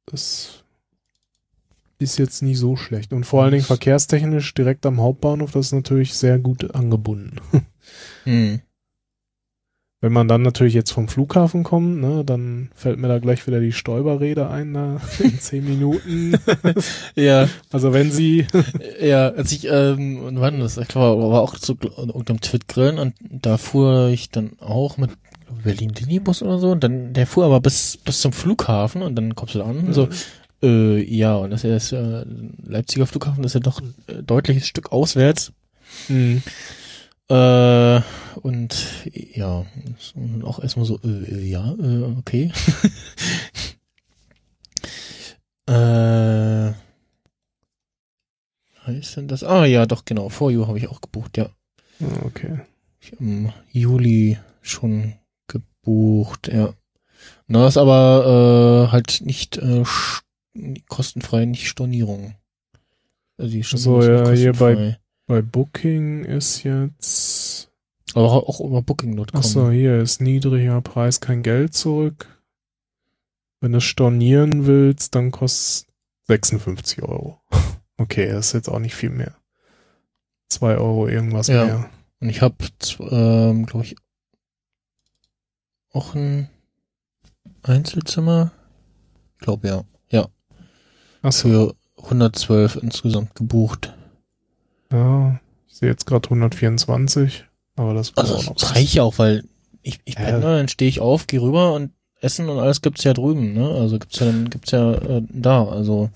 das 0.05 0.58
ist 1.99 2.17
jetzt 2.17 2.41
nicht 2.41 2.57
so 2.57 2.75
schlecht. 2.75 3.13
Und 3.13 3.25
vor 3.25 3.43
allen 3.43 3.51
Dingen 3.51 3.63
verkehrstechnisch 3.63 4.53
direkt 4.53 4.85
am 4.85 5.01
Hauptbahnhof, 5.01 5.51
das 5.51 5.67
ist 5.67 5.73
natürlich 5.73 6.13
sehr 6.13 6.39
gut 6.39 6.73
angebunden. 6.73 7.35
Hm. 8.23 8.61
Wenn 10.01 10.13
man 10.13 10.27
dann 10.29 10.43
natürlich 10.43 10.75
jetzt 10.75 10.91
vom 10.91 11.09
Flughafen 11.09 11.63
kommt, 11.63 11.99
ne, 11.99 12.23
dann 12.23 12.69
fällt 12.73 12.99
mir 12.99 13.07
da 13.07 13.19
gleich 13.19 13.45
wieder 13.47 13.59
die 13.59 13.73
Stäuberrede 13.73 14.49
ein, 14.49 14.73
da 14.73 15.01
in 15.19 15.39
zehn 15.39 15.65
Minuten. 15.65 16.37
Ja, 17.15 17.49
Also 17.71 17.91
wenn 17.91 18.11
sie, 18.11 18.45
ja, 19.01 19.29
als 19.29 19.51
ich, 19.51 19.67
ähm, 19.67 20.21
wann 20.35 20.59
das? 20.59 20.77
Ich 20.77 20.87
glaube, 20.87 21.29
war 21.29 21.41
auch 21.41 21.57
zu 21.57 21.73
irgendeinem 21.81 22.39
Twit-Grillen 22.39 22.99
und 22.99 23.15
da 23.19 23.57
fuhr 23.57 24.07
ich 24.09 24.29
dann 24.29 24.51
auch 24.59 24.97
mit 24.97 25.11
Berlin-Dinibus 25.63 26.43
oder 26.43 26.59
so 26.59 26.71
und 26.71 26.83
dann, 26.83 27.13
der 27.13 27.27
fuhr 27.27 27.45
aber 27.45 27.59
bis, 27.59 27.97
bis 27.97 28.21
zum 28.21 28.31
Flughafen 28.31 29.01
und 29.01 29.15
dann 29.15 29.35
kommst 29.35 29.55
du 29.55 29.59
da 29.59 29.65
an 29.65 29.79
und 29.79 29.93
so, 29.93 30.07
äh, 30.61 31.03
ja, 31.03 31.35
und 31.35 31.51
das 31.51 31.63
ist 31.63 31.91
äh, 31.91 32.25
Leipziger 32.63 33.05
Flughafen, 33.05 33.43
das 33.43 33.51
ist 33.51 33.55
ja 33.55 33.59
doch 33.61 33.81
ein 33.81 33.95
deutliches 34.25 34.67
Stück 34.67 34.91
auswärts. 34.91 35.51
Hm. 36.07 36.41
Äh, 37.29 38.01
und 38.41 38.87
ja, 39.05 39.65
und 40.15 40.43
auch 40.43 40.59
erstmal 40.59 40.85
so, 40.85 40.99
äh, 41.03 41.07
äh, 41.07 41.47
ja, 41.47 41.75
äh, 41.79 42.03
okay. 42.17 42.51
äh, 45.67 46.73
heißt 48.87 49.17
denn 49.17 49.27
das? 49.27 49.43
Ah 49.43 49.65
ja, 49.65 49.85
doch, 49.85 50.05
genau, 50.05 50.29
For 50.29 50.49
You 50.49 50.67
habe 50.67 50.79
ich 50.79 50.87
auch 50.87 51.01
gebucht, 51.01 51.37
ja. 51.37 51.49
Ah, 52.01 52.25
okay. 52.25 52.61
Ich 52.99 53.13
Im 53.19 53.51
Juli 53.71 54.39
schon 54.61 55.13
gebucht, 55.47 56.49
ja. 56.51 56.73
Na, 57.47 57.67
ist 57.67 57.77
aber 57.77 58.87
äh, 58.87 58.91
halt 58.91 59.21
nicht 59.21 59.57
äh, 59.57 59.83
kostenfrei, 60.87 61.45
nicht 61.45 61.67
Stornierung. 61.67 62.35
Also 63.37 63.51
die 63.51 63.63
So, 63.63 63.77
Stornierung 63.77 64.23
ist 64.23 64.29
ja, 64.29 64.35
hier 64.35 64.53
bei-. 64.53 64.99
Bei 65.27 65.41
Booking 65.43 66.23
ist 66.25 66.63
jetzt, 66.63 67.69
Aber 68.15 68.31
auch, 68.31 68.59
über 68.61 68.81
Booking.com. 68.81 69.27
achso, 69.39 69.69
hier 69.69 69.99
ist 69.99 70.21
niedriger 70.21 70.81
Preis, 70.81 71.19
kein 71.19 71.43
Geld 71.43 71.75
zurück. 71.75 72.41
Wenn 73.61 73.73
du 73.73 73.79
stornieren 73.81 74.65
willst, 74.65 75.13
dann 75.13 75.29
kostet 75.31 75.87
56 76.27 77.03
Euro. 77.03 77.39
Okay, 78.01 78.29
das 78.29 78.47
ist 78.47 78.53
jetzt 78.53 78.69
auch 78.69 78.79
nicht 78.79 78.95
viel 78.95 79.09
mehr. 79.09 79.35
2 80.47 80.77
Euro 80.77 81.09
irgendwas 81.09 81.47
Ja. 81.47 81.65
mehr. 81.65 81.89
Und 82.21 82.29
ich 82.29 82.41
habe, 82.41 82.55
ähm, 83.11 83.65
glaube 83.65 83.85
ich, 83.85 83.97
auch 85.91 86.15
ein 86.15 86.49
Einzelzimmer. 87.61 88.51
Ich 89.33 89.39
glaube 89.39 89.67
ja. 89.67 89.83
Ja. 91.23 91.27
Achso, 91.29 91.47
Für 91.49 91.75
112 92.05 92.77
insgesamt 92.81 93.35
gebucht. 93.35 93.93
ja. 94.91 95.39
Ich 95.67 95.77
sehe 95.81 95.89
jetzt 95.89 96.05
gerade 96.07 96.25
124, 96.29 97.45
aber 97.77 97.93
das 97.93 98.11
Also 98.17 98.35
auch 98.35 98.45
noch 98.47 98.55
das 98.55 98.75
reicht 98.75 98.93
ja 98.95 99.03
auch, 99.03 99.17
weil 99.17 99.45
ich, 99.81 99.99
ich 100.03 100.15
Ja. 100.15 100.21
penne, 100.25 100.41
dann 100.41 100.67
stehe 100.67 100.89
ich 100.89 100.99
auf, 100.99 101.25
gehe 101.27 101.41
rüber 101.41 101.73
und 101.73 101.91
Essen 102.21 102.49
und 102.49 102.59
alles 102.59 102.81
gibt's 102.81 103.05
ja 103.05 103.13
drüben, 103.13 103.53
ne? 103.53 103.65
Also 103.69 103.97
gibt's 103.97 104.19
ja 104.19 104.25
dann 104.25 104.49
gibt's 104.49 104.71
ja 104.71 104.93
äh, 104.95 105.21
da. 105.29 105.63
Also 105.69 106.09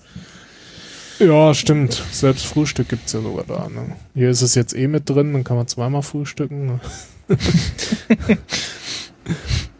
Ja, 1.18 1.54
stimmt. 1.54 2.02
Selbst 2.12 2.44
Frühstück 2.44 2.90
gibt's 2.90 3.12
ja 3.14 3.22
sogar 3.22 3.44
da. 3.44 3.68
Ne? 3.70 3.96
Hier 4.14 4.28
ist 4.28 4.42
es 4.42 4.54
jetzt 4.54 4.74
eh 4.76 4.86
mit 4.86 5.08
drin, 5.08 5.32
dann 5.32 5.44
kann 5.44 5.56
man 5.56 5.66
zweimal 5.66 6.02
frühstücken. 6.02 6.66
Ne? 6.66 6.80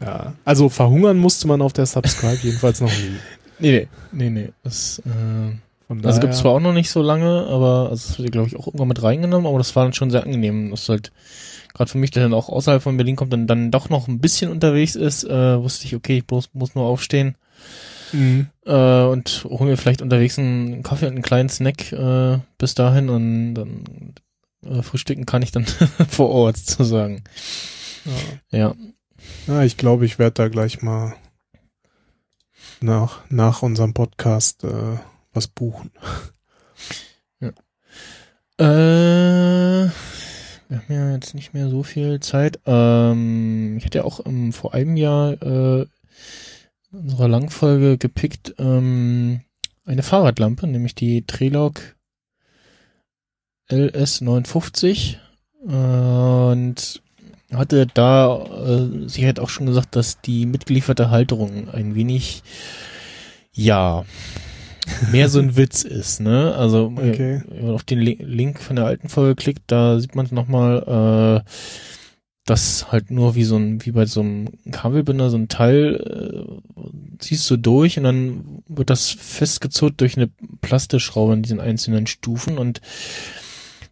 ja, 0.00 0.32
also 0.46 0.68
verhungern 0.70 1.18
musste 1.18 1.46
man 1.46 1.60
auf 1.60 1.72
der 1.74 1.84
Subscribe 1.86 2.38
jedenfalls 2.42 2.80
noch 2.80 2.90
nie. 2.90 3.16
Nee, 3.58 3.88
nee, 4.12 4.30
nee, 4.30 4.30
nee. 4.30 4.48
Das, 4.62 5.00
äh, 5.00 5.10
Von 5.86 5.98
also 5.98 6.02
daher- 6.02 6.20
gibt's 6.20 6.38
zwar 6.38 6.52
auch 6.52 6.60
noch 6.60 6.72
nicht 6.72 6.90
so 6.90 7.02
lange, 7.02 7.46
aber 7.48 7.88
also 7.90 8.08
das 8.08 8.18
wird 8.18 8.32
glaube 8.32 8.48
ich 8.48 8.56
auch 8.56 8.66
irgendwann 8.66 8.88
mit 8.88 9.02
reingenommen, 9.02 9.46
aber 9.46 9.58
das 9.58 9.74
war 9.76 9.84
dann 9.84 9.92
schon 9.92 10.10
sehr 10.10 10.22
angenehm. 10.24 10.70
Das 10.70 10.82
ist 10.82 10.88
halt 10.88 11.12
gerade 11.74 11.90
für 11.90 11.98
mich, 11.98 12.10
der 12.12 12.22
dann 12.22 12.34
auch 12.34 12.48
außerhalb 12.48 12.82
von 12.82 12.96
Berlin 12.96 13.16
kommt, 13.16 13.32
dann 13.32 13.46
dann 13.46 13.70
doch 13.70 13.88
noch 13.90 14.08
ein 14.08 14.20
bisschen 14.20 14.50
unterwegs 14.50 14.94
ist, 14.94 15.24
äh, 15.24 15.60
wusste 15.62 15.86
ich, 15.86 15.94
okay, 15.96 16.18
ich 16.18 16.26
bloß, 16.26 16.50
muss 16.54 16.74
nur 16.74 16.84
aufstehen. 16.84 17.36
Mhm. 18.12 18.46
äh, 18.64 19.02
und 19.02 19.44
hol 19.48 19.66
mir 19.66 19.76
vielleicht 19.76 20.00
unterwegs 20.02 20.38
einen 20.38 20.82
Kaffee 20.84 21.06
und 21.06 21.14
einen 21.14 21.22
kleinen 21.22 21.48
Snack 21.48 21.90
äh, 21.90 22.38
bis 22.58 22.74
dahin 22.76 23.08
und 23.08 23.54
dann 23.54 24.14
äh, 24.64 24.82
frühstücken 24.82 25.26
kann 25.26 25.42
ich 25.42 25.50
dann 25.50 25.64
vor 26.08 26.28
Ort 26.30 26.56
sozusagen. 26.58 27.24
Ja. 28.52 28.58
Ja. 28.58 28.74
Ja, 29.48 29.62
ich 29.62 29.76
glaube, 29.76 30.04
ich 30.06 30.18
werde 30.18 30.34
da 30.34 30.48
gleich 30.48 30.80
mal 30.82 31.14
nach, 32.84 33.28
nach 33.30 33.62
unserem 33.62 33.94
Podcast 33.94 34.64
äh, 34.64 34.98
was 35.32 35.48
buchen. 35.48 35.90
Äh, 38.56 38.64
wir 40.68 40.78
haben 40.78 40.84
ja 40.88 41.12
jetzt 41.12 41.34
nicht 41.34 41.54
mehr 41.54 41.68
so 41.68 41.82
viel 41.82 42.20
Zeit. 42.20 42.60
Ähm, 42.66 43.76
ich 43.78 43.84
hatte 43.84 43.98
ja 43.98 44.04
auch 44.04 44.24
ähm, 44.24 44.52
vor 44.52 44.74
einem 44.74 44.96
Jahr 44.96 45.32
äh, 45.42 45.86
in 46.92 46.98
unserer 46.98 47.26
Langfolge 47.26 47.98
gepickt 47.98 48.54
ähm, 48.58 49.40
eine 49.84 50.04
Fahrradlampe, 50.04 50.68
nämlich 50.68 50.94
die 50.94 51.26
Trelog 51.26 51.80
LS950 53.70 55.16
und 55.62 57.02
hatte 57.56 57.86
da 57.92 58.38
äh, 58.44 59.08
sie 59.08 59.26
hat 59.26 59.38
auch 59.40 59.48
schon 59.48 59.66
gesagt, 59.66 59.96
dass 59.96 60.20
die 60.20 60.46
mitgelieferte 60.46 61.10
Halterung 61.10 61.68
ein 61.70 61.94
wenig 61.94 62.42
ja 63.52 64.04
mehr 65.12 65.28
so 65.28 65.38
ein 65.38 65.56
Witz 65.56 65.82
ist, 65.82 66.20
ne? 66.20 66.54
Also 66.54 66.92
Okay. 66.96 67.42
wenn 67.48 67.66
man 67.66 67.74
auf 67.74 67.84
den 67.84 68.00
Li- 68.00 68.18
Link 68.22 68.60
von 68.60 68.76
der 68.76 68.86
alten 68.86 69.08
Folge 69.08 69.34
klickt, 69.34 69.62
da 69.68 69.98
sieht 69.98 70.14
man 70.14 70.26
nochmal, 70.30 71.42
äh, 71.44 71.50
dass 72.46 72.92
halt 72.92 73.10
nur 73.10 73.34
wie 73.36 73.44
so 73.44 73.56
ein, 73.56 73.84
wie 73.86 73.92
bei 73.92 74.04
so 74.04 74.20
einem 74.20 74.48
Kabelbinder 74.70 75.30
so 75.30 75.38
ein 75.38 75.48
Teil 75.48 76.44
äh, 76.76 77.16
ziehst 77.18 77.50
du 77.50 77.56
durch 77.56 77.96
und 77.96 78.04
dann 78.04 78.62
wird 78.68 78.90
das 78.90 79.08
festgezurrt 79.10 79.94
durch 80.02 80.18
eine 80.18 80.28
Plastischraube 80.60 81.32
in 81.32 81.42
diesen 81.42 81.60
einzelnen 81.60 82.06
Stufen 82.06 82.58
und 82.58 82.82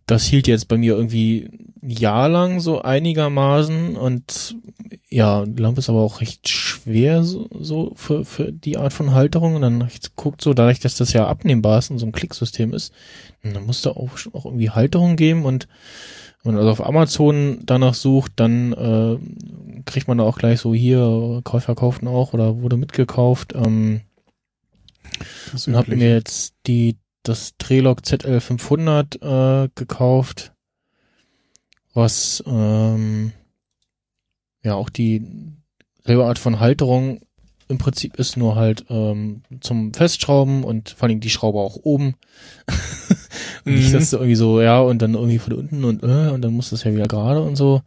das 0.06 0.24
hielt 0.26 0.48
jetzt 0.48 0.68
bei 0.68 0.76
mir 0.76 0.94
irgendwie 0.94 1.48
Jahr 1.82 2.28
lang 2.28 2.60
so 2.60 2.82
einigermaßen 2.82 3.96
und 3.96 4.56
ja, 5.08 5.44
die 5.44 5.60
Lampe 5.60 5.80
ist 5.80 5.90
aber 5.90 6.00
auch 6.00 6.20
recht 6.20 6.48
schwer 6.48 7.24
so, 7.24 7.48
so 7.58 7.92
für, 7.96 8.24
für 8.24 8.52
die 8.52 8.76
Art 8.76 8.92
von 8.92 9.12
Halterung 9.12 9.56
und 9.56 9.62
dann 9.62 9.82
hab 9.82 9.90
guckt 10.16 10.40
so, 10.40 10.54
dadurch, 10.54 10.80
dass 10.80 10.96
das 10.96 11.12
ja 11.12 11.26
abnehmbar 11.26 11.78
ist 11.78 11.90
und 11.90 11.98
so 11.98 12.06
ein 12.06 12.12
Klicksystem 12.12 12.72
ist, 12.72 12.92
dann 13.42 13.66
musste 13.66 13.96
auch, 13.96 14.16
schon 14.16 14.34
auch 14.34 14.44
irgendwie 14.44 14.70
Halterung 14.70 15.16
geben 15.16 15.44
und 15.44 15.66
wenn 16.42 16.54
man 16.54 16.60
also 16.60 16.72
auf 16.72 16.86
Amazon 16.86 17.60
danach 17.64 17.94
sucht, 17.94 18.32
dann 18.36 18.72
äh, 18.72 19.82
kriegt 19.84 20.08
man 20.08 20.18
da 20.18 20.24
auch 20.24 20.38
gleich 20.38 20.60
so 20.60 20.74
hier, 20.74 21.40
Käufer 21.44 21.74
kauften 21.74 22.08
auch 22.08 22.32
oder 22.32 22.60
wurde 22.60 22.76
mitgekauft. 22.76 23.54
Ähm, 23.54 24.00
und 25.52 25.68
Übliche. 25.68 25.96
mir 25.96 26.14
jetzt 26.14 26.54
die 26.66 26.96
das 27.22 27.56
Trelog 27.58 28.00
ZL500 28.00 29.64
äh, 29.64 29.68
gekauft, 29.74 30.51
was 31.94 32.42
ähm, 32.46 33.32
ja 34.64 34.74
auch 34.74 34.90
die 34.90 35.22
selbe 36.04 36.24
Art 36.24 36.38
von 36.38 36.60
Halterung 36.60 37.20
im 37.68 37.78
Prinzip 37.78 38.16
ist, 38.18 38.36
nur 38.36 38.54
halt 38.56 38.84
ähm, 38.90 39.42
zum 39.60 39.94
Festschrauben 39.94 40.62
und 40.64 40.90
vor 40.90 41.08
allem 41.08 41.20
die 41.20 41.30
Schraube 41.30 41.58
auch 41.58 41.76
oben. 41.82 42.14
und 43.64 43.74
nicht, 43.74 43.88
Mhm. 43.88 43.92
dass 43.92 44.10
du 44.10 44.16
irgendwie 44.16 44.34
so, 44.34 44.60
ja, 44.60 44.80
und 44.80 45.00
dann 45.00 45.14
irgendwie 45.14 45.38
von 45.38 45.52
unten 45.54 45.84
und 45.84 46.02
äh, 46.02 46.30
und 46.30 46.42
dann 46.42 46.52
muss 46.52 46.70
das 46.70 46.84
ja 46.84 46.92
wieder 46.92 47.06
gerade 47.06 47.40
und 47.42 47.56
so. 47.56 47.82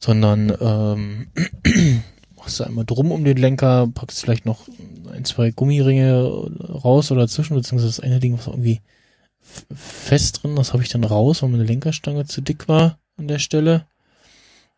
Sondern 0.00 0.52
ähm, 0.60 1.26
machst 2.36 2.58
du 2.58 2.64
einmal 2.64 2.84
drum 2.84 3.12
um 3.12 3.24
den 3.24 3.36
Lenker, 3.36 3.88
packst 3.94 4.20
vielleicht 4.20 4.46
noch 4.46 4.66
ein, 5.12 5.24
zwei 5.24 5.50
Gummiringe 5.52 6.24
raus 6.84 7.12
oder 7.12 7.22
dazwischen, 7.22 7.54
beziehungsweise 7.54 7.88
das 7.94 8.00
eine 8.00 8.18
Ding, 8.18 8.36
was 8.36 8.48
irgendwie 8.48 8.80
fest 9.74 10.42
drin, 10.42 10.56
das 10.56 10.72
habe 10.72 10.82
ich 10.82 10.88
dann 10.88 11.04
raus, 11.04 11.42
weil 11.42 11.50
meine 11.50 11.64
Lenkerstange 11.64 12.24
zu 12.26 12.40
dick 12.40 12.68
war 12.68 12.98
an 13.16 13.28
der 13.28 13.38
Stelle. 13.38 13.86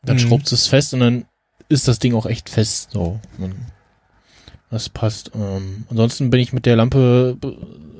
Dann 0.04 0.16
Mhm. 0.16 0.20
schraubt 0.20 0.50
es 0.52 0.66
fest 0.66 0.94
und 0.94 1.00
dann 1.00 1.24
ist 1.68 1.88
das 1.88 1.98
Ding 1.98 2.14
auch 2.14 2.26
echt 2.26 2.48
fest. 2.50 2.90
So, 2.92 3.20
das 4.70 4.88
passt. 4.88 5.30
Ähm, 5.34 5.84
ansonsten 5.88 6.30
bin 6.30 6.40
ich 6.40 6.52
mit 6.52 6.66
der 6.66 6.76
Lampe 6.76 7.36
b- 7.40 7.52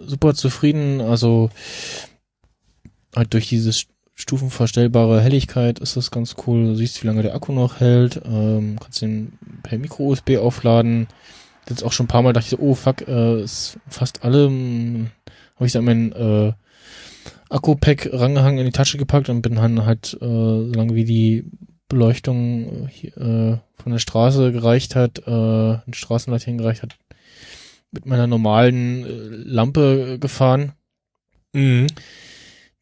super 0.07 0.35
zufrieden. 0.35 1.01
Also 1.01 1.51
halt 3.15 3.33
durch 3.33 3.49
dieses 3.49 3.87
stufenverstellbare 4.17 5.21
Helligkeit 5.21 5.79
ist 5.79 5.97
das 5.97 6.11
ganz 6.11 6.37
cool. 6.47 6.67
Du 6.67 6.75
siehst, 6.75 7.03
wie 7.03 7.07
lange 7.07 7.23
der 7.23 7.35
Akku 7.35 7.53
noch 7.53 7.81
hält. 7.81 8.21
Ähm, 8.25 8.77
kannst 8.81 9.03
den 9.03 9.39
per 9.63 9.79
Micro-USB 9.79 10.37
aufladen. 10.39 11.07
Jetzt 11.69 11.83
auch 11.83 11.93
schon 11.93 12.05
ein 12.05 12.09
paar 12.09 12.23
Mal 12.23 12.33
dachte 12.33 12.45
ich, 12.47 12.51
so, 12.51 12.59
oh 12.59 12.75
fuck, 12.75 13.07
äh, 13.09 13.43
ist 13.43 13.79
fast 13.89 14.23
alle. 14.25 14.51
Habe 15.57 15.67
ich 15.67 15.73
dann 15.73 15.85
mein 15.85 16.13
äh, 16.13 16.53
Akku-Pack 17.49 18.11
rangehangen 18.13 18.59
in 18.59 18.67
die 18.67 18.73
Tasche 18.73 18.99
gepackt 18.99 19.29
und 19.29 19.43
bin 19.43 19.55
dann 19.55 19.87
halt, 19.87 20.15
äh, 20.15 20.27
solange 20.27 20.95
wie 20.95 21.05
die 21.05 21.45
Beleuchtung 21.89 22.89
äh, 22.89 23.07
äh, 23.09 23.59
von 23.77 23.93
der 23.93 23.99
Straße 23.99 24.53
gereicht 24.53 24.97
hat, 24.97 25.23
äh, 25.27 25.31
ein 25.31 25.95
Straßenlaternen 25.95 26.59
gereicht 26.59 26.83
hat, 26.83 26.97
mit 27.93 28.07
meiner 28.07 28.27
normalen 28.27 29.05
äh, 29.05 29.09
Lampe 29.45 30.19
gefahren 30.19 30.73
Mhm. 31.55 31.87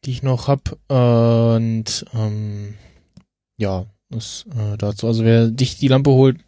die 0.03 0.11
ich 0.11 0.23
noch 0.23 0.47
hab 0.47 0.75
und 0.89 2.05
ähm, 2.13 2.73
ja, 3.57 3.85
das 4.09 4.45
äh, 4.49 4.77
dazu. 4.77 5.07
Also 5.07 5.23
wer 5.23 5.47
dich 5.47 5.77
die 5.77 5.87
Lampe 5.87 6.09
holt, 6.09 6.39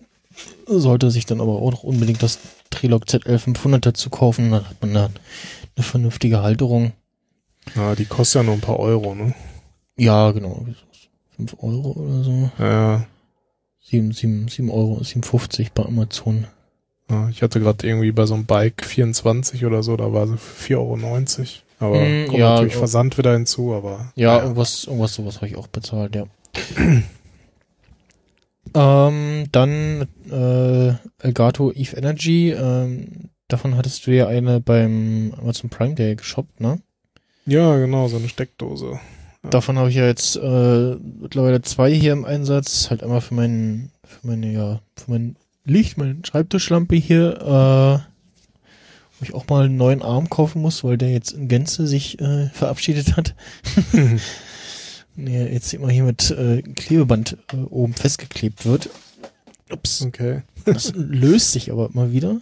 sollte 0.66 1.12
sich 1.12 1.26
dann 1.26 1.40
aber 1.40 1.62
auch 1.62 1.72
noch 1.72 1.84
unbedingt 1.84 2.24
das 2.24 2.40
Trilog 2.72 3.04
ZL500 3.06 3.80
dazu 3.80 4.10
kaufen. 4.10 4.52
Dann 4.52 4.68
hat 4.68 4.82
man 4.82 4.94
da 4.94 5.10
eine 5.76 5.84
vernünftige 5.84 6.42
Halterung. 6.42 6.94
Ja, 7.76 7.96
die 7.96 8.06
kostet 8.06 8.42
ja 8.42 8.44
nur 8.44 8.54
ein 8.56 8.62
paar 8.62 8.80
Euro, 8.80 9.16
ne? 9.16 9.34
Ja, 9.98 10.32
genau. 10.32 10.66
5 11.36 11.56
Euro 11.60 11.92
oder 11.92 12.24
so. 12.24 12.50
Ja, 12.60 13.06
7, 13.82 14.12
7, 14.12 14.48
7 14.48 14.70
Euro, 14.70 15.00
7,50 15.02 15.70
bei 15.74 15.84
Amazon. 15.84 16.48
ja, 17.10 17.30
ich 17.30 17.42
hatte 17.42 17.60
gerade 17.60 17.86
irgendwie 17.88 18.12
bei 18.12 18.26
so 18.26 18.34
einem 18.36 18.46
Bike 18.46 18.84
24 18.86 19.66
oder 19.66 19.84
so, 19.84 19.96
da 19.98 20.12
war 20.14 20.28
sie 20.28 20.38
für 20.38 20.76
4,90 20.76 20.80
Euro. 20.82 20.96
Aber 21.78 22.06
Mm, 22.06 22.28
kommt 22.28 22.40
ja, 22.40 22.50
natürlich 22.52 22.76
oh. 22.76 22.80
Versand 22.80 23.18
wieder 23.18 23.34
hinzu, 23.34 23.74
aber 23.74 24.12
Ja, 24.16 24.32
naja. 24.34 24.44
irgendwas, 24.44 24.86
irgendwas 24.86 25.14
sowas 25.14 25.36
habe 25.38 25.48
ich 25.48 25.58
auch 25.58 25.68
bezahlt, 25.68 26.16
ja. 26.16 26.24
ähm, 28.74 29.46
dann 29.52 30.08
äh, 30.32 30.94
Elgato 31.26 31.72
Eve 31.72 31.96
Energy, 31.98 32.52
ähm, 32.52 33.30
davon 33.48 33.76
hattest 33.76 34.06
du 34.06 34.12
ja 34.12 34.28
eine 34.28 34.60
beim 34.60 35.34
Amazon 35.40 35.70
Prime 35.70 35.96
Day 35.96 36.16
geshoppt, 36.16 36.60
ne? 36.60 36.80
ja, 37.46 37.78
genau, 37.78 38.08
so 38.08 38.18
eine 38.18 38.30
Steckdose. 38.30 39.00
Ja. 39.44 39.50
Davon 39.50 39.78
habe 39.78 39.90
ich 39.90 39.96
ja 39.96 40.06
jetzt 40.06 40.36
äh, 40.38 40.96
mittlerweile 40.96 41.62
zwei 41.62 41.94
hier 41.94 42.14
im 42.14 42.26
Einsatz, 42.26 42.90
halt 42.90 43.04
einmal 43.04 43.22
für 43.22 43.36
meinen, 43.36 43.92
für 44.04 44.28
meine, 44.28 44.52
ja, 44.52 44.82
für 44.96 45.12
mein 45.12 45.36
Licht, 45.66 45.98
meine 45.98 46.18
Schreibtischlampe 46.24 46.96
hier, 46.96 47.38
äh, 47.42 48.12
wo 49.20 49.24
ich 49.24 49.34
auch 49.34 49.48
mal 49.48 49.66
einen 49.66 49.78
neuen 49.78 50.02
Arm 50.02 50.30
kaufen 50.30 50.62
muss, 50.62 50.84
weil 50.84 50.98
der 50.98 51.12
jetzt 51.12 51.32
in 51.32 51.48
Gänze 51.48 51.86
sich 51.88 52.20
äh, 52.20 52.50
verabschiedet 52.50 53.16
hat. 53.16 53.36
Nee, 55.16 55.46
jetzt 55.48 55.74
immer 55.74 55.90
hier 55.90 56.04
mit 56.04 56.30
äh, 56.32 56.62
Klebeband 56.62 57.38
äh, 57.54 57.58
oben 57.58 57.94
festgeklebt 57.94 58.66
wird. 58.66 58.90
Ups. 59.72 60.02
Okay. 60.02 60.42
Das 60.66 60.92
löst 60.96 61.54
sich 61.54 61.72
aber 61.72 61.90
immer 61.94 62.12
wieder. 62.12 62.42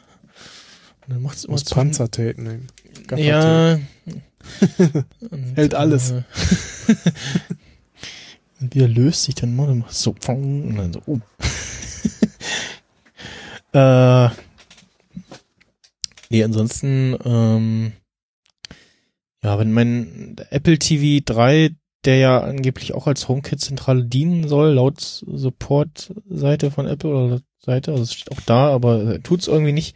Und 1.07 1.15
dann 1.15 1.21
macht 1.21 1.37
es 1.37 1.45
immer 1.45 1.53
Muss 1.53 1.65
Panzertape 1.65 2.41
nehmen. 2.41 2.67
Ja. 3.15 3.79
Hält 5.55 5.75
alles. 5.75 6.11
Äh, 6.11 6.23
und 8.61 8.73
wieder 8.75 8.87
löst 8.87 9.23
sich 9.23 9.35
dann 9.35 9.55
mal 9.55 9.69
und 9.69 9.79
macht 9.79 9.93
so 9.93 10.13
pfong, 10.13 10.67
und 10.67 10.75
dann 10.77 10.93
so, 10.93 11.01
oh. 11.05 11.19
äh, 13.77 14.29
nee, 16.29 16.43
ansonsten, 16.43 17.17
ähm, 17.25 17.93
ja, 19.43 19.59
wenn 19.59 19.73
mein 19.73 20.35
Apple 20.49 20.79
TV 20.79 21.23
3, 21.25 21.71
der 22.05 22.17
ja 22.17 22.41
angeblich 22.41 22.93
auch 22.93 23.07
als 23.07 23.27
HomeKit-Zentrale 23.27 24.05
dienen 24.05 24.47
soll, 24.47 24.73
laut 24.73 24.99
Support-Seite 24.99 26.71
von 26.71 26.87
Apple 26.87 27.09
oder 27.09 27.41
Seite, 27.59 27.91
also 27.91 28.03
es 28.03 28.13
steht 28.13 28.31
auch 28.31 28.41
da, 28.41 28.69
aber 28.69 29.21
tut's 29.23 29.47
irgendwie 29.47 29.71
nicht 29.71 29.95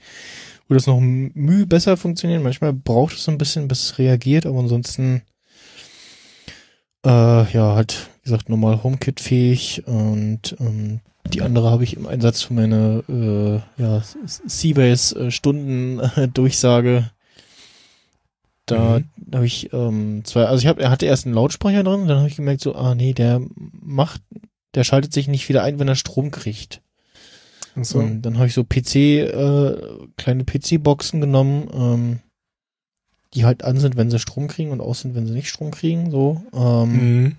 würde 0.68 0.80
das 0.80 0.88
noch 0.88 1.00
mühe 1.00 1.66
besser 1.66 1.98
funktionieren. 1.98 2.44
Manchmal 2.44 2.74
braucht 2.74 3.16
es 3.16 3.24
so 3.24 3.32
ein 3.32 3.38
bisschen, 3.38 3.68
bis 3.68 3.84
es 3.84 3.98
reagiert, 4.00 4.46
aber 4.46 4.60
ansonsten 4.60 5.22
äh, 7.06 7.52
ja, 7.54 7.76
halt, 7.76 8.10
wie 8.18 8.24
gesagt, 8.30 8.50
normal 8.50 8.84
HomeKit-fähig 8.84 9.88
und 9.88 10.56
ähm, 10.60 11.00
die 11.34 11.42
andere 11.42 11.70
habe 11.72 11.84
ich 11.84 11.98
im 11.98 12.08
Einsatz 12.08 12.42
für 12.42 12.54
meine 12.54 13.04
äh, 13.10 13.60
ja, 13.82 14.02
Seabase-Stunden-Durchsage. 14.46 17.12
Da 18.66 19.00
Mhm. 19.00 19.06
habe 19.34 19.46
ich 19.46 19.72
ähm, 19.72 20.26
zwei, 20.26 20.44
also 20.44 20.62
ich 20.62 20.68
habe, 20.68 20.82
er 20.82 20.90
hatte 20.90 21.06
erst 21.06 21.26
einen 21.26 21.36
Lautsprecher 21.36 21.84
drin, 21.84 22.10
dann 22.10 22.18
habe 22.18 22.28
ich 22.28 22.36
gemerkt 22.36 22.60
so, 22.60 22.76
ah 22.76 22.96
nee, 22.96 23.14
der 23.14 23.40
macht, 23.56 24.22
der 24.76 24.84
schaltet 24.84 25.14
sich 25.14 25.30
nicht 25.30 25.48
wieder 25.48 25.64
ein, 25.64 25.80
wenn 25.80 25.88
er 25.88 25.96
Strom 25.96 26.32
kriegt. 26.32 26.82
Achso. 27.78 28.00
Und 28.00 28.24
dann 28.24 28.38
habe 28.38 28.48
ich 28.48 28.54
so 28.54 28.64
PC, 28.64 28.96
äh, 28.96 29.78
kleine 30.18 30.44
PC-Boxen 30.44 31.22
genommen, 31.22 31.70
ähm, 31.74 32.20
die 33.34 33.46
halt 33.46 33.64
an 33.64 33.78
sind, 33.78 33.98
wenn 33.98 34.10
sie 34.10 34.20
Strom 34.20 34.48
kriegen 34.48 34.72
und 34.72 34.82
aus 34.82 35.02
sind, 35.02 35.16
wenn 35.16 35.28
sie 35.28 35.34
nicht 35.34 35.50
Strom 35.50 35.72
kriegen, 35.72 36.12
so. 36.12 36.42
Ähm, 36.54 36.92
Mhm. 36.92 37.36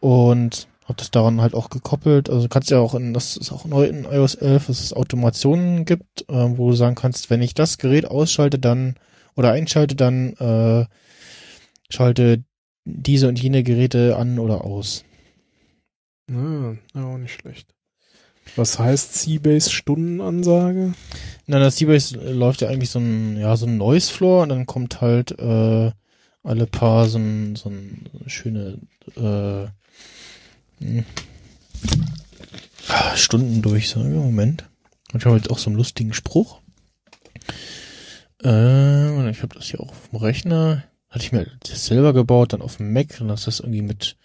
Und 0.00 0.66
habe 0.84 0.96
das 0.96 1.10
daran 1.12 1.40
halt 1.40 1.54
auch 1.54 1.70
gekoppelt. 1.70 2.28
Also 2.28 2.42
du 2.42 2.48
kannst 2.48 2.70
ja 2.70 2.80
auch 2.80 2.94
in, 2.94 3.14
das 3.14 3.36
ist 3.36 3.52
auch 3.52 3.64
neu 3.64 3.84
in 3.84 4.04
iOS 4.04 4.34
11, 4.34 4.66
dass 4.66 4.80
es 4.80 4.92
Automationen 4.92 5.84
gibt, 5.84 6.22
äh, 6.28 6.58
wo 6.58 6.70
du 6.70 6.76
sagen 6.76 6.96
kannst, 6.96 7.30
wenn 7.30 7.40
ich 7.40 7.54
das 7.54 7.78
Gerät 7.78 8.04
ausschalte, 8.04 8.58
dann 8.58 8.96
oder 9.36 9.52
einschalte, 9.52 9.94
dann 9.94 10.32
äh, 10.34 10.86
schalte 11.88 12.44
diese 12.84 13.28
und 13.28 13.40
jene 13.40 13.62
Geräte 13.62 14.16
an 14.16 14.38
oder 14.38 14.64
aus. 14.64 15.04
Ah, 16.30 16.74
ja, 16.94 17.04
auch 17.04 17.18
nicht 17.18 17.32
schlecht. 17.32 17.74
Was 18.56 18.78
heißt 18.78 19.14
Seabase 19.14 19.70
Stundenansage? 19.70 20.94
Na, 21.46 21.58
das 21.58 21.76
Seabase 21.76 22.16
läuft 22.32 22.60
ja 22.60 22.68
eigentlich 22.68 22.90
so 22.90 22.98
ein, 22.98 23.38
ja, 23.38 23.56
so 23.56 23.66
ein 23.66 23.78
Noise 23.78 24.12
Floor 24.12 24.42
und 24.42 24.50
dann 24.50 24.66
kommt 24.66 25.00
halt 25.00 25.32
äh, 25.38 25.90
alle 26.42 26.66
paar 26.66 27.08
so 27.08 27.18
ein, 27.18 27.56
so 27.56 27.70
ein 27.70 28.06
schöne 28.26 28.78
äh, 29.16 29.66
hm, 30.84 31.04
ah, 32.88 33.16
Stundendurchsage. 33.16 34.08
Moment. 34.08 34.68
Und 35.12 35.20
ich 35.20 35.24
habe 35.24 35.36
halt 35.36 35.50
auch 35.50 35.58
so 35.58 35.70
einen 35.70 35.76
lustigen 35.76 36.12
Spruch. 36.12 36.60
Äh, 38.42 39.30
ich 39.30 39.42
habe 39.42 39.54
das 39.54 39.66
hier 39.66 39.80
auch 39.80 39.90
auf 39.90 40.08
dem 40.10 40.18
Rechner. 40.18 40.84
Hatte 41.08 41.24
ich 41.24 41.32
mir 41.32 41.46
das 41.60 41.86
selber 41.86 42.12
gebaut, 42.12 42.52
dann 42.52 42.62
auf 42.62 42.78
dem 42.78 42.92
Mac 42.92 43.20
und 43.20 43.28
das 43.28 43.46
ist 43.46 43.60
irgendwie 43.60 43.82
mit 43.82 44.16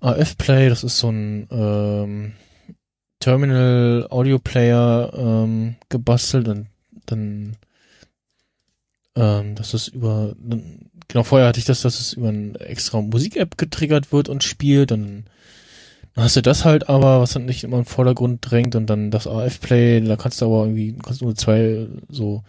AF 0.00 0.36
Play, 0.36 0.68
das 0.68 0.82
ist 0.82 0.98
so 0.98 1.10
ein 1.10 1.46
ähm, 1.50 2.32
Terminal 3.24 4.06
Audio 4.10 4.38
Player 4.38 5.10
ähm, 5.16 5.76
gebastelt 5.88 6.46
und 6.46 6.66
dann 7.06 7.56
ähm, 9.16 9.54
dass 9.54 9.72
es 9.72 9.88
über 9.88 10.34
dann, 10.38 10.90
genau 11.08 11.22
vorher 11.22 11.48
hatte 11.48 11.58
ich 11.58 11.64
das, 11.64 11.80
dass 11.80 12.00
es 12.00 12.12
über 12.12 12.28
eine 12.28 12.60
extra 12.60 13.00
Musik-App 13.00 13.56
getriggert 13.56 14.12
wird 14.12 14.28
und 14.28 14.44
spielt 14.44 14.92
und 14.92 15.24
dann 16.14 16.24
hast 16.24 16.36
du 16.36 16.42
das 16.42 16.66
halt 16.66 16.90
aber, 16.90 17.22
was 17.22 17.32
dann 17.32 17.46
nicht 17.46 17.64
immer 17.64 17.78
im 17.78 17.86
Vordergrund 17.86 18.40
drängt 18.42 18.76
und 18.76 18.88
dann 18.88 19.10
das 19.10 19.26
AF-Play, 19.26 20.02
da 20.02 20.16
kannst 20.16 20.42
du 20.42 20.44
aber 20.44 20.64
irgendwie, 20.64 20.94
kannst 21.02 21.22
nur 21.22 21.34
zwei, 21.34 21.86
so 22.10 22.44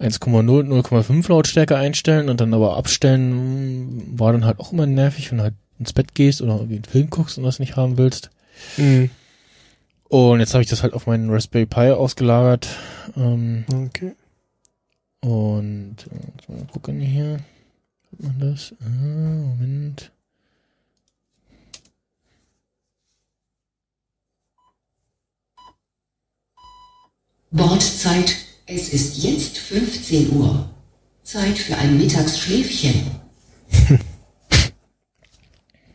1,0, 0.00 0.22
0,5 0.22 1.28
Lautstärke 1.28 1.76
einstellen 1.76 2.30
und 2.30 2.40
dann 2.40 2.54
aber 2.54 2.78
abstellen, 2.78 4.18
war 4.18 4.32
dann 4.32 4.46
halt 4.46 4.58
auch 4.58 4.72
immer 4.72 4.86
nervig, 4.86 5.30
wenn 5.30 5.38
du 5.38 5.44
halt 5.44 5.54
ins 5.78 5.92
Bett 5.92 6.14
gehst 6.14 6.40
oder 6.40 6.54
irgendwie 6.54 6.76
einen 6.76 6.84
Film 6.84 7.10
guckst 7.10 7.36
und 7.36 7.44
das 7.44 7.58
nicht 7.58 7.76
haben 7.76 7.98
willst. 7.98 8.30
Mhm. 8.78 9.10
Und 10.12 10.40
jetzt 10.40 10.52
habe 10.52 10.62
ich 10.62 10.68
das 10.68 10.82
halt 10.82 10.92
auf 10.92 11.06
meinen 11.06 11.30
Raspberry 11.30 11.64
Pi 11.64 11.90
ausgelagert. 11.90 12.68
Ähm, 13.16 13.64
Okay. 13.72 14.12
und 15.22 15.96
äh, 16.10 16.52
mal 16.52 16.66
gucken 16.70 17.00
hier. 17.00 17.38
Hat 18.12 18.20
man 18.20 18.38
das? 18.38 18.74
Ah, 18.82 18.88
Moment. 18.90 20.12
Bordzeit. 27.50 28.36
Es 28.66 28.88
ist 28.92 29.22
jetzt 29.22 29.58
15 29.58 30.32
Uhr. 30.36 30.68
Zeit 31.22 31.58
für 31.58 31.76
ein 31.76 31.98
Mittagsschläfchen. 31.98 33.10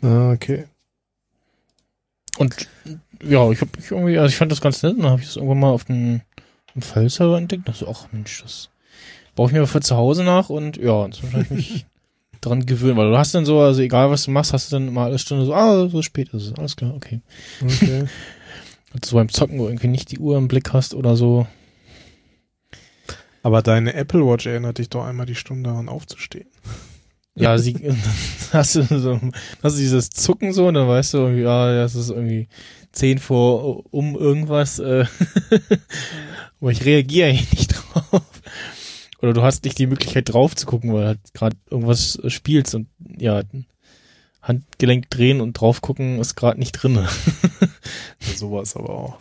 Ah, 0.03 0.31
okay. 0.31 0.65
Und 2.37 2.67
ja, 3.23 3.49
ich 3.51 3.61
habe 3.61 3.71
ich 3.79 3.91
irgendwie, 3.91 4.17
also 4.17 4.29
ich 4.29 4.37
fand 4.37 4.51
das 4.51 4.61
ganz 4.61 4.83
nett 4.83 4.95
und 4.95 5.03
dann 5.03 5.11
habe 5.11 5.21
ich 5.21 5.27
das 5.27 5.37
irgendwann 5.37 5.59
mal 5.59 5.71
auf 5.71 5.85
dem, 5.85 6.21
File-Server 6.79 7.37
entdeckt. 7.37 7.67
Also, 7.67 7.87
ach 7.89 8.07
Mensch, 8.11 8.41
das 8.43 8.69
baue 9.35 9.47
ich 9.47 9.53
mir 9.53 9.65
für 9.67 9.81
zu 9.81 9.95
Hause 9.95 10.23
nach 10.23 10.49
und 10.49 10.77
ja, 10.77 11.05
inzwischen 11.05 11.33
habe 11.33 11.43
ich 11.43 11.49
mich 11.49 11.85
dran 12.41 12.65
gewöhnt, 12.65 12.97
weil 12.97 13.09
du 13.09 13.17
hast 13.17 13.33
dann 13.33 13.45
so, 13.45 13.59
also 13.59 13.81
egal 13.81 14.11
was 14.11 14.25
du 14.25 14.31
machst, 14.31 14.53
hast 14.53 14.71
du 14.71 14.75
dann 14.75 14.87
immer 14.87 15.01
alle 15.01 15.19
Stunde 15.19 15.45
so, 15.45 15.53
ah, 15.53 15.89
so 15.89 16.01
spät 16.01 16.29
ist 16.29 16.43
es, 16.43 16.53
alles 16.53 16.75
klar, 16.75 16.93
okay. 16.95 17.21
Okay. 17.63 18.05
Also 18.93 19.17
beim 19.17 19.27
Zocken, 19.29 19.59
wo 19.59 19.67
irgendwie 19.67 19.87
nicht 19.89 20.11
die 20.11 20.17
Uhr 20.17 20.37
im 20.37 20.47
Blick 20.47 20.71
hast 20.71 20.95
oder 20.95 21.17
so. 21.17 21.45
Aber 23.43 23.61
deine 23.61 23.93
Apple 23.93 24.25
Watch 24.25 24.45
erinnert 24.45 24.77
dich 24.77 24.89
doch 24.89 25.05
einmal 25.05 25.25
die 25.25 25.35
Stunde 25.35 25.69
daran 25.69 25.89
aufzustehen. 25.89 26.47
Ja, 27.39 27.57
sie, 27.59 27.75
hast 28.51 28.75
du 28.75 28.83
so, 28.83 29.19
hast 29.61 29.75
du 29.75 29.79
dieses 29.79 30.09
Zucken 30.09 30.53
so 30.53 30.67
und 30.67 30.73
dann 30.73 30.87
weißt 30.87 31.13
du, 31.13 31.27
ja, 31.27 31.73
das 31.75 31.93
ist 31.93 32.09
irgendwie 32.09 32.47
zehn 32.91 33.19
vor 33.19 33.85
um 33.93 34.15
irgendwas, 34.15 34.79
äh, 34.79 35.05
aber 36.59 36.71
ich 36.71 36.83
reagiere 36.83 37.29
eigentlich 37.29 37.51
nicht 37.51 37.73
drauf. 37.93 38.23
Oder 39.21 39.33
du 39.33 39.43
hast 39.43 39.63
nicht 39.65 39.77
die 39.77 39.87
Möglichkeit 39.87 40.33
drauf 40.33 40.55
zu 40.55 40.65
gucken, 40.65 40.93
weil 40.93 41.05
halt 41.05 41.19
gerade 41.33 41.55
irgendwas 41.69 42.19
spielst 42.27 42.73
und 42.73 42.87
ja, 43.17 43.43
Handgelenk 44.41 45.09
drehen 45.09 45.41
und 45.41 45.53
drauf 45.53 45.81
gucken 45.81 46.19
ist 46.19 46.35
gerade 46.35 46.59
nicht 46.59 46.71
drinne. 46.71 47.07
Ja, 48.19 48.35
sowas 48.35 48.75
aber 48.75 48.89
auch. 48.89 49.17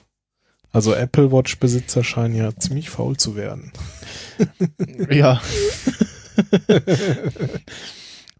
Also 0.72 0.94
Apple 0.94 1.32
Watch 1.32 1.58
Besitzer 1.58 2.04
scheinen 2.04 2.34
ja 2.34 2.54
ziemlich 2.56 2.90
faul 2.90 3.16
zu 3.16 3.36
werden. 3.36 3.72
ja. 5.10 5.40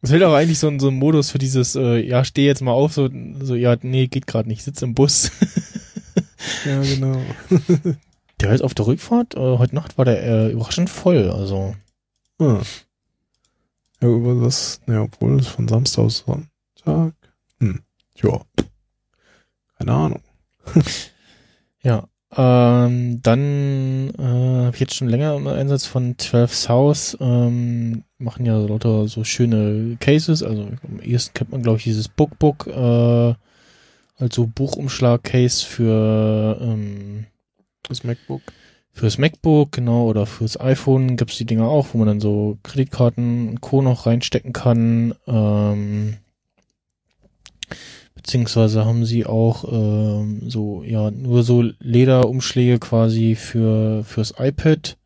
Es 0.07 0.13
fehlt 0.13 0.23
auch 0.23 0.35
eigentlich 0.35 0.61
so 0.61 0.69
ein, 0.69 0.79
so 0.79 0.87
ein 0.87 0.95
Modus 0.95 1.33
für 1.33 1.39
dieses, 1.39 1.75
äh, 1.75 1.99
ja, 1.99 2.25
steh 2.25 2.47
jetzt 2.47 2.63
mal 2.63 2.71
auf, 2.71 2.93
so, 2.93 3.11
so 3.41 3.57
ja, 3.57 3.77
nee, 3.83 4.07
geht 4.07 4.29
gerade 4.29 4.49
nicht, 4.49 4.63
sitz 4.63 4.81
im 4.83 4.95
Bus. 4.95 5.33
Ja, 6.65 6.81
genau. 6.81 7.21
Der 8.41 8.53
ist 8.53 8.61
auf 8.63 8.73
der 8.73 8.87
Rückfahrt, 8.87 9.35
äh, 9.35 9.59
heute 9.59 9.75
Nacht 9.75 9.99
war 9.99 10.05
der 10.05 10.23
äh, 10.23 10.53
überraschend 10.53 10.91
voll, 10.91 11.29
also. 11.29 11.75
Ah. 12.39 12.63
Ja, 14.01 14.09
über 14.09 14.41
das, 14.45 14.81
ja, 14.87 15.03
obwohl 15.03 15.41
es 15.41 15.49
von 15.49 15.67
Samstag 15.67 16.05
auf 16.05 16.13
Sonntag. 16.13 17.15
Hm. 17.59 17.81
Ja. 18.23 18.43
Keine 19.77 19.93
Ahnung. 19.93 20.23
Ja. 21.83 22.09
Ähm, 22.39 23.23
dann 23.23 24.11
äh, 24.19 24.23
habe 24.67 24.75
ich 24.75 24.81
jetzt 24.81 24.95
schon 24.95 25.09
länger 25.09 25.35
im 25.37 25.47
Einsatz 25.47 25.87
von 25.87 26.19
12 26.19 26.55
South, 26.55 27.17
ähm, 27.21 28.05
machen 28.19 28.45
ja 28.45 28.59
lauter 28.59 29.09
so 29.09 29.25
schöne 29.25 29.97
Cases, 30.01 30.43
also 30.43 30.69
am 30.83 31.01
ehesten 31.01 31.33
kennt 31.33 31.53
man, 31.53 31.63
glaube 31.63 31.79
ich, 31.79 31.85
dieses 31.85 32.09
Bookbook, 32.09 32.67
äh, 32.67 33.35
also 34.19 34.47
Buchumschlag-Case 34.47 35.65
für 35.65 36.59
ähm, 36.61 37.27
Das 37.89 38.05
MacBook. 38.05 38.43
Fürs 38.93 39.19
MacBook, 39.19 39.73
genau, 39.73 40.07
oder 40.07 40.27
fürs 40.27 40.59
iPhone 40.59 41.17
gibt's 41.17 41.37
die 41.37 41.45
Dinger 41.45 41.69
auch, 41.69 41.89
wo 41.93 41.99
man 41.99 42.07
dann 42.07 42.21
so 42.21 42.59
Kreditkarten 42.63 43.49
und 43.49 43.61
Co. 43.61 43.83
noch 43.83 44.07
reinstecken 44.07 44.55
kann. 44.55 45.15
Ähm, 45.27 46.17
beziehungsweise 48.27 48.85
haben 48.85 49.05
sie 49.05 49.25
auch 49.25 49.65
ähm, 49.71 50.51
so, 50.51 50.83
ja, 50.83 51.13
nur 51.13 51.45
so 51.45 51.63
Lederumschläge 51.79 52.81
quasi 52.81 53.37
für 53.37 54.03
fürs 54.03 54.35
iPad, 54.37 54.97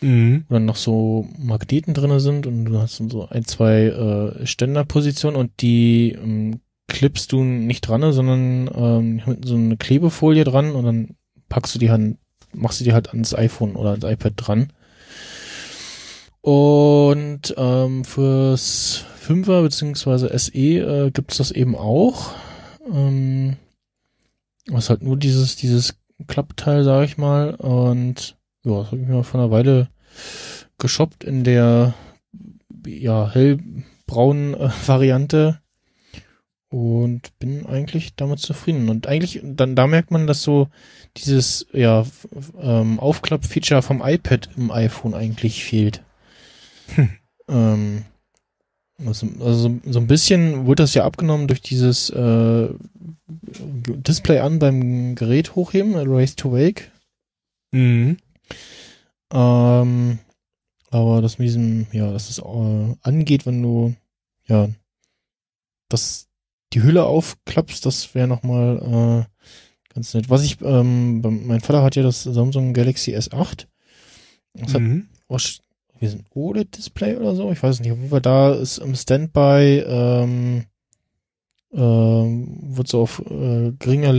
Mhm. 0.00 0.46
wo 0.48 0.54
dann 0.54 0.64
noch 0.64 0.76
so 0.76 1.28
Magneten 1.38 1.92
drinne 1.92 2.20
sind 2.20 2.46
und 2.46 2.64
du 2.64 2.78
hast 2.78 2.96
so 2.96 3.28
ein, 3.28 3.44
zwei 3.44 3.88
äh, 3.88 4.46
Ständerpositionen 4.46 5.38
und 5.38 5.50
die 5.60 6.12
ähm, 6.12 6.60
klippst 6.88 7.30
du 7.32 7.44
nicht 7.44 7.82
dran, 7.82 8.10
sondern 8.10 8.70
ähm, 8.74 9.22
mit 9.26 9.44
so 9.44 9.56
eine 9.56 9.76
Klebefolie 9.76 10.44
dran 10.44 10.72
und 10.72 10.84
dann 10.86 11.16
packst 11.50 11.74
du 11.74 11.78
die 11.78 11.90
halt, 11.90 12.16
machst 12.54 12.80
du 12.80 12.84
die 12.84 12.94
halt 12.94 13.10
ans 13.10 13.34
iPhone 13.34 13.76
oder 13.76 13.90
ans 13.90 14.04
iPad 14.04 14.32
dran. 14.36 14.72
Und 16.40 17.54
ähm, 17.58 18.06
fürs 18.06 19.04
5er 19.30 19.62
bzw. 19.62 20.36
SE 20.36 20.58
äh, 20.58 21.10
gibt's 21.10 21.36
das 21.36 21.52
eben 21.52 21.76
auch. 21.76 22.32
Ähm, 22.92 23.56
was 24.66 24.90
halt 24.90 25.02
nur 25.02 25.16
dieses, 25.16 25.56
dieses 25.56 25.94
Klappteil, 26.26 26.82
sag 26.82 27.04
ich 27.04 27.16
mal. 27.16 27.54
Und 27.54 28.36
ja, 28.64 28.78
das 28.78 28.86
habe 28.88 28.98
ich 28.98 29.06
mir 29.06 29.22
vor 29.22 29.40
einer 29.40 29.50
Weile 29.50 29.88
geshoppt 30.78 31.22
in 31.22 31.44
der 31.44 31.94
ja, 32.86 33.30
hellbraunen 33.30 34.54
äh, 34.54 34.70
Variante 34.86 35.60
und 36.68 37.38
bin 37.38 37.66
eigentlich 37.66 38.14
damit 38.16 38.40
zufrieden. 38.40 38.88
Und 38.88 39.06
eigentlich, 39.06 39.40
dann 39.44 39.76
da 39.76 39.86
merkt 39.86 40.10
man, 40.10 40.26
dass 40.26 40.42
so 40.42 40.68
dieses 41.16 41.66
ja 41.72 42.04
ähm, 42.60 42.98
Aufklapp-Feature 42.98 43.82
vom 43.82 44.02
iPad 44.04 44.50
im 44.56 44.70
iPhone 44.70 45.14
eigentlich 45.14 45.64
fehlt. 45.64 46.02
Ähm, 47.48 48.04
also, 49.06 49.26
also 49.40 49.80
so- 49.84 49.98
ein 50.00 50.06
bisschen 50.06 50.66
wurde 50.66 50.82
das 50.82 50.94
ja 50.94 51.04
abgenommen 51.04 51.46
durch 51.48 51.60
dieses 51.60 52.10
äh, 52.10 52.68
Display 53.28 54.38
an 54.40 54.58
beim 54.58 55.14
Gerät 55.14 55.54
hochheben, 55.54 55.94
Race 55.96 56.36
to 56.36 56.52
Wake. 56.52 56.90
Mhm. 57.72 58.16
Ähm, 59.32 60.18
aber 60.90 61.22
das 61.22 61.38
mit 61.38 61.46
diesem, 61.48 61.86
ja, 61.92 62.10
dass 62.12 62.30
es 62.30 62.38
äh, 62.38 62.94
angeht, 63.02 63.46
wenn 63.46 63.62
du, 63.62 63.94
ja, 64.46 64.68
das, 65.88 66.28
die 66.72 66.82
Hülle 66.82 67.04
aufklappst, 67.04 67.84
das 67.86 68.14
wäre 68.14 68.26
nochmal 68.28 69.26
äh, 69.28 69.94
ganz 69.94 70.14
nett. 70.14 70.30
Was 70.30 70.42
ich, 70.44 70.60
ähm, 70.62 71.20
mein 71.46 71.60
Vater 71.60 71.82
hat 71.82 71.96
ja 71.96 72.02
das 72.02 72.22
Samsung 72.24 72.72
Galaxy 72.74 73.14
S8. 73.16 73.66
Das 74.54 74.74
hat, 74.74 74.80
Mhm. 74.82 75.08
wasch- 75.28 75.60
wie 76.00 76.06
ein 76.06 76.26
OLED-Display 76.34 77.16
oder 77.16 77.34
so. 77.34 77.52
Ich 77.52 77.62
weiß 77.62 77.80
nicht, 77.80 77.90
jeden 77.98 78.10
Fall 78.10 78.20
da 78.20 78.54
ist 78.54 78.78
im 78.78 78.94
Standby, 78.94 79.84
ähm, 79.86 80.64
ähm, 81.72 82.58
wird 82.76 82.88
so 82.88 83.02
auf 83.02 83.20
äh, 83.30 83.72
geringer 83.78 84.12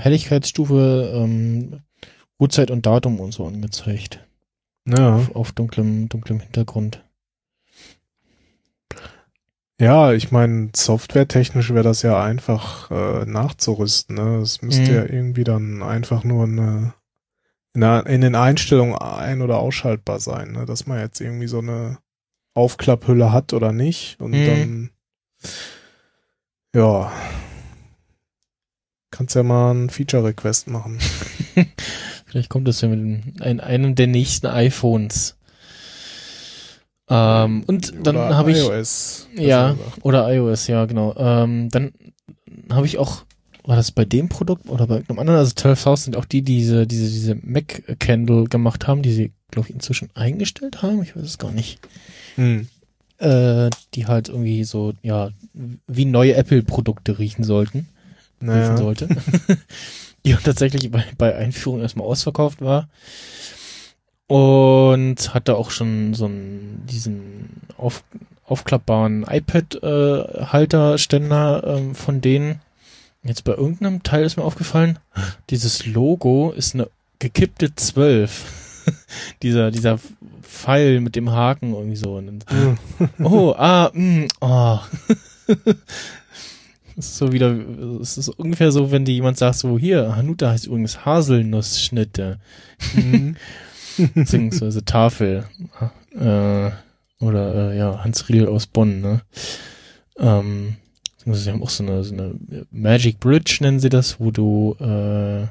Helligkeitsstufe 0.00 1.12
ähm, 1.14 1.80
Uhrzeit 2.38 2.70
und 2.70 2.86
Datum 2.86 3.20
und 3.20 3.32
so 3.32 3.44
angezeigt. 3.46 4.26
Ja. 4.86 5.16
Auf, 5.16 5.36
auf 5.36 5.52
dunklem, 5.52 6.08
dunklem 6.08 6.40
Hintergrund. 6.40 7.04
Ja, 9.80 10.12
ich 10.12 10.30
meine, 10.30 10.70
softwaretechnisch 10.74 11.70
wäre 11.70 11.82
das 11.82 12.02
ja 12.02 12.22
einfach 12.22 12.90
äh, 12.90 13.24
nachzurüsten. 13.26 14.14
Ne? 14.16 14.36
Es 14.38 14.62
müsste 14.62 14.82
Mhm. 14.90 14.96
ja 14.96 15.02
irgendwie 15.04 15.44
dann 15.44 15.82
einfach 15.82 16.22
nur 16.24 16.44
eine, 16.44 16.94
in, 17.74 17.80
der, 17.80 18.06
in 18.06 18.20
den 18.20 18.34
Einstellungen 18.34 18.94
ein- 18.96 19.42
oder 19.42 19.58
ausschaltbar 19.58 20.20
sein, 20.20 20.52
ne? 20.52 20.66
dass 20.66 20.86
man 20.86 20.98
jetzt 21.00 21.20
irgendwie 21.20 21.46
so 21.48 21.58
eine 21.58 21.98
Aufklapphülle 22.54 23.32
hat 23.32 23.52
oder 23.52 23.72
nicht. 23.72 24.20
Und 24.20 24.32
Mhm. 24.32 24.44
dann, 24.44 24.90
ja, 26.74 27.12
kannst 29.10 29.34
ja 29.34 29.42
mal 29.42 29.70
einen 29.70 29.90
Feature-Request 29.90 30.68
machen. 30.68 30.98
Vielleicht 32.26 32.48
kommt 32.50 32.66
das 32.68 32.80
ja 32.80 32.88
mit 32.88 32.98
den- 32.98 33.34
in 33.42 33.60
einem 33.60 33.94
der 33.94 34.06
nächsten 34.06 34.46
iPhones. 34.46 35.36
Ähm, 37.08 37.64
und 37.66 38.06
dann 38.06 38.16
habe 38.16 38.52
ich 38.52 38.58
iOS. 38.58 39.28
Ja, 39.36 39.76
oder 40.02 40.32
iOS, 40.32 40.66
ja, 40.66 40.86
genau. 40.86 41.14
Ähm, 41.16 41.68
dann 41.70 41.92
habe 42.70 42.86
ich 42.86 42.96
auch, 42.98 43.24
war 43.64 43.76
das 43.76 43.92
bei 43.92 44.04
dem 44.04 44.28
Produkt 44.28 44.68
oder 44.68 44.86
bei 44.86 44.96
irgendeinem 44.96 45.20
anderen, 45.20 45.38
also 45.38 45.52
12 45.54 45.84
sind 45.96 46.16
auch 46.16 46.24
die, 46.24 46.42
die 46.42 46.58
diese, 46.58 46.86
diese, 46.86 47.10
diese 47.10 47.36
Mac 47.42 47.82
Candle 47.98 48.44
gemacht 48.44 48.86
haben, 48.86 49.02
die 49.02 49.12
sie, 49.12 49.32
glaube 49.50 49.68
ich, 49.68 49.74
inzwischen 49.74 50.10
eingestellt 50.14 50.82
haben. 50.82 51.02
Ich 51.02 51.16
weiß 51.16 51.24
es 51.24 51.38
gar 51.38 51.52
nicht. 51.52 51.80
Hm. 52.34 52.68
Äh, 53.18 53.70
die 53.94 54.06
halt 54.06 54.28
irgendwie 54.28 54.64
so, 54.64 54.94
ja, 55.02 55.30
wie 55.86 56.04
neue 56.04 56.34
Apple-Produkte 56.34 57.20
riechen 57.20 57.44
sollten, 57.44 57.86
riechen 58.40 58.46
Naja. 58.46 58.76
sollte. 58.76 59.08
die 60.24 60.34
tatsächlich 60.34 60.90
bei, 60.90 61.04
bei 61.18 61.36
Einführung 61.36 61.80
erstmal 61.80 62.06
ausverkauft 62.06 62.60
war. 62.60 62.88
Und 64.26 65.34
hatte 65.34 65.56
auch 65.56 65.70
schon 65.70 66.14
so 66.14 66.24
einen, 66.24 66.82
diesen 66.90 67.50
auf, 67.76 68.02
aufklappbaren 68.44 69.24
iPad-Halterständer 69.28 71.62
ähm, 71.66 71.94
von 71.94 72.20
denen. 72.20 72.60
Jetzt 73.24 73.44
bei 73.44 73.52
irgendeinem 73.52 74.02
Teil 74.02 74.24
ist 74.24 74.36
mir 74.36 74.44
aufgefallen, 74.44 74.98
dieses 75.50 75.86
Logo 75.86 76.52
ist 76.56 76.74
eine 76.74 76.88
gekippte 77.18 77.74
12. 77.74 78.84
dieser, 79.42 79.70
dieser 79.70 79.98
Pfeil 80.42 81.00
mit 81.00 81.14
dem 81.14 81.30
Haken 81.30 81.72
irgendwie 81.72 81.96
so. 81.96 82.16
Und 82.16 82.44
dann, 82.46 82.78
oh, 83.22 83.54
ah, 83.56 83.90
mm, 83.92 84.26
oh. 84.40 84.78
Das 86.94 87.06
ist 87.06 87.16
so 87.16 87.32
wieder, 87.32 87.56
es 88.02 88.18
ist 88.18 88.28
ungefähr 88.28 88.70
so, 88.70 88.90
wenn 88.90 89.06
dir 89.06 89.14
jemand 89.14 89.38
sagt, 89.38 89.56
so 89.56 89.78
hier, 89.78 90.14
Hanuta 90.14 90.50
heißt 90.50 90.66
übrigens 90.66 91.04
Haselnussschnitte, 91.06 92.38
Mhm. 92.94 93.36
beziehungsweise 94.14 94.84
Tafel, 94.84 95.44
äh, 96.14 96.70
oder, 97.24 97.70
äh, 97.72 97.78
ja, 97.78 98.04
Hans 98.04 98.28
Riedel 98.28 98.48
aus 98.48 98.66
Bonn, 98.66 99.00
ne, 99.00 99.22
ähm, 100.18 100.76
beziehungsweise 101.24 101.44
sie 101.44 101.50
haben 101.50 101.62
auch 101.62 101.70
so 101.70 101.82
eine, 101.84 102.04
so 102.04 102.14
eine 102.14 102.66
Magic 102.70 103.20
Bridge 103.20 103.58
nennen 103.60 103.80
sie 103.80 103.88
das, 103.88 104.20
wo 104.20 104.30
du, 104.30 104.76
äh, 104.80 105.46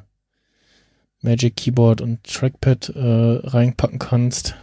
Magic 1.21 1.55
Keyboard 1.55 2.01
und 2.01 2.23
Trackpad, 2.23 2.89
äh, 2.89 2.99
reinpacken 3.47 3.99
kannst. 3.99 4.55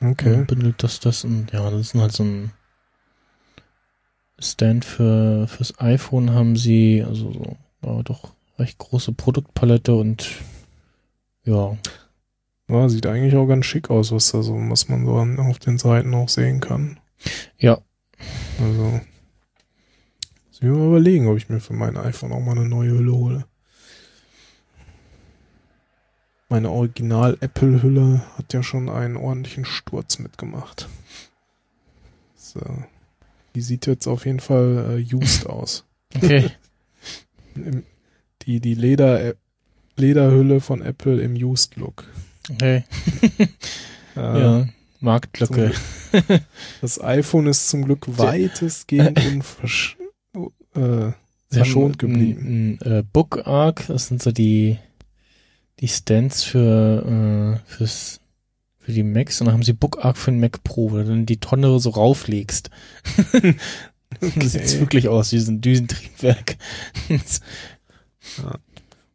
Okay. 0.00 0.34
Und 0.34 0.46
bündelt 0.46 0.82
das 0.82 0.98
das 1.00 1.24
und 1.24 1.52
ja, 1.52 1.70
das 1.70 1.80
ist 1.80 1.94
halt 1.94 2.12
so 2.12 2.24
ein 2.24 2.52
Stand 4.40 4.84
für 4.84 5.46
fürs 5.48 5.78
iPhone 5.80 6.32
haben 6.32 6.56
sie, 6.56 7.04
also 7.06 7.32
so, 7.32 7.56
ja, 7.84 8.02
doch 8.02 8.34
recht 8.58 8.78
große 8.78 9.12
Produktpalette 9.12 9.94
und 9.94 10.28
ja, 11.44 11.76
Ja, 12.68 12.88
sieht 12.88 13.06
eigentlich 13.06 13.34
auch 13.36 13.46
ganz 13.46 13.66
schick 13.66 13.90
aus, 13.90 14.12
was 14.12 14.30
da 14.32 14.42
so, 14.42 14.54
was 14.54 14.88
man 14.88 15.04
so 15.04 15.16
an, 15.16 15.38
auf 15.38 15.58
den 15.58 15.76
Seiten 15.78 16.14
auch 16.14 16.28
sehen 16.28 16.60
kann. 16.60 16.98
ja, 17.58 17.78
Also, 18.58 18.82
muss 18.92 19.02
ich 20.52 20.62
mir 20.62 20.72
mal 20.72 20.88
überlegen, 20.88 21.28
ob 21.28 21.36
ich 21.36 21.48
mir 21.48 21.60
für 21.60 21.74
mein 21.74 21.96
iPhone 21.96 22.32
auch 22.32 22.40
mal 22.40 22.58
eine 22.58 22.68
neue 22.68 22.90
Hülle 22.90 23.12
hole. 23.12 23.44
Meine 26.48 26.70
Original-Apple-Hülle 26.70 28.22
hat 28.36 28.52
ja 28.54 28.62
schon 28.62 28.88
einen 28.88 29.16
ordentlichen 29.16 29.64
Sturz 29.66 30.18
mitgemacht. 30.18 30.88
So. 32.36 32.60
Die 33.54 33.60
sieht 33.60 33.86
jetzt 33.86 34.06
auf 34.06 34.24
jeden 34.24 34.40
Fall 34.40 34.98
äh, 34.98 35.14
used 35.14 35.46
aus. 35.50 35.84
okay, 36.16 36.50
die 38.42 38.60
die 38.60 38.74
Leder, 38.74 39.34
Lederhülle 39.96 40.60
von 40.60 40.80
Apple 40.80 41.20
im 41.20 41.34
Used-Look. 41.34 42.04
okay, 42.50 42.84
Äh, 44.16 44.40
ja, 44.40 44.66
Marktlücke. 45.00 45.72
Das 46.80 47.02
iPhone 47.02 47.46
ist 47.46 47.68
zum 47.68 47.84
Glück 47.84 48.06
weitestgehend 48.06 49.24
unversch 49.32 49.96
äh, 50.74 51.12
verschont 51.50 51.98
geblieben. 51.98 52.78
Ein, 52.80 52.86
ein, 52.86 52.92
äh, 52.92 53.02
Book 53.02 53.46
Arc, 53.46 53.86
das 53.88 54.08
sind 54.08 54.22
so 54.22 54.32
die 54.32 54.78
die 55.80 55.88
Stands 55.88 56.42
für 56.42 57.60
äh, 57.66 57.70
fürs 57.70 58.20
für 58.78 58.92
die 58.92 59.02
Macs 59.02 59.40
und 59.40 59.46
dann 59.46 59.54
haben 59.54 59.62
sie 59.62 59.74
Book 59.74 60.04
Arc 60.04 60.16
für 60.16 60.30
den 60.30 60.40
Mac 60.40 60.64
Pro, 60.64 60.90
wo 60.90 60.96
du 60.96 61.04
dann 61.04 61.26
die 61.26 61.40
Tonne 61.40 61.78
so 61.78 61.90
rauflegst. 61.90 62.70
Das 64.20 64.52
sieht 64.52 64.80
wirklich 64.80 65.06
aus 65.08 65.32
wie 65.32 65.38
so 65.38 65.52
ein 65.52 65.60
Düsentriebwerk. 65.60 66.56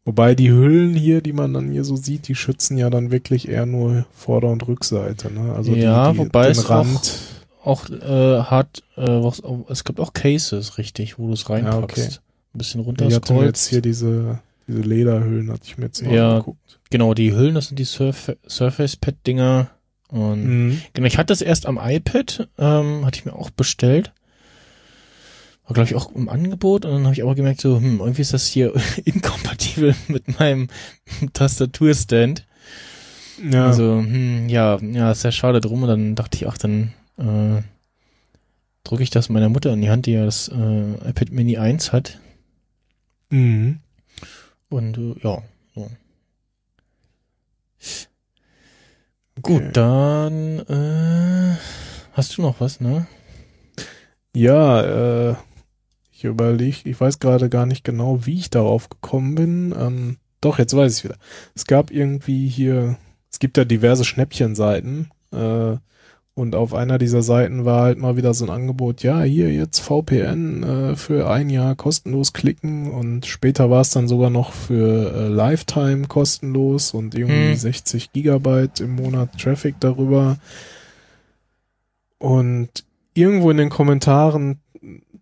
Wobei 0.05 0.35
die 0.35 0.51
Hüllen 0.51 0.93
hier, 0.95 1.21
die 1.21 1.31
man 1.33 1.53
dann 1.53 1.71
hier 1.71 1.85
so 1.85 1.95
sieht, 1.95 2.27
die 2.27 2.35
schützen 2.35 2.77
ja 2.77 2.89
dann 2.89 3.09
wirklich 3.11 3.47
eher 3.47 3.65
nur 3.65 4.05
Vorder- 4.11 4.49
und 4.49 4.67
Rückseite. 4.67 5.31
Ne? 5.31 5.53
Also 5.53 5.73
Ja, 5.73 6.07
die, 6.11 6.17
die, 6.17 6.25
wobei 6.25 6.43
den 6.47 6.51
es 6.51 6.69
Rand. 6.69 7.19
auch 7.63 7.89
äh, 7.89 8.41
hat, 8.41 8.83
äh, 8.97 9.01
was, 9.07 9.41
es 9.69 9.85
gibt 9.85 10.01
auch 10.01 10.11
Cases, 10.11 10.77
richtig, 10.77 11.17
wo 11.17 11.27
du 11.27 11.33
es 11.33 11.49
reinpackst. 11.49 11.97
Ja, 11.97 12.03
okay. 12.03 12.17
Ein 12.53 12.57
bisschen 12.57 12.81
Ich 13.07 13.15
hatte 13.15 13.33
jetzt 13.35 13.67
hier 13.69 13.81
diese, 13.81 14.39
diese 14.67 14.81
Lederhüllen, 14.81 15.49
hatte 15.51 15.61
ich 15.63 15.77
mir 15.77 15.85
jetzt 15.85 16.03
mal 16.03 16.13
Ja. 16.13 16.31
angeguckt. 16.33 16.79
Genau, 16.89 17.13
die 17.13 17.33
Hüllen, 17.33 17.55
das 17.55 17.67
sind 17.67 17.79
die 17.79 17.85
Surf 17.85 18.31
Surface 18.47 18.97
Pad 18.97 19.15
Dinger. 19.25 19.69
Und 20.09 20.43
Mhm. 20.43 20.81
genau, 20.93 21.07
ich 21.07 21.17
hatte 21.17 21.27
das 21.33 21.41
erst 21.41 21.65
am 21.65 21.79
iPad, 21.81 22.47
ähm, 22.59 23.05
hatte 23.05 23.17
ich 23.19 23.25
mir 23.25 23.33
auch 23.33 23.49
bestellt. 23.49 24.11
War, 25.65 25.73
glaube 25.73 25.89
ich, 25.89 25.95
auch 25.95 26.11
im 26.13 26.29
Angebot. 26.29 26.85
Und 26.85 26.91
dann 26.91 27.03
habe 27.03 27.13
ich 27.13 27.23
aber 27.23 27.35
gemerkt, 27.35 27.61
so, 27.61 27.77
hm, 27.77 27.99
irgendwie 27.99 28.21
ist 28.21 28.33
das 28.33 28.47
hier 28.47 28.73
inkompatibel 29.05 29.95
mit 30.07 30.39
meinem 30.39 30.67
Tastaturstand. 31.33 32.45
Ja, 33.51 33.67
Also, 33.67 33.99
hm, 33.99 34.49
ja, 34.49 34.77
ja, 34.81 35.11
ist 35.11 35.21
sehr 35.21 35.31
schade 35.31 35.61
drum. 35.61 35.83
Und 35.83 35.89
dann 35.89 36.15
dachte 36.15 36.37
ich, 36.37 36.47
ach, 36.47 36.57
dann 36.57 36.93
äh, 37.17 37.61
drücke 38.83 39.03
ich 39.03 39.09
das 39.09 39.29
meiner 39.29 39.49
Mutter 39.49 39.71
in 39.73 39.81
die 39.81 39.89
Hand, 39.89 40.05
die 40.05 40.11
ja 40.13 40.25
das 40.25 40.49
äh, 40.49 41.09
iPad 41.09 41.31
Mini 41.31 41.57
1 41.57 41.91
hat. 41.93 42.19
mhm. 43.29 43.79
Und 44.69 44.97
äh, 44.97 45.15
ja, 45.23 45.41
so. 45.75 45.89
Okay. 49.37 49.41
Gut, 49.41 49.63
dann 49.73 50.59
äh, 50.59 51.57
hast 52.13 52.37
du 52.37 52.41
noch 52.41 52.59
was, 52.59 52.79
ne? 52.79 53.07
Ja, 54.35 55.29
äh, 55.31 55.35
ich 56.23 56.29
überlege, 56.29 56.77
ich 56.89 56.99
weiß 56.99 57.19
gerade 57.19 57.49
gar 57.49 57.65
nicht 57.65 57.83
genau, 57.83 58.25
wie 58.25 58.39
ich 58.39 58.49
darauf 58.49 58.89
gekommen 58.89 59.35
bin. 59.35 59.75
Ähm, 59.77 60.17
doch, 60.41 60.59
jetzt 60.59 60.75
weiß 60.75 60.97
ich 60.97 61.03
wieder. 61.03 61.17
Es 61.55 61.65
gab 61.65 61.91
irgendwie 61.91 62.47
hier, 62.47 62.97
es 63.31 63.39
gibt 63.39 63.57
ja 63.57 63.65
diverse 63.65 64.05
Schnäppchenseiten, 64.05 65.11
äh, 65.31 65.77
und 66.35 66.55
auf 66.55 66.73
einer 66.73 66.97
dieser 66.97 67.21
Seiten 67.21 67.63
war 67.63 67.83
halt 67.83 67.99
mal 67.99 68.17
wieder 68.17 68.33
so 68.33 68.45
ein 68.45 68.49
Angebot, 68.49 69.03
ja, 69.03 69.21
hier 69.21 69.53
jetzt 69.53 69.79
VPN 69.79 70.63
äh, 70.63 70.95
für 70.95 71.29
ein 71.29 71.51
Jahr 71.51 71.75
kostenlos 71.75 72.33
klicken 72.33 72.89
und 72.89 73.27
später 73.27 73.69
war 73.69 73.81
es 73.81 73.91
dann 73.91 74.07
sogar 74.07 74.31
noch 74.31 74.51
für 74.51 75.13
äh, 75.13 75.27
Lifetime 75.27 76.07
kostenlos 76.07 76.95
und 76.95 77.13
irgendwie 77.13 77.51
Hm. 77.51 77.55
60 77.55 78.13
Gigabyte 78.13 78.79
im 78.79 78.95
Monat 78.95 79.37
Traffic 79.39 79.75
darüber. 79.79 80.37
Und 82.17 82.69
irgendwo 83.13 83.51
in 83.51 83.57
den 83.57 83.69
Kommentaren 83.69 84.57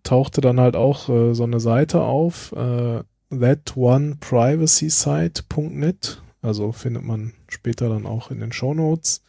tauchte 0.02 0.40
dann 0.40 0.58
halt 0.60 0.76
auch 0.76 1.08
äh, 1.08 1.34
so 1.34 1.42
eine 1.44 1.60
Seite 1.60 2.02
auf, 2.02 2.52
äh, 2.52 3.02
thatoneprivacysite.net, 3.30 6.22
also 6.42 6.72
findet 6.72 7.04
man 7.04 7.32
später 7.48 7.88
dann 7.88 8.06
auch 8.06 8.30
in 8.30 8.40
den 8.40 8.52
Shownotes, 8.52 9.22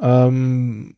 ähm, 0.00 0.96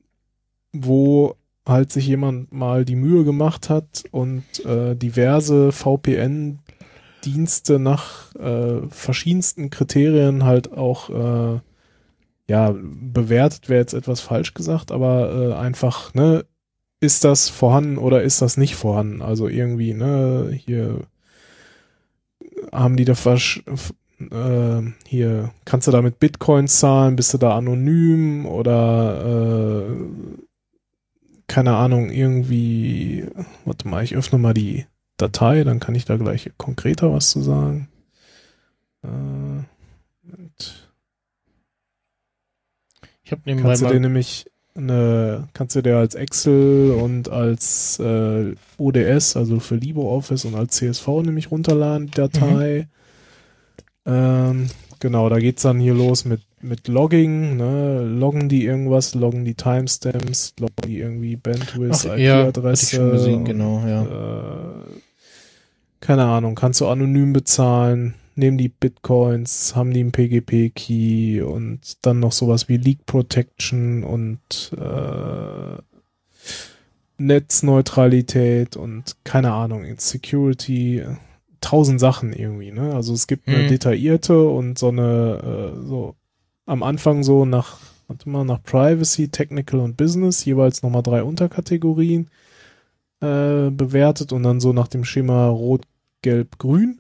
wo 0.73 1.35
halt 1.67 1.93
sich 1.93 2.07
jemand 2.07 2.53
mal 2.53 2.85
die 2.85 2.97
Mühe 2.97 3.25
gemacht 3.25 3.69
hat 3.69 4.05
und 4.11 4.45
äh, 4.65 4.97
diverse 4.97 5.73
VPN-Dienste 5.73 7.79
nach 7.79 8.35
äh, 8.37 8.89
verschiedensten 8.89 9.71
Kriterien 9.71 10.45
halt 10.45 10.73
auch 10.73 11.11
äh, 11.11 11.61
ja, 12.51 12.75
bewertet 12.75 13.69
wäre 13.69 13.81
jetzt 13.81 13.95
etwas 13.95 14.21
falsch 14.21 14.55
gesagt, 14.55 14.91
aber 14.91 15.33
äh, 15.33 15.55
einfach, 15.55 16.13
ne, 16.15 16.45
ist 17.01 17.25
das 17.25 17.49
vorhanden 17.49 17.99
oder 17.99 18.23
ist 18.23 18.43
das 18.43 18.57
nicht 18.57 18.77
vorhanden? 18.77 19.23
Also 19.23 19.49
irgendwie, 19.49 19.95
ne, 19.95 20.51
hier 20.53 21.07
haben 22.73 22.97
die 22.97 23.05
da 23.05 23.15
versch 23.15 23.65
äh, 24.31 24.83
hier, 25.07 25.53
kannst 25.65 25.89
du 25.89 25.93
da 25.93 26.03
mit 26.03 26.19
Bitcoins 26.19 26.79
zahlen, 26.79 27.17
bist 27.17 27.33
du 27.33 27.39
da 27.39 27.57
anonym 27.57 28.47
oder 28.47 29.87
äh, 29.87 29.97
keine 31.47 31.75
Ahnung, 31.77 32.11
irgendwie, 32.11 33.27
warte 33.65 33.89
mal, 33.89 34.05
ich 34.05 34.15
öffne 34.15 34.39
mal 34.39 34.55
die 34.55 34.87
Datei, 35.17 35.65
dann 35.65 35.81
kann 35.81 35.95
ich 35.95 36.05
da 36.05 36.17
gleich 36.17 36.53
konkreter 36.57 37.13
was 37.13 37.31
zu 37.31 37.41
sagen. 37.41 37.89
Äh. 39.03 39.65
Ich 43.23 43.33
habe 43.33 43.43
nebenbei 43.45 43.71
Kannst 43.71 43.83
du 43.83 43.89
dir 43.89 44.01
nämlich 44.01 44.50
eine, 44.81 45.49
kannst 45.55 45.77
du 45.77 45.83
dir 45.83 45.97
als 45.97 46.15
Excel 46.15 46.93
und 46.93 47.29
als 47.31 47.99
äh, 47.99 48.55
ODS, 48.79 49.37
also 49.37 49.61
für 49.61 49.77
LibreOffice 49.77 50.45
und 50.45 50.55
als 50.55 50.77
CSV 50.77 51.07
nämlich 51.25 51.51
runterladen, 51.51 52.07
die 52.07 52.13
Datei. 52.13 52.89
Ähm, 54.07 54.69
genau, 54.99 55.29
da 55.29 55.39
geht's 55.39 55.63
dann 55.63 55.79
hier 55.79 55.95
los 55.95 56.25
mit, 56.25 56.41
mit 56.61 56.89
Logging, 56.89 57.57
ne? 57.57 58.03
Loggen 58.05 58.49
die 58.49 58.65
irgendwas, 58.65 59.15
loggen 59.15 59.45
die 59.45 59.55
Timestamps, 59.55 60.55
loggen 60.59 60.75
die 60.87 60.99
irgendwie 60.99 61.37
Bandwidth, 61.37 62.05
ja, 62.19 62.43
IP-Adresse. 62.43 63.11
gesehen, 63.11 63.41
und, 63.41 63.45
genau, 63.45 63.87
ja. 63.87 64.03
Äh, 64.03 65.01
keine 66.01 66.25
Ahnung, 66.25 66.55
kannst 66.55 66.81
du 66.81 66.89
anonym 66.89 67.33
bezahlen, 67.33 68.15
nehmen 68.37 68.59
die 68.59 68.69
Bitcoins, 68.69 69.75
haben 69.77 69.93
die 69.93 70.01
einen 70.01 70.13
PGP-Key 70.13 71.43
und 71.43 72.05
dann 72.07 72.21
noch 72.21 72.33
sowas 72.33 72.69
wie 72.69 72.77
Leak 72.77 73.07
Protection 73.07 74.05
und 74.05 74.73
äh, 74.79 75.83
Netzneutralität 77.19 78.77
und 78.77 79.17
keine 79.25 79.53
Ahnung, 79.53 79.85
Security, 79.99 81.05
tausend 81.61 82.01
Sachen 82.01 82.33
irgendwie, 82.33 82.73
ne? 82.73 82.95
Also 82.95 83.13
es 83.13 83.27
gibt 83.27 83.49
eine 83.49 83.63
Mhm. 83.65 83.67
detaillierte 83.67 84.49
und 84.49 84.79
so 84.79 84.89
eine, 84.89 85.75
äh, 85.77 85.87
so 85.87 86.17
am 86.67 86.83
Anfang 86.83 87.23
so 87.23 87.45
nach, 87.45 87.79
warte 88.09 88.29
mal, 88.29 88.45
nach 88.45 88.63
Privacy, 88.63 89.29
Technical 89.29 89.81
und 89.81 89.97
Business, 89.97 90.45
jeweils 90.45 90.83
nochmal 90.83 91.03
drei 91.03 91.23
Unterkategorien 91.23 92.31
äh, 93.21 93.71
bewertet 93.71 94.33
und 94.33 94.43
dann 94.43 94.61
so 94.61 94.73
nach 94.73 94.89
dem 94.89 95.05
Schema 95.05 95.49
Rot, 95.49 95.83
Gelb, 96.23 96.59
Grün. 96.59 97.00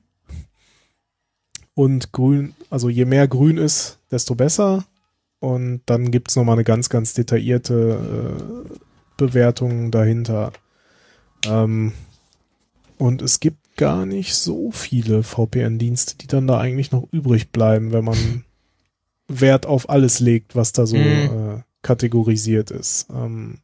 Und 1.75 2.13
grün, 2.13 2.55
also 2.69 2.89
je 2.89 3.05
mehr 3.05 3.29
grün 3.29 3.57
ist, 3.57 3.99
desto 4.11 4.35
besser. 4.35 4.85
Und 5.39 5.81
dann 5.87 6.11
gibt's 6.11 6.37
noch 6.37 6.43
nochmal 6.43 6.57
eine 6.57 6.65
ganz, 6.65 6.89
ganz 6.91 7.15
detaillierte 7.15 8.75
äh, 8.75 8.79
Bewertung 9.17 9.91
dahinter. 9.91 10.53
Ähm, 11.47 11.93
und 12.99 13.23
es 13.23 13.41
gibt 13.41 13.77
gar 13.77 14.05
nicht 14.05 14.35
so 14.35 14.71
viele 14.73 15.23
VPN-Dienste, 15.23 16.17
die 16.19 16.27
dann 16.27 16.47
da 16.47 16.59
eigentlich 16.59 16.93
noch 16.93 17.09
übrig 17.13 17.51
bleiben, 17.51 17.93
wenn 17.93 18.05
man 18.05 18.45
Wert 19.29 19.65
auf 19.65 19.89
alles 19.89 20.21
legt, 20.21 20.55
was 20.55 20.73
da 20.73 20.87
so 20.87 20.99
Mhm. 20.99 21.59
äh, 21.59 21.63
kategorisiert 21.83 22.71
ist. 22.71 23.07
Ähm, 23.11 23.59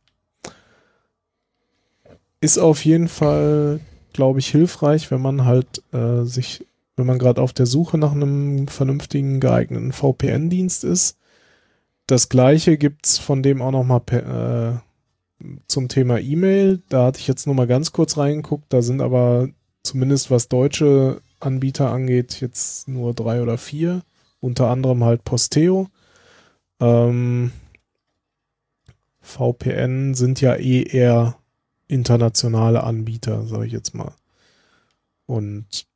ist 2.41 2.59
auf 2.59 2.85
jeden 2.85 3.09
Fall, 3.09 3.81
glaube 4.12 4.39
ich, 4.39 4.49
hilfreich, 4.49 5.10
wenn 5.10 5.20
man 5.20 5.44
halt 5.44 5.83
äh, 5.93 6.23
sich, 6.25 6.65
wenn 6.97 7.07
man 7.07 7.18
gerade 7.18 7.42
auf 7.42 7.52
der 7.52 7.66
Suche 7.66 7.99
nach 7.99 8.12
einem 8.12 8.68
vernünftigen, 8.68 9.41
geeigneten 9.41 9.92
VPN-Dienst 9.92 10.84
ist. 10.84 11.18
Das 12.07 12.28
gleiche 12.28 12.78
gibt's 12.78 13.18
von 13.18 13.42
dem 13.42 13.60
auch 13.62 13.70
noch 13.70 13.84
mal 13.84 14.00
per, 14.00 14.81
äh, 15.42 15.47
zum 15.68 15.89
Thema 15.89 16.18
E-Mail. 16.18 16.83
Da 16.89 17.07
hatte 17.07 17.20
ich 17.20 17.28
jetzt 17.28 17.47
nur 17.47 17.55
mal 17.55 17.66
ganz 17.66 17.92
kurz 17.92 18.16
reingeguckt. 18.16 18.73
Da 18.73 18.83
sind 18.83 19.02
aber 19.02 19.49
zumindest 19.83 20.31
was 20.31 20.49
deutsche 20.49 21.20
Anbieter 21.41 21.91
angeht, 21.91 22.41
jetzt 22.41 22.89
nur 22.89 23.15
drei 23.15 23.42
oder 23.42 23.58
vier. 23.58 24.02
Unter 24.41 24.70
anderem 24.70 25.05
halt 25.05 25.25
Posteo. 25.25 25.89
Ähm, 26.81 27.52
VPN 29.20 30.15
sind 30.15 30.41
ja 30.41 30.55
eh 30.55 30.83
eher 30.83 31.36
internationale 31.89 32.83
Anbieter, 32.83 33.47
sage 33.47 33.66
ich 33.66 33.73
jetzt 33.73 33.94
mal. 33.94 34.12
Und 35.26 35.86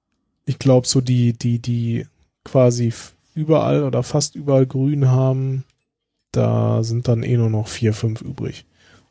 ich 0.44 0.58
glaube, 0.58 0.86
so 0.86 1.00
die, 1.00 1.32
die, 1.32 1.58
die 1.58 2.06
quasi 2.44 2.92
überall 3.34 3.84
oder 3.84 4.02
fast 4.02 4.34
überall 4.34 4.66
grün 4.66 5.08
haben, 5.08 5.64
da 6.32 6.82
sind 6.82 7.08
dann 7.08 7.22
eh 7.22 7.36
nur 7.36 7.50
noch 7.50 7.68
vier, 7.68 7.92
fünf 7.92 8.20
übrig. 8.20 8.64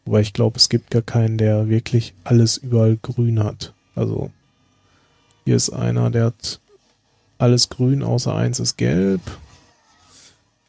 Wobei 0.06 0.22
ich 0.22 0.34
glaube, 0.34 0.58
es 0.58 0.70
gibt 0.70 0.92
gar 0.92 1.02
keinen, 1.02 1.38
der 1.38 1.70
wirklich 1.70 2.14
alles 2.24 2.58
überall 2.58 2.98
grün 3.02 3.44
hat. 3.44 3.74
Also 3.96 4.32
hier 5.46 5.56
ist 5.56 5.70
einer, 5.70 6.10
der 6.10 6.26
hat 6.26 6.60
alles 7.38 7.70
grün, 7.70 8.04
außer 8.04 8.36
eins 8.36 8.60
ist 8.60 8.78
gelb. 8.78 9.22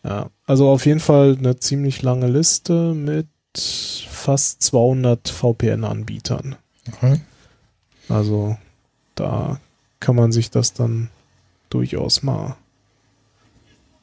Ja, 0.02 0.30
also 0.47 0.68
auf 0.70 0.86
jeden 0.86 1.00
Fall 1.00 1.36
eine 1.39 1.58
ziemlich 1.58 2.02
lange 2.02 2.28
Liste 2.28 2.94
mit 2.94 3.28
fast 3.55 4.62
200 4.62 5.28
VPN-Anbietern. 5.28 6.56
Okay. 6.89 7.20
Also 8.08 8.56
da 9.14 9.60
kann 10.00 10.16
man 10.16 10.32
sich 10.32 10.50
das 10.50 10.72
dann 10.72 11.10
durchaus 11.68 12.22
mal 12.22 12.56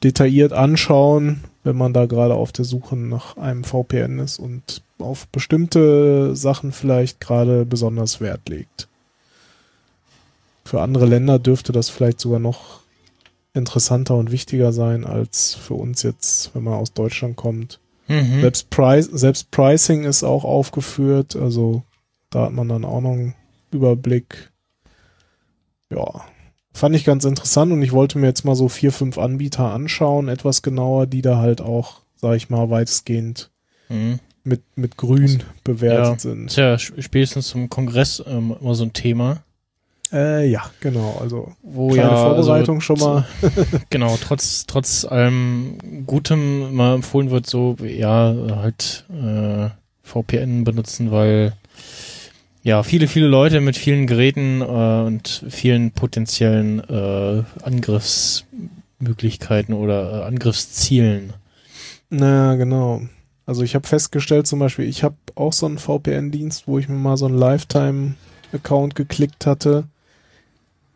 detailliert 0.02 0.52
anschauen, 0.52 1.44
wenn 1.64 1.76
man 1.76 1.92
da 1.92 2.06
gerade 2.06 2.34
auf 2.34 2.52
der 2.52 2.64
Suche 2.64 2.96
nach 2.96 3.36
einem 3.36 3.64
VPN 3.64 4.20
ist 4.20 4.38
und 4.38 4.82
auf 4.98 5.26
bestimmte 5.28 6.34
Sachen 6.36 6.72
vielleicht 6.72 7.20
gerade 7.20 7.64
besonders 7.64 8.20
Wert 8.20 8.48
legt. 8.48 8.88
Für 10.64 10.82
andere 10.82 11.06
Länder 11.06 11.38
dürfte 11.38 11.72
das 11.72 11.88
vielleicht 11.88 12.20
sogar 12.20 12.38
noch 12.38 12.80
interessanter 13.54 14.16
und 14.16 14.30
wichtiger 14.30 14.72
sein 14.72 15.04
als 15.04 15.54
für 15.54 15.74
uns 15.74 16.02
jetzt, 16.02 16.54
wenn 16.54 16.64
man 16.64 16.74
aus 16.74 16.92
Deutschland 16.92 17.36
kommt. 17.36 17.80
Mhm. 18.06 18.40
Selbst, 18.40 18.70
Price, 18.70 19.06
selbst 19.06 19.50
Pricing 19.50 20.04
ist 20.04 20.22
auch 20.22 20.44
aufgeführt, 20.44 21.36
also 21.36 21.82
da 22.30 22.46
hat 22.46 22.52
man 22.52 22.68
dann 22.68 22.84
auch 22.84 23.00
noch 23.00 23.12
einen 23.12 23.34
Überblick. 23.70 24.50
Ja, 25.92 26.22
fand 26.72 26.94
ich 26.94 27.04
ganz 27.04 27.24
interessant 27.24 27.72
und 27.72 27.82
ich 27.82 27.92
wollte 27.92 28.18
mir 28.18 28.26
jetzt 28.26 28.44
mal 28.44 28.54
so 28.54 28.68
vier, 28.68 28.92
fünf 28.92 29.18
Anbieter 29.18 29.72
anschauen, 29.72 30.28
etwas 30.28 30.62
genauer, 30.62 31.06
die 31.06 31.22
da 31.22 31.38
halt 31.38 31.60
auch, 31.60 32.00
sag 32.16 32.36
ich 32.36 32.50
mal, 32.50 32.70
weitestgehend 32.70 33.50
Mhm. 33.90 34.18
mit, 34.44 34.60
mit 34.76 34.96
grün 34.98 35.42
bewertet 35.64 36.16
Ist 36.16 36.22
sind. 36.22 36.56
ja 36.56 36.74
sp- 36.76 37.00
spätestens 37.00 37.48
zum 37.48 37.70
Kongress 37.70 38.22
ähm, 38.26 38.54
immer 38.60 38.74
so 38.74 38.84
ein 38.84 38.92
Thema. 38.92 39.42
Äh, 40.12 40.48
ja, 40.50 40.70
genau, 40.80 41.18
also 41.20 41.52
Wo 41.62 41.88
kleine 41.90 42.10
ja 42.12 42.16
Vorbereitung 42.16 42.76
also, 42.76 42.80
schon 42.96 42.98
mal. 42.98 43.26
Genau, 43.90 44.18
trotz, 44.20 44.64
trotz 44.66 45.04
allem 45.06 45.78
Gutem 46.06 46.74
mal 46.74 46.94
empfohlen 46.96 47.30
wird, 47.30 47.46
so, 47.46 47.76
ja, 47.82 48.34
halt 48.56 49.06
äh, 49.10 49.68
VPN 50.02 50.64
benutzen, 50.64 51.10
weil 51.10 51.52
ja, 52.68 52.82
viele, 52.82 53.08
viele 53.08 53.28
Leute 53.28 53.62
mit 53.62 53.78
vielen 53.78 54.06
Geräten 54.06 54.60
äh, 54.60 54.64
und 54.64 55.42
vielen 55.48 55.92
potenziellen 55.92 56.80
äh, 56.80 57.42
Angriffsmöglichkeiten 57.62 59.72
oder 59.72 60.12
äh, 60.12 60.24
Angriffszielen. 60.24 61.32
Na, 62.10 62.56
genau. 62.56 63.00
Also 63.46 63.62
ich 63.62 63.74
habe 63.74 63.88
festgestellt 63.88 64.46
zum 64.46 64.58
Beispiel, 64.58 64.84
ich 64.84 65.02
habe 65.02 65.16
auch 65.34 65.54
so 65.54 65.64
einen 65.64 65.78
VPN-Dienst, 65.78 66.68
wo 66.68 66.78
ich 66.78 66.90
mir 66.90 66.96
mal 66.96 67.16
so 67.16 67.24
einen 67.24 67.38
Lifetime-Account 67.38 68.94
geklickt 68.94 69.46
hatte. 69.46 69.84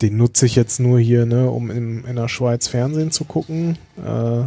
Den 0.03 0.19
nutze 0.19 0.45
ich 0.45 0.57
jetzt 0.57 0.79
nur 0.79 1.01
hier, 1.01 1.25
ne, 1.25 1.51
um 1.51 1.71
in, 1.71 2.05
in 2.05 2.17
der 2.17 2.29
Schweiz 2.29 2.69
Fernsehen 2.69 3.13
zu 3.13 3.25
gucken. 3.25 3.79
Äh, 3.97 4.43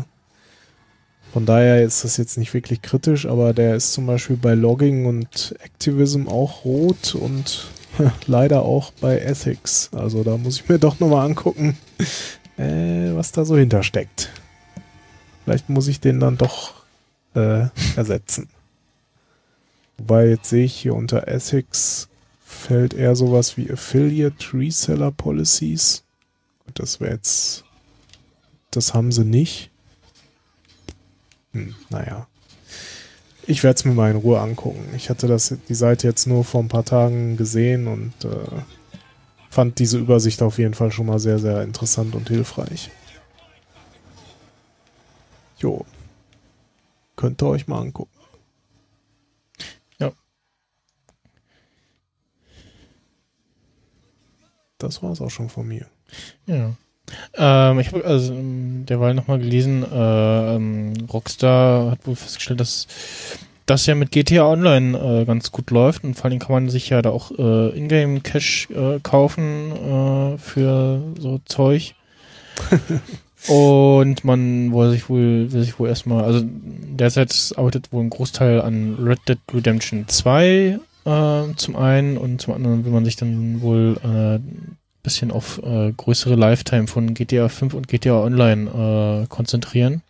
von 1.35 1.45
daher 1.45 1.83
ist 1.83 2.05
das 2.05 2.15
jetzt 2.15 2.37
nicht 2.37 2.53
wirklich 2.53 2.81
kritisch, 2.81 3.25
aber 3.25 3.53
der 3.53 3.75
ist 3.75 3.91
zum 3.91 4.05
Beispiel 4.05 4.37
bei 4.37 4.53
Logging 4.53 5.05
und 5.05 5.53
Activism 5.61 6.29
auch 6.29 6.63
rot 6.63 7.13
und 7.13 7.67
leider 8.25 8.61
auch 8.61 8.93
bei 9.01 9.19
Ethics. 9.19 9.89
Also 9.91 10.23
da 10.23 10.37
muss 10.37 10.61
ich 10.61 10.69
mir 10.69 10.79
doch 10.79 11.01
nochmal 11.01 11.25
angucken, 11.25 11.77
äh, 12.57 13.13
was 13.13 13.33
da 13.33 13.43
so 13.43 13.57
hintersteckt. 13.57 14.29
Vielleicht 15.43 15.67
muss 15.67 15.89
ich 15.89 15.99
den 15.99 16.21
dann 16.21 16.37
doch 16.37 16.85
äh, 17.33 17.65
ersetzen. 17.97 18.47
Wobei 19.97 20.27
jetzt 20.27 20.49
sehe 20.49 20.63
ich 20.63 20.73
hier 20.73 20.95
unter 20.95 21.27
Ethics 21.27 22.07
fällt 22.45 22.93
eher 22.93 23.17
sowas 23.17 23.57
wie 23.57 23.69
Affiliate 23.69 24.53
Reseller 24.53 25.11
Policies. 25.11 26.05
Das 26.75 27.01
wäre 27.01 27.15
jetzt, 27.15 27.65
das 28.71 28.93
haben 28.93 29.11
sie 29.11 29.25
nicht. 29.25 29.69
Hm, 31.55 31.73
naja. 31.89 32.27
Ich 33.47 33.63
werde 33.63 33.77
es 33.77 33.85
mir 33.85 33.93
mal 33.93 34.11
in 34.11 34.17
Ruhe 34.17 34.41
angucken. 34.41 34.83
Ich 34.95 35.09
hatte 35.09 35.27
das, 35.27 35.55
die 35.69 35.73
Seite 35.73 36.05
jetzt 36.05 36.27
nur 36.27 36.43
vor 36.43 36.61
ein 36.61 36.67
paar 36.67 36.83
Tagen 36.83 37.37
gesehen 37.37 37.87
und 37.87 38.13
äh, 38.25 38.61
fand 39.49 39.79
diese 39.79 39.97
Übersicht 39.97 40.41
auf 40.41 40.57
jeden 40.57 40.73
Fall 40.73 40.91
schon 40.91 41.05
mal 41.05 41.19
sehr, 41.19 41.39
sehr 41.39 41.63
interessant 41.63 42.13
und 42.13 42.27
hilfreich. 42.27 42.91
Jo. 45.57 45.85
Könnt 47.15 47.41
ihr 47.41 47.47
euch 47.47 47.67
mal 47.67 47.79
angucken. 47.79 48.11
Ja. 49.97 50.11
Das 54.77 55.01
war's 55.01 55.21
auch 55.21 55.31
schon 55.31 55.49
von 55.49 55.65
mir. 55.65 55.87
Ja. 56.47 56.75
Ähm, 57.35 57.79
ich 57.79 57.91
habe 57.91 58.03
also 58.05 58.33
ähm, 58.33 58.85
derweil 58.87 59.13
nochmal 59.13 59.39
gelesen, 59.39 59.83
äh, 59.83 60.55
ähm, 60.55 60.93
Rockstar 61.11 61.91
hat 61.91 62.07
wohl 62.07 62.15
festgestellt, 62.15 62.59
dass 62.59 62.87
das 63.65 63.85
ja 63.85 63.95
mit 63.95 64.11
GTA 64.11 64.45
Online 64.45 64.97
äh, 64.97 65.25
ganz 65.25 65.51
gut 65.51 65.71
läuft 65.71 66.03
und 66.03 66.15
vor 66.15 66.25
allem 66.25 66.39
kann 66.39 66.51
man 66.51 66.69
sich 66.69 66.89
ja 66.89 67.01
da 67.01 67.09
auch 67.09 67.31
äh, 67.31 67.77
Ingame 67.77 68.21
Cash 68.21 68.69
äh, 68.69 68.99
kaufen 69.01 69.71
äh, 69.71 70.37
für 70.37 71.01
so 71.19 71.39
Zeug. 71.45 71.95
und 73.47 74.23
man 74.23 74.73
will 74.73 74.91
sich 74.91 75.09
wohl, 75.09 75.51
will 75.51 75.63
sich 75.63 75.77
wohl 75.79 75.89
erstmal, 75.89 76.23
also 76.23 76.41
derzeit 76.43 77.53
arbeitet 77.57 77.91
wohl 77.91 78.03
ein 78.03 78.09
Großteil 78.09 78.61
an 78.61 78.97
Red 78.99 79.19
Dead 79.27 79.39
Redemption 79.53 80.07
2 80.07 80.79
äh, 81.05 81.43
zum 81.55 81.75
einen 81.75 82.17
und 82.17 82.41
zum 82.41 82.53
anderen 82.53 82.85
will 82.85 82.91
man 82.91 83.05
sich 83.05 83.15
dann 83.15 83.61
wohl 83.61 83.97
äh, 84.03 84.39
bisschen 85.05 85.31
auf 85.31 85.61
äh, 85.63 85.93
größere 85.93 86.35
Lifetime 86.35 86.87
von 86.87 87.13
GTA 87.13 87.47
5 87.47 87.73
und 87.73 87.87
GTA 87.87 88.21
Online 88.21 89.23
äh, 89.23 89.27
konzentrieren. 89.27 90.01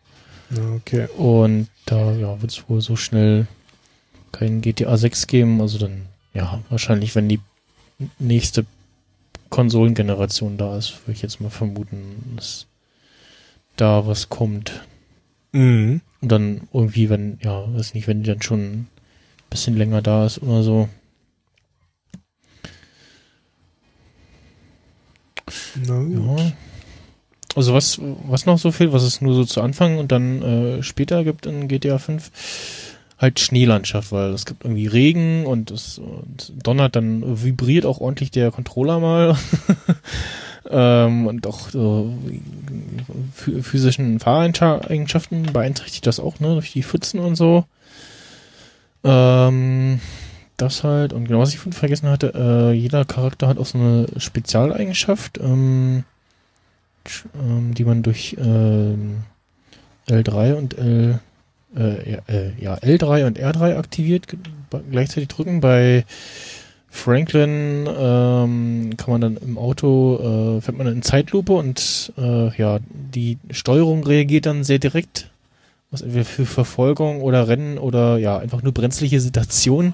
Okay. 0.77 1.07
Und 1.17 1.67
da 1.85 2.13
ja, 2.13 2.41
wird 2.41 2.51
es 2.51 2.69
wohl 2.69 2.81
so 2.81 2.95
schnell 2.95 3.45
kein 4.31 4.61
GTA 4.61 4.97
6 4.97 5.27
geben. 5.27 5.61
Also 5.61 5.77
dann, 5.77 6.05
ja, 6.33 6.61
wahrscheinlich, 6.69 7.13
wenn 7.13 7.29
die 7.29 7.41
nächste 8.19 8.65
Konsolengeneration 9.49 10.57
da 10.57 10.77
ist, 10.77 11.01
würde 11.03 11.13
ich 11.13 11.21
jetzt 11.21 11.41
mal 11.41 11.49
vermuten, 11.49 12.33
dass 12.35 12.65
da 13.75 14.07
was 14.07 14.29
kommt. 14.29 14.81
Mhm. 15.51 16.01
Und 16.21 16.31
dann 16.31 16.61
irgendwie, 16.73 17.09
wenn, 17.09 17.37
ja, 17.43 17.65
weiß 17.73 17.93
nicht, 17.93 18.07
wenn 18.07 18.23
die 18.23 18.29
dann 18.29 18.41
schon 18.41 18.61
ein 18.61 18.87
bisschen 19.49 19.77
länger 19.77 20.01
da 20.01 20.25
ist 20.25 20.41
oder 20.41 20.63
so. 20.63 20.89
Na 22.13 22.19
gut. 25.33 25.34
Ja. 25.85 26.51
Also 27.55 27.73
was, 27.73 27.99
was 28.27 28.45
noch 28.45 28.57
so 28.57 28.71
viel, 28.71 28.91
was 28.91 29.03
es 29.03 29.21
nur 29.21 29.33
so 29.33 29.45
zu 29.45 29.61
Anfang 29.61 29.97
und 29.97 30.11
dann 30.11 30.41
äh, 30.41 30.83
später 30.83 31.23
gibt 31.23 31.45
in 31.45 31.67
GTA 31.67 31.99
5, 31.99 32.31
halt 33.17 33.39
Schneelandschaft, 33.39 34.11
weil 34.11 34.31
es 34.31 34.45
gibt 34.45 34.65
irgendwie 34.65 34.87
Regen 34.87 35.45
und 35.45 35.71
es 35.71 35.99
und 35.99 36.51
donnert, 36.63 36.95
dann 36.97 37.43
vibriert 37.43 37.85
auch 37.85 38.01
ordentlich 38.01 38.31
der 38.31 38.51
Controller 38.51 38.99
mal. 38.99 39.37
ähm, 40.69 41.27
und 41.27 41.47
auch 41.47 41.69
so 41.69 42.13
phy- 43.37 43.61
physischen 43.63 44.19
Fahreigenschaften 44.19 45.43
beeinträchtigt 45.53 46.05
das 46.07 46.19
auch, 46.19 46.39
ne, 46.41 46.53
durch 46.55 46.73
die 46.73 46.83
Pfützen 46.83 47.19
und 47.21 47.35
so. 47.35 47.63
Ähm, 49.05 50.01
das 50.57 50.83
halt, 50.83 51.13
und 51.13 51.25
genau 51.25 51.39
was 51.39 51.53
ich 51.53 51.59
vergessen 51.59 52.09
hatte, 52.09 52.33
äh, 52.35 52.71
jeder 52.73 53.05
Charakter 53.05 53.47
hat 53.47 53.57
auch 53.57 53.65
so 53.65 53.77
eine 53.77 54.07
Spezialeigenschaft, 54.17 55.39
ähm, 55.39 56.03
ähm, 57.35 57.73
die 57.73 57.85
man 57.85 58.03
durch 58.03 58.35
ähm, 58.39 59.23
L3 60.07 60.53
und 60.53 60.77
L 60.77 61.19
äh, 61.75 62.11
ja, 62.11 62.19
äh, 62.27 62.51
ja, 62.57 62.75
L3 62.75 63.27
und 63.27 63.39
R3 63.39 63.77
aktiviert, 63.77 64.27
gleichzeitig 64.91 65.27
drücken. 65.27 65.59
Bei 65.59 66.05
Franklin 66.89 67.87
ähm, 67.87 68.91
kann 68.95 69.11
man 69.11 69.21
dann 69.21 69.37
im 69.37 69.57
Auto, 69.57 70.57
äh, 70.57 70.61
fährt 70.61 70.77
man 70.77 70.87
dann 70.87 70.95
in 70.95 71.01
Zeitlupe 71.01 71.53
und 71.53 72.13
äh, 72.17 72.55
ja, 72.57 72.79
die 72.89 73.37
Steuerung 73.51 74.03
reagiert 74.05 74.45
dann 74.45 74.63
sehr 74.63 74.79
direkt, 74.79 75.29
was 75.95 76.01
entweder 76.01 76.25
für 76.25 76.45
Verfolgung 76.45 77.21
oder 77.21 77.47
Rennen 77.47 77.77
oder 77.77 78.17
ja, 78.17 78.37
einfach 78.37 78.61
nur 78.61 78.73
brenzliche 78.73 79.21
Situation, 79.21 79.93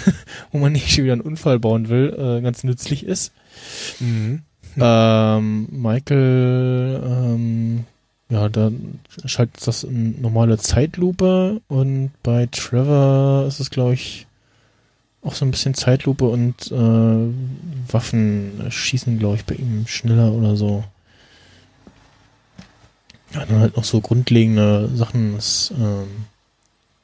wo 0.52 0.58
man 0.58 0.72
nicht 0.72 0.90
schon 0.90 1.04
wieder 1.04 1.14
einen 1.14 1.22
Unfall 1.22 1.58
bauen 1.58 1.88
will, 1.88 2.14
äh, 2.16 2.40
ganz 2.40 2.62
nützlich 2.62 3.04
ist. 3.04 3.32
Mhm. 3.98 4.42
Ähm, 4.78 5.68
Michael, 5.72 7.02
ähm, 7.04 7.84
ja, 8.28 8.48
da 8.48 8.70
schaltet 9.24 9.66
das 9.66 9.82
in 9.82 10.20
normale 10.22 10.56
Zeitlupe 10.58 11.60
und 11.66 12.12
bei 12.22 12.46
Trevor 12.46 13.46
ist 13.48 13.58
es, 13.58 13.70
glaube 13.70 13.94
ich, 13.94 14.28
auch 15.22 15.34
so 15.34 15.44
ein 15.44 15.50
bisschen 15.50 15.74
Zeitlupe 15.74 16.26
und 16.26 16.70
äh, 16.70 17.92
Waffen 17.92 18.52
schießen, 18.70 19.18
glaube 19.18 19.36
ich, 19.36 19.44
bei 19.44 19.56
ihm 19.56 19.84
schneller 19.88 20.32
oder 20.32 20.54
so. 20.54 20.84
Ja, 23.32 23.46
dann 23.46 23.60
halt 23.60 23.76
noch 23.76 23.84
so 23.84 24.00
grundlegende 24.00 24.88
Sachen, 24.94 25.36
dass 25.36 25.72
ähm, 25.78 26.26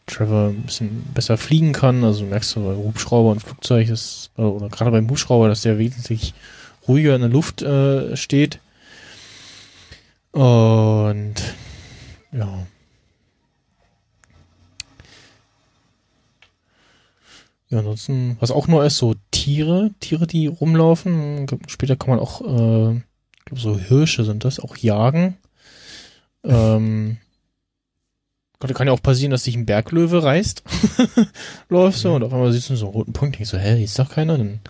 Trevor 0.06 0.48
ein 0.48 0.62
bisschen 0.62 1.04
besser 1.14 1.36
fliegen 1.36 1.72
kann. 1.72 2.04
Also 2.04 2.24
merkst 2.24 2.56
du 2.56 2.64
bei 2.64 2.74
Hubschrauber 2.74 3.30
und 3.30 3.40
Flugzeug 3.40 3.88
ist, 3.88 4.30
oder, 4.36 4.52
oder 4.52 4.68
gerade 4.68 4.90
beim 4.90 5.08
Hubschrauber, 5.08 5.48
dass 5.48 5.62
der 5.62 5.78
wesentlich 5.78 6.34
ruhiger 6.88 7.14
in 7.14 7.22
der 7.22 7.30
Luft 7.30 7.62
äh, 7.62 8.16
steht. 8.16 8.60
Und 10.32 11.34
ja. 12.32 12.66
Ja, 17.68 17.78
ansonsten, 17.78 18.36
was 18.38 18.52
auch 18.52 18.68
neu 18.68 18.86
ist, 18.86 18.98
so 18.98 19.14
Tiere, 19.32 19.90
Tiere, 19.98 20.26
die 20.26 20.46
rumlaufen. 20.46 21.46
Später 21.66 21.96
kann 21.96 22.10
man 22.10 22.20
auch, 22.20 22.40
äh, 22.42 22.96
ich 22.96 23.44
glaube, 23.44 23.60
so 23.60 23.78
Hirsche 23.78 24.24
sind 24.24 24.44
das, 24.44 24.60
auch 24.60 24.76
jagen. 24.76 25.36
Ähm, 26.46 27.18
Gott, 28.58 28.74
kann 28.74 28.86
ja 28.86 28.92
auch 28.92 29.02
passieren, 29.02 29.30
dass 29.30 29.44
sich 29.44 29.56
ein 29.56 29.66
Berglöwe 29.66 30.22
reißt. 30.22 30.62
Läufst 31.68 32.04
du 32.04 32.14
und 32.14 32.22
auf 32.22 32.32
einmal 32.32 32.52
siehst 32.52 32.70
du 32.70 32.76
so 32.76 32.86
einen 32.86 32.94
roten 32.94 33.12
Punkt, 33.12 33.36
denkst 33.36 33.50
so, 33.50 33.58
hä, 33.58 33.74
hier 33.76 33.84
ist 33.84 33.98
doch 33.98 34.10
keiner. 34.10 34.38
Dann 34.38 34.60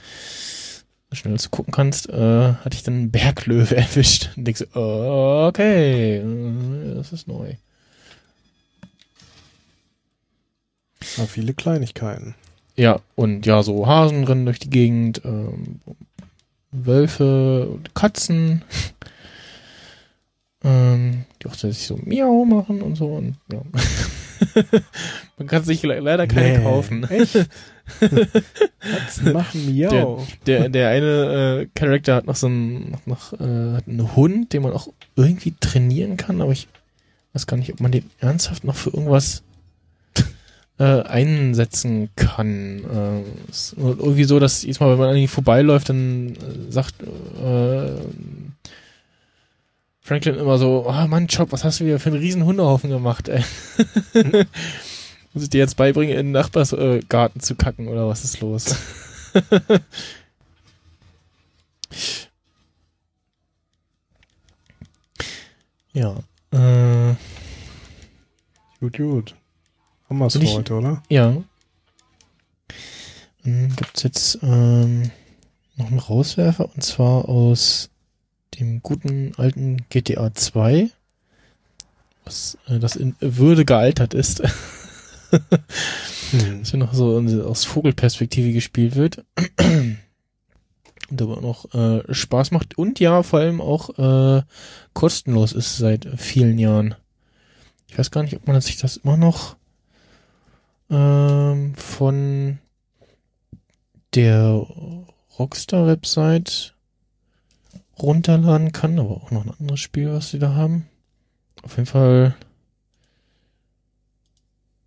schnell 1.13 1.35
als 1.35 1.45
du 1.45 1.51
gucken 1.51 1.73
kannst, 1.73 2.09
äh, 2.09 2.53
hatte 2.55 2.75
ich 2.77 2.83
dann 2.83 2.95
einen 2.95 3.11
Berglöwe 3.11 3.77
erwischt. 3.77 4.31
Und 4.37 4.45
denkst 4.45 4.65
du, 4.73 4.81
okay, 5.47 6.23
das 6.95 7.13
ist 7.13 7.29
neu. 7.29 7.55
Ja, 11.17 11.27
viele 11.27 11.55
Kleinigkeiten. 11.55 12.35
Ja, 12.75 13.01
und 13.15 13.47
ja, 13.47 13.63
so 13.63 13.87
Hasen 13.87 14.25
rennen 14.25 14.45
durch 14.45 14.59
die 14.59 14.71
Gegend, 14.71 15.23
ähm, 15.25 15.81
Wölfe, 16.73 17.69
und 17.69 17.95
Katzen, 17.95 18.63
ähm, 20.67 21.25
die 21.41 21.47
auch 21.47 21.55
sich 21.55 21.87
so 21.87 21.97
Miau 22.05 22.45
machen 22.45 22.83
und 22.83 22.97
so. 22.97 23.07
Und, 23.07 23.37
ja. 23.53 23.63
Man 25.39 25.47
kann 25.47 25.63
sich 25.63 25.83
le 25.83 26.01
leider 26.01 26.27
keine 26.27 26.59
Nee, 26.59 26.65
kaufen. 26.65 27.05
Echt? 27.09 27.35
Katzen 28.81 29.33
machen 29.33 29.73
Miau. 29.73 30.27
Der, 30.47 30.69
der 30.69 30.89
eine 30.89 31.61
äh, 31.63 31.67
Charakter 31.75 32.17
hat 32.17 32.27
noch 32.27 32.35
so 32.35 32.49
einen, 32.49 32.91
noch, 32.91 33.07
noch, 33.07 33.33
äh, 33.35 33.45
einen 33.45 34.17
Hund, 34.17 34.53
den 34.53 34.63
man 34.63 34.73
auch 34.73 34.89
irgendwie 35.15 35.55
trainieren 35.61 36.17
kann, 36.17 36.41
aber 36.41 36.51
ich 36.51 36.67
weiß 37.33 37.47
gar 37.47 37.57
nicht, 37.57 37.73
ob 37.73 37.81
man 37.81 37.93
den 37.93 38.11
ernsthaft 38.19 38.65
noch 38.65 38.75
für 38.75 38.91
irgendwas 38.91 39.45
äh, 40.79 41.03
einsetzen 41.03 42.11
kann. 42.17 42.85
Äh, 42.85 43.51
ist 43.51 43.77
irgendwie 43.79 44.25
so, 44.25 44.41
dass 44.41 44.63
jedes 44.63 44.81
Mal, 44.81 44.91
wenn 44.91 44.99
man 44.99 45.11
an 45.11 45.17
ihn 45.17 45.29
vorbeiläuft, 45.29 45.91
dann 45.91 46.35
äh, 46.35 46.73
sagt 46.73 46.97
äh, 47.03 47.91
Franklin 50.07 50.37
immer 50.37 50.57
so, 50.57 50.87
ah 50.89 51.09
Mann, 51.09 51.27
Chop, 51.27 51.51
was 51.51 51.65
hast 51.65 51.81
du 51.81 51.85
wieder 51.85 51.99
für 51.99 52.11
einen 52.11 52.21
riesen 52.21 52.45
Hundehaufen 52.45 52.91
gemacht, 52.91 53.29
ey. 53.29 53.43
Muss 55.35 55.43
ich 55.43 55.51
dir 55.51 55.59
jetzt 55.59 55.77
beibringen, 55.77 56.17
in 56.17 56.27
den 56.27 56.33
Nachbarsgarten 56.33 57.01
äh, 57.01 57.03
Garten 57.09 57.41
zu 57.41 57.57
kacken, 57.57 57.89
oder 57.89 58.07
was 58.07 58.23
ist 58.23 58.41
los? 58.41 58.77
ja, 65.93 66.15
äh, 66.53 67.15
Gut, 68.79 68.99
gut. 68.99 69.35
Haben 70.09 70.19
wir 70.19 70.27
es 70.27 70.37
für 70.37 70.47
heute, 70.47 70.75
oder? 70.75 71.03
Ja. 71.09 71.37
Dann 73.43 73.75
gibt's 73.75 74.05
jetzt 74.05 74.39
ähm, 74.43 75.11
noch 75.75 75.89
einen 75.89 75.99
Rauswerfer 75.99 76.71
und 76.73 76.85
zwar 76.85 77.29
aus 77.29 77.91
dem 78.59 78.83
guten 78.83 79.33
alten 79.37 79.87
GTA 79.89 80.35
2, 80.35 80.91
was 82.25 82.59
äh, 82.69 82.79
das 82.79 82.97
in 82.97 83.15
Würde 83.21 83.65
gealtert 83.65 84.15
ist, 84.15 84.43
Mhm. 86.33 86.61
das 86.61 86.73
ja 86.73 86.79
noch 86.79 86.95
so 86.95 87.19
aus 87.45 87.65
Vogelperspektive 87.65 88.53
gespielt 88.53 88.97
wird. 88.97 89.25
Und 91.09 91.23
aber 91.23 91.41
noch 91.41 91.73
äh, 91.73 92.03
Spaß 92.13 92.51
macht 92.51 92.77
und 92.79 92.99
ja, 92.99 93.23
vor 93.23 93.39
allem 93.41 93.61
auch 93.61 93.97
äh, 93.99 94.43
kostenlos 94.93 95.53
ist 95.53 95.77
seit 95.77 96.09
vielen 96.17 96.59
Jahren. 96.59 96.97
Ich 97.89 97.97
weiß 97.97 98.11
gar 98.11 98.23
nicht, 98.25 98.35
ob 98.35 98.47
man 98.47 98.61
sich 98.61 98.77
das 98.79 98.97
immer 98.97 99.17
noch 99.17 99.57
ähm, 100.91 101.75
von 101.77 102.59
der 104.15 104.67
Rockstar-Website 105.39 106.75
runterladen 107.99 108.73
kann, 108.73 108.99
aber 108.99 109.11
auch 109.11 109.31
noch 109.31 109.45
ein 109.47 109.55
anderes 109.59 109.81
Spiel, 109.81 110.13
was 110.13 110.31
sie 110.31 110.39
da 110.39 110.55
haben. 110.55 110.87
Auf 111.63 111.77
jeden 111.77 111.87
Fall 111.87 112.37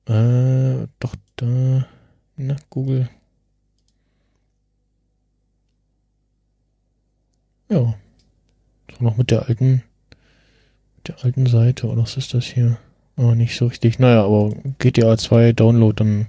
Äh, 0.09 0.87
doch 0.99 1.15
da. 1.35 1.85
Na, 2.35 2.55
Google. 2.71 3.07
Ja. 7.69 7.95
So 8.97 9.03
noch 9.03 9.17
mit 9.17 9.29
der 9.29 9.47
alten, 9.47 9.83
mit 10.97 11.07
der 11.07 11.23
alten 11.23 11.45
Seite, 11.45 11.87
oder 11.87 12.01
was 12.01 12.17
ist 12.17 12.33
das 12.33 12.45
hier? 12.45 12.77
Oh, 13.17 13.35
nicht 13.35 13.55
so 13.55 13.67
richtig. 13.67 13.99
Naja, 13.99 14.23
aber 14.23 14.51
GTA 14.79 15.17
2 15.17 15.53
Download, 15.53 15.95
dann 15.95 16.27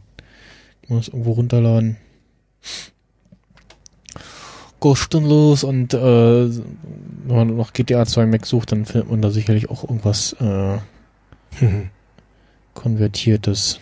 kann 0.83 0.91
man 0.91 0.99
es 0.99 1.09
irgendwo 1.09 1.33
runterladen. 1.33 1.97
Kostenlos 4.81 5.62
und 5.65 5.94
äh, 5.94 5.99
wenn 6.49 7.36
man 7.36 7.57
noch 7.57 7.73
GTA 7.73 8.07
2 8.07 8.26
Mac 8.26 8.47
sucht, 8.47 8.73
dann 8.73 8.86
findet 8.86 9.10
man 9.10 9.23
da 9.23 9.31
sicherlich 9.31 9.70
auch 9.70 9.84
irgendwas 9.84 10.34
äh, 10.41 10.78
konvertiertes. 12.75 13.78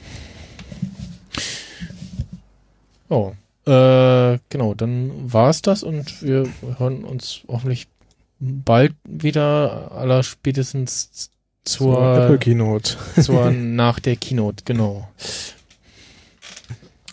Oh, 3.09 3.33
äh, 3.65 4.39
genau, 4.49 4.75
dann 4.75 5.11
war's 5.33 5.63
das 5.63 5.83
und 5.83 6.23
wir 6.23 6.47
hören 6.79 7.05
uns 7.05 7.43
hoffentlich 7.49 7.89
bald 8.41 8.95
wieder, 9.05 9.93
aller 9.93 10.23
spätestens 10.23 11.31
zur, 11.65 11.95
Zur 11.95 12.17
Apple 12.17 12.39
Keynote. 12.39 12.97
zur 13.21 13.51
nach 13.53 14.01
der 14.01 14.17
Keynote, 14.17 14.65
genau. 14.65 15.09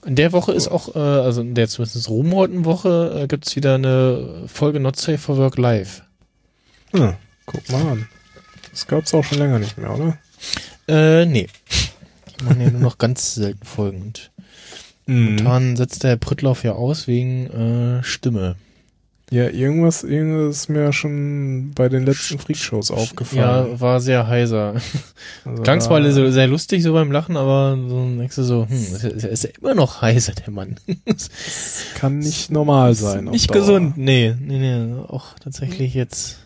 In 0.05 0.15
der 0.15 0.31
Woche 0.33 0.51
ist 0.51 0.67
auch, 0.67 0.95
äh, 0.95 0.99
also 0.99 1.41
in 1.41 1.55
der 1.55 1.67
zumindest 1.67 2.09
Rumorten-Woche, 2.09 3.21
äh, 3.23 3.27
gibt's 3.27 3.55
wieder 3.55 3.75
eine 3.75 4.43
Folge 4.47 4.79
Not 4.79 4.97
Safe 4.97 5.17
for 5.17 5.37
Work 5.37 5.57
Live. 5.57 6.03
Hm, 6.93 7.13
guck 7.45 7.69
mal 7.71 7.81
an. 7.87 8.07
Das 8.71 8.85
gab's 8.87 9.13
auch 9.13 9.23
schon 9.23 9.39
länger 9.39 9.59
nicht 9.59 9.77
mehr, 9.77 9.91
oder? 9.93 10.17
Äh, 10.87 11.25
nee. 11.25 11.47
Die 12.39 12.43
machen 12.43 12.61
ja 12.61 12.69
nur 12.69 12.81
noch 12.81 12.97
ganz 12.97 13.35
selten 13.35 13.65
Folgen. 13.65 14.01
Und 14.03 14.31
Mhm. 15.07 15.25
momentan 15.25 15.75
setzt 15.77 16.03
der 16.03 16.15
Prittlauf 16.17 16.63
ja 16.63 16.71
aus 16.73 17.07
wegen 17.07 17.99
äh, 17.99 18.03
Stimme. 18.03 18.55
Ja, 19.31 19.49
irgendwas, 19.49 20.03
irgendwas 20.03 20.57
ist 20.57 20.69
mir 20.69 20.93
schon 20.93 21.71
bei 21.73 21.89
den 21.89 22.05
letzten 22.05 22.37
Freakshows 22.37 22.91
aufgefallen. 22.91 23.71
Ja, 23.71 23.79
war 23.81 23.99
sehr 23.99 24.27
heiser. 24.27 24.75
Also 25.43 25.63
Klang 25.63 25.81
zwar 25.81 26.11
so, 26.11 26.29
sehr 26.29 26.45
lustig 26.47 26.83
so 26.83 26.93
beim 26.93 27.11
Lachen, 27.11 27.35
aber 27.35 27.75
so 27.87 28.05
denkst 28.17 28.35
du 28.35 28.43
so, 28.43 28.67
hm, 28.69 28.75
ist, 28.77 29.03
er- 29.03 29.11
ist 29.31 29.45
er 29.45 29.57
immer 29.57 29.73
noch 29.73 30.01
heiser, 30.03 30.33
der 30.33 30.51
Mann. 30.51 30.75
kann 31.95 32.19
nicht 32.19 32.51
normal 32.51 32.93
sein. 32.93 33.25
Nicht 33.25 33.49
Dauer. 33.49 33.59
gesund, 33.61 33.97
nee, 33.97 34.35
nee, 34.39 34.59
nee, 34.59 34.93
auch 35.07 35.39
tatsächlich 35.39 35.95
jetzt 35.95 36.37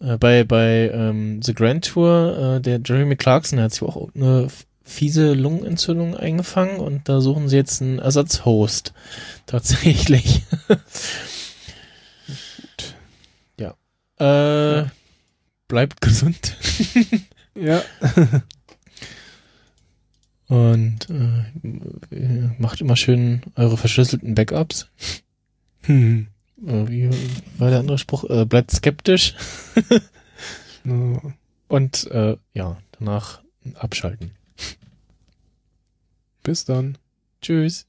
äh, 0.00 0.16
bei 0.16 0.44
bei 0.44 0.90
ähm, 0.94 1.42
The 1.42 1.52
Grand 1.54 1.84
Tour, 1.86 2.56
äh, 2.56 2.60
der 2.62 2.80
Jeremy 2.84 3.16
Clarkson 3.16 3.60
hat 3.60 3.72
sich 3.72 3.82
auch 3.82 4.08
eine 4.14 4.48
fiese 4.82 5.34
Lungenentzündung 5.34 6.16
eingefangen 6.16 6.76
und 6.78 7.08
da 7.08 7.20
suchen 7.20 7.48
sie 7.48 7.56
jetzt 7.56 7.82
einen 7.82 7.98
Ersatzhost. 7.98 8.92
Tatsächlich. 9.46 10.42
Ja. 14.18 14.80
Äh, 14.80 14.86
bleibt 15.68 16.00
gesund. 16.00 16.56
Ja. 17.58 17.82
Und 20.48 21.08
äh, 21.08 22.50
macht 22.58 22.82
immer 22.82 22.96
schön 22.96 23.40
eure 23.56 23.78
verschlüsselten 23.78 24.34
Backups. 24.34 24.88
Hm. 25.84 26.28
Äh, 26.64 26.88
wie 26.88 27.10
war 27.58 27.70
der 27.70 27.80
andere 27.80 27.98
Spruch? 27.98 28.24
Äh, 28.24 28.44
bleibt 28.44 28.70
skeptisch. 28.70 29.34
Ja. 30.84 31.20
Und 31.66 32.08
äh, 32.12 32.36
ja, 32.54 32.76
danach 32.96 33.42
abschalten. 33.74 34.30
Bis 36.44 36.64
dann. 36.64 36.96
Tschüss. 37.42 37.88